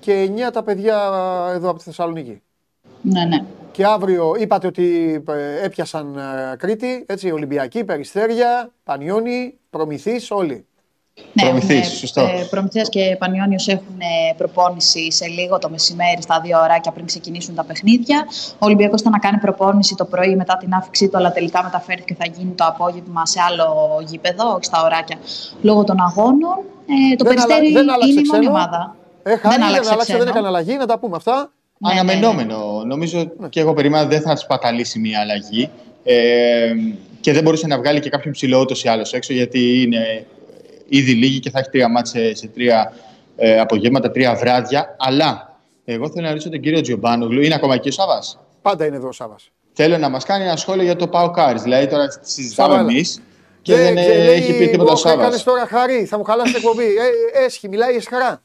και 0.01 0.31
9 0.49 0.53
τα 0.53 0.63
παιδιά 0.63 0.97
εδώ 1.55 1.69
από 1.69 1.79
τη 1.79 1.85
Θεσσαλονίκη. 1.85 2.43
Ναι, 3.03 3.25
ναι. 3.25 3.45
Και 3.73 3.85
αύριο 3.85 4.35
είπατε 4.39 4.67
ότι 4.67 5.15
ε, 5.29 5.65
έπιασαν 5.65 6.17
ε, 6.17 6.57
Κρήτη, 6.57 7.05
έτσι, 7.09 7.31
Ολυμπιακή, 7.31 7.85
Περιστέρι, 7.85 8.73
Πανιώνιοι, 8.85 9.59
Προμηθείς, 9.71 10.31
όλοι. 10.31 10.67
Ναι, 11.33 11.43
Προμηθείς, 11.43 11.79
έχουν, 11.87 11.97
σωστό. 11.97 12.21
Ε, 12.21 12.47
Προμηθείας 12.51 12.89
και 12.89 13.17
Πανιόνιος 13.19 13.69
έχουν 13.69 13.97
ε, 14.01 14.35
προπόνηση 14.37 15.13
σε 15.13 15.27
λίγο 15.27 15.59
το 15.59 15.71
μεσημέρι 15.71 16.23
στα 16.23 16.41
δύο 16.45 16.59
ωράκια 16.63 16.93
πριν 16.93 17.07
ξεκινήσουν 17.07 17.55
τα 17.55 17.65
παιχνίδια. 17.65 18.27
Ο 18.53 18.59
Ολυμπιακός 18.59 19.01
ήταν 19.01 19.13
να 19.13 19.19
κάνει 19.19 19.39
προπόνηση 19.39 19.95
το 19.95 20.05
πρωί 20.05 20.37
μετά 20.37 20.57
την 20.57 20.75
άφηξή 20.75 21.09
του, 21.09 21.17
αλλά 21.17 21.33
τελικά 21.33 21.63
μεταφέρθηκε 21.63 22.15
και 22.15 22.25
θα 22.25 22.33
γίνει 22.39 22.53
το 22.53 22.65
απόγευμα 22.65 23.27
σε 23.27 23.39
άλλο 23.49 23.67
γήπεδο, 24.07 24.49
όχι 24.55 24.65
στα 24.65 24.83
ωράκια, 24.85 25.17
λόγω 25.63 25.85
των 25.85 26.01
αγώνων. 26.01 26.57
Ε, 26.87 27.17
το 27.17 27.25
Δεν 27.25 27.35
Περιστέρι 27.35 27.67
αλλα- 27.67 27.73
δεν 27.73 27.91
άλλαξε 27.91 28.11
είναι 28.11 28.21
η 28.21 28.25
μόνη 28.33 28.39
ξένο. 28.41 28.57
ομάδα. 28.57 28.97
Ε, 29.23 29.37
χάρη, 29.37 29.55
δεν, 29.55 29.63
άλλαξε 29.65 29.91
άλλαξε, 29.93 30.13
δεν 30.13 30.21
ξένο. 30.25 30.31
έκανε 30.31 30.47
αλλαγή, 30.47 30.77
να 30.77 30.87
τα 30.87 30.99
πούμε 30.99 31.17
αυτά. 31.17 31.51
Ναι, 31.79 31.95
ναι, 31.95 31.95
ναι. 31.95 32.01
Αναμενόμενο. 32.01 32.83
Νομίζω 32.87 33.31
και 33.49 33.61
εγώ 33.61 33.73
περίμενα 33.75 34.05
δεν 34.07 34.21
θα 34.21 34.37
σπαταλήσει 34.37 34.99
μια 34.99 35.21
αλλαγή. 35.21 35.71
Ε, 36.05 36.73
και 37.21 37.33
δεν 37.33 37.43
μπορούσε 37.43 37.67
να 37.67 37.79
βγάλει 37.79 38.01
και 38.01 38.09
κάποιον 38.09 38.33
ψηλό 38.33 38.61
ούτως 38.61 38.85
ή 38.85 38.89
άλλως 38.89 39.13
έξω, 39.13 39.33
γιατί 39.33 39.83
είναι 39.83 40.27
ήδη 40.91 41.13
λίγοι 41.13 41.39
και 41.39 41.51
θα 41.51 41.59
έχει 41.59 41.71
τρία 41.71 41.89
μάτς 41.89 42.11
σε, 42.11 42.35
σε 42.35 42.47
τρία 42.47 42.93
ε, 43.37 43.61
απογεύματα, 43.61 44.11
τρία 44.11 44.35
βράδια. 44.35 44.97
Αλλά 44.99 45.59
εγώ 45.85 46.11
θέλω 46.11 46.25
να 46.25 46.31
ρωτήσω 46.31 46.51
τον 46.51 46.61
κύριο 46.61 46.81
Τζιομπάνογλου, 46.81 47.41
είναι 47.43 47.55
ακόμα 47.55 47.75
εκεί 47.75 47.89
ο 47.89 47.93
Σάβα. 47.93 48.23
Πάντα 48.63 48.87
είναι 48.87 48.97
εδώ 48.97 49.09
ο 49.09 49.13
Σάβας. 49.13 49.51
Θέλω 49.73 49.99
να 49.99 50.09
μας 50.09 50.25
κάνει 50.25 50.45
ένα 50.45 50.57
σχόλιο 50.57 50.83
για 50.83 50.97
το 50.97 51.09
Πάο 51.09 51.31
Κάρις. 51.31 51.63
Δηλαδή 51.63 51.87
τώρα 51.87 52.07
συζητάμε 52.21 52.75
Σάβα, 52.75 52.91
εμεί 52.91 53.05
και 53.63 53.75
δεν 53.77 53.97
ε, 53.97 54.03
έχει 54.33 54.59
πει 54.59 54.69
τίποτα 54.69 54.93
ο 54.93 54.97
Σάβα. 54.97 55.23
Έκανες 55.23 55.43
τώρα 55.43 55.67
χαρή, 55.67 56.05
θα 56.05 56.19
μου 56.19 56.25
χαλάσει 56.25 56.53
την 56.53 56.63
εκπομπή. 56.65 56.85
Ε, 56.85 57.45
έσχη, 57.45 57.69
μιλάει 57.69 57.95
εσχαρά. 57.95 58.43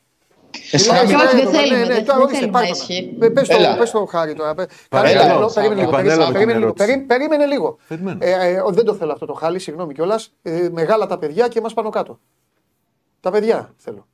Εσχαρά 0.71 1.05
Μιλάει 1.05 1.17
μιλάει. 1.17 1.25
όχι, 1.27 1.35
δεν 1.35 1.45
εσχαρά, 1.47 1.67
θέλουμε, 1.67 1.79
ναι, 1.79 1.85
ναι, 1.87 1.93
δεν- 1.93 2.05
τώρα 2.05 2.17
δεν 2.17 2.27
ορίστε, 2.27 2.39
θέλουμε 2.39 2.51
πάρε 2.59 2.65
το. 2.65 2.71
έσχη. 2.71 3.17
Ε, 3.21 3.29
Πες 3.29 3.47
το, 3.47 3.55
Έλα. 3.55 3.77
πες 3.77 3.91
το 3.91 4.05
χάρη 4.05 4.33
τώρα. 4.33 4.53
Πε- 4.55 4.69
Παρέλαβε, 4.89 5.27
Κάνε 5.27 5.33
λίγο, 5.33 5.47
Σάβα, 5.49 5.53
Περίμενε 5.67 5.79
λίγο, 5.81 5.89
επανέλαβε 5.97 6.31
περίμενε 6.31 6.51
την 6.51 6.59
λίγο, 6.59 6.65
ερώτηση. 6.65 6.87
περί- 6.87 7.07
περίμενε 7.07 7.45
λίγο. 7.45 7.77
Περιμένω. 7.87 8.17
Ε, 8.21 8.31
ε, 8.53 8.59
ο, 8.61 8.69
δεν 8.71 8.85
το 8.85 8.93
θέλω 8.95 9.11
αυτό 9.11 9.25
το 9.25 9.33
χάλι, 9.33 9.59
συγγνώμη 9.59 9.93
κιόλας. 9.93 10.33
Ε, 10.41 10.69
μεγάλα 10.71 11.05
τα 11.07 11.17
παιδιά 11.17 11.47
και 11.47 11.59
εμά 11.59 11.69
πάνω 11.73 11.89
κάτω. 11.89 12.19
Τα 13.19 13.31
παιδιά 13.31 13.73
θέλω. 13.77 14.07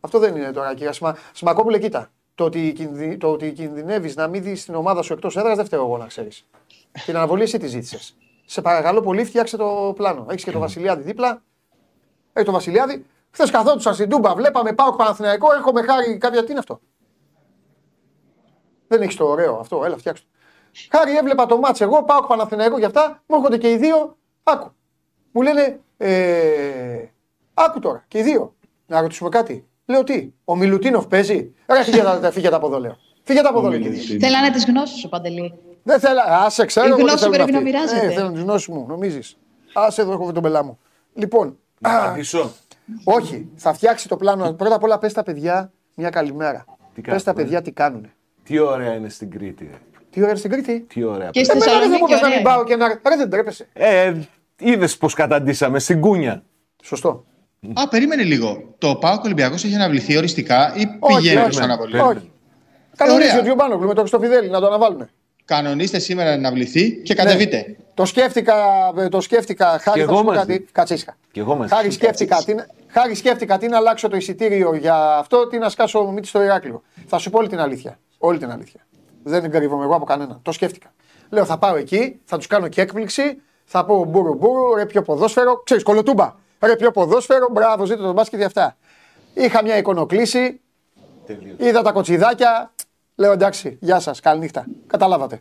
Αυτό 0.00 0.18
δεν 0.18 0.36
είναι 0.36 0.50
τώρα, 0.52 0.74
κύριε 0.74 0.92
Σμα... 0.92 1.16
Σμακόπουλε, 1.34 1.78
κοίτα. 1.78 2.10
Το 2.34 2.44
ότι, 2.44 2.72
κινδυ... 2.72 3.16
το 3.16 3.30
ότι 3.30 3.52
κινδυνεύεις 3.52 4.16
να 4.16 4.26
μην 4.28 4.42
δεις 4.42 4.64
την 4.64 4.74
ομάδα 4.74 5.02
σου 5.02 5.12
εκτός 5.12 5.36
έδρας 5.36 5.56
δεν 5.56 5.64
φταίω 5.64 5.84
εγώ 5.84 5.96
να 5.98 6.06
ξέρεις. 6.06 6.46
την 7.04 7.16
αναβολή 7.16 7.42
εσύ 7.42 7.58
τη 7.58 7.66
ζήτησες. 7.66 8.16
Σε 8.44 8.60
παρακαλώ 8.60 9.00
πολύ, 9.00 9.24
φτιάξε 9.24 9.56
το 9.56 9.92
πλάνο. 9.96 10.26
Έχεις 10.30 10.44
και 10.44 10.50
το 10.50 10.58
Βασιλιάδη 10.58 11.02
δίπλα. 11.02 11.42
Έχει 12.32 12.46
το 12.46 12.52
Βασιλιάδη. 12.52 13.06
Χθες 13.30 13.50
καθόντουσαν 13.50 13.94
στην 13.94 14.08
Τούμπα, 14.08 14.34
βλέπαμε 14.34 14.72
πάω 14.72 14.92
Παναθηναϊκό, 14.96 15.52
έρχομαι 15.54 15.82
χάρη 15.82 16.18
κάποια. 16.18 16.44
Τι 16.44 16.50
είναι 16.50 16.58
αυτό; 16.58 16.80
Δεν 18.88 19.02
έχεις 19.02 19.16
το 19.16 19.24
ωραίο 19.28 19.56
αυτό, 19.56 19.84
έλα 19.84 19.96
φτιάξτε. 19.96 20.26
το. 20.90 20.96
Χάρη 20.98 21.16
έβλεπα 21.16 21.46
το 21.46 21.58
μάτς 21.58 21.80
εγώ, 21.80 22.04
πάω 22.04 22.22
Παναθηναϊκό 22.26 22.78
για 22.78 22.86
αυτά, 22.86 23.22
μου 23.26 23.36
έρχονται 23.36 23.58
και 23.58 23.70
οι 23.70 23.76
δύο, 23.76 24.16
άκου. 24.42 24.70
Μου 25.32 25.42
λένε, 25.42 25.80
ε, 25.96 27.04
άκου 27.54 27.78
τώρα, 27.80 28.04
και 28.08 28.18
οι 28.18 28.22
δύο. 28.22 28.54
Να 28.86 29.00
ρωτήσουμε 29.00 29.28
κάτι. 29.28 29.64
Λέω 29.86 30.04
τι, 30.04 30.32
ο 30.44 30.56
Μιλουτίνοφ 30.56 31.06
παίζει; 31.06 31.54
Ρε 31.66 31.82
φύγετε, 31.82 32.30
φύγετε 32.30 32.54
από 32.54 32.66
εδώ 32.66 32.78
λέω. 32.80 32.96
Φύγετε 33.22 33.48
από 33.48 33.58
εδώ 33.58 33.68
λέω 33.68 33.78
και 33.78 33.88
οι 33.88 33.90
δύο. 33.90 34.18
Θέλανε 34.18 34.50
τις 34.50 34.64
γνώσεις 34.64 34.98
σου, 34.98 35.08
Παντελή. 35.08 35.54
Δεν 35.82 36.00
θέλω, 36.00 36.20
άσε 36.26 36.64
ξέρω. 36.64 36.86
Η 36.86 36.88
εγώ 36.88 36.96
τι 36.96 37.02
γνώση 37.02 37.18
θέλουν 37.18 37.34
πρέπει 37.34 37.52
να 37.52 37.58
αυτοί. 37.58 37.70
μοιράζεται. 37.70 38.06
Ε, 38.06 38.10
θέλω 38.10 38.30
τις 38.30 38.42
γνώσεις 38.42 38.66
μου, 38.68 38.84
νομίζεις. 38.88 39.36
Άσε 39.74 40.00
εδώ 40.02 40.12
έχω 40.12 40.32
τον 40.32 40.42
πελά 40.42 40.64
μου. 40.64 40.78
Λοιπόν, 41.14 41.58
Να 41.80 41.90
α, 41.90 42.04
απαντήσω. 42.04 42.52
Όχι, 43.04 43.48
θα 43.56 43.72
φτιάξει 43.72 44.08
το 44.08 44.16
πλάνο. 44.16 44.52
Πρώτα 44.52 44.74
απ' 44.74 44.82
όλα 44.82 44.98
πες 44.98 45.12
τα 45.12 45.22
παιδιά 45.22 45.72
μια 45.94 46.10
καλημέρα. 46.10 46.64
Τι 46.94 47.00
Πες 47.00 47.22
τα 47.22 47.32
κάνουν, 47.32 47.44
παιδιά 47.44 47.62
τι 47.62 47.72
κάνουν. 47.72 48.10
Τι 48.42 48.58
ωραία 48.58 48.94
είναι 48.94 49.08
στην 49.08 49.30
Κρήτη. 49.30 49.64
ρε. 49.64 49.78
Τι 50.10 50.20
ώρα 50.20 50.28
είναι 50.28 50.38
στην 50.38 50.50
Κρήτη; 50.50 50.80
Τι 50.80 51.02
ωραία. 51.04 51.30
Και 51.30 51.40
παιδιά. 51.40 51.44
στη 51.44 51.70
Εμένα 51.70 51.78
δεν 51.80 51.90
μου 52.00 52.08
Θεσσαλονίκη 52.08 52.12
πες 52.12 52.20
να 52.20 52.28
μην 52.28 52.38
ωραία. 52.38 52.54
πάω 52.54 52.64
και 52.64 52.76
να. 52.76 52.88
Ρε 52.88 53.16
δεν 53.16 53.30
τρέπεσαι. 53.30 53.68
Ε, 53.72 54.14
είδες 54.58 54.96
πώ 54.96 55.08
καταντήσαμε 55.08 55.78
στην 55.78 56.00
κούνια. 56.00 56.42
Σωστό. 56.82 57.24
Α, 57.72 57.88
περίμενε 57.88 58.22
λίγο. 58.22 58.74
Το 58.78 58.94
Πάο 58.96 59.20
Ολυμπιακός 59.24 59.64
έχει 59.64 59.74
αναβληθεί 59.74 60.16
οριστικά 60.16 60.74
ή 60.76 60.96
Όχι, 60.98 61.16
πηγαίνει 61.16 61.40
όχι. 61.40 61.54
προ 61.56 61.64
αναβολή. 61.64 61.98
Όχι. 61.98 62.30
Κανονίζει 62.96 63.28
Ωραία. 63.28 63.38
ο 63.38 63.42
Τζιομπάνογλου 63.42 63.86
με 63.86 63.94
το 63.94 64.00
Χριστοφιδέλη 64.00 64.50
να 64.50 64.60
το 64.60 64.66
αναβάλουν. 64.66 65.08
Κανονίστε 65.54 65.98
σήμερα 65.98 66.28
να 66.30 66.34
αναβληθεί 66.34 66.90
και 67.02 67.14
κατεβείτε. 67.14 67.76
Το 67.94 68.04
σκέφτηκα, 68.04 68.54
ε, 68.98 69.08
το 69.08 69.20
σκέφτηκα. 69.20 69.66
Χάρη, 69.66 69.80
Κι 70.00 70.06
θα 70.06 70.10
εγώ 70.12 70.16
σου 70.16 70.24
πω 70.24 70.32
μαζί. 70.32 70.38
κάτι. 70.46 70.66
Κατσίσκα. 70.72 71.16
Κι 71.32 71.38
εγώ 71.38 71.56
μαζί. 71.56 71.74
Χάρη 71.74 71.90
σκέφτηκα, 71.90 72.42
τι, 72.44 72.54
να- 72.54 72.66
χάρη 72.88 73.14
σκέφτηκα 73.14 73.58
τι 73.58 73.66
να 73.68 73.76
αλλάξω 73.76 74.08
το 74.08 74.16
εισιτήριο 74.16 74.74
για 74.74 75.16
αυτό, 75.16 75.46
τι 75.46 75.58
να 75.58 75.68
σκάσω 75.68 76.04
μύτη 76.10 76.26
στο 76.26 76.42
Ηράκλειο. 76.42 76.82
Θα 77.06 77.18
σου 77.18 77.30
πω 77.30 77.38
όλη 77.38 77.48
την 77.48 77.58
αλήθεια. 77.60 77.98
Όλη 78.18 78.38
την 78.38 78.50
αλήθεια. 78.50 78.80
Δεν 79.22 79.50
κρύβομαι 79.50 79.84
εγώ 79.84 79.94
από 79.94 80.04
κανένα. 80.04 80.38
Το 80.42 80.52
σκέφτηκα. 80.52 80.92
Λέω 81.30 81.44
θα 81.44 81.58
πάω 81.58 81.76
εκεί, 81.76 82.20
θα 82.24 82.36
τους 82.36 82.46
κάνω 82.46 82.68
και 82.68 82.80
έκπληξη, 82.80 83.40
θα 83.64 83.84
πω 83.84 84.04
μπουρου 84.04 84.34
μπουρου, 84.34 84.74
ρε 84.74 84.86
πιο 84.86 85.02
ποδόσφαιρο, 85.02 85.62
ξέρεις 85.64 85.82
κολοτούμπα. 85.82 86.34
Ρε 86.60 86.76
πιο 86.76 86.90
ποδόσφαιρο, 86.90 87.48
μπράβο, 87.52 87.84
ζείτε 87.84 88.02
το 88.02 88.12
μπάσκετ 88.12 88.38
για 88.38 88.46
αυτά. 88.46 88.76
Είχα 89.34 89.62
μια 89.62 89.76
εικονοκλήση, 89.76 90.60
Τελείως. 91.26 91.56
είδα 91.58 91.82
τα 91.82 91.92
κοτσιδάκια. 91.92 92.72
Λέω 93.20 93.32
εντάξει, 93.32 93.78
γεια 93.80 94.00
σας, 94.00 94.20
καληνύχτα. 94.20 94.64
Καταλάβατε. 94.86 95.40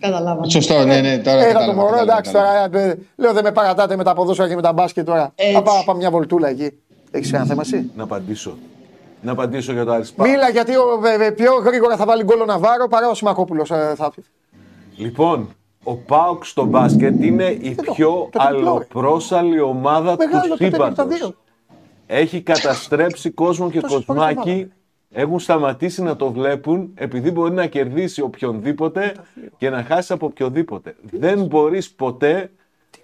Καταλάβαμε. 0.00 0.50
Σωστό, 0.50 0.84
ναι, 0.84 1.00
ναι. 1.00 1.18
Τώρα 1.18 1.36
Είδα 1.36 1.46
το 1.46 1.52
κατάλαβα, 1.52 1.72
μωρό, 1.74 1.86
κατάλαβα, 1.90 2.12
εντάξει 2.12 2.32
κατάλαβα. 2.32 2.68
τώρα. 2.70 2.84
ε, 2.84 2.98
Λέω 3.16 3.32
δεν 3.32 3.44
με 3.44 3.52
παρατάτε 3.52 3.96
με 3.96 4.04
τα 4.04 4.14
ποδόσφαιρα 4.14 4.48
και 4.48 4.54
με 4.54 4.62
τα 4.62 4.72
μπάσκετ 4.72 5.06
τώρα. 5.06 5.32
Έτσι. 5.34 5.52
Θα 5.54 5.62
πάω 5.62 5.76
να 5.76 5.82
πάω 5.84 5.96
μια 5.96 6.10
βολτούλα 6.10 6.48
εκεί. 6.48 6.78
Έχεις 7.10 7.32
ένα 7.32 7.44
θέμα 7.44 7.62
εσύ; 7.64 7.90
Να 7.96 8.02
απαντήσω. 8.02 8.56
Να 9.20 9.32
απαντήσω 9.32 9.72
για 9.72 9.84
το 9.84 9.92
Αρισπά. 9.92 10.28
Μίλα 10.28 10.48
γιατί 10.48 10.76
ο, 10.76 10.82
ε, 11.20 11.24
ε, 11.26 11.30
πιο 11.30 11.52
γρήγορα 11.54 11.96
θα 11.96 12.04
βάλει 12.04 12.24
γκολ 12.24 12.40
ο 12.40 12.44
Ναβάρο 12.44 12.88
παρά 12.88 13.08
ο 13.08 13.14
Σιμακόπουλος. 13.14 13.68
θα... 13.68 14.12
Λοιπόν, 14.96 15.48
ο 15.84 15.94
Πάουκ 15.96 16.44
στο 16.44 16.64
μπάσκετ 16.64 17.22
είναι 17.22 17.44
η 17.60 17.74
το- 17.74 17.92
πιο 17.92 18.28
το 18.32 18.38
τριπλό, 18.38 18.58
ρε. 18.58 18.68
αλλοπρόσαλη 18.70 19.60
ομάδα 19.60 20.14
Μεγάλο 20.18 20.42
του 20.42 20.48
το 20.48 20.56
τέτοιο, 20.56 20.78
τα 20.78 20.86
σύμπαντος. 20.94 21.18
δύο. 21.18 21.34
Έχει 22.06 22.40
καταστρέψει 22.40 23.30
κόσμο 23.30 23.70
και 23.70 23.80
Τόσες 23.80 24.04
φορές 24.04 24.22
το 24.22 24.34
κοσμάκι. 24.34 24.72
Έχουν 25.12 25.38
σταματήσει 25.38 26.02
να 26.02 26.16
το 26.16 26.32
βλέπουν 26.32 26.90
επειδή 26.94 27.30
μπορεί 27.30 27.54
να 27.54 27.66
κερδίσει 27.66 28.20
οποιονδήποτε 28.20 29.14
και 29.58 29.70
να 29.70 29.82
χάσει 29.82 30.12
από 30.12 30.26
οποιοδήποτε. 30.26 30.94
Δεν 31.10 31.44
μπορείς 31.44 31.90
ποτέ 31.90 32.50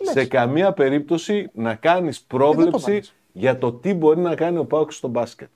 σε 0.02 0.24
καμία 0.24 0.72
περίπτωση 0.72 1.50
να 1.54 1.74
κάνεις 1.74 2.20
πρόβλεψη 2.20 2.90
βάλεις. 2.90 3.14
για 3.32 3.58
το 3.58 3.72
τι 3.72 3.94
μπορεί 3.94 4.20
να 4.20 4.34
κάνει 4.34 4.58
ο 4.58 4.64
Πάουκ 4.64 4.92
στο 4.92 5.08
μπάσκετ. 5.08 5.48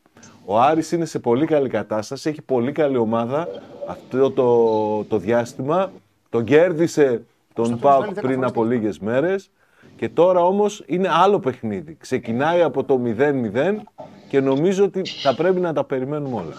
Ο 0.44 0.60
Άρης 0.60 0.92
είναι 0.92 1.04
σε 1.04 1.18
πολύ 1.18 1.46
καλή 1.46 1.68
κατάσταση, 1.68 2.28
έχει 2.28 2.42
πολύ 2.42 2.72
καλή 2.72 2.96
ομάδα 2.96 3.48
αυτό 3.88 4.30
το, 4.30 5.04
το 5.04 5.18
διάστημα. 5.18 5.92
Τον 6.30 6.44
κέρδισε 6.44 7.22
τον 7.54 7.78
Πάουκ 7.78 8.00
βάλει 8.00 8.14
δέκα 8.14 8.26
πριν 8.26 8.34
φορές 8.36 8.50
από 8.50 8.64
λίγες 8.64 8.98
μέρες 8.98 9.50
και 9.96 10.08
τώρα 10.08 10.44
όμως 10.44 10.82
είναι 10.86 11.08
άλλο 11.10 11.38
παιχνίδι. 11.38 11.96
Ξεκινάει 12.00 12.62
από 12.62 12.84
το 12.84 13.00
0-0 13.04 13.76
και 14.32 14.40
νομίζω 14.40 14.84
ότι 14.84 15.02
θα 15.22 15.34
πρέπει 15.34 15.60
να 15.60 15.72
τα 15.72 15.84
περιμένουμε 15.84 16.34
όλα. 16.34 16.54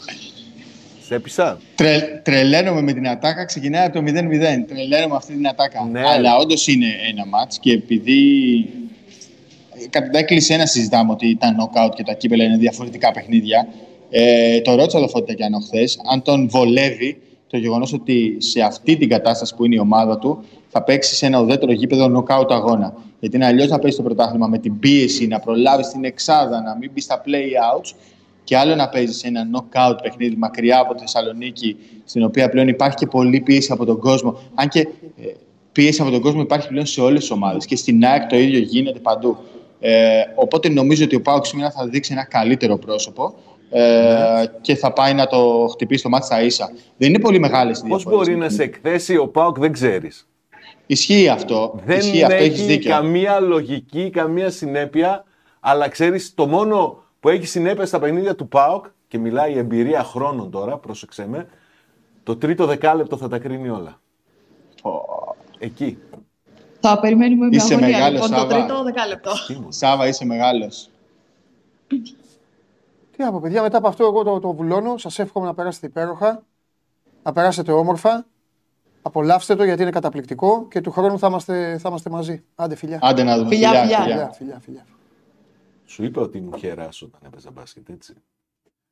Σε 1.05 1.15
έπεισα; 1.15 1.57
Τρε, 1.75 2.21
τρελαίνομαι 2.23 2.81
με 2.81 2.93
την 2.93 3.07
ατάκα, 3.07 3.45
ξεκινάει 3.45 3.85
από 3.85 3.93
το 3.93 4.03
0-0. 4.07 4.09
Τρελαίνομαι 4.67 5.15
αυτή 5.15 5.33
την 5.33 5.47
ατάκα. 5.47 5.87
Ναι. 5.91 6.01
Αλλά 6.01 6.37
όντως 6.37 6.67
είναι 6.67 6.85
ένα 7.09 7.25
μάτς 7.25 7.59
και 7.59 7.71
επειδή. 7.71 8.19
ε, 9.83 9.87
Κατά 9.89 10.05
την 10.09 10.19
έκκληση 10.19 10.53
ένα 10.53 10.65
συζητάμε 10.65 11.11
ότι 11.11 11.37
τα 11.39 11.55
knockout 11.55 11.91
και 11.95 12.03
τα 12.03 12.13
κύπελα 12.13 12.43
είναι 12.43 12.57
διαφορετικά 12.57 13.11
παιχνίδια. 13.11 13.67
Ε, 14.09 14.61
το 14.61 14.75
ρώτησα 14.75 14.99
το 14.99 15.07
Φώτη 15.07 15.25
Τακιάνο 15.25 15.59
χθες, 15.59 15.99
αν 16.11 16.21
τον 16.21 16.49
βολεύει 16.49 17.21
το 17.47 17.57
γεγονός 17.57 17.93
ότι 17.93 18.35
σε 18.39 18.61
αυτή 18.61 18.97
την 18.97 19.09
κατάσταση 19.09 19.55
που 19.55 19.65
είναι 19.65 19.75
η 19.75 19.79
ομάδα 19.79 20.19
του 20.19 20.43
θα 20.69 20.83
παίξει 20.83 21.15
σε 21.15 21.25
ένα 21.25 21.39
ουδέτερο 21.41 21.71
γήπεδο 21.71 22.05
knockout 22.27 22.49
αγώνα. 22.49 22.93
Γιατί 23.23 23.37
είναι 23.37 23.45
αλλιώς 23.45 23.69
να 23.69 23.79
παίζει 23.79 23.97
το 23.97 24.03
πρωτάθλημα 24.03 24.47
με 24.47 24.57
την 24.57 24.79
πίεση, 24.79 25.27
να 25.27 25.39
προλάβεις 25.39 25.87
την 25.87 26.03
εξάδα, 26.03 26.61
να 26.61 26.75
μην 26.75 26.91
μπεις 26.93 27.03
στα 27.03 27.21
play-outs 27.25 27.95
και 28.43 28.57
άλλο 28.57 28.75
να 28.75 28.89
παίζεις 28.89 29.17
σε 29.17 29.27
ένα 29.27 29.41
knockout 29.53 29.95
παιχνίδι 30.01 30.35
μακριά 30.35 30.79
από 30.79 30.93
τη 30.93 30.99
Θεσσαλονίκη, 30.99 31.77
στην 32.05 32.23
οποία 32.23 32.49
πλέον 32.49 32.67
υπάρχει 32.67 32.95
και 32.95 33.07
πολλή 33.07 33.39
πίεση 33.39 33.71
από 33.71 33.85
τον 33.85 33.99
κόσμο. 33.99 34.39
Αν 34.55 34.67
και 34.67 34.79
ε, 34.79 34.87
πίεση 35.71 36.01
από 36.01 36.11
τον 36.11 36.21
κόσμο 36.21 36.41
υπάρχει 36.41 36.67
πλέον 36.67 36.85
σε 36.85 37.01
όλες 37.01 37.19
τις 37.19 37.31
ομάδες. 37.31 37.65
Και 37.65 37.75
στην 37.75 38.05
ΑΕΚ 38.05 38.27
το 38.27 38.35
ίδιο 38.37 38.59
γίνεται 38.59 38.99
παντού. 38.99 39.37
Ε, 39.79 40.21
οπότε 40.35 40.69
νομίζω 40.69 41.03
ότι 41.03 41.15
ο 41.15 41.21
Πάουκ 41.21 41.45
σήμερα 41.45 41.71
θα 41.71 41.87
δείξει 41.87 42.11
ένα 42.13 42.23
καλύτερο 42.23 42.77
πρόσωπο 42.77 43.33
ε, 43.69 44.45
και 44.61 44.75
θα 44.75 44.93
πάει 44.93 45.13
να 45.13 45.27
το 45.27 45.67
χτυπήσει 45.71 46.03
το 46.03 46.09
μάτι 46.09 46.25
στα 46.25 46.43
ίσα. 46.43 46.71
Δεν 46.97 47.09
είναι 47.09 47.19
πολύ 47.19 47.39
μεγάλες 47.39 47.79
οι 47.79 47.87
Πώς 47.87 48.03
μπορεί 48.03 48.35
να 48.35 48.49
σε 48.49 48.63
εκθέσει 48.63 49.17
ο 49.17 49.27
Πάουκ 49.27 49.59
δεν 49.59 49.71
ξέρεις. 49.71 50.27
Ισχύει 50.85 51.29
αυτό. 51.29 51.79
Δεν 51.85 51.97
Ισχύει 51.99 52.23
αυτό, 52.23 52.35
έχεις 52.35 52.47
έχεις 52.53 52.65
δίκιο. 52.65 52.91
καμία 52.91 53.39
λογική, 53.39 54.09
καμία 54.09 54.49
συνέπεια, 54.49 55.23
αλλά 55.59 55.87
ξέρεις 55.87 56.33
το 56.33 56.47
μόνο 56.47 57.03
που 57.19 57.29
έχει 57.29 57.45
συνέπεια 57.45 57.85
στα 57.85 57.99
παιχνίδια 57.99 58.35
του 58.35 58.47
ΠΑΟΚ 58.47 58.85
και 59.07 59.17
μιλάει 59.17 59.53
η 59.53 59.57
εμπειρία 59.57 60.03
χρόνων 60.03 60.51
τώρα, 60.51 60.77
πρόσεξε 60.77 61.27
με, 61.27 61.47
το 62.23 62.35
τρίτο 62.37 62.65
δεκάλεπτο 62.65 63.17
θα 63.17 63.27
τα 63.27 63.39
κρίνει 63.39 63.69
όλα. 63.69 63.99
Εκεί. 65.59 65.97
Θα 66.79 66.99
περιμένουμε 66.99 67.47
με 67.47 67.55
Είσαι 67.55 67.73
αγωνία. 67.73 67.97
μεγάλος, 67.97 68.13
Λοιπόν, 68.21 68.29
το 68.29 68.35
Σάβα. 68.37 68.55
τρίτο 68.65 68.83
δεκάλεπτο. 68.83 69.31
Σάβα, 69.67 70.07
είσαι 70.07 70.25
μεγάλος. 70.25 70.89
Τι 73.17 73.23
από 73.23 73.39
παιδιά, 73.39 73.61
μετά 73.61 73.77
από 73.77 73.87
αυτό 73.87 74.03
εγώ 74.05 74.23
το, 74.23 74.39
το 74.39 74.53
βουλώνω. 74.53 74.97
Σας 74.97 75.19
εύχομαι 75.19 75.45
να 75.45 75.53
περάσετε 75.53 75.87
υπέροχα, 75.87 76.43
να 77.23 77.31
περάσετε 77.33 77.71
όμορφα. 77.71 78.25
Απολαύστε 79.05 79.55
το 79.55 79.63
γιατί 79.63 79.81
είναι 79.81 79.91
καταπληκτικό 79.91 80.67
και 80.67 80.81
του 80.81 80.91
χρόνου 80.91 81.19
θα 81.19 81.27
είμαστε, 81.27 81.77
θα 81.77 81.89
είμαστε 81.89 82.09
μαζί. 82.09 82.43
Άντε 82.55 82.75
φιλιά. 82.75 82.99
Άντε 83.01 83.23
να 83.23 83.37
δούμε. 83.37 83.47
Φιλιά, 83.49 83.69
φιλιά. 83.81 83.99
Φιλιά, 84.01 84.31
φιλιά, 84.37 84.59
φιλιά. 84.63 84.85
Σου 85.85 86.03
είπα 86.03 86.21
ότι 86.21 86.41
μου 86.41 86.57
χαιράς 86.57 87.01
όταν 87.01 87.19
έπαιζα 87.25 87.51
μπάσκετ, 87.51 87.89
έτσι. 87.89 88.13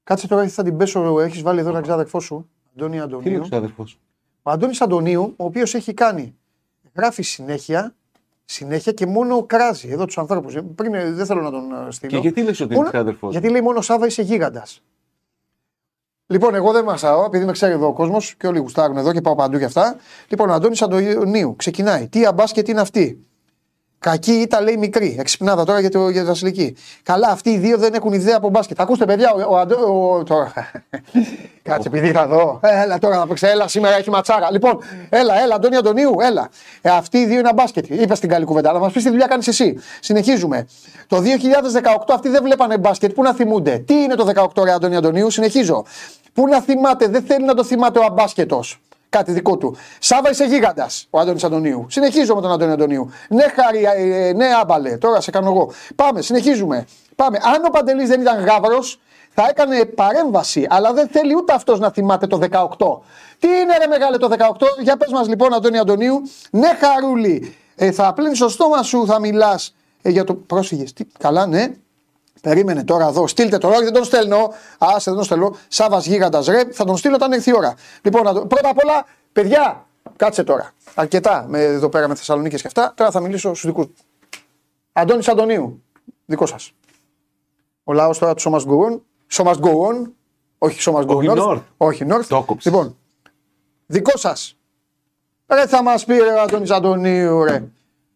Κάτσε 0.03 0.27
τώρα, 0.27 0.47
θα 0.47 0.63
την 0.63 0.77
πέσω. 0.77 1.19
Έχεις 1.19 1.41
βάλει 1.41 1.59
εδώ 1.59 1.69
ένα 1.69 1.81
ξάδερφό 1.81 2.19
σου, 2.19 2.49
Αντώνη 2.75 2.89
Τι 2.91 2.95
είναι 2.95 3.05
Αντωνίου. 3.05 3.39
ο 3.39 3.43
ξάδερφός. 3.43 3.99
Ο 4.41 4.51
Αντώνης 4.51 4.81
Αντωνίου, 4.81 5.33
ο 5.37 5.45
οποίος 5.45 5.73
έχει 5.73 5.93
κάνει, 5.93 6.35
γράφει 6.95 7.21
συνέχεια, 7.23 7.95
συνέχεια 8.45 8.91
και 8.91 9.05
μόνο 9.05 9.43
κράζει 9.43 9.89
εδώ 9.89 10.05
τους 10.05 10.17
ανθρώπους. 10.17 10.55
Πριν 10.75 10.93
ε, 10.93 11.11
δεν 11.11 11.25
θέλω 11.25 11.41
να 11.41 11.51
τον 11.51 11.71
ε, 11.87 11.91
στείλω. 11.91 12.11
Και 12.11 12.17
γιατί 12.17 12.41
λες 12.43 12.59
ότι 12.59 12.63
είναι 12.63 12.75
Μόνο- 12.75 12.89
ξάδερφός 12.89 13.31
Γιατί 13.31 13.49
λέει 13.49 13.61
μόνο 13.61 13.81
Σάβα 13.81 14.05
είσαι 14.05 14.21
γίγαντας. 14.21 14.81
Λοιπόν, 16.31 16.55
εγώ 16.55 16.71
δεν 16.71 16.83
μασάω, 16.83 17.25
επειδή 17.25 17.45
με 17.45 17.51
ξέρει 17.51 17.73
εδώ 17.73 17.87
ο 17.87 17.93
κόσμος 17.93 18.35
και 18.37 18.47
όλοι 18.47 18.59
γουστάρουν 18.59 18.97
εδώ 18.97 19.11
και 19.11 19.21
πάω 19.21 19.35
παντού 19.35 19.57
και 19.57 19.65
αυτά. 19.65 19.95
Λοιπόν, 20.27 20.49
ο 20.49 20.53
Αντώνης 20.53 20.81
Αντωνίου 20.81 21.55
ξεκινάει. 21.57 22.07
Τι 22.07 22.25
αμπάσκετ 22.25 22.67
είναι 22.67 22.81
αυτή; 22.81 23.25
Κακή 23.99 24.31
ήταν 24.31 24.63
λέει 24.63 24.77
μικρή. 24.77 25.15
Εξυπνάδα 25.19 25.65
τώρα 25.65 25.79
για, 25.79 25.89
το, 25.89 26.09
για 26.09 26.21
τη 26.21 26.27
Βασιλική. 26.27 26.75
Καλά, 27.03 27.27
αυτοί 27.27 27.49
οι 27.49 27.57
δύο 27.57 27.77
δεν 27.77 27.93
έχουν 27.93 28.13
ιδέα 28.13 28.37
από 28.37 28.49
μπάσκετ. 28.49 28.79
Ακούστε, 28.81 29.05
παιδιά, 29.05 29.33
ο, 29.33 29.53
ο, 29.53 29.57
Αντώ- 29.57 29.79
ο- 29.79 30.23
τώρα. 30.23 30.53
Κάτσε, 31.63 31.87
επειδή 31.87 32.11
θα 32.11 32.27
δω. 32.27 32.59
Έλα 32.63 32.99
τώρα 32.99 33.17
να 33.17 33.27
παίξει. 33.27 33.47
Έλα, 33.47 33.67
σήμερα 33.67 33.95
έχει 33.95 34.09
ματσάρα. 34.09 34.51
Λοιπόν, 34.51 34.79
έλα, 35.09 35.41
έλα, 35.41 35.55
Αντώνη 35.55 35.75
Αντωνίου, 35.75 36.15
έλα. 36.21 36.49
Ε, 36.81 36.89
αυτοί 36.89 37.17
οι 37.17 37.25
δύο 37.25 37.39
είναι 37.39 37.53
μπάσκετ. 37.53 37.89
Είπες 37.89 38.17
στην 38.17 38.29
καλή 38.29 38.45
κουβέντα, 38.45 38.69
αλλά 38.69 38.79
μας 38.79 38.91
πεις 38.93 39.03
τι 39.03 39.09
δουλειά 39.09 39.27
κάνεις 39.27 39.47
εσύ. 39.47 39.79
Συνεχίζουμε. 39.99 40.67
Το 41.07 41.17
2018 41.17 42.13
αυτοί 42.13 42.29
δεν 42.29 42.43
βλέπανε 42.43 42.77
μπάσκετ. 42.77 43.13
Πού 43.13 43.23
να 43.23 43.33
θυμούνται; 43.33 43.77
Τι 43.77 43.93
είναι 43.93 44.15
το 44.15 44.49
18 44.55 44.63
ρε 44.63 44.71
Αντώνη 44.71 44.95
Αντωνίου, 44.95 45.29
συνεχίζω. 45.29 45.85
Πού 46.33 46.47
να 46.47 46.61
θυμάται, 46.61 47.07
δεν 47.07 47.23
θέλει 47.23 47.45
να 47.45 47.53
το 47.53 47.63
θυμάται 47.63 47.99
ο 47.99 48.03
αμπάσκετος. 48.03 48.81
Κάτι 49.09 49.31
δικό 49.31 49.57
του. 49.57 49.75
Σάβα 49.99 50.29
είσαι 50.29 50.45
γίγαντας, 50.45 51.07
ο 51.09 51.19
Αντώνη 51.19 51.39
Αντωνίου. 51.43 51.85
Συνεχίζω 51.89 52.35
με 52.35 52.41
τον 52.41 52.51
Αντώνη 52.51 52.71
Αντωνίου. 52.71 53.11
Ναι, 53.29 53.43
χάρη, 53.43 53.83
ε, 53.95 54.33
ναι, 54.33 54.45
άμπαλε. 54.61 54.97
Τώρα 54.97 55.21
σε 55.21 55.31
κάνω 55.31 55.49
εγώ. 55.49 55.71
Πάμε, 55.95 56.21
συνεχίζουμε. 56.21 56.87
Πάμε. 57.15 57.39
Αν 57.41 57.65
ο 57.65 57.69
Παντελής 57.69 58.09
δεν 58.09 58.21
ήταν 58.21 58.43
γάβρος, 58.43 58.99
θα 59.33 59.47
έκανε 59.49 59.85
παρέμβαση, 59.85 60.67
αλλά 60.69 60.93
δεν 60.93 61.07
θέλει 61.07 61.35
ούτε 61.35 61.53
αυτός 61.53 61.79
να 61.79 61.91
θυμάται 61.91 62.27
το 62.27 62.37
18. 62.37 63.01
Τι 63.39 63.47
είναι, 63.47 63.77
ρε 63.77 63.87
μεγάλε 63.87 64.17
το 64.17 64.27
18, 64.27 64.65
για 64.81 64.97
πες 64.97 65.11
μας 65.11 65.27
λοιπόν, 65.27 65.53
Αντώνη 65.53 65.77
Αντωνίου. 65.77 66.21
Ναι, 66.51 66.67
χαρούλη, 66.67 67.55
ε, 67.75 67.91
θα 67.91 68.13
πλύνεις 68.13 68.39
το 68.39 68.49
στόμα 68.49 68.83
σου, 68.83 69.05
θα 69.05 69.19
μιλάς 69.19 69.75
ε, 70.01 70.09
για 70.09 70.23
το. 70.23 70.33
Πρόσφυγες. 70.33 70.93
Καλά, 71.19 71.45
ναι. 71.45 71.67
Περίμενε 72.41 72.83
τώρα 72.83 73.07
εδώ. 73.07 73.27
Στείλτε 73.27 73.57
το 73.57 73.67
όχι, 73.67 73.83
δεν 73.83 73.93
τον 73.93 74.03
στέλνω. 74.03 74.53
Άσε, 74.77 75.03
δεν 75.09 75.13
τον 75.15 75.23
στέλνω. 75.23 75.55
Σάβα 75.67 75.99
γίγαντας 75.99 76.45
ρε. 76.47 76.71
Θα 76.71 76.85
τον 76.85 76.97
στείλω 76.97 77.15
όταν 77.15 77.31
έρθει 77.31 77.49
η 77.49 77.53
ώρα. 77.55 77.73
Λοιπόν, 78.01 78.23
να 78.23 78.33
το- 78.33 78.45
πρώτα 78.45 78.69
απ' 78.69 78.77
όλα, 78.83 79.05
παιδιά, 79.31 79.85
κάτσε 80.15 80.43
τώρα. 80.43 80.71
Αρκετά 80.95 81.45
με, 81.47 81.63
εδώ 81.63 81.89
πέρα 81.89 82.07
με 82.07 82.15
Θεσσαλονίκη 82.15 82.55
και 82.55 82.67
αυτά. 82.67 82.93
Τώρα 82.95 83.11
θα 83.11 83.19
μιλήσω 83.19 83.49
στους 83.53 83.65
δικούς. 83.65 83.85
Αντώνης 84.93 85.27
Αντωνίου. 85.27 85.83
Δικό 86.25 86.45
σας. 86.45 86.71
Ο 87.83 87.93
λαός 87.93 88.17
τώρα 88.17 88.33
του 88.33 88.41
So 88.41 88.53
Must 88.53 88.65
Go 88.65 88.89
On. 88.89 88.99
So 89.31 89.43
Must 89.51 89.59
Go 89.59 89.69
On. 89.69 90.09
Όχι 90.57 90.89
So 90.91 90.93
Must 90.95 91.05
Go 91.05 91.15
Όχι 91.15 91.27
North. 91.31 91.37
North. 91.47 91.61
Όχι 91.77 92.05
North. 92.09 92.25
Το 92.27 92.35
έκοψες. 92.37 92.71
Λοιπόν, 92.71 92.97
δικό 93.85 94.17
σας. 94.17 94.55
Ρε 95.47 95.67
θα 95.67 95.83
μας 95.83 96.05
πει 96.05 96.13
ρε 96.13 96.33
ο 96.33 96.41
Αντώνης 96.41 96.71
Αντωνίου, 96.71 97.43
ρε. 97.43 97.63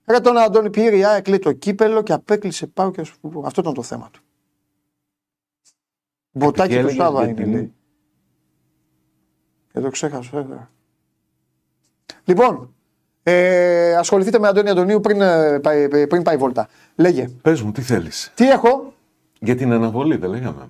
Ρε 0.06 0.20
τον 0.20 0.38
Αντώνη 0.38 0.70
πήρε 0.70 0.98
η 0.98 1.06
ΑΕΚ 1.06 1.28
λέει 1.28 1.40
το 1.40 1.52
κύπελο 1.52 2.02
και 2.04 2.14
απέκλεισε 2.14 2.68
πάω 2.68 2.92
και 2.92 3.04
σου 3.04 3.20
πω. 3.20 3.44
Αυτό 3.46 3.62
ήταν 3.62 3.74
το 3.74 3.82
θέμα 3.84 4.10
του. 4.12 4.22
Μποτάκι 6.32 6.74
του 6.74 6.80
έλεγες 6.80 6.96
Σάβα 6.96 7.26
γιατί 7.26 7.42
είναι, 7.42 7.50
είναι. 7.52 7.60
λέει. 7.60 7.74
Και 9.74 9.80
το 9.80 9.90
ξέχασα, 9.90 10.30
βέβαια. 10.34 10.70
Λοιπόν, 12.24 12.74
ε, 13.24 13.96
ασχοληθείτε 13.96 14.40
με 14.40 14.48
Αντώνη 14.48 14.70
Αντωνίου 14.70 15.00
πριν, 15.00 15.22
ε, 15.22 15.60
πάει, 15.60 15.88
πριν 16.08 16.22
πάει 16.22 16.38
βόλτα. 16.38 16.68
Λέγε, 16.96 17.28
Πες 17.42 17.62
μου, 17.62 17.72
τι 17.72 17.82
θέλεις. 17.82 18.32
τι 18.36 18.50
έχω, 18.50 18.94
Για 19.40 19.56
την 19.56 19.72
αναβολή, 19.72 20.16
δεν 20.18 20.30
λέγαμε. 20.30 20.70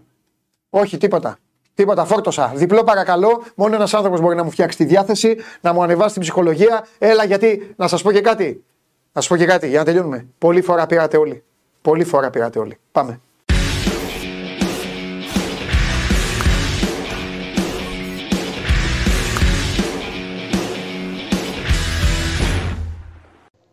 όχι 0.69 0.97
τίποτα. 0.97 1.37
Τίποτα, 1.73 2.05
φόρτωσα. 2.05 2.51
Διπλό 2.55 2.83
παρακαλώ. 2.83 3.43
Μόνο 3.55 3.75
ένας 3.75 3.93
άνθρωπος 3.93 4.19
μπορεί 4.21 4.35
να 4.35 4.43
μου 4.43 4.51
φτιάξει 4.51 4.77
τη 4.77 4.85
διάθεση, 4.85 5.37
να 5.61 5.73
μου 5.73 5.83
ανεβάσει 5.83 6.13
την 6.13 6.21
ψυχολογία. 6.21 6.85
Έλα, 6.97 7.23
γιατί 7.25 7.73
να 7.77 7.87
σας 7.87 8.01
πω 8.01 8.11
και 8.11 8.21
κάτι. 8.21 8.63
Να 9.15 9.21
σα 9.21 9.27
πω 9.27 9.37
και 9.37 9.45
κάτι 9.45 9.67
για 9.67 9.79
να 9.79 9.85
τελειώνουμε. 9.85 10.27
Πολύ 10.37 10.61
φορά 10.61 10.85
πήρατε 10.85 11.17
όλοι. 11.17 11.43
Πολύ 11.81 12.03
φορά 12.03 12.29
πήρατε 12.29 12.59
όλοι. 12.59 12.77
Πάμε. 12.91 13.19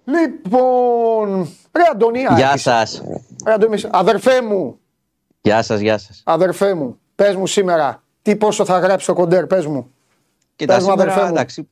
Λοιπόν, 0.05 1.49
ρε 1.73 1.83
Αντωνία. 1.93 2.35
Γεια 2.37 2.47
άρχισε. 2.49 2.71
σας. 2.71 3.03
Ρε 3.47 3.53
Αντώνη, 3.53 3.83
αδερφέ 3.91 4.43
μου. 4.43 4.79
Γεια 5.41 5.63
σας, 5.63 5.81
γεια 5.81 5.99
σας. 5.99 6.23
Αδερφέ 6.25 6.75
μου, 6.75 6.99
πες 7.15 7.37
μου 7.37 7.47
σήμερα, 7.47 8.03
τι 8.23 8.37
πόσο 8.37 8.65
θα 8.65 8.79
γράψει 8.79 9.07
το 9.07 9.15
κοντέρ, 9.15 9.47
πες 9.47 9.67
μου. 9.67 9.92
Κοίτα, 10.57 10.75
Πες 10.75 10.85
μου, 10.85 10.93
αδερφέ 10.93 11.11
σήμερα, 11.13 11.29
μου. 11.31 11.37
εντάξει, 11.37 11.69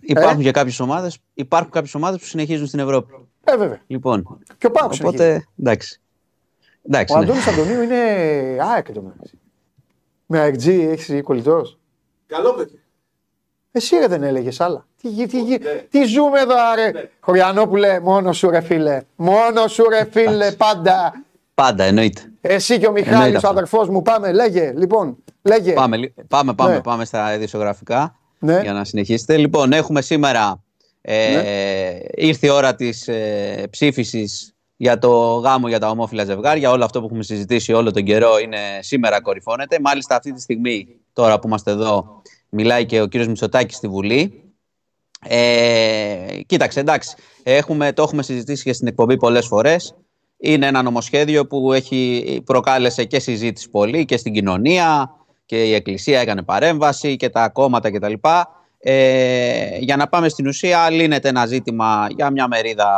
υπάρχουν 0.00 0.42
και 0.42 0.50
κάποιες 0.50 0.80
ομάδες 0.80 1.18
υπάρχουν 1.34 1.70
κάποιες 1.70 1.94
ομάδες 1.94 2.20
που 2.20 2.26
συνεχίζουν 2.26 2.66
στην 2.66 2.78
Ευρώπη. 2.78 3.14
Ε, 3.44 3.56
βέβαια. 3.56 3.80
Λοιπόν, 3.86 4.38
Και 4.58 4.66
ο 4.66 4.70
Πάουκ 4.70 4.92
συνεχίζει. 4.94 5.22
οπότε 5.22 5.46
εντάξει. 5.58 6.00
εντάξει 6.82 7.14
Ο 7.14 7.18
ναι. 7.18 7.24
Αντώνης 7.24 7.46
Αντωνίου 7.46 7.82
είναι 7.82 7.96
ΑΕΚ 8.60 8.92
το 8.92 9.02
μεταξύ. 9.02 9.38
Με 10.26 10.38
ΑΕΚ 10.40 10.66
έχεις 10.66 11.22
κολλητός; 11.22 11.78
Καλό 12.26 12.52
παιδί. 12.54 12.80
Εσύ 13.72 13.96
ρε 13.96 14.06
δεν 14.06 14.22
έλεγες 14.22 14.60
άλλα. 14.60 14.86
Τι, 15.02 15.14
τι, 15.14 15.26
τι, 15.26 15.42
Ναι. 15.42 15.58
τι 15.90 16.04
ζούμε 16.04 16.40
εδώ, 16.40 16.54
ρε. 16.74 17.10
Χωριανόπουλε, 17.20 18.00
μόνο 18.00 18.32
σου 18.32 18.50
ρε 18.50 18.60
φίλε. 18.60 19.02
Μόνο 19.16 19.66
σου 19.66 19.84
ρε 19.88 20.04
φίλε, 20.10 20.52
πάντα. 20.52 21.24
Πάντα 21.54 21.84
εννοείται. 21.84 22.30
Εσύ 22.48 22.78
και 22.78 22.86
ο 22.86 22.92
Μιχάλης, 22.92 23.12
Εννοείται 23.14 23.34
ο 23.34 23.36
αυτό. 23.36 23.48
αδερφός 23.48 23.88
μου, 23.88 24.02
πάμε, 24.02 24.32
λέγε. 24.32 24.72
Λοιπόν, 24.76 25.16
λέγε. 25.42 25.72
Πάμε, 25.72 25.96
λι- 25.96 26.12
πάμε, 26.28 26.54
πάμε, 26.54 26.74
Ναι. 26.74 26.80
πάμε 26.80 27.04
στα 27.04 27.34
ειδησιογραφικά 27.34 28.16
Ναι. 28.38 28.60
για 28.62 28.72
να 28.72 28.84
συνεχίσετε. 28.84 29.36
Λοιπόν, 29.36 29.72
έχουμε 29.72 30.02
σήμερα, 30.02 30.62
ε, 31.00 31.30
Ναι. 31.34 31.98
ήρθε 32.26 32.46
η 32.46 32.50
ώρα 32.50 32.74
της 32.74 33.08
ε, 33.08 33.66
ψήφισης 33.70 34.54
για 34.76 34.98
το 34.98 35.34
γάμο 35.34 35.68
για 35.68 35.78
τα 35.78 35.88
ομόφυλα 35.90 36.24
ζευγάρια. 36.24 36.70
Όλο 36.70 36.84
αυτό 36.84 37.00
που 37.00 37.06
έχουμε 37.06 37.22
συζητήσει 37.22 37.72
όλο 37.72 37.90
τον 37.90 38.04
καιρό 38.04 38.38
είναι 38.38 38.58
σήμερα 38.80 39.20
κορυφώνεται. 39.20 39.78
Μάλιστα 39.80 40.16
αυτή 40.16 40.32
τη 40.32 40.40
στιγμή, 40.40 40.88
τώρα 41.12 41.38
που 41.38 41.46
είμαστε 41.46 41.70
εδώ, 41.70 42.22
μιλάει 42.48 42.86
και 42.86 43.00
ο 43.00 43.06
κύριος 43.06 43.28
Μητσοτάκης 43.28 43.76
στη 43.76 43.88
Βουλή. 43.88 44.40
Ε, 45.28 46.40
κοίταξε, 46.46 46.80
εντάξει, 46.80 47.16
έχουμε, 47.42 47.92
το 47.92 48.02
έχουμε 48.02 48.22
συζητήσει 48.22 48.62
και 48.62 48.72
στην 48.72 48.86
εκπομπή 48.86 49.16
πολλές 49.16 49.46
φορές. 49.46 49.94
Είναι 50.38 50.66
ένα 50.66 50.82
νομοσχέδιο 50.82 51.46
που 51.46 51.72
έχει, 51.72 52.42
προκάλεσε 52.44 53.04
και 53.04 53.18
συζήτηση 53.18 53.70
πολύ 53.70 54.04
και 54.04 54.16
στην 54.16 54.32
κοινωνία 54.32 55.10
και 55.46 55.64
η 55.64 55.74
Εκκλησία 55.74 56.20
έκανε 56.20 56.42
παρέμβαση 56.42 57.16
και 57.16 57.28
τα 57.28 57.48
κόμματα 57.48 57.90
κτλ. 57.92 58.12
Ε, 58.78 59.78
για 59.78 59.96
να 59.96 60.08
πάμε 60.08 60.28
στην 60.28 60.46
ουσία, 60.46 60.90
λύνεται 60.90 61.28
ένα 61.28 61.46
ζήτημα 61.46 62.06
για 62.10 62.30
μια 62.30 62.48
μερίδα 62.48 62.90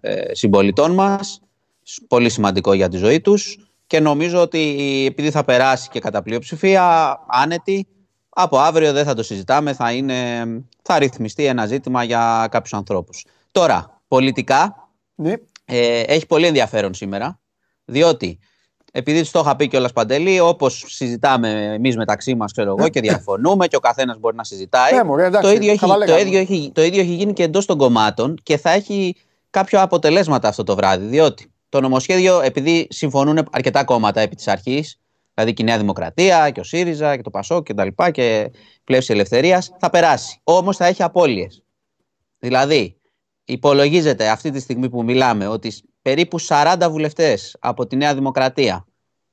ε, 0.00 0.34
συμπολιτών 0.34 0.94
μας, 0.94 1.40
σ- 1.82 2.06
πολύ 2.08 2.30
σημαντικό 2.30 2.72
για 2.72 2.88
τη 2.88 2.96
ζωή 2.96 3.20
τους 3.20 3.58
και 3.86 4.00
νομίζω 4.00 4.40
ότι 4.40 5.04
επειδή 5.08 5.30
θα 5.30 5.44
περάσει 5.44 5.88
και 5.88 6.00
κατά 6.00 6.22
πλειοψηφία 6.22 7.16
άνετη, 7.26 7.86
από 8.28 8.58
αύριο 8.58 8.92
δεν 8.92 9.04
θα 9.04 9.14
το 9.14 9.22
συζητάμε, 9.22 9.72
θα, 9.72 9.92
είναι, 9.92 10.44
θα 10.82 10.98
ρυθμιστεί 10.98 11.44
ένα 11.44 11.66
ζήτημα 11.66 12.02
για 12.02 12.48
κάποιους 12.50 12.72
ανθρώπους. 12.72 13.24
Τώρα, 13.52 14.00
πολιτικά, 14.08 14.88
Ναι. 15.14 15.34
Ε, 15.64 16.00
έχει 16.00 16.26
πολύ 16.26 16.46
ενδιαφέρον 16.46 16.94
σήμερα, 16.94 17.40
διότι 17.84 18.38
επειδή 18.96 19.20
τους 19.20 19.30
το 19.30 19.38
είχα 19.38 19.56
πει 19.56 19.68
κιόλας 19.68 19.92
Παντελή, 19.92 20.40
όπως 20.40 20.84
συζητάμε 20.86 21.74
εμείς 21.74 21.96
μεταξύ 21.96 22.34
μας, 22.34 22.52
ξέρω 22.52 22.74
εγώ, 22.78 22.88
και 22.88 23.00
διαφωνούμε 23.00 23.66
και 23.66 23.76
ο 23.76 23.80
καθένας 23.80 24.18
μπορεί 24.18 24.36
να 24.36 24.44
συζητάει. 24.44 24.92
Ναι, 24.92 25.02
μωρέ, 25.02 25.24
εντάξει, 25.24 25.48
το, 25.48 25.54
ίδιο 25.54 25.70
έχει, 25.70 25.78
χαβαλέ 25.78 26.04
το, 26.04 26.10
κάνουμε. 26.12 26.28
ίδιο 26.28 26.40
έχει, 26.40 26.70
το 26.74 26.82
ίδιο 26.82 27.00
έχει 27.00 27.12
γίνει 27.12 27.32
και 27.32 27.42
εντός 27.42 27.66
των 27.66 27.78
κομμάτων 27.78 28.38
και 28.42 28.56
θα 28.56 28.70
έχει 28.70 29.16
κάποια 29.50 29.82
αποτελέσματα 29.82 30.48
αυτό 30.48 30.62
το 30.62 30.74
βράδυ. 30.74 31.06
Διότι 31.06 31.52
το 31.68 31.80
νομοσχέδιο, 31.80 32.40
επειδή 32.40 32.86
συμφωνούν 32.90 33.48
αρκετά 33.50 33.84
κόμματα 33.84 34.20
επί 34.20 34.34
της 34.34 34.48
αρχής, 34.48 35.00
δηλαδή 35.34 35.52
και 35.52 35.62
η 35.62 35.66
Νέα 35.66 35.78
Δημοκρατία 35.78 36.50
και 36.50 36.60
ο 36.60 36.64
ΣΥΡΙΖΑ 36.64 37.16
και 37.16 37.22
το 37.22 37.30
ΠΑΣΟΚ 37.30 37.64
και 37.64 37.74
τα 37.74 37.84
λοιπά 37.84 38.10
και 38.10 38.50
η 38.54 38.80
Πλεύση 38.84 39.12
Ελευθερίας, 39.12 39.72
θα 39.78 39.90
περάσει. 39.90 40.40
Όμως 40.44 40.76
θα 40.76 40.86
έχει 40.86 41.02
απώλειες. 41.02 41.62
Δηλαδή, 42.38 42.96
υπολογίζεται 43.44 44.28
αυτή 44.28 44.50
τη 44.50 44.60
στιγμή 44.60 44.88
που 44.88 45.04
μιλάμε 45.04 45.46
ότι 45.46 45.72
περίπου 46.02 46.40
40 46.40 46.86
βουλευτές 46.90 47.56
από 47.60 47.86
τη 47.86 47.96
Νέα 47.96 48.14
Δημοκρατία 48.14 48.86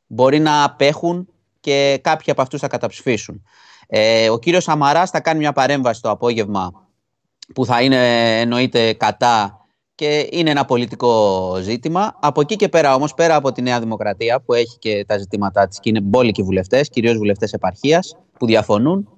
μπορεί 0.07 0.39
να 0.39 0.63
απέχουν 0.63 1.27
και 1.59 1.99
κάποιοι 2.01 2.31
από 2.31 2.41
αυτούς 2.41 2.59
θα 2.59 2.67
καταψηφίσουν. 2.67 3.43
Ε, 3.87 4.29
ο 4.29 4.39
κύριος 4.39 4.63
Σαμαράς 4.63 5.09
θα 5.09 5.19
κάνει 5.19 5.39
μια 5.39 5.53
παρέμβαση 5.53 6.01
το 6.01 6.09
απόγευμα 6.09 6.89
που 7.53 7.65
θα 7.65 7.81
είναι 7.81 8.39
εννοείται 8.39 8.93
κατά 8.93 9.65
και 9.95 10.29
είναι 10.31 10.49
ένα 10.49 10.65
πολιτικό 10.65 11.57
ζήτημα. 11.61 12.17
Από 12.19 12.41
εκεί 12.41 12.55
και 12.55 12.69
πέρα 12.69 12.95
όμως, 12.95 13.13
πέρα 13.13 13.35
από 13.35 13.51
τη 13.51 13.61
Νέα 13.61 13.79
Δημοκρατία 13.79 14.41
που 14.41 14.53
έχει 14.53 14.77
και 14.77 15.05
τα 15.07 15.17
ζητήματά 15.17 15.67
της 15.67 15.79
και 15.79 15.89
είναι 15.89 16.01
μπόλικοι 16.01 16.43
βουλευτές, 16.43 16.89
κυρίως 16.89 17.17
βουλευτές 17.17 17.53
επαρχίας 17.53 18.17
που 18.39 18.45
διαφωνούν, 18.45 19.09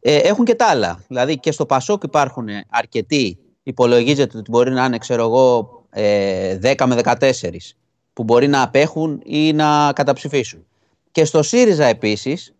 ε, 0.00 0.16
έχουν 0.16 0.44
και 0.44 0.54
τα 0.54 0.66
άλλα. 0.66 1.04
Δηλαδή 1.08 1.38
και 1.38 1.52
στο 1.52 1.66
Πασόκ 1.66 2.02
υπάρχουν 2.02 2.48
αρκετοί, 2.70 3.38
υπολογίζεται 3.62 4.38
ότι 4.38 4.50
μπορεί 4.50 4.70
να 4.70 4.84
είναι, 4.84 4.98
ξέρω 4.98 5.22
εγώ, 5.22 5.82
ε, 5.90 6.58
10 6.62 6.86
με 6.86 6.94
14 6.94 7.74
που 8.12 8.24
μπορεί 8.24 8.48
να 8.48 8.62
απέχουν 8.62 9.20
ή 9.24 9.52
να 9.52 9.92
καταψηφίσουν. 9.92 10.66
Και 11.12 11.24
στο 11.24 11.42
ΣΥΡΙΖΑ 11.42 11.84
επίσης 11.84 12.54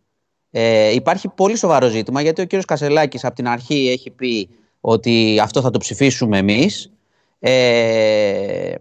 ε, 0.51 0.95
υπάρχει 0.95 1.29
πολύ 1.29 1.57
σοβαρό 1.57 1.89
ζήτημα 1.89 2.21
γιατί 2.21 2.41
ο 2.41 2.45
κύριος 2.45 2.65
Κασελάκης 2.65 3.25
από 3.25 3.35
την 3.35 3.49
αρχή 3.49 3.89
έχει 3.89 4.11
πει 4.11 4.49
ότι 4.81 5.39
αυτό 5.43 5.61
θα 5.61 5.71
το 5.71 5.79
ψηφίσουμε 5.79 6.39
εμείς 6.39 6.91
ε, 7.39 8.75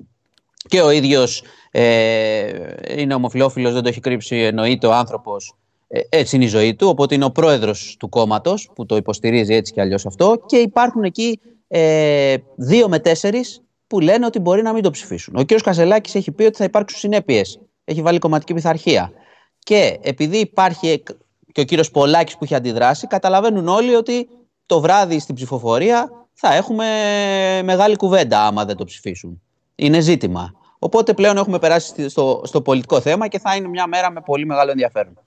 και 0.67 0.81
ο 0.81 0.89
ίδιος 0.89 1.43
ε, 1.71 2.51
είναι 2.97 3.13
ομοφιλόφιλος, 3.13 3.73
δεν 3.73 3.83
το 3.83 3.89
έχει 3.89 3.99
κρύψει, 3.99 4.35
εννοείται 4.35 4.87
ο 4.87 4.93
άνθρωπος 4.93 5.55
ε, 5.87 5.99
έτσι 6.09 6.35
είναι 6.35 6.45
η 6.45 6.47
ζωή 6.47 6.75
του, 6.75 6.87
οπότε 6.87 7.15
είναι 7.15 7.25
ο 7.25 7.31
πρόεδρος 7.31 7.95
του 7.99 8.09
κόμματος 8.09 8.71
που 8.75 8.85
το 8.85 8.95
υποστηρίζει 8.95 9.53
έτσι 9.53 9.73
και 9.73 9.81
αλλιώς 9.81 10.05
αυτό 10.05 10.43
και 10.45 10.57
υπάρχουν 10.57 11.03
εκεί 11.03 11.39
ε, 11.71 12.35
δύο 12.55 12.89
με 12.89 12.99
τέσσερις 12.99 13.61
που 13.87 13.99
λένε 13.99 14.25
ότι 14.25 14.39
μπορεί 14.39 14.61
να 14.61 14.73
μην 14.73 14.83
το 14.83 14.91
ψηφίσουν. 14.91 15.35
Ο 15.35 15.39
κύριος 15.39 15.61
Κασελάκης 15.61 16.15
έχει 16.15 16.31
πει 16.31 16.43
ότι 16.43 16.57
θα 16.57 16.63
υπάρξουν 16.63 16.99
συνέπειες, 16.99 17.59
έχει 17.83 18.01
βάλει 18.01 18.19
κομματική 18.19 18.53
πειθαρχία 18.53 19.11
και 19.59 19.99
επειδή 20.01 20.37
υπάρχει 20.37 21.03
και 21.51 21.61
ο 21.61 21.63
κύριος 21.63 21.91
Πολάκης 21.91 22.37
που 22.37 22.43
έχει 22.43 22.55
αντιδράσει, 22.55 23.07
καταλαβαίνουν 23.07 23.67
όλοι 23.67 23.95
ότι 23.95 24.29
το 24.65 24.79
βράδυ 24.79 25.19
στην 25.19 25.35
ψηφοφορία 25.35 26.27
θα 26.33 26.53
έχουμε 26.53 26.85
μεγάλη 27.63 27.95
κουβέντα 27.95 28.45
άμα 28.45 28.65
δεν 28.65 28.75
το 28.75 28.83
ψηφίσουν. 28.83 29.41
Είναι 29.75 29.99
ζήτημα. 29.99 30.53
Οπότε 30.79 31.13
πλέον 31.13 31.37
έχουμε 31.37 31.59
περάσει 31.59 32.09
στο, 32.09 32.41
στο 32.45 32.61
πολιτικό 32.61 33.01
θέμα 33.01 33.27
και 33.27 33.39
θα 33.39 33.55
είναι 33.55 33.67
μια 33.67 33.87
μέρα 33.87 34.11
με 34.11 34.21
πολύ 34.21 34.45
μεγάλο 34.45 34.71
ενδιαφέρον 34.71 35.19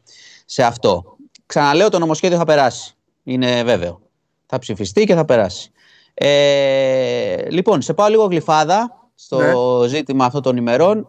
σε 0.44 0.62
αυτό. 0.62 1.16
Ξαναλέω, 1.46 1.88
το 1.88 1.98
νομοσχέδιο 1.98 2.38
θα 2.38 2.44
περάσει. 2.44 2.94
Είναι 3.22 3.62
βέβαιο. 3.64 4.00
Θα 4.46 4.58
ψηφιστεί 4.58 5.04
και 5.04 5.14
θα 5.14 5.24
περάσει. 5.24 5.71
Ε, 6.14 7.50
λοιπόν, 7.50 7.82
σε 7.82 7.94
πάω 7.94 8.08
λίγο 8.08 8.24
γλυφάδα 8.24 9.08
στο 9.14 9.84
ζήτημα 9.88 10.24
αυτών 10.24 10.42
των 10.42 10.56
ημερών. 10.56 11.06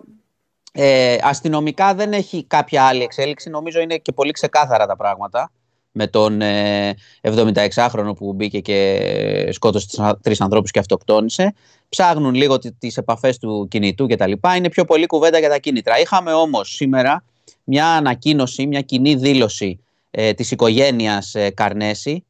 Ε, 0.71 1.17
αστυνομικά 1.21 1.93
δεν 1.93 2.13
έχει 2.13 2.43
κάποια 2.43 2.83
άλλη 2.83 3.03
εξέλιξη. 3.03 3.49
Νομίζω 3.49 3.79
είναι 3.79 3.97
και 3.97 4.11
πολύ 4.11 4.31
ξεκάθαρα 4.31 4.85
τα 4.85 4.95
πράγματα. 4.95 5.51
Με 5.91 6.07
τον 6.07 6.41
ε, 6.41 6.95
76χρονο 7.21 8.15
που 8.15 8.33
μπήκε 8.33 8.59
και 8.59 9.49
σκότωσε 9.51 10.17
τρεις 10.21 10.41
ανθρώπους 10.41 10.71
και 10.71 10.79
αυτοκτόνησε. 10.79 11.53
Ψάχνουν 11.89 12.33
λίγο 12.33 12.57
τις 12.79 12.97
επαφές 12.97 13.37
του 13.37 13.67
κινητού 13.69 14.07
κτλ. 14.07 14.31
Είναι 14.55 14.69
πιο 14.69 14.85
πολύ 14.85 15.05
κουβέντα 15.05 15.39
για 15.39 15.49
τα 15.49 15.57
κίνητρα. 15.57 15.99
Είχαμε 15.99 16.33
όμως 16.33 16.69
σήμερα 16.75 17.23
μια 17.63 17.87
ανακοίνωση, 17.87 18.67
μια 18.67 18.81
κοινή 18.81 19.15
δήλωση 19.15 19.79
ε, 20.11 20.33
της 20.33 20.51
οικογένειας 20.51 21.35
ε, 21.35 21.49
Καρνέση, 21.49 22.25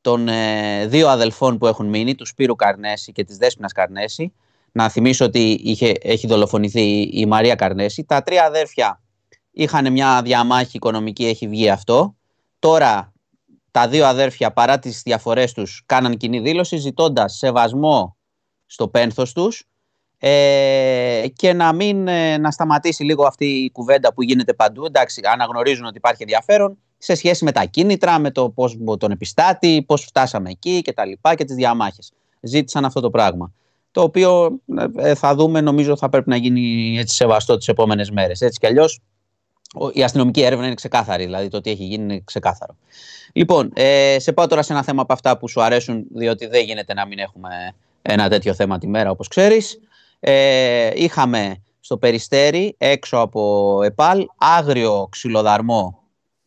των 0.00 0.28
ε, 0.28 0.86
δύο 0.86 1.08
αδελφών 1.08 1.58
που 1.58 1.66
έχουν 1.66 1.86
μείνει, 1.86 2.14
τους 2.14 2.28
Σπύρου 2.28 2.56
Καρνέση 2.56 3.12
και 3.12 3.24
της 3.24 3.36
Δέσποινας 3.36 3.72
Καρνέση. 3.72 4.32
Να 4.72 4.88
θυμίσω 4.88 5.24
ότι 5.24 5.50
είχε, 5.50 5.92
έχει 6.00 6.26
δολοφονηθεί 6.26 7.00
η 7.00 7.26
Μαρία 7.26 7.54
Καρνέση. 7.54 8.04
Τα 8.04 8.22
τρία 8.22 8.44
αδέρφια 8.44 9.02
είχαν 9.50 9.92
μια 9.92 10.22
διαμάχη 10.22 10.76
οικονομική, 10.76 11.26
έχει 11.26 11.48
βγει 11.48 11.70
αυτό. 11.70 12.16
Τώρα 12.58 13.12
τα 13.70 13.88
δύο 13.88 14.06
αδέρφια 14.06 14.52
παρά 14.52 14.78
τις 14.78 15.02
διαφορές 15.04 15.52
τους 15.52 15.82
κάναν 15.86 16.16
κοινή 16.16 16.40
δήλωση 16.40 16.76
ζητώντας 16.76 17.36
σεβασμό 17.36 18.16
στο 18.66 18.88
πένθος 18.88 19.32
τους 19.32 19.64
ε, 20.18 21.24
και 21.34 21.52
να 21.52 21.72
μην 21.72 22.08
ε, 22.08 22.38
να 22.38 22.50
σταματήσει 22.50 23.04
λίγο 23.04 23.26
αυτή 23.26 23.46
η 23.46 23.70
κουβέντα 23.70 24.14
που 24.14 24.22
γίνεται 24.22 24.54
παντού. 24.54 24.84
Εντάξει, 24.84 25.20
αναγνωρίζουν 25.24 25.84
ότι 25.84 25.96
υπάρχει 25.96 26.22
ενδιαφέρον 26.22 26.78
σε 26.98 27.14
σχέση 27.14 27.44
με 27.44 27.52
τα 27.52 27.64
κίνητρα, 27.64 28.18
με 28.18 28.30
το 28.30 28.50
πώς 28.50 28.76
τον 28.98 29.10
επιστάτη, 29.10 29.82
πώς 29.86 30.04
φτάσαμε 30.04 30.50
εκεί 30.50 30.82
και 30.82 30.92
τα 30.92 31.04
λοιπά 31.04 31.34
και 31.34 31.44
τις 31.44 31.54
διαμάχες. 31.54 32.12
Ζήτησαν 32.40 32.84
αυτό 32.84 33.00
το 33.00 33.10
πράγμα. 33.10 33.52
Το 33.90 34.02
οποίο 34.02 34.60
ε, 34.96 35.14
θα 35.14 35.34
δούμε, 35.34 35.60
νομίζω 35.60 35.96
θα 35.96 36.08
πρέπει 36.08 36.28
να 36.28 36.36
γίνει 36.36 36.96
έτσι 36.98 37.14
σεβαστό 37.14 37.56
τις 37.56 37.68
επόμενες 37.68 38.10
μέρες. 38.10 38.40
Έτσι 38.40 38.58
κι 38.58 38.66
αλλιώς 38.66 39.00
η 39.92 40.02
αστυνομική 40.02 40.42
έρευνα 40.42 40.66
είναι 40.66 40.74
ξεκάθαρη, 40.74 41.24
δηλαδή 41.24 41.48
το 41.48 41.60
τι 41.60 41.70
έχει 41.70 41.84
γίνει 41.84 42.02
είναι 42.02 42.22
ξεκάθαρο. 42.24 42.76
Λοιπόν, 43.32 43.70
ε, 43.74 44.16
σε 44.18 44.32
πάω 44.32 44.46
τώρα 44.46 44.62
σε 44.62 44.72
ένα 44.72 44.82
θέμα 44.82 45.02
από 45.02 45.12
αυτά 45.12 45.38
που 45.38 45.48
σου 45.48 45.62
αρέσουν, 45.62 46.04
διότι 46.14 46.46
δεν 46.46 46.64
γίνεται 46.64 46.94
να 46.94 47.06
μην 47.06 47.18
έχουμε 47.18 47.74
ένα 48.02 48.28
τέτοιο 48.28 48.54
θέμα 48.54 48.78
τη 48.78 48.86
μέρα, 48.86 49.10
όπως 49.10 49.28
ξέρεις. 49.28 49.80
Ε, 50.20 50.90
είχαμε 50.94 51.62
στο 51.80 51.96
Περιστέρι, 51.96 52.74
έξω 52.78 53.18
από 53.18 53.82
ΕΠΑΛ, 53.82 54.26
άγριο 54.38 55.08
ξυλοδαρμό 55.10 55.97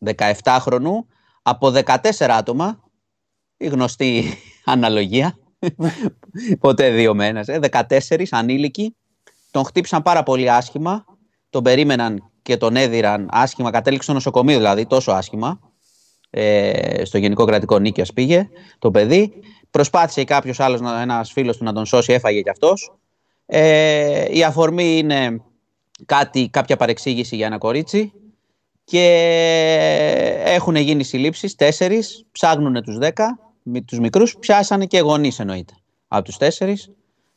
17χρονου, 0.04 1.04
από 1.42 1.72
14 1.86 1.96
άτομα, 2.28 2.80
η 3.56 3.66
γνωστή 3.66 4.24
αναλογία, 4.64 5.38
ποτέ 6.60 6.90
δύο 6.90 7.14
με 7.14 7.26
ένας, 7.26 7.48
ε, 7.48 7.58
14 7.58 8.24
ανήλικοι, 8.30 8.96
τον 9.50 9.64
χτύπησαν 9.64 10.02
πάρα 10.02 10.22
πολύ 10.22 10.50
άσχημα, 10.50 11.04
τον 11.50 11.62
περίμεναν 11.62 12.30
και 12.42 12.56
τον 12.56 12.76
έδιραν 12.76 13.28
άσχημα, 13.30 13.70
κατέληξε 13.70 14.04
στο 14.04 14.12
νοσοκομείο 14.12 14.56
δηλαδή, 14.56 14.86
τόσο 14.86 15.12
άσχημα. 15.12 15.58
Ε, 16.30 17.04
στο 17.04 17.18
Γενικό 17.18 17.44
Κρατικό 17.44 17.78
Νίκαια 17.78 18.04
πήγε 18.14 18.48
το 18.78 18.90
παιδί. 18.90 19.32
Προσπάθησε 19.70 20.24
κάποιος 20.24 20.60
άλλος, 20.60 20.80
ένας 21.00 21.32
φίλος 21.32 21.56
του 21.56 21.64
να 21.64 21.72
τον 21.72 21.86
σώσει, 21.86 22.12
έφαγε 22.12 22.40
κι 22.40 22.50
αυτός. 22.50 22.96
Ε, 23.46 24.36
η 24.36 24.44
αφορμή 24.44 24.98
είναι 24.98 25.42
κάτι, 26.06 26.48
κάποια 26.48 26.76
παρεξήγηση 26.76 27.36
για 27.36 27.46
ένα 27.46 27.58
κορίτσι 27.58 28.12
και 28.92 30.42
έχουν 30.44 30.76
γίνει 30.76 31.04
συλλήψεις, 31.04 31.54
τέσσερις, 31.54 32.26
ψάχνουν 32.32 32.82
τους 32.82 32.98
δέκα, 32.98 33.38
τους 33.84 33.98
μικρούς, 33.98 34.36
πιάσανε 34.38 34.86
και 34.86 34.98
γονείς 34.98 35.38
εννοείται 35.38 35.72
από 36.08 36.24
τους 36.24 36.36
τέσσερις. 36.36 36.90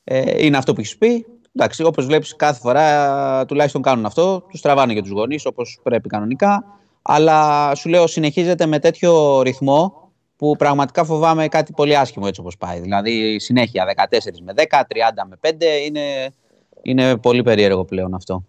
Ε, 0.03 0.45
είναι 0.45 0.57
αυτό 0.57 0.73
που 0.73 0.80
έχεις 0.80 0.98
πει. 0.98 1.26
Εντάξει, 1.56 1.84
όπως 1.84 2.06
βλέπεις 2.06 2.36
κάθε 2.36 2.60
φορά 2.60 3.45
τουλάχιστον 3.45 3.82
κάνουν 3.82 4.06
αυτό, 4.06 4.45
τους 4.49 4.61
τραβάνε 4.61 4.94
και 4.94 5.02
τους 5.02 5.11
γονείς 5.11 5.45
όπως 5.45 5.80
πρέπει 5.84 6.10
κανονικά, 6.10 6.80
αλλά 7.02 7.72
σου 7.76 7.90
λέω 7.90 8.07
συνεχίζεται 8.07 8.65
με 8.65 8.80
τέτοιο 8.80 9.41
ρυθμό 9.41 10.11
που 10.36 10.56
πραγματικά 10.57 11.03
φοβάμαι 11.03 11.48
κάτι 11.48 11.73
πολύ 11.73 11.98
άσχημο 11.98 12.26
έτσι 12.27 12.41
όπως 12.41 12.57
πάει. 12.57 12.80
Δηλαδή 12.80 13.40
συνέχεια 13.40 13.86
14 13.86 14.18
με 14.41 14.53
10, 14.56 14.61
30 14.61 14.84
με 15.30 15.38
5 15.41 15.52
είναι, 15.86 16.34
είναι 16.82 17.18
πολύ 17.18 17.44
περίεργο 17.44 17.86
πλέον 17.86 18.14
αυτό. 18.14 18.44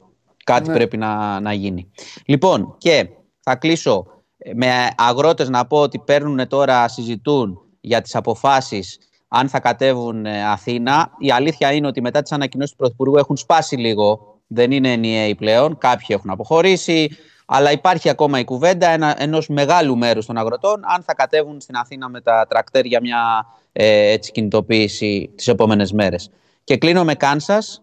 Κάτι 0.46 0.68
Ναι. 0.68 0.74
πρέπει 0.74 0.96
να, 0.96 1.40
να 1.40 1.52
γίνει. 1.52 1.90
Λοιπόν, 2.26 2.74
και 2.78 3.08
θα 3.40 3.56
κλείσω 3.56 4.06
με 4.54 4.68
αγρότες 4.96 5.48
να 5.48 5.66
πω 5.66 5.80
ότι 5.80 5.98
παίρνουν 5.98 6.48
τώρα, 6.48 6.88
συζητούν 6.88 7.60
για 7.80 8.00
τις 8.00 8.14
αποφάσεις 8.14 8.98
αν 9.28 9.48
θα 9.48 9.60
κατέβουν 9.60 10.26
ε, 10.26 10.44
Αθήνα. 10.44 11.10
Η 11.18 11.30
αλήθεια 11.30 11.72
είναι 11.72 11.86
ότι 11.86 12.00
μετά 12.00 12.22
τις 12.22 12.32
ανακοινώσεις 12.32 12.70
του 12.70 12.76
Πρωθυπουργού 12.76 13.16
έχουν 13.16 13.36
σπάσει 13.36 13.76
λίγο. 13.76 14.40
Δεν 14.46 14.70
είναι 14.70 14.92
ενιαίοι 14.92 15.34
πλέον. 15.34 15.78
Κάποιοι 15.78 16.06
έχουν 16.08 16.30
αποχωρήσει. 16.30 17.16
Αλλά 17.46 17.72
υπάρχει 17.72 18.08
ακόμα 18.08 18.38
η 18.38 18.44
κουβέντα 18.44 18.88
ένα, 18.88 19.22
ενός 19.22 19.48
μεγάλου 19.48 19.96
μέρους 19.96 20.26
των 20.26 20.36
αγροτών 20.36 20.82
αν 20.84 21.02
θα 21.02 21.14
κατέβουν 21.14 21.60
στην 21.60 21.76
Αθήνα 21.76 22.08
με 22.08 22.20
τα 22.20 22.46
τρακτέρ 22.48 22.84
για 22.84 23.00
μια 23.00 23.46
ε, 23.72 24.10
έτσι, 24.10 24.32
κινητοποίηση 24.32 25.32
τις 25.36 25.48
επόμενες 25.48 25.92
μέρες. 25.92 26.30
Και 26.64 26.76
κλείνω 26.76 27.04
με 27.04 27.14
Κάνσας. 27.14 27.82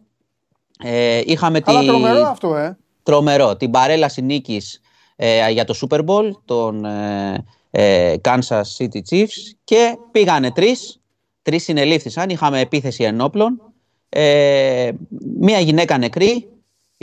Ε, 0.79 1.21
είχαμε 1.25 1.61
Αλλά 1.65 1.79
τη... 1.79 1.85
τρομερό 1.85 2.21
αυτό, 2.21 2.55
ε. 2.55 2.77
Τρομερό. 3.03 3.55
Την 3.55 3.71
παρέλαση 3.71 4.21
νίκης 4.21 4.81
ε, 5.15 5.49
για 5.49 5.65
το 5.65 5.75
Super 5.81 6.05
Bowl 6.05 6.31
των 6.45 6.85
ε, 6.85 7.45
ε, 7.71 8.15
Kansas 8.23 8.61
City 8.77 8.99
Chiefs 9.09 9.53
και 9.63 9.97
πήγανε 10.11 10.51
τρεις. 10.51 11.01
Τρεις 11.41 11.63
συνελήφθησαν. 11.63 12.29
Είχαμε 12.29 12.59
επίθεση 12.59 13.03
ενόπλων. 13.03 13.61
Ε, 14.09 14.91
μία 15.39 15.59
γυναίκα 15.59 15.97
νεκρή. 15.97 16.47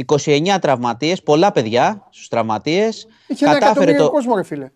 29 0.07 0.57
τραυματίες, 0.61 1.23
πολλά 1.23 1.53
παιδιά 1.53 2.07
στους 2.11 2.29
τραυματίες. 2.29 3.07
Είχε 3.27 3.45
ένα 3.45 3.57
εκατομμύριο 3.57 4.11
κόσμο, 4.11 4.37
ρε 4.37 4.43
φίλε. 4.43 4.71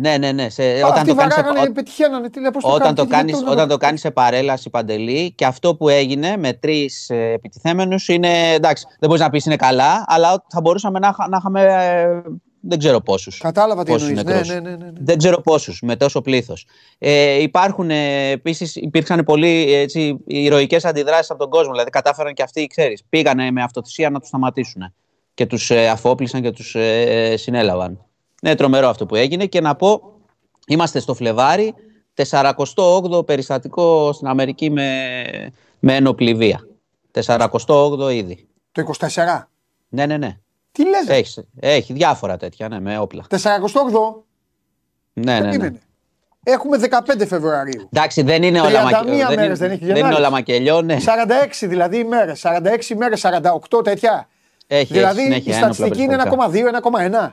Ναι, 0.00 0.16
ναι, 0.18 0.32
ναι. 0.32 0.48
Σε, 0.48 0.62
Όταν 0.62 0.84
όταν 0.84 0.98
Αυτοί 0.98 1.08
το 1.08 1.14
κάνεις, 1.14 1.34
σε- 1.34 1.42
βαράγανε, 1.42 1.68
ό- 1.68 1.72
πετυχαίνανε. 1.72 2.30
Τι 2.30 2.40
λέει, 2.40 2.50
πώς 2.50 2.62
το 2.62 2.68
όταν, 2.68 2.80
κάνει, 2.82 2.94
το 2.96 3.04
τι 3.04 3.10
κάνεις, 3.10 3.32
γίνεται, 3.34 3.50
όταν 3.52 3.68
το 3.68 3.76
κάνεις 3.76 4.00
σε 4.00 4.10
παρέλαση 4.10 4.70
παντελή 4.70 5.32
και 5.32 5.44
αυτό 5.44 5.76
που 5.76 5.88
έγινε 5.88 6.36
με 6.36 6.52
τρεις 6.52 7.10
ε, 7.10 7.16
επιτιθέμενους 7.32 8.08
είναι, 8.08 8.52
εντάξει, 8.52 8.84
δεν 8.98 9.08
μπορείς 9.08 9.22
να 9.24 9.30
πεις 9.30 9.44
είναι 9.46 9.56
καλά, 9.56 10.04
αλλά 10.06 10.44
θα 10.48 10.60
μπορούσαμε 10.60 10.98
να, 10.98 11.08
είχα- 11.08 11.28
να 11.28 11.36
είχαμε, 11.36 11.62
ε, 11.62 12.30
δεν 12.60 12.78
ξέρω 12.78 13.00
πόσους. 13.00 13.38
Κατάλαβα 13.38 13.82
τι 13.84 13.90
πόσους 13.90 14.08
εννοείς. 14.08 14.24
Ναι, 14.26 14.32
νεκρούς. 14.32 14.48
ναι, 14.48 14.60
ναι, 14.60 14.70
ναι, 14.70 14.76
ναι. 14.76 14.90
Δεν 15.00 15.18
ξέρω 15.18 15.40
πόσους, 15.40 15.80
με 15.82 15.96
τόσο 15.96 16.20
πλήθος. 16.20 16.66
Ε, 16.98 17.42
υπάρχουν, 17.42 17.90
ε, 17.90 18.30
επίσης, 18.30 18.76
υπήρξαν 18.76 19.24
πολύ 19.24 19.72
έτσι, 19.74 20.18
ηρωικές 20.26 20.84
αντιδράσεις 20.84 21.30
από 21.30 21.38
τον 21.38 21.50
κόσμο, 21.50 21.72
δηλαδή 21.72 21.90
κατάφεραν 21.90 22.34
και 22.34 22.42
αυτοί, 22.42 22.66
ξέρεις, 22.66 23.02
πήγανε 23.08 23.50
με 23.50 23.62
αυτοθυσία 23.62 24.10
να 24.10 24.18
τους 24.18 24.28
σταματήσουν 24.28 24.94
και 25.34 25.46
τους 25.46 25.70
ε, 25.70 25.88
αφόπλησαν 25.88 26.42
και 26.42 26.50
τους 26.50 26.74
ε, 26.74 27.00
ε, 27.02 27.36
συνέλαβαν. 27.36 28.02
Είναι 28.42 28.54
τρομερό 28.54 28.88
αυτό 28.88 29.06
που 29.06 29.14
έγινε 29.14 29.46
και 29.46 29.60
να 29.60 29.74
πω, 29.74 30.12
είμαστε 30.66 30.98
στο 30.98 31.14
Φλεβάρι, 31.14 31.74
48ο 32.30 33.26
περιστατικό 33.26 34.12
στην 34.12 34.26
Αμερική 34.26 34.70
με, 34.70 35.12
με 35.78 35.94
ένοπλη 35.94 36.34
βία. 36.34 36.60
48ο 37.24 38.12
ήδη. 38.12 38.48
Το 38.72 38.92
24. 38.98 39.06
Ναι, 39.88 40.06
ναι, 40.06 40.16
ναι. 40.16 40.38
Τι 40.72 40.88
λες, 40.88 41.06
ρε. 41.08 41.14
Έχεις, 41.14 41.40
έχει 41.60 41.92
διάφορα 41.92 42.36
τέτοια, 42.36 42.68
ναι, 42.68 42.80
με 42.80 42.98
όπλα. 42.98 43.26
48. 43.30 43.36
Ναι, 45.12 45.32
ναι, 45.32 45.38
ναι. 45.38 45.44
Περίμενε. 45.44 45.80
Έχουμε 46.42 46.78
15 46.90 47.26
Φεβρουαρίου. 47.26 47.88
Εντάξει, 47.92 48.22
δεν 48.22 48.42
είναι 48.42 48.60
όλα 48.60 48.82
31 48.82 48.92
μακελιό. 48.92 49.26
Δεν, 49.26 49.38
μέρες 49.38 49.58
δεν 49.58 49.66
είναι, 49.66 49.74
έχει 49.74 49.84
δεν 49.84 49.90
είναι 49.90 49.98
Γενάρης. 49.98 50.18
όλα 50.18 50.30
μακελιό, 50.30 50.82
ναι. 50.82 50.96
46 50.96 51.00
δηλαδή 51.60 51.98
ημέρε. 51.98 52.32
46 52.42 52.88
ημέρε, 52.88 53.14
48 53.20 53.84
τέτοια. 53.84 54.28
Έχει, 54.66 54.92
δηλαδή 54.92 55.20
έχει 55.20 55.28
η 55.28 55.32
συνέχεια 55.32 55.54
ένοπλα 55.54 55.74
στατιστική 55.74 56.02
είναι 56.02 56.16
περιστατικά. 56.16 56.72
1,2, 57.12 57.26
1,1. 57.26 57.32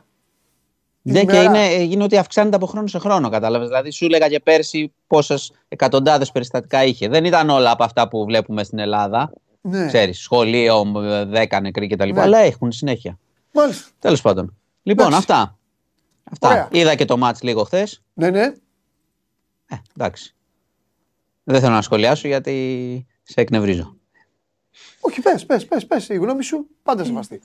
Ναι, 1.07 1.19
Τη 1.19 1.26
και 1.26 1.32
μέρα. 1.32 1.44
είναι, 1.44 1.84
είναι 1.84 2.03
ότι 2.03 2.18
αυξάνεται 2.18 2.56
από 2.56 2.65
χρόνο 2.65 2.88
σε 2.88 2.99
χρόνο, 2.99 3.30
κατάλαβες. 3.30 3.68
Δηλαδή, 3.68 3.91
σου 3.91 4.06
έλεγα 4.06 4.27
και 4.27 4.40
πέρσι 4.40 4.94
πόσες 5.07 5.52
εκατοντάδες 5.68 6.32
περιστατικά 6.32 6.84
είχε. 6.84 7.07
Δεν 7.07 7.26
ήταν 7.26 7.49
όλα 7.49 7.72
από 7.72 7.84
αυτά 7.84 8.07
που 8.07 8.26
βλέπουμε 8.26 8.64
στην 8.64 8.80
Ελλάδα. 8.80 9.32
Ναι. 9.61 9.88
Ξέρεις, 9.88 10.19
σχολείο, 10.19 10.91
10 11.32 11.60
νεκροί 11.61 11.88
κτλ. 11.88 12.10
Ναι. 12.10 12.22
Αλλά 12.22 12.38
έχουν 12.38 12.72
συνέχεια. 12.72 13.19
Μάλιστα. 13.52 13.90
Τέλος 13.99 14.22
πάντων. 14.22 14.57
Λοιπόν, 14.84 15.06
Εντάξει. 15.07 15.32
αυτά. 15.32 15.57
αυτά. 16.23 16.49
Ωραία. 16.49 16.68
Είδα 16.72 16.95
και 16.95 17.06
το 17.06 17.18
μάτς 17.18 17.41
λίγο 17.41 17.64
χθες. 17.64 18.02
Ναι, 18.14 18.30
ναι. 18.30 18.53
Ε, 19.65 19.76
εντάξει. 19.98 20.36
Δεν 21.44 21.60
θέλω 21.60 21.73
να 21.73 21.82
σχολιάσω 21.82 22.27
γιατί 22.27 23.06
σε 23.23 23.41
εκνευρίζω. 23.41 23.95
Όχι, 24.99 25.22
πες, 25.22 25.45
πες, 25.45 25.65
πες, 25.65 25.86
πες, 25.86 26.10
η 26.10 26.15
γνώμη 26.15 26.44
σου 26.44 26.68
πάντα 26.84 27.03
σεβαστή. 27.03 27.41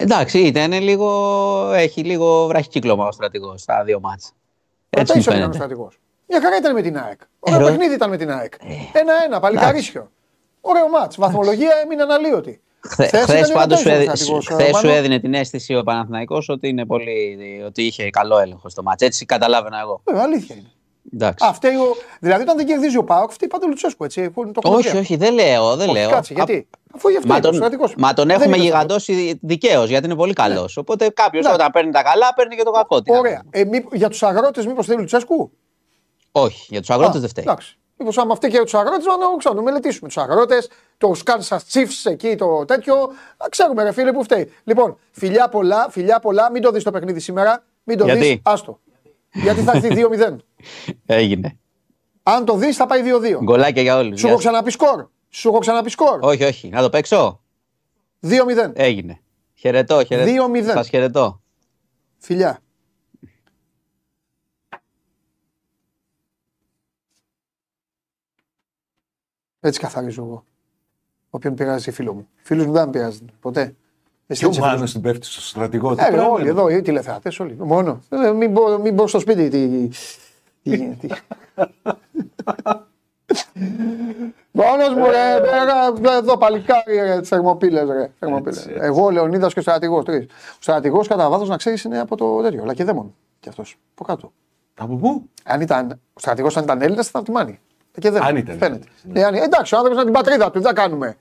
Εντάξει, 0.00 0.38
ήταν 0.38 0.72
λίγο, 0.72 1.70
έχει 1.74 2.00
λίγο 2.04 2.46
βραχικύκλωμα 2.46 3.06
ο 3.06 3.12
στρατηγός 3.12 3.60
στα 3.60 3.84
δύο 3.84 4.00
μάτς. 4.00 4.32
Έτσι 4.90 5.12
μου 5.16 5.18
Ρωτάει 5.22 5.36
ο 5.36 5.40
φαίνεται. 5.40 5.56
στρατηγός. 5.56 5.98
Μια 6.26 6.40
χαρά 6.40 6.56
ήταν 6.56 6.74
με 6.74 6.82
την 6.82 6.98
ΑΕΚ. 6.98 7.20
Ωραίο 7.40 7.58
Ε, 7.58 7.62
ρο- 7.62 7.68
παιχνίδι 7.68 7.94
ήταν 7.94 8.10
με 8.10 8.16
την 8.16 8.30
ΑΕΚ. 8.30 8.52
Ένα-ένα, 8.92 9.40
παλικαρίσιο. 9.40 10.10
Ωραίο 10.60 10.88
μάτς. 10.88 11.16
Βαθμολογία 11.16 11.70
έμεινε 11.84 12.02
αναλύωτη. 12.02 12.60
Χθε 12.80 13.06
Χθες 13.06 13.24
ήταν 13.40 13.52
πάντως 13.52 13.78
σου, 13.78 13.84
ρωτάει 13.88 13.98
ο 14.00 14.02
έδι- 14.02 14.16
στρατηγός, 14.16 14.46
χθες 14.46 14.66
σου 14.66 14.72
Ρωμανός. 14.72 14.96
έδινε 14.98 15.18
την 15.20 15.34
αίσθηση 15.34 15.76
ο 15.76 15.82
Παναθηναϊκός 15.82 16.48
ότι, 16.48 16.68
είναι 16.68 16.86
πολύ, 16.86 17.38
ότι 17.66 17.82
είχε 17.82 18.10
καλό 18.10 18.38
έλεγχο 18.38 18.68
στο 18.68 18.82
μάτς. 18.82 19.02
Έτσι 19.02 19.24
καταλάβαινα 19.26 19.80
εγώ. 19.80 20.00
Βέβαια, 20.04 20.22
αλήθεια 20.22 20.54
είναι. 20.58 20.70
Εντάξει. 21.14 21.46
Α, 21.46 21.52
φταίει 21.52 21.74
ο... 21.76 21.96
Δηλαδή, 22.20 22.42
όταν 22.42 22.56
δεν 22.56 22.66
κερδίζει 22.66 22.96
ο 22.96 23.04
Πάοκ, 23.04 23.30
φταίει 23.32 23.48
πάντα 23.48 23.64
ο 23.64 23.68
Λουτσέσκου. 23.68 24.04
Έτσι, 24.04 24.30
που 24.30 24.42
είναι 24.42 24.52
το 24.52 24.60
όχι, 24.64 24.84
χωριό. 24.86 25.00
όχι, 25.00 25.16
δεν 25.16 25.34
λέω. 25.34 25.76
Δεν 25.76 25.88
Όχι, 25.88 25.98
λέω. 25.98 26.10
κάτσε, 26.10 26.34
γιατί; 26.34 26.68
Αφού 26.94 27.08
γι' 27.08 27.16
αυτό 27.16 27.28
Μα 27.28 27.36
είναι 27.36 27.46
ο 27.46 27.50
τον, 27.50 27.58
στρατηγός. 27.58 27.94
μα 27.96 28.12
τον 28.14 28.26
Δεν 28.26 28.36
έχουμε 28.40 28.56
είναι 28.56 28.64
γιγαντώσει 28.64 29.38
δικαίως 29.42 29.88
γιατί 29.88 30.06
είναι 30.06 30.14
πολύ 30.14 30.32
καλός. 30.32 30.76
Οπότε 30.76 31.08
κάποιος 31.08 31.46
Ναι. 31.46 31.52
όταν 31.52 31.70
παίρνει 31.70 31.90
τα 31.90 32.02
καλά 32.02 32.34
παίρνει 32.34 32.56
και 32.56 32.62
το 32.62 32.70
κακό. 32.70 33.02
Τι 33.02 33.10
να 33.12 33.18
Ωραία. 33.18 33.32
κάνουμε. 33.32 33.50
Ε, 33.50 33.64
μήπως- 33.64 33.92
για 33.98 34.08
τους 34.08 34.22
αγρότες, 34.22 34.66
μήπως 34.66 34.86
θέλει 34.86 34.98
Λουτσέσκου; 34.98 35.50
Όχι, 36.32 36.66
για 36.70 36.80
τους 36.80 36.90
αγρότες 36.90 37.20
δεν 37.20 37.28
φταίει. 37.28 37.44
Εντάξει. 37.46 37.78
Μήπως 37.96 38.18
άμα 38.18 38.34
φταίει 38.34 38.50
και 38.50 38.56
για 38.56 38.64
τους 38.64 38.74
αγρότες, 38.74 39.04
να 39.06 39.36
ξέρω, 39.38 39.54
να 39.54 39.62
μελετήσουμε 39.62 40.08
τους 40.08 40.16
αγρότες, 40.18 40.68
το 40.98 41.12
Kansas 41.24 41.56
Chiefs 41.72 42.10
εκεί, 42.10 42.34
το 42.36 42.64
τέτοιο. 42.64 42.94
Να 43.38 43.48
ξέρουμε, 43.48 43.82
ρε 43.82 43.92
φίλε, 43.92 44.12
που 44.12 44.22
φταίει. 44.22 44.52
Λοιπόν, 44.64 44.98
φιλιά 45.10 45.48
πολλά, 45.48 45.86
φιλιά 45.90 46.18
πολλά. 46.20 46.50
Μην 46.50 46.62
το 46.62 46.70
δεις 46.70 46.82
το 46.82 46.90
παιχνίδι 46.90 47.20
σήμερα. 47.20 47.64
Μην 47.84 47.98
το 47.98 48.04
Γιατί; 48.04 48.20
δεις. 48.20 48.38
Άστο. 48.42 48.80
Γιατί 49.32 49.60
θα 49.60 49.72
έρθει 49.74 49.88
2-0. 49.88 50.36
Έγινε. 51.06 51.58
Αν 52.22 52.44
το 52.44 52.54
δεις, 52.56 52.76
θα 52.76 52.86
πάει 52.86 53.02
2-2. 53.02 53.38
Γκολάκια 53.42 53.82
για 53.82 53.96
όλους. 53.98 54.20
Σου 54.20 54.26
έχω 54.28 54.36
ξαναπεί 54.36 54.70
σκορ. 54.70 55.06
Σου 55.28 55.48
έχω 55.48 55.58
ξαναπεί 55.58 55.90
σκορ. 55.90 56.18
Όχι, 56.22 56.44
όχι. 56.44 56.68
Να 56.68 56.82
το 56.82 56.90
παίξω. 56.90 57.40
2-0. 58.22 58.72
Έγινε. 58.74 59.20
Χαιρετώ, 59.54 60.04
χαιρετώ. 60.04 60.46
2-0. 60.54 60.64
Σα 60.64 60.82
χαιρετώ. 60.82 61.40
Φιλιά. 62.18 62.60
Έτσι 69.60 69.80
καθαρίζω 69.80 70.22
εγώ. 70.22 70.44
Όποιον 71.30 71.54
πειράζει 71.54 71.90
φίλο 71.90 72.14
μου. 72.14 72.28
Φίλους 72.42 72.66
μου 72.66 72.72
δεν 72.72 72.84
με 72.84 72.90
πειράζει 72.90 73.20
ποτέ. 73.40 73.74
Εσύ 74.26 74.40
Και 74.40 74.46
ο 74.46 74.48
έτσι 74.48 74.60
Μάνο 74.60 74.74
φίλος. 74.74 74.92
την 74.92 75.00
πέφτει 75.00 75.26
στο 75.26 75.40
στρατηγό. 75.40 75.94
Τι 75.94 76.02
Ε, 76.04 76.10
πράγμα 76.10 76.28
όλοι 76.32 76.40
είναι. 76.40 76.50
εδώ, 76.50 76.68
οι 76.68 76.82
τηλεθεατές 76.82 77.40
όλοι. 77.40 77.54
Μόνο. 77.58 78.02
Ε, 78.08 78.32
Μην 78.32 78.50
μπω, 78.50 78.78
μην 78.78 78.94
μπω 78.94 79.06
στο 79.06 79.18
σπίτι. 79.18 79.48
Τι, 79.48 79.88
τι 80.62 80.76
γίνεται. 80.76 81.22
Μόνος 84.52 84.88
μου 84.94 85.04
ρε, 85.10 85.40
πέρα, 85.40 86.14
εδώ 86.16 86.36
παλικάρι 86.38 86.96
ρε, 87.00 87.20
τις 87.20 87.28
θερμοπύλες 87.28 87.88
ρε. 87.88 88.10
θερμοπύλες. 88.18 88.56
Έτσι, 88.56 88.70
έτσι. 88.70 88.84
Εγώ, 88.86 89.04
ο 89.04 89.10
Λεωνίδας 89.10 89.52
και 89.52 89.58
ο 89.58 89.62
στρατηγός, 89.62 90.04
τρεις. 90.04 90.24
Ο 90.30 90.58
στρατηγός 90.60 91.08
κατά 91.08 91.28
βάθος 91.28 91.48
να 91.48 91.56
ξέρεις 91.56 91.82
είναι 91.84 91.98
από 91.98 92.16
το 92.16 92.40
τέτοιο, 92.42 92.64
Λακεδαίμον 92.64 93.14
κι 93.40 93.48
αυτός, 93.48 93.76
από 93.92 94.04
κάτω. 94.04 94.32
Από 94.78 94.96
πού; 94.96 95.28
Αν 95.44 95.60
ήταν, 95.60 95.90
ο 96.12 96.20
στρατηγός 96.20 96.56
αν 96.56 96.62
ήταν 96.64 96.82
Έλληνας 96.82 97.08
θα 97.08 97.18
ήταν 97.18 97.20
από 97.20 97.30
τη 97.30 97.36
Μάνη. 97.36 97.60
Λακεδαίμον, 97.94 98.28
Αν 98.28 98.36
ήταν 98.36 98.58
Φαίνεται. 98.58 98.86
Έλληνας, 99.04 99.22
Ε, 99.22 99.26
αν- 99.26 99.34
εντάξει, 99.44 99.74
ο 99.74 99.78
άνθρωπος 99.78 100.02
είναι 100.02 100.10
την 100.12 100.22
πατρίδα 100.22 100.50
του, 100.50 100.58
τι 100.58 100.64
θα 100.64 100.72
κάνουμε. 100.72 101.16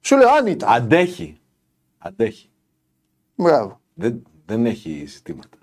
Σου 0.00 0.16
λέω 0.16 0.28
αν 0.28 0.46
ήταν. 0.46 0.72
Αντέχει. 0.72 1.40
Αντέχει. 1.98 2.50
Μπράβο. 3.34 3.80
Δεν, 3.94 4.22
δεν 4.46 4.66
έχει 4.66 5.04
ζητήματα. 5.06 5.58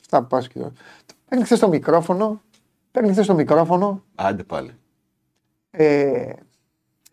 Αυτά 0.00 0.20
που 0.20 0.26
πας 0.26 0.48
και 0.48 0.58
τώρα. 0.58 0.72
Παίρνει 1.28 1.44
χθες 1.44 1.58
το 1.58 1.68
μικρόφωνο. 1.68 2.40
Παίρνει 2.96 3.12
χθες 3.12 3.26
το 3.26 3.34
μικρόφωνο. 3.34 4.02
Άντε 4.14 4.42
πάλι. 4.42 4.70
Ε, 5.70 6.30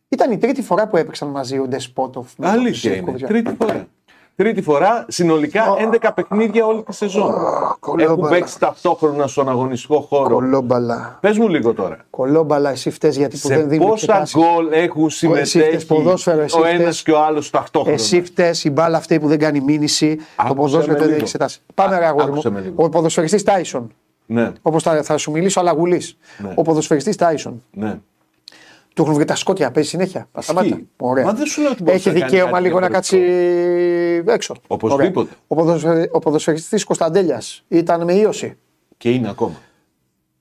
ήταν 0.10 0.32
η 0.32 0.38
τρίτη 0.38 0.62
φορά 0.62 0.88
που 0.88 0.98
έπαιξαν 0.98 1.28
μαζί 1.30 1.60
ο 1.60 1.68
Ντεσπότοφ. 1.68 2.28
με 2.38 2.46
τον 2.46 2.56
Αλήθεια 2.60 2.90
είναι. 2.90 2.96
Σιφκοβιτζά. 3.00 3.28
Τρίτη 3.28 3.56
φορά. 3.60 3.88
Τρίτη 4.36 4.62
φορά, 4.62 5.06
συνολικά 5.08 5.64
11 5.78 6.12
παιχνίδια 6.16 6.66
όλη 6.66 6.84
τη 6.84 6.94
σεζόν. 6.94 7.30
Έχουν 7.34 7.76
κολόμπαλα. 7.80 8.30
παίξει 8.30 8.60
ταυτόχρονα 8.60 9.28
στον 9.28 9.50
αγωνιστικό 9.50 10.00
χώρο. 10.02 10.34
Κολόμπαλα. 10.36 11.18
Πες 11.22 11.38
μου 11.38 11.48
λίγο 11.50 11.74
τώρα. 11.74 12.06
Κολόμπαλα, 12.10 12.70
εσύ 12.70 12.90
φταίς 12.90 13.16
γιατί 13.18 13.38
που 13.40 13.48
Σε 13.48 13.56
δεν 13.56 13.70
δίνουν 13.70 13.88
πόσα 13.90 14.04
εξετάσεις. 14.20 14.36
γκολ 14.36 14.72
έχουν 14.72 15.10
φταίς 15.10 15.50
συμμετέχει 15.50 15.86
ποδόσφαιρο, 15.86 16.42
εσύ 16.42 16.60
ο 16.60 16.66
ένας 16.66 16.80
φταίς. 16.82 17.04
και 17.04 17.12
ο 17.12 17.24
άλλος 17.24 17.50
ταυτόχρονα; 17.50 17.94
Εσύ 17.96 18.22
φταίς 18.24 18.64
η 18.64 18.70
μπάλα 18.70 18.98
αυτή 18.98 19.20
που 19.20 19.28
δεν 19.28 19.40
κάνει 19.40 19.60
μήνυση. 19.60 20.16
το 20.16 20.24
Άκουσε 20.36 20.56
ποδόσφαιρο 20.56 20.86
με 20.86 20.94
δεν 20.94 21.02
λίγο. 21.04 21.14
έχει 21.14 21.22
εξετάσει. 21.24 21.62
Πάμε, 21.74 21.96
Α- 21.96 22.00
ρε 22.00 22.06
αγόρι 22.06 22.26
άκουσε 22.26 22.50
με 22.50 22.60
μου. 22.60 22.66
λίγο. 22.66 22.84
Ο 22.86 22.90
ποδοσφαιριστής 22.90 23.44
Τάισον. 23.44 23.92
Ναι, 24.26 24.52
Όπως 24.62 24.84
θα, 24.84 25.04
θα 25.04 25.18
σου 25.18 25.32
μιλήσω, 25.32 25.60
αλλά 25.60 25.72
γουλής. 25.72 26.18
Ναι. 26.38 26.54
Ο 26.56 26.62
ποδοσφαιριστής 26.62 27.16
Τάισον. 27.16 27.64
ναι. 27.72 28.00
Του 28.96 29.02
έχουν 29.02 29.14
βρει 29.14 29.26
τα 29.26 29.36
σκότια, 29.36 29.72
παίζει 29.72 29.90
συνέχεια. 29.90 30.28
Τα 30.32 30.42
σταμάτα. 30.42 30.80
Ωραία. 30.98 31.26
Μα 31.26 31.34
δεν 31.34 31.46
σου 31.46 31.62
λέω 31.62 31.72
ότι 31.72 31.84
μπορείς 31.84 32.00
Έχει 32.06 32.14
να 32.16 32.20
κάνει 32.20 32.32
δικαίωμα 32.32 32.52
κάτι 32.52 32.64
λίγο 32.64 32.80
να 32.80 32.90
κάτσει 32.90 33.18
διαφορετικό. 33.18 34.32
έξω. 34.32 34.56
Οπωσδήποτε. 34.68 35.30
Ωραία. 35.30 35.36
Ο, 35.48 35.56
ποδοσφαι... 35.56 36.10
ο 36.12 36.20
ποδοσφαιριστής 36.20 36.84
Κωνσταντέλιας 36.84 37.64
ήταν 37.68 38.04
με 38.04 38.14
ίωση. 38.14 38.58
Και 38.98 39.10
είναι 39.12 39.30
ακόμα. 39.30 39.56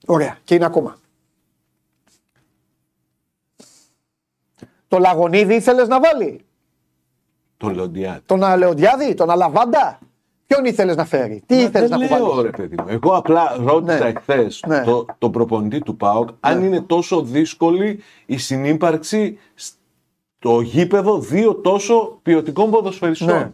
Ωραία. 0.05 0.37
Και 0.43 0.55
είναι 0.55 0.65
ακόμα. 0.65 0.97
Το 4.87 4.97
Λαγονίδη 4.99 5.55
ήθελες 5.55 5.87
να 5.87 5.99
βάλει; 5.99 6.45
Το 7.57 7.69
Λεοντιάδη. 7.69 8.21
Τον 8.25 8.43
Αλεοντιάδη, 8.43 9.13
τον 9.13 9.29
Αλαβάντα; 9.29 9.99
Ποιον 10.53 10.65
ήθελες 10.65 10.95
να 10.95 11.05
φέρει; 11.05 11.43
Τι 11.45 11.55
ήθελες 11.55 11.89
να 11.89 11.97
Δεν 11.97 12.07
κουβαλήσεις; 12.07 12.33
λέω 12.35 12.43
ρε 12.43 12.49
παιδί 12.49 12.75
μου. 12.79 12.85
Εγώ 12.87 13.15
απλά 13.15 13.55
ρώτησα 13.65 13.99
Ναι. 13.99 14.09
εχθές 14.09 14.63
Ναι. 14.67 14.83
το, 14.83 15.05
τον 15.17 15.31
προπονητή 15.31 15.79
του 15.79 15.95
ΠΑΟΚ 15.97 16.29
αν 16.39 16.63
είναι 16.63 16.81
τόσο 16.81 17.21
δύσκολη 17.21 17.99
η 18.25 18.37
συνύπαρξη 18.37 19.37
στο 19.55 20.61
γήπεδο 20.61 21.19
δύο 21.19 21.55
τόσο 21.55 22.19
ποιοτικών 22.21 22.69
ποδοσφαιριστών. 22.71 23.27
Ναι. 23.37 23.51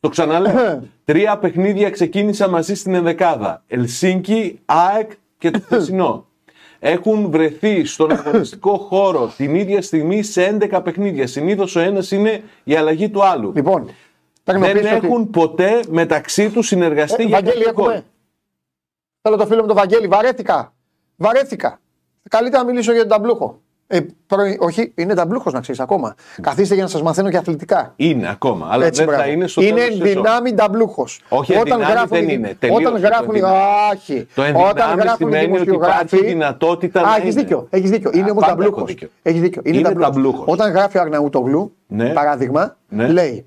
Το 0.00 0.08
ξαναλέω. 0.08 0.82
Τρία 1.04 1.38
παιχνίδια 1.38 1.90
ξεκίνησα 1.90 2.48
μαζί 2.48 2.74
στην 2.74 2.94
ενδεκάδα. 2.94 3.62
Ελσίνκι, 3.66 4.58
ΑΕΚ 4.64 5.10
και 5.38 5.50
το 5.50 5.60
χθεσινό. 5.64 6.26
Έχουν 6.78 7.30
βρεθεί 7.30 7.84
στον 7.84 8.10
αγωνιστικό 8.12 8.76
χώρο 8.76 9.32
την 9.36 9.54
ίδια 9.54 9.82
στιγμή 9.82 10.22
σε 10.22 10.58
11 10.70 10.80
παιχνίδια. 10.84 11.26
Συνήθως 11.26 11.76
ο 11.76 11.80
ένας 11.80 12.10
είναι 12.10 12.42
η 12.64 12.74
αλλαγή 12.74 13.08
του 13.08 13.24
άλλου. 13.24 13.52
Λοιπόν, 13.54 13.84
παίρνω 13.84 13.94
Δεν 14.44 14.60
πίσω 14.60 14.96
ότι- 14.96 15.06
έχουν 15.06 15.30
ποτέ 15.30 15.80
μεταξύ 15.88 16.50
τους 16.50 16.66
συνεργαστεί 16.66 17.22
Ε, 17.22 17.26
για 17.26 17.36
Βαγγέλη, 17.36 17.64
κάποιο 17.64 17.82
γκολ. 17.82 17.90
έχουμε. 17.92 18.04
Θέλω 19.22 19.36
το 19.36 19.46
φίλο 19.46 19.60
μου 19.60 19.66
τον 19.66 19.76
Βαγγέλη. 19.76 20.06
Βαρέθηκα. 20.06 20.72
Βαρέθηκα. 21.16 21.80
Καλύτερα 22.30 22.62
να 22.62 22.68
μιλήσω 22.68 22.92
για 22.92 23.00
τον 23.00 23.10
ταμπλούχο. 23.10 23.60
Ε, 23.86 24.00
πρωι- 24.26 24.62
όχι, 24.62 24.92
είναι 24.94 25.14
ταμπλούχος 25.14 25.52
να 25.52 25.60
ξέρεις 25.60 25.80
ακόμα. 25.80 26.14
Καθίστε 26.42 26.74
για 26.74 26.82
να 26.82 26.88
σας 26.88 27.02
μαθαίνω 27.02 27.30
και 27.30 27.36
αθλητικά. 27.36 27.92
Είναι 27.96 28.28
ακόμα, 28.30 28.68
αλλά 28.70 28.84
Έτσι, 28.84 29.00
δεν 29.04 29.10
θα 29.10 29.16
μπράβο. 29.16 29.32
είναι 29.32 29.46
στο 29.46 29.62
Είναι 29.62 29.70
τέλος 29.80 29.88
της 29.88 29.98
σεζόν. 29.98 30.22
δυνάμει 30.22 30.54
ταμπλούχος. 30.54 31.20
Όχι, 31.28 31.52
ενδυνάμει 31.52 31.84
δεν 32.08 32.28
είναι. 32.28 32.56
Τελείωσε 32.58 32.82
Όταν 32.86 33.00
το 33.00 33.06
γράφουν. 33.06 33.34
οι- 33.34 33.38
ενδυνάμει. 33.38 33.56
Όχι. 33.92 34.26
Το 34.34 34.42
Όταν 34.42 34.56
ενδυνάμει 34.58 35.02
γράφουν 35.02 35.28
οι 35.28 35.32
σημαίνει 35.32 35.36
ότι 35.56 35.64
δημοσιογράφοι. 35.64 36.04
υπάρχει 36.16 36.26
δυνατότητα 36.26 37.00
Α, 37.00 37.04
να 37.04 37.16
έχεις 37.16 37.32
είναι. 37.32 37.42
δίκιο. 37.42 37.66
Έχεις 37.70 37.90
δίκιο. 37.90 38.10
Είναι 38.14 38.26
Α, 38.28 38.30
όμως 38.30 38.40
πάντα 38.44 38.54
ταμπλούχος. 38.56 38.76
έχω 38.78 38.86
δίκιο. 38.86 39.08
Έχεις 39.22 39.40
δίκιο. 39.40 39.62
Είναι, 39.64 39.76
Είναι 39.76 39.88
ταμπλούχος. 39.88 40.14
ταμπλούχος. 40.14 40.44
Όταν 40.46 40.72
γράφει 40.72 40.98
ο 40.98 41.00
Αρναούτογλου, 41.00 41.72
Ναι. 41.86 42.08
παράδειγμα, 42.12 42.76
Ναι. 42.88 43.08
λέει 43.08 43.46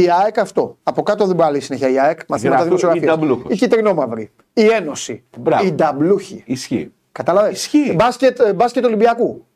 η 0.00 0.10
ΑΕΚ 0.10 0.38
αυτό. 0.38 0.78
Από 0.82 1.02
κάτω 1.02 1.26
δεν 1.26 1.36
πάει 1.36 1.60
συνέχεια 1.60 1.90
η 1.90 1.98
ΑΕΚ. 2.00 2.20
Μαθήματα 2.28 2.48
Γράφει 2.56 2.64
δημοσιογραφίας. 2.68 3.04
η 3.04 3.18
ταμπλούχος. 3.18 3.52
Η 3.52 3.56
κυτρινόμαυρη. 3.56 4.30
Η 4.52 4.66
Ένωση. 4.66 5.24
Μπράβο. 5.38 5.66
Η 5.66 5.72
ταμπλούχη. 5.74 6.42
Ισχύει. 6.46 6.92
Κατάλαβε. 7.12 7.50
Ισχύει. 7.50 7.92
Μπάσκετ, 7.94 8.40
ε, 8.40 8.52
μπάσκετ 8.52 8.84
Ολυμπιακού. 8.84 9.46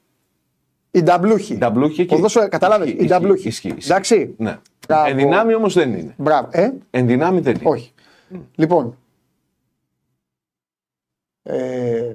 Η 0.91 1.03
νταμπλούχη. 1.03 1.53
Η 1.55 1.59
ταμπλούχη 1.59 2.01
εκεί. 2.01 2.15
Ποδόσφαιρο, 2.15 2.49
κατάλαβε. 2.49 2.85
Ισχύει, 2.85 3.03
Η 3.05 3.07
νταμπλούχη. 3.07 3.49
ισχύει, 3.49 3.69
ισχύει. 3.77 3.91
Εντάξει. 3.91 4.35
Ναι. 4.39 4.59
Μπράβο. 4.89 5.09
Ενδυνάμει 5.11 5.55
όμως 5.55 5.75
δεν 5.75 5.93
είναι. 5.95 6.15
Μπράβο. 6.19 6.49
Ε, 6.53 6.71
Ενδυνάμει 6.91 7.41
δεν 7.41 7.55
είναι. 7.55 7.69
όχι. 7.71 7.93
Λοιπόν. 8.55 8.97
Ε, 11.43 12.13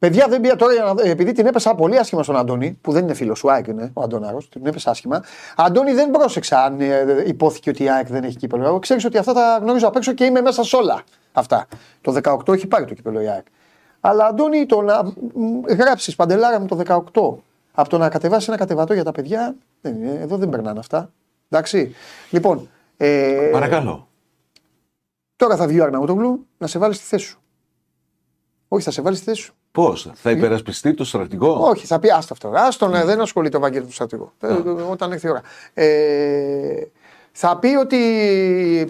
παιδιά 0.00 0.26
δεν 0.28 0.40
πήγα 0.40 0.56
τώρα 0.56 0.72
για 0.72 0.82
να 0.82 0.94
δω, 0.94 1.08
επειδή 1.08 1.32
την 1.32 1.46
έπεσα 1.46 1.74
πολύ 1.74 1.98
άσχημα 1.98 2.22
στον 2.22 2.36
Αντώνη, 2.36 2.78
που 2.80 2.92
δεν 2.92 3.02
είναι 3.02 3.14
φίλος 3.14 3.38
σου, 3.38 3.50
ΑΕΚ 3.50 3.66
είναι 3.66 3.90
ο 3.94 4.02
Αντώναρος, 4.02 4.48
την 4.48 4.66
έπεσα 4.66 4.90
άσχημα. 4.90 5.24
Αντώνη 5.56 5.92
δεν 5.92 6.10
πρόσεξα 6.10 6.64
αν 6.64 6.80
ε, 6.80 7.24
υπόθηκε 7.26 7.70
ότι 7.70 7.82
η 7.82 7.90
ΑΕΚ 7.90 8.06
δεν 8.06 8.24
έχει 8.24 8.36
κύπελο. 8.36 8.66
Εγώ 8.66 8.78
ξέρεις 8.78 9.04
ότι 9.04 9.18
αυτά 9.18 9.32
τα 9.32 9.58
γνωρίζω 9.62 9.88
απ' 9.88 9.96
έξω 9.96 10.12
και 10.12 10.24
είμαι 10.24 10.40
μέσα 10.40 10.64
σε 10.64 10.76
όλα 10.76 11.02
αυτά. 11.32 11.66
Το 12.00 12.20
18 12.22 12.54
έχει 12.54 12.66
πάρει 12.66 12.84
το 12.84 12.94
κύπελο 12.94 13.20
η 13.20 13.28
ΑΕΚ. 13.28 13.46
Αλλά 14.00 14.26
Αντώνη, 14.26 14.66
το 14.66 14.80
να 14.82 15.12
γράψεις 15.68 16.16
παντελάρα 16.16 16.60
μου 16.60 16.66
το 16.66 16.78
18 16.86 17.42
από 17.72 17.88
το 17.88 17.98
να 17.98 18.08
κατεβάσεις 18.08 18.48
ένα 18.48 18.56
κατεβατό 18.56 18.94
για 18.94 19.04
τα 19.04 19.12
παιδιά, 19.12 19.56
δεν 19.80 19.94
είναι, 19.96 20.18
εδώ 20.20 20.36
δεν 20.36 20.48
περνάνε 20.48 20.78
αυτά. 20.78 21.12
Εντάξει. 21.48 21.94
Λοιπόν, 22.30 22.68
ε, 22.96 23.48
Παρακαλώ. 23.52 24.08
Τώρα 25.36 25.56
θα 25.56 25.66
βγει 25.66 25.80
ο 25.80 25.84
Αρναούτογλου 25.84 26.46
να 26.58 26.66
σε 26.66 26.78
βάλει 26.78 26.94
στη 26.94 27.04
θέση 27.04 27.24
σου. 27.24 27.40
Όχι, 28.68 28.84
θα 28.84 28.90
σε 28.90 29.02
βάλει 29.02 29.16
στη 29.16 29.24
θέση 29.24 29.40
σου. 29.40 29.54
Πώς, 29.72 30.10
θα 30.14 30.30
υπερασπιστεί 30.30 30.94
το 30.94 31.04
στρατηγό; 31.04 31.68
Όχι, 31.68 31.86
θα 31.86 31.98
πει 31.98 32.10
άστα 32.10 32.32
αυτό. 32.32 32.52
Άστον, 32.54 32.94
ε, 32.94 33.04
δεν 33.04 33.20
ασχολείται 33.20 33.56
ο 33.56 33.60
Βαγγέλης 33.60 33.86
του 33.86 33.92
στρατηγό. 33.94 34.32
Ε, 34.40 34.52
Όταν 34.90 35.12
έρθει 35.12 35.26
η 35.26 35.30
ώρα. 35.30 35.42
Ε, 35.74 36.86
θα 37.32 37.58
πει 37.58 37.66
ότι 37.68 37.96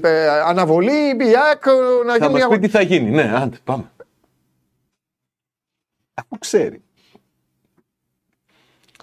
ε, 0.02 0.28
αναβολή 0.28 1.08
η 1.08 1.36
ΑΕΚ 1.48 1.66
ε, 1.66 2.04
να 2.06 2.12
Θα 2.12 2.18
γίνει 2.18 2.32
μας 2.32 2.42
αγώνα. 2.42 2.58
πει 2.58 2.66
τι 2.66 2.72
θα 2.72 2.80
γίνει. 2.80 3.10
Ναι, 3.10 3.32
άντε, 3.36 3.56
πάμε. 3.64 3.90
Αφού 6.14 6.38
ξέρει. 6.38 6.82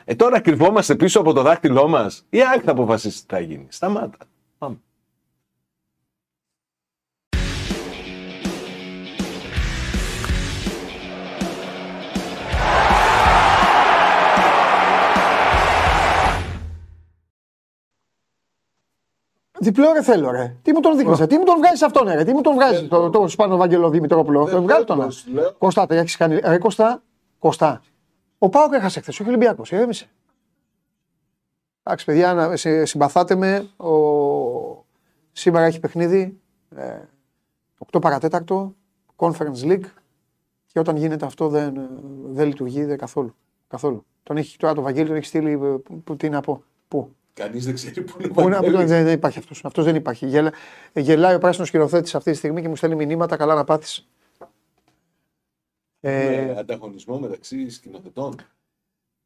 Ε, 0.05 0.15
τώρα 0.15 0.39
κρυβόμαστε 0.39 0.95
πίσω 0.95 1.19
από 1.19 1.33
το 1.33 1.41
δάχτυλό 1.41 1.87
μας. 1.87 2.25
Η 2.29 2.41
ΑΕΚ 2.41 2.61
θα 2.65 2.71
αποφασίσει 2.71 3.19
τι 3.19 3.33
θα 3.35 3.39
γίνει. 3.39 3.65
Σταμάτα. 3.69 4.17
Διπλό 19.59 19.91
ρε 19.93 20.01
θέλω 20.03 20.31
ρε. 20.31 20.55
Τι 20.61 20.73
μου 20.73 20.79
τον 20.79 20.97
δείχνεις, 20.97 21.19
ρε. 21.19 21.27
τι 21.27 21.37
μου 21.37 21.43
τον 21.43 21.57
βγάζεις 21.57 21.81
αυτόν 21.81 22.07
ρε. 22.07 22.23
Τι 22.23 22.33
μου 22.33 22.41
τον 22.41 22.53
βγάζεις 22.53 22.87
το, 22.87 23.09
το 23.09 23.27
Σπάνο 23.27 23.57
Βαγγελό 23.57 23.89
Δημητρόπουλο. 23.89 24.45
Τον 24.49 24.61
βγάλει 24.63 24.85
τον. 24.85 24.97
Κωστά, 25.57 25.85
τα 25.85 25.95
έχεις 25.95 26.17
κάνει. 26.17 26.39
Ρε 26.43 26.57
Κωστά, 26.57 27.03
Κωστά. 27.39 27.81
Ο 28.37 28.49
Πάοκ 28.49 28.73
έχασε 28.73 28.99
χθες, 28.99 29.19
όχι 29.19 29.29
ο 29.29 29.31
Ολυμπιακός, 29.31 29.71
ηρέμησε. 29.71 30.09
Εντάξει 31.83 32.05
παιδιά, 32.05 32.33
να, 32.33 32.55
συ- 32.55 32.85
συμπαθάτε 32.87 33.35
με. 33.35 33.67
Ο... 33.77 34.85
Σήμερα 35.31 35.65
έχει 35.65 35.79
παιχνίδι. 35.79 36.39
Ε, 36.75 36.99
8 37.91 38.01
παρατέταρτο, 38.01 38.75
Conference 39.15 39.61
League. 39.63 39.85
Και 40.65 40.79
όταν 40.79 40.95
γίνεται 40.95 41.25
αυτό 41.25 41.47
δεν, 41.47 41.75
ε, 41.77 41.89
δεν 42.27 42.47
λειτουργεί 42.47 42.83
δεν 42.85 42.97
καθόλου. 42.97 43.35
καθόλου. 43.67 44.05
Τον 44.23 44.37
έχει, 44.37 44.57
τώρα 44.57 44.73
το 44.73 44.81
Βαγγέλη 44.81 45.07
τον 45.07 45.15
έχει 45.15 45.25
στείλει. 45.25 45.51
ε, 45.51 45.55
που- 45.57 46.01
που- 46.03 46.15
Τι 46.15 46.29
να 46.29 46.41
πω. 46.41 46.63
Πού. 46.87 47.15
Κανείς 47.37 47.65
δεν 47.65 47.73
ξέρει 47.73 48.01
πού 48.01 48.17
είναι 48.19 48.33
Πού 48.33 48.49
να- 48.49 48.59
πού- 48.59 48.71
δεν, 48.71 48.87
δεν 48.87 49.07
υπάρχει 49.07 49.39
αυτός. 49.39 49.65
Αυτός 49.65 49.85
δεν 49.85 49.95
υπάρχει. 49.95 50.25
Γελα, 50.27 50.51
γελάει 50.93 51.35
ο 51.35 51.39
πράσινος 51.39 51.67
σκηνοθέτης 51.67 52.15
αυτή 52.15 52.31
τη 52.31 52.37
στιγμή 52.37 52.61
και 52.61 52.67
μου 52.67 52.75
στέλνει 52.75 52.95
μηνύματα. 52.95 53.35
Καλά 53.37 53.55
να 53.55 53.63
πάθεις. 53.63 54.07
Ε, 55.99 56.55
ανταγωνισμό 56.57 57.19
μεταξύ 57.19 57.69
σκηνοθετών. 57.69 58.35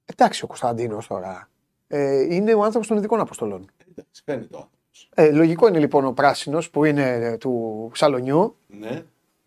εντάξει, 0.06 0.44
ο 0.44 0.48
Κωνσταντίνος 0.48 1.08
τώρα. 1.08 1.50
Ε, 1.88 2.36
είναι 2.36 2.54
ο 2.54 2.64
άνθρωπος 2.64 2.88
των 2.88 2.98
ειδικών 2.98 3.20
αποστολών. 3.20 3.66
Εντάξει, 3.92 4.22
φαίνεται 4.26 4.56
ο 4.56 4.70
Ε, 5.14 5.32
λογικό 5.32 5.68
είναι 5.68 5.80
λοιπόν 5.80 6.06
ο 6.06 6.12
πράσινος 6.12 6.70
που 6.70 6.86
είναι 6.86 7.12
ε, 7.12 7.38
του 7.38 7.92
Σαλονιού 7.94 8.56
Ναι. 8.68 9.04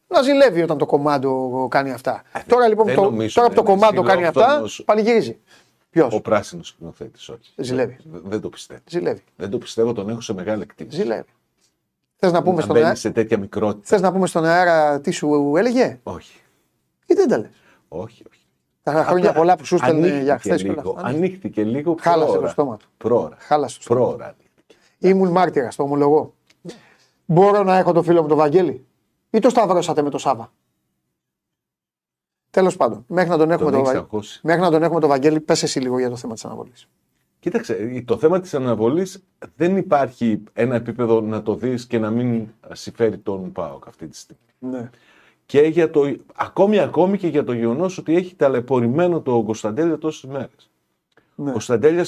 να 0.09 0.23
ζηλεύει 0.23 0.63
όταν 0.63 0.79
το 0.79 0.87
κομμάντο 0.87 1.67
κάνει 1.71 1.91
αυτά. 1.93 2.23
τώρα 2.47 2.69
λοιπόν 2.69 2.87
δεν 2.87 2.95
το, 2.95 3.03
νομίζω 3.03 3.35
τώρα 3.41 3.49
που 3.49 3.55
το 3.55 3.63
να 3.63 3.71
είναι 3.71 3.81
κομμάντο 3.81 4.03
κάνει 4.03 4.27
αυτά, 4.27 4.41
φιλόφθονος. 4.43 4.83
πανηγυρίζει. 4.85 5.39
Ποιος; 5.95 6.15
Ο 6.15 6.21
πράσινος 6.21 6.69
σκηνοθέτης, 6.69 7.29
όχι. 7.29 7.53
Ζηλεύει. 7.57 7.97
Δεν, 8.05 8.23
δεν 8.25 8.41
το 8.41 8.49
πιστεύω. 8.49 8.81
Ζηλεύει. 8.89 9.23
Δεν 9.37 9.51
το 9.51 9.59
πιστεύω, 9.59 9.93
τον 9.93 10.09
έχω 10.09 10.21
σε 10.21 10.33
μεγάλη 10.33 10.63
εκτίμηση. 10.63 10.97
Ζηλεύει. 10.97 11.29
Θες 12.17 12.33
να, 12.33 12.43
πούμε 12.43 12.55
Να 12.55 12.61
στον 12.61 12.75
μπαίνει 12.75 12.87
αέρα, 12.87 12.97
σε 12.99 13.11
τέτοια 13.11 13.39
μικρότητα. 13.39 13.81
θες 13.85 14.01
να 14.01 14.13
πούμε 14.13 14.27
στον 14.27 14.45
αέρα 14.45 15.01
τι 15.01 15.11
σου 15.11 15.53
έλεγε; 15.57 16.01
Όχι. 16.03 16.41
ή 17.07 17.15
δεν 17.15 17.29
τα 17.29 17.39
λες; 17.39 17.51
Όχι, 17.89 18.23
όχι. 18.31 18.41
Τα 18.83 18.93
χρόνια 19.05 19.29
Απλά 19.29 19.33
πολλά 19.33 19.57
που 19.57 19.65
σου 19.65 19.77
στέλνε 19.77 19.99
ανοίχτηκε 20.01 20.23
για 20.25 20.39
χθες 20.39 20.63
και 20.63 20.69
όλα 20.69 20.77
λίγο, 20.83 20.95
αυτά. 20.97 21.09
Ανοίχτηκε 21.09 21.65
λίγο 21.65 21.97
Χάλασε 22.01 22.31
πρόωρα. 22.31 22.47
το 22.47 22.53
στόμα 22.53 22.77
του. 22.77 22.87
Πρόωρα. 22.97 23.37
Χάλασε 23.41 23.77
το 23.77 23.83
στόμα. 23.83 24.01
Πρόωρα. 24.01 24.37
Ήμουν 24.99 25.31
μάρτυρας, 25.31 25.77
το 25.77 25.83
ομολογώ. 25.83 26.35
Μπορώ 27.25 27.63
να 27.63 27.77
έχω 27.79 27.93
το 27.93 28.03
φίλο 28.03 28.23
μου 28.23 28.29
τον 28.29 28.37
Βαγγέλη; 28.37 28.87
Ή 29.31 29.39
το 29.39 29.49
σταυρώσατε 29.51 30.03
με 30.03 30.11
το 30.11 30.19
Σάβα; 30.19 30.53
Τέλος 32.55 32.77
πάντων, 32.77 33.05
μέχρι 33.09 33.31
να 33.31 33.37
τον 33.37 33.51
έχουμε 33.51 33.71
Τον 33.71 33.81
το, 33.83 33.87
έχεις 33.87 33.99
Βα- 33.99 34.05
ακούσει. 34.05 34.41
μέχρι 34.43 34.61
να 34.63 34.71
τον 34.71 34.83
έχουμε 34.83 35.01
το 35.01 35.07
Βαγγέλη, 35.07 35.41
πες 35.41 35.63
εσύ 35.63 35.81
λίγο 35.81 35.99
για 35.99 36.11
το 36.11 36.17
θέμα 36.17 36.35
της 36.35 36.45
αναβολής. 36.45 36.89
Κοίταξε, 37.41 38.03
το 38.05 38.17
θέμα 38.19 38.41
της 38.41 38.55
αναβολής 38.55 39.25
δεν 39.57 39.77
υπάρχει 39.77 40.43
ένα 40.53 40.75
επίπεδο 40.75 41.21
να 41.21 41.43
το 41.43 41.55
δεις 41.55 41.87
και 41.87 41.99
να 41.99 42.11
μην 42.11 42.47
συμφέρει 42.73 43.19
τον 43.19 43.53
ΠΑΟΚ 43.53 43.87
αυτή 43.87 44.07
τη 44.09 44.17
στιγμή. 44.17 44.41
Ναι. 44.59 44.91
Και 45.47 45.61
για 45.61 45.91
το, 45.91 46.15
ακόμη, 46.35 46.79
ακόμη 46.79 47.19
και 47.19 47.27
για 47.27 47.45
το 47.45 47.53
γεγονός 47.53 47.99
ότι 47.99 48.17
έχει 48.17 48.35
ταλαιπωρημένο 48.35 49.21
το 49.21 49.43
Κωνσταντέλια 49.43 49.99
τόσες 49.99 50.31
μέρες. 50.31 50.71
Ναι. 51.35 51.49
Ο 51.49 51.53
Κωνσταντέλια 51.53 52.05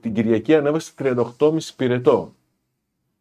την 0.00 0.12
Κυριακή 0.14 0.54
ανέβασε 0.54 0.92
38,5 0.98 1.58
πυρετό. 1.76 2.34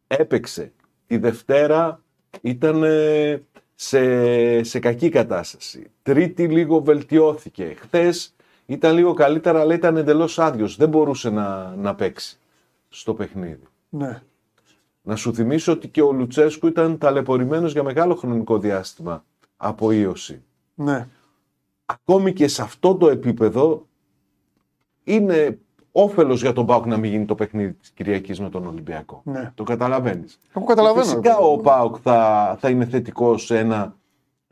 έπαιξε. 0.07 0.72
Τη 1.07 1.18
Δευτέρα 1.18 2.02
ήταν 2.41 2.84
ε, 2.84 3.44
σε, 3.84 4.64
σε 4.64 4.80
κακή 4.80 5.10
κατάσταση. 5.10 5.92
Τρίτη 6.04 6.48
λίγο 6.48 6.82
βελτιώθηκε. 6.82 7.76
Χθες 7.80 8.36
ήταν 8.66 8.96
λίγο 8.96 9.14
καλύτερα, 9.14 9.60
αλλά 9.60 9.74
ήταν 9.74 9.98
εντελώς 9.98 10.40
άδειος. 10.40 10.76
Δεν 10.76 10.90
μπορούσε 10.90 11.30
να, 11.30 11.76
να 11.76 11.96
παίξει 11.96 12.38
στο 12.90 13.14
παιχνίδι. 13.14 13.68
Ναι. 13.90 14.22
Να 15.02 15.16
σου 15.16 15.34
θυμίσω 15.34 15.72
ότι 15.72 15.88
και 15.88 16.02
ο 16.02 16.12
Λουτσέσκου 16.12 16.68
ήταν 16.68 16.98
ταλαιπωρημένος 16.98 17.72
για 17.72 17.84
μεγάλο 17.84 18.16
χρονικό 18.16 18.60
διάστημα 18.60 19.26
από 19.58 19.92
ίωση. 19.92 20.42
Ναι. 20.76 21.08
Ακόμη 21.86 22.34
και 22.34 22.48
σε 22.48 22.62
αυτό 22.62 22.96
το 22.96 23.10
επίπεδο 23.10 23.88
είναι 25.04 25.60
όφελος 25.95 26.41
για 26.41 26.53
τον 26.53 26.65
Πάουκ 26.65 26.86
να 26.86 26.98
μην 26.98 27.11
γίνει 27.11 27.26
το 27.26 27.36
παιχνίδι 27.36 27.74
της 27.74 27.90
Κυριακής 27.90 28.40
με 28.40 28.49
τον 28.49 28.68
Ολυμπιακό. 28.68 29.22
Ναι. 29.26 29.52
Το 29.56 29.64
καταλαβαίνεις. 29.64 30.40
Εγώ 30.56 30.65
καταλαβαίνω. 30.65 31.03
Φυσικά 31.03 31.30
ρε 31.30 31.36
παιδί 31.36 31.48
ο 31.48 31.56
μου. 31.56 31.61
Πάουκ 31.61 31.95
θα, 32.02 32.57
θα 32.60 32.70
είναι 32.70 32.86
θετικός 32.86 33.45
σε 33.45 33.60
ένα, 33.60 33.95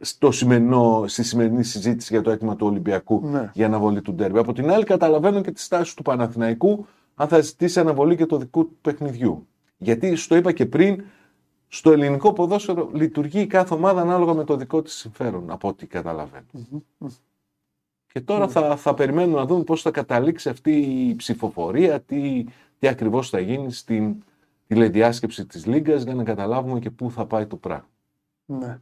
στο 0.01 0.31
σημερινό, 0.31 1.03
στη 1.07 1.23
σημερινή 1.23 1.63
συζήτηση 1.63 2.13
για 2.13 2.21
το 2.21 2.31
αίτημα 2.31 2.55
του 2.55 2.67
Ολυμπιακού 2.67 3.21
Ναι. 3.23 3.51
για 3.53 3.65
αναβολή 3.65 4.01
του 4.01 4.13
ντέρμπι. 4.13 4.39
Από 4.39 4.53
την 4.53 4.71
άλλη, 4.71 4.83
καταλαβαίνω 4.83 5.41
και 5.41 5.51
τη 5.51 5.61
στάση 5.61 5.95
του 5.95 6.01
Παναθηναϊκού 6.01 6.85
αν 7.15 7.27
θα 7.27 7.41
ζητήσει 7.41 7.79
αναβολή 7.79 8.15
και 8.15 8.25
το 8.25 8.37
δικού 8.37 8.65
του 8.65 8.77
παιχνιδιού. 8.81 9.47
Γιατί, 9.77 10.15
στο 10.15 10.35
είπα 10.35 10.51
και 10.51 10.65
πριν, 10.65 11.03
στο 11.67 11.91
ελληνικό 11.91 12.33
ποδόσφαιρο 12.33 12.89
λειτουργεί 12.93 13.39
η 13.39 13.47
κάθε 13.47 13.73
ομάδα 13.73 14.01
ανάλογα 14.01 14.33
με 14.33 14.43
το 14.43 14.55
δικό 14.55 14.81
της 14.81 14.93
συμφέρον, 14.93 15.51
από 15.51 15.67
ό,τι 15.67 15.85
καταλαβαίνω. 15.85 16.45
Και 18.13 18.21
τώρα 18.21 18.47
θα, 18.47 18.75
θα 18.75 18.93
περιμένουμε 18.93 19.37
να 19.37 19.45
δούμε 19.45 19.63
πώς 19.63 19.81
θα 19.81 19.91
καταλήξει 19.91 20.49
αυτή 20.49 20.71
η 21.09 21.15
ψηφοφορία, 21.15 22.01
τι, 22.01 22.45
τι 22.79 22.87
ακριβώς 22.87 23.29
θα 23.29 23.39
γίνει 23.39 23.71
στην 23.71 24.23
τηλεδιάσκεψη 24.67 25.45
της 25.45 25.65
Λίγκας 25.65 26.03
για 26.03 26.13
να 26.13 26.23
καταλάβουμε 26.23 26.79
και 26.79 26.89
πού 26.89 27.11
θα 27.11 27.25
πάει 27.25 27.45
το 27.45 27.55
πράγμα. 27.55 27.87
Ναι. 28.45 28.79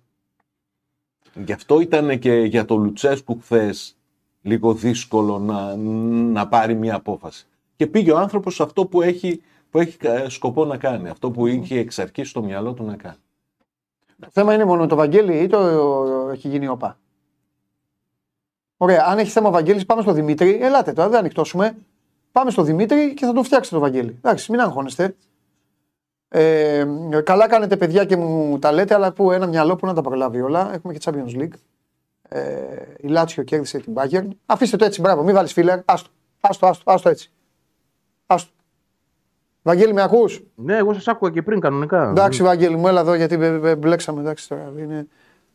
Γι' 1.46 1.52
αυτό 1.52 1.80
ήταν 1.80 2.20
και 2.20 2.34
για 2.34 2.66
το 2.66 2.76
Λουτσέσκου 2.76 3.40
χθες 3.40 3.98
λίγο 4.42 4.74
δύσκολο 4.74 5.40
να, 5.40 5.76
να 6.32 6.48
πάρει 6.48 6.76
μια 6.76 6.96
απόφαση. 6.96 7.48
Και 7.76 7.88
πήγε 7.88 8.12
ο 8.12 8.18
άνθρωπος 8.18 8.56
σε 8.56 8.64
αυτό 8.64 8.86
που 8.86 9.02
έχει, 9.02 9.42
που 9.70 9.80
έχει 9.80 9.98
ε, 10.02 10.30
σκοπό 10.30 10.66
να 10.66 10.78
κάνει, 10.78 11.10
αυτό 11.10 11.32
που 11.32 11.48
είχε 11.48 11.80
εξ 11.80 12.00
αρχής 12.00 12.30
στο 12.30 12.44
μυαλό 12.44 12.74
του 12.74 12.84
να 12.84 12.96
κάνει. 12.96 13.18
Το 14.20 14.28
θέμα 14.32 14.54
είναι 14.54 14.66
μόνο 14.66 14.88
το 14.88 14.96
Βαγγέλη 14.96 15.38
ή 15.38 15.48
το 15.48 15.60
έχει 16.32 16.48
γίνει 16.48 16.68
όπα; 16.68 16.98
Ωραία, 18.82 19.06
αν 19.08 19.18
έχεις 19.18 19.34
θέμα 19.34 19.48
ο 19.48 19.52
Βαγγέλης 19.52 19.86
πάμε 19.86 20.02
στο 20.02 20.12
Δημήτρη. 20.12 20.60
Ελάτε 20.62 20.94
τώρα, 20.94 21.10
δεν 21.10 21.20
ανοιχτώσουμε. 21.20 21.76
Πάμε 22.32 22.52
στο 22.52 22.64
Δημήτρη 22.64 23.14
και 23.14 23.26
θα 23.26 23.34
τον 23.34 23.44
φτιάξετε 23.44 23.76
το 23.76 23.82
Βαγγέλη. 23.82 24.16
Εντάξει, 24.18 24.52
μην 24.52 24.60
αγχώνεστε. 24.62 25.16
Ε, 26.28 26.86
καλά 27.24 27.48
κάνετε 27.48 27.78
παιδιά 27.78 28.06
και 28.06 28.16
μου 28.18 28.60
τα 28.60 28.72
λέτε, 28.72 28.94
αλλά 28.94 29.12
που 29.14 29.32
ένα 29.32 29.48
μυαλό 29.48 29.76
που 29.76 29.86
να 29.86 29.94
τα 29.94 30.02
προλάβει 30.02 30.42
όλα. 30.42 30.74
Έχουμε 30.74 30.94
και 30.94 31.00
Champions 31.04 31.40
League. 31.42 31.54
Ε, 32.30 32.42
η 32.98 33.08
Λάτσιο 33.08 33.44
κέρδισε 33.44 33.78
την 33.80 33.94
Bayern. 33.96 34.28
Αφήστε 34.46 34.78
το 34.78 34.86
έτσι, 34.86 35.02
μπράβο, 35.02 35.24
μην 35.24 35.34
βάλεις 35.36 35.54
φίλερ. 35.54 35.80
Άστο, 35.86 36.10
άστο, 36.42 36.68
άστο, 36.68 36.92
άστο 36.92 37.10
έτσι. 37.10 37.32
Άστο. 38.26 38.52
Βαγγέλη, 39.62 39.94
με 39.94 40.02
ακούς; 40.02 40.44
Ναι, 40.56 40.76
εγώ 40.78 40.94
σας 40.94 41.08
άκουγα 41.08 41.32
και 41.32 41.42
πριν 41.42 41.60
κανονικά. 41.60 42.10
Εντάξει, 42.10 42.44
Βαγγέλη 42.44 42.76
μου, 42.76 42.88
έλα 42.88 43.00
εδώ 43.00 43.14
γιατί 43.14 43.38
μπε- 43.38 43.60
μπε- 43.60 43.78
μπλέξαμε. 43.78 44.22
Εντάξει, 44.22 44.48
τώρα. 44.48 44.74
Είναι, 44.78 45.08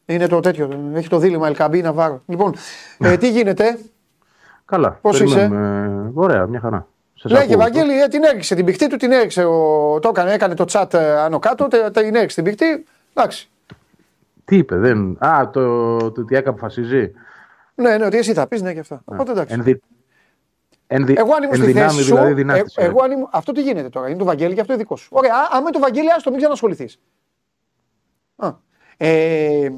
είναι 0.06 0.26
το 0.26 0.40
τέτοιο. 0.40 0.90
Έχει 0.94 1.08
το 1.08 1.18
δίλημα 1.18 1.46
Ελκαμπή 1.46 1.82
να 1.82 1.92
βάρω. 1.92 2.22
Λοιπόν, 2.26 2.54
ε, 2.98 3.16
τι 3.16 3.30
γίνεται; 3.30 3.78
Καλά. 4.64 4.98
Πώς 5.00 5.18
περιμένουμε. 5.18 6.10
Ωραία, 6.14 6.46
μια 6.46 6.60
χαρά. 6.60 6.86
Σας 7.14 7.32
Λέγε, 7.32 7.44
ακούω. 7.44 7.56
Βαγγέλη, 7.56 8.00
ε, 8.00 8.08
την 8.08 8.24
έριξε. 8.24 8.54
Την 8.54 8.64
πηχτή 8.64 8.86
του 8.88 8.96
την 8.96 9.12
έριξε. 9.12 9.44
Ο, 9.44 9.98
το 10.02 10.08
έκανε, 10.08 10.32
έκανε 10.32 10.54
το 10.54 10.64
chat 10.68 10.94
ε, 10.94 11.18
άνω 11.18 11.38
κάτω. 11.38 11.68
τε- 11.68 11.90
την 11.92 12.14
έριξε 12.14 12.34
την 12.34 12.44
πηχτή. 12.44 12.84
Εντάξει. 13.14 13.48
Τι 14.44 14.56
είπε, 14.56 14.76
δεν. 14.76 15.16
Α, 15.24 15.50
το, 15.52 15.96
το 16.12 16.20
ότι 16.20 16.36
αποφασίζει. 16.36 17.12
Ναι, 17.74 17.96
ναι, 17.96 18.06
ότι 18.06 18.16
εσύ 18.16 18.32
θα 18.32 18.46
πεις 18.46 18.62
ναι 18.62 18.72
και 18.72 18.78
αυτά. 18.80 19.02
Οπότε 19.04 19.30
εντάξει. 19.30 19.54
Ενδυ... 19.54 19.80
Ενδυ... 20.86 21.14
Εγώ 21.16 21.34
αν 21.34 21.42
ήμουν 21.42 21.54
στη 21.54 21.64
ενδυνάμει 21.64 21.90
θέση 21.90 22.02
σου. 22.02 22.14
δηλαδή 22.14 22.30
ε, 22.30 22.34
δυνάστησε. 22.34 22.80
εγώ 22.80 23.02
αν 23.02 23.10
ήμουν, 23.10 23.28
αυτό 23.32 23.52
τι 23.52 23.62
γίνεται 23.62 23.88
τώρα. 23.88 24.08
Είναι 24.08 24.18
το 24.18 24.24
Βαγγέλη 24.24 24.54
και 24.54 24.60
αυτό 24.60 24.72
είναι 24.72 24.82
δικό 24.82 24.96
σου. 24.96 25.08
Ωραία, 25.12 25.34
α- 25.34 25.48
άμα 25.50 25.60
είναι 25.60 25.70
το 25.70 25.78
Βαγγέλη, 25.78 26.10
άστο 26.12 26.30
μην 26.30 26.38
ξανασχοληθείς. 26.38 26.98
Ε, 28.96 29.68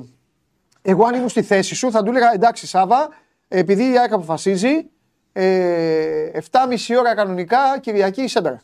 εγώ 0.89 1.05
αν 1.05 1.15
ήμουν 1.15 1.29
στη 1.29 1.43
θέση 1.43 1.75
σου 1.75 1.91
θα 1.91 2.03
του 2.03 2.11
έλεγα 2.11 2.33
εντάξει 2.35 2.67
Σάβα, 2.67 3.09
επειδή 3.49 3.93
η 3.93 3.99
ΑΕΚ 3.99 4.13
αποφασίζει, 4.13 4.91
ε, 5.33 6.31
7,5 6.33 6.97
ώρα 6.99 7.15
κανονικά 7.15 7.59
Κυριακή 7.81 8.23
η 8.23 8.29
Σέντρα. 8.29 8.61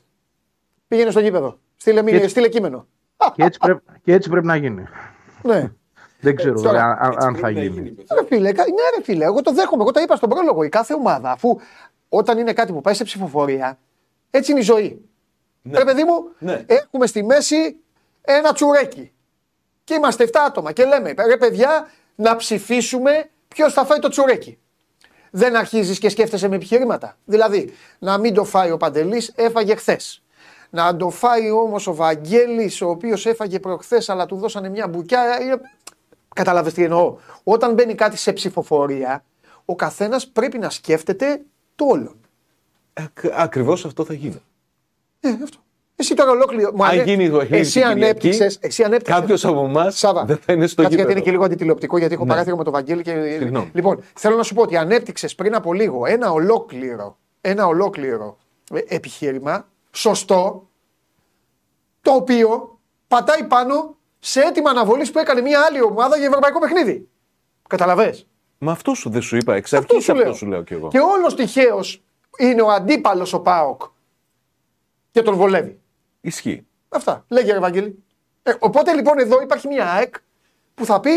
Πήγαινε 0.88 1.10
στο 1.10 1.20
γήπεδο. 1.20 1.58
Στείλε, 1.76 2.02
μήνυ- 2.02 2.16
έτσι- 2.18 2.30
στείλε 2.30 2.48
κείμενο. 2.48 2.86
Και, 3.34 3.42
έτσι 3.44 3.58
πρέπει, 3.58 3.82
και 4.04 4.12
έτσι 4.12 4.28
πρέπει 4.30 4.46
να 4.46 4.56
γίνει. 4.56 4.84
ναι. 5.42 5.72
Δεν 6.20 6.36
ξέρω 6.36 6.54
τώρα, 6.60 6.70
βέβαια, 6.72 6.98
αν, 7.00 7.16
αν 7.18 7.36
θα 7.36 7.50
γίνει. 7.50 7.94
Ρε 8.14 8.24
φίλε, 8.26 8.52
κα- 8.52 8.64
ναι, 8.64 8.96
ρε 8.96 9.02
φίλε, 9.02 9.24
εγώ 9.24 9.42
το 9.42 9.52
δέχομαι. 9.52 9.82
Εγώ 9.82 9.90
τα 9.90 10.00
είπα 10.00 10.16
στον 10.16 10.28
πρόλογο. 10.28 10.62
Η 10.62 10.68
κάθε 10.68 10.94
ομάδα, 10.94 11.30
αφού 11.30 11.58
όταν 12.08 12.38
είναι 12.38 12.52
κάτι 12.52 12.72
που 12.72 12.80
πάει 12.80 12.94
σε 12.94 13.04
ψηφοφορία, 13.04 13.78
έτσι 14.30 14.50
είναι 14.50 14.60
η 14.60 14.62
ζωή. 14.62 15.08
Ναι. 15.62 15.78
Ρε 15.78 15.84
παιδί 15.84 16.04
μου, 16.04 16.12
Ναι. 16.38 16.64
έχουμε 16.66 17.06
στη 17.06 17.24
μέση 17.24 17.76
ένα 18.20 18.52
τσουρέκι. 18.52 19.12
Και 19.84 19.94
είμαστε 19.94 20.24
7 20.24 20.30
άτομα 20.46 20.72
και 20.72 20.84
λέμε, 20.84 21.14
ρε 21.26 21.36
παιδιά, 21.36 21.88
να 22.14 22.36
ψηφίσουμε 22.36 23.30
ποιος 23.48 23.72
θα 23.72 23.84
φάει 23.84 23.98
το 23.98 24.08
τσουρέκι. 24.08 24.58
Δεν 25.30 25.56
αρχίζεις 25.56 25.98
και 25.98 26.08
σκέφτεσαι 26.08 26.48
με 26.48 26.56
επιχειρήματα. 26.56 27.16
Δηλαδή, 27.24 27.72
να 27.98 28.18
μην 28.18 28.34
το 28.34 28.44
φάει 28.44 28.70
ο 28.70 28.76
Παντελής, 28.76 29.32
έφαγε 29.34 29.74
χθες. 29.74 30.22
Να 30.70 30.96
το 30.96 31.10
φάει 31.10 31.50
όμως 31.50 31.86
ο 31.86 31.94
Βαγγέλης, 31.94 32.80
ο 32.80 32.88
οποίος 32.88 33.26
έφαγε 33.26 33.60
προχθές, 33.60 34.08
αλλά 34.08 34.26
του 34.26 34.36
δώσανε 34.36 34.68
μια 34.68 34.88
μπουκιά. 34.88 35.40
Είναι... 35.40 35.60
Κατάλαβε 36.34 36.70
τι 36.70 36.84
εννοώ. 36.84 37.16
Όταν 37.44 37.74
μπαίνει 37.74 37.94
κάτι 37.94 38.16
σε 38.16 38.32
ψηφοφορία, 38.32 39.24
ο 39.64 39.74
καθένας 39.74 40.28
πρέπει 40.28 40.58
να 40.58 40.70
σκέφτεται 40.70 41.42
το 41.74 41.84
όλον. 41.84 42.16
Ακριβώς 43.32 43.84
αυτό 43.84 44.04
θα 44.04 44.14
γίνει. 44.14 44.42
Ε, 45.20 45.28
αυτό. 45.42 45.61
Εσύ 46.02 46.14
τώρα 46.14 46.30
ολόκληρο. 46.30 46.70
μου 46.74 46.84
Αν 46.84 46.90
ανε- 46.90 47.02
γίνει 47.04 47.30
το 47.30 47.36
παιχνίδι 47.38 47.60
Εσύ 47.62 47.72
την 47.72 47.80
Κυριακή, 47.88 48.02
ανέπτυξε. 48.04 48.58
Εσύ 48.60 48.82
ανέπτυξες. 48.82 49.20
Κάποιος 49.20 49.44
από 49.44 49.64
εμάς 49.64 49.98
Σάβα. 49.98 50.24
δεν 50.24 50.36
θα 50.36 50.52
είναι 50.52 50.66
στο 50.66 50.82
Κάτσε, 50.82 50.96
γιατί 50.96 50.96
γήπεδο. 50.96 51.10
είναι 51.10 51.20
και 51.20 51.30
λίγο 51.30 51.44
αντιτηλεοπτικό, 51.44 51.98
γιατί 51.98 52.14
έχω 52.14 52.22
Ναι. 52.24 52.30
παράθυρο 52.30 52.56
με 52.56 52.64
τον 52.64 52.72
Βαγγέλη. 52.72 53.02
Και... 53.02 53.36
Συγγνώμη. 53.38 53.70
Λοιπόν, 53.74 54.02
θέλω 54.14 54.36
να 54.36 54.42
σου 54.42 54.54
πω 54.54 54.62
ότι 54.62 54.76
ανέπτυξες 54.76 55.34
πριν 55.34 55.54
από 55.54 55.72
λίγο 55.72 56.06
ένα 56.06 56.30
ολόκληρο, 56.32 57.18
ένα 57.40 57.66
ολόκληρο 57.66 58.38
ε, 58.74 58.78
επιχείρημα, 58.94 59.68
σωστό, 59.90 60.68
το 62.00 62.10
οποίο 62.12 62.78
πατάει 63.08 63.44
πάνω 63.44 63.96
σε 64.18 64.40
έτοιμα 64.40 64.70
αναβολής 64.70 65.10
που 65.10 65.18
έκανε 65.18 65.40
μια 65.40 65.60
άλλη 65.68 65.82
ομάδα 65.82 66.16
για 66.16 66.26
ευρωπαϊκό 66.26 66.58
παιχνίδι. 66.58 67.08
Καταλαβες; 67.68 68.26
Μα 68.58 68.72
αυτό 68.72 68.94
σου 68.94 69.10
δεν 69.10 69.22
σου 69.22 69.36
είπα. 69.36 69.54
Εξ 69.54 69.72
Αυτό 69.72 69.86
αρχής 69.94 70.04
σου 70.04 70.12
αυτό 70.12 70.24
λέω. 70.24 70.34
σου 70.34 70.46
λέω 70.46 70.62
κι 70.62 70.72
εγώ. 70.72 70.88
Και 70.88 70.98
όλος 70.98 71.34
τυχαίως 71.34 72.02
είναι 72.38 72.62
ο 72.62 72.68
αντίπαλος 72.70 73.32
ο 73.32 73.40
Πάοκ 73.40 73.82
και 75.10 75.22
τον 75.22 75.34
βολεύει. 75.34 75.80
Ισχύει. 76.24 76.66
Αυτά. 76.88 77.24
Λέγε, 77.28 77.52
ρε 77.52 77.58
Βαγγέλη. 77.58 78.02
Ε, 78.42 78.52
οπότε 78.58 78.92
λοιπόν 78.94 79.18
εδώ 79.18 79.42
υπάρχει 79.42 79.66
μια 79.68 79.90
ΑΕΚ 79.92 80.14
που 80.74 80.84
θα 80.84 81.00
πει. 81.00 81.10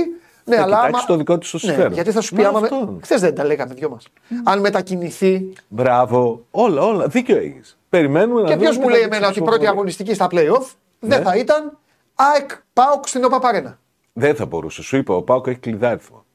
Ναι, 0.47 0.55
Θα 0.55 0.61
αλλά. 0.61 0.75
κοιτάξει 0.75 0.95
άμα- 0.97 1.05
το 1.05 1.15
δικό 1.15 1.37
της 1.37 1.49
το 1.51 1.59
Ναι, 1.61 1.67
συμφέρον. 1.71 1.93
γιατί 1.93 2.11
θα 2.11 2.21
σου 2.21 2.35
πει 2.35 2.41
Μα 2.41 2.47
άμα. 2.47 2.59
Με... 2.59 2.65
αυτό. 2.71 2.97
Χθε 3.03 3.17
δεν 3.17 3.35
τα 3.35 3.43
λέγαμε 3.45 3.73
δυο 3.73 3.89
μας. 3.89 4.07
Αν 4.43 4.59
μετακινηθεί. 4.59 5.53
Μπράβο. 5.67 6.45
Όλα, 6.51 6.81
όλα. 6.81 7.07
Δίκιο 7.07 7.37
έχεις. 7.37 7.77
Περιμένουμε 7.89 8.41
να 8.41 8.47
Και 8.47 8.53
δούμε 8.53 8.65
ποιος 8.65 8.77
μου 8.77 8.85
τι 8.85 8.89
λέει 8.91 8.99
θα 8.99 9.05
εμένα 9.05 9.25
δείξει 9.27 9.39
ότι 9.39 9.39
η 9.39 9.41
η 9.41 9.45
πρώτη 9.45 9.59
ψηφοφορία. 9.59 9.69
αγωνιστική 9.69 10.13
στα 10.13 10.27
playoff 10.31 10.73
δεν 10.99 11.19
Ναι. 11.19 11.25
θα 11.25 11.35
ήταν 11.35 11.77
ΑΕΚ 12.15 12.49
Πάοκ 12.73 13.07
στην 13.07 13.23
ΟΠΑΠΑΡΕΝΑ. 13.23 13.79
Δεν 14.13 14.35
θα 14.35 14.45
μπορούσε. 14.45 14.81
Σου 14.81 14.97
είπα, 14.97 15.15
ο 15.15 15.21
Πάοκ 15.21 15.47
έχει 15.47 15.59
κλειδάριθμο. 15.59 16.25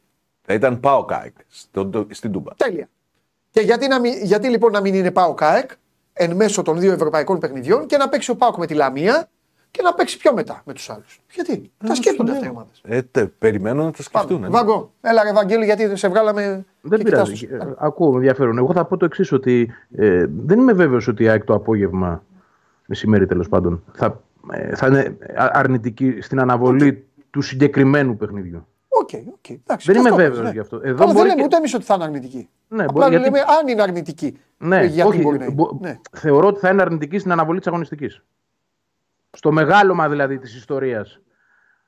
Θα 0.43 0.55
ήταν 0.55 0.81
Πάοκ 0.81 1.13
ΑΕΚ 1.13 1.35
στον- 1.49 2.07
στην 2.11 2.33
Τούμπα. 2.33 2.55
Τέλεια. 2.55 2.89
Και 3.51 3.61
γιατί, 3.61 3.87
να 3.89 4.01
μην, 4.01 4.25
γιατί 4.25 4.49
λοιπόν 4.49 4.73
να 4.73 4.81
μην 4.81 4.95
είναι 4.95 5.11
Πάοκ 5.11 5.43
ΑΕΚ; 5.43 5.71
Εν 6.23 6.37
μέσω 6.37 6.63
των 6.63 6.79
δύο 6.79 6.93
ευρωπαϊκών 6.93 7.39
παιχνιδιών 7.39 7.87
και 7.87 7.97
να 7.97 8.09
παίξει 8.09 8.31
ο 8.31 8.37
Πάοκ 8.37 8.57
με 8.57 8.67
τη 8.67 8.75
Λαμία 8.75 9.29
και 9.71 9.83
να 9.83 9.95
παίξει 9.95 10.19
πιο 10.19 10.35
μετά 10.35 10.63
με 10.65 10.73
τους 10.73 10.91
άλλους. 10.91 11.21
Γιατί; 11.33 11.71
τα 11.87 11.95
σκέφτονται 11.95 12.33
αυτέ 12.33 12.47
οι 12.47 12.49
ομάδες. 12.49 12.81
Ε, 12.85 13.03
τε, 13.03 13.27
περιμένω 13.27 13.85
να 13.85 13.91
τα 13.91 14.03
σκεφτούν. 14.03 14.45
ε. 14.45 14.49
Βάγκο, 14.49 14.93
έλα 15.01 15.23
ρε 15.23 15.33
Βαγγέλη, 15.33 15.65
γιατί 15.65 15.97
σε 15.97 16.09
βγάλαμε. 16.09 16.65
Δεν 16.81 16.99
και 16.99 17.05
πειράζει. 17.05 17.33
κοιτάς 17.33 17.59
τους. 17.59 17.69
Ε, 17.69 17.75
Ακούω 17.79 18.15
ενδιαφέρον. 18.17 18.59
Εγώ 18.59 18.73
θα 18.73 18.85
πω 18.85 18.97
το 18.97 19.05
εξής, 19.05 19.33
ότι 19.33 19.71
ε, 19.97 20.25
δεν 20.45 20.59
είμαι 20.59 20.73
βέβαιος 20.73 21.09
ότι 21.09 21.23
η 21.23 21.29
ΑΕΚ 21.29 21.45
το 21.45 21.55
απόγευμα, 21.55 22.25
μεσημέρι 22.87 23.27
τέλος 23.27 23.49
πάντων, 23.49 23.83
θα, 23.93 24.21
ε, 24.53 24.75
θα 24.77 24.87
είναι 24.87 25.17
α- 25.37 25.51
αρνητική 25.53 26.19
στην 26.21 26.41
αναβολή 26.41 27.05
του 27.31 27.41
συγκεκριμένου 27.43 28.17
παιχνιδιού. 28.17 28.67
OK, 28.93 29.11
OK. 29.35 29.49
εντάξει, 29.51 29.93
Δεν 29.93 29.95
και 29.95 30.01
είμαι 30.01 30.09
αυτό 30.09 30.15
βέβαιος 30.23 30.41
πες, 30.43 30.53
γι' 30.53 30.59
αυτό. 30.59 30.77
Εδώ 30.77 30.85
Καλά, 30.85 30.97
δεν 30.97 31.07
μπορεί 31.15 31.29
λέμε 31.29 31.35
και- 31.41 31.45
ούτε 31.45 31.57
εμείς 31.57 31.75
ότι 31.75 31.85
θα 31.85 31.95
είναι 31.95 32.05
αρνητική. 32.05 32.49
Ναι, 32.69 32.83
Απλά 32.85 32.93
μπορεί, 32.93 33.11
γιατί- 33.11 33.25
λέμε 33.25 33.41
αν 33.61 33.69
είναι 33.69 33.83
αρνητική. 33.83 34.39
Ναι, 34.59 34.79
Ε, 34.81 34.85
γιατί 34.85 35.09
όχι, 35.09 35.21
μπορεί 35.23 35.39
να 35.39 35.45
είναι. 35.45 35.55
μπο- 35.55 35.79
Ναι. 35.81 35.99
θεωρώ 36.13 36.47
ότι 36.47 36.59
θα 36.61 36.69
είναι 36.69 36.83
αρνητική 36.83 37.19
στην 37.19 37.33
αναβολή 37.33 37.59
της 37.59 37.67
αγωνιστικής. 37.69 38.23
Στο 39.31 39.53
μεγάλωμα 39.53 40.09
δηλαδή 40.09 40.39
της 40.39 40.57
ιστορίας. 40.57 41.21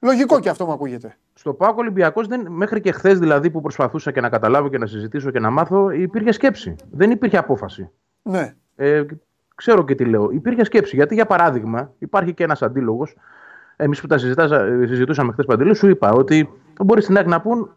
Λογικό 0.01 0.41
και 0.41 0.49
αυτό 0.49 0.67
μου 0.67 0.73
ακούγεται. 0.73 1.17
Στο 1.35 1.53
ΠΑΟΚ 1.55 1.79
Ολυμπιακός, 1.79 2.27
μέχρι 2.49 2.81
και 2.81 2.93
χθες 2.93 3.19
δηλαδή 3.19 3.51
που 3.51 3.61
προσπαθούσα 3.61 4.11
και 4.13 4.21
να 4.21 4.29
καταλάβω 4.29 4.69
και 4.69 4.79
να 4.79 4.87
συζητήσω 4.87 5.31
και 5.31 5.39
να 5.41 5.51
μάθω, 5.51 5.91
υπήρχε 5.91 6.33
σκέψη. 6.33 6.77
Δεν 6.91 7.11
υπήρχε 7.11 7.37
απόφαση. 7.37 7.91
Ναι. 8.23 8.55
Ε, 8.77 9.03
ξέρω 9.55 9.85
και 9.85 9.95
τι 9.95 10.05
λέω. 10.05 10.31
Υπήρχε 10.31 10.65
σκέψη. 10.65 10.97
Γιατί, 10.97 11.15
για 11.15 11.27
παράδειγμα, 11.27 11.93
υπάρχει 11.99 12.35
και 12.35 12.45
ένας 12.45 12.63
αντίλογος. 12.63 13.15
Εμείς 13.83 14.01
που 14.01 14.07
τα 14.07 14.19
συζητάζα- 14.19 14.87
συζητούσαμε 14.87 15.33
χθες 15.33 15.45
παντελή, 15.45 15.75
σου 15.75 15.89
είπα 15.89 16.13
ότι 16.13 16.49
μπορεί 16.85 17.03
στην 17.03 17.17
ΑΕΚ 17.17 17.27
να 17.27 17.41
πούν 17.41 17.71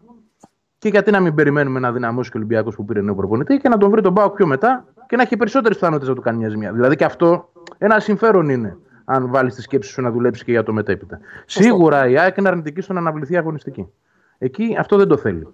και 0.78 0.90
γιατί 0.90 1.12
να 1.12 1.20
μην 1.20 1.36
περιμένουμε 1.36 1.80
να 1.80 1.92
δυναμώσει 1.92 2.30
και 2.32 2.38
ο 2.38 2.40
Ολυμπιακός 2.40 2.76
που 2.76 2.86
πήρε 2.86 3.02
νέο 3.02 3.16
προπονητή 3.16 3.58
και 3.58 3.70
να 3.70 3.78
τον 3.78 3.90
βρει 3.90 4.02
τον 4.02 4.14
Πάοκ 4.14 4.36
πιο 4.36 4.48
μετά 4.48 4.86
και 5.08 5.16
να 5.16 5.22
έχει 5.22 5.38
περισσότερες 5.38 5.78
πιθανότητες 5.78 6.10
να 6.10 6.16
του 6.16 6.22
κάνει 6.22 6.38
μια 6.38 6.50
ζημιά. 6.50 6.72
Δηλαδή 6.74 6.96
και 6.96 7.06
αυτό 7.06 7.50
ένα 7.78 8.00
συμφέρον 8.00 8.50
είναι, 8.50 8.78
αν 9.06 9.30
βάλεις 9.32 9.56
τη 9.56 9.62
σκέψη 9.62 9.90
σου 9.92 10.02
να 10.02 10.12
δουλέψεις 10.12 10.44
και 10.44 10.52
για 10.52 10.64
το 10.64 10.74
μετέπειτα. 10.74 11.20
Σίγουρα 11.46 12.08
η 12.08 12.18
ΑΕΚ 12.18 12.38
είναι 12.38 12.48
αρνητική 12.48 12.82
στο 12.82 12.94
να 12.94 13.00
αναβληθεί 13.00 13.38
αγωνιστική. 13.38 13.88
Εκεί 14.38 14.76
αυτό 14.80 14.98
δεν 14.98 15.08
το 15.08 15.18
θέλει. 15.18 15.48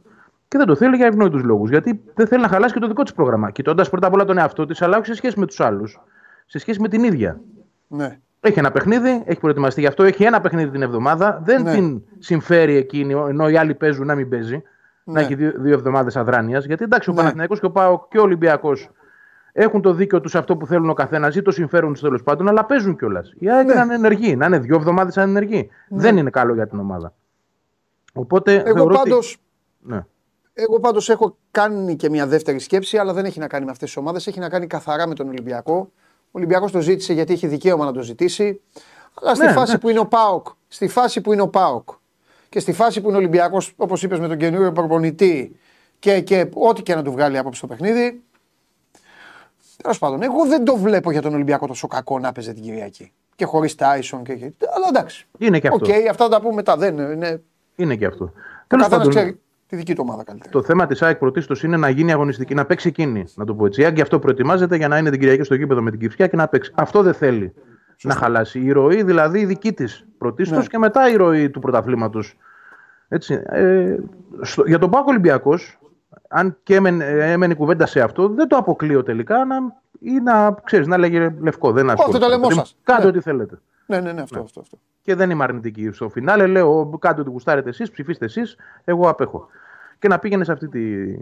Και 0.48 0.58
δεν 0.58 0.68
το 0.68 0.76
θέλει 0.76 0.96
για 0.96 1.06
ευνόητους 1.06 1.44
λόγους. 1.44 1.70
Γιατί 1.70 2.02
δεν 2.14 2.28
θέλει 2.28 2.42
να 2.42 2.48
χαλάσει 2.48 2.74
και 2.74 2.80
το 2.80 2.88
δικό 2.88 3.04
της 3.04 3.14
πρόγραμμα. 3.14 3.52
Κοιτώντας 3.52 3.90
πρώτα 3.90 4.08
απ' 4.08 4.14
όλα 4.14 4.26
τον 4.26 4.38
εαυτό 4.38 4.66
της, 4.66 4.82
αλλά 4.82 4.98
όχι 4.98 5.06
σε 5.06 5.14
σχέση 5.14 5.40
με 5.40 5.46
τους 5.46 5.60
άλλους. 5.60 6.02
Σε 6.46 6.60
σχέση 6.60 6.82
με 6.82 6.88
την 6.88 7.04
ίδια. 7.04 7.42
Ναι. 7.88 8.20
Έχει 8.44 8.60
ένα 8.60 8.72
παιχνίδι, 8.72 9.24
έχει 9.26 9.40
προετοιμαστεί 9.40 9.82
γι' 9.82 9.88
αυτό, 9.88 10.04
έχει 10.04 10.24
ένα 10.24 10.42
παιχνίδι 10.42 10.70
την 10.72 10.82
εβδομάδα. 10.82 11.42
Δεν 11.44 11.62
Ναι. 11.64 11.74
την 11.74 12.02
συμφέρει 12.20 12.76
εκείνη, 12.76 13.14
ενώ 13.14 13.50
οι 13.50 13.58
άλλοι 13.58 13.76
παίζουν 13.76 14.06
να 14.06 14.16
μην 14.16 14.30
παίζει. 14.30 14.56
Ναι. 15.04 15.14
Να 15.14 15.20
έχει 15.20 15.36
δύο, 15.36 15.54
δύο 15.56 15.74
εβδομάδες 15.74 16.16
αδράνειας. 16.16 16.66
Γιατί 16.66 16.84
εντάξει, 16.84 17.10
ο 17.10 17.14
Ναι. 17.14 17.20
Παναθηναϊκός 17.20 17.60
και 17.60 17.66
ο 17.66 17.72
Πάο 17.72 18.08
και 18.10 18.18
ο 18.20 18.22
Ολυμπιακός 18.22 18.90
έχουν 19.52 19.82
το 19.82 19.94
δίκιο 19.94 20.22
τους 20.22 20.32
σε 20.32 20.38
αυτό 20.38 20.58
που 20.58 20.66
θέλουν 20.68 20.90
ο 20.90 20.94
καθένας 20.94 21.36
ή 21.36 21.42
το 21.42 21.52
συμφέρον 21.52 21.92
τους 21.92 22.02
τέλος 22.02 22.24
πάντων, 22.24 22.48
αλλά 22.48 22.66
παίζουν 22.66 22.98
κιόλας. 22.98 23.34
Η 23.38 23.50
ΑΕΚ 23.52 23.68
Ναι. 23.68 23.74
να 23.74 23.82
είναι 23.82 23.94
ενεργή, 23.94 24.36
να 24.36 24.46
είναι 24.46 24.60
δύο 24.60 24.76
εβδομάδες 24.76 25.18
ανενεργή. 25.18 25.70
Δεν 25.90 26.18
είναι 26.18 26.30
καλό 26.30 26.54
για 26.54 26.68
την 26.68 26.80
ομάδα. 26.80 27.14
Οπότε 28.14 28.54
Εγώ 28.56 28.74
θεωρώ 28.76 28.96
πάντω. 28.96 29.16
ότι... 29.18 29.36
Ναι. 29.80 30.06
Εγώ 30.54 30.80
πάντως 30.80 31.10
έχω 31.10 31.38
κάνει 31.52 31.96
και 31.96 32.10
μια 32.10 32.28
δεύτερη 32.28 32.60
σκέψη, 32.60 32.98
αλλά 32.98 33.14
δεν 33.14 33.26
έχει 33.26 33.40
να 33.40 33.48
κάνει 33.48 33.66
με 33.66 33.72
αυτές 33.72 33.88
τις 33.88 33.98
ομάδες, 33.98 34.28
έχει 34.28 34.40
να 34.40 34.50
κάνει 34.50 34.68
καθαρά 34.68 35.08
με 35.08 35.14
τον 35.16 35.28
Ολυμπιακό. 35.28 35.92
Ο 36.34 36.38
Ολυμπιακός 36.38 36.72
το 36.72 36.80
ζήτησε 36.82 37.14
γιατί 37.14 37.34
έχει 37.34 37.48
δικαίωμα 37.48 37.86
να 37.86 37.92
το 37.92 38.02
ζητήσει. 38.02 38.62
Αλλά 39.22 39.36
στη 39.36 39.46
Ναι, 39.46 39.52
φάση 39.52 39.72
ναι. 39.72 39.78
που 39.78 39.90
είναι 39.90 40.00
ο 40.00 40.06
ΠΑΟΚ, 40.08 40.48
στη 40.68 40.88
φάση 40.88 41.22
που 41.22 41.34
είναι 41.34 41.42
ο 41.42 41.48
ΠΑΟΚ 41.48 41.90
και 42.50 42.60
στη 42.60 42.74
φάση 42.74 43.02
που 43.02 43.08
είναι 43.08 43.18
ο 43.18 43.20
Ολυμπιακός, 43.20 43.74
όπως 43.76 44.04
είπες 44.04 44.20
με 44.20 44.28
τον 44.28 44.38
καινούριο 44.38 44.72
προπονητή 44.72 45.60
και, 46.00 46.22
και 46.22 46.50
ό,τι 46.54 46.82
και 46.82 46.96
να 46.96 47.04
του 47.04 47.12
βγάλει 47.12 47.38
απόψε 47.38 47.62
το 47.62 47.68
παιχνίδι. 47.68 48.22
Τέλος 49.82 49.98
πάντων, 50.00 50.22
εγώ 50.24 50.46
δεν 50.46 50.64
το 50.64 50.78
βλέπω 50.78 51.12
για 51.12 51.22
τον 51.22 51.34
Ολυμπιακό 51.34 51.68
τόσο 51.68 51.88
κακό 51.88 52.20
να 52.20 52.32
παίζει 52.32 52.54
την 52.54 52.64
Κυριακή. 52.64 53.12
Και 53.36 53.46
χωρίς 53.46 53.76
Τάισον 53.76 54.24
και. 54.24 54.34
και- 54.36 54.52
Αλλά 54.76 54.86
εντάξει. 54.90 55.28
Είναι 55.38 55.60
και 55.60 55.68
Οκ, 55.72 55.82
αυτό. 55.82 55.94
αυτά 56.10 56.24
θα 56.24 56.30
τα 56.30 56.42
πούμε 56.42 56.54
μετά. 56.54 56.78
Δεν 56.78 56.98
είναι. 56.98 57.42
Είναι 57.76 57.96
και 57.96 58.06
αυτό. 58.06 58.24
Ο 58.24 58.30
Τέλος 58.68 58.88
καθένας 58.88 58.90
πάντων, 58.90 59.10
ξέρει 59.10 59.40
τη 59.72 59.78
δική 59.78 59.96
του 59.96 60.04
ομάδα 60.08 60.24
καλύτερα. 60.24 60.52
Το 60.52 60.62
θέμα 60.64 60.88
της 60.88 61.02
ΑΕΚ 61.02 61.18
πρωτίστως 61.18 61.64
είναι 61.64 61.78
να 61.78 61.90
γίνει 61.90 62.12
αγωνιστική, 62.12 62.54
να 62.54 62.66
παίξει 62.66 62.88
εκείνη. 62.88 63.26
Να 63.36 63.46
το 63.46 63.54
πω 63.56 63.66
έτσι. 63.66 63.82
Η 63.82 63.84
ΑΕΚ 63.84 63.96
γι' 63.96 64.02
αυτό 64.02 64.20
προετοιμάζεται 64.20 64.76
για 64.76 64.88
να 64.88 64.98
είναι 64.98 65.10
την 65.10 65.20
Κυριακή 65.20 65.44
στο 65.44 65.56
γήπεδο 65.56 65.82
με 65.82 65.92
την 65.92 66.00
Κηφισιά 66.00 66.28
και 66.28 66.36
να 66.36 66.48
παίξει. 66.48 66.72
Αυτό 66.76 67.02
δεν 67.02 67.14
θέλει 67.14 67.54
να 68.04 68.14
χαλάσει. 68.14 68.60
Η 68.60 68.72
ροή 68.72 69.04
δηλαδή 69.04 69.40
η 69.40 69.46
δική 69.46 69.74
της 69.74 70.06
πρωτίστως 70.18 70.58
Ναι. 70.58 70.66
και 70.66 70.78
μετά 70.78 71.10
η 71.10 71.16
ροή 71.16 71.50
του 71.50 71.60
πρωταθλήματος. 71.60 72.38
Έτσι. 73.08 73.42
Ε, 73.46 73.96
στο, 74.42 74.64
για 74.66 74.80
τον 74.80 74.90
Πάκο 74.90 75.06
Ολυμπιακός, 75.08 75.80
αν 76.28 76.58
και 76.64 76.76
έμενε, 76.76 77.06
έμενε 77.06 77.54
κουβέντα 77.54 77.86
σε 77.86 78.02
αυτό, 78.02 78.30
δεν 78.30 78.48
το 78.48 78.58
αποκλείω 78.58 79.04
τελικά 79.04 79.46
να, 79.46 79.56
ή 80.00 80.12
να, 80.20 80.56
ξέρεις, 80.64 80.88
να 80.88 80.98
λέγε 80.98 81.36
λευκό. 81.42 81.72
Δεν 81.72 81.90
αυτό 81.90 82.12
το 82.20 82.28
λέμε 82.28 82.36
Δηλαδή, 82.48 82.54
σας. 82.54 82.78
Κάντε 82.84 83.02
Ναι. 83.04 83.08
ό,τι 83.10 83.20
θέλετε. 83.22 83.60
Ναι, 83.86 84.00
ναι, 84.00 84.12
ναι, 84.12 84.22
αυτό, 84.22 84.40
αυτό, 84.40 84.60
αυτό. 84.60 84.78
Και 85.02 85.16
δεν 85.16 85.30
είμαι 85.30 85.44
αρνητική 85.44 85.92
στο 85.92 86.10
φινάλε. 86.10 86.48
Λέω, 86.48 86.98
κάντε 87.00 87.22
ό,τι 87.22 87.30
γουστάρετε 87.30 87.70
εσείς, 87.70 87.92
ψηφίστε 87.92 88.26
εσείς, 88.26 88.56
εγώ 88.84 89.10
απέχω. 89.10 89.48
Και 90.02 90.08
να 90.08 90.20
πήγαινε 90.20 90.44
σε 90.44 90.52
αυτή 90.52 90.68
τη, 90.68 91.16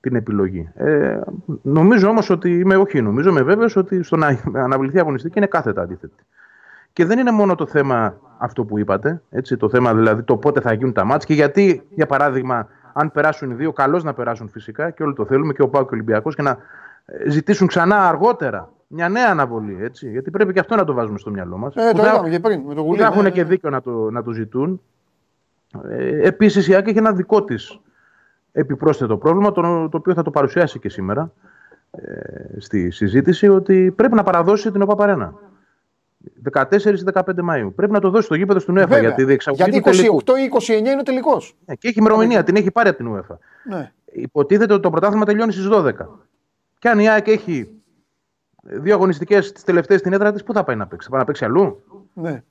την 0.00 0.14
επιλογή. 0.16 0.68
Ε, 0.74 1.20
νομίζω 1.62 2.08
όμως 2.08 2.30
ότι 2.30 2.50
είμαι, 2.50 2.76
όχι 2.76 3.02
νομίζω, 3.02 3.30
είμαι 3.30 3.42
βέβαιος 3.42 3.76
ότι 3.76 4.02
στο 4.02 4.16
να 4.16 4.38
αναβληθεί 4.64 4.96
η 4.96 5.00
αγωνιστική 5.00 5.38
είναι 5.38 5.46
κάθετα 5.46 5.82
αντίθετη. 5.82 6.24
Και 6.92 7.04
δεν 7.04 7.18
είναι 7.18 7.30
μόνο 7.30 7.54
το 7.54 7.66
θέμα 7.66 8.16
αυτό 8.38 8.64
που 8.64 8.78
είπατε, 8.78 9.22
έτσι, 9.30 9.56
το 9.56 9.68
θέμα 9.68 9.94
δηλαδή 9.94 10.22
το 10.22 10.36
πότε 10.36 10.60
θα 10.60 10.72
γίνουν 10.72 10.92
τα 10.92 11.04
μάτς 11.04 11.24
και 11.24 11.34
γιατί, 11.34 11.82
για 11.90 12.06
παράδειγμα, 12.06 12.68
αν 12.92 13.12
περάσουν 13.12 13.50
οι 13.50 13.54
δύο, 13.54 13.72
καλώς 13.72 14.04
να 14.04 14.14
περάσουν 14.14 14.48
φυσικά 14.48 14.90
και 14.90 15.02
όλοι 15.02 15.14
το 15.14 15.24
θέλουμε 15.24 15.52
και 15.52 15.62
ο 15.62 15.68
Πάο 15.68 15.82
και 15.82 15.88
ο 15.88 15.92
Ολυμπιακός 15.92 16.34
και 16.34 16.42
να 16.42 16.58
ε, 17.06 17.30
ζητήσουν 17.30 17.66
ξανά 17.66 18.08
αργότερα 18.08 18.72
μια 18.86 19.08
νέα 19.08 19.30
αναβολή. 19.30 19.78
Έτσι, 19.80 20.10
γιατί 20.10 20.30
πρέπει 20.30 20.52
και 20.52 20.60
αυτό 20.60 20.76
να 20.76 20.84
το 20.84 20.92
βάζουμε 20.92 21.18
στο 21.18 21.30
μιαλό 21.30 21.56
μας. 21.56 21.74
Ε, 21.74 21.92
το 21.94 22.02
είδαμε 22.02 22.28
και 22.28 22.40
πριν 22.40 22.60
με 22.60 22.74
το 22.74 22.80
Που 22.80 22.86
γουλί. 22.86 22.98
θα 22.98 23.04
ναι, 23.04 23.12
έχουν 23.12 23.22
ναι, 23.22 23.30
και 23.30 23.42
ναι. 23.42 23.48
δίκιο 23.48 23.70
να 23.70 23.80
το, 23.80 24.10
να 24.10 24.22
το 24.22 24.30
ζητούν. 24.30 24.80
Ε, 25.88 26.26
Επίσης, 26.26 26.68
η 26.68 26.74
ΑΕΚ 26.74 26.88
έχει 26.88 26.98
ένα 26.98 27.12
δικό 27.12 27.44
της 27.44 27.80
επιπρόσθετο 28.56 29.16
πρόβλημα, 29.16 29.52
το, 29.52 29.88
το 29.88 29.96
οποίο 29.96 30.14
θα 30.14 30.22
το 30.22 30.30
παρουσιάσει 30.30 30.78
και 30.78 30.88
σήμερα 30.88 31.32
ε, 31.90 32.60
στη 32.60 32.90
συζήτηση, 32.90 33.48
ότι 33.48 33.92
πρέπει 33.96 34.14
να 34.14 34.22
παραδώσει 34.22 34.70
την 34.70 34.82
ΟΠΑΠΑΡΕΝΑ. 34.82 35.34
14 36.52 36.82
ή 36.84 37.02
15 37.12 37.22
Μαΐου. 37.24 37.72
Πρέπει 37.74 37.92
να 37.92 38.00
το 38.00 38.10
δώσει 38.10 38.24
στο 38.24 38.34
γήπεδο 38.34 38.58
στην 38.58 38.74
UEFA 38.74 38.78
Βέβαια. 38.78 39.00
για 39.00 39.14
τη 39.14 39.24
διεξαγωγή 39.24 39.62
Γιατί 39.62 39.82
του 39.82 39.90
τελικού. 39.90 40.20
28 40.26 40.68
ή 40.68 40.72
29 40.74 40.78
είναι 40.78 40.96
ο 40.98 41.02
τελικός. 41.02 41.56
Ε, 41.64 41.74
και 41.74 41.88
έχει 41.88 41.98
ημερομηνία, 41.98 42.44
την 42.44 42.56
έχει 42.56 42.70
πάρει 42.70 42.88
από 42.88 42.98
την 42.98 43.14
UEFA. 43.14 43.36
Ναι. 43.64 43.92
Υποτίθεται 44.12 44.72
ότι 44.72 44.82
το 44.82 44.90
πρωτάθλημα 44.90 45.24
τελειώνει 45.24 45.52
στις 45.52 45.68
12. 45.72 45.92
Και 46.78 46.88
αν 46.88 46.98
η 46.98 47.08
ΑΕΚ 47.08 47.28
έχει 47.28 47.70
δύο 48.60 48.94
αγωνιστικές 48.94 49.52
τις 49.52 49.64
τελευταίες 49.64 50.00
στην 50.00 50.12
έδρα 50.12 50.32
της, 50.32 50.44
πού 50.44 50.52
θα 50.52 50.64
πάει 50.64 50.76
να 50.76 50.86
παίξει; 50.86 51.04
Θα 51.06 51.10
πάει 51.10 51.20
να 51.20 51.26
παίξει 51.26 51.44
αλλού; 51.44 51.82
ναι. 52.12 52.42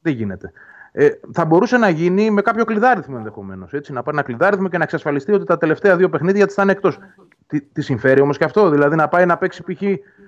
Δεν 0.00 0.12
γίνεται. 0.12 0.52
Ε, 0.96 1.10
θα 1.32 1.44
μπορούσε 1.44 1.76
να 1.76 1.88
γίνει 1.88 2.30
με 2.30 2.42
κάποιο 2.42 2.64
κλειδάριθμο 2.64 3.14
ενδεχομένως. 3.18 3.72
Να 3.88 4.02
πάρει 4.02 4.16
ένα 4.16 4.26
κλειδάριθμο 4.26 4.68
και 4.68 4.76
να 4.76 4.82
εξασφαλιστεί 4.82 5.32
ότι 5.32 5.44
τα 5.44 5.58
τελευταία 5.58 5.96
δύο 5.96 6.08
παιχνίδια 6.08 6.46
της 6.46 6.54
θα 6.54 6.62
είναι 6.62 6.72
εκτός. 6.72 6.98
Τι, 7.46 7.60
τι 7.60 7.82
συμφέρει 7.82 8.20
όμως 8.20 8.38
και 8.38 8.44
αυτό. 8.44 8.70
Δηλαδή 8.70 8.96
να 8.96 9.08
πάει 9.08 9.26
να 9.26 9.36
παίξει 9.36 9.62
π.χ. 9.62 9.82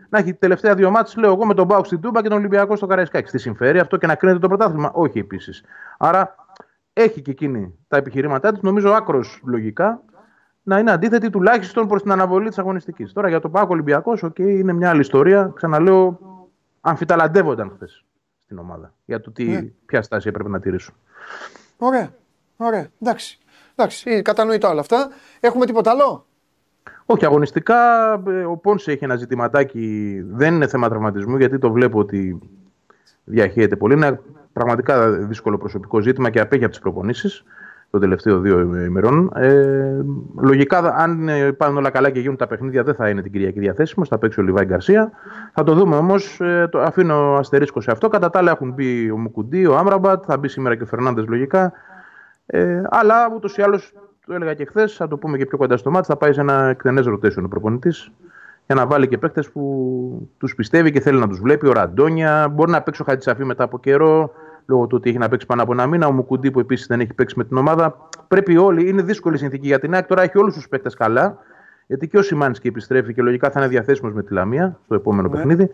να 0.09 0.19
έχει 0.19 0.35
τελευταία 0.35 0.75
δύο 0.75 0.91
μάτς, 0.91 1.17
λέω 1.17 1.33
εγώ, 1.33 1.47
με 1.47 1.55
τον 1.55 1.67
Μπάουκ 1.67 1.87
στην 1.87 2.01
Τούμπα 2.01 2.23
και 2.23 2.29
τον 2.29 2.39
Ολυμπιακό 2.39 2.77
στο 2.77 2.87
Καραϊσκάκη. 2.87 3.31
Τι 3.31 3.39
συμφέρει 3.39 3.79
αυτό 3.79 3.97
και 3.97 4.07
να 4.07 4.15
κρίνεται 4.15 4.39
το 4.41 4.49
πρωτάθλημα; 4.49 4.91
Όχι 4.93 5.19
επίσης. 5.19 5.63
Άρα 5.99 6.35
έχει 6.93 7.23
και 7.23 7.31
εκείνη 7.31 7.75
τα 7.89 7.97
επιχειρήματά 7.97 8.53
της, 8.53 8.63
νομίζω 8.63 8.91
άκρος 8.91 9.41
λογικά, 9.45 10.03
να 10.63 10.79
είναι 10.79 10.91
αντίθετη 10.91 11.31
τουλάχιστον 11.31 11.89
προς 11.89 12.03
την 12.03 12.13
αναβολή 12.13 12.49
της 12.49 12.59
αγωνιστικής. 12.59 13.13
Τώρα 13.13 13.29
για 13.29 13.41
τον 13.41 13.51
Πάοκ 13.51 13.71
Ολυμπιακός, 13.71 14.25
okay, 14.25 14.41
είναι 14.41 14.73
μια 14.73 14.91
άλλη 14.91 15.01
ιστορία. 15.01 15.53
Ξαναλέω, 15.55 16.19
αμφιταλαντεύονταν 16.81 17.73
χθες 17.75 18.06
στην 18.47 18.59
ομάδα 18.59 18.95
για 19.05 19.21
το 19.21 19.31
τι, 19.31 19.45
Ναι. 19.45 19.61
ποια 19.87 20.03
στάση 20.03 20.29
έπρεπε 20.29 20.49
να 20.49 20.61
τηρήσουν. 20.61 20.95
Ωραία. 21.77 22.11
Ωραία. 22.57 22.87
Εντάξει. 23.01 23.39
Εντάξει. 23.75 24.11
Ε, 24.11 24.23
Κατανοητά 24.23 24.71
όλα 24.71 24.81
αυτά. 24.81 25.09
Έχουμε 25.41 25.67
τίποτα 25.67 25.91
άλλο; 25.91 26.27
Όχι, 27.07 27.25
αγωνιστικά 27.25 28.13
ε, 28.27 28.45
ο 28.45 28.57
Πόνσε 28.57 28.93
έχει 28.93 29.05
ένα 29.05 29.17
ζητηματάκι. 29.17 30.21
Δεν 30.27 30.55
είναι 30.55 30.67
θέμα 30.67 30.89
τραυματισμού, 30.89 31.37
γιατί 31.37 31.59
το 31.59 31.73
βλέπω 31.73 31.99
ότι 31.99 32.39
διαχέεται 33.25 33.77
πολύ. 33.77 33.95
Είναι 33.95 34.21
πραγματικά 34.53 35.11
δύσκολο 35.11 35.59
προσωπικό 35.59 36.01
ζήτημα 36.01 36.31
και 36.31 36.41
απέχει 36.41 36.63
από 36.63 36.73
τις 36.73 36.81
προπονήσεις 36.83 37.45
των 37.91 38.01
τελευταίων 38.01 38.43
δύο 38.43 38.61
ημερών. 38.85 39.31
Ε, 39.35 40.05
λογικά, 40.41 40.95
αν 40.97 41.29
ε, 41.29 41.53
πάνε 41.53 41.79
όλα 41.79 41.91
καλά 41.91 42.11
και 42.11 42.21
γίνουν 42.21 42.37
τα 42.37 42.47
παιχνίδια, 42.47 42.83
δεν 42.83 42.95
θα 42.95 43.09
είναι 43.09 43.23
την 43.23 43.33
Κυριακή 43.33 43.59
διαθέσιμο. 43.59 44.05
Θα 44.05 44.19
παίξει 44.19 44.41
ο 44.41 44.43
Λιβάη 44.43 44.65
Γκαρσία. 44.65 45.11
Θα 45.53 45.63
το 45.63 45.75
δούμε 45.75 45.97
όμως. 45.97 46.41
Ε, 46.41 46.69
το 46.71 46.81
αφήνω 46.81 47.35
αστερίσκο 47.35 47.81
σε 47.81 47.91
αυτό. 47.91 48.09
Κατά 48.09 48.31
τα 48.31 48.39
άλλα, 48.39 48.51
έχουν 48.51 48.73
μπει 48.73 49.11
ο 49.11 49.19
Μουκουντή, 49.19 49.67
ο 49.67 49.77
Άμραμπατ, 49.77 50.25
θα 50.27 50.39
μπει 50.39 50.49
σήμερα 50.49 50.75
και 50.77 50.83
ο 50.83 50.87
Φερνάνδε 50.87 51.25
λογικά. 51.29 51.73
Ε, 52.47 52.83
αλλά 52.91 53.15
ούτως 53.35 53.57
ή 53.57 53.63
άλλως, 53.63 53.93
το 54.27 54.35
έλεγα 54.35 54.55
και 54.55 54.65
χθες, 54.65 54.95
θα 54.95 55.09
το 55.09 55.17
πούμε 55.17 55.39
και 55.39 55.47
πιο 55.47 55.59
κοντά 55.59 55.77
στο 55.77 55.91
μάτι, 55.91 56.07
θα 56.07 56.17
πάει 56.17 56.33
σε 56.33 56.41
ένα 56.41 56.69
εκτενές 56.69 57.07
rotation 57.09 57.45
ο 57.45 57.49
προπονητής 57.49 58.11
για 58.67 58.75
να 58.75 58.87
βάλει 58.87 59.09
και 59.09 59.19
παίχτε 59.19 59.43
που 59.53 60.31
τους 60.39 60.55
πιστεύει 60.55 60.91
και 60.91 61.01
θέλει 61.01 61.19
να 61.19 61.29
τους 61.29 61.41
βλέπει. 61.41 61.69
Ο 61.69 61.73
Ραντόνια, 61.73 62.49
μπορεί 62.49 62.71
να 62.71 62.83
παίξει 62.83 63.03
ο 63.03 63.05
Χατζησαφή 63.05 63.45
μετά 63.45 63.65
από 63.65 63.79
καιρό, 63.79 64.31
λόγω 64.67 64.87
του 64.87 64.97
ότι 64.97 65.09
έχει 65.09 65.19
να 65.19 65.29
παίξει 65.29 65.47
πάνω 65.47 65.63
από 65.63 65.73
ένα 65.73 65.87
μήνα. 65.87 66.07
Ο 66.07 66.13
Μουκουντή 66.13 66.51
που 66.51 66.61
επίσης 66.61 66.87
δεν 66.87 67.01
έχει 67.01 67.15
παίξει 67.15 67.35
με 67.39 67.45
την 67.45 67.57
ομάδα. 67.57 68.09
Πρέπει 68.29 68.57
όλοι, 68.57 68.89
είναι 68.89 69.03
δύσκολη 69.03 69.39
συνθήκη 69.39 69.67
για 69.67 69.79
την 69.79 69.95
ΑΕΚ. 69.95 70.07
Τώρα 70.07 70.23
έχει 70.23 70.39
όλους 70.39 70.55
τους 70.55 70.69
παίχτε 70.69 70.91
καλά, 70.97 71.39
γιατί 71.87 72.09
και 72.09 72.19
ο 72.19 72.23
Σιμάνσκι 72.23 72.69
επιστρέφει 72.69 73.15
και 73.15 73.23
λογικά 73.23 73.51
θα 73.51 73.61
είναι 73.61 73.69
διαθέσιμος 73.69 74.13
με 74.13 74.23
τη 74.23 74.33
Λαμία 74.33 74.79
στο 74.85 74.95
επόμενο 74.95 75.29
παιχνίδι. 75.29 75.71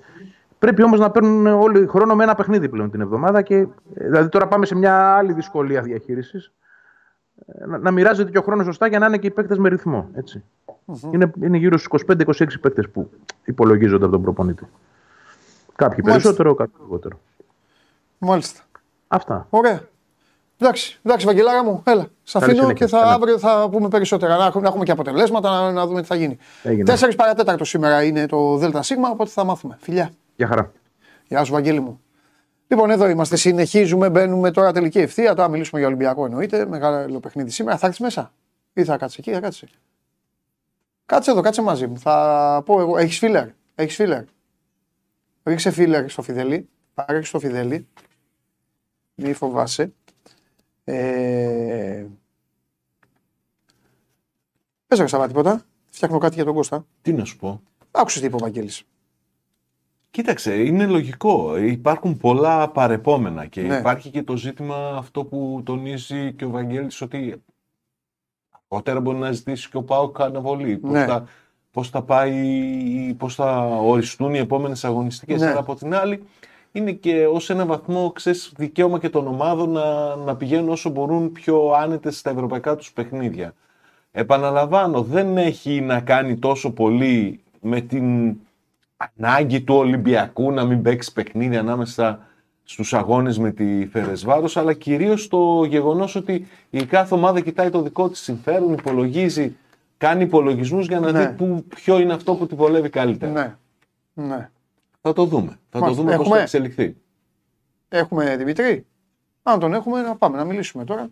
Πρέπει 0.59 0.83
όμως 0.83 0.99
να 0.99 1.11
παίρνουν 1.11 1.47
όλοι 1.47 1.87
χρόνο 1.87 2.15
με 2.15 2.23
ένα 2.23 2.35
παιχνίδι 2.35 2.69
πλέον 2.69 2.91
την 2.91 3.01
εβδομάδα. 3.01 3.43
Και, 3.43 3.55
ε, 3.57 3.69
δηλαδή 3.95 4.29
τώρα 4.29 4.49
πάμε 4.49 4.67
σε 4.67 4.75
μια 4.75 5.15
άλλη 5.15 5.33
δυσκολία 5.33 5.83
διαχείρισης. 5.83 6.53
Να, 7.67 7.79
να 7.79 7.91
μοιράζεται 7.91 8.31
και 8.31 8.39
ο 8.39 8.43
χρόνος 8.43 8.65
σωστά 8.65 8.87
για 8.87 8.99
να 8.99 9.07
είναι 9.07 9.19
και 9.19 9.27
οι 9.27 9.31
παίκτες 9.31 9.59
με 9.59 9.69
ρυθμό. 9.69 10.09
Έτσι. 10.15 10.43
Είναι, 11.11 11.33
είναι 11.43 11.57
γύρω 11.57 11.79
στους 11.79 12.03
25-26 12.07 12.47
παίκτες 12.61 12.89
που 12.89 13.11
υπολογίζονται 13.45 14.05
από 14.05 14.13
τον 14.13 14.23
προπονητή. 14.23 14.67
Κάποιοι 15.77 15.99
Μάλιστα. 16.05 16.29
περισσότερο, 16.29 16.55
κάποιοι 16.55 16.75
λιγότερο. 16.83 17.21
Μάλιστα. 18.19 18.61
Αυτά. 19.15 19.47
Ωραία. 19.51 19.81
Εντάξει, 20.59 21.01
εντάξει, 21.03 21.27
Βαγγελάρα 21.27 21.65
μου, 21.65 21.83
έλα. 21.87 22.07
Σ' 22.23 22.33
Καλή 22.33 22.45
αφήνω 22.45 22.61
συνέχεια. 22.63 22.73
και 22.87 22.87
θα, 22.93 22.99
Καλά. 23.01 23.13
αύριο 23.13 23.39
θα 23.39 23.69
πούμε 23.71 23.89
περισσότερα. 23.89 24.37
Να, 24.37 24.45
έχουμε- 24.47 24.63
να 24.63 24.69
έχουμε 24.69 24.85
και 24.85 24.91
αποτελέσματα, 24.91 25.51
να, 25.51 25.73
να 25.73 25.87
δούμε 25.87 26.01
τι 26.01 26.07
θα 26.07 26.15
γίνει. 26.15 26.39
Έγινε. 26.63 26.85
Τέσσερις 26.85 27.15
παρατέταρτο 27.17 27.65
σήμερα 27.65 28.03
είναι 28.05 28.27
το 28.27 28.57
ΔΣ, 28.57 28.91
οπότε 29.13 29.31
θα 29.31 29.45
μάθουμε. 29.45 29.79
Φιλιά. 29.81 30.11
Γεια 30.37 30.47
χαρά. 30.47 30.73
Γεια 31.29 31.45
σου, 31.45 31.53
Βαγγέλη 31.53 31.81
μου. 31.81 32.01
Λοιπόν, 32.69 32.91
εδώ 32.91 33.09
είμαστε. 33.09 33.37
Συνεχίζουμε. 33.37 34.11
Μπαίνουμε 34.11 34.51
τώρα 34.51 34.73
τελική 34.73 34.99
ευθεία. 34.99 35.35
Τώρα 35.35 35.49
μιλήσουμε 35.49 35.79
για 35.81 35.89
Ολυμπιακό 35.89 36.25
εννοείται. 36.25 36.67
Μεγάλο 36.67 37.21
παιχνίδι 37.21 37.51
σήμερα. 37.51 37.77
Θα 37.77 37.87
έρθεις 37.87 38.01
μέσα; 38.01 38.33
Ή 38.73 38.85
θα 38.85 38.97
κάτσεις 38.97 39.19
εκεί, 39.19 39.33
θα 39.33 39.41
κάτσεις. 39.41 39.69
Κάτσε 41.07 41.31
εδώ, 41.31 41.41
κάτσε 41.41 41.63
μαζί 41.63 41.87
μου. 41.87 41.99
Θα 41.99 42.63
πω 42.67 42.81
εγώ. 42.81 42.99
Έχεις 42.99 43.19
φίλερ. 43.19 43.47
Έχεις 43.75 43.95
φίλερ. 43.95 44.23
Ρίξε 45.45 45.71
φίλερ 45.71 46.09
στο 46.11 46.23
Φιδελή. 46.23 46.69
Πάρε 46.95 47.23
στο 47.23 47.39
Φιδελή. 47.39 47.89
Μη 49.23 49.33
φοβάσαι. 49.33 49.93
Ε... 50.85 52.05
Πες 54.87 54.99
ρε 54.99 55.07
Σαββά 55.07 55.27
τίποτα. 55.27 55.63
Φτιάχνω 55.91 56.19
κάτι 56.19 56.35
για 56.35 56.45
τον 56.45 56.55
Κώστα. 56.55 56.87
Τι 57.03 57.13
να 57.13 57.25
σου 57.25 57.37
πω. 57.37 57.63
Άκουσες 57.91 58.21
τι 58.21 58.27
είπε 58.27 58.35
ο 58.35 58.39
Βαγγέλης. 58.39 58.83
Κοίταξε, 60.11 60.55
είναι 60.63 60.87
λογικό. 60.87 61.57
Υπάρχουν 61.57 62.17
πολλά 62.17 62.69
παρεπόμενα 62.69 63.47
και 63.47 63.61
Ναι. 63.63 63.77
υπάρχει 63.77 64.11
και 64.11 64.23
το 64.23 64.37
ζήτημα 64.37 64.97
αυτό 64.97 65.25
που 65.25 65.63
τονίζει 65.65 66.33
και 66.33 66.45
ο 66.45 66.51
Βαγγέλης 66.51 67.01
ότι 67.01 67.43
αργότερα 68.69 69.01
μπορεί 69.01 69.19
να 69.19 69.33
ζητήσει 69.33 69.71
και 69.71 69.77
ο 69.77 69.83
ΠΑΟΚ 69.83 70.21
αναβολή. 70.21 70.79
Πώς, 70.79 70.91
Ναι. 70.91 71.05
θα, 71.07 71.25
πώς 71.71 71.89
θα 71.91 72.03
πάει, 72.03 73.15
πώς 73.19 73.35
θα 73.35 73.67
οριστούν 73.67 74.35
οι 74.35 74.39
επόμενες 74.39 74.85
αγωνιστικές. 74.85 75.41
Ναι. 75.41 75.47
Αλλά 75.47 75.59
από 75.59 75.75
την 75.75 75.95
άλλη 75.95 76.23
είναι 76.73 76.93
και 76.93 77.27
ως 77.27 77.51
ένα 77.51 77.67
βαθμό 77.67 78.11
ξέρεις, 78.11 78.53
δικαίωμα 78.57 78.99
και 78.99 79.09
των 79.09 79.27
ομάδων 79.27 79.71
να, 79.71 80.17
να 80.17 80.37
πηγαίνουν 80.37 80.69
όσο 80.69 80.91
μπορούν 80.91 81.33
πιο 81.33 81.71
άνετες 81.71 82.19
στα 82.19 82.31
ευρωπαϊκά 82.31 82.77
τους 82.77 82.93
παιχνίδια. 82.93 83.55
Επαναλαμβάνω, 84.11 85.03
δεν 85.03 85.37
έχει 85.37 85.81
να 85.81 86.01
κάνει 86.01 86.37
τόσο 86.37 86.71
πολύ 86.73 87.41
με 87.61 87.81
την 87.81 88.37
ανάγκη 89.17 89.61
του 89.61 89.75
Ολυμπιακού 89.75 90.53
να 90.53 90.65
μην 90.65 90.83
παίξει 90.83 91.13
παιχνίδι 91.13 91.57
ανάμεσα 91.57 92.19
στους 92.65 92.95
αγώνες 92.95 93.39
με 93.39 93.51
τη 93.51 93.87
Φερεσβάρος, 93.87 94.57
αλλά 94.57 94.73
κυρίως 94.73 95.29
το 95.29 95.65
γεγονός 95.65 96.15
ότι 96.15 96.47
η 96.71 96.85
κάθε 96.85 97.15
ομάδα 97.15 97.41
κοιτάει 97.41 97.71
το 97.71 97.83
δικό 97.83 98.09
της 98.09 98.21
συμφέρον, 98.21 98.73
υπολογίζει, 98.73 99.57
κάνει 99.99 100.23
υπολογισμούς 100.23 100.87
για 100.87 101.01
να 101.01 101.13
Ναι. 101.13 101.27
δει 101.27 101.33
που, 101.35 101.65
ποιο 101.69 101.99
είναι 101.99 102.13
αυτό 102.13 102.35
που 102.35 102.47
τη 102.47 102.55
βολεύει 102.55 102.89
καλύτερα. 102.89 103.33
Ναι. 103.33 103.55
Ναι. 104.27 104.51
Θα 105.03 105.13
το 105.13 105.25
δούμε. 105.25 105.49
Θα 105.71 105.79
το 105.79 105.79
Μάλιστα. 105.79 106.03
δούμε 106.03 106.17
πώς 106.17 106.21
Έχουμε- 106.21 106.37
θα 106.37 106.43
εξελιχθεί. 106.43 106.97
Έχουμε 107.89 108.37
Δημητρή. 108.37 108.87
Αν 109.43 109.59
τον 109.59 109.75
έχουμε, 109.75 110.01
να 110.03 110.17
πάμε 110.17 110.37
να 110.37 110.45
μιλήσουμε 110.45 110.85
τώρα. 110.85 111.03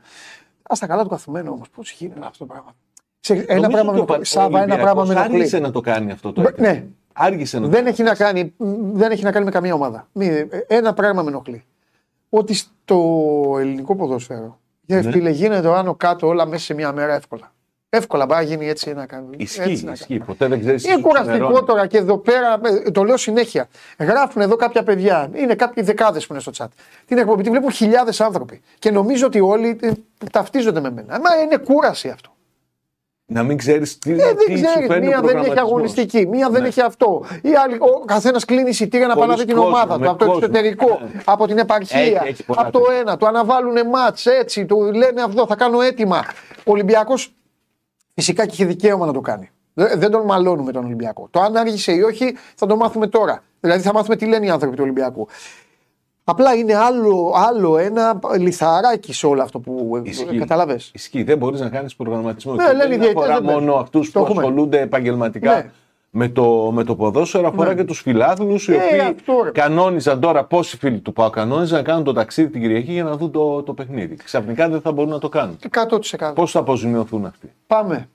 Α 0.62 0.74
τα 0.78 0.86
καλά 0.86 1.02
του 1.02 1.08
καθουμένου 1.08 1.52
όμως. 1.52 1.70
Πώς 1.70 1.90
γίνεται 1.92 2.20
αυτό 2.26 2.38
το 2.46 2.52
πράγμα. 2.52 2.72
Σε, 3.20 3.32
ένα 3.34 3.44
Νομίζω 3.54 3.70
πράγμα 3.70 3.92
με 3.92 3.98
ότι 4.00 4.10
ο 4.10 4.14
ενοχλεί. 4.14 4.16
Πα- 4.18 4.24
Σάβα, 4.24 4.58
ο 4.58 4.62
ένα 4.62 4.74
πράγμα 4.76 4.92
με 4.94 5.00
Ολυμπιακός 5.00 5.24
Άργησε 5.34 5.56
ενοχλεί. 5.56 5.60
να 5.60 5.70
το 5.72 5.80
κάνει 5.80 6.10
αυτό 6.12 6.32
το 6.32 6.40
Μπ- 6.40 6.48
έτοιμο. 6.48 6.66
ναι. 6.68 6.86
Άργησε 7.12 7.58
να 7.58 7.64
το 7.64 7.70
Δεν 7.70 7.86
έχει, 7.86 8.02
να 8.02 8.14
κάνει, 8.14 8.54
δεν 8.92 9.10
έχει 9.10 9.22
να 9.22 9.32
κάνει 9.32 9.44
με 9.44 9.50
καμία 9.50 9.74
ομάδα. 9.74 10.08
Μη- 10.12 10.48
ένα 10.66 10.94
πράγμα 10.94 11.22
με 11.22 11.28
ενοχλεί. 11.28 11.64
Ότι 12.28 12.54
στο 12.54 12.96
ελληνικό 13.58 13.96
ποδόσφαιρο 13.96 14.58
για 14.86 15.02
Ναι. 15.02 15.10
φίλε, 15.10 15.30
γίνεται 15.30 15.68
άνω 15.76 15.94
κάτω 15.94 16.26
όλα 16.26 16.46
μέσα 16.46 16.64
σε 16.64 16.74
μία 16.74 16.92
μέρα 16.92 17.14
εύκολα. 17.14 17.52
Εύκολα 17.92 18.26
μπορεί 18.26 18.38
να 18.40 18.46
γίνει 18.46 18.68
έτσι 18.68 18.92
να 18.92 19.06
κάνει. 19.06 19.26
Ισχύει, 19.36 19.70
έτσι 19.70 19.84
να 19.84 19.92
ισχύει. 19.92 20.18
Ποτέ 20.18 20.46
δεν 20.46 20.60
ξέρεις 20.60 20.82
τι 20.82 20.88
Είναι 20.88 20.96
σου 21.00 21.02
κουραστικό 21.06 21.32
ξημερώνεις. 21.36 21.66
τώρα 21.66 21.86
και 21.86 21.96
εδώ 21.98 22.18
πέρα, 22.18 22.60
ε, 22.86 22.90
το 22.90 23.04
λέω 23.04 23.16
συνέχεια. 23.16 23.68
Γράφουν 23.98 24.42
εδώ 24.42 24.56
κάποια 24.56 24.82
παιδιά, 24.82 25.30
είναι 25.34 25.54
κάποιοι 25.54 25.84
δεκάδες 25.84 26.26
που 26.26 26.32
είναι 26.32 26.42
στο 26.42 26.52
chat. 26.56 26.66
Την 27.06 27.18
εκπομπή 27.18 27.42
τη 27.42 27.50
βλέπουν 27.50 27.70
χιλιάδες 27.70 28.20
άνθρωποι. 28.20 28.60
Και 28.78 28.90
νομίζω 28.90 29.26
ότι 29.26 29.40
όλοι 29.40 29.78
ε, 29.82 29.90
ταυτίζονται 30.32 30.80
με 30.80 30.90
μένα. 30.90 31.20
Μα 31.20 31.42
είναι 31.42 31.56
κούραση 31.56 32.08
αυτό. 32.08 32.30
Να 33.32 33.42
μην 33.42 33.56
ξέρεις 33.58 33.98
τι, 33.98 34.10
Ε, 34.10 34.14
τι 34.14 34.20
δεν 34.22 34.56
σου 34.56 34.62
ξέρει. 34.70 34.86
φέρνει 34.86 35.06
ο 35.06 35.08
Μία 35.08 35.08
δεν 35.08 35.14
έχει 35.14 35.20
προγραμματισμός. 35.20 35.58
αγωνιστική, 35.58 36.26
μία 36.26 36.48
δεν 36.50 36.62
Ναι. 36.62 36.68
έχει 36.68 36.80
αυτό. 36.80 37.24
Η 37.42 37.50
άλλη, 37.64 37.74
ο 37.74 38.04
καθένας 38.04 38.44
κλείνει 38.44 38.68
εισιτήρια 38.68 39.06
να 39.06 39.16
πάει 39.16 39.28
να 39.28 39.34
δει 39.34 39.40
Χωρίς 39.40 39.46
την 39.54 39.56
κόσμος, 39.62 39.74
ομάδα 39.80 39.98
με 39.98 40.04
του, 40.04 40.10
από 40.10 40.18
το 40.18 40.24
κόσμο. 40.30 40.40
εξωτερικό, 40.46 40.98
Ναι. 41.14 41.20
από 41.24 41.46
την 41.46 41.58
επαρχία, 41.58 41.98
Έχει- 42.00 42.18
έχει 42.28 42.44
πολλά 42.44 42.60
από 42.60 42.70
το 42.70 42.78
τέτοια. 42.80 42.98
ένα. 43.00 43.16
Του 43.16 43.26
αναβάλουν 43.26 43.88
μάτς 43.88 44.26
έτσι, 44.26 44.64
του 44.66 44.80
λένε 44.94 45.22
αυτό, 45.22 45.46
θα 45.46 45.56
κάνω 45.56 45.80
έτοιμα. 45.80 46.24
Ο 46.56 46.70
Ολυμπιακός 46.72 47.34
φυσικά 48.20 48.46
και 48.46 48.50
είχε 48.52 48.64
δικαίωμα 48.64 49.06
να 49.06 49.12
το 49.12 49.20
κάνει. 49.20 49.50
Δεν 49.74 50.00
δεν 50.00 50.10
τον 50.10 50.24
μαλώνουμε 50.24 50.72
τον 50.72 50.84
Ολυμπιακό. 50.84 51.28
Το 51.30 51.40
αν 51.40 51.56
άργησε 51.56 51.92
ή 51.92 52.00
όχι 52.00 52.36
θα 52.54 52.66
το 52.66 52.76
μάθουμε 52.76 53.06
τώρα. 53.06 53.42
Δηλαδή 53.60 53.82
θα 53.82 53.92
μάθουμε 53.92 54.16
τι 54.16 54.26
λένε 54.26 54.46
οι 54.46 54.50
άνθρωποι 54.50 54.76
του 54.76 54.82
Ολυμπιακού. 54.82 55.28
Απλά 56.24 56.54
είναι 56.54 56.74
άλλο, 56.76 57.32
άλλο 57.48 57.78
ένα 57.78 58.18
λιθαράκι 58.38 59.12
σε 59.12 59.26
όλο 59.26 59.42
αυτό 59.42 59.60
που 59.60 60.00
Ισχύει. 60.02 60.38
καταλαβες. 60.38 60.90
Ισχύει. 60.94 61.22
Δεν 61.22 61.38
μπορείς 61.38 61.60
να 61.60 61.68
κάνεις 61.68 61.96
προγραμματισμό. 61.96 62.54
Ναι, 62.54 62.64
Και 62.64 62.72
λένε 62.72 62.84
οι 62.84 62.88
δεν 62.88 62.98
διαιτητές, 62.98 63.22
αφορά 63.22 63.34
δεν 63.34 63.44
παίζουν. 63.44 63.64
μόνο 63.64 63.76
αυτούς 63.78 64.10
Το 64.10 64.18
που 64.20 64.24
έχουμε. 64.26 64.40
ασχολούνται 64.42 64.80
επαγγελματικά 64.80 65.54
Ναι. 65.54 65.70
Με, 66.12 66.28
το, 66.28 66.70
με 66.74 66.84
το 66.84 66.94
ποδόσφαιρο, 66.96 67.48
αφορά 67.48 67.68
Ναι. 67.68 67.74
και 67.74 67.84
τους 67.84 68.00
φιλάθλους 68.00 68.68
οι 68.68 68.72
Ε, 68.72 68.76
οποίοι 68.76 68.98
αυτό, 69.00 69.32
ρε. 69.44 69.50
κανόνιζαν 69.50 70.20
τώρα 70.20 70.44
πόσοι 70.44 70.76
φίλοι 70.76 70.98
του 71.00 71.12
ΠΑΟ 71.12 71.30
κανόνιζαν 71.30 71.76
να 71.78 71.84
κάνουν 71.84 72.04
το 72.04 72.12
ταξίδι 72.12 72.50
την 72.50 72.60
Κυριακή 72.60 72.92
για 72.92 73.04
να 73.04 73.16
δουν 73.16 73.30
το, 73.30 73.62
το 73.62 73.74
παιχνίδι. 73.74 74.14
Ξαφνικά 74.16 74.68
δεν 74.68 74.80
θα 74.80 74.92
μπορούν 74.92 75.10
να 75.10 75.18
το 75.18 75.28
κάνουν. 75.28 75.56
100%. 76.18 76.32
Πώς 76.34 76.50
θα 76.50 76.58
αποζημιωθούν 76.58 77.24
αυτοί; 77.26 77.52
Πάμε. 77.66 78.08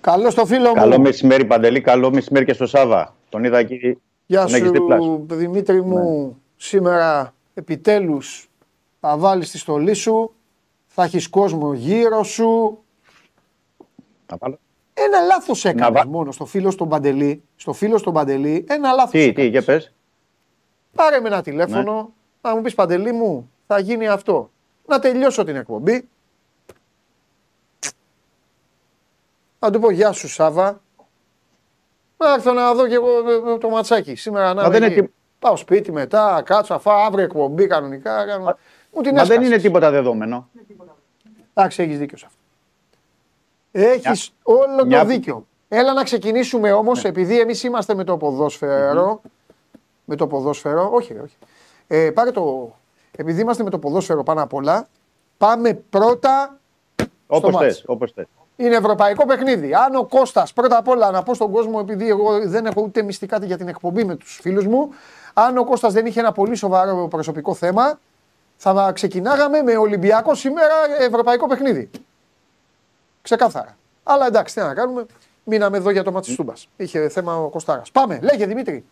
Καλό 0.00 0.30
στο 0.30 0.46
φίλο 0.46 0.68
μου. 0.68 0.74
Καλό 0.74 1.00
μεσημέρι, 1.00 1.44
Παντελή. 1.44 1.80
Καλό 1.80 2.12
μεσημέρι 2.12 2.44
και 2.44 2.52
στο 2.52 2.66
Σάβα. 2.66 3.14
Τον 3.28 3.44
είδα 3.44 3.58
εκεί. 3.58 3.98
Γεια 4.26 4.44
τον 4.44 4.54
έχεις 4.54 4.66
σου 4.66 4.72
δίπλα 4.72 5.00
σου. 5.00 5.26
Δημήτρη 5.30 5.82
μου. 5.82 6.36
Σήμερα 6.56 7.34
επιτέλους 7.54 8.48
θα 9.00 9.16
βάλεις 9.16 9.50
τη 9.50 9.58
στολή 9.58 9.94
σου. 9.94 10.34
Θα 10.86 11.02
έχεις 11.04 11.28
κόσμο 11.28 11.72
γύρω 11.74 12.22
σου. 12.22 12.78
Να 14.30 14.36
βάλω. 14.36 14.58
Ένα 14.94 15.20
λάθος 15.20 15.64
έκανες 15.64 16.02
βα- 16.02 16.08
μόνος 16.08 16.34
στο 16.34 16.44
φίλο 16.44 16.70
στον 16.70 16.88
Παντελή. 16.88 17.42
Στο 17.56 17.72
φίλο 17.72 17.98
στον 17.98 18.12
Παντελή. 18.12 18.64
Ένα 18.68 18.92
λάθος 18.92 19.10
Τι, 19.10 19.18
τι, 19.18 19.24
έκανες. 19.28 19.50
για 19.50 19.62
πες. 19.62 19.92
Πάρε 20.94 21.20
με 21.20 21.28
ένα 21.28 21.42
τηλέφωνο, 21.42 22.12
να 22.40 22.54
μου 22.56 22.62
πεις 22.62 22.74
Παντελή 22.74 23.12
μου, 23.12 23.50
θα 23.66 23.78
γίνει 23.78 24.08
αυτό. 24.08 24.50
Να 24.86 24.98
τελειώσω 24.98 25.44
την 25.44 25.56
εκπομπή. 25.56 26.08
Να 29.58 29.70
του 29.70 29.80
πω 29.80 29.90
γεια 29.90 30.12
σου 30.12 30.28
Σάβα. 30.28 30.82
Να 32.16 32.32
έρθω 32.32 32.52
να 32.52 32.74
δω 32.74 32.88
και 32.88 32.94
εγώ 32.94 33.08
ε, 33.52 33.58
το 33.58 33.68
ματσάκι 33.68 34.14
σήμερα. 34.14 34.54
Να 34.54 34.62
Μα 34.62 34.66
είμαι 34.68 34.78
δεν 34.78 34.90
εκεί. 34.98 35.12
Είναι 35.44 35.48
τι- 35.48 35.48
Πάω 35.48 35.56
σπίτι 35.56 35.92
μετά, 35.92 36.42
κάτσω, 36.44 36.74
αφά 36.74 36.94
αύριο 37.04 37.24
εκπομπή 37.24 37.66
κανονικά. 37.66 38.24
Κάνω... 38.26 38.44
Μου 38.92 39.02
την 39.02 39.14
Μα 39.14 39.22
δεν 39.24 39.30
έσκασες. 39.30 39.46
είναι 39.46 39.56
τίποτα 39.56 39.90
δεδομένο. 39.90 40.48
Εντάξει, 41.54 41.82
έχεις 41.82 41.98
δίκιο 41.98 42.18
σε 42.18 42.26
αυτό. 42.26 42.38
Έχεις 43.72 44.32
όλο 44.42 44.84
μια- 44.86 45.00
το 45.00 45.06
δίκιο. 45.06 45.46
Έλα 45.68 45.92
να 45.92 46.02
ξεκινήσουμε 46.02 46.72
όμως, 46.72 47.02
Ναι. 47.02 47.08
επειδή 47.08 47.40
εμείς 47.40 47.62
είμαστε 47.62 47.94
με 47.94 48.04
το 48.04 48.16
ποδόσφαιρο. 48.16 49.20
Με 50.04 50.16
το 50.16 50.26
ποδόσφαιρο, 50.26 50.90
όχι, 50.92 51.12
ρε, 51.12 51.20
όχι. 51.20 51.36
Ε, 51.86 52.10
πάρε 52.10 52.30
το. 52.30 52.74
Επειδή 53.16 53.40
είμαστε 53.40 53.62
με 53.62 53.70
το 53.70 53.78
ποδόσφαιρο 53.78 54.22
πάνω 54.22 54.42
απ' 54.42 54.54
όλα, 54.54 54.88
πάμε 55.38 55.74
πρώτα. 55.90 56.58
Όπως 57.26 57.52
μάτς. 57.52 57.64
θες, 57.64 57.82
όπως 57.86 58.12
θες. 58.12 58.24
Είναι 58.56 58.76
ευρωπαϊκό 58.76 59.26
παιχνίδι. 59.26 59.74
Αν 59.74 59.94
ο 59.94 60.04
Κώστας, 60.04 60.52
πρώτα 60.52 60.76
απ' 60.78 60.88
όλα 60.88 61.10
να 61.10 61.22
πω 61.22 61.34
στον 61.34 61.50
κόσμο, 61.50 61.78
επειδή 61.82 62.08
εγώ 62.08 62.48
δεν 62.48 62.66
έχω 62.66 62.82
ούτε 62.82 63.02
μυστικά 63.02 63.38
για 63.44 63.56
την 63.56 63.68
εκπομπή 63.68 64.04
με 64.04 64.14
τους 64.16 64.38
φίλους 64.42 64.66
μου, 64.66 64.90
αν 65.34 65.56
ο 65.58 65.64
Κώστας 65.64 65.92
δεν 65.92 66.06
είχε 66.06 66.20
ένα 66.20 66.32
πολύ 66.32 66.54
σοβαρό 66.54 67.08
προσωπικό 67.08 67.54
θέμα, 67.54 67.98
θα 68.56 68.92
ξεκινάγαμε 68.94 69.62
με 69.62 69.76
Ολυμπιακό 69.76 70.34
σήμερα 70.34 70.74
ευρωπαϊκό 71.00 71.46
παιχνίδι. 71.48 71.90
Ξεκάθαρα. 73.22 73.76
Αλλά 74.02 74.26
εντάξει, 74.26 74.54
τι 74.54 74.60
να 74.60 74.74
κάνουμε. 74.74 75.06
Μείναμε 75.44 75.76
εδώ 75.76 75.90
για 75.90 76.02
το 76.02 76.12
μάτι 76.12 76.26
της 76.26 76.36
Τούμπας. 76.36 76.68
Είχε 76.76 77.08
θέμα 77.08 77.36
ο 77.36 77.48
Κωστάρας. 77.48 77.90
Πάμε, 77.90 78.18
λέγε 78.22 78.46
Δημήτρη. 78.46 78.84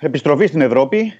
Επιστροφή 0.00 0.46
στην 0.46 0.60
Ευρώπη. 0.60 1.12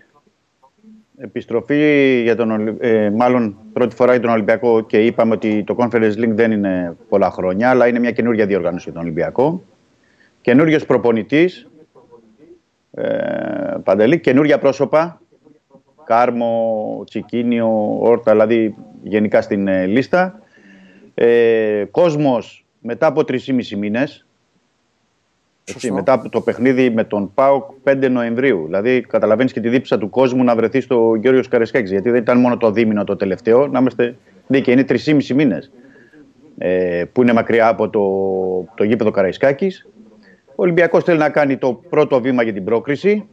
Επιστροφή 1.18 2.20
για 2.22 2.36
τον, 2.36 2.50
Ολυ- 2.50 2.82
ε, 2.82 3.10
μάλλον 3.10 3.56
πρώτη 3.72 3.94
φορά 3.94 4.12
για 4.12 4.20
τον 4.20 4.30
Ολυμπιακό 4.30 4.80
και 4.80 5.04
είπαμε 5.04 5.34
ότι 5.34 5.64
το 5.64 5.76
Conference 5.78 6.14
Link 6.16 6.28
δεν 6.28 6.52
είναι 6.52 6.96
πολλά 7.08 7.30
χρόνια, 7.30 7.70
αλλά 7.70 7.86
είναι 7.86 7.98
μια 7.98 8.10
καινούργια 8.10 8.46
διοργάνωση 8.46 8.84
για 8.84 8.92
τον 8.92 9.02
Ολυμπιακό. 9.02 9.62
Καινούριο 10.40 10.78
προπονητής. 10.86 11.66
Ε, 12.94 13.74
Παντελή, 13.84 14.20
καινούργια 14.20 14.58
πρόσωπα. 14.58 15.20
Κάρμο, 16.04 17.02
Τσικίνιο, 17.06 17.98
Όρτα, 18.00 18.30
δηλαδή 18.30 18.74
γενικά 19.02 19.42
στην 19.42 19.68
ε, 19.68 19.86
λίστα. 19.86 20.40
Ε, 21.14 21.84
κόσμος 21.90 22.66
μετά 22.80 23.06
από 23.06 23.20
3,5 23.20 23.76
μήνες. 23.76 24.26
Έτσι, 25.64 25.80
Σωστό. 25.80 25.94
μετά 25.94 26.12
από 26.12 26.28
το 26.28 26.40
παιχνίδι 26.40 26.90
με 26.90 27.04
τον 27.04 27.34
ΠΑΟΚ 27.34 27.70
5 27.84 28.08
Νοεμβρίου. 28.10 28.64
Δηλαδή, 28.64 29.00
καταλαβαίνεις 29.00 29.52
και 29.52 29.60
τη 29.60 29.68
δίψα 29.68 29.98
του 29.98 30.10
κόσμου 30.10 30.44
να 30.44 30.56
βρεθεί 30.56 30.80
στο 30.80 31.14
Γιώργο 31.14 31.40
Καρεσκάκης. 31.50 31.90
Γιατί 31.90 32.10
δεν 32.10 32.20
ήταν 32.20 32.38
μόνο 32.38 32.56
το 32.56 32.70
δίμηνο 32.70 33.04
το 33.04 33.16
τελευταίο, 33.16 33.66
να 33.66 33.78
είμαστε 33.78 34.16
δίκαιοι. 34.46 34.74
Είναι 34.74 34.84
3,5 34.88 35.34
μήνες 35.34 35.70
ε, 36.58 37.04
που 37.12 37.22
είναι 37.22 37.32
μακριά 37.32 37.68
από 37.68 37.88
το, 37.88 38.02
το 38.74 38.84
γήπεδο 38.84 39.10
Καραϊσκάκης. 39.10 39.88
Ο 40.60 40.62
Ολυμπιακός 40.62 41.04
θέλει 41.04 41.18
να 41.18 41.30
κάνει 41.30 41.56
το 41.56 41.72
πρώτο 41.72 42.20
βήμα 42.20 42.42
για 42.42 42.52
την 42.52 42.64
πρόκριση 42.64 43.28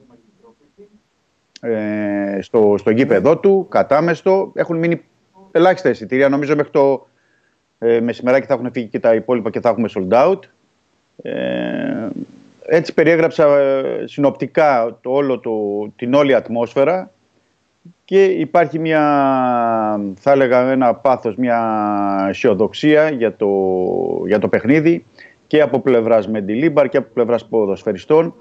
ε, 1.62 2.38
στο, 2.42 2.76
στο 2.78 2.90
γήπεδό 2.90 3.38
του, 3.38 3.68
κατάμεστο. 3.70 4.52
Έχουν 4.56 4.78
μείνει 4.78 5.02
ελάχιστα 5.52 5.90
εισιτήρια. 5.90 6.30
Νομίζω 6.30 6.56
μέχρι 6.56 6.72
το 6.72 7.08
ε, 7.80 8.00
μεσημεράκι 8.00 8.46
θα 8.46 8.54
έχουν 8.54 8.72
φύγει 8.72 8.88
και 8.88 9.00
τα 9.00 9.14
υπόλοιπα 9.14 9.50
και 9.50 9.60
θα 9.60 9.70
έχουμε 9.70 9.90
sold 9.96 10.14
out. 10.14 10.40
Ε, 11.22 12.08
έτσι 12.66 12.94
περιέγραψα 12.94 13.58
ε, 13.58 14.04
συνοπτικά 14.06 14.98
το 15.02 15.10
όλο 15.12 15.40
το, 15.40 15.52
την 15.96 16.14
όλη 16.14 16.34
ατμόσφαιρα. 16.34 17.12
και 18.06 18.24
υπάρχει 18.24 18.80
μια, 18.80 19.02
θα 20.16 20.32
έλεγα 20.32 20.72
ένα 20.72 20.96
πάθος, 20.96 21.36
μια 21.36 22.26
αισιοδοξία 22.30 23.10
για 23.10 23.36
το, 23.36 23.48
για 24.26 24.40
το 24.40 24.48
παιχνίδι 24.48 25.06
και 25.48 25.62
από 25.62 25.80
πλευράς 25.80 26.28
Μεντιλίμπαρ 26.28 26.90
και 26.90 26.98
από 26.98 27.08
πλευράς 27.14 27.46
ποδοσφαιριστών 27.46 28.34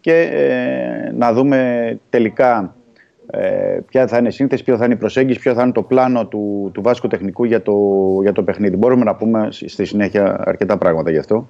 και 0.00 0.20
ε, 0.20 1.12
να 1.12 1.32
δούμε 1.32 1.98
τελικά 2.08 2.74
ε, 3.30 3.78
ποια 3.88 4.06
θα 4.06 4.18
είναι 4.18 4.28
η 4.28 4.30
σύνθεση, 4.30 4.64
ποια 4.64 4.76
θα 4.76 4.84
είναι 4.84 4.94
η 4.94 4.96
προσέγγιση, 4.96 5.38
ποιο 5.38 5.54
θα 5.54 5.62
είναι 5.62 5.72
το 5.72 5.82
πλάνο 5.82 6.26
του, 6.26 6.70
του 6.74 6.82
βάσκου 6.82 7.08
τεχνικού 7.08 7.44
για 7.44 7.62
το, 7.62 7.74
για 8.22 8.32
το 8.32 8.42
παιχνίδι. 8.42 8.76
Μπορούμε 8.76 9.04
να 9.04 9.14
πούμε 9.14 9.48
στη 9.50 9.84
συνέχεια 9.84 10.40
αρκετά 10.44 10.78
πράγματα 10.78 11.10
γι' 11.10 11.18
αυτό. 11.18 11.48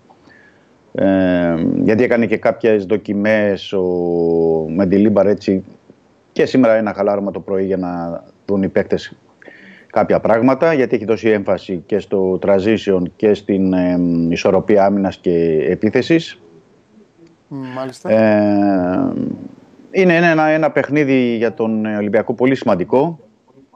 Ε, 0.94 1.54
γιατί 1.82 2.02
έκανε 2.02 2.26
και 2.26 2.36
κάποιες 2.36 2.84
δοκιμές 2.84 3.72
ο 3.72 3.84
Μεντιλίμπαρ 4.68 5.26
έτσι 5.26 5.64
και 6.32 6.46
σήμερα 6.46 6.74
ένα 6.74 6.92
χαλάρωμα 6.94 7.30
το 7.30 7.40
πρωί 7.40 7.64
για 7.64 7.76
να 7.76 8.22
δουν 8.46 8.62
οι 8.62 8.68
παίκτες 8.68 9.16
κάποια 9.92 10.20
πράγματα 10.20 10.72
γιατί 10.72 10.94
έχει 10.94 11.04
δώσει 11.04 11.28
έμφαση 11.28 11.82
και 11.86 11.98
στο 11.98 12.38
transition 12.46 13.02
και 13.16 13.34
στην 13.34 13.72
ε, 13.72 14.00
ισορροπία 14.28 14.84
άμυνας 14.84 15.16
και 15.16 15.66
επίθεσης. 15.68 16.40
Μάλιστα. 17.48 18.10
Ε, 18.10 19.12
είναι 19.90 20.16
ένα, 20.16 20.46
ένα 20.46 20.70
παιχνίδι 20.70 21.36
για 21.36 21.54
τον 21.54 21.84
Ολυμπιακό 21.84 22.34
πολύ 22.34 22.54
σημαντικό. 22.54 23.18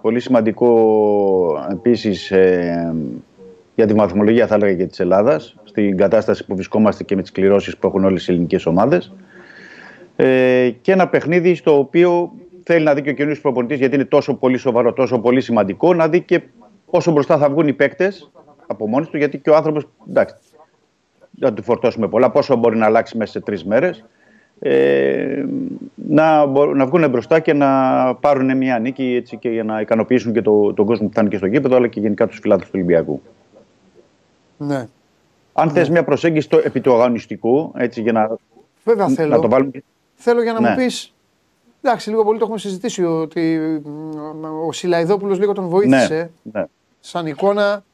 Πολύ 0.00 0.20
σημαντικό 0.20 1.68
επίσης 1.72 2.30
ε, 2.30 2.94
για 3.74 3.86
τη 3.86 3.94
βαθμολογία 3.94 4.46
θα 4.46 4.54
έλεγα 4.54 4.74
και 4.74 4.86
της 4.86 5.00
Ελλάδας 5.00 5.56
στην 5.64 5.96
κατάσταση 5.96 6.46
που 6.46 6.54
βρισκόμαστε 6.54 7.04
και 7.04 7.16
με 7.16 7.22
τις 7.22 7.32
κληρώσεις 7.32 7.76
που 7.76 7.86
έχουν 7.86 8.04
όλες 8.04 8.28
οι 8.28 8.32
ελληνικές 8.32 8.66
ομάδες. 8.66 9.12
Ε, 10.16 10.70
και 10.80 10.92
ένα 10.92 11.08
παιχνίδι 11.08 11.54
στο 11.54 11.78
οποίο 11.78 12.32
θέλει 12.68 12.84
να 12.84 12.94
δει 12.94 13.02
και 13.02 13.10
ο 13.10 13.12
καινούριο 13.12 13.40
προπονητής, 13.40 13.78
γιατί 13.78 13.94
είναι 13.94 14.04
τόσο 14.04 14.34
πολύ 14.34 14.56
σοβαρό, 14.56 14.92
τόσο 14.92 15.18
πολύ 15.18 15.40
σημαντικό, 15.40 15.94
να 15.94 16.08
δει 16.08 16.20
και 16.20 16.42
πόσο 16.90 17.12
μπροστά 17.12 17.38
θα 17.38 17.48
βγουν 17.50 17.68
οι 17.68 17.72
παίκτες 17.72 18.30
από 18.66 18.88
μόνοι 18.88 19.06
του, 19.06 19.16
γιατί 19.16 19.38
και 19.38 19.50
ο 19.50 19.56
άνθρωπος. 19.56 19.88
Εντάξει, 20.08 20.34
δεν 21.30 21.54
του 21.54 21.62
φορτώσουμε 21.62 22.08
πολλά. 22.08 22.30
Πόσο 22.30 22.56
μπορεί 22.56 22.76
να 22.76 22.86
αλλάξει 22.86 23.16
μέσα 23.16 23.32
σε 23.32 23.40
τρεις 23.40 23.64
μέρες. 23.64 24.04
Ε, 24.58 25.44
να, 25.94 26.46
να 26.74 26.86
βγουν 26.86 27.10
μπροστά 27.10 27.40
και 27.40 27.52
να 27.52 27.70
πάρουν 28.14 28.56
μια 28.56 28.78
νίκη 28.78 29.14
έτσι, 29.18 29.36
και 29.36 29.48
για 29.48 29.64
να 29.64 29.80
ικανοποιήσουν 29.80 30.32
και 30.32 30.42
το, 30.42 30.72
τον 30.72 30.86
κόσμο 30.86 31.06
που 31.08 31.14
θα 31.14 31.20
είναι 31.20 31.30
και 31.30 31.36
στο 31.36 31.46
γήπεδο, 31.46 31.76
αλλά 31.76 31.86
και 31.88 32.00
γενικά 32.00 32.26
τους 32.26 32.38
φιλάθλου 32.38 32.64
του 32.64 32.70
Ολυμπιακού. 32.74 33.22
Ναι. 34.56 34.88
Αν 35.52 35.66
ναι. 35.66 35.72
θε 35.72 35.90
μια 35.90 36.04
προσέγγιση 36.04 36.48
το, 36.48 36.60
επί 36.64 36.80
του 36.80 36.92
αγωνιστικού, 36.92 37.72
έτσι 37.76 38.00
για 38.00 38.12
να, 38.12 38.36
Βέβαια 38.84 39.08
θέλω. 39.08 39.30
να 39.30 39.40
το 39.40 39.48
βάλουμε. 39.48 39.70
Θέλω 40.14 40.42
για 40.42 40.52
να 40.52 40.60
Ναι. 40.60 40.68
μου 40.68 40.76
πεις. 40.76 41.14
Εντάξει, 41.86 42.10
λίγο 42.10 42.24
πολύ 42.24 42.38
το 42.38 42.44
έχουμε 42.44 42.58
συζητήσει 42.58 43.04
ότι 43.04 43.60
ο 44.66 44.72
Σιλαϊδόπουλος 44.72 45.38
λίγο 45.38 45.52
τον 45.52 45.68
βοήθησε 45.68 46.30
Ναι, 46.42 46.60
ναι. 46.60 46.66
σαν 47.00 47.26
εικόνα. 47.26 47.84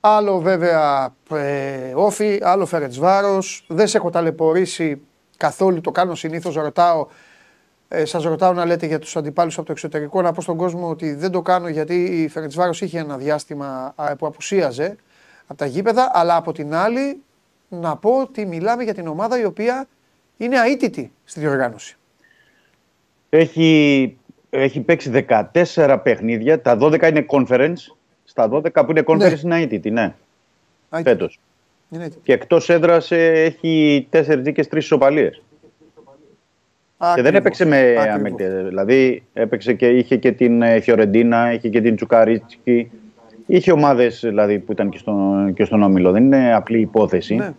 Άλλο 0.00 0.38
βέβαια 0.38 1.14
ε, 1.30 1.92
όφι, 1.94 2.38
άλλο 2.42 2.66
Φερετσβάρο. 2.66 3.38
Δεν 3.66 3.86
σε 3.86 3.96
έχω 3.96 4.10
ταλαιπωρήσει 4.10 5.00
καθόλου. 5.36 5.80
Το 5.80 5.90
κάνω 5.90 6.14
συνήθως. 6.14 6.54
Ρωτάω, 6.54 7.06
ε, 7.88 8.04
σας 8.04 8.24
ρωτάω 8.24 8.52
να 8.52 8.64
λέτε 8.64 8.86
για 8.86 8.98
τους 8.98 9.16
αντιπάλους 9.16 9.56
από 9.56 9.66
το 9.66 9.72
εξωτερικό. 9.72 10.22
Να 10.22 10.32
πω 10.32 10.40
στον 10.40 10.56
κόσμο 10.56 10.88
ότι 10.88 11.14
δεν 11.14 11.30
το 11.30 11.42
κάνω 11.42 11.68
γιατί 11.68 12.04
η 12.04 12.28
Φερετσβάρο 12.28 12.72
είχε 12.80 12.98
ένα 12.98 13.16
διάστημα 13.16 13.92
α, 13.96 14.16
που 14.16 14.26
απουσίαζε 14.26 14.96
από 15.46 15.58
τα 15.58 15.66
γήπεδα. 15.66 16.10
Αλλά 16.14 16.36
από 16.36 16.52
την 16.52 16.74
άλλη, 16.74 17.22
να 17.68 17.96
πω 17.96 18.10
ότι 18.20 18.46
μιλάμε 18.46 18.82
για 18.82 18.94
την 18.94 19.06
ομάδα 19.06 19.40
η 19.40 19.44
οποία 19.44 19.86
είναι 20.36 20.56
αίτητη 20.66 21.12
στη 21.24 21.40
διοργάνωση. 21.40 21.96
Έχει, 23.36 24.16
έχει 24.50 24.80
παίξει 24.80 25.24
14 25.74 25.98
παιχνίδια. 26.02 26.60
Τα 26.60 26.76
12 26.80 27.02
είναι 27.08 27.24
conference. 27.28 27.94
Στα 28.24 28.48
12 28.52 28.72
που 28.72 28.90
είναι 28.90 29.02
conference 29.06 29.18
Ναι. 29.18 29.54
είναι 29.56 29.60
αίτητη, 29.60 29.90
ναι, 29.90 30.14
Αίτητη. 30.90 31.08
φέτος. 31.08 31.40
Είναι 31.90 32.04
αίτητη. 32.04 32.20
Και 32.22 32.32
εκτός 32.32 32.68
έδρας 32.68 33.10
ε, 33.10 33.32
έχει 33.42 34.06
4 34.10 34.36
νίκες, 34.42 34.68
3 34.68 34.76
ισοπαλίες. 34.76 35.42
Και 36.98 37.22
δεν 37.22 37.36
Ακριβώς, 37.36 37.38
έπαιξε 37.38 37.64
με 37.64 37.76
ακριβώς. 37.78 38.06
αμέκτες. 38.06 38.64
Δηλαδή 38.68 39.22
έπαιξε 39.32 39.72
και, 39.72 39.86
είχε 39.88 40.16
και 40.16 40.32
την 40.32 40.62
ε, 40.62 40.80
Φιωρεντίνα, 40.80 41.52
είχε 41.52 41.68
και 41.68 41.80
την 41.80 41.96
Τσουκαρίτσκι. 41.96 42.90
Είχε 43.46 43.72
ομάδες 43.72 44.20
δηλαδή, 44.20 44.58
που 44.58 44.72
ήταν 44.72 44.88
και 44.90 44.98
στον, 44.98 45.52
και 45.54 45.64
στον 45.64 45.82
όμιλο. 45.82 46.10
Δεν 46.12 46.24
είναι 46.24 46.54
απλή 46.54 46.80
υπόθεση. 46.80 47.34
Ναι. 47.34 47.52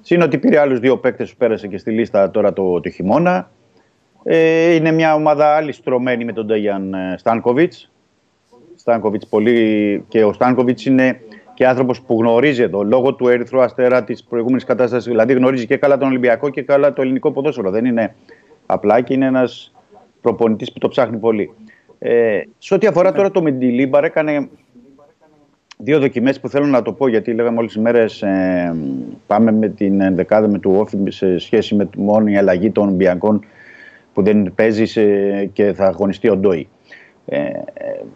Συν 0.00 0.22
ότι 0.22 0.38
πήρε 0.38 0.58
άλλους 0.58 0.78
δύο 0.78 0.96
παίκτες 0.98 1.30
που 1.30 1.36
πέρασε 1.36 1.66
και 1.66 1.78
στη 1.78 1.90
λίστα 1.90 2.30
τώρα 2.30 2.52
το, 2.52 2.80
το 2.80 2.90
χειμώνα. 2.90 3.50
Ε, 4.22 4.74
είναι 4.74 4.92
μια 4.92 5.14
ομάδα 5.14 5.54
άλλη 5.54 5.72
στρωμένη 5.72 6.24
με 6.24 6.32
τον 6.32 6.46
Ντέγιαν 6.46 6.94
Στάνκοβιτς. 7.16 7.90
Στάνκοβιτς 8.76 9.26
πολύ. 9.26 10.04
Και 10.08 10.24
ο 10.24 10.32
Στάνκοβιτς 10.32 10.84
είναι 10.84 11.20
και 11.54 11.66
άνθρωπος 11.66 12.00
που 12.02 12.16
γνωρίζει 12.20 12.62
εδώ 12.62 12.82
λόγω 12.82 13.14
του 13.14 13.28
Ερυθρού 13.28 13.60
Αστέρα 13.60 14.04
της 14.04 14.24
προηγούμενης 14.24 14.64
κατάστασης. 14.64 15.06
Δηλαδή 15.06 15.32
γνωρίζει 15.32 15.66
και 15.66 15.76
καλά 15.76 15.98
τον 15.98 16.08
Ολυμπιακό 16.08 16.48
και 16.48 16.62
καλά 16.62 16.92
το 16.92 17.02
ελληνικό 17.02 17.32
ποδόσφαιρο. 17.32 17.70
Δεν 17.70 17.84
είναι 17.84 18.14
απλά 18.66 19.00
και 19.00 19.14
είναι 19.14 19.26
ένας 19.26 19.72
προπονητής 20.20 20.72
που 20.72 20.78
το 20.78 20.88
ψάχνει 20.88 21.16
πολύ. 21.16 21.54
Ε, 21.98 22.40
σε 22.58 22.74
ό,τι 22.74 22.86
αφορά 22.86 23.12
τώρα 23.12 23.30
το 23.30 23.42
Μεντιλίμπαρ, 23.42 24.04
έκανε 24.04 24.48
δύο 25.76 25.98
δοκιμές 25.98 26.40
που 26.40 26.48
θέλω 26.48 26.66
να 26.66 26.82
το 26.82 26.92
πω 26.92 27.08
γιατί 27.08 27.32
λέγαμε 27.32 27.58
όλες 27.58 27.72
τις 27.72 27.82
μέρες 27.82 28.22
ε, 28.22 28.74
πάμε 29.26 29.52
με 29.52 29.68
την 29.68 30.00
ενδεκάδα 30.00 30.48
με 30.48 30.58
του 30.58 30.74
Όφη 30.76 30.98
σε 31.08 31.38
σχέση 31.38 31.74
με 31.74 31.86
τη 31.86 32.00
μόνη 32.00 32.38
αλλαγή 32.38 32.70
των 32.70 32.86
Ολυμπιακών 32.86 33.44
που 34.20 34.26
δεν 34.26 34.52
παίζει 34.54 34.84
σε- 34.84 35.44
και 35.52 35.72
θα 35.72 35.84
αγωνιστεί 35.84 36.28
ο 36.28 36.36
Ντόι. 36.36 36.68
Ε, 37.26 37.38
ε, 37.38 37.52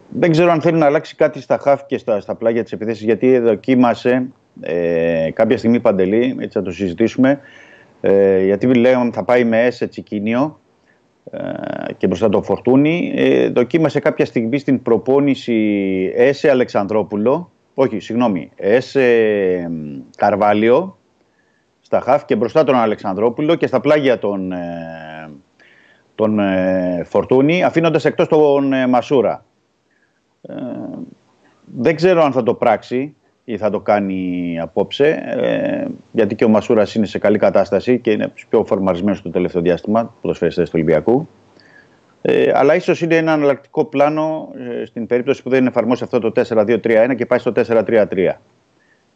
δεν 0.09 0.31
ξέρω 0.31 0.51
αν 0.51 0.61
θέλει 0.61 0.79
να 0.79 0.87
αλλάξει 0.87 1.15
κάτι 1.15 1.41
στα 1.41 1.59
χάφ 1.59 1.87
και 1.87 1.99
στα, 1.99 2.21
στα 2.21 2.35
πλάγια 2.35 2.63
της 2.63 2.73
επιθέσης 2.73 3.03
γιατί 3.05 3.39
δοκίμασε 3.39 4.29
ε, 4.61 5.29
κάποια 5.33 5.59
στιγμή 5.59 5.81
Παντελή, 5.81 6.37
έτσι 6.39 6.59
θα 6.59 6.65
το 6.65 6.71
συζητήσουμε 6.71 7.41
ε, 8.01 8.45
γιατί 8.45 8.75
λέγαμε 8.75 9.11
θα 9.13 9.25
πάει 9.25 9.45
με 9.45 9.65
ΕΣΕ 9.65 9.87
Τσικίνιο 9.87 10.61
ε, 11.31 11.39
και 11.97 12.07
μπροστά 12.07 12.29
το 12.29 12.43
Φορτούνι. 12.43 13.13
Ε, 13.17 13.49
δοκίμασε 13.49 14.01
κάποια 14.01 14.25
στιγμή 14.25 14.59
στην 14.59 14.83
προπόνηση 14.83 16.13
Έσε 16.17 16.51
Αλεξανδρόπουλο, 16.51 17.51
όχι, 17.75 17.99
συγγνώμη, 18.01 18.51
Έσε 18.57 19.09
μ, 19.71 20.01
Καρβάλιο 20.17 20.99
στα 21.81 22.01
χαφ 22.01 22.25
και 22.25 22.37
μπροστά 22.37 22.65
τον 22.65 22.75
Αλεξανδρόπουλο 22.75 23.55
και 23.55 23.67
στα 23.67 23.81
πλάγια 23.81 24.19
τον, 24.19 24.53
ε, 24.53 24.59
τον 26.15 26.39
ε, 26.39 27.03
Φορτούνι, 27.05 27.65
αφήνοντας 27.65 28.05
εκτός 28.05 28.29
τον 28.29 28.73
ε, 28.73 28.87
Μασούρα. 28.87 29.45
Ε, 30.43 30.55
δεν 31.65 31.97
ξέρω 31.97 32.23
αν 32.23 32.33
θα 32.33 32.43
το 32.43 32.55
πράξει 32.55 33.15
ή 33.45 33.57
θα 33.57 33.71
το 33.71 33.81
κάνει 33.81 34.59
απόψε, 34.61 35.23
ε, 35.27 35.85
γιατί 36.13 36.35
και 36.35 36.45
ο 36.45 36.49
Μασούρας 36.49 36.95
είναι 36.95 37.07
σε 37.07 37.19
καλή 37.19 37.39
κατάσταση 37.39 37.99
και 37.99 38.11
είναι 38.11 38.29
πιο 38.29 38.65
φορμαρισμένος 38.65 39.23
το 39.23 39.31
τελευταίο 39.31 39.63
διάστημα, 39.63 40.15
ποδοσφαιριστές 40.21 40.65
του 40.65 40.73
Ολυμπιακού. 40.75 41.29
Ε, 42.23 42.51
αλλά 42.55 42.75
ίσως 42.75 43.01
είναι 43.01 43.17
ένα 43.17 43.33
αναλλακτικό 43.33 43.85
πλάνο 43.85 44.49
ε, 44.81 44.85
στην 44.85 45.07
περίπτωση 45.07 45.43
που 45.43 45.51
δεν 45.51 45.67
εφαρμόσει 45.67 46.05
αυτό 46.05 46.19
το 46.19 46.33
4-2-3-1 46.49 47.15
και 47.17 47.27
πάει 47.27 47.39
στο 47.39 47.53
4-3-3. 47.55 48.07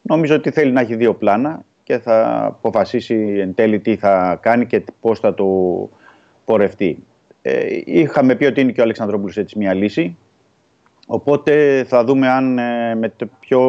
Νομίζω 0.03 0.35
ότι 0.35 0.51
θέλει 0.51 0.73
να 0.73 0.81
έχει 0.81 0.97
δύο 0.97 1.15
πλάνα 1.15 1.65
και 1.83 1.99
θα 1.99 2.45
αποφασίσει 2.45 3.37
εν 3.39 3.55
τέλει 3.55 3.81
τι 3.81 3.97
θα 3.97 4.39
κάνει 4.43 4.67
και 4.67 4.85
πώς 5.01 5.21
θα 5.21 5.35
το 5.35 5.47
πορευτεί. 6.49 7.03
Ε, 7.43 7.81
είχαμε 7.85 8.35
πει 8.35 8.45
ότι 8.45 8.61
είναι 8.61 8.73
και 8.73 8.81
ο 8.81 8.83
Αλεξανδρόπουλος 8.83 9.37
έτσι 9.37 9.59
μια 9.59 9.75
λύση. 9.75 10.17
Οπότε 11.07 11.85
θα 11.89 12.05
δούμε 12.05 12.29
αν 12.29 12.59
ε, 12.59 12.95
με 12.95 13.09
το 13.09 13.29
ποιο 13.41 13.61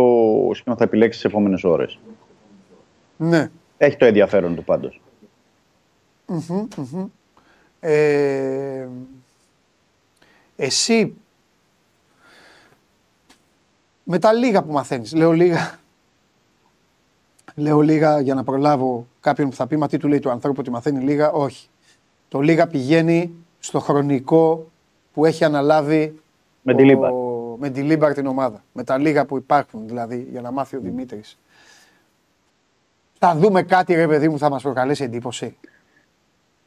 σχήμα 0.54 0.76
θα 0.76 0.84
επιλέξει 0.84 1.22
τις 1.22 1.32
επόμενες 1.32 1.64
ώρες. 1.64 2.00
Ναι. 3.18 3.50
Έχει 3.78 3.98
το 3.98 4.06
ενδιαφέρον 4.06 4.56
του 4.56 4.64
πάντως. 4.64 5.02
Μμμ, 6.26 6.68
μμμ. 6.78 7.06
Ε, 7.80 8.88
εσύ 10.56 11.14
με 14.04 14.20
τα 14.20 14.34
λίγα 14.34 14.64
που 14.64 14.72
μαθαίνεις, 14.72 15.14
λέω 15.14 15.32
λίγα, 15.32 15.80
λέω 17.56 17.82
λίγα 17.82 18.20
για 18.20 18.34
να 18.34 18.44
προλάβω 18.44 19.08
κάποιον 19.20 19.50
που 19.50 19.56
θα 19.56 19.68
πει 19.68 19.78
μα 19.78 19.88
τι 19.88 19.98
του 19.98 20.08
λέει 20.08 20.20
του 20.20 20.30
ανθρώπου 20.30 20.58
ότι 20.60 20.70
μαθαίνει 20.70 21.04
λίγα, 21.04 21.32
όχι. 21.32 21.70
Το 22.30 22.40
λίγα 22.40 22.68
πηγαίνει 22.68 23.34
στο 23.60 23.80
χρονικό 23.80 24.70
που 25.14 25.26
έχει 25.26 25.44
αναλάβει 25.44 26.20
Με 26.62 26.74
τη 26.76 26.84
Λίμπαρ. 26.86 27.12
ο- 27.12 27.56
με 27.60 27.70
τη 27.70 27.82
Λίμπαρ 27.82 28.14
την 28.14 28.26
ομάδα. 28.28 28.64
Με 28.74 28.84
τα 28.84 28.98
λίγα 28.98 29.26
που 29.26 29.38
υπάρχουν 29.38 29.88
δηλαδή 29.88 30.28
για 30.32 30.42
να 30.42 30.52
μάθει 30.52 30.76
ο 30.76 30.80
Δημήτρης. 30.80 31.38
Θα 33.20 33.36
δούμε 33.36 33.64
κάτι 33.64 33.94
ρε 33.94 34.08
παιδί 34.08 34.30
μου 34.30 34.38
θα 34.38 34.50
μας 34.50 34.62
προκαλέσει 34.62 35.04
εντύπωση 35.04 35.58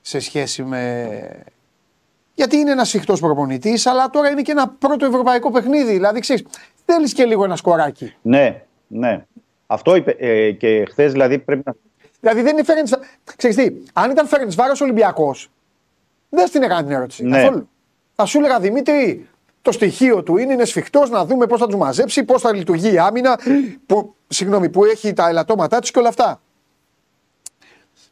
σε 0.00 0.20
σχέση 0.20 0.62
με... 0.62 1.18
Γιατί 2.34 2.56
είναι 2.56 2.70
ένας 2.70 2.88
συχτός 2.88 3.20
προπονητής, 3.20 3.86
αλλά 3.86 4.10
τώρα 4.10 4.28
είναι 4.30 4.42
και 4.42 4.50
ένα 4.50 4.68
πρώτο 4.68 5.06
ευρωπαϊκό 5.06 5.50
παιχνίδι. 5.50 5.92
Δηλαδή, 5.92 6.20
ξέρεις, 6.20 6.44
θέλεις 6.86 7.12
και 7.12 7.24
λίγο 7.24 7.44
ένα 7.44 7.56
σκοράκι. 7.56 8.14
Ναι, 8.22 8.62
ναι. 8.86 9.24
Αυτό 9.66 9.94
είπε 9.96 10.10
ε, 10.18 10.52
και 10.52 10.86
χθες 10.90 11.12
δηλαδή 11.12 11.38
πρέπει 11.38 11.62
να. 11.64 11.74
Δηλαδή 12.22 12.42
δεν 12.42 12.52
είναι 12.52 12.64
Φέρεντς... 12.64 12.94
Ξέρεις 13.36 13.56
τι, 13.56 13.72
αν 13.92 14.10
ήταν 14.10 14.26
Φέρεντς 14.26 14.54
Βάρος 14.54 14.80
Ολυμπιακός, 14.80 15.50
δεν 16.28 16.46
στην 16.46 16.62
έκανα 16.62 16.82
την 16.82 16.92
ερώτηση 16.92 17.24
Ναι. 17.24 17.42
καθόλου. 17.42 17.68
Θα 18.14 18.24
σου 18.24 18.38
έλεγα 18.38 18.60
Δημήτρη, 18.60 19.28
το 19.62 19.72
στοιχείο 19.72 20.22
του 20.22 20.36
είναι, 20.36 20.52
είναι 20.52 20.64
σφιχτός 20.64 21.10
να 21.10 21.24
δούμε 21.24 21.46
πώς 21.46 21.60
θα 21.60 21.66
τους 21.66 21.76
μαζέψει, 21.76 22.24
πώς 22.24 22.42
θα 22.42 22.54
λειτουργεί 22.54 22.92
η 22.92 22.98
άμυνα, 22.98 23.38
που, 23.86 24.14
συγγνώμη, 24.28 24.68
που 24.68 24.84
έχει 24.84 25.12
τα 25.12 25.28
ελαττώματά 25.28 25.78
τη 25.78 25.90
και 25.90 25.98
όλα 25.98 26.08
αυτά. 26.08 26.40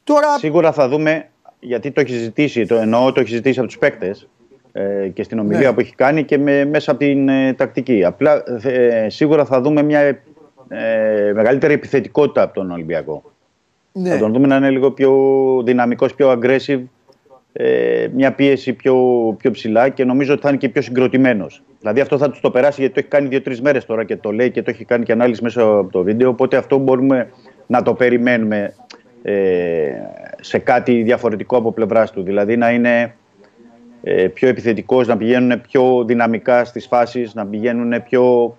Τώρα, 0.05 0.39
Σίγουρα 0.39 0.73
θα 0.73 0.89
δούμε, 0.89 1.29
γιατί 1.61 1.91
το 1.91 2.01
έχει 2.01 2.13
ζητήσει, 2.17 2.67
το 2.67 2.75
εννοώ, 2.75 3.13
το 3.13 3.21
έχει 3.21 3.35
ζητήσει 3.35 3.59
από 3.59 3.69
τους 3.69 3.79
παίκτες 3.79 4.29
ε, 4.73 5.09
και 5.09 5.23
στην 5.23 5.39
ομιλία 5.39 5.69
Ναι. 5.69 5.75
που 5.75 5.81
έχει 5.81 5.95
κάνει 5.95 6.25
και 6.25 6.39
με, 6.39 6.65
μέσα 6.65 6.91
από 6.91 7.01
την 7.01 7.29
ε, 7.29 7.55
τακτική. 7.55 8.05
Απλά 8.05 8.43
ε, 8.63 9.09
σίγουρα 9.09 9.45
θα 9.45 9.61
δούμε 9.61 9.83
μια 9.83 10.01
ε, 10.69 11.33
μεγαλύτερη 11.35 11.73
επιθετικότητα 11.73 12.43
από 12.43 12.55
τον 12.55 12.71
Ολυμπιακό. 12.71 13.33
Ναι, 13.93 14.11
Θα 14.11 14.19
τον 14.19 14.33
δούμε 14.33 14.47
να 14.47 14.57
είναι 14.57 14.71
λίγο 14.71 14.91
πιο 14.91 15.13
δυναμικός, 15.65 16.15
πιο 16.15 16.39
aggressive, 16.41 16.81
ε, 17.53 18.09
μια 18.15 18.33
πίεση 18.33 18.73
πιο, 18.73 18.97
πιο 19.39 19.51
ψηλά 19.51 19.89
και 19.89 20.05
νομίζω 20.05 20.33
ότι 20.33 20.43
θα 20.43 20.49
είναι 20.49 20.59
και 20.59 20.69
πιο 20.69 20.83
συγκροτημένος. 20.83 21.63
Δηλαδή 21.81 22.01
αυτό 22.01 22.19
θα 22.19 22.31
τους 22.31 22.41
το 22.41 22.51
περάσει 22.51 22.81
γιατί 22.81 22.95
το 22.95 23.01
έχει 23.01 23.09
κάνει 23.09 23.29
δύο-τρεις 23.29 23.61
μέρες 23.61 23.87
τώρα 23.87 24.05
και 24.05 24.17
το 24.17 24.33
λέει 24.33 24.51
και 24.51 24.63
το 24.63 24.71
έχει 24.71 24.85
κάνει 24.85 25.05
και 25.05 25.13
ανάλυση 25.13 25.43
μέσα 25.43 25.63
από 25.63 25.91
το 25.91 26.03
βίντεο. 26.03 26.29
Οπότε 26.29 26.57
αυτό 26.57 26.79
μπορούμε 26.79 27.31
να 27.67 27.83
το 27.83 27.95
περιμένουμε 27.95 28.75
ε, 29.23 29.93
σε 30.41 30.59
κάτι 30.59 31.03
διαφορετικό 31.03 31.57
από 31.57 31.73
πλευράς 31.73 32.11
του. 32.11 32.23
Δηλαδή 32.23 32.57
να 32.57 32.71
είναι 32.71 33.15
ε, 34.03 34.29
πιο 34.29 34.49
επιθετικός, 34.49 35.07
να 35.07 35.17
πηγαίνουν 35.17 35.61
πιο 35.61 36.05
δυναμικά 36.07 36.65
στις 36.65 36.87
φάσεις, 36.87 37.35
να 37.35 37.47
πηγαίνουν 37.47 38.03
πιο, 38.03 38.57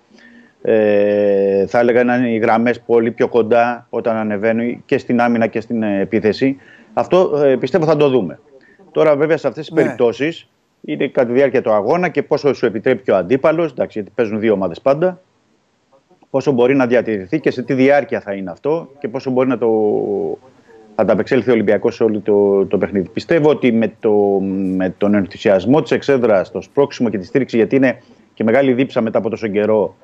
ε, 0.62 1.66
θα 1.66 1.78
έλεγα 1.78 2.04
να 2.04 2.16
είναι 2.16 2.30
οι 2.30 2.38
γραμμές 2.38 2.80
πολύ 2.80 3.10
πιο 3.10 3.28
κοντά 3.28 3.86
όταν 3.90 4.16
ανεβαίνουν 4.16 4.82
και 4.84 4.98
στην 4.98 5.20
άμυνα 5.20 5.46
και 5.46 5.60
στην 5.60 5.82
ε, 5.82 6.00
επίθεση. 6.00 6.56
Αυτό 6.92 7.42
ε, 7.44 7.56
πιστεύω 7.56 7.84
θα 7.84 7.96
το 7.96 8.08
δούμε. 8.08 8.38
Τώρα 8.92 9.16
βέβαια 9.16 9.36
σε 9.36 9.48
αυτές 9.48 9.66
τις 9.66 9.74
Ναι. 9.74 9.82
περιπτώσεις 9.82 10.48
είναι 10.84 11.08
κατά 11.08 11.26
τη 11.26 11.32
διάρκεια 11.32 11.62
του 11.62 11.72
αγώνα 11.72 12.08
και 12.08 12.22
πόσο 12.22 12.52
σου 12.54 12.66
επιτρέπει 12.66 13.02
και 13.02 13.10
ο 13.10 13.16
αντίπαλος, 13.16 13.70
εντάξει, 13.70 13.98
γιατί 13.98 14.12
παίζουν 14.14 14.40
δύο 14.40 14.52
ομάδες 14.52 14.80
πάντα, 14.80 15.20
πόσο 16.30 16.52
μπορεί 16.52 16.74
να 16.74 16.86
διατηρηθεί 16.86 17.40
και 17.40 17.50
σε 17.50 17.62
τι 17.62 17.74
διάρκεια 17.74 18.20
θα 18.20 18.32
είναι 18.32 18.50
αυτό 18.50 18.88
και 18.98 19.08
πόσο 19.08 19.30
μπορεί 19.30 19.48
να 19.48 19.58
το 19.58 19.68
ανταπεξέλθει 20.94 21.50
ο 21.50 21.52
Ολυμπιακός 21.52 21.94
σε 21.94 22.04
όλο 22.04 22.20
το, 22.20 22.66
το 22.66 22.78
παιχνίδι. 22.78 23.08
Πιστεύω 23.08 23.50
ότι 23.50 23.72
με, 23.72 23.92
το, 24.00 24.12
με 24.76 24.94
τον 24.98 25.14
ενθουσιασμό 25.14 25.82
της 25.82 25.90
εξέδρας, 25.90 26.50
το 26.50 26.60
σπρώξιμο 26.60 27.08
και 27.08 27.18
τη 27.18 27.26
στήριξη, 27.26 27.56
γιατί 27.56 27.76
είναι 27.76 27.98
και 28.34 28.44
μεγάλη 28.44 28.72
δίψα 28.72 29.00
μετά 29.00 29.18
από 29.18 29.30
τόσο 29.30 29.46
καιρό 29.48 29.96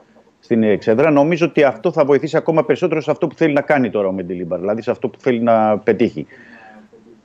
στην 0.48 0.62
εξέδρα, 0.62 1.10
νομίζω 1.10 1.46
ότι 1.46 1.62
αυτό 1.62 1.92
θα 1.92 2.04
βοηθήσει 2.04 2.36
ακόμα 2.36 2.64
περισσότερο 2.64 3.00
σε 3.00 3.10
αυτό 3.10 3.26
που 3.26 3.34
θέλει 3.34 3.52
να 3.52 3.60
κάνει 3.60 3.90
τώρα 3.90 4.08
ο 4.08 4.12
Μεντιλίμπαρ, 4.12 4.58
δηλαδή 4.60 4.82
σε 4.82 4.90
αυτό 4.90 5.08
που 5.08 5.18
θέλει 5.20 5.40
να 5.40 5.78
πετύχει. 5.78 6.26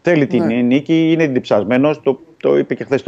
Θέλει 0.01 0.27
την 0.27 0.45
Ναι. 0.45 0.53
νίκη, 0.55 1.11
είναι 1.11 1.27
διψασμένος. 1.27 2.01
Το, 2.01 2.19
το 2.37 2.57
είπε 2.57 2.75
και 2.75 2.83
χθες 2.83 3.03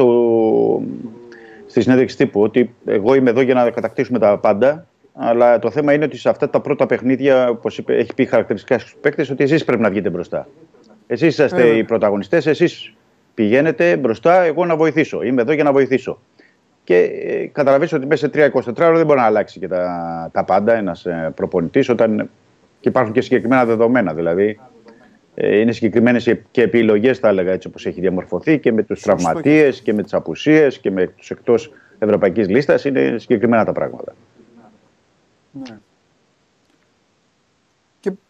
στη 1.68 1.82
συνέντευξη 1.82 2.18
τύπου 2.18 2.42
ότι 2.42 2.74
εγώ 2.86 3.16
είμαι 3.16 3.30
εδώ 3.30 3.42
για 3.42 3.54
να 3.54 3.70
κατακτήσουμε 3.70 4.20
τα 4.20 4.38
πάντα. 4.38 4.88
Αλλά 5.14 5.60
το 5.60 5.72
θέμα 5.72 5.94
είναι 5.94 6.06
ότι 6.06 6.18
σε 6.18 6.30
αυτά 6.30 6.50
τα 6.50 6.60
πρώτα 6.60 6.86
παιχνίδια, 6.86 7.50
όπως 7.50 7.82
έχει 7.86 8.14
πει 8.14 8.26
χαρακτηριστικά 8.26 8.80
στους 8.80 8.96
παίκτες, 9.02 9.30
ότι 9.30 9.44
εσείς 9.44 9.64
πρέπει 9.66 9.82
να 9.82 9.90
βγείτε 9.90 10.10
μπροστά. 10.10 10.48
Εσείς 11.08 11.28
είσαστε 11.28 11.62
Βέβαια. 11.62 11.78
οι 11.78 11.84
πρωταγωνιστές, 11.84 12.46
εσείς 12.46 12.94
πηγαίνετε 13.34 13.98
μπροστά, 13.98 14.42
εγώ 14.44 14.66
να 14.66 14.76
βοηθήσω. 14.76 15.24
Είμαι 15.24 15.42
εδώ 15.42 15.52
για 15.54 15.64
να 15.64 15.72
βοηθήσω. 15.72 16.20
Και 16.86 16.98
ε, 16.98 17.45
καταλαβαίνεις 17.45 17.94
ότι 17.94 18.06
μέσα 18.06 18.30
σε 18.34 18.52
3-24 18.53 18.74
ώρα 18.80 18.95
δεν 18.95 19.06
μπορεί 19.06 19.20
να 19.20 19.26
αλλάξει 19.26 19.60
και 19.60 19.68
τα, 19.68 20.30
τα 20.34 20.44
πάντα 20.44 20.74
ένας 20.74 21.06
ε, 21.06 21.32
προπονητής 21.36 21.90
όταν 21.90 22.30
και 22.80 22.90
υπάρχουν 22.90 23.14
και 23.14 23.22
συγκεκριμένα 23.22 23.66
δεδομένα. 23.66 24.14
Δηλαδή, 24.14 24.60
ε, 25.36 25.60
είναι 25.60 25.72
συγκεκριμένες 25.72 26.36
και 26.52 26.62
επιλογές, 26.62 27.20
θα 27.20 27.28
έλεγα 27.28 27.52
έτσι 27.52 27.68
όπως 27.68 27.86
έχει 27.86 27.99
διαμορφωθεί 27.99 28.60
και 28.60 28.72
με 28.72 28.84
τους 28.84 29.02
τραυματίες 29.02 29.82
και 29.82 29.94
με 29.94 30.03
τις 30.03 30.14
απουσίες 30.14 30.80
και 30.80 30.91
με 30.91 31.07
τους 31.07 31.32
εκτός 31.32 31.72
ευρωπαϊκής 31.99 32.49
λίστας. 32.49 32.86
Είναι 32.86 33.16
συγκεκριμένα 33.18 33.66
τα 33.66 33.72
πράγματα. 33.72 34.16
ναι. 35.52 35.78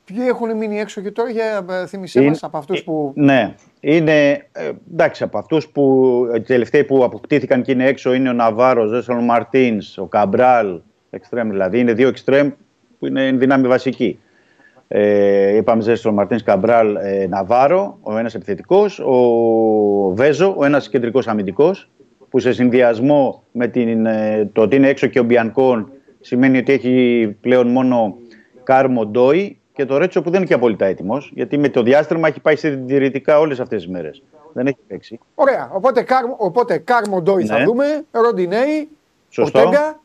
Και 0.05 0.13
ποιοι 0.13 0.23
έχουν 0.27 0.57
μείνει 0.57 0.79
έξω 0.79 1.01
και 1.01 1.11
τώρα 1.11 1.29
για 1.29 1.65
ε, 1.69 1.85
θύμισέ 1.85 2.19
Είναι- 2.19 2.29
μας 2.29 2.43
από 2.43 2.57
αυτούς 2.57 2.83
που... 2.83 3.11
Ναι, 3.15 3.55
είναι 3.79 4.31
ε, 4.51 4.71
εντάξει 4.93 5.23
από 5.23 5.37
αυτούς 5.37 5.67
που 5.69 6.25
οι 6.35 6.41
τελευταίοι 6.41 6.83
που 6.83 7.03
αποκτήθηκαν 7.03 7.61
και 7.61 7.71
είναι 7.71 7.85
έξω 7.85 8.13
είναι 8.13 8.29
ο 8.29 8.33
Ναβάρος, 8.33 8.91
ο 8.91 8.95
Ζέσον 8.95 9.23
Μαρτίνς, 9.23 9.97
ο 9.97 10.05
Καμπράλ, 10.05 10.81
εξτρέμ 11.09 11.49
δηλαδή. 11.49 11.79
Είναι 11.79 11.93
δύο 11.93 12.07
εξτρέμ 12.07 12.49
που 12.99 13.05
είναι 13.07 13.27
εν 13.27 13.39
δυνάμει 13.39 13.67
βασική. 13.67 14.19
Ε, 14.87 15.55
είπαμε 15.55 15.81
Ζέσον 15.81 16.13
Μαρτίνς, 16.13 16.43
Καμπράλ, 16.43 16.95
ε, 16.95 17.27
Ναβάρο, 17.27 17.97
ο 18.01 18.17
ένας 18.17 18.35
επιθετικός, 18.35 18.99
ο 18.99 19.13
Βέζο, 20.13 20.55
ο 20.57 20.65
ένας 20.65 20.89
κεντρικός 20.89 21.27
αμυντικός, 21.27 21.89
που 22.29 22.39
σε 22.39 22.53
συνδυασμό 22.53 23.43
με 23.51 23.67
την, 23.67 24.05
ε, 24.05 24.49
το 24.53 24.61
ότι 24.61 24.75
είναι 24.75 24.87
έξω 24.87 25.07
και 25.07 25.19
ο 25.19 25.23
Μπιανκόν 25.23 25.91
σημαίνει 26.19 26.57
ότι 26.57 26.73
έχει 26.73 27.35
πλέον 27.41 27.67
μόνο 27.67 28.15
Κάρμο 28.63 29.05
Ντόι 29.05 29.59
και 29.75 29.85
το 29.85 29.97
Ρέτσο 29.97 30.21
που 30.21 30.29
δεν 30.29 30.39
είναι 30.39 30.47
και 30.47 30.53
απόλυτα 30.53 30.85
έτοιμος, 30.85 31.31
γιατί 31.33 31.57
με 31.57 31.69
το 31.69 31.81
διάστρεμα 31.83 32.27
έχει 32.27 32.39
πάει 32.39 32.55
συντηρητικά 32.55 33.39
όλες 33.39 33.59
αυτές 33.59 33.83
τις 33.83 33.91
μέρες. 33.91 34.23
Δεν 34.53 34.67
έχει 34.67 34.77
παίξει. 34.87 35.19
Ωραία, 35.35 35.69
οπότε, 35.73 36.01
Κάρμο- 36.03 36.35
οπότε 36.39 36.77
Κάρμο 36.77 37.21
Ντόι 37.21 37.45
θα 37.45 37.57
Ναι. 37.57 37.63
δούμε, 37.63 37.85
Ροντινέη, 38.11 38.89
Σωστό. 39.29 39.59
Ορτέγκα, 39.59 39.99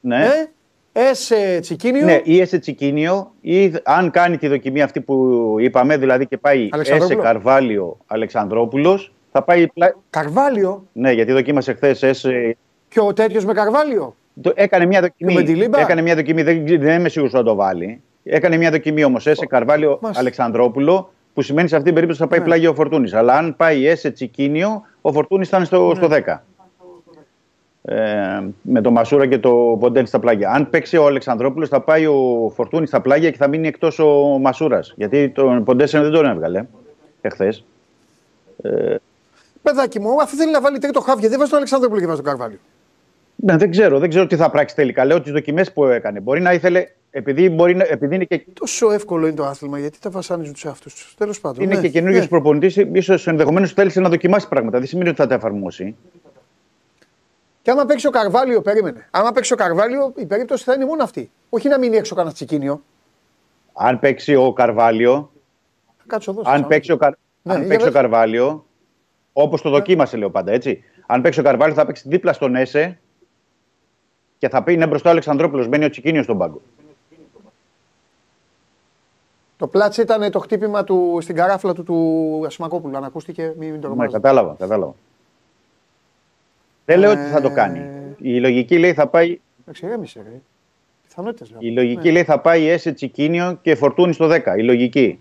Ναι. 0.00 0.24
ε, 0.24 0.50
Έσε 0.92 1.58
Τσικίνιο, 1.60 2.04
Ναι, 2.04 2.20
ή 2.24 2.40
Έσε 2.40 2.58
Τσικίνιο, 2.58 3.32
ή 3.40 3.72
αν 3.84 4.10
κάνει 4.10 4.36
τη 4.36 4.48
δοκιμή 4.48 4.82
αυτή 4.82 5.00
που 5.00 5.54
είπαμε, 5.58 5.96
δηλαδή 5.96 6.26
και 6.26 6.36
πάει 6.38 6.58
Έσε 6.62 6.70
Αλεξανδρόπουλο. 6.72 7.22
Καρβάλιο 7.22 7.96
Αλεξανδρόπουλος, 8.06 9.12
θα 9.32 9.42
πάει. 9.42 9.66
πλά- 9.68 9.96
Καρβάλιο; 10.10 10.84
Ναι, 10.92 11.12
γιατί 11.12 11.32
δοκίμασε 11.32 11.72
χθες 11.72 12.02
Έσε. 12.02 12.56
και 12.88 13.00
ο 13.00 13.12
τέτοιος 13.12 13.44
με 13.44 13.52
Καρβάλιο; 13.52 14.14
το- 14.40 14.52
Έκανε 14.54 14.86
μια 14.86 15.00
δοκιμή. 15.00 15.32
Και 15.32 15.38
Μεντιλίμπαρ; 15.38 15.80
Έκανε 15.80 16.02
μια 16.02 16.14
δοκιμή, 16.14 16.42
δεν, 16.42 16.66
δεν 16.66 16.98
είμαι 16.98 17.08
σίγουρος 17.08 17.32
να 17.34 17.42
το 17.42 17.54
βάλει. 17.54 18.02
Έκανε 18.30 18.56
μια 18.56 18.70
δοκιμή 18.70 19.04
όμως 19.04 19.26
Έσε 19.26 19.46
Καρβάλιο 19.46 19.98
Μάλιστα. 20.00 20.20
Αλεξανδρόπουλο, 20.20 21.12
που 21.34 21.42
σημαίνει 21.42 21.68
σε 21.68 21.74
αυτή 21.74 21.86
την 21.86 21.94
περίπτωση 21.94 22.20
θα 22.20 22.26
πάει 22.28 22.38
Ναι. 22.38 22.44
πλάγιο 22.44 22.70
ο 22.70 22.74
Φορτούνης. 22.74 23.14
Αλλά 23.14 23.34
αν 23.34 23.56
πάει 23.56 23.86
Έσε 23.86 24.10
Τσικίνιο, 24.10 24.82
ο 25.00 25.12
Φορτούνης 25.12 25.48
θα 25.48 25.56
είναι 25.56 25.66
στο, 25.66 25.92
στο 25.96 26.08
10. 26.10 26.44
Ε, 27.82 28.40
με 28.62 28.80
το 28.80 28.90
Μασούρα 28.90 29.26
και 29.26 29.38
το 29.38 29.76
Ποντένσε 29.80 30.06
στα 30.06 30.18
πλάγια. 30.18 30.50
Αν 30.50 30.70
παίξει 30.70 30.96
ο 30.96 31.06
Αλεξανδρόπουλος, 31.06 31.68
θα 31.68 31.80
πάει 31.80 32.06
ο 32.06 32.52
Φορτούνης 32.54 32.88
στα 32.88 33.00
πλάγια 33.00 33.30
και 33.30 33.36
θα 33.36 33.48
μείνει 33.48 33.68
εκτός 33.68 33.98
ο 33.98 34.08
Μασούρας. 34.40 34.92
Γιατί 34.96 35.28
τον 35.28 35.64
Ποντένσε 35.64 36.02
δεν 36.02 36.12
τον 36.12 36.26
έβγαλε 36.26 36.64
εχθές. 37.20 37.64
Παιδάκι 39.62 40.00
μου, 40.00 40.22
αφού 40.22 40.36
θέλει 40.36 40.50
να 40.52 40.60
βάλει 40.60 40.78
τρίτο 40.78 41.00
χάβια, 41.00 41.28
δεν 41.28 41.38
βάζει 41.38 41.50
τον 41.50 41.58
Αλεξάνδροπουλο 41.58 42.00
και 42.00 42.06
βάζει 42.06 42.22
τον 42.22 42.30
Καρβάλιο; 42.30 42.58
Ναι, 43.36 43.56
δεν 43.56 43.70
ξέρω, 43.70 43.98
δεν 43.98 44.08
ξέρω 44.08 44.26
τι 44.26 44.36
θα 44.36 44.50
πράξει 44.50 44.74
τελικά. 44.74 45.04
Λέω 45.04 45.20
τις 45.20 45.32
δοκιμές 45.32 45.72
που 45.72 45.84
έκανε. 45.84 46.20
Μπορεί 46.20 46.40
να 46.40 46.52
ήθελε, 46.52 46.86
επειδή, 47.10 47.50
μπορεί 47.50 47.74
να, 47.74 47.84
επειδή 47.84 48.14
είναι 48.14 48.24
και, 48.24 48.46
Τόσο 48.52 48.90
εύκολο 48.90 49.26
είναι 49.26 49.36
το 49.36 49.44
άθλημα, 49.44 49.78
γιατί 49.78 49.98
τα 50.00 50.10
βασάνιζουν 50.10 50.52
τους 50.52 50.64
εαυτούς 50.64 50.94
τους. 50.94 51.14
Τέλος 51.14 51.40
πάντων. 51.40 51.64
είναι 51.64 51.74
ναι, 51.74 51.80
και 51.80 51.88
καινούριο 51.88 52.18
ναι. 52.18 52.26
προπονητής, 52.26 52.76
ίσως 52.76 53.26
ενδεχομένως 53.26 53.72
θέλησε 53.72 54.00
να 54.00 54.08
δοκιμάσεις 54.08 54.48
πράγματα. 54.48 54.78
Δεν 54.78 54.86
σημαίνει 54.86 55.08
ότι 55.08 55.18
θα 55.18 55.26
τα 55.26 55.34
εφαρμόσει. 55.34 55.96
Και 57.62 57.70
άμα 57.70 57.84
παίξει 57.84 58.06
ο 58.06 58.10
Καρβάλιο, 58.10 58.62
περίμενε. 58.62 59.08
Άμα 59.10 59.32
παίξει 59.32 59.52
ο 59.52 59.56
Καρβάλιο, 59.56 60.12
η 60.16 60.26
περίπτωση 60.26 60.64
θα 60.64 60.74
είναι 60.74 60.84
μόνο 60.84 61.02
αυτή. 61.02 61.30
Όχι 61.48 61.68
να 61.68 61.78
μείνει 61.78 61.96
έξω 61.96 62.14
κανένας 62.14 62.34
τσικίνιο. 62.34 62.82
Αν 63.72 63.98
παίξει 63.98 64.34
ο 64.34 64.52
Καρβάλιο, 64.52 65.30
Θα 65.96 66.04
κάτσω 66.06 66.30
εδώ. 66.30 66.42
αν 66.44 66.58
σαν- 66.58 66.66
παίξει 66.66 66.92
ο, 66.92 66.96
Καρ... 66.96 67.12
Ναι, 67.42 67.52
αν 67.52 67.58
για 67.58 67.68
παίξει 67.68 67.86
ο 67.88 67.90
πες. 67.90 68.00
Καρβάλιο, 68.00 68.66
όπως 69.32 69.62
το 69.62 69.70
δοκίμασε, 69.70 70.16
λέω 70.16 70.30
πάντα 70.30 70.52
έτσι. 70.52 70.84
Αν 71.06 71.20
παίξει 71.22 71.40
ο 71.40 71.42
Καρβάλιο, 71.42 71.74
θα 71.74 71.86
παίξει 71.86 72.08
δίπλα 72.08 72.32
στον 72.32 72.54
Έσε 72.54 72.98
και 74.38 74.48
θα 74.48 74.62
πει 74.62 74.72
είναι 74.72 74.86
μπροστά 74.86 75.08
ο 75.08 75.12
Αλεξανδρόπουλος. 75.12 75.68
Μένει 75.68 75.84
ο 75.84 75.90
Τσικίνιος 75.90 76.24
στον 76.24 76.38
πάγκο. 76.38 76.60
Το 79.58 79.66
πλάτσι 79.66 80.00
ήταν 80.00 80.30
το 80.30 80.38
χτύπημα 80.38 80.84
του 80.84 81.18
στην 81.22 81.34
καράφλα 81.34 81.72
του 81.74 81.82
του 81.84 82.42
Ασημακόπουλου. 82.46 82.96
Αν 82.96 83.04
ακούστηκε, 83.04 83.52
μην, 83.58 83.70
μην 83.70 83.80
το 83.80 83.86
Ναι, 83.86 83.92
ρομάζετε. 83.92 84.16
κατάλαβα, 84.20 84.54
κατάλαβα. 84.58 84.94
Δεν 86.84 86.98
λέω 86.98 87.10
ότι 87.10 87.20
θα 87.22 87.40
το 87.40 87.48
Ε, 87.48 87.50
κάνει. 87.54 87.80
Η 88.18 88.40
λογική 88.40 88.78
λέει 88.78 88.92
θα 88.94 89.06
πάει, 89.06 89.38
Εντάξει, 89.62 89.86
ηρέμησε, 89.86 90.20
ρε. 90.24 90.40
Πιθανότητες 91.08 91.50
λέω. 91.50 91.58
η 91.62 91.70
λογική 91.70 92.06
Ναι. 92.06 92.12
λέει 92.12 92.24
θα 92.24 92.40
πάει 92.40 92.66
Έσε 92.68 92.92
Τσικίνιο 92.92 93.58
και 93.62 93.74
Φορτούνη 93.74 94.12
στο 94.12 94.26
10. 94.28 94.56
Η 94.56 94.62
λογική. 94.62 95.18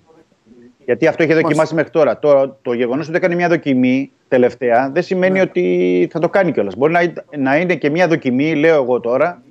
Γιατί 0.85 1.07
αυτό 1.07 1.23
είχε 1.23 1.33
δοκιμάσει 1.33 1.55
Μάλιστα. 1.57 1.75
μέχρι 1.75 1.91
τώρα. 1.91 2.19
Το, 2.19 2.55
το 2.61 2.73
γεγονός 2.73 3.07
ότι 3.07 3.17
έκανε 3.17 3.35
μια 3.35 3.47
δοκιμή 3.49 4.11
τελευταία 4.27 4.89
δεν 4.93 5.03
σημαίνει 5.03 5.33
Ναι. 5.33 5.41
ότι 5.41 6.07
θα 6.11 6.19
το 6.19 6.29
κάνει 6.29 6.51
κιόλας. 6.51 6.75
Μπορεί 6.75 6.91
να, 6.91 7.13
να 7.37 7.57
είναι 7.57 7.75
και 7.75 7.89
μια 7.89 8.07
δοκιμή, 8.07 8.55
λέω 8.55 8.75
εγώ 8.83 8.99
τώρα. 8.99 9.41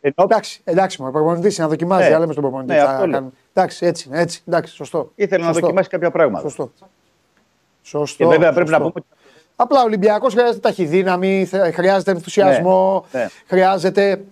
Ενώ 0.00 0.14
Εντάξει, 0.22 0.60
εντάξει, 0.64 1.02
μου, 1.02 1.08
ο 1.08 1.12
προπονητής 1.12 1.58
να 1.58 1.68
δοκιμάζει, 1.68 2.08
Ναι. 2.08 2.14
άλλα 2.14 2.26
με 2.26 2.32
στον 2.32 2.44
προπονητή. 2.44 2.72
Ναι, 3.06 3.20
θα 3.54 3.62
αυτό 3.62 3.84
λέω. 3.84 3.84
κάνουμε. 3.84 3.84
Εντάξει, 3.84 3.86
έτσι 3.86 4.08
είναι, 4.08 4.20
έτσι. 4.20 4.42
Εντάξει, 4.48 4.74
σωστό. 4.74 5.12
ήθελε 5.14 5.40
να 5.42 5.46
Σωστό. 5.48 5.60
δοκιμάσει 5.60 5.88
κάποια 5.88 6.10
πράγματα. 6.10 6.42
Σωστό. 6.48 6.72
Σωστό. 7.82 8.24
Και 8.24 8.30
βέβαια 8.30 8.52
πρέπει 8.52 8.70
να 8.70 8.76
σωστό. 8.76 8.90
πούμε 8.92 9.04
Απλά 9.56 9.80
ο 9.80 9.84
Ολυμπιακός 9.84 10.32
χρειάζεται 10.32 10.58
ταχυδύναμη, 10.58 11.44
θε- 11.44 11.74
χρειάζεται 11.74 12.10
ενθουσιασμό, 12.10 13.04
Ναι, 13.12 13.20
ναι. 13.20 13.28
χρειάζεται. 13.46 14.24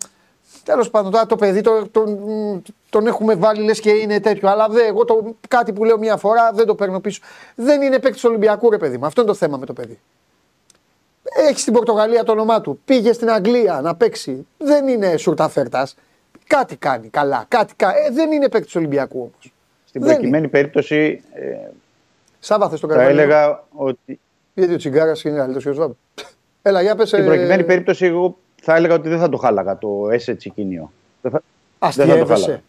Τέλος 0.65 0.91
πάντων, 0.91 1.11
τώρα 1.11 1.27
το 1.27 1.37
παιδί 1.37 1.61
το, 1.61 1.89
τον, 1.89 2.19
τον 2.91 3.07
έχουμε 3.07 3.35
βάλει 3.35 3.63
λες 3.63 3.81
και 3.81 3.91
είναι 3.91 4.21
τέτοιο. 4.21 4.49
Αλλά 4.49 4.69
δε, 4.69 4.87
εγώ 4.87 5.05
το, 5.05 5.35
κάτι 5.49 5.73
που 5.73 5.85
λέω 5.85 5.99
μια 5.99 6.17
φορά 6.17 6.53
δεν 6.53 6.67
το 6.67 6.75
παίρνω 6.75 7.01
πίσω. 7.01 7.21
Δεν 7.55 7.83
είναι 7.83 7.99
παίκτης 7.99 8.21
του 8.21 8.29
Ολυμπιακού, 8.31 8.71
ρε 8.71 8.79
παιδί 8.79 8.99
μου. 8.99 9.07
Αυτό 9.07 9.21
είναι 9.21 9.31
το 9.31 9.37
θέμα 9.37 9.57
με 9.57 9.67
το 9.67 9.73
παιδί. 9.73 9.99
Έχει 11.49 11.61
στην 11.61 11.73
Πορτογαλία 11.73 12.25
το 12.25 12.33
όνομά 12.33 12.61
του. 12.61 12.81
Πήγε 12.85 13.13
στην 13.13 13.31
Αγγλία 13.31 13.81
να 13.81 13.95
παίξει. 13.95 14.47
Δεν 14.59 14.89
είναι 14.89 15.17
σουρταφέρτας. 15.17 15.95
Κάτι 16.57 16.77
κάνει 16.77 17.09
καλά. 17.09 17.45
Κάτι 17.49 17.75
κα... 17.77 17.89
ε, 17.91 18.11
δεν 18.13 18.33
είναι 18.33 18.49
παίκτης 18.49 18.75
Ολυμπιακού 18.77 19.19
όμως. 19.19 19.53
Στην 19.85 20.01
Δεν 20.03 20.13
προκειμένη 20.13 20.49
περίπτωση 20.49 21.23
ε, 21.35 21.69
Σάβα 22.39 22.69
θες 22.69 22.81
τον 22.81 22.91
θα 22.91 22.97
Καρβαλιό. 22.97 23.21
έλεγα 23.23 23.65
ότι. 23.73 24.21
Γιατί 24.55 24.73
ο 24.73 24.77
Τσιγκάρας 24.77 25.25
είναι 25.25 25.37
καλύτερος 25.37 25.63
και 25.65 25.69
ο 25.71 25.73
Σβάμπ. 25.73 25.91
Έλα, 26.63 26.83
για 26.83 26.95
πες. 26.95 27.09
Στην 27.09 27.25
προκειμένη 27.25 27.65
περίπτωση, 27.65 28.07
εγώ 28.07 28.37
θα 28.63 28.77
έλεγα 28.77 28.95
ότι 28.95 29.09
δεν 29.09 29.19
θα 29.19 29.29
το 29.29 29.37
χάλαγα 29.37 29.79
το 29.79 30.09
ΕΣΕ 30.11 30.35
Τσικίνιο. 30.35 30.93
Δεν 31.21 31.31
θα- 31.31 31.43
δεν 31.79 32.07
θα 32.09 32.19
το 32.19 32.25
χάλαγα. 32.25 32.25
Αστιεύεσαι. 32.25 32.47
Και 32.47 32.53
σε 32.53 32.63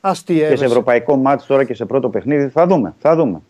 Αστιεύεσαι. 0.00 0.64
ευρωπαϊκό 0.64 1.16
μάτς 1.16 1.46
τώρα 1.46 1.64
και 1.64 1.74
σε 1.74 1.84
πρώτο 1.84 2.08
παιχνίδι 2.10 2.48
θα 2.48 2.66
δούμε. 2.66 2.94
Θα 3.00 3.16
δούμε. 3.16 3.40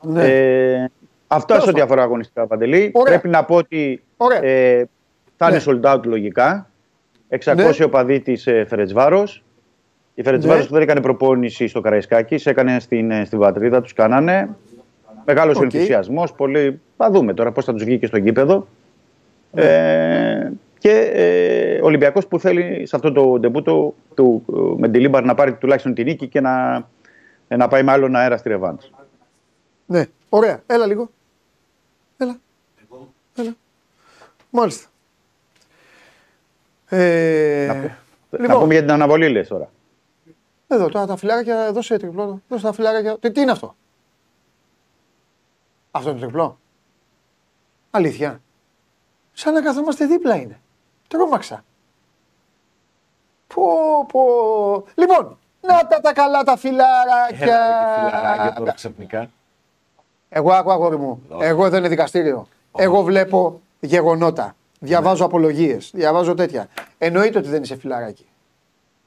Ναι. 0.00 0.24
Ε, 0.24 0.90
αυτά 1.26 1.46
Τέλος 1.46 1.62
σε 1.62 1.70
ό,τι 1.70 1.80
αφορά 1.80 2.02
αγωνιστικά 2.02 2.46
παντελή. 2.46 2.90
Ωραία. 2.94 3.12
Πρέπει 3.12 3.28
να 3.34 3.44
πω 3.44 3.54
ότι 3.54 4.02
Ωραία. 4.16 4.42
ε, 4.44 4.88
θα 5.36 5.48
είναι 5.48 5.56
Ναι. 5.56 5.62
sold 5.66 5.94
out 5.94 6.00
λογικά. 6.04 6.70
600 7.40 7.54
Ναι. 7.54 7.84
οπαδοί 7.84 8.20
της 8.20 8.46
ε, 8.46 8.64
Φερετσβάρος. 8.68 9.42
Η 10.14 10.22
Φερετσβάρος 10.22 10.62
Ναι. 10.62 10.66
που 10.68 10.72
δεν 10.72 10.82
έκανε 10.82 11.00
προπόνηση 11.00 11.66
στο 11.66 11.80
Καραϊσκάκης, 11.80 12.42
σε 12.42 12.50
έκανε 12.50 12.80
στην, 12.80 13.10
ε, 13.10 13.24
στην 13.24 13.38
πατρίδα, 13.38 13.80
τους 13.80 13.92
κάνανε. 13.92 14.56
Μεγάλος 15.24 15.56
Οκ. 15.56 15.62
ενθουσιασμός, 15.62 16.32
πολύ... 16.32 16.80
θα 16.96 17.10
δούμε 17.10 17.34
τώρα 17.34 17.52
πώς 17.52 17.64
θα 17.64 17.72
τους 17.72 17.84
βγει 17.84 17.98
και 17.98 18.06
στο 18.06 18.16
γήπεδο. 18.16 18.66
Ναι. 19.50 19.62
Ε, 19.62 20.52
και 20.78 20.90
ε, 21.12 21.80
ο 21.80 21.84
Ολυμπιακός 21.86 22.26
που 22.26 22.38
θέλει 22.38 22.86
σε 22.86 22.96
αυτό 22.96 23.12
το 23.12 23.38
ντεμπούτο 23.38 23.94
του 24.14 24.44
ε, 24.76 24.80
Μεντιλίμπαρ 24.80 25.24
να 25.24 25.34
πάρει 25.34 25.54
τουλάχιστον 25.54 25.94
την 25.94 26.04
νίκη 26.04 26.26
και 26.28 26.40
να, 26.40 26.86
ε, 27.48 27.56
να 27.56 27.68
πάει 27.68 27.82
με 27.82 27.92
άλλον 27.92 28.16
αέρα 28.16 28.36
στη 28.36 28.48
ρεβάνς. 28.48 28.90
Ναι, 29.86 30.04
ωραία. 30.28 30.62
Έλα 30.66 30.86
λίγο. 30.86 31.10
Έλα. 32.16 32.36
Έλα. 33.36 33.56
Μάλιστα. 34.50 34.88
Ε, 36.94 37.66
Να 38.30 38.38
λοιπόν, 38.38 38.60
πούμε 38.60 38.72
για 38.72 38.82
την 38.82 38.90
αναβολή 38.90 39.28
λες 39.28 39.48
τώρα. 39.48 39.70
εδώ 40.66 40.88
τώρα 40.88 41.06
τα 41.06 41.16
φιλάρια, 41.16 41.72
δώσε 41.72 41.96
τριπλό. 41.98 42.42
Δώσε 42.48 42.62
τα 42.64 42.72
φιλάρια. 42.72 43.18
Τι, 43.18 43.30
τι 43.30 43.40
είναι 43.40 43.50
αυτό; 43.50 43.74
Αυτό 45.90 46.10
είναι 46.10 46.18
τριπλό. 46.20 46.58
Αλήθεια. 47.90 48.40
Σαν 49.32 49.52
να 49.54 49.60
καθόμαστε 49.62 50.06
δίπλα 50.06 50.36
είναι. 50.36 50.60
Τρόμαξα. 51.08 51.64
Πω, 53.54 53.62
πω. 54.12 54.22
Λοιπόν, 54.94 55.38
να 55.60 55.86
τα 55.86 56.00
τα 56.00 56.12
καλά 56.12 56.42
τα 56.42 56.56
φιλάρακια. 56.56 57.44
Έλα, 57.46 57.96
ρε, 57.96 58.04
και 58.04 58.16
φιλαράκια 58.16 58.52
τώρα 58.52 58.72
ξαφνικά. 58.72 59.30
Εγώ 60.28 60.52
άκου 60.52 60.72
αγόρι 60.72 60.96
μου. 60.98 61.22
Εγώ 61.40 61.68
δεν 61.68 61.78
είναι 61.78 61.88
δικαστήριο. 61.88 62.46
Εγώ 62.76 63.02
βλέπω 63.02 63.60
γεγονότα. 63.80 64.56
Διαβάζω 64.84 65.24
απολογίες. 65.24 65.90
Διαβάζω 65.94 66.34
τέτοια. 66.34 66.68
Εννοείται 66.98 67.38
ότι 67.38 67.48
δεν 67.48 67.62
είσαι 67.62 67.76
φιλαράκι. 67.76 68.26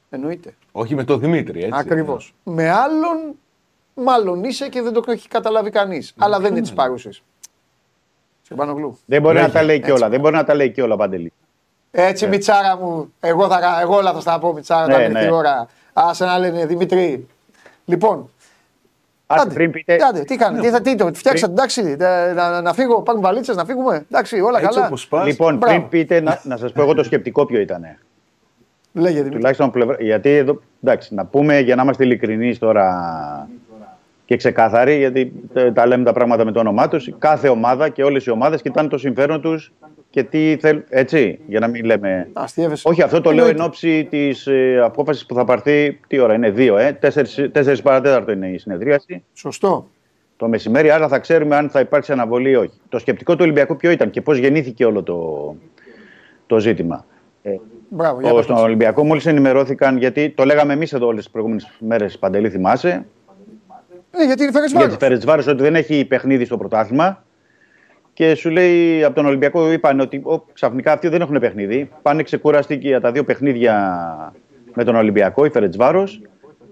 Εννοείται. 0.09 0.55
Όχι 0.71 0.95
με 0.95 1.03
τον 1.03 1.19
Δημήτρη, 1.19 1.59
έτσι. 1.63 1.79
Ακριβώς. 1.79 2.33
Με 2.43 2.69
άλλον, 2.69 3.17
μάλλον 3.93 4.43
είσαι 4.43 4.69
και 4.69 4.81
δεν 4.81 4.93
το 4.93 5.03
έχει 5.07 5.27
καταλάβει 5.27 5.69
κανείς. 5.69 6.13
Αλλά 6.17 6.39
δεν 6.39 6.51
είναι 6.51 6.61
της 6.61 6.73
παρούσης. 6.73 7.23
Σιμπανογλου. 8.41 8.97
Δεν 9.05 9.21
μπορεί 9.21 9.35
να 9.35 9.41
Λέγε, 9.41 9.53
τα 9.53 9.63
λέει 9.63 9.75
έτσι. 9.75 9.87
κιόλα. 9.89 10.09
Δεν 10.09 10.19
μπορεί 10.19 10.35
να 10.35 10.43
τα 10.43 10.53
λέει 10.55 10.71
κιόλα, 10.71 10.95
Παντελή. 10.95 11.33
Έτσι, 11.91 12.27
μιτσάρα 12.27 12.77
μου. 12.77 13.13
Εγώ, 13.19 13.47
θα, 13.47 13.79
εγώ 13.81 13.95
όλα 13.95 14.13
θα 14.13 14.19
στα 14.19 14.39
πω, 14.39 14.53
μιτσάρα, 14.53 14.87
Ναι, 14.87 14.93
θα 14.93 15.01
έρθει 15.01 15.13
ναι. 15.13 15.23
η 15.23 15.29
ώρα. 15.29 15.67
Άσε 15.93 16.25
να 16.25 16.37
λένε 16.37 16.65
Δημητρή. 16.65 17.27
Λοιπόν, 17.85 18.17
Άσε 18.17 18.34
άντε, 19.27 19.53
πριν 19.53 19.71
πείτε. 19.71 19.97
άντε, 20.09 20.19
τι 20.19 20.35
κάνει, 20.35 20.59
τι, 20.59 20.69
θα, 20.69 20.81
τι 20.81 20.95
το, 20.95 21.09
φτιάξατε, 21.13 21.51
εντάξει, 21.51 21.95
να, 21.99 22.33
να, 22.33 22.61
να 22.61 22.73
φύγω, 22.73 23.01
πάρουμε 23.01 23.27
βαλίτσες, 23.27 23.55
να 23.55 23.65
φύγουμε. 23.65 24.05
Εντάξει, 24.11 24.39
όλα 24.39 24.59
Έτσι 24.59 24.73
καλά. 24.73 24.87
όπως 24.87 25.07
πας. 25.07 25.25
Λοιπόν, 25.25 25.57
Μπράβο. 25.57 25.75
πριν 25.75 25.89
πείτε, 25.89 26.21
να, 26.21 26.41
να 26.43 26.57
σας 26.57 26.71
πω 26.71 26.81
εγώ 26.81 26.93
το 26.93 27.03
σκεπτικό 27.03 27.45
ποιο 27.45 27.59
ήταν. 27.59 27.83
Λέγε 28.93 29.15
Δημήτρη. 29.15 29.35
Τουλάχιστον 29.35 29.65
από 29.67 29.77
πλευρά. 29.77 29.97
Γιατί 29.99 30.29
εδώ, 30.29 30.61
εντάξει, 30.83 31.13
να 31.13 31.25
πούμε 31.25 31.59
για 31.59 31.75
να 31.75 31.83
είμαστε 31.83 32.03
ειλικρινείς 32.03 32.59
τώρα 32.59 33.47
και 34.25 34.37
ξεκάθαροι, 34.37 34.97
γιατί 34.97 35.31
ε, 35.53 35.71
τα 35.71 35.85
λέμε 35.87 36.03
τα 36.03 36.13
πράγματα 36.13 36.45
με 36.45 36.51
το 36.51 36.59
όνομά 36.59 36.87
τους. 36.87 37.09
Κάθε 37.19 37.47
ομάδα 37.49 37.89
και 37.89 38.03
όλες 38.03 38.25
οι 38.25 38.29
ομάδες 38.29 38.61
κοιτάνε 38.61 38.87
το 38.87 38.97
συμφέρον 38.97 39.41
τους 39.41 39.73
και 40.15 40.23
τι 40.23 40.57
θέλουν. 40.59 40.83
Έτσι, 40.89 41.39
για 41.47 41.59
να 41.59 41.67
μην 41.67 41.85
λέμε. 41.85 42.29
Αστείευεσαι. 42.33 42.87
Όχι, 42.87 43.01
αυτό 43.01 43.21
το 43.21 43.29
λέω 43.31 43.39
Εννοείται. 43.45 43.61
εν 43.61 43.67
ώψη 43.67 44.07
της 44.09 44.47
ε, 44.47 44.79
απόφασης 44.83 45.25
που 45.25 45.33
θα 45.33 45.45
πάρθει. 45.45 45.99
Τι 46.07 46.19
ώρα 46.19 46.33
είναι, 46.33 46.49
δύο, 46.49 46.77
ε, 46.77 46.93
τέσσερις, 46.93 47.49
τέσσερις 47.51 47.81
παρατέταρτο 47.81 48.31
είναι 48.31 48.47
η 48.47 48.57
συνεδρίαση 48.57 49.23
Σωστό. 49.33 49.87
το 50.37 50.47
μεσημέρι, 50.47 50.89
άρα 50.91 51.07
θα 51.07 51.19
ξέρουμε 51.19 51.55
αν 51.55 51.69
θα 51.69 51.79
υπάρξει 51.79 52.11
αναβολή 52.11 52.49
ή 52.49 52.55
όχι. 52.55 52.79
Το 52.89 52.99
σκεπτικό 52.99 53.33
του 53.33 53.39
Ολυμπιακού 53.41 53.75
ποιο 53.75 53.91
ήταν 53.91 54.09
και 54.09 54.21
πώς 54.21 54.37
γεννήθηκε 54.37 54.85
όλο 54.85 55.03
το, 55.03 55.55
το 56.47 56.59
ζήτημα. 56.59 57.05
Ε, 57.41 57.51
Μπράβο, 57.89 58.21
για 58.21 58.31
ο, 58.31 58.35
πες 58.35 58.43
στον 58.43 58.55
μας. 58.55 58.65
Ολυμπιακό 58.65 59.03
μόλις 59.05 59.25
ενημερώθηκαν, 59.25 59.97
γιατί 59.97 60.29
το 60.29 60.43
λέγαμε 60.45 60.73
εμείς 60.73 60.93
εδώ 60.93 61.07
όλες 61.07 61.23
τις 61.23 61.31
προηγούμενες 61.31 61.71
μέρες, 61.79 62.19
Παντελή, 62.19 62.49
θυμάσαι, 62.49 63.05
Ναι, 64.17 64.25
γιατί 64.25 64.43
είναι 64.43 64.51
φέρες 64.51 64.71
για 64.71 64.79
τη 64.79 64.85
βάρος. 64.85 64.97
Φερετσβάρο 64.99 65.43
ότι 65.47 65.61
δεν 65.61 65.75
έχει 65.75 66.05
παιχνίδι 66.05 66.45
στο 66.45 66.57
πρωτάθλημα. 66.57 67.23
Και 68.15 68.35
σου 68.35 68.49
λέει 68.49 69.03
από 69.03 69.15
τον 69.15 69.25
Ολυμπιακό, 69.25 69.71
είπαν 69.71 69.99
ότι 69.99 70.17
ο, 70.17 70.43
ξαφνικά 70.53 70.91
αυτοί 70.91 71.07
δεν 71.07 71.21
έχουν 71.21 71.39
παιχνίδι. 71.39 71.89
Πάνε 72.01 72.23
ξεκουραστεί 72.23 72.77
και 72.77 72.87
για 72.87 73.01
τα 73.01 73.11
δύο 73.11 73.23
παιχνίδια 73.23 73.75
με 74.73 74.83
τον 74.83 74.95
Ολυμπιακό, 74.95 75.45
η 75.45 75.49
Φερετσβάρο, 75.49 76.03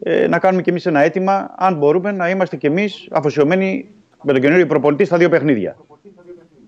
ε, 0.03 0.27
να 0.27 0.39
κάνουμε 0.39 0.61
κι 0.61 0.69
εμείς 0.69 0.85
ένα 0.85 0.99
αίτημα, 0.99 1.53
αν 1.57 1.75
μπορούμε 1.77 2.11
να 2.11 2.29
είμαστε 2.29 2.55
κι 2.55 2.65
εμείς 2.65 3.07
αφοσιωμένοι 3.11 3.87
με 4.21 4.31
τον 4.31 4.41
καινούριο 4.41 4.65
προπονητή 4.67 5.05
στα 5.05 5.17
δύο 5.17 5.29
παιχνίδια. 5.29 5.77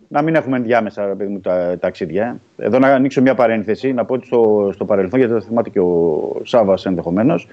Να 0.08 0.22
μην 0.22 0.36
έχουμε 0.36 0.58
ενδιάμεσα 0.58 1.06
ρε 1.06 1.14
παιδί 1.14 1.32
μου, 1.32 1.40
τα 1.40 1.78
ταξίδια. 1.80 2.40
Εδώ 2.58 2.80
να 2.80 2.88
ανοίξω 2.88 3.22
μια 3.22 3.36
παρένθεση, 3.36 3.94
να 3.94 4.06
πω 4.06 4.14
ότι 4.14 4.26
στο, 4.26 4.70
στο 4.74 4.86
παρελθόν, 4.86 5.20
γιατί 5.20 5.34
θα 5.34 5.42
θυμάται 5.42 5.70
και 5.70 5.80
ο 5.80 6.20
Σάβα 6.44 6.78
ενδεχομένως, 6.84 7.48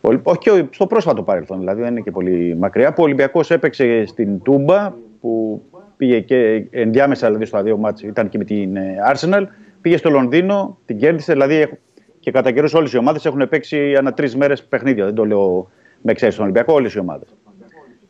όχι 0.00 0.38
και 0.38 0.50
ο- 0.50 0.68
στο 0.70 0.86
πρόσφατο 0.86 1.22
παρελθόν, 1.22 1.58
δηλαδή 1.58 1.80
δεν 1.80 1.90
είναι 1.90 2.00
και 2.00 2.10
πολύ 2.10 2.56
μακριά, 2.58 2.88
που 2.92 3.02
ο 3.02 3.04
Ολυμπιακός 3.04 3.50
έπαιξε 3.50 4.04
στην 4.06 4.42
Τούμπα, 4.42 4.92
που 5.20 5.62
πήγε 6.02 6.20
και 6.20 6.64
ενδιάμεσα 6.70 7.26
δηλαδή 7.26 7.44
στα 7.44 7.62
δύο 7.62 7.76
μάτς, 7.76 8.02
ήταν 8.02 8.28
και 8.28 8.38
με 8.38 8.44
την 8.44 8.76
ε, 8.76 8.94
Arsenal, 9.14 9.42
πήγε 9.80 9.96
στο 9.96 10.10
Λονδίνο, 10.10 10.78
την 10.86 10.98
κέρδισε, 10.98 11.32
δηλαδή 11.32 11.54
έχ- 11.54 11.72
και 12.20 12.30
κατά 12.30 12.50
καιρούς 12.50 12.74
όλες 12.74 12.92
οι 12.92 12.98
ομάδες 12.98 13.24
έχουν 13.26 13.48
παίξει 13.48 13.94
ανά 13.98 14.12
τρεις 14.12 14.36
μέρες 14.36 14.62
παιχνίδια. 14.64 15.04
Δεν 15.04 15.14
το 15.14 15.24
λέω 15.24 15.70
με 16.02 16.10
εξαίρεση 16.12 16.36
τον 16.36 16.44
Ολυμπιακό, 16.46 16.72
όλες 16.74 16.94
οι 16.94 16.98
ομάδες. 16.98 17.28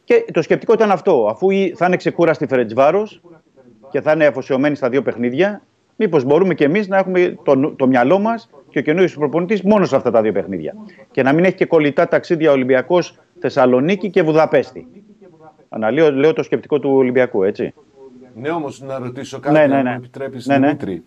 Και 0.04 0.24
το 0.32 0.42
σκεπτικό 0.42 0.72
ήταν 0.72 0.90
αυτό, 0.90 1.26
αφού 1.30 1.50
η- 1.50 1.72
θα 1.76 1.86
είναι 1.86 1.96
ξεκούραστη 1.96 2.44
η 2.44 2.46
Φερετσβάρος 2.46 3.20
και 3.90 4.00
θα 4.00 4.12
είναι 4.12 4.26
αφοσιωμένοι 4.26 4.74
στα 4.74 4.88
δύο 4.88 5.02
παιχνίδια, 5.02 5.62
μήπως 5.96 6.24
μπορούμε 6.24 6.54
και 6.54 6.64
εμείς 6.64 6.88
να 6.88 6.96
έχουμε 6.98 7.36
το, 7.42 7.74
το 7.76 7.86
μυαλό 7.86 8.18
μας 8.18 8.50
και 8.68 8.78
ο 8.78 8.82
καινούριο 8.82 9.08
προπονητής 9.14 9.62
μόνος 9.62 9.88
σε 9.88 9.96
αυτά 9.96 10.10
τα 10.10 10.22
δύο 10.22 10.32
παιχνίδια. 10.32 10.74
Και 11.10 11.22
να 11.22 11.32
μην 11.32 11.44
έχει 11.44 11.54
και 11.54 11.66
κολλητά 11.66 12.08
ταξίδια 12.08 12.50
Ολυμπιακός 12.52 13.18
Θεσσαλονίκη 13.40 14.10
και 14.10 14.22
Βουδαπέστη. 14.22 14.86
Αναλύω 15.74 16.12
λέω 16.12 16.32
το 16.32 16.42
σκεπτικό 16.42 16.78
του 16.78 16.90
Ολυμπιακού, 16.94 17.42
έτσι. 17.42 17.74
Ναι, 18.34 18.50
όμως 18.50 18.80
να 18.80 18.98
ρωτήσω 18.98 19.38
κάτι, 19.38 19.54
Ναι, 19.58 19.66
ναι, 19.66 19.74
αν 19.76 19.82
ναι. 19.82 19.90
μου 19.90 19.96
επιτρέπεις, 19.96 20.46
Ναι, 20.46 20.58
ναι. 20.58 20.66
Δημήτρη. 20.66 21.02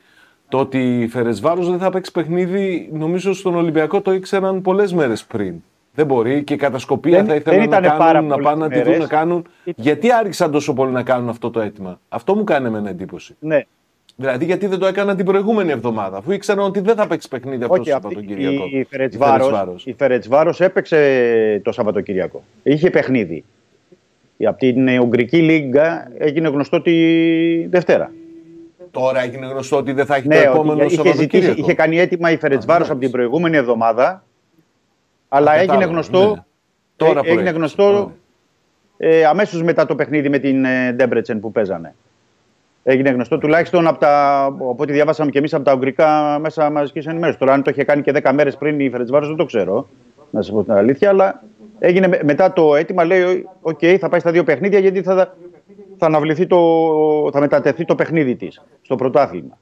Το 0.50 0.60
ότι 0.60 1.02
η 1.02 1.08
Φερεσβάρος 1.08 1.70
δεν 1.70 1.80
θα 1.80 1.90
παίξει 1.90 2.12
παιχνίδι, 2.12 2.90
νομίζω 2.94 3.34
στον 3.34 3.56
Ολυμπιακό 3.56 4.02
το 4.02 4.14
ήξεραν 4.14 4.62
πολλές 4.62 4.94
μέρες 4.94 5.24
πριν. 5.26 5.56
Δεν 5.94 6.06
μπορεί 6.06 6.44
και 6.44 6.56
κατά 6.56 6.78
σκοπία 6.80 7.18
Δεν- 7.18 7.26
θα 7.28 7.36
ήθελαν 7.36 7.60
δεν 7.60 7.70
να, 7.70 7.78
ήτανε 7.78 7.98
πάρα 7.98 8.12
κάνουν, 8.12 8.28
να 8.30 8.36
πολλές 8.36 8.50
πάνε 8.52 8.62
να 8.64 8.70
τη 8.70 8.76
δουν 8.76 8.84
μέρες. 8.86 9.00
να 9.00 9.08
κάνουν. 9.08 9.46
Γιατί 9.64 10.12
άρχισαν 10.12 10.52
τόσο 10.52 10.74
πολύ 10.74 10.92
να 10.92 11.04
κάνουν 11.04 11.30
αυτό 11.30 11.50
το 11.50 11.60
αίτημα; 11.60 12.00
Αυτό 12.10 12.36
μου 12.36 12.44
κάνει 12.44 12.68
εμένα 12.68 12.90
εντύπωση. 12.90 13.36
Ναι. 13.40 13.62
Δηλαδή, 14.16 14.46
γιατί 14.46 14.68
δεν 14.68 14.80
το 14.80 14.86
έκαναν 14.86 15.16
την 15.16 15.26
προηγούμενη 15.26 15.72
εβδομάδα, 15.72 16.18
αφού 16.18 16.32
ήξεραν 16.32 16.66
ότι 16.66 16.80
δεν 16.80 16.96
θα 16.96 17.08
παίξει 17.08 17.28
παιχνίδι 17.28 17.64
αυτό 17.64 17.76
το 17.76 17.82
Όχι, 17.82 17.92
αυτή, 17.92 18.04
Σαββατοκύριακο. 18.14 18.66
η, 18.72 18.80
η 18.80 18.84
Φερετσβάρος, 18.90 19.86
η 19.86 19.94
Φερετσβάρος 19.98 20.62
έπαιξε 20.62 21.62
το 21.64 21.72
Σαββατοκυριακό. 21.72 22.44
Είχε 22.64 22.90
παιχνίδι. 22.90 23.44
Από 24.44 24.58
την 24.58 24.88
ε, 24.88 25.00
Ουγγρική 25.00 25.38
Λίγκα 25.38 26.12
έγινε 26.18 26.48
γνωστό 26.48 26.82
τη 26.82 27.68
Δευτέρα. 27.68 28.12
Τώρα 28.92 29.24
έγινε 29.24 29.46
γνωστό 29.46 29.78
ότι 29.78 29.92
δεν 29.92 30.06
θα 30.06 30.16
έχει 30.16 30.28
Ναι, 30.28 30.36
το 30.36 30.42
ότι 30.42 30.50
επόμενο 30.50 30.84
είχε, 30.84 30.90
ζητήσει, 30.90 31.06
Σαββατοκύριακο. 31.06 31.60
είχε 31.60 31.74
κάνει 31.74 32.00
έτοιμα 32.00 32.32
η 32.32 32.38
Φερετσβάρος 32.38 32.88
εντάξει. 32.88 32.92
από 32.92 33.02
την 33.02 33.12
προηγούμενη 33.12 33.58
εβδομάδα, 33.58 34.24
αλλά 35.30 35.52
Α, 35.52 35.54
έγινε 35.54 35.66
κατάλαβα, 35.68 35.92
γνωστό, 35.92 36.30
ναι. 36.30 36.44
Τώρα 36.96 37.20
ε, 37.24 37.30
έγινε 37.30 37.34
προέκυψε, 37.34 37.58
γνωστό 37.58 38.12
ε, 38.98 39.26
αμέσως 39.26 39.64
μετά 39.64 39.86
το 39.86 39.96
παιχνίδι 39.96 40.30
με 40.30 40.40
την 40.40 40.66
ε, 40.66 40.92
Ντέμπρετσεν 40.92 41.40
που 41.40 41.52
παίζανε. 41.52 41.96
Έγινε 42.84 43.10
γνωστό 43.10 43.38
τουλάχιστον 43.38 43.88
από, 43.88 44.00
τα, 44.00 44.44
από 44.44 44.76
ό,τι 44.78 44.94
διαβάσαμε 44.94 45.32
και 45.32 45.38
εμείς 45.38 45.54
από 45.54 45.64
τα 45.64 45.74
ουγγρικά 45.74 46.40
μέσα 46.42 46.70
μαζικής 46.70 47.06
ενημέρωσης. 47.06 47.40
Τώρα, 47.40 47.54
αν 47.54 47.64
το 47.64 47.70
είχε 47.70 47.84
κάνει 47.84 48.02
και 48.02 48.12
10 48.24 48.32
μέρες 48.34 48.58
πριν 48.58 48.80
η 48.80 48.90
Φερεντσβάρος, 48.90 49.28
δεν 49.28 49.36
το 49.36 49.46
ξέρω. 49.46 49.88
Να 50.30 50.42
σας 50.42 50.52
πω 50.52 50.64
την 50.64 50.74
αλήθεια. 50.74 51.10
Αλλά 51.10 51.44
έγινε 51.80 52.08
με- 52.08 52.20
μετά 52.24 52.54
το 52.54 52.76
αίτημα, 52.76 53.04
λέει: 53.06 53.48
Οκ, 53.62 53.80
θα 54.00 54.10
πάει 54.10 54.20
στα 54.20 54.32
δύο 54.32 54.44
παιχνίδια 54.44 54.80
γιατί 54.80 55.02
θα, 55.02 55.16
θα, 55.98 56.06
αναβληθεί 56.06 56.48
το, 56.48 56.60
θα 57.34 57.40
μετατεθεί 57.40 57.86
το 57.86 57.96
παιχνίδι 57.96 58.36
της 58.36 58.62
στο 58.82 58.96
πρωτάθλημα. 58.96 59.58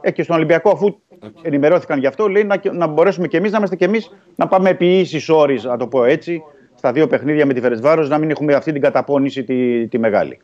Ε, 0.00 0.10
και 0.10 0.22
στον 0.22 0.36
Ολυμπιακό, 0.36 0.70
αφού 0.70 0.96
ενημερώθηκαν 1.42 1.98
γι' 1.98 2.06
αυτό, 2.06 2.28
λέει 2.28 2.44
να, 2.44 2.60
να 2.72 2.86
μπορέσουμε 2.86 3.28
κι 3.28 3.36
εμείς 3.36 3.50
να 3.50 3.56
είμαστε 3.58 3.76
κι 3.76 3.84
εμείς 3.84 4.10
να 4.36 4.46
πάμε 4.48 4.70
επί 4.70 4.98
ίσης 4.98 5.28
όρης, 5.28 5.64
να 5.64 5.76
το 5.76 5.86
πω 5.86 6.04
έτσι, 6.04 6.42
στα 6.74 6.92
δύο 6.92 7.06
παιχνίδια 7.06 7.46
με 7.46 7.52
τη 7.54 7.60
Φερεσβάρος, 7.60 8.08
να 8.08 8.18
μην 8.18 8.30
έχουμε 8.30 8.54
αυτή 8.54 8.72
την 8.72 8.80
καταπώνηση 8.80 9.44
τη, 9.44 9.86
τη 9.88 9.98
μεγάλη. 9.98 10.38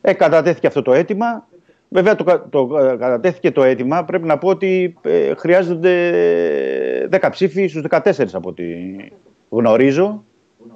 Ε, 0.00 0.12
κατατέθηκε 0.12 0.66
αυτό 0.66 0.82
το 0.82 0.92
αίτημα. 0.92 1.46
Βέβαια 1.88 2.14
το, 2.16 2.24
κα- 2.24 2.46
το, 2.50 2.78
ε, 2.78 2.96
κατατέθηκε 2.96 3.50
το 3.50 3.62
αίτημα. 3.62 4.04
Πρέπει 4.04 4.26
να 4.26 4.38
πω 4.38 4.48
ότι 4.48 4.96
ε, 5.02 5.34
χρειάζονται 5.36 5.92
10 7.12 7.28
ψήφοι 7.30 7.66
στους 7.66 7.82
14 7.90 8.00
από 8.32 8.48
ό,τι 8.48 8.64
γνωρίζω 9.48 10.24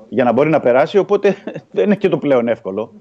για 0.08 0.24
να 0.24 0.32
μπορεί 0.32 0.50
να 0.50 0.60
περάσει. 0.60 0.98
Οπότε 0.98 1.36
δεν 1.72 1.84
είναι 1.84 1.94
και 1.96 2.08
το 2.08 2.18
πλέον 2.18 2.48
εύκολο 2.48 2.92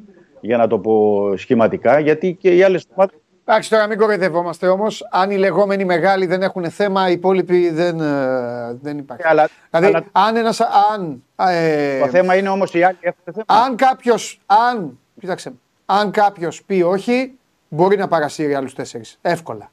για 0.41 0.57
να 0.57 0.68
το 0.68 0.80
πω 0.80 1.34
σχηματικά 1.38 1.99
γιατί 1.99 2.34
και 2.34 2.55
οι 2.55 2.63
άλλες 2.63 2.85
ομάδες 2.95 3.15
Εντάξει, 3.45 3.69
τώρα 3.69 3.88
μην 3.88 3.97
κοροϊδευόμαστε 3.97 4.68
όμως. 4.68 5.07
Αν 5.11 5.31
οι 5.31 5.38
λεγόμενοι 5.38 5.85
μεγάλοι 5.85 6.26
δεν 6.26 6.41
έχουν 6.41 6.69
θέμα, 6.69 7.09
οι 7.09 7.11
υπόλοιποι 7.11 7.69
δεν, 7.69 7.99
ε, 7.99 8.77
δεν 8.81 8.97
υπάρχει. 8.97 9.23
Ε, 9.26 9.30
αλλά- 9.30 9.49
δηλαδή, 9.72 9.88
αλλά- 9.95 10.05
αν 10.11 10.35
ένα. 10.35 10.53
Αν, 10.93 11.23
ε, 11.35 11.99
Το 11.99 12.07
θέμα 12.07 12.35
είναι 12.35 12.49
όμως 12.49 12.73
οι 12.73 12.84
άλλοι 12.84 12.97
έχουν 13.01 13.22
θέμα. 13.23 13.43
αν 13.65 13.76
κάποιο. 13.76 14.15
Αν, 14.45 14.99
κοίταξε, 15.19 15.53
αν 15.85 16.11
κάποιος 16.11 16.63
πει 16.63 16.81
όχι, 16.81 17.38
μπορεί 17.69 17.97
να 17.97 18.07
παρασύρει 18.07 18.53
άλλους 18.53 18.73
τέσσερις. 18.73 19.18
Εύκολα. 19.22 19.72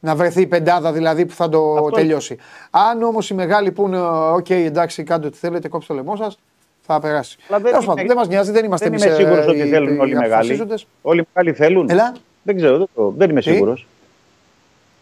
Να 0.00 0.14
βρεθεί 0.14 0.40
η 0.40 0.46
πεντάδα 0.46 0.92
δηλαδή 0.92 1.26
που 1.26 1.34
θα 1.34 1.48
το 1.48 1.74
Αυτό- 1.74 1.90
τελειώσει. 1.90 2.36
Αν 2.70 3.02
όμως 3.02 3.30
οι 3.30 3.34
μεγάλοι 3.34 3.70
πούνε, 3.72 4.00
οκ, 4.32 4.50
εντάξει, 4.50 5.02
κάντε 5.02 5.26
ό,τι 5.26 5.36
θέλετε, 5.36 5.68
κόψτε 5.68 5.92
το 5.92 5.98
λαιμό 5.98 6.16
σας, 6.16 6.38
θα 6.86 7.00
περάσει. 7.00 7.36
Αλλά 7.48 7.58
δεν 7.58 7.70
Τέλος 7.70 7.84
είμαι- 7.84 7.94
πάντων, 7.94 8.06
δεν 8.08 8.16
μας 8.16 8.28
νοιάζει, 8.28 8.50
δεν 8.50 8.64
είμαστε 8.64 8.84
Δεν 8.88 8.94
εμείς. 8.94 9.06
είμαι 9.06 9.14
σίγουρος 9.14 9.46
ότι 9.46 9.68
θέλουν 9.68 10.00
όλοι 10.00 10.10
οι 10.12 10.14
μεγάλοι. 10.14 10.60
Όλοι 11.02 11.20
οι 11.20 11.26
μεγάλοι 11.34 11.52
θέλουν. 11.56 11.90
Έλα. 11.90 12.12
Δεν 12.42 12.56
ξέρω, 12.56 12.76
δεν, 12.78 12.88
το- 12.94 13.14
δεν 13.16 13.30
είμαι 13.30 13.40
Τι; 13.40 13.50
σίγουρος. 13.52 13.86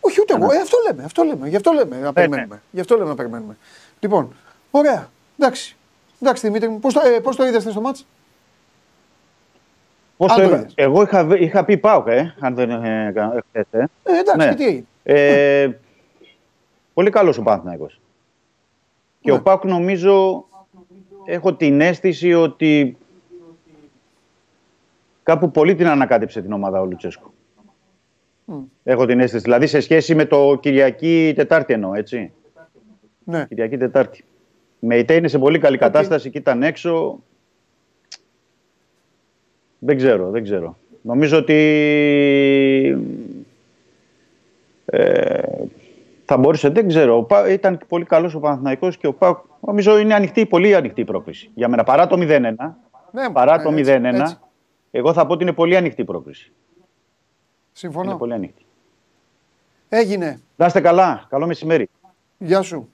Όχι, 0.01 0.21
ούτε 0.21 0.35
εγώ. 0.35 0.53
Ε, 0.53 0.57
αυτό 0.57 0.77
λέμε. 0.87 1.05
Αυτό 1.05 1.23
λέμε. 1.23 1.49
Γι' 1.49 1.57
αυτό 1.57 1.73
λέμε 1.73 1.97
Ναι, 1.97 2.03
να 2.03 2.13
περιμένουμε. 2.13 2.63
Γι' 2.71 2.81
αυτό 2.81 2.97
λέμε 2.97 3.09
να 3.09 3.15
περιμένουμε. 3.15 3.57
Λοιπόν, 4.01 4.33
ωραία. 4.71 5.11
Εντάξει. 5.39 5.77
Εντάξει, 6.23 6.47
Δημήτρη 6.47 6.69
μου. 6.69 6.79
Πώς 6.79 6.93
το, 6.95 7.01
ε, 7.17 7.21
πώς 7.21 7.37
το 7.37 7.47
είδες 7.47 7.63
στο 7.63 7.81
μάτς; 7.81 8.07
Πώς 10.27 10.33
Αν 10.33 10.43
το 10.43 10.49
το 10.49 10.49
είδα. 10.55 10.59
είδες. 10.61 10.73
Εγώ 10.77 11.03
είχα, 11.03 11.29
είχα 11.39 11.65
πει 11.65 11.77
πάω, 11.79 12.05
ε, 12.07 12.35
αν 12.41 12.55
δεν 12.55 12.71
ε, 12.71 13.11
κα- 13.15 13.45
χθες, 13.49 13.67
ε. 13.71 13.79
Ε, 13.79 14.19
εντάξει, 14.19 14.37
Ναι. 14.37 14.49
και 14.49 14.55
τι 14.55 14.65
έγινε. 14.65 14.85
Ε, 15.03 15.69
πολύ 16.95 17.11
καλός 17.11 17.39
ο 17.39 17.43
Παναθηναϊκός. 17.43 18.01
Και 19.21 19.31
Ναι. 19.31 19.37
ο 19.37 19.43
Πάκ 19.43 19.65
νομίζω, 19.65 20.45
έχω 21.25 21.55
την 21.55 21.81
αίσθηση 21.81 22.33
ότι 22.35 22.97
κάπου 25.23 25.51
πολύ 25.51 25.75
την 25.75 25.87
ανακάτεψε 25.87 26.43
την 26.43 26.53
ομάδα 26.53 26.81
ο 26.81 26.85
Λουτσέσκο. 26.85 27.33
Έχω 28.85 29.07
την 29.07 29.21
αίσθηση. 29.21 29.43
Δηλαδή 29.43 29.67
σε 29.67 29.81
σχέση 29.81 30.15
με 30.15 30.25
το 30.25 30.59
Κυριακή 30.61 31.33
Τετάρτη 31.37 31.73
εννοώ, 31.73 31.95
έτσι. 31.95 32.33
Ναι. 33.25 33.45
Κυριακή 33.49 33.77
Τετάρτη. 33.77 34.25
Με 34.79 34.97
η 34.97 35.05
είναι 35.11 35.29
σε 35.29 35.39
πολύ 35.39 35.59
καλή 35.59 35.79
κατάσταση 35.79 36.31
και 36.31 36.39
ήταν 36.39 36.63
έξω. 36.63 37.23
Δεν 39.85 39.97
ξέρω, 39.97 40.31
δεν 40.31 40.43
ξέρω. 40.43 40.77
Νομίζω 41.03 41.39
ότι 41.39 41.55
ε, 44.85 45.41
θα 46.25 46.37
μπορούσε, 46.37 46.69
δεν 46.69 46.89
ξέρω. 46.89 47.17
Ο 47.17 47.23
Πα- 47.23 47.49
Ήταν 47.51 47.79
πολύ 47.89 48.05
καλός 48.05 48.35
ο 48.35 48.41
Παναθηναϊκός 48.41 48.97
και 48.97 49.07
ο 49.07 49.13
Πάουκ 49.13 49.39
νομίζω 49.61 49.99
είναι 49.99 50.15
ανοιχτή, 50.15 50.47
πολύ 50.47 50.75
ανοιχτή 50.75 51.01
η 51.01 51.05
πρόκληση. 51.05 51.51
Για 51.55 51.69
μένα, 51.69 51.85
παρά 51.85 52.07
το 52.07 52.17
0-1, 52.19 52.41
Ναι, 53.11 53.31
παρά 53.33 53.55
ε, 53.55 53.63
το 53.63 53.71
0-1, 53.71 53.77
έτσι, 53.77 54.21
έτσι. 54.21 54.37
εγώ 54.91 55.13
θα 55.13 55.27
πω 55.27 55.33
ότι 55.33 55.43
είναι 55.43 55.53
πολύ 55.53 55.77
ανοιχτή 55.77 56.01
η 56.01 56.05
πρόκληση. 56.05 56.53
Συμφωνώ. 57.73 58.09
Είναι 58.11 58.19
πολύ 58.19 58.33
ανοιχτή. 58.33 58.65
Έγινε. 59.89 60.41
Να 60.57 60.67
είστε 60.67 60.81
καλά. 60.81 61.27
Καλό 61.29 61.47
μεσημέρι. 61.47 61.89
Γεια 62.39 62.63
σου. 62.63 62.89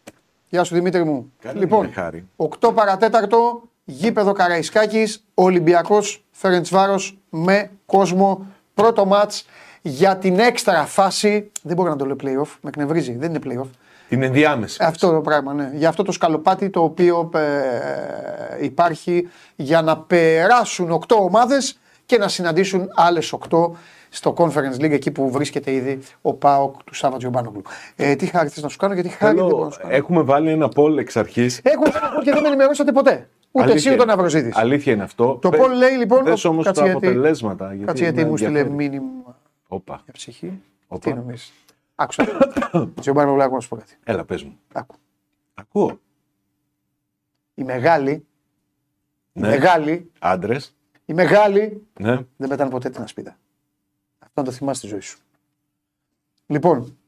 Γεια 0.49 0.65
σου 0.65 0.75
Δημήτρη 0.75 1.05
μου. 1.05 1.33
Καλή 1.41 1.59
λοιπόν, 1.59 1.85
είναι, 1.85 1.93
χάρη. 1.93 2.29
8 2.37 2.75
παρατέταρτο, 2.75 3.63
γήπεδο 3.91 4.33
Καραϊσκάκης, 4.33 5.25
Ολυμπιακός 5.35 6.25
Φερεντσβάρος 6.31 7.19
με 7.31 7.71
κόσμο. 7.87 8.47
Πρώτο 8.75 9.05
μάτς 9.07 9.47
για 9.83 10.17
την 10.17 10.39
έξτρα 10.39 10.85
φάση. 10.85 11.51
Δεν 11.63 11.77
μπορώ 11.77 11.91
να 11.91 11.97
το 11.97 12.05
λέω 12.05 12.17
playoff, 12.23 12.49
με 12.61 12.69
εκνευρίζει. 12.69 13.17
Δεν 13.17 13.35
είναι 13.35 13.41
playoff. 13.45 13.69
Την 14.09 14.23
ενδιάμεση. 14.23 14.85
Αυτό 14.85 15.11
το 15.13 15.21
πράγμα, 15.21 15.53
ναι. 15.55 15.71
Για 15.75 15.89
αυτό 15.89 16.03
το 16.03 16.13
σκαλοπάτι 16.13 16.71
το 16.71 16.83
οποίο 16.83 17.31
ε, 17.35 18.65
υπάρχει 18.65 19.29
για 19.57 19.83
να 19.83 19.97
περάσουν 19.99 21.03
8 21.09 21.17
ομάδες 21.19 21.79
και 22.07 22.19
να 22.19 22.29
συναντήσουν 22.29 22.89
άλλες 22.95 23.35
8 23.51 23.71
στο 24.09 24.35
Conference 24.37 24.81
League 24.81 24.91
εκεί 24.91 25.11
που 25.11 25.31
βρίσκεται 25.31 25.73
ήδη 25.73 25.99
ο 26.23 26.35
ΠΑΟΚ 26.35 26.83
του 26.85 26.95
Σάββα 26.95 27.17
Τζιομπάνογλου. 27.17 27.63
Ε, 27.97 28.15
τι 28.15 28.27
χάρη 28.27 28.49
θες 28.49 28.63
να 28.63 28.69
σου 28.69 28.77
κάνω, 28.77 28.95
γιατί 28.95 29.09
χάρη 29.09 29.37
δεν 29.37 29.45
μπορώ 29.45 29.57
Θέλω, 29.57 29.65
να 29.65 29.71
σου 29.71 29.81
κάνω. 29.81 29.95
έχουμε 29.95 30.23
βάλει 30.23 30.51
ένα 30.51 30.69
poll 30.77 30.99
εξ 30.99 31.17
αρχής. 31.17 31.61
Έχω 31.63 31.83
ένα 31.87 32.01
poll 32.19 32.23
και 32.25 32.31
δεν 32.31 32.43
με 32.43 32.49
ενημερώσατε 32.49 32.93
ποτέ. 32.93 33.29
Ούτε 33.53 33.73
εσύ 33.73 33.93
ούτε 33.93 34.03
ο 34.03 34.05
Ναυροζήτης. 34.05 34.57
Αλήθεια 34.57 34.93
είναι 34.93 35.03
αυτό. 35.03 35.39
Το 35.43 35.49
poll 35.53 35.75
λέει 35.77 35.97
λοιπόν. 35.97 36.25
Πες 36.25 36.45
όμως 36.45 36.65
τα 36.65 36.71
κάτσε 36.71 36.85
γιατί- 36.91 37.07
αποτελέσματα. 37.07 37.67
γιατί 37.69 37.85
Κάτσε 37.85 38.03
γιατί 38.03 38.23
με 38.23 38.29
μου 38.29 38.37
στείλε 38.37 38.49
ενδιαφέρει. 38.59 38.75
μήνυμα 38.75 39.37
Όπα. 39.69 40.01
για 40.05 40.13
ψυχή. 40.13 40.61
Όπα. 40.89 41.11
Τι 41.11 41.17
νομίζεις; 41.17 41.53
Άκουσα. 41.95 42.27
Τζιομπάνογλου, 43.01 43.43
άκου 43.43 43.55
να 43.55 43.61
σου 43.61 43.69
πω 43.69 43.77
κάτι. 43.77 43.97
Έλα, 44.05 44.25
πες 44.25 44.43
μου. 44.45 44.59
Άκου. 44.73 44.95
Ακούω. 45.55 46.01
Οι 47.55 47.65
μεγάλοι, 47.65 48.11
οι 49.33 49.41
Ναι. 49.41 49.49
μεγάλοι, 49.49 50.11
Άντρες. 50.19 50.75
οι 51.05 51.13
μεγάλοι 51.15 51.87
Ναι. 51.99 52.17
δεν 52.37 52.49
πετάνε 52.49 52.71
ποτέ 52.71 52.91
την 52.91 53.03
ασπίδα. 53.03 53.37
Αυτό 54.19 54.41
να 54.41 54.47
το 54.47 54.53
θυμάσαι 54.53 54.79
στη 54.79 54.89
ζωή 54.89 55.01
σου. 55.01 55.19
Λοιπόν, 56.47 56.99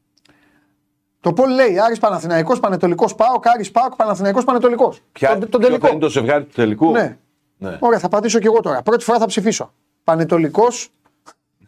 το 1.23 1.33
Πολ 1.33 1.51
λέει 1.51 1.79
Άρης 1.79 1.99
Παναθηναϊκός, 1.99 2.61
Πανετολικός 2.61 3.15
ΠΑΟΚ, 3.15 3.49
Άρης 3.49 3.71
ΠΑΟΚ, 3.71 3.97
Παναθηναϊκός, 3.97 4.45
Πανετολικός. 4.45 5.01
Ποια, 5.13 5.29
τον, 5.39 5.41
τον 5.41 5.49
ποιο 5.49 5.59
τελικό. 5.61 5.87
θα 5.87 5.93
είναι 5.93 6.01
το 6.01 6.09
ζευγάρι 6.09 6.45
του 6.45 6.53
τελικού; 6.55 6.91
Ναι. 6.91 7.19
ναι. 7.59 7.77
Ωραία, 7.81 7.99
θα 7.99 8.09
πατήσω 8.09 8.39
κι 8.39 8.47
εγώ 8.47 8.61
τώρα. 8.61 8.83
Πρώτη 8.83 9.05
φορά 9.05 9.19
θα 9.19 9.27
ψηφίσω. 9.27 9.73
Πανετολικός, 10.05 10.89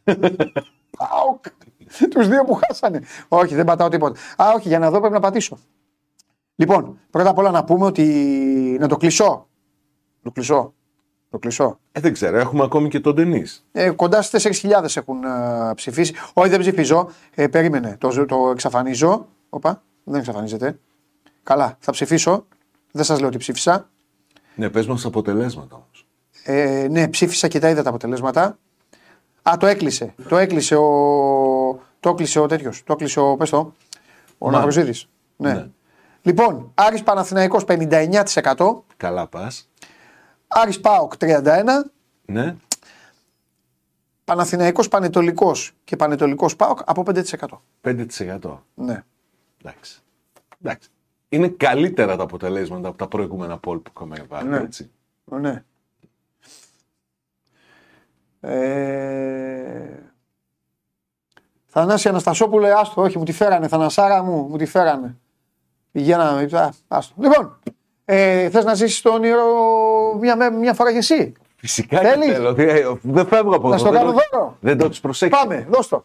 ΠΑΟΚ. 0.98 1.44
Τους 2.10 2.28
δύο 2.28 2.44
που 2.44 2.54
χάσανε. 2.66 3.02
Όχι, 3.28 3.54
δεν 3.54 3.64
πατάω 3.64 3.88
τίποτα. 3.88 4.20
Α, 4.36 4.52
όχι, 4.56 4.68
για 4.68 4.78
να 4.78 4.90
δω 4.90 4.98
πρέπει 4.98 5.14
να 5.14 5.20
πατήσω. 5.20 5.58
Λοιπόν, 6.54 6.98
πρώτα 7.10 7.30
απ' 7.30 7.38
όλα 7.38 7.50
να 7.50 7.64
πούμε 7.64 7.86
ότι. 7.86 8.04
Να 8.80 8.88
το 8.88 8.96
κλεισώ. 8.96 9.48
Το 10.22 10.30
κλεισώ. 10.30 10.74
Το 11.30 11.38
κλεισώ. 11.38 11.78
Ε, 11.92 12.00
δεν 12.00 12.12
ξέρω, 12.12 12.38
έχουμε 12.38 12.62
ακόμη 12.62 12.88
και 12.88 13.00
τον 13.00 13.14
Ντενή. 13.14 13.44
Ε, 13.72 13.90
κοντά 13.90 14.22
στις 14.22 14.62
4.000 14.62 14.96
έχουν 14.96 15.24
ε, 15.24 15.72
ψηφίσει. 15.74 16.14
Όχι, 16.32 16.48
δεν 16.48 16.60
ψηφίζω. 16.60 17.08
Ε, 17.34 17.46
περίμενε. 17.48 17.96
Το, 18.00 18.24
το 18.26 18.50
εξαφανίζω. 18.50 19.26
Οπα, 19.54 19.82
δεν 20.04 20.20
εξαφανίζεται. 20.20 20.78
Καλά, 21.42 21.76
θα 21.80 21.92
ψηφίσω. 21.92 22.46
Δεν 22.92 23.04
σας 23.04 23.18
λέω 23.18 23.28
ότι 23.28 23.38
ψήφισα. 23.38 23.90
Ναι, 24.54 24.70
πες 24.70 24.86
μας 24.86 25.04
αποτελέσματα 25.04 25.76
όμως. 25.76 26.06
Ε, 26.44 26.86
ναι, 26.90 27.08
ψήφισα 27.08 27.48
και 27.48 27.58
τα 27.58 27.68
είδα 27.68 27.82
τα 27.82 27.88
αποτελέσματα. 27.88 28.58
Α, 29.42 29.56
το 29.58 29.66
έκλεισε. 29.66 30.14
Το 30.28 30.36
έκλεισε 30.36 30.76
ο. 30.76 30.88
Το 32.00 32.10
έκλεισε 32.10 32.38
ο 32.40 32.46
τέτοιος. 32.46 32.82
Το 32.84 32.92
έκλεισε 32.92 33.20
ο. 33.20 33.36
Πες 33.36 33.50
το. 33.50 33.74
Ο 34.38 34.46
Μαν. 34.46 34.52
Ναυροζίδης. 34.52 35.08
Ναι. 35.36 35.52
Ναι. 35.52 35.68
Λοιπόν, 36.22 36.70
Άρης 36.74 37.02
Παναθηναϊκός 37.02 37.64
59%. 37.64 38.84
Καλά 38.96 39.26
πας. 39.26 39.70
Άρης 40.46 40.80
ΠΑΟΚ 40.80 41.12
31%. 41.16 41.92
Ναι. 42.24 42.56
Παναθηναϊκός 44.24 44.88
Πανετολικός 44.88 45.72
και 45.84 45.96
Πανετολικός 45.96 46.56
ΠΑΟΚ 46.56 46.78
από 46.84 47.02
5%. 47.02 47.62
5%. 47.80 48.58
Ναι. 48.74 49.04
Εντάξει. 49.64 50.00
Εντάξει. 50.64 50.88
Είναι 51.28 51.48
καλύτερα 51.48 52.16
τα 52.16 52.22
αποτελέσματα 52.22 52.88
από 52.88 52.98
τα 52.98 53.08
προηγούμενα 53.08 53.58
πόλ 53.58 53.78
που 53.78 53.90
είχαμε 53.96 54.24
βάλει. 54.28 54.48
Ναι. 54.48 54.56
Έτσι. 54.58 54.90
Ναι. 55.24 55.64
Ε... 58.40 59.98
Θανάση 61.66 62.08
Αναστασόπουλε, 62.08 62.72
άστο, 62.72 63.02
όχι, 63.02 63.18
μου 63.18 63.24
τη 63.24 63.32
φέρανε. 63.32 63.68
Θανασάρα 63.68 64.22
μου, 64.22 64.46
μου 64.48 64.56
τη 64.56 64.66
φέρανε. 64.66 65.16
Πηγαίναμε, 65.92 66.48
α, 66.52 66.68
άστο. 66.88 67.14
Λοιπόν, 67.18 67.58
ε, 68.04 68.50
θες 68.50 68.64
να 68.64 68.74
ζήσεις 68.74 69.00
το 69.00 69.10
όνειρο 69.10 69.44
μια, 70.20 70.36
με- 70.36 70.50
μια 70.50 70.74
φορά 70.74 70.92
και 70.92 70.98
εσύ; 70.98 71.32
Φυσικά 71.56 71.98
Θέλεις; 72.00 72.26
και 72.26 72.32
θέλω. 72.32 72.54
Ε, 72.58 72.98
Δεν 73.02 73.26
φεύγω 73.26 73.54
από 73.54 73.68
Να 73.68 73.74
εδώ. 73.74 73.84
στο 73.84 73.90
δεν 73.92 74.00
κάνω 74.00 74.12
το- 74.12 74.18
δώρο. 74.32 74.56
Δεν 74.60 74.78
το 74.78 74.84
έχεις 74.84 75.00
προσέξει. 75.00 75.38
Πάμε, 75.40 75.66
δώσ' 75.70 75.88
το. 75.88 76.02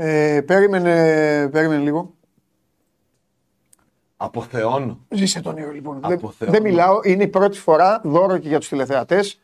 Ε, 0.00 0.40
περίμενε, 0.46 1.48
περίμενε 1.48 1.82
λίγο. 1.82 2.14
Αποθεώνω. 4.16 4.98
Ζήσε 5.08 5.40
τον 5.40 5.52
όνειρο 5.54 5.70
λοιπόν. 5.70 6.00
Δεν, 6.00 6.12
Αποθεώνω. 6.12 6.52
δεν 6.54 6.62
μιλάω, 6.62 7.00
είναι 7.02 7.22
η 7.22 7.28
πρώτη 7.28 7.58
φορά 7.58 8.00
δώρο 8.04 8.38
και 8.38 8.48
για 8.48 8.58
τους 8.58 8.68
τηλεθεατές. 8.68 9.40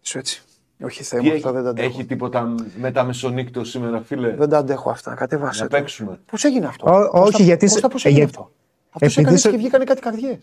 Σου 0.00 0.18
έτσι. 0.18 0.42
Όχι 0.82 1.02
Θεέ 1.02 1.18
Τι 1.20 1.24
μου, 1.26 1.30
έχει, 1.32 1.38
αυτά 1.40 1.52
δεν 1.52 1.62
τα 1.64 1.70
αντέχω. 1.70 1.86
έχει 1.88 2.04
τίποτα 2.04 2.54
με 2.76 2.90
τα 2.92 3.04
μεσονύκτο 3.04 3.64
σήμερα, 3.64 4.00
φίλε; 4.02 4.30
Δεν 4.36 4.48
τα 4.48 4.58
αντέχω 4.58 4.90
αυτά. 4.90 5.14
Κατέβασε. 5.14 5.62
Να 5.62 5.68
το. 5.68 5.76
παίξουμε. 5.76 6.20
Πώς 6.26 6.44
έγινε 6.44 6.66
αυτό; 6.66 6.86
Ό- 6.90 6.92
Κώστα- 7.08 7.20
όχι, 7.20 7.42
γιατί 7.42 7.66
σε- 7.66 7.72
Κώστα, 7.72 7.88
πώς 7.88 8.04
ε, 8.04 8.08
έγινε 8.08 8.24
για- 8.24 8.30
αυτό; 8.40 8.52
Αυτός 8.90 9.02
επειδή 9.12 9.20
έκανες 9.20 9.40
σε- 9.40 9.50
και 9.50 9.56
βγήκανε 9.56 9.84
κάτι 9.84 10.00
καρδιές. 10.00 10.38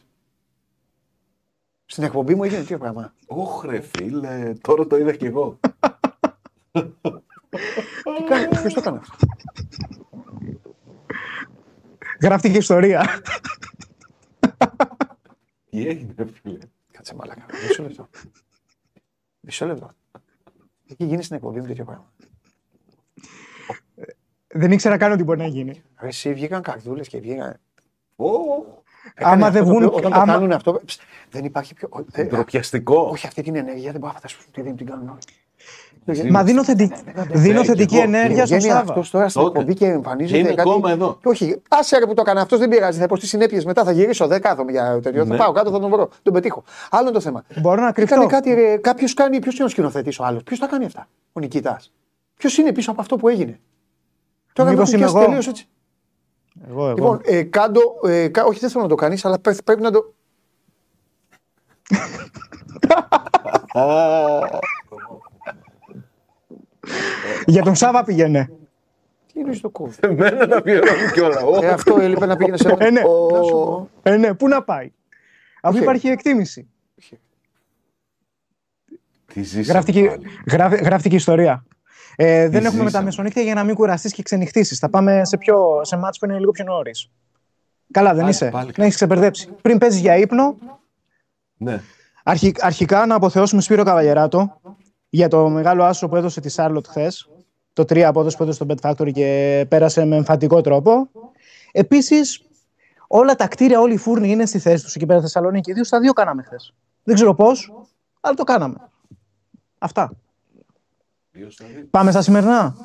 Στην 1.86 2.04
εκπομπή 2.04 2.36
μου 2.36 2.44
έγινε 2.44 2.64
τι 2.64 2.78
πράγμα. 2.78 3.14
Ωχ, 3.28 3.64
ρε 3.64 3.80
φίλε, 3.82 4.54
τώρα 4.62 4.88
το 4.88 4.98
είδα 4.98 5.16
κι 5.16 5.26
εγώ. 5.26 5.60
Τι 8.18 8.24
κάνει, 8.24 8.48
ποιος 8.48 8.74
το 8.74 8.80
έκανε 8.80 8.98
αυτό; 8.98 9.16
Γράφτηκε 12.22 12.58
ιστορία. 12.58 13.22
Τι 15.70 15.88
έγινε, 15.88 16.14
φίλε; 16.42 16.58
Κάτσε 16.92 17.16
μαλάκα. 17.16 17.46
Μισό 17.68 17.84
λεπτό. 17.84 18.08
Μισό 19.40 19.66
λεπτό. 19.66 19.92
Έχει 20.90 21.04
γίνει 21.06 21.24
στην 21.24 21.36
εκπομπή 21.36 21.60
μου 21.60 21.68
τέτοιο 21.68 21.84
πράγμα. 21.86 22.12
δεν 24.48 24.72
ήξερα 24.72 24.98
καν 24.98 25.12
ότι 25.12 25.24
μπορεί 25.24 25.40
να 25.40 25.48
γίνει. 25.48 25.84
Ρε, 26.00 26.08
Εσύ 26.08 26.34
βγήκαν 26.34 26.62
καρδούλες 26.62 27.08
και 27.08 27.20
βγήκαν. 27.20 27.60
Ω, 28.16 28.26
Έκανε 29.16 29.34
Άμα 29.34 29.48
αυτό 29.48 29.60
δεν 29.60 29.68
το 29.68 29.76
οποίο 29.76 29.88
βγουν- 29.90 29.98
Όταν 30.00 30.12
το 30.12 30.20
άμα- 30.20 30.34
κάνουν 30.34 30.52
αυτό. 30.52 30.82
ψ, 30.86 30.98
Δεν 31.30 31.46
υπάρχει 31.46 31.74
πιο. 31.74 31.90
ε, 32.14 32.22
ε, 32.22 32.26
Ντροπιαστικό. 32.26 33.02
Όχι 33.10 33.28
αυτή 33.28 33.42
την 33.42 33.56
ενέργεια 33.56 33.92
δεν 33.92 34.00
μπορώ 34.00 34.14
να 34.14 34.20
φανταστώ 34.20 34.44
τι 34.52 34.62
δεν 34.62 34.76
την 34.76 34.86
κάνουν 34.86 35.10
όλοι. 35.10 35.20
Μα 36.30 36.44
δίνω, 36.44 36.64
θετι... 36.64 36.92
δίνω 37.32 37.60
Ναι, 37.60 37.66
θετική 37.66 37.86
και 37.86 37.96
εγώ. 37.96 38.04
ενέργεια 38.04 38.46
στον 38.46 38.58
Βγαίνει 38.58 38.74
Σάβα. 38.74 38.90
αυτός 38.92 39.10
τώρα 39.10 39.30
στην 39.30 39.42
Τότε. 39.42 39.60
εκπομπή 39.60 39.78
και 39.78 39.86
εμφανίζεται. 39.86 40.34
Και 40.34 40.40
είναι 40.48 40.56
κάτι... 40.56 40.70
ακόμα 40.70 40.92
εδώ. 40.92 41.18
Και 41.22 41.28
όχι, 41.28 41.62
άσε 41.70 41.98
ρε 41.98 42.06
που 42.06 42.14
το 42.14 42.22
έκανε 42.22 42.40
αυτός, 42.40 42.60
δεν 42.60 42.70
πειράζει. 42.70 43.00
Θα 43.00 43.06
πω 43.08 43.16
στι 43.16 43.28
συνέπειες 43.28 43.66
μετά. 43.66 43.84
Θα 43.84 43.92
γυρίσω, 43.92 44.28
δεν 44.28 44.42
κάθομαι 44.42 44.72
για 44.72 45.00
τέτοιο. 45.04 45.26
Θα 45.26 45.32
Ναι. 45.32 45.38
πάω 45.38 45.52
κάτω, 45.52 45.72
θα 45.72 45.80
τον 45.80 45.90
βρω. 45.90 46.10
Τον 46.24 46.34
πετύχω. 46.34 46.64
Άλλο 46.90 47.04
είναι 47.04 47.12
το 47.12 47.20
θέμα. 47.20 47.44
Μπορώ 47.62 47.82
να 47.82 47.92
κρυφτώ. 47.92 48.14
Έκανε 48.16 48.30
κάτι, 48.32 48.54
ρε, 48.54 48.78
κάποιος 48.78 49.14
κάνει. 49.14 49.40
Ποιος 49.40 49.56
είναι 49.56 49.64
ο 49.66 49.68
σκηνοθέτης 49.70 50.20
ο 50.20 50.24
άλλος. 50.26 50.44
Ποιος 50.44 50.60
τα 50.60 50.68
κάνει 50.68 50.86
αυτά. 50.86 51.08
Ο 51.34 51.40
Νικητάς; 51.40 51.92
Ποιος 52.38 52.58
είναι 52.58 52.72
πίσω 52.72 52.92
από 52.92 53.02
αυτό 53.02 53.16
που 53.16 53.28
έγινε; 53.28 53.60
Τώρα 54.54 54.70
Μήπως 54.70 54.92
με 54.92 54.98
είμαι 54.98 55.06
πιάσεις 55.06 55.16
εγώ; 55.22 55.26
τελείως 55.30 55.48
έτσι. 55.48 55.68
Εγώ, 56.70 56.82
εγώ. 56.86 56.94
Λοιπόν, 56.96 57.22
ε, 57.24 57.44
κάντο, 57.44 57.82
ε, 58.08 58.28
κα- 58.28 58.44
όχι 58.46 58.60
δεν 58.60 58.70
θέλω 58.70 58.84
να 58.84 58.90
το 58.90 58.96
κάνεις, 58.96 59.26
αλλά 59.26 59.40
πρέ- 59.40 59.62
πρέπει 59.64 59.82
να 59.82 59.92
το. 59.92 60.14
Για 67.46 67.64
τον 67.64 67.76
Σάβα 67.76 68.04
πήγαινε. 68.04 68.50
Τι 69.34 69.40
είναι 69.40 69.56
το 69.56 69.70
κόβει. 69.70 69.96
Εμένα 70.00 70.46
να 70.48 70.62
πληρώνει 70.62 71.12
κιόλα. 71.14 71.42
Ω, 71.42 71.64
Ε, 71.64 71.68
αυτό 71.70 72.00
έλειπε 72.00 72.26
να 72.26 72.36
πήγαινε 72.36 72.58
σε 72.58 72.76
Ε, 72.80 72.90
ναι. 72.90 73.02
Ω, 73.06 73.30
να 73.32 73.44
σου 73.44 73.52
πω. 73.52 73.90
Ε, 74.04 74.18
ναι, 74.18 74.34
πού 74.34 74.48
να 74.48 74.64
πάει; 74.64 74.92
Αφού 75.62 75.76
Όχι. 75.76 75.84
υπάρχει 75.84 76.08
εκτίμηση. 76.08 76.68
Τι 79.34 79.42
ζήσαμε 79.44 79.66
Γράφτηκε, 79.66 80.04
πάλι. 80.08 80.26
γράφ, 80.52 80.74
γράφτηκε 80.74 81.16
ιστορία. 81.16 81.66
Ε, 82.16 82.42
δεν 82.42 82.48
έχουμε 82.54 82.62
ζήσαμε. 82.68 82.84
μεταμεσονύχτια 82.84 83.42
για 83.42 83.54
να 83.54 83.64
μην 83.64 83.76
κουραστείς 83.76 84.14
και 84.14 84.22
ξενυχτήσεις. 84.24 84.80
Θα 84.80 84.90
πάμε 84.90 85.26
σε, 85.26 85.38
πιο, 85.38 85.80
σε 85.84 85.98
μάτς 85.98 86.20
που 86.20 86.26
είναι 86.26 86.40
λίγο 86.40 86.52
πιο 86.52 86.64
νωρίς. 86.66 87.10
Καλά, 87.92 88.10
δεν 88.10 88.20
Πάλι, 88.20 88.30
είσαι. 88.34 88.50
πάλι. 88.50 88.72
Να 88.78 88.84
έχεις 88.84 88.96
ξεπερδέψει. 88.96 89.50
Πριν 89.62 89.78
παίζεις 89.78 90.00
για 90.00 90.18
ύπνο, 90.18 90.58
Ναι. 91.58 91.82
αρχι, 92.24 92.54
αρχικά 92.60 93.06
να 93.06 93.16
αποθεώσουμε 93.16 93.62
Σπύρο 93.62 93.84
Καβαγεράτο 93.84 94.62
για 95.14 95.28
το 95.28 95.50
μεγάλο 95.50 95.84
άσο 95.84 96.08
που 96.08 96.16
έδωσε 96.16 96.42
τη 96.42 96.50
Σάρλοτ 96.50 96.88
χθες. 96.88 97.30
Το 97.74 97.84
3 97.84 98.00
απόδοση 98.00 98.38
που 98.38 98.44
έδωσε 98.44 98.64
στο 98.64 98.66
Bet 98.70 98.90
Factory 98.90 99.12
και 99.12 99.66
πέρασε 99.70 100.06
με 100.06 100.16
εμφαντικό 100.16 100.62
τρόπο. 100.62 101.10
Επίσης, 101.72 102.42
όλα 103.08 103.36
τα 103.36 103.48
κτίρια, 103.48 103.80
όλοι 103.80 103.94
οι 103.94 103.98
φούρνοι 103.98 104.32
είναι 104.32 104.46
στη 104.46 104.60
θέση 104.60 104.84
τους 104.84 104.96
εκεί 104.96 105.06
πέρα 105.06 105.20
στη 105.20 105.28
Θεσσαλονίκη. 105.28 105.74
Δύο 105.74 105.84
στα 105.84 106.00
δύο 106.00 106.14
κάναμε 106.14 106.44
χθες. 106.44 106.74
Δεν 107.04 107.16
ξέρω 107.16 107.34
πώς, 107.34 107.74
αλλά 108.22 108.36
το 108.36 108.44
κάναμε. 108.44 108.90
Αυτά. 109.78 110.12
Δύο 111.32 111.50
στα 111.50 111.66
δύο. 111.66 111.88
Πάμε 111.90 112.12
στα 112.12 112.22
σημερινά; 112.22 112.76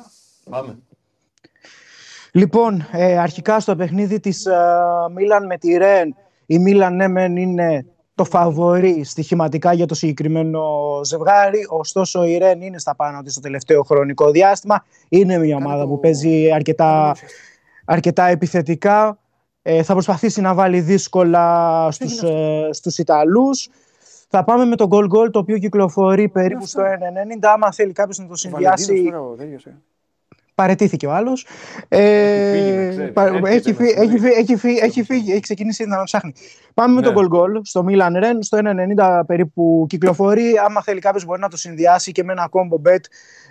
Πάμε. 0.49 0.79
Λοιπόν, 2.31 2.87
ε, 2.91 3.17
αρχικά 3.17 3.59
στο 3.59 3.75
παιχνίδι 3.75 4.19
της 4.19 4.45
ε, 4.45 4.57
Μίλαν 5.13 5.45
με 5.45 5.57
τη 5.57 5.77
Ρεν, 5.77 6.15
η 6.45 6.59
Μίλαν 6.59 6.95
ναι 6.95 7.07
μεν 7.07 7.35
είναι 7.35 7.85
το 8.19 8.25
φαβορί 8.25 9.03
στοιχηματικά 9.03 9.73
για 9.73 9.85
το 9.85 9.95
συγκεκριμένο 9.95 10.61
ζευγάρι, 11.03 11.65
ωστόσο 11.69 12.23
η 12.23 12.37
Ρεν 12.37 12.61
είναι 12.61 12.79
στα 12.79 12.95
πάνω 12.95 13.21
της 13.21 13.31
στο 13.31 13.41
τελευταίο 13.41 13.83
χρονικό 13.83 14.31
διάστημα. 14.31 14.85
Είναι 15.09 15.37
μια 15.37 15.55
ομάδα 15.55 15.87
που 15.87 15.99
παίζει 15.99 16.51
αρκετά, 16.51 17.15
αρκετά 17.85 18.25
επιθετικά. 18.25 19.17
Ε, 19.61 19.83
θα 19.83 19.93
προσπαθήσει 19.93 20.41
να 20.41 20.53
βάλει 20.53 20.79
δύσκολα 20.79 21.87
στους, 21.91 22.23
ε, 22.23 22.69
στους 22.71 22.97
Ιταλούς. 22.97 23.69
Θα 24.29 24.43
πάμε 24.43 24.65
με 24.65 24.75
το 24.75 24.87
goal 24.91 25.03
goal 25.03 25.31
το 25.31 25.39
οποίο 25.39 25.57
κυκλοφορεί 25.57 26.29
περίπου 26.29 26.65
στο 26.65 26.81
1.90. 26.81 27.49
Άμα 27.53 27.71
θέλει 27.71 27.91
κάποιος 27.91 28.17
να 28.17 28.27
το 28.27 28.35
συνδυάσει 28.35 29.11
παρετήθηκε 30.59 31.07
ο 31.07 31.11
άλλος. 31.13 31.45
Έχει 31.87 32.51
φύγει, 32.51 32.71
να 32.77 32.89
ξέρεις. 32.89 33.11
έχει, 33.17 33.55
Έρχεται 33.55 33.73
φύγει, 33.73 33.93
να 33.93 34.01
έχει, 34.01 34.09
σου 34.11 34.19
φύγει, 34.19 34.39
έχει, 34.39 34.55
φύγει, 34.57 34.79
έχει 34.79 35.03
φύγει, 35.03 35.31
έχει 35.31 35.39
ξεκινήσει 35.39 35.85
να 35.85 36.03
ψάχνει. 36.03 36.33
Πάμε 36.73 36.93
με 36.93 37.01
Ναι. 37.01 37.13
το 37.13 37.21
goal 37.21 37.35
goal 37.35 37.59
στο 37.61 37.85
Milan 37.87 38.23
Ren, 38.23 38.37
στο 38.39 38.57
1.90 38.57 39.23
περίπου 39.27 39.85
κυκλοφορεί. 39.89 40.53
Άμα 40.65 40.81
θέλει 40.81 40.99
κάποιος 40.99 41.25
μπορεί 41.25 41.41
να 41.41 41.49
το 41.49 41.57
συνδυάσει 41.57 42.11
και 42.11 42.23
με 42.23 42.31
ένα 42.31 42.49
combo 42.51 42.89
bet, 42.89 42.99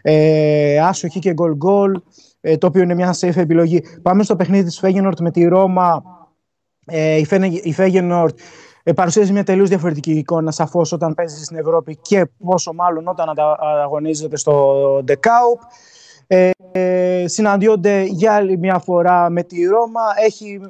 ε, 0.03 0.79
άσοχη 0.81 1.19
και 1.19 1.35
goal 1.37 1.67
goal, 1.69 2.03
ε, 2.41 2.57
το 2.57 2.67
οποίο 2.67 2.83
είναι 2.83 2.95
μια 2.95 3.15
safe 3.21 3.37
επιλογή. 3.37 3.83
Πάμε 4.03 4.23
στο 4.23 4.37
παιχνίδι 4.37 4.65
της 4.65 4.81
Feyenoord 4.83 5.21
με 5.21 5.31
τη 5.31 5.45
Ρώμα. 5.45 6.03
Ε, 6.87 7.17
η, 7.17 7.25
Φένε- 7.25 7.53
η 7.65 7.75
Feyenoord 7.79 8.35
ε, 8.83 8.93
παρουσιάζει 8.93 9.33
μια 9.33 9.45
τελείως 9.45 9.69
διαφορετική 9.69 10.13
εικόνα 10.13 10.51
σαφώς 10.51 10.93
όταν 10.93 11.15
παίζει 11.15 11.45
στην 11.45 11.57
Ευρώπη 11.57 11.97
και 12.03 12.27
πόσο 12.39 12.73
μάλλον 12.73 13.09
όταν 13.09 13.29
αντα- 13.29 13.59
αγωνίζεται 13.83 14.37
στο 14.37 14.75
The 15.07 15.13
Cup. 15.13 15.59
Ε, 16.31 16.51
ε, 16.73 17.25
συναντιόνται 17.29 18.03
για 18.03 18.33
άλλη 18.33 18.59
μια 18.59 18.79
φορά 18.79 19.31
με 19.31 19.43
τη 19.43 19.65
Ρώμα. 19.65 20.01
Έχει 20.27 20.61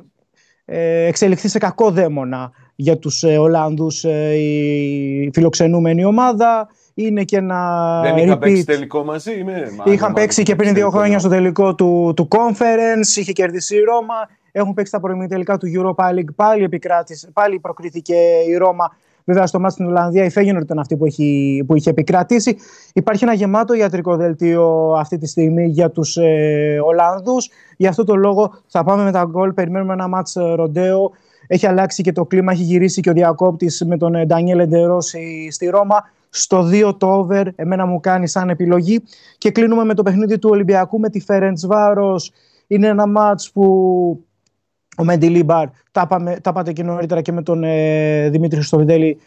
ε, 0.65 1.07
εξελιχθεί 1.07 1.49
σε 1.49 1.59
κακό 1.59 1.91
δαίμονα 1.91 2.51
για 2.75 2.99
τους 2.99 3.23
ε, 3.23 3.39
Ολλανδούς 3.39 4.05
ε, 4.05 4.35
η 4.35 5.31
φιλοξενούμενη 5.33 6.05
ομάδα. 6.05 6.69
Είναι 6.95 7.25
και 7.25 7.37
ένα 7.37 8.01
Δεν 8.03 8.17
είχα 8.17 8.35
repeat. 8.35 8.41
παίξει 8.41 8.65
τελικό 8.65 9.05
μαζί. 9.05 9.39
Είμαι, 9.39 9.69
Είχαν 9.85 10.13
παίξει 10.13 10.43
και 10.43 10.55
πριν 10.55 10.75
δύο 10.75 10.91
χρόνια 10.91 11.19
στο 11.19 11.29
τελικό 11.29 11.75
του, 11.75 12.13
του 12.17 12.29
Conference, 12.31 13.17
είχε 13.17 13.33
κερδίσει 13.33 13.77
η 13.77 13.81
Ρώμα. 13.81 14.15
Έχουν 14.53 14.75
παίξει 14.75 14.93
τα 14.93 15.01
προημιτελικά 15.01 15.59
του 15.59 15.67
Europa 15.75 16.05
League, 16.15 16.35
πάλι, 16.37 16.63
επικράτησε, 16.63 17.31
πάλι 17.33 17.59
προκρίθηκε 17.59 18.15
η 18.49 18.57
Ρώμα. 18.57 18.97
Βέβαια, 19.29 19.47
στο 19.47 19.61
μάτι 19.61 19.73
στην 19.73 19.87
Ολλανδία 19.87 20.25
η 20.25 20.31
Φέγενορ 20.31 20.63
ήταν 20.63 20.79
αυτή 20.79 20.97
που, 20.97 21.05
έχει, 21.05 21.63
που 21.67 21.77
είχε 21.77 21.91
επικρατήσει. 21.91 22.57
Υπάρχει 22.93 23.25
ένα 23.25 23.33
γεμάτο 23.33 23.75
ιατρικό 23.75 24.17
δελτίο 24.17 24.93
αυτή 24.93 25.19
τη 25.19 25.27
στιγμή 25.27 25.67
για 25.67 25.91
τους 25.91 26.17
ε, 26.17 26.79
Ολλανδούς. 26.85 27.51
Γι' 27.77 27.87
αυτό 27.87 28.05
το 28.05 28.15
λόγο 28.15 28.55
θα 28.67 28.85
πάμε 28.85 29.05
με 29.05 29.13
τα 29.13 29.25
γκολ. 29.25 29.53
Περιμένουμε 29.53 29.93
ένα 29.93 30.09
ματς 30.09 30.37
ε, 30.37 30.55
ροντέο. 30.55 31.11
Έχει 31.47 31.67
αλλάξει 31.67 32.03
και 32.03 32.13
το 32.13 32.25
κλίμα, 32.25 32.53
έχει 32.53 32.63
γυρίσει 32.63 33.01
και 33.01 33.11
ο 33.11 33.13
διακόπτης 33.13 33.85
με 33.87 33.97
τον 33.97 34.15
ε, 34.15 34.25
Ντανιέλε 34.25 34.59
Ντε 34.59 34.97
Ρόσι 34.97 35.49
στη 35.51 35.67
Ρώμα. 35.67 35.97
Στο 36.31 36.69
2 36.73 36.95
το 36.99 37.13
over, 37.13 37.45
εμένα 37.55 37.87
μου 37.87 38.01
κάνει 38.01 38.29
σαν 38.29 38.51
επιλογή. 38.51 39.03
Και 39.39 39.51
κλείνουμε 39.51 39.85
με 39.85 39.95
το 39.95 40.03
παιχνίδι 40.03 40.39
του 40.39 40.49
Ολυμπιακού 40.53 40.99
με 40.99 41.09
τη 41.09 41.21
Φερεντσβάρος. 41.21 42.33
Είναι 42.67 42.87
ένα 42.87 43.07
ματς 43.07 43.51
που 43.51 43.65
ο 44.99 45.05
Μεντιλίμπαρ, 45.05 45.67
τα, 45.93 46.03
είπαμε- 46.05 46.41
τα 46.41 46.51
είπατε 46.51 46.73
και 46.73 46.83
νωρίτερα 46.83 47.21
και 47.21 47.33
με 47.33 47.43
τον 47.43 47.65
ε, 47.65 48.29
Δημήτρη 48.29 48.57
Χριστοβιδέλη, 48.57 49.19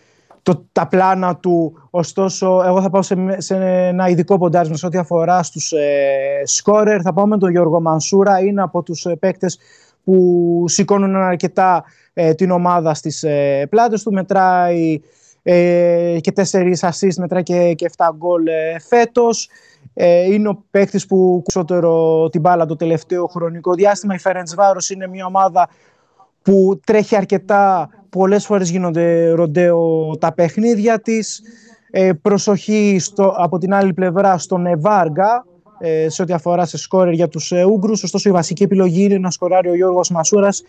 το, 0.43 0.65
τα 0.71 0.87
πλάνα 0.87 1.35
του. 1.35 1.73
Ωστόσο, 1.89 2.63
εγώ 2.65 2.81
θα 2.81 2.89
πάω 2.89 3.01
σε, 3.01 3.15
σε 3.37 3.55
ένα 3.87 4.07
ειδικό 4.07 4.37
ποντάρισμα 4.37 4.75
σε 4.75 4.85
ό,τι 4.85 4.97
αφορά 4.97 5.43
στους 5.43 5.71
ε, 5.71 6.41
σκόρερ. 6.43 6.99
Θα 7.03 7.13
πάω 7.13 7.27
με 7.27 7.37
τον 7.37 7.51
Γιώργο 7.51 7.81
Μανσούρα. 7.81 8.39
Είναι 8.39 8.61
από 8.61 8.83
τους 8.83 9.05
ε, 9.05 9.15
παίκτες 9.15 9.57
που 10.03 10.63
σηκώνουν 10.67 11.15
αρκετά 11.15 11.83
ε, 12.13 12.33
την 12.33 12.51
ομάδα 12.51 12.93
στις 12.93 13.23
ε, 13.23 13.67
πλάτες 13.69 14.03
του. 14.03 14.11
Μετράει 14.11 15.01
ε, 15.43 16.17
και 16.21 16.31
τέσσερις 16.31 16.83
assist, 16.83 17.15
μετράει 17.17 17.43
και, 17.43 17.73
και 17.73 17.89
7 17.97 18.05
γκολ 18.17 18.47
ε, 18.47 18.79
φέτος. 18.79 19.49
Ε, 19.93 20.33
είναι 20.33 20.49
ο 20.49 20.63
παίκτης 20.71 21.05
που 21.05 21.41
περισσότερο 21.45 22.29
την 22.29 22.41
μπάλα 22.41 22.65
το 22.65 22.75
τελευταίο 22.75 23.25
χρονικό 23.27 23.73
διάστημα. 23.73 24.13
Η 24.13 24.17
Φέρεντς 24.17 24.55
Βάρος 24.55 24.89
είναι 24.89 25.07
μια 25.07 25.25
ομάδα 25.25 25.69
που 26.41 26.79
τρέχει 26.85 27.15
αρκετά, 27.15 27.89
πολλές 28.09 28.45
φορές 28.45 28.69
γίνονται 28.69 29.29
ροντέο 29.29 30.17
τα 30.17 30.33
παιχνίδια 30.33 30.99
της. 31.01 31.41
Ε, 31.91 32.11
προσοχή 32.21 32.97
στο, 32.99 33.33
από 33.37 33.57
την 33.57 33.73
άλλη 33.73 33.93
πλευρά 33.93 34.37
στον 34.37 34.65
Εβάργα, 34.65 35.45
ε, 35.79 36.09
σε 36.09 36.21
ό,τι 36.21 36.33
αφορά 36.33 36.65
σε 36.65 36.77
σκόρερ 36.77 37.13
για 37.13 37.27
τους 37.27 37.51
ε, 37.51 37.63
Ούγγρους. 37.63 38.03
Ωστόσο 38.03 38.29
η 38.29 38.31
βασική 38.31 38.63
επιλογή 38.63 39.03
είναι 39.03 39.17
να 39.17 39.31
σκοράρει 39.31 39.69
ο 39.69 39.75
Γιώργος 39.75 40.09
Μασούρας, 40.09 40.63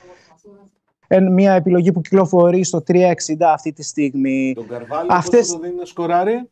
ε, 1.07 1.21
μια 1.21 1.53
επιλογή 1.53 1.93
που 1.93 2.01
κυκλοφορεί 2.01 2.65
στο 2.65 2.81
360 2.81 3.53
αυτή 3.53 3.73
τη 3.73 3.83
στιγμή. 3.83 4.53
Τον 4.55 4.67
Καρβάλιο 4.67 5.07
Αυτές- 5.11 5.41
πώς 5.41 5.49
θα 5.49 5.55
το 5.57 5.61
δίνει 5.63 5.75
να 5.77 5.85
σκοράρει; 5.85 6.49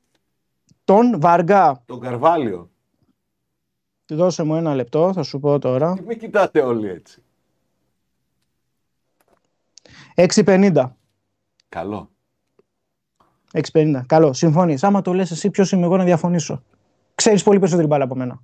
Τον 0.91 1.21
Βάργα, 1.21 1.83
Τον 1.87 2.01
Καρβάλιο. 2.01 2.71
δώσε 4.09 4.43
μου 4.43 4.55
ένα 4.55 4.75
λεπτό, 4.75 5.13
θα 5.13 5.23
σου 5.23 5.41
πω 5.41 5.59
τώρα. 5.59 5.95
Μην 6.07 6.19
κοιτάτε 6.19 6.61
όλοι 6.61 6.89
έτσι. 6.89 7.23
6.50. 10.15 10.91
Καλό. 11.69 12.11
6.50. 13.53 14.03
Καλό. 14.07 14.33
Συμφωνείς. 14.33 14.85
Άμα 14.85 15.01
το 15.03 15.13
λες 15.13 15.31
εσύ, 15.31 15.51
ποιο 15.51 15.65
είμαι 15.73 15.85
εγώ 15.87 15.97
να 15.97 16.05
διαφωνήσω. 16.05 16.63
Ξέρεις 17.15 17.43
πολύ 17.43 17.59
περισσότερη 17.59 17.89
μπάλα 17.89 18.05
από 18.05 18.15
μένα. 18.15 18.43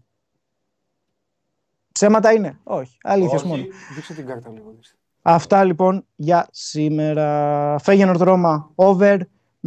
Ψέματα 1.93 2.33
είναι. 2.33 2.59
Όχι. 2.63 2.99
Αλήθεια 3.03 3.37
Όχι. 3.39 3.47
μόνο. 3.47 3.63
Δείξε 3.95 4.15
την 4.15 4.27
κάρτα 4.27 4.51
λίγο. 4.51 4.75
Αυτά 5.23 5.65
λοιπόν 5.65 6.07
για 6.17 6.49
σήμερα. 6.51 7.79
Φέγενορτ 7.79 8.21
Ρώμα, 8.21 8.71
over. 8.75 9.19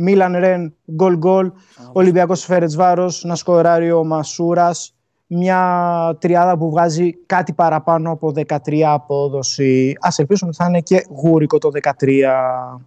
Μίλαν 0.02 0.36
Ρεν, 0.38 0.76
γκολ 0.92 1.18
γκολ. 1.18 1.52
Ολυμπιακός 1.92 2.44
Φέρετς 2.44 2.76
Βάρος, 2.76 3.24
να 3.24 3.36
σκοράρει 3.36 3.92
ο 3.92 4.04
Μασούρας. 4.04 4.94
μια 5.28 6.18
τριάδα 6.20 6.58
που 6.58 6.70
βγάζει 6.70 7.14
κάτι 7.26 7.54
παραπάνω 7.54 8.12
από 8.12 8.32
13 8.32 8.82
απόδοση. 8.94 9.98
Ας 10.00 10.20
ελπίσουμε 10.20 10.50
ότι 10.50 10.60
θα 10.64 10.70
είναι 10.70 10.82
και 10.82 11.06
γούρικο 11.10 11.58
το 11.58 11.70
13. 11.70 12.82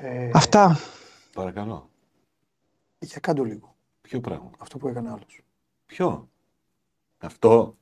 Ε, 0.00 0.30
Αυτά. 0.32 0.78
Παρακαλώ. 1.34 1.88
Για 2.98 3.18
κάντο 3.20 3.42
λίγο. 3.44 3.74
Ποιο 4.00 4.20
πράγμα; 4.20 4.50
Αυτό 4.58 4.78
που 4.78 4.88
έκανε 4.88 5.08
άλλος. 5.08 5.40
Ποιο; 5.86 6.28
Αυτό. 7.18 7.74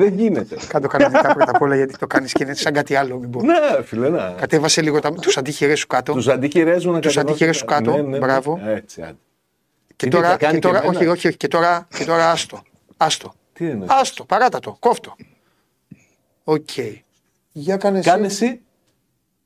Δεν 0.00 0.14
γίνεται. 0.18 0.56
Κάντο 0.68 0.88
κανονικά 0.88 1.34
πρώτα 1.34 1.50
απ' 1.54 1.62
όλα 1.62 1.76
γιατί 1.76 1.98
το 1.98 2.06
κάνεις 2.06 2.32
και 2.32 2.42
είναι 2.44 2.54
σαν 2.54 2.72
κάτι 2.72 2.94
άλλο. 2.94 3.18
Μην 3.18 3.30
πω. 3.30 3.42
ναι, 3.42 3.82
φίλε, 3.84 4.08
ναι. 4.08 4.34
Κατέβασε 4.38 4.82
λίγο 4.82 5.00
τους 5.00 5.36
αντίχειρέ 5.36 5.74
σου 5.74 5.86
κάτω. 5.86 6.12
Τους 6.12 6.28
αντίχειρέ 6.28 6.70
μου 6.84 6.92
να 6.92 7.00
Τους 7.00 7.14
κατεβάσω- 7.14 7.18
αντίχειρες 7.28 7.56
σου 7.56 7.64
κάτω. 7.64 7.90
Ναι, 7.90 8.02
ναι, 8.02 8.08
ναι. 8.08 8.18
Μπράβο. 8.18 8.60
Έτσι, 8.64 9.02
άντε. 9.02 9.16
Και 9.96 10.06
Τι 10.08 10.16
θα 10.16 10.22
τώρα, 10.22 10.36
κάνει 10.36 10.54
και 10.54 10.60
τώρα 10.60 10.78
και 10.80 10.84
εμένα; 10.86 11.00
όχι, 11.00 11.08
όχι, 11.10 11.26
όχι, 11.28 11.36
και 11.36 11.48
τώρα, 11.48 11.88
και 11.98 12.04
τώρα 12.04 12.30
άστο. 12.30 12.62
Άστο. 12.96 13.32
Τι 13.52 13.68
εννοείς; 13.68 13.90
Άστο, 13.90 14.24
παράτα 14.24 14.58
το. 14.58 14.76
Κόφτο. 14.78 15.16
Οκ. 16.44 16.68
Για 17.52 17.76
κάνε 17.76 17.98
εσύ. 17.98 18.08
Κάνε 18.08 18.26
εσύ. 18.26 18.60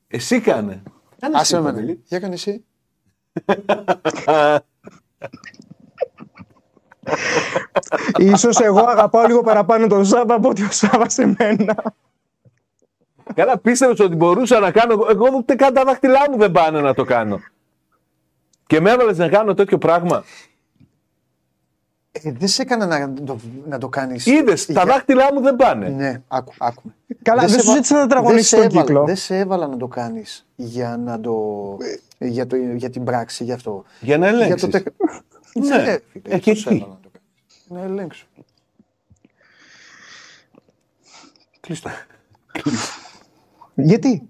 Εσύ 0.09 0.40
κάνε. 0.40 0.82
Κάνε 1.18 1.36
Άσε 1.39 1.55
εσύ, 1.56 1.64
με. 1.64 1.70
Παντελή. 1.70 2.01
Για 2.05 2.18
κάνε 2.18 2.35
εσύ. 2.35 2.64
Ίσως 8.18 8.60
εγώ 8.60 8.78
αγαπάω 8.89 9.26
λίγο 9.26 9.40
παραπάνω 9.40 9.86
τον 9.86 10.05
Σάβα 10.05 10.35
από 10.35 10.48
ότι 10.48 10.62
ο 10.62 10.68
Σάβα 10.70 11.09
σε 11.09 11.35
μένα. 11.39 11.76
Καλά, 13.35 13.59
πίστευες 13.59 14.01
ότι 14.01 14.14
μπορούσα 14.16 14.59
να 14.59 14.70
κάνω. 14.70 15.06
Εγώ 15.10 15.26
ούτε 15.36 15.55
καν 15.55 15.74
τα 15.74 15.85
δάχτυλά 15.85 16.31
μου 16.31 16.36
δεν 16.39 16.51
πάνε 16.52 16.81
να 16.81 16.94
το 16.94 17.05
κάνω. 17.05 17.40
Και 18.66 18.81
με 18.81 18.90
έβαλες 18.90 19.18
να 19.18 19.28
κάνω 19.28 19.55
τέτοιο 19.55 19.78
πράγμα. 19.78 20.24
Ε, 22.12 22.32
δεν 22.32 22.48
σε 22.48 22.62
έκανα 22.62 22.86
να 22.86 23.12
το, 23.24 23.36
να 23.68 23.78
το 23.78 23.89
κάνεις. 23.89 24.26
Είδες, 24.26 24.66
τα 24.66 24.85
δάχτυλά 24.85 25.28
μου 25.35 25.40
δεν 25.40 25.56
πάνε. 25.56 25.89
Ναι, 25.89 26.22
άκου, 26.28 26.52
άκου. 26.59 26.82
Καλά, 27.22 27.40
δεν 27.40 27.48
σε 27.51 27.55
σου 27.59 27.64
έβα- 27.64 27.74
ζήτησα 27.74 27.94
να 27.94 28.01
δεν 28.01 28.09
τραγωνίσεις 28.09 28.48
σε 28.48 28.56
τον 28.56 28.64
έβαλα- 28.64 28.85
κύκλο. 28.85 29.05
Δεν 29.05 29.16
σε 29.16 29.39
έβαλα 29.39 29.66
να 29.66 29.76
το 29.76 29.86
κάνεις 29.86 30.47
για, 30.56 30.97
να 31.05 31.20
το, 31.20 31.35
για, 32.18 32.47
το, 32.47 32.56
για 32.56 32.90
την 32.90 33.05
πράξη, 33.05 33.44
για 33.44 33.55
αυτό. 33.55 33.85
Για 34.01 34.18
να 34.18 34.28
Για 34.31 34.36
ελέγξεις. 34.36 34.60
το 34.60 34.68
τεκ... 34.68 34.86
Ναι. 35.55 35.78
φίλε, 35.78 36.01
Ε, 36.22 36.39
και 36.39 36.51
πώς 36.52 36.60
σε 36.60 36.68
τι; 36.68 36.76
έβαλα 36.76 36.93
να 36.94 37.01
το 37.01 37.09
κάνεις. 37.12 37.66
Να 37.68 37.81
ελέγξω. 37.81 38.26
Κλείστο. 41.60 41.90
Γιατί; 43.74 44.28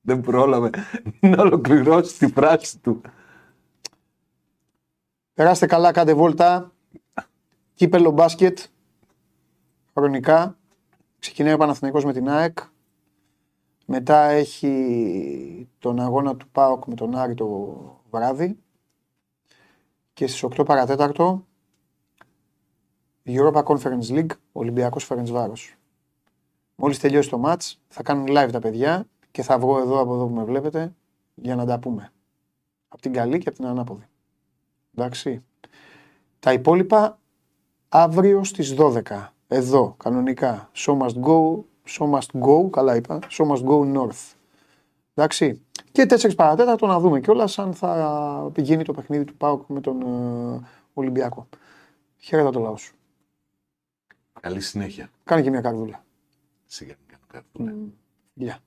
Δεν 0.00 0.20
πρόλαβε 0.20 0.70
να 1.20 1.42
ολοκληρώσει 1.42 2.18
τη 2.18 2.26
φράση 2.26 2.78
του. 2.78 3.00
Περάστε 5.34 5.66
καλά, 5.66 5.92
κάντε 5.92 6.14
βόλτα. 6.14 6.72
Κύπελο 7.74 8.10
μπάσκετ. 8.10 8.58
Χρονικά. 9.94 10.56
Ξεκινάει 11.18 11.52
ο 11.52 11.56
Παναθηναϊκός 11.56 12.04
με 12.04 12.12
την 12.12 12.28
ΑΕΚ. 12.28 12.58
Μετά 13.90 14.22
έχει 14.24 15.68
τον 15.78 16.00
αγώνα 16.00 16.36
του 16.36 16.48
ΠΑΟΚ 16.48 16.86
με 16.86 16.94
τον 16.94 17.14
Άρη 17.14 17.34
το 17.34 17.76
βράδυ. 18.10 18.58
Και 20.12 20.26
στις 20.26 20.44
8 20.44 20.64
παρατέταρτο 20.64 21.46
Europa 23.24 23.62
Conference 23.62 24.08
League, 24.08 24.30
Ολυμπιακός 24.52 25.04
Φερενσβάρος. 25.04 25.76
Μόλις 26.74 26.98
τελειώσει 26.98 27.30
το 27.30 27.42
match 27.44 27.74
θα 27.88 28.02
κάνουν 28.02 28.26
live 28.28 28.48
τα 28.52 28.58
παιδιά 28.58 29.08
και 29.30 29.42
θα 29.42 29.58
βγω 29.58 29.78
εδώ 29.78 30.00
από 30.00 30.14
εδώ 30.14 30.26
που 30.26 30.34
με 30.34 30.44
βλέπετε 30.44 30.94
για 31.34 31.56
να 31.56 31.66
τα 31.66 31.78
πούμε. 31.78 32.12
Από 32.88 33.02
την 33.02 33.12
καλή 33.12 33.38
και 33.38 33.48
από 33.48 33.58
την 33.58 33.66
ανάποδη. 33.66 34.08
Εντάξει. 34.96 35.44
Τα 36.38 36.52
υπόλοιπα 36.52 37.18
αύριο 37.88 38.44
στις 38.44 38.74
12. 38.78 39.02
Εδώ, 39.48 39.94
κανονικά. 39.96 40.70
Show 40.74 40.98
must 40.98 41.20
go, 41.22 41.64
show 41.88 42.10
must 42.10 42.40
go, 42.40 42.70
καλά 42.70 42.96
είπα, 42.96 43.18
show 43.30 43.46
must 43.46 43.64
go 43.64 43.94
north. 43.94 44.32
Εντάξει. 45.14 45.62
Και 45.92 46.06
4 46.08 46.34
παρατέταρτο 46.36 46.86
να 46.86 46.98
δούμε 47.00 47.20
κιόλας 47.20 47.58
αν 47.58 47.74
θα 47.74 48.50
πηγαίνει 48.52 48.84
το 48.84 48.92
παιχνίδι 48.92 49.24
του 49.24 49.36
ΠΑΟΚ 49.36 49.62
με 49.66 49.80
τον 49.80 50.02
ε, 50.02 50.66
Ολυμπιακό. 50.94 51.48
Χαίρετα 52.18 52.50
το 52.50 52.60
λαό 52.60 52.76
σου. 52.76 52.94
Καλή 54.40 54.60
συνέχεια. 54.60 55.10
Κάνε 55.24 55.42
και 55.42 55.50
μια 55.50 55.60
καρδούλα. 55.60 56.04
Σιγά 56.66 56.94
μην 56.98 57.08
κάνω 57.08 57.44
κάτι. 57.54 57.92
Γεια. 58.34 58.58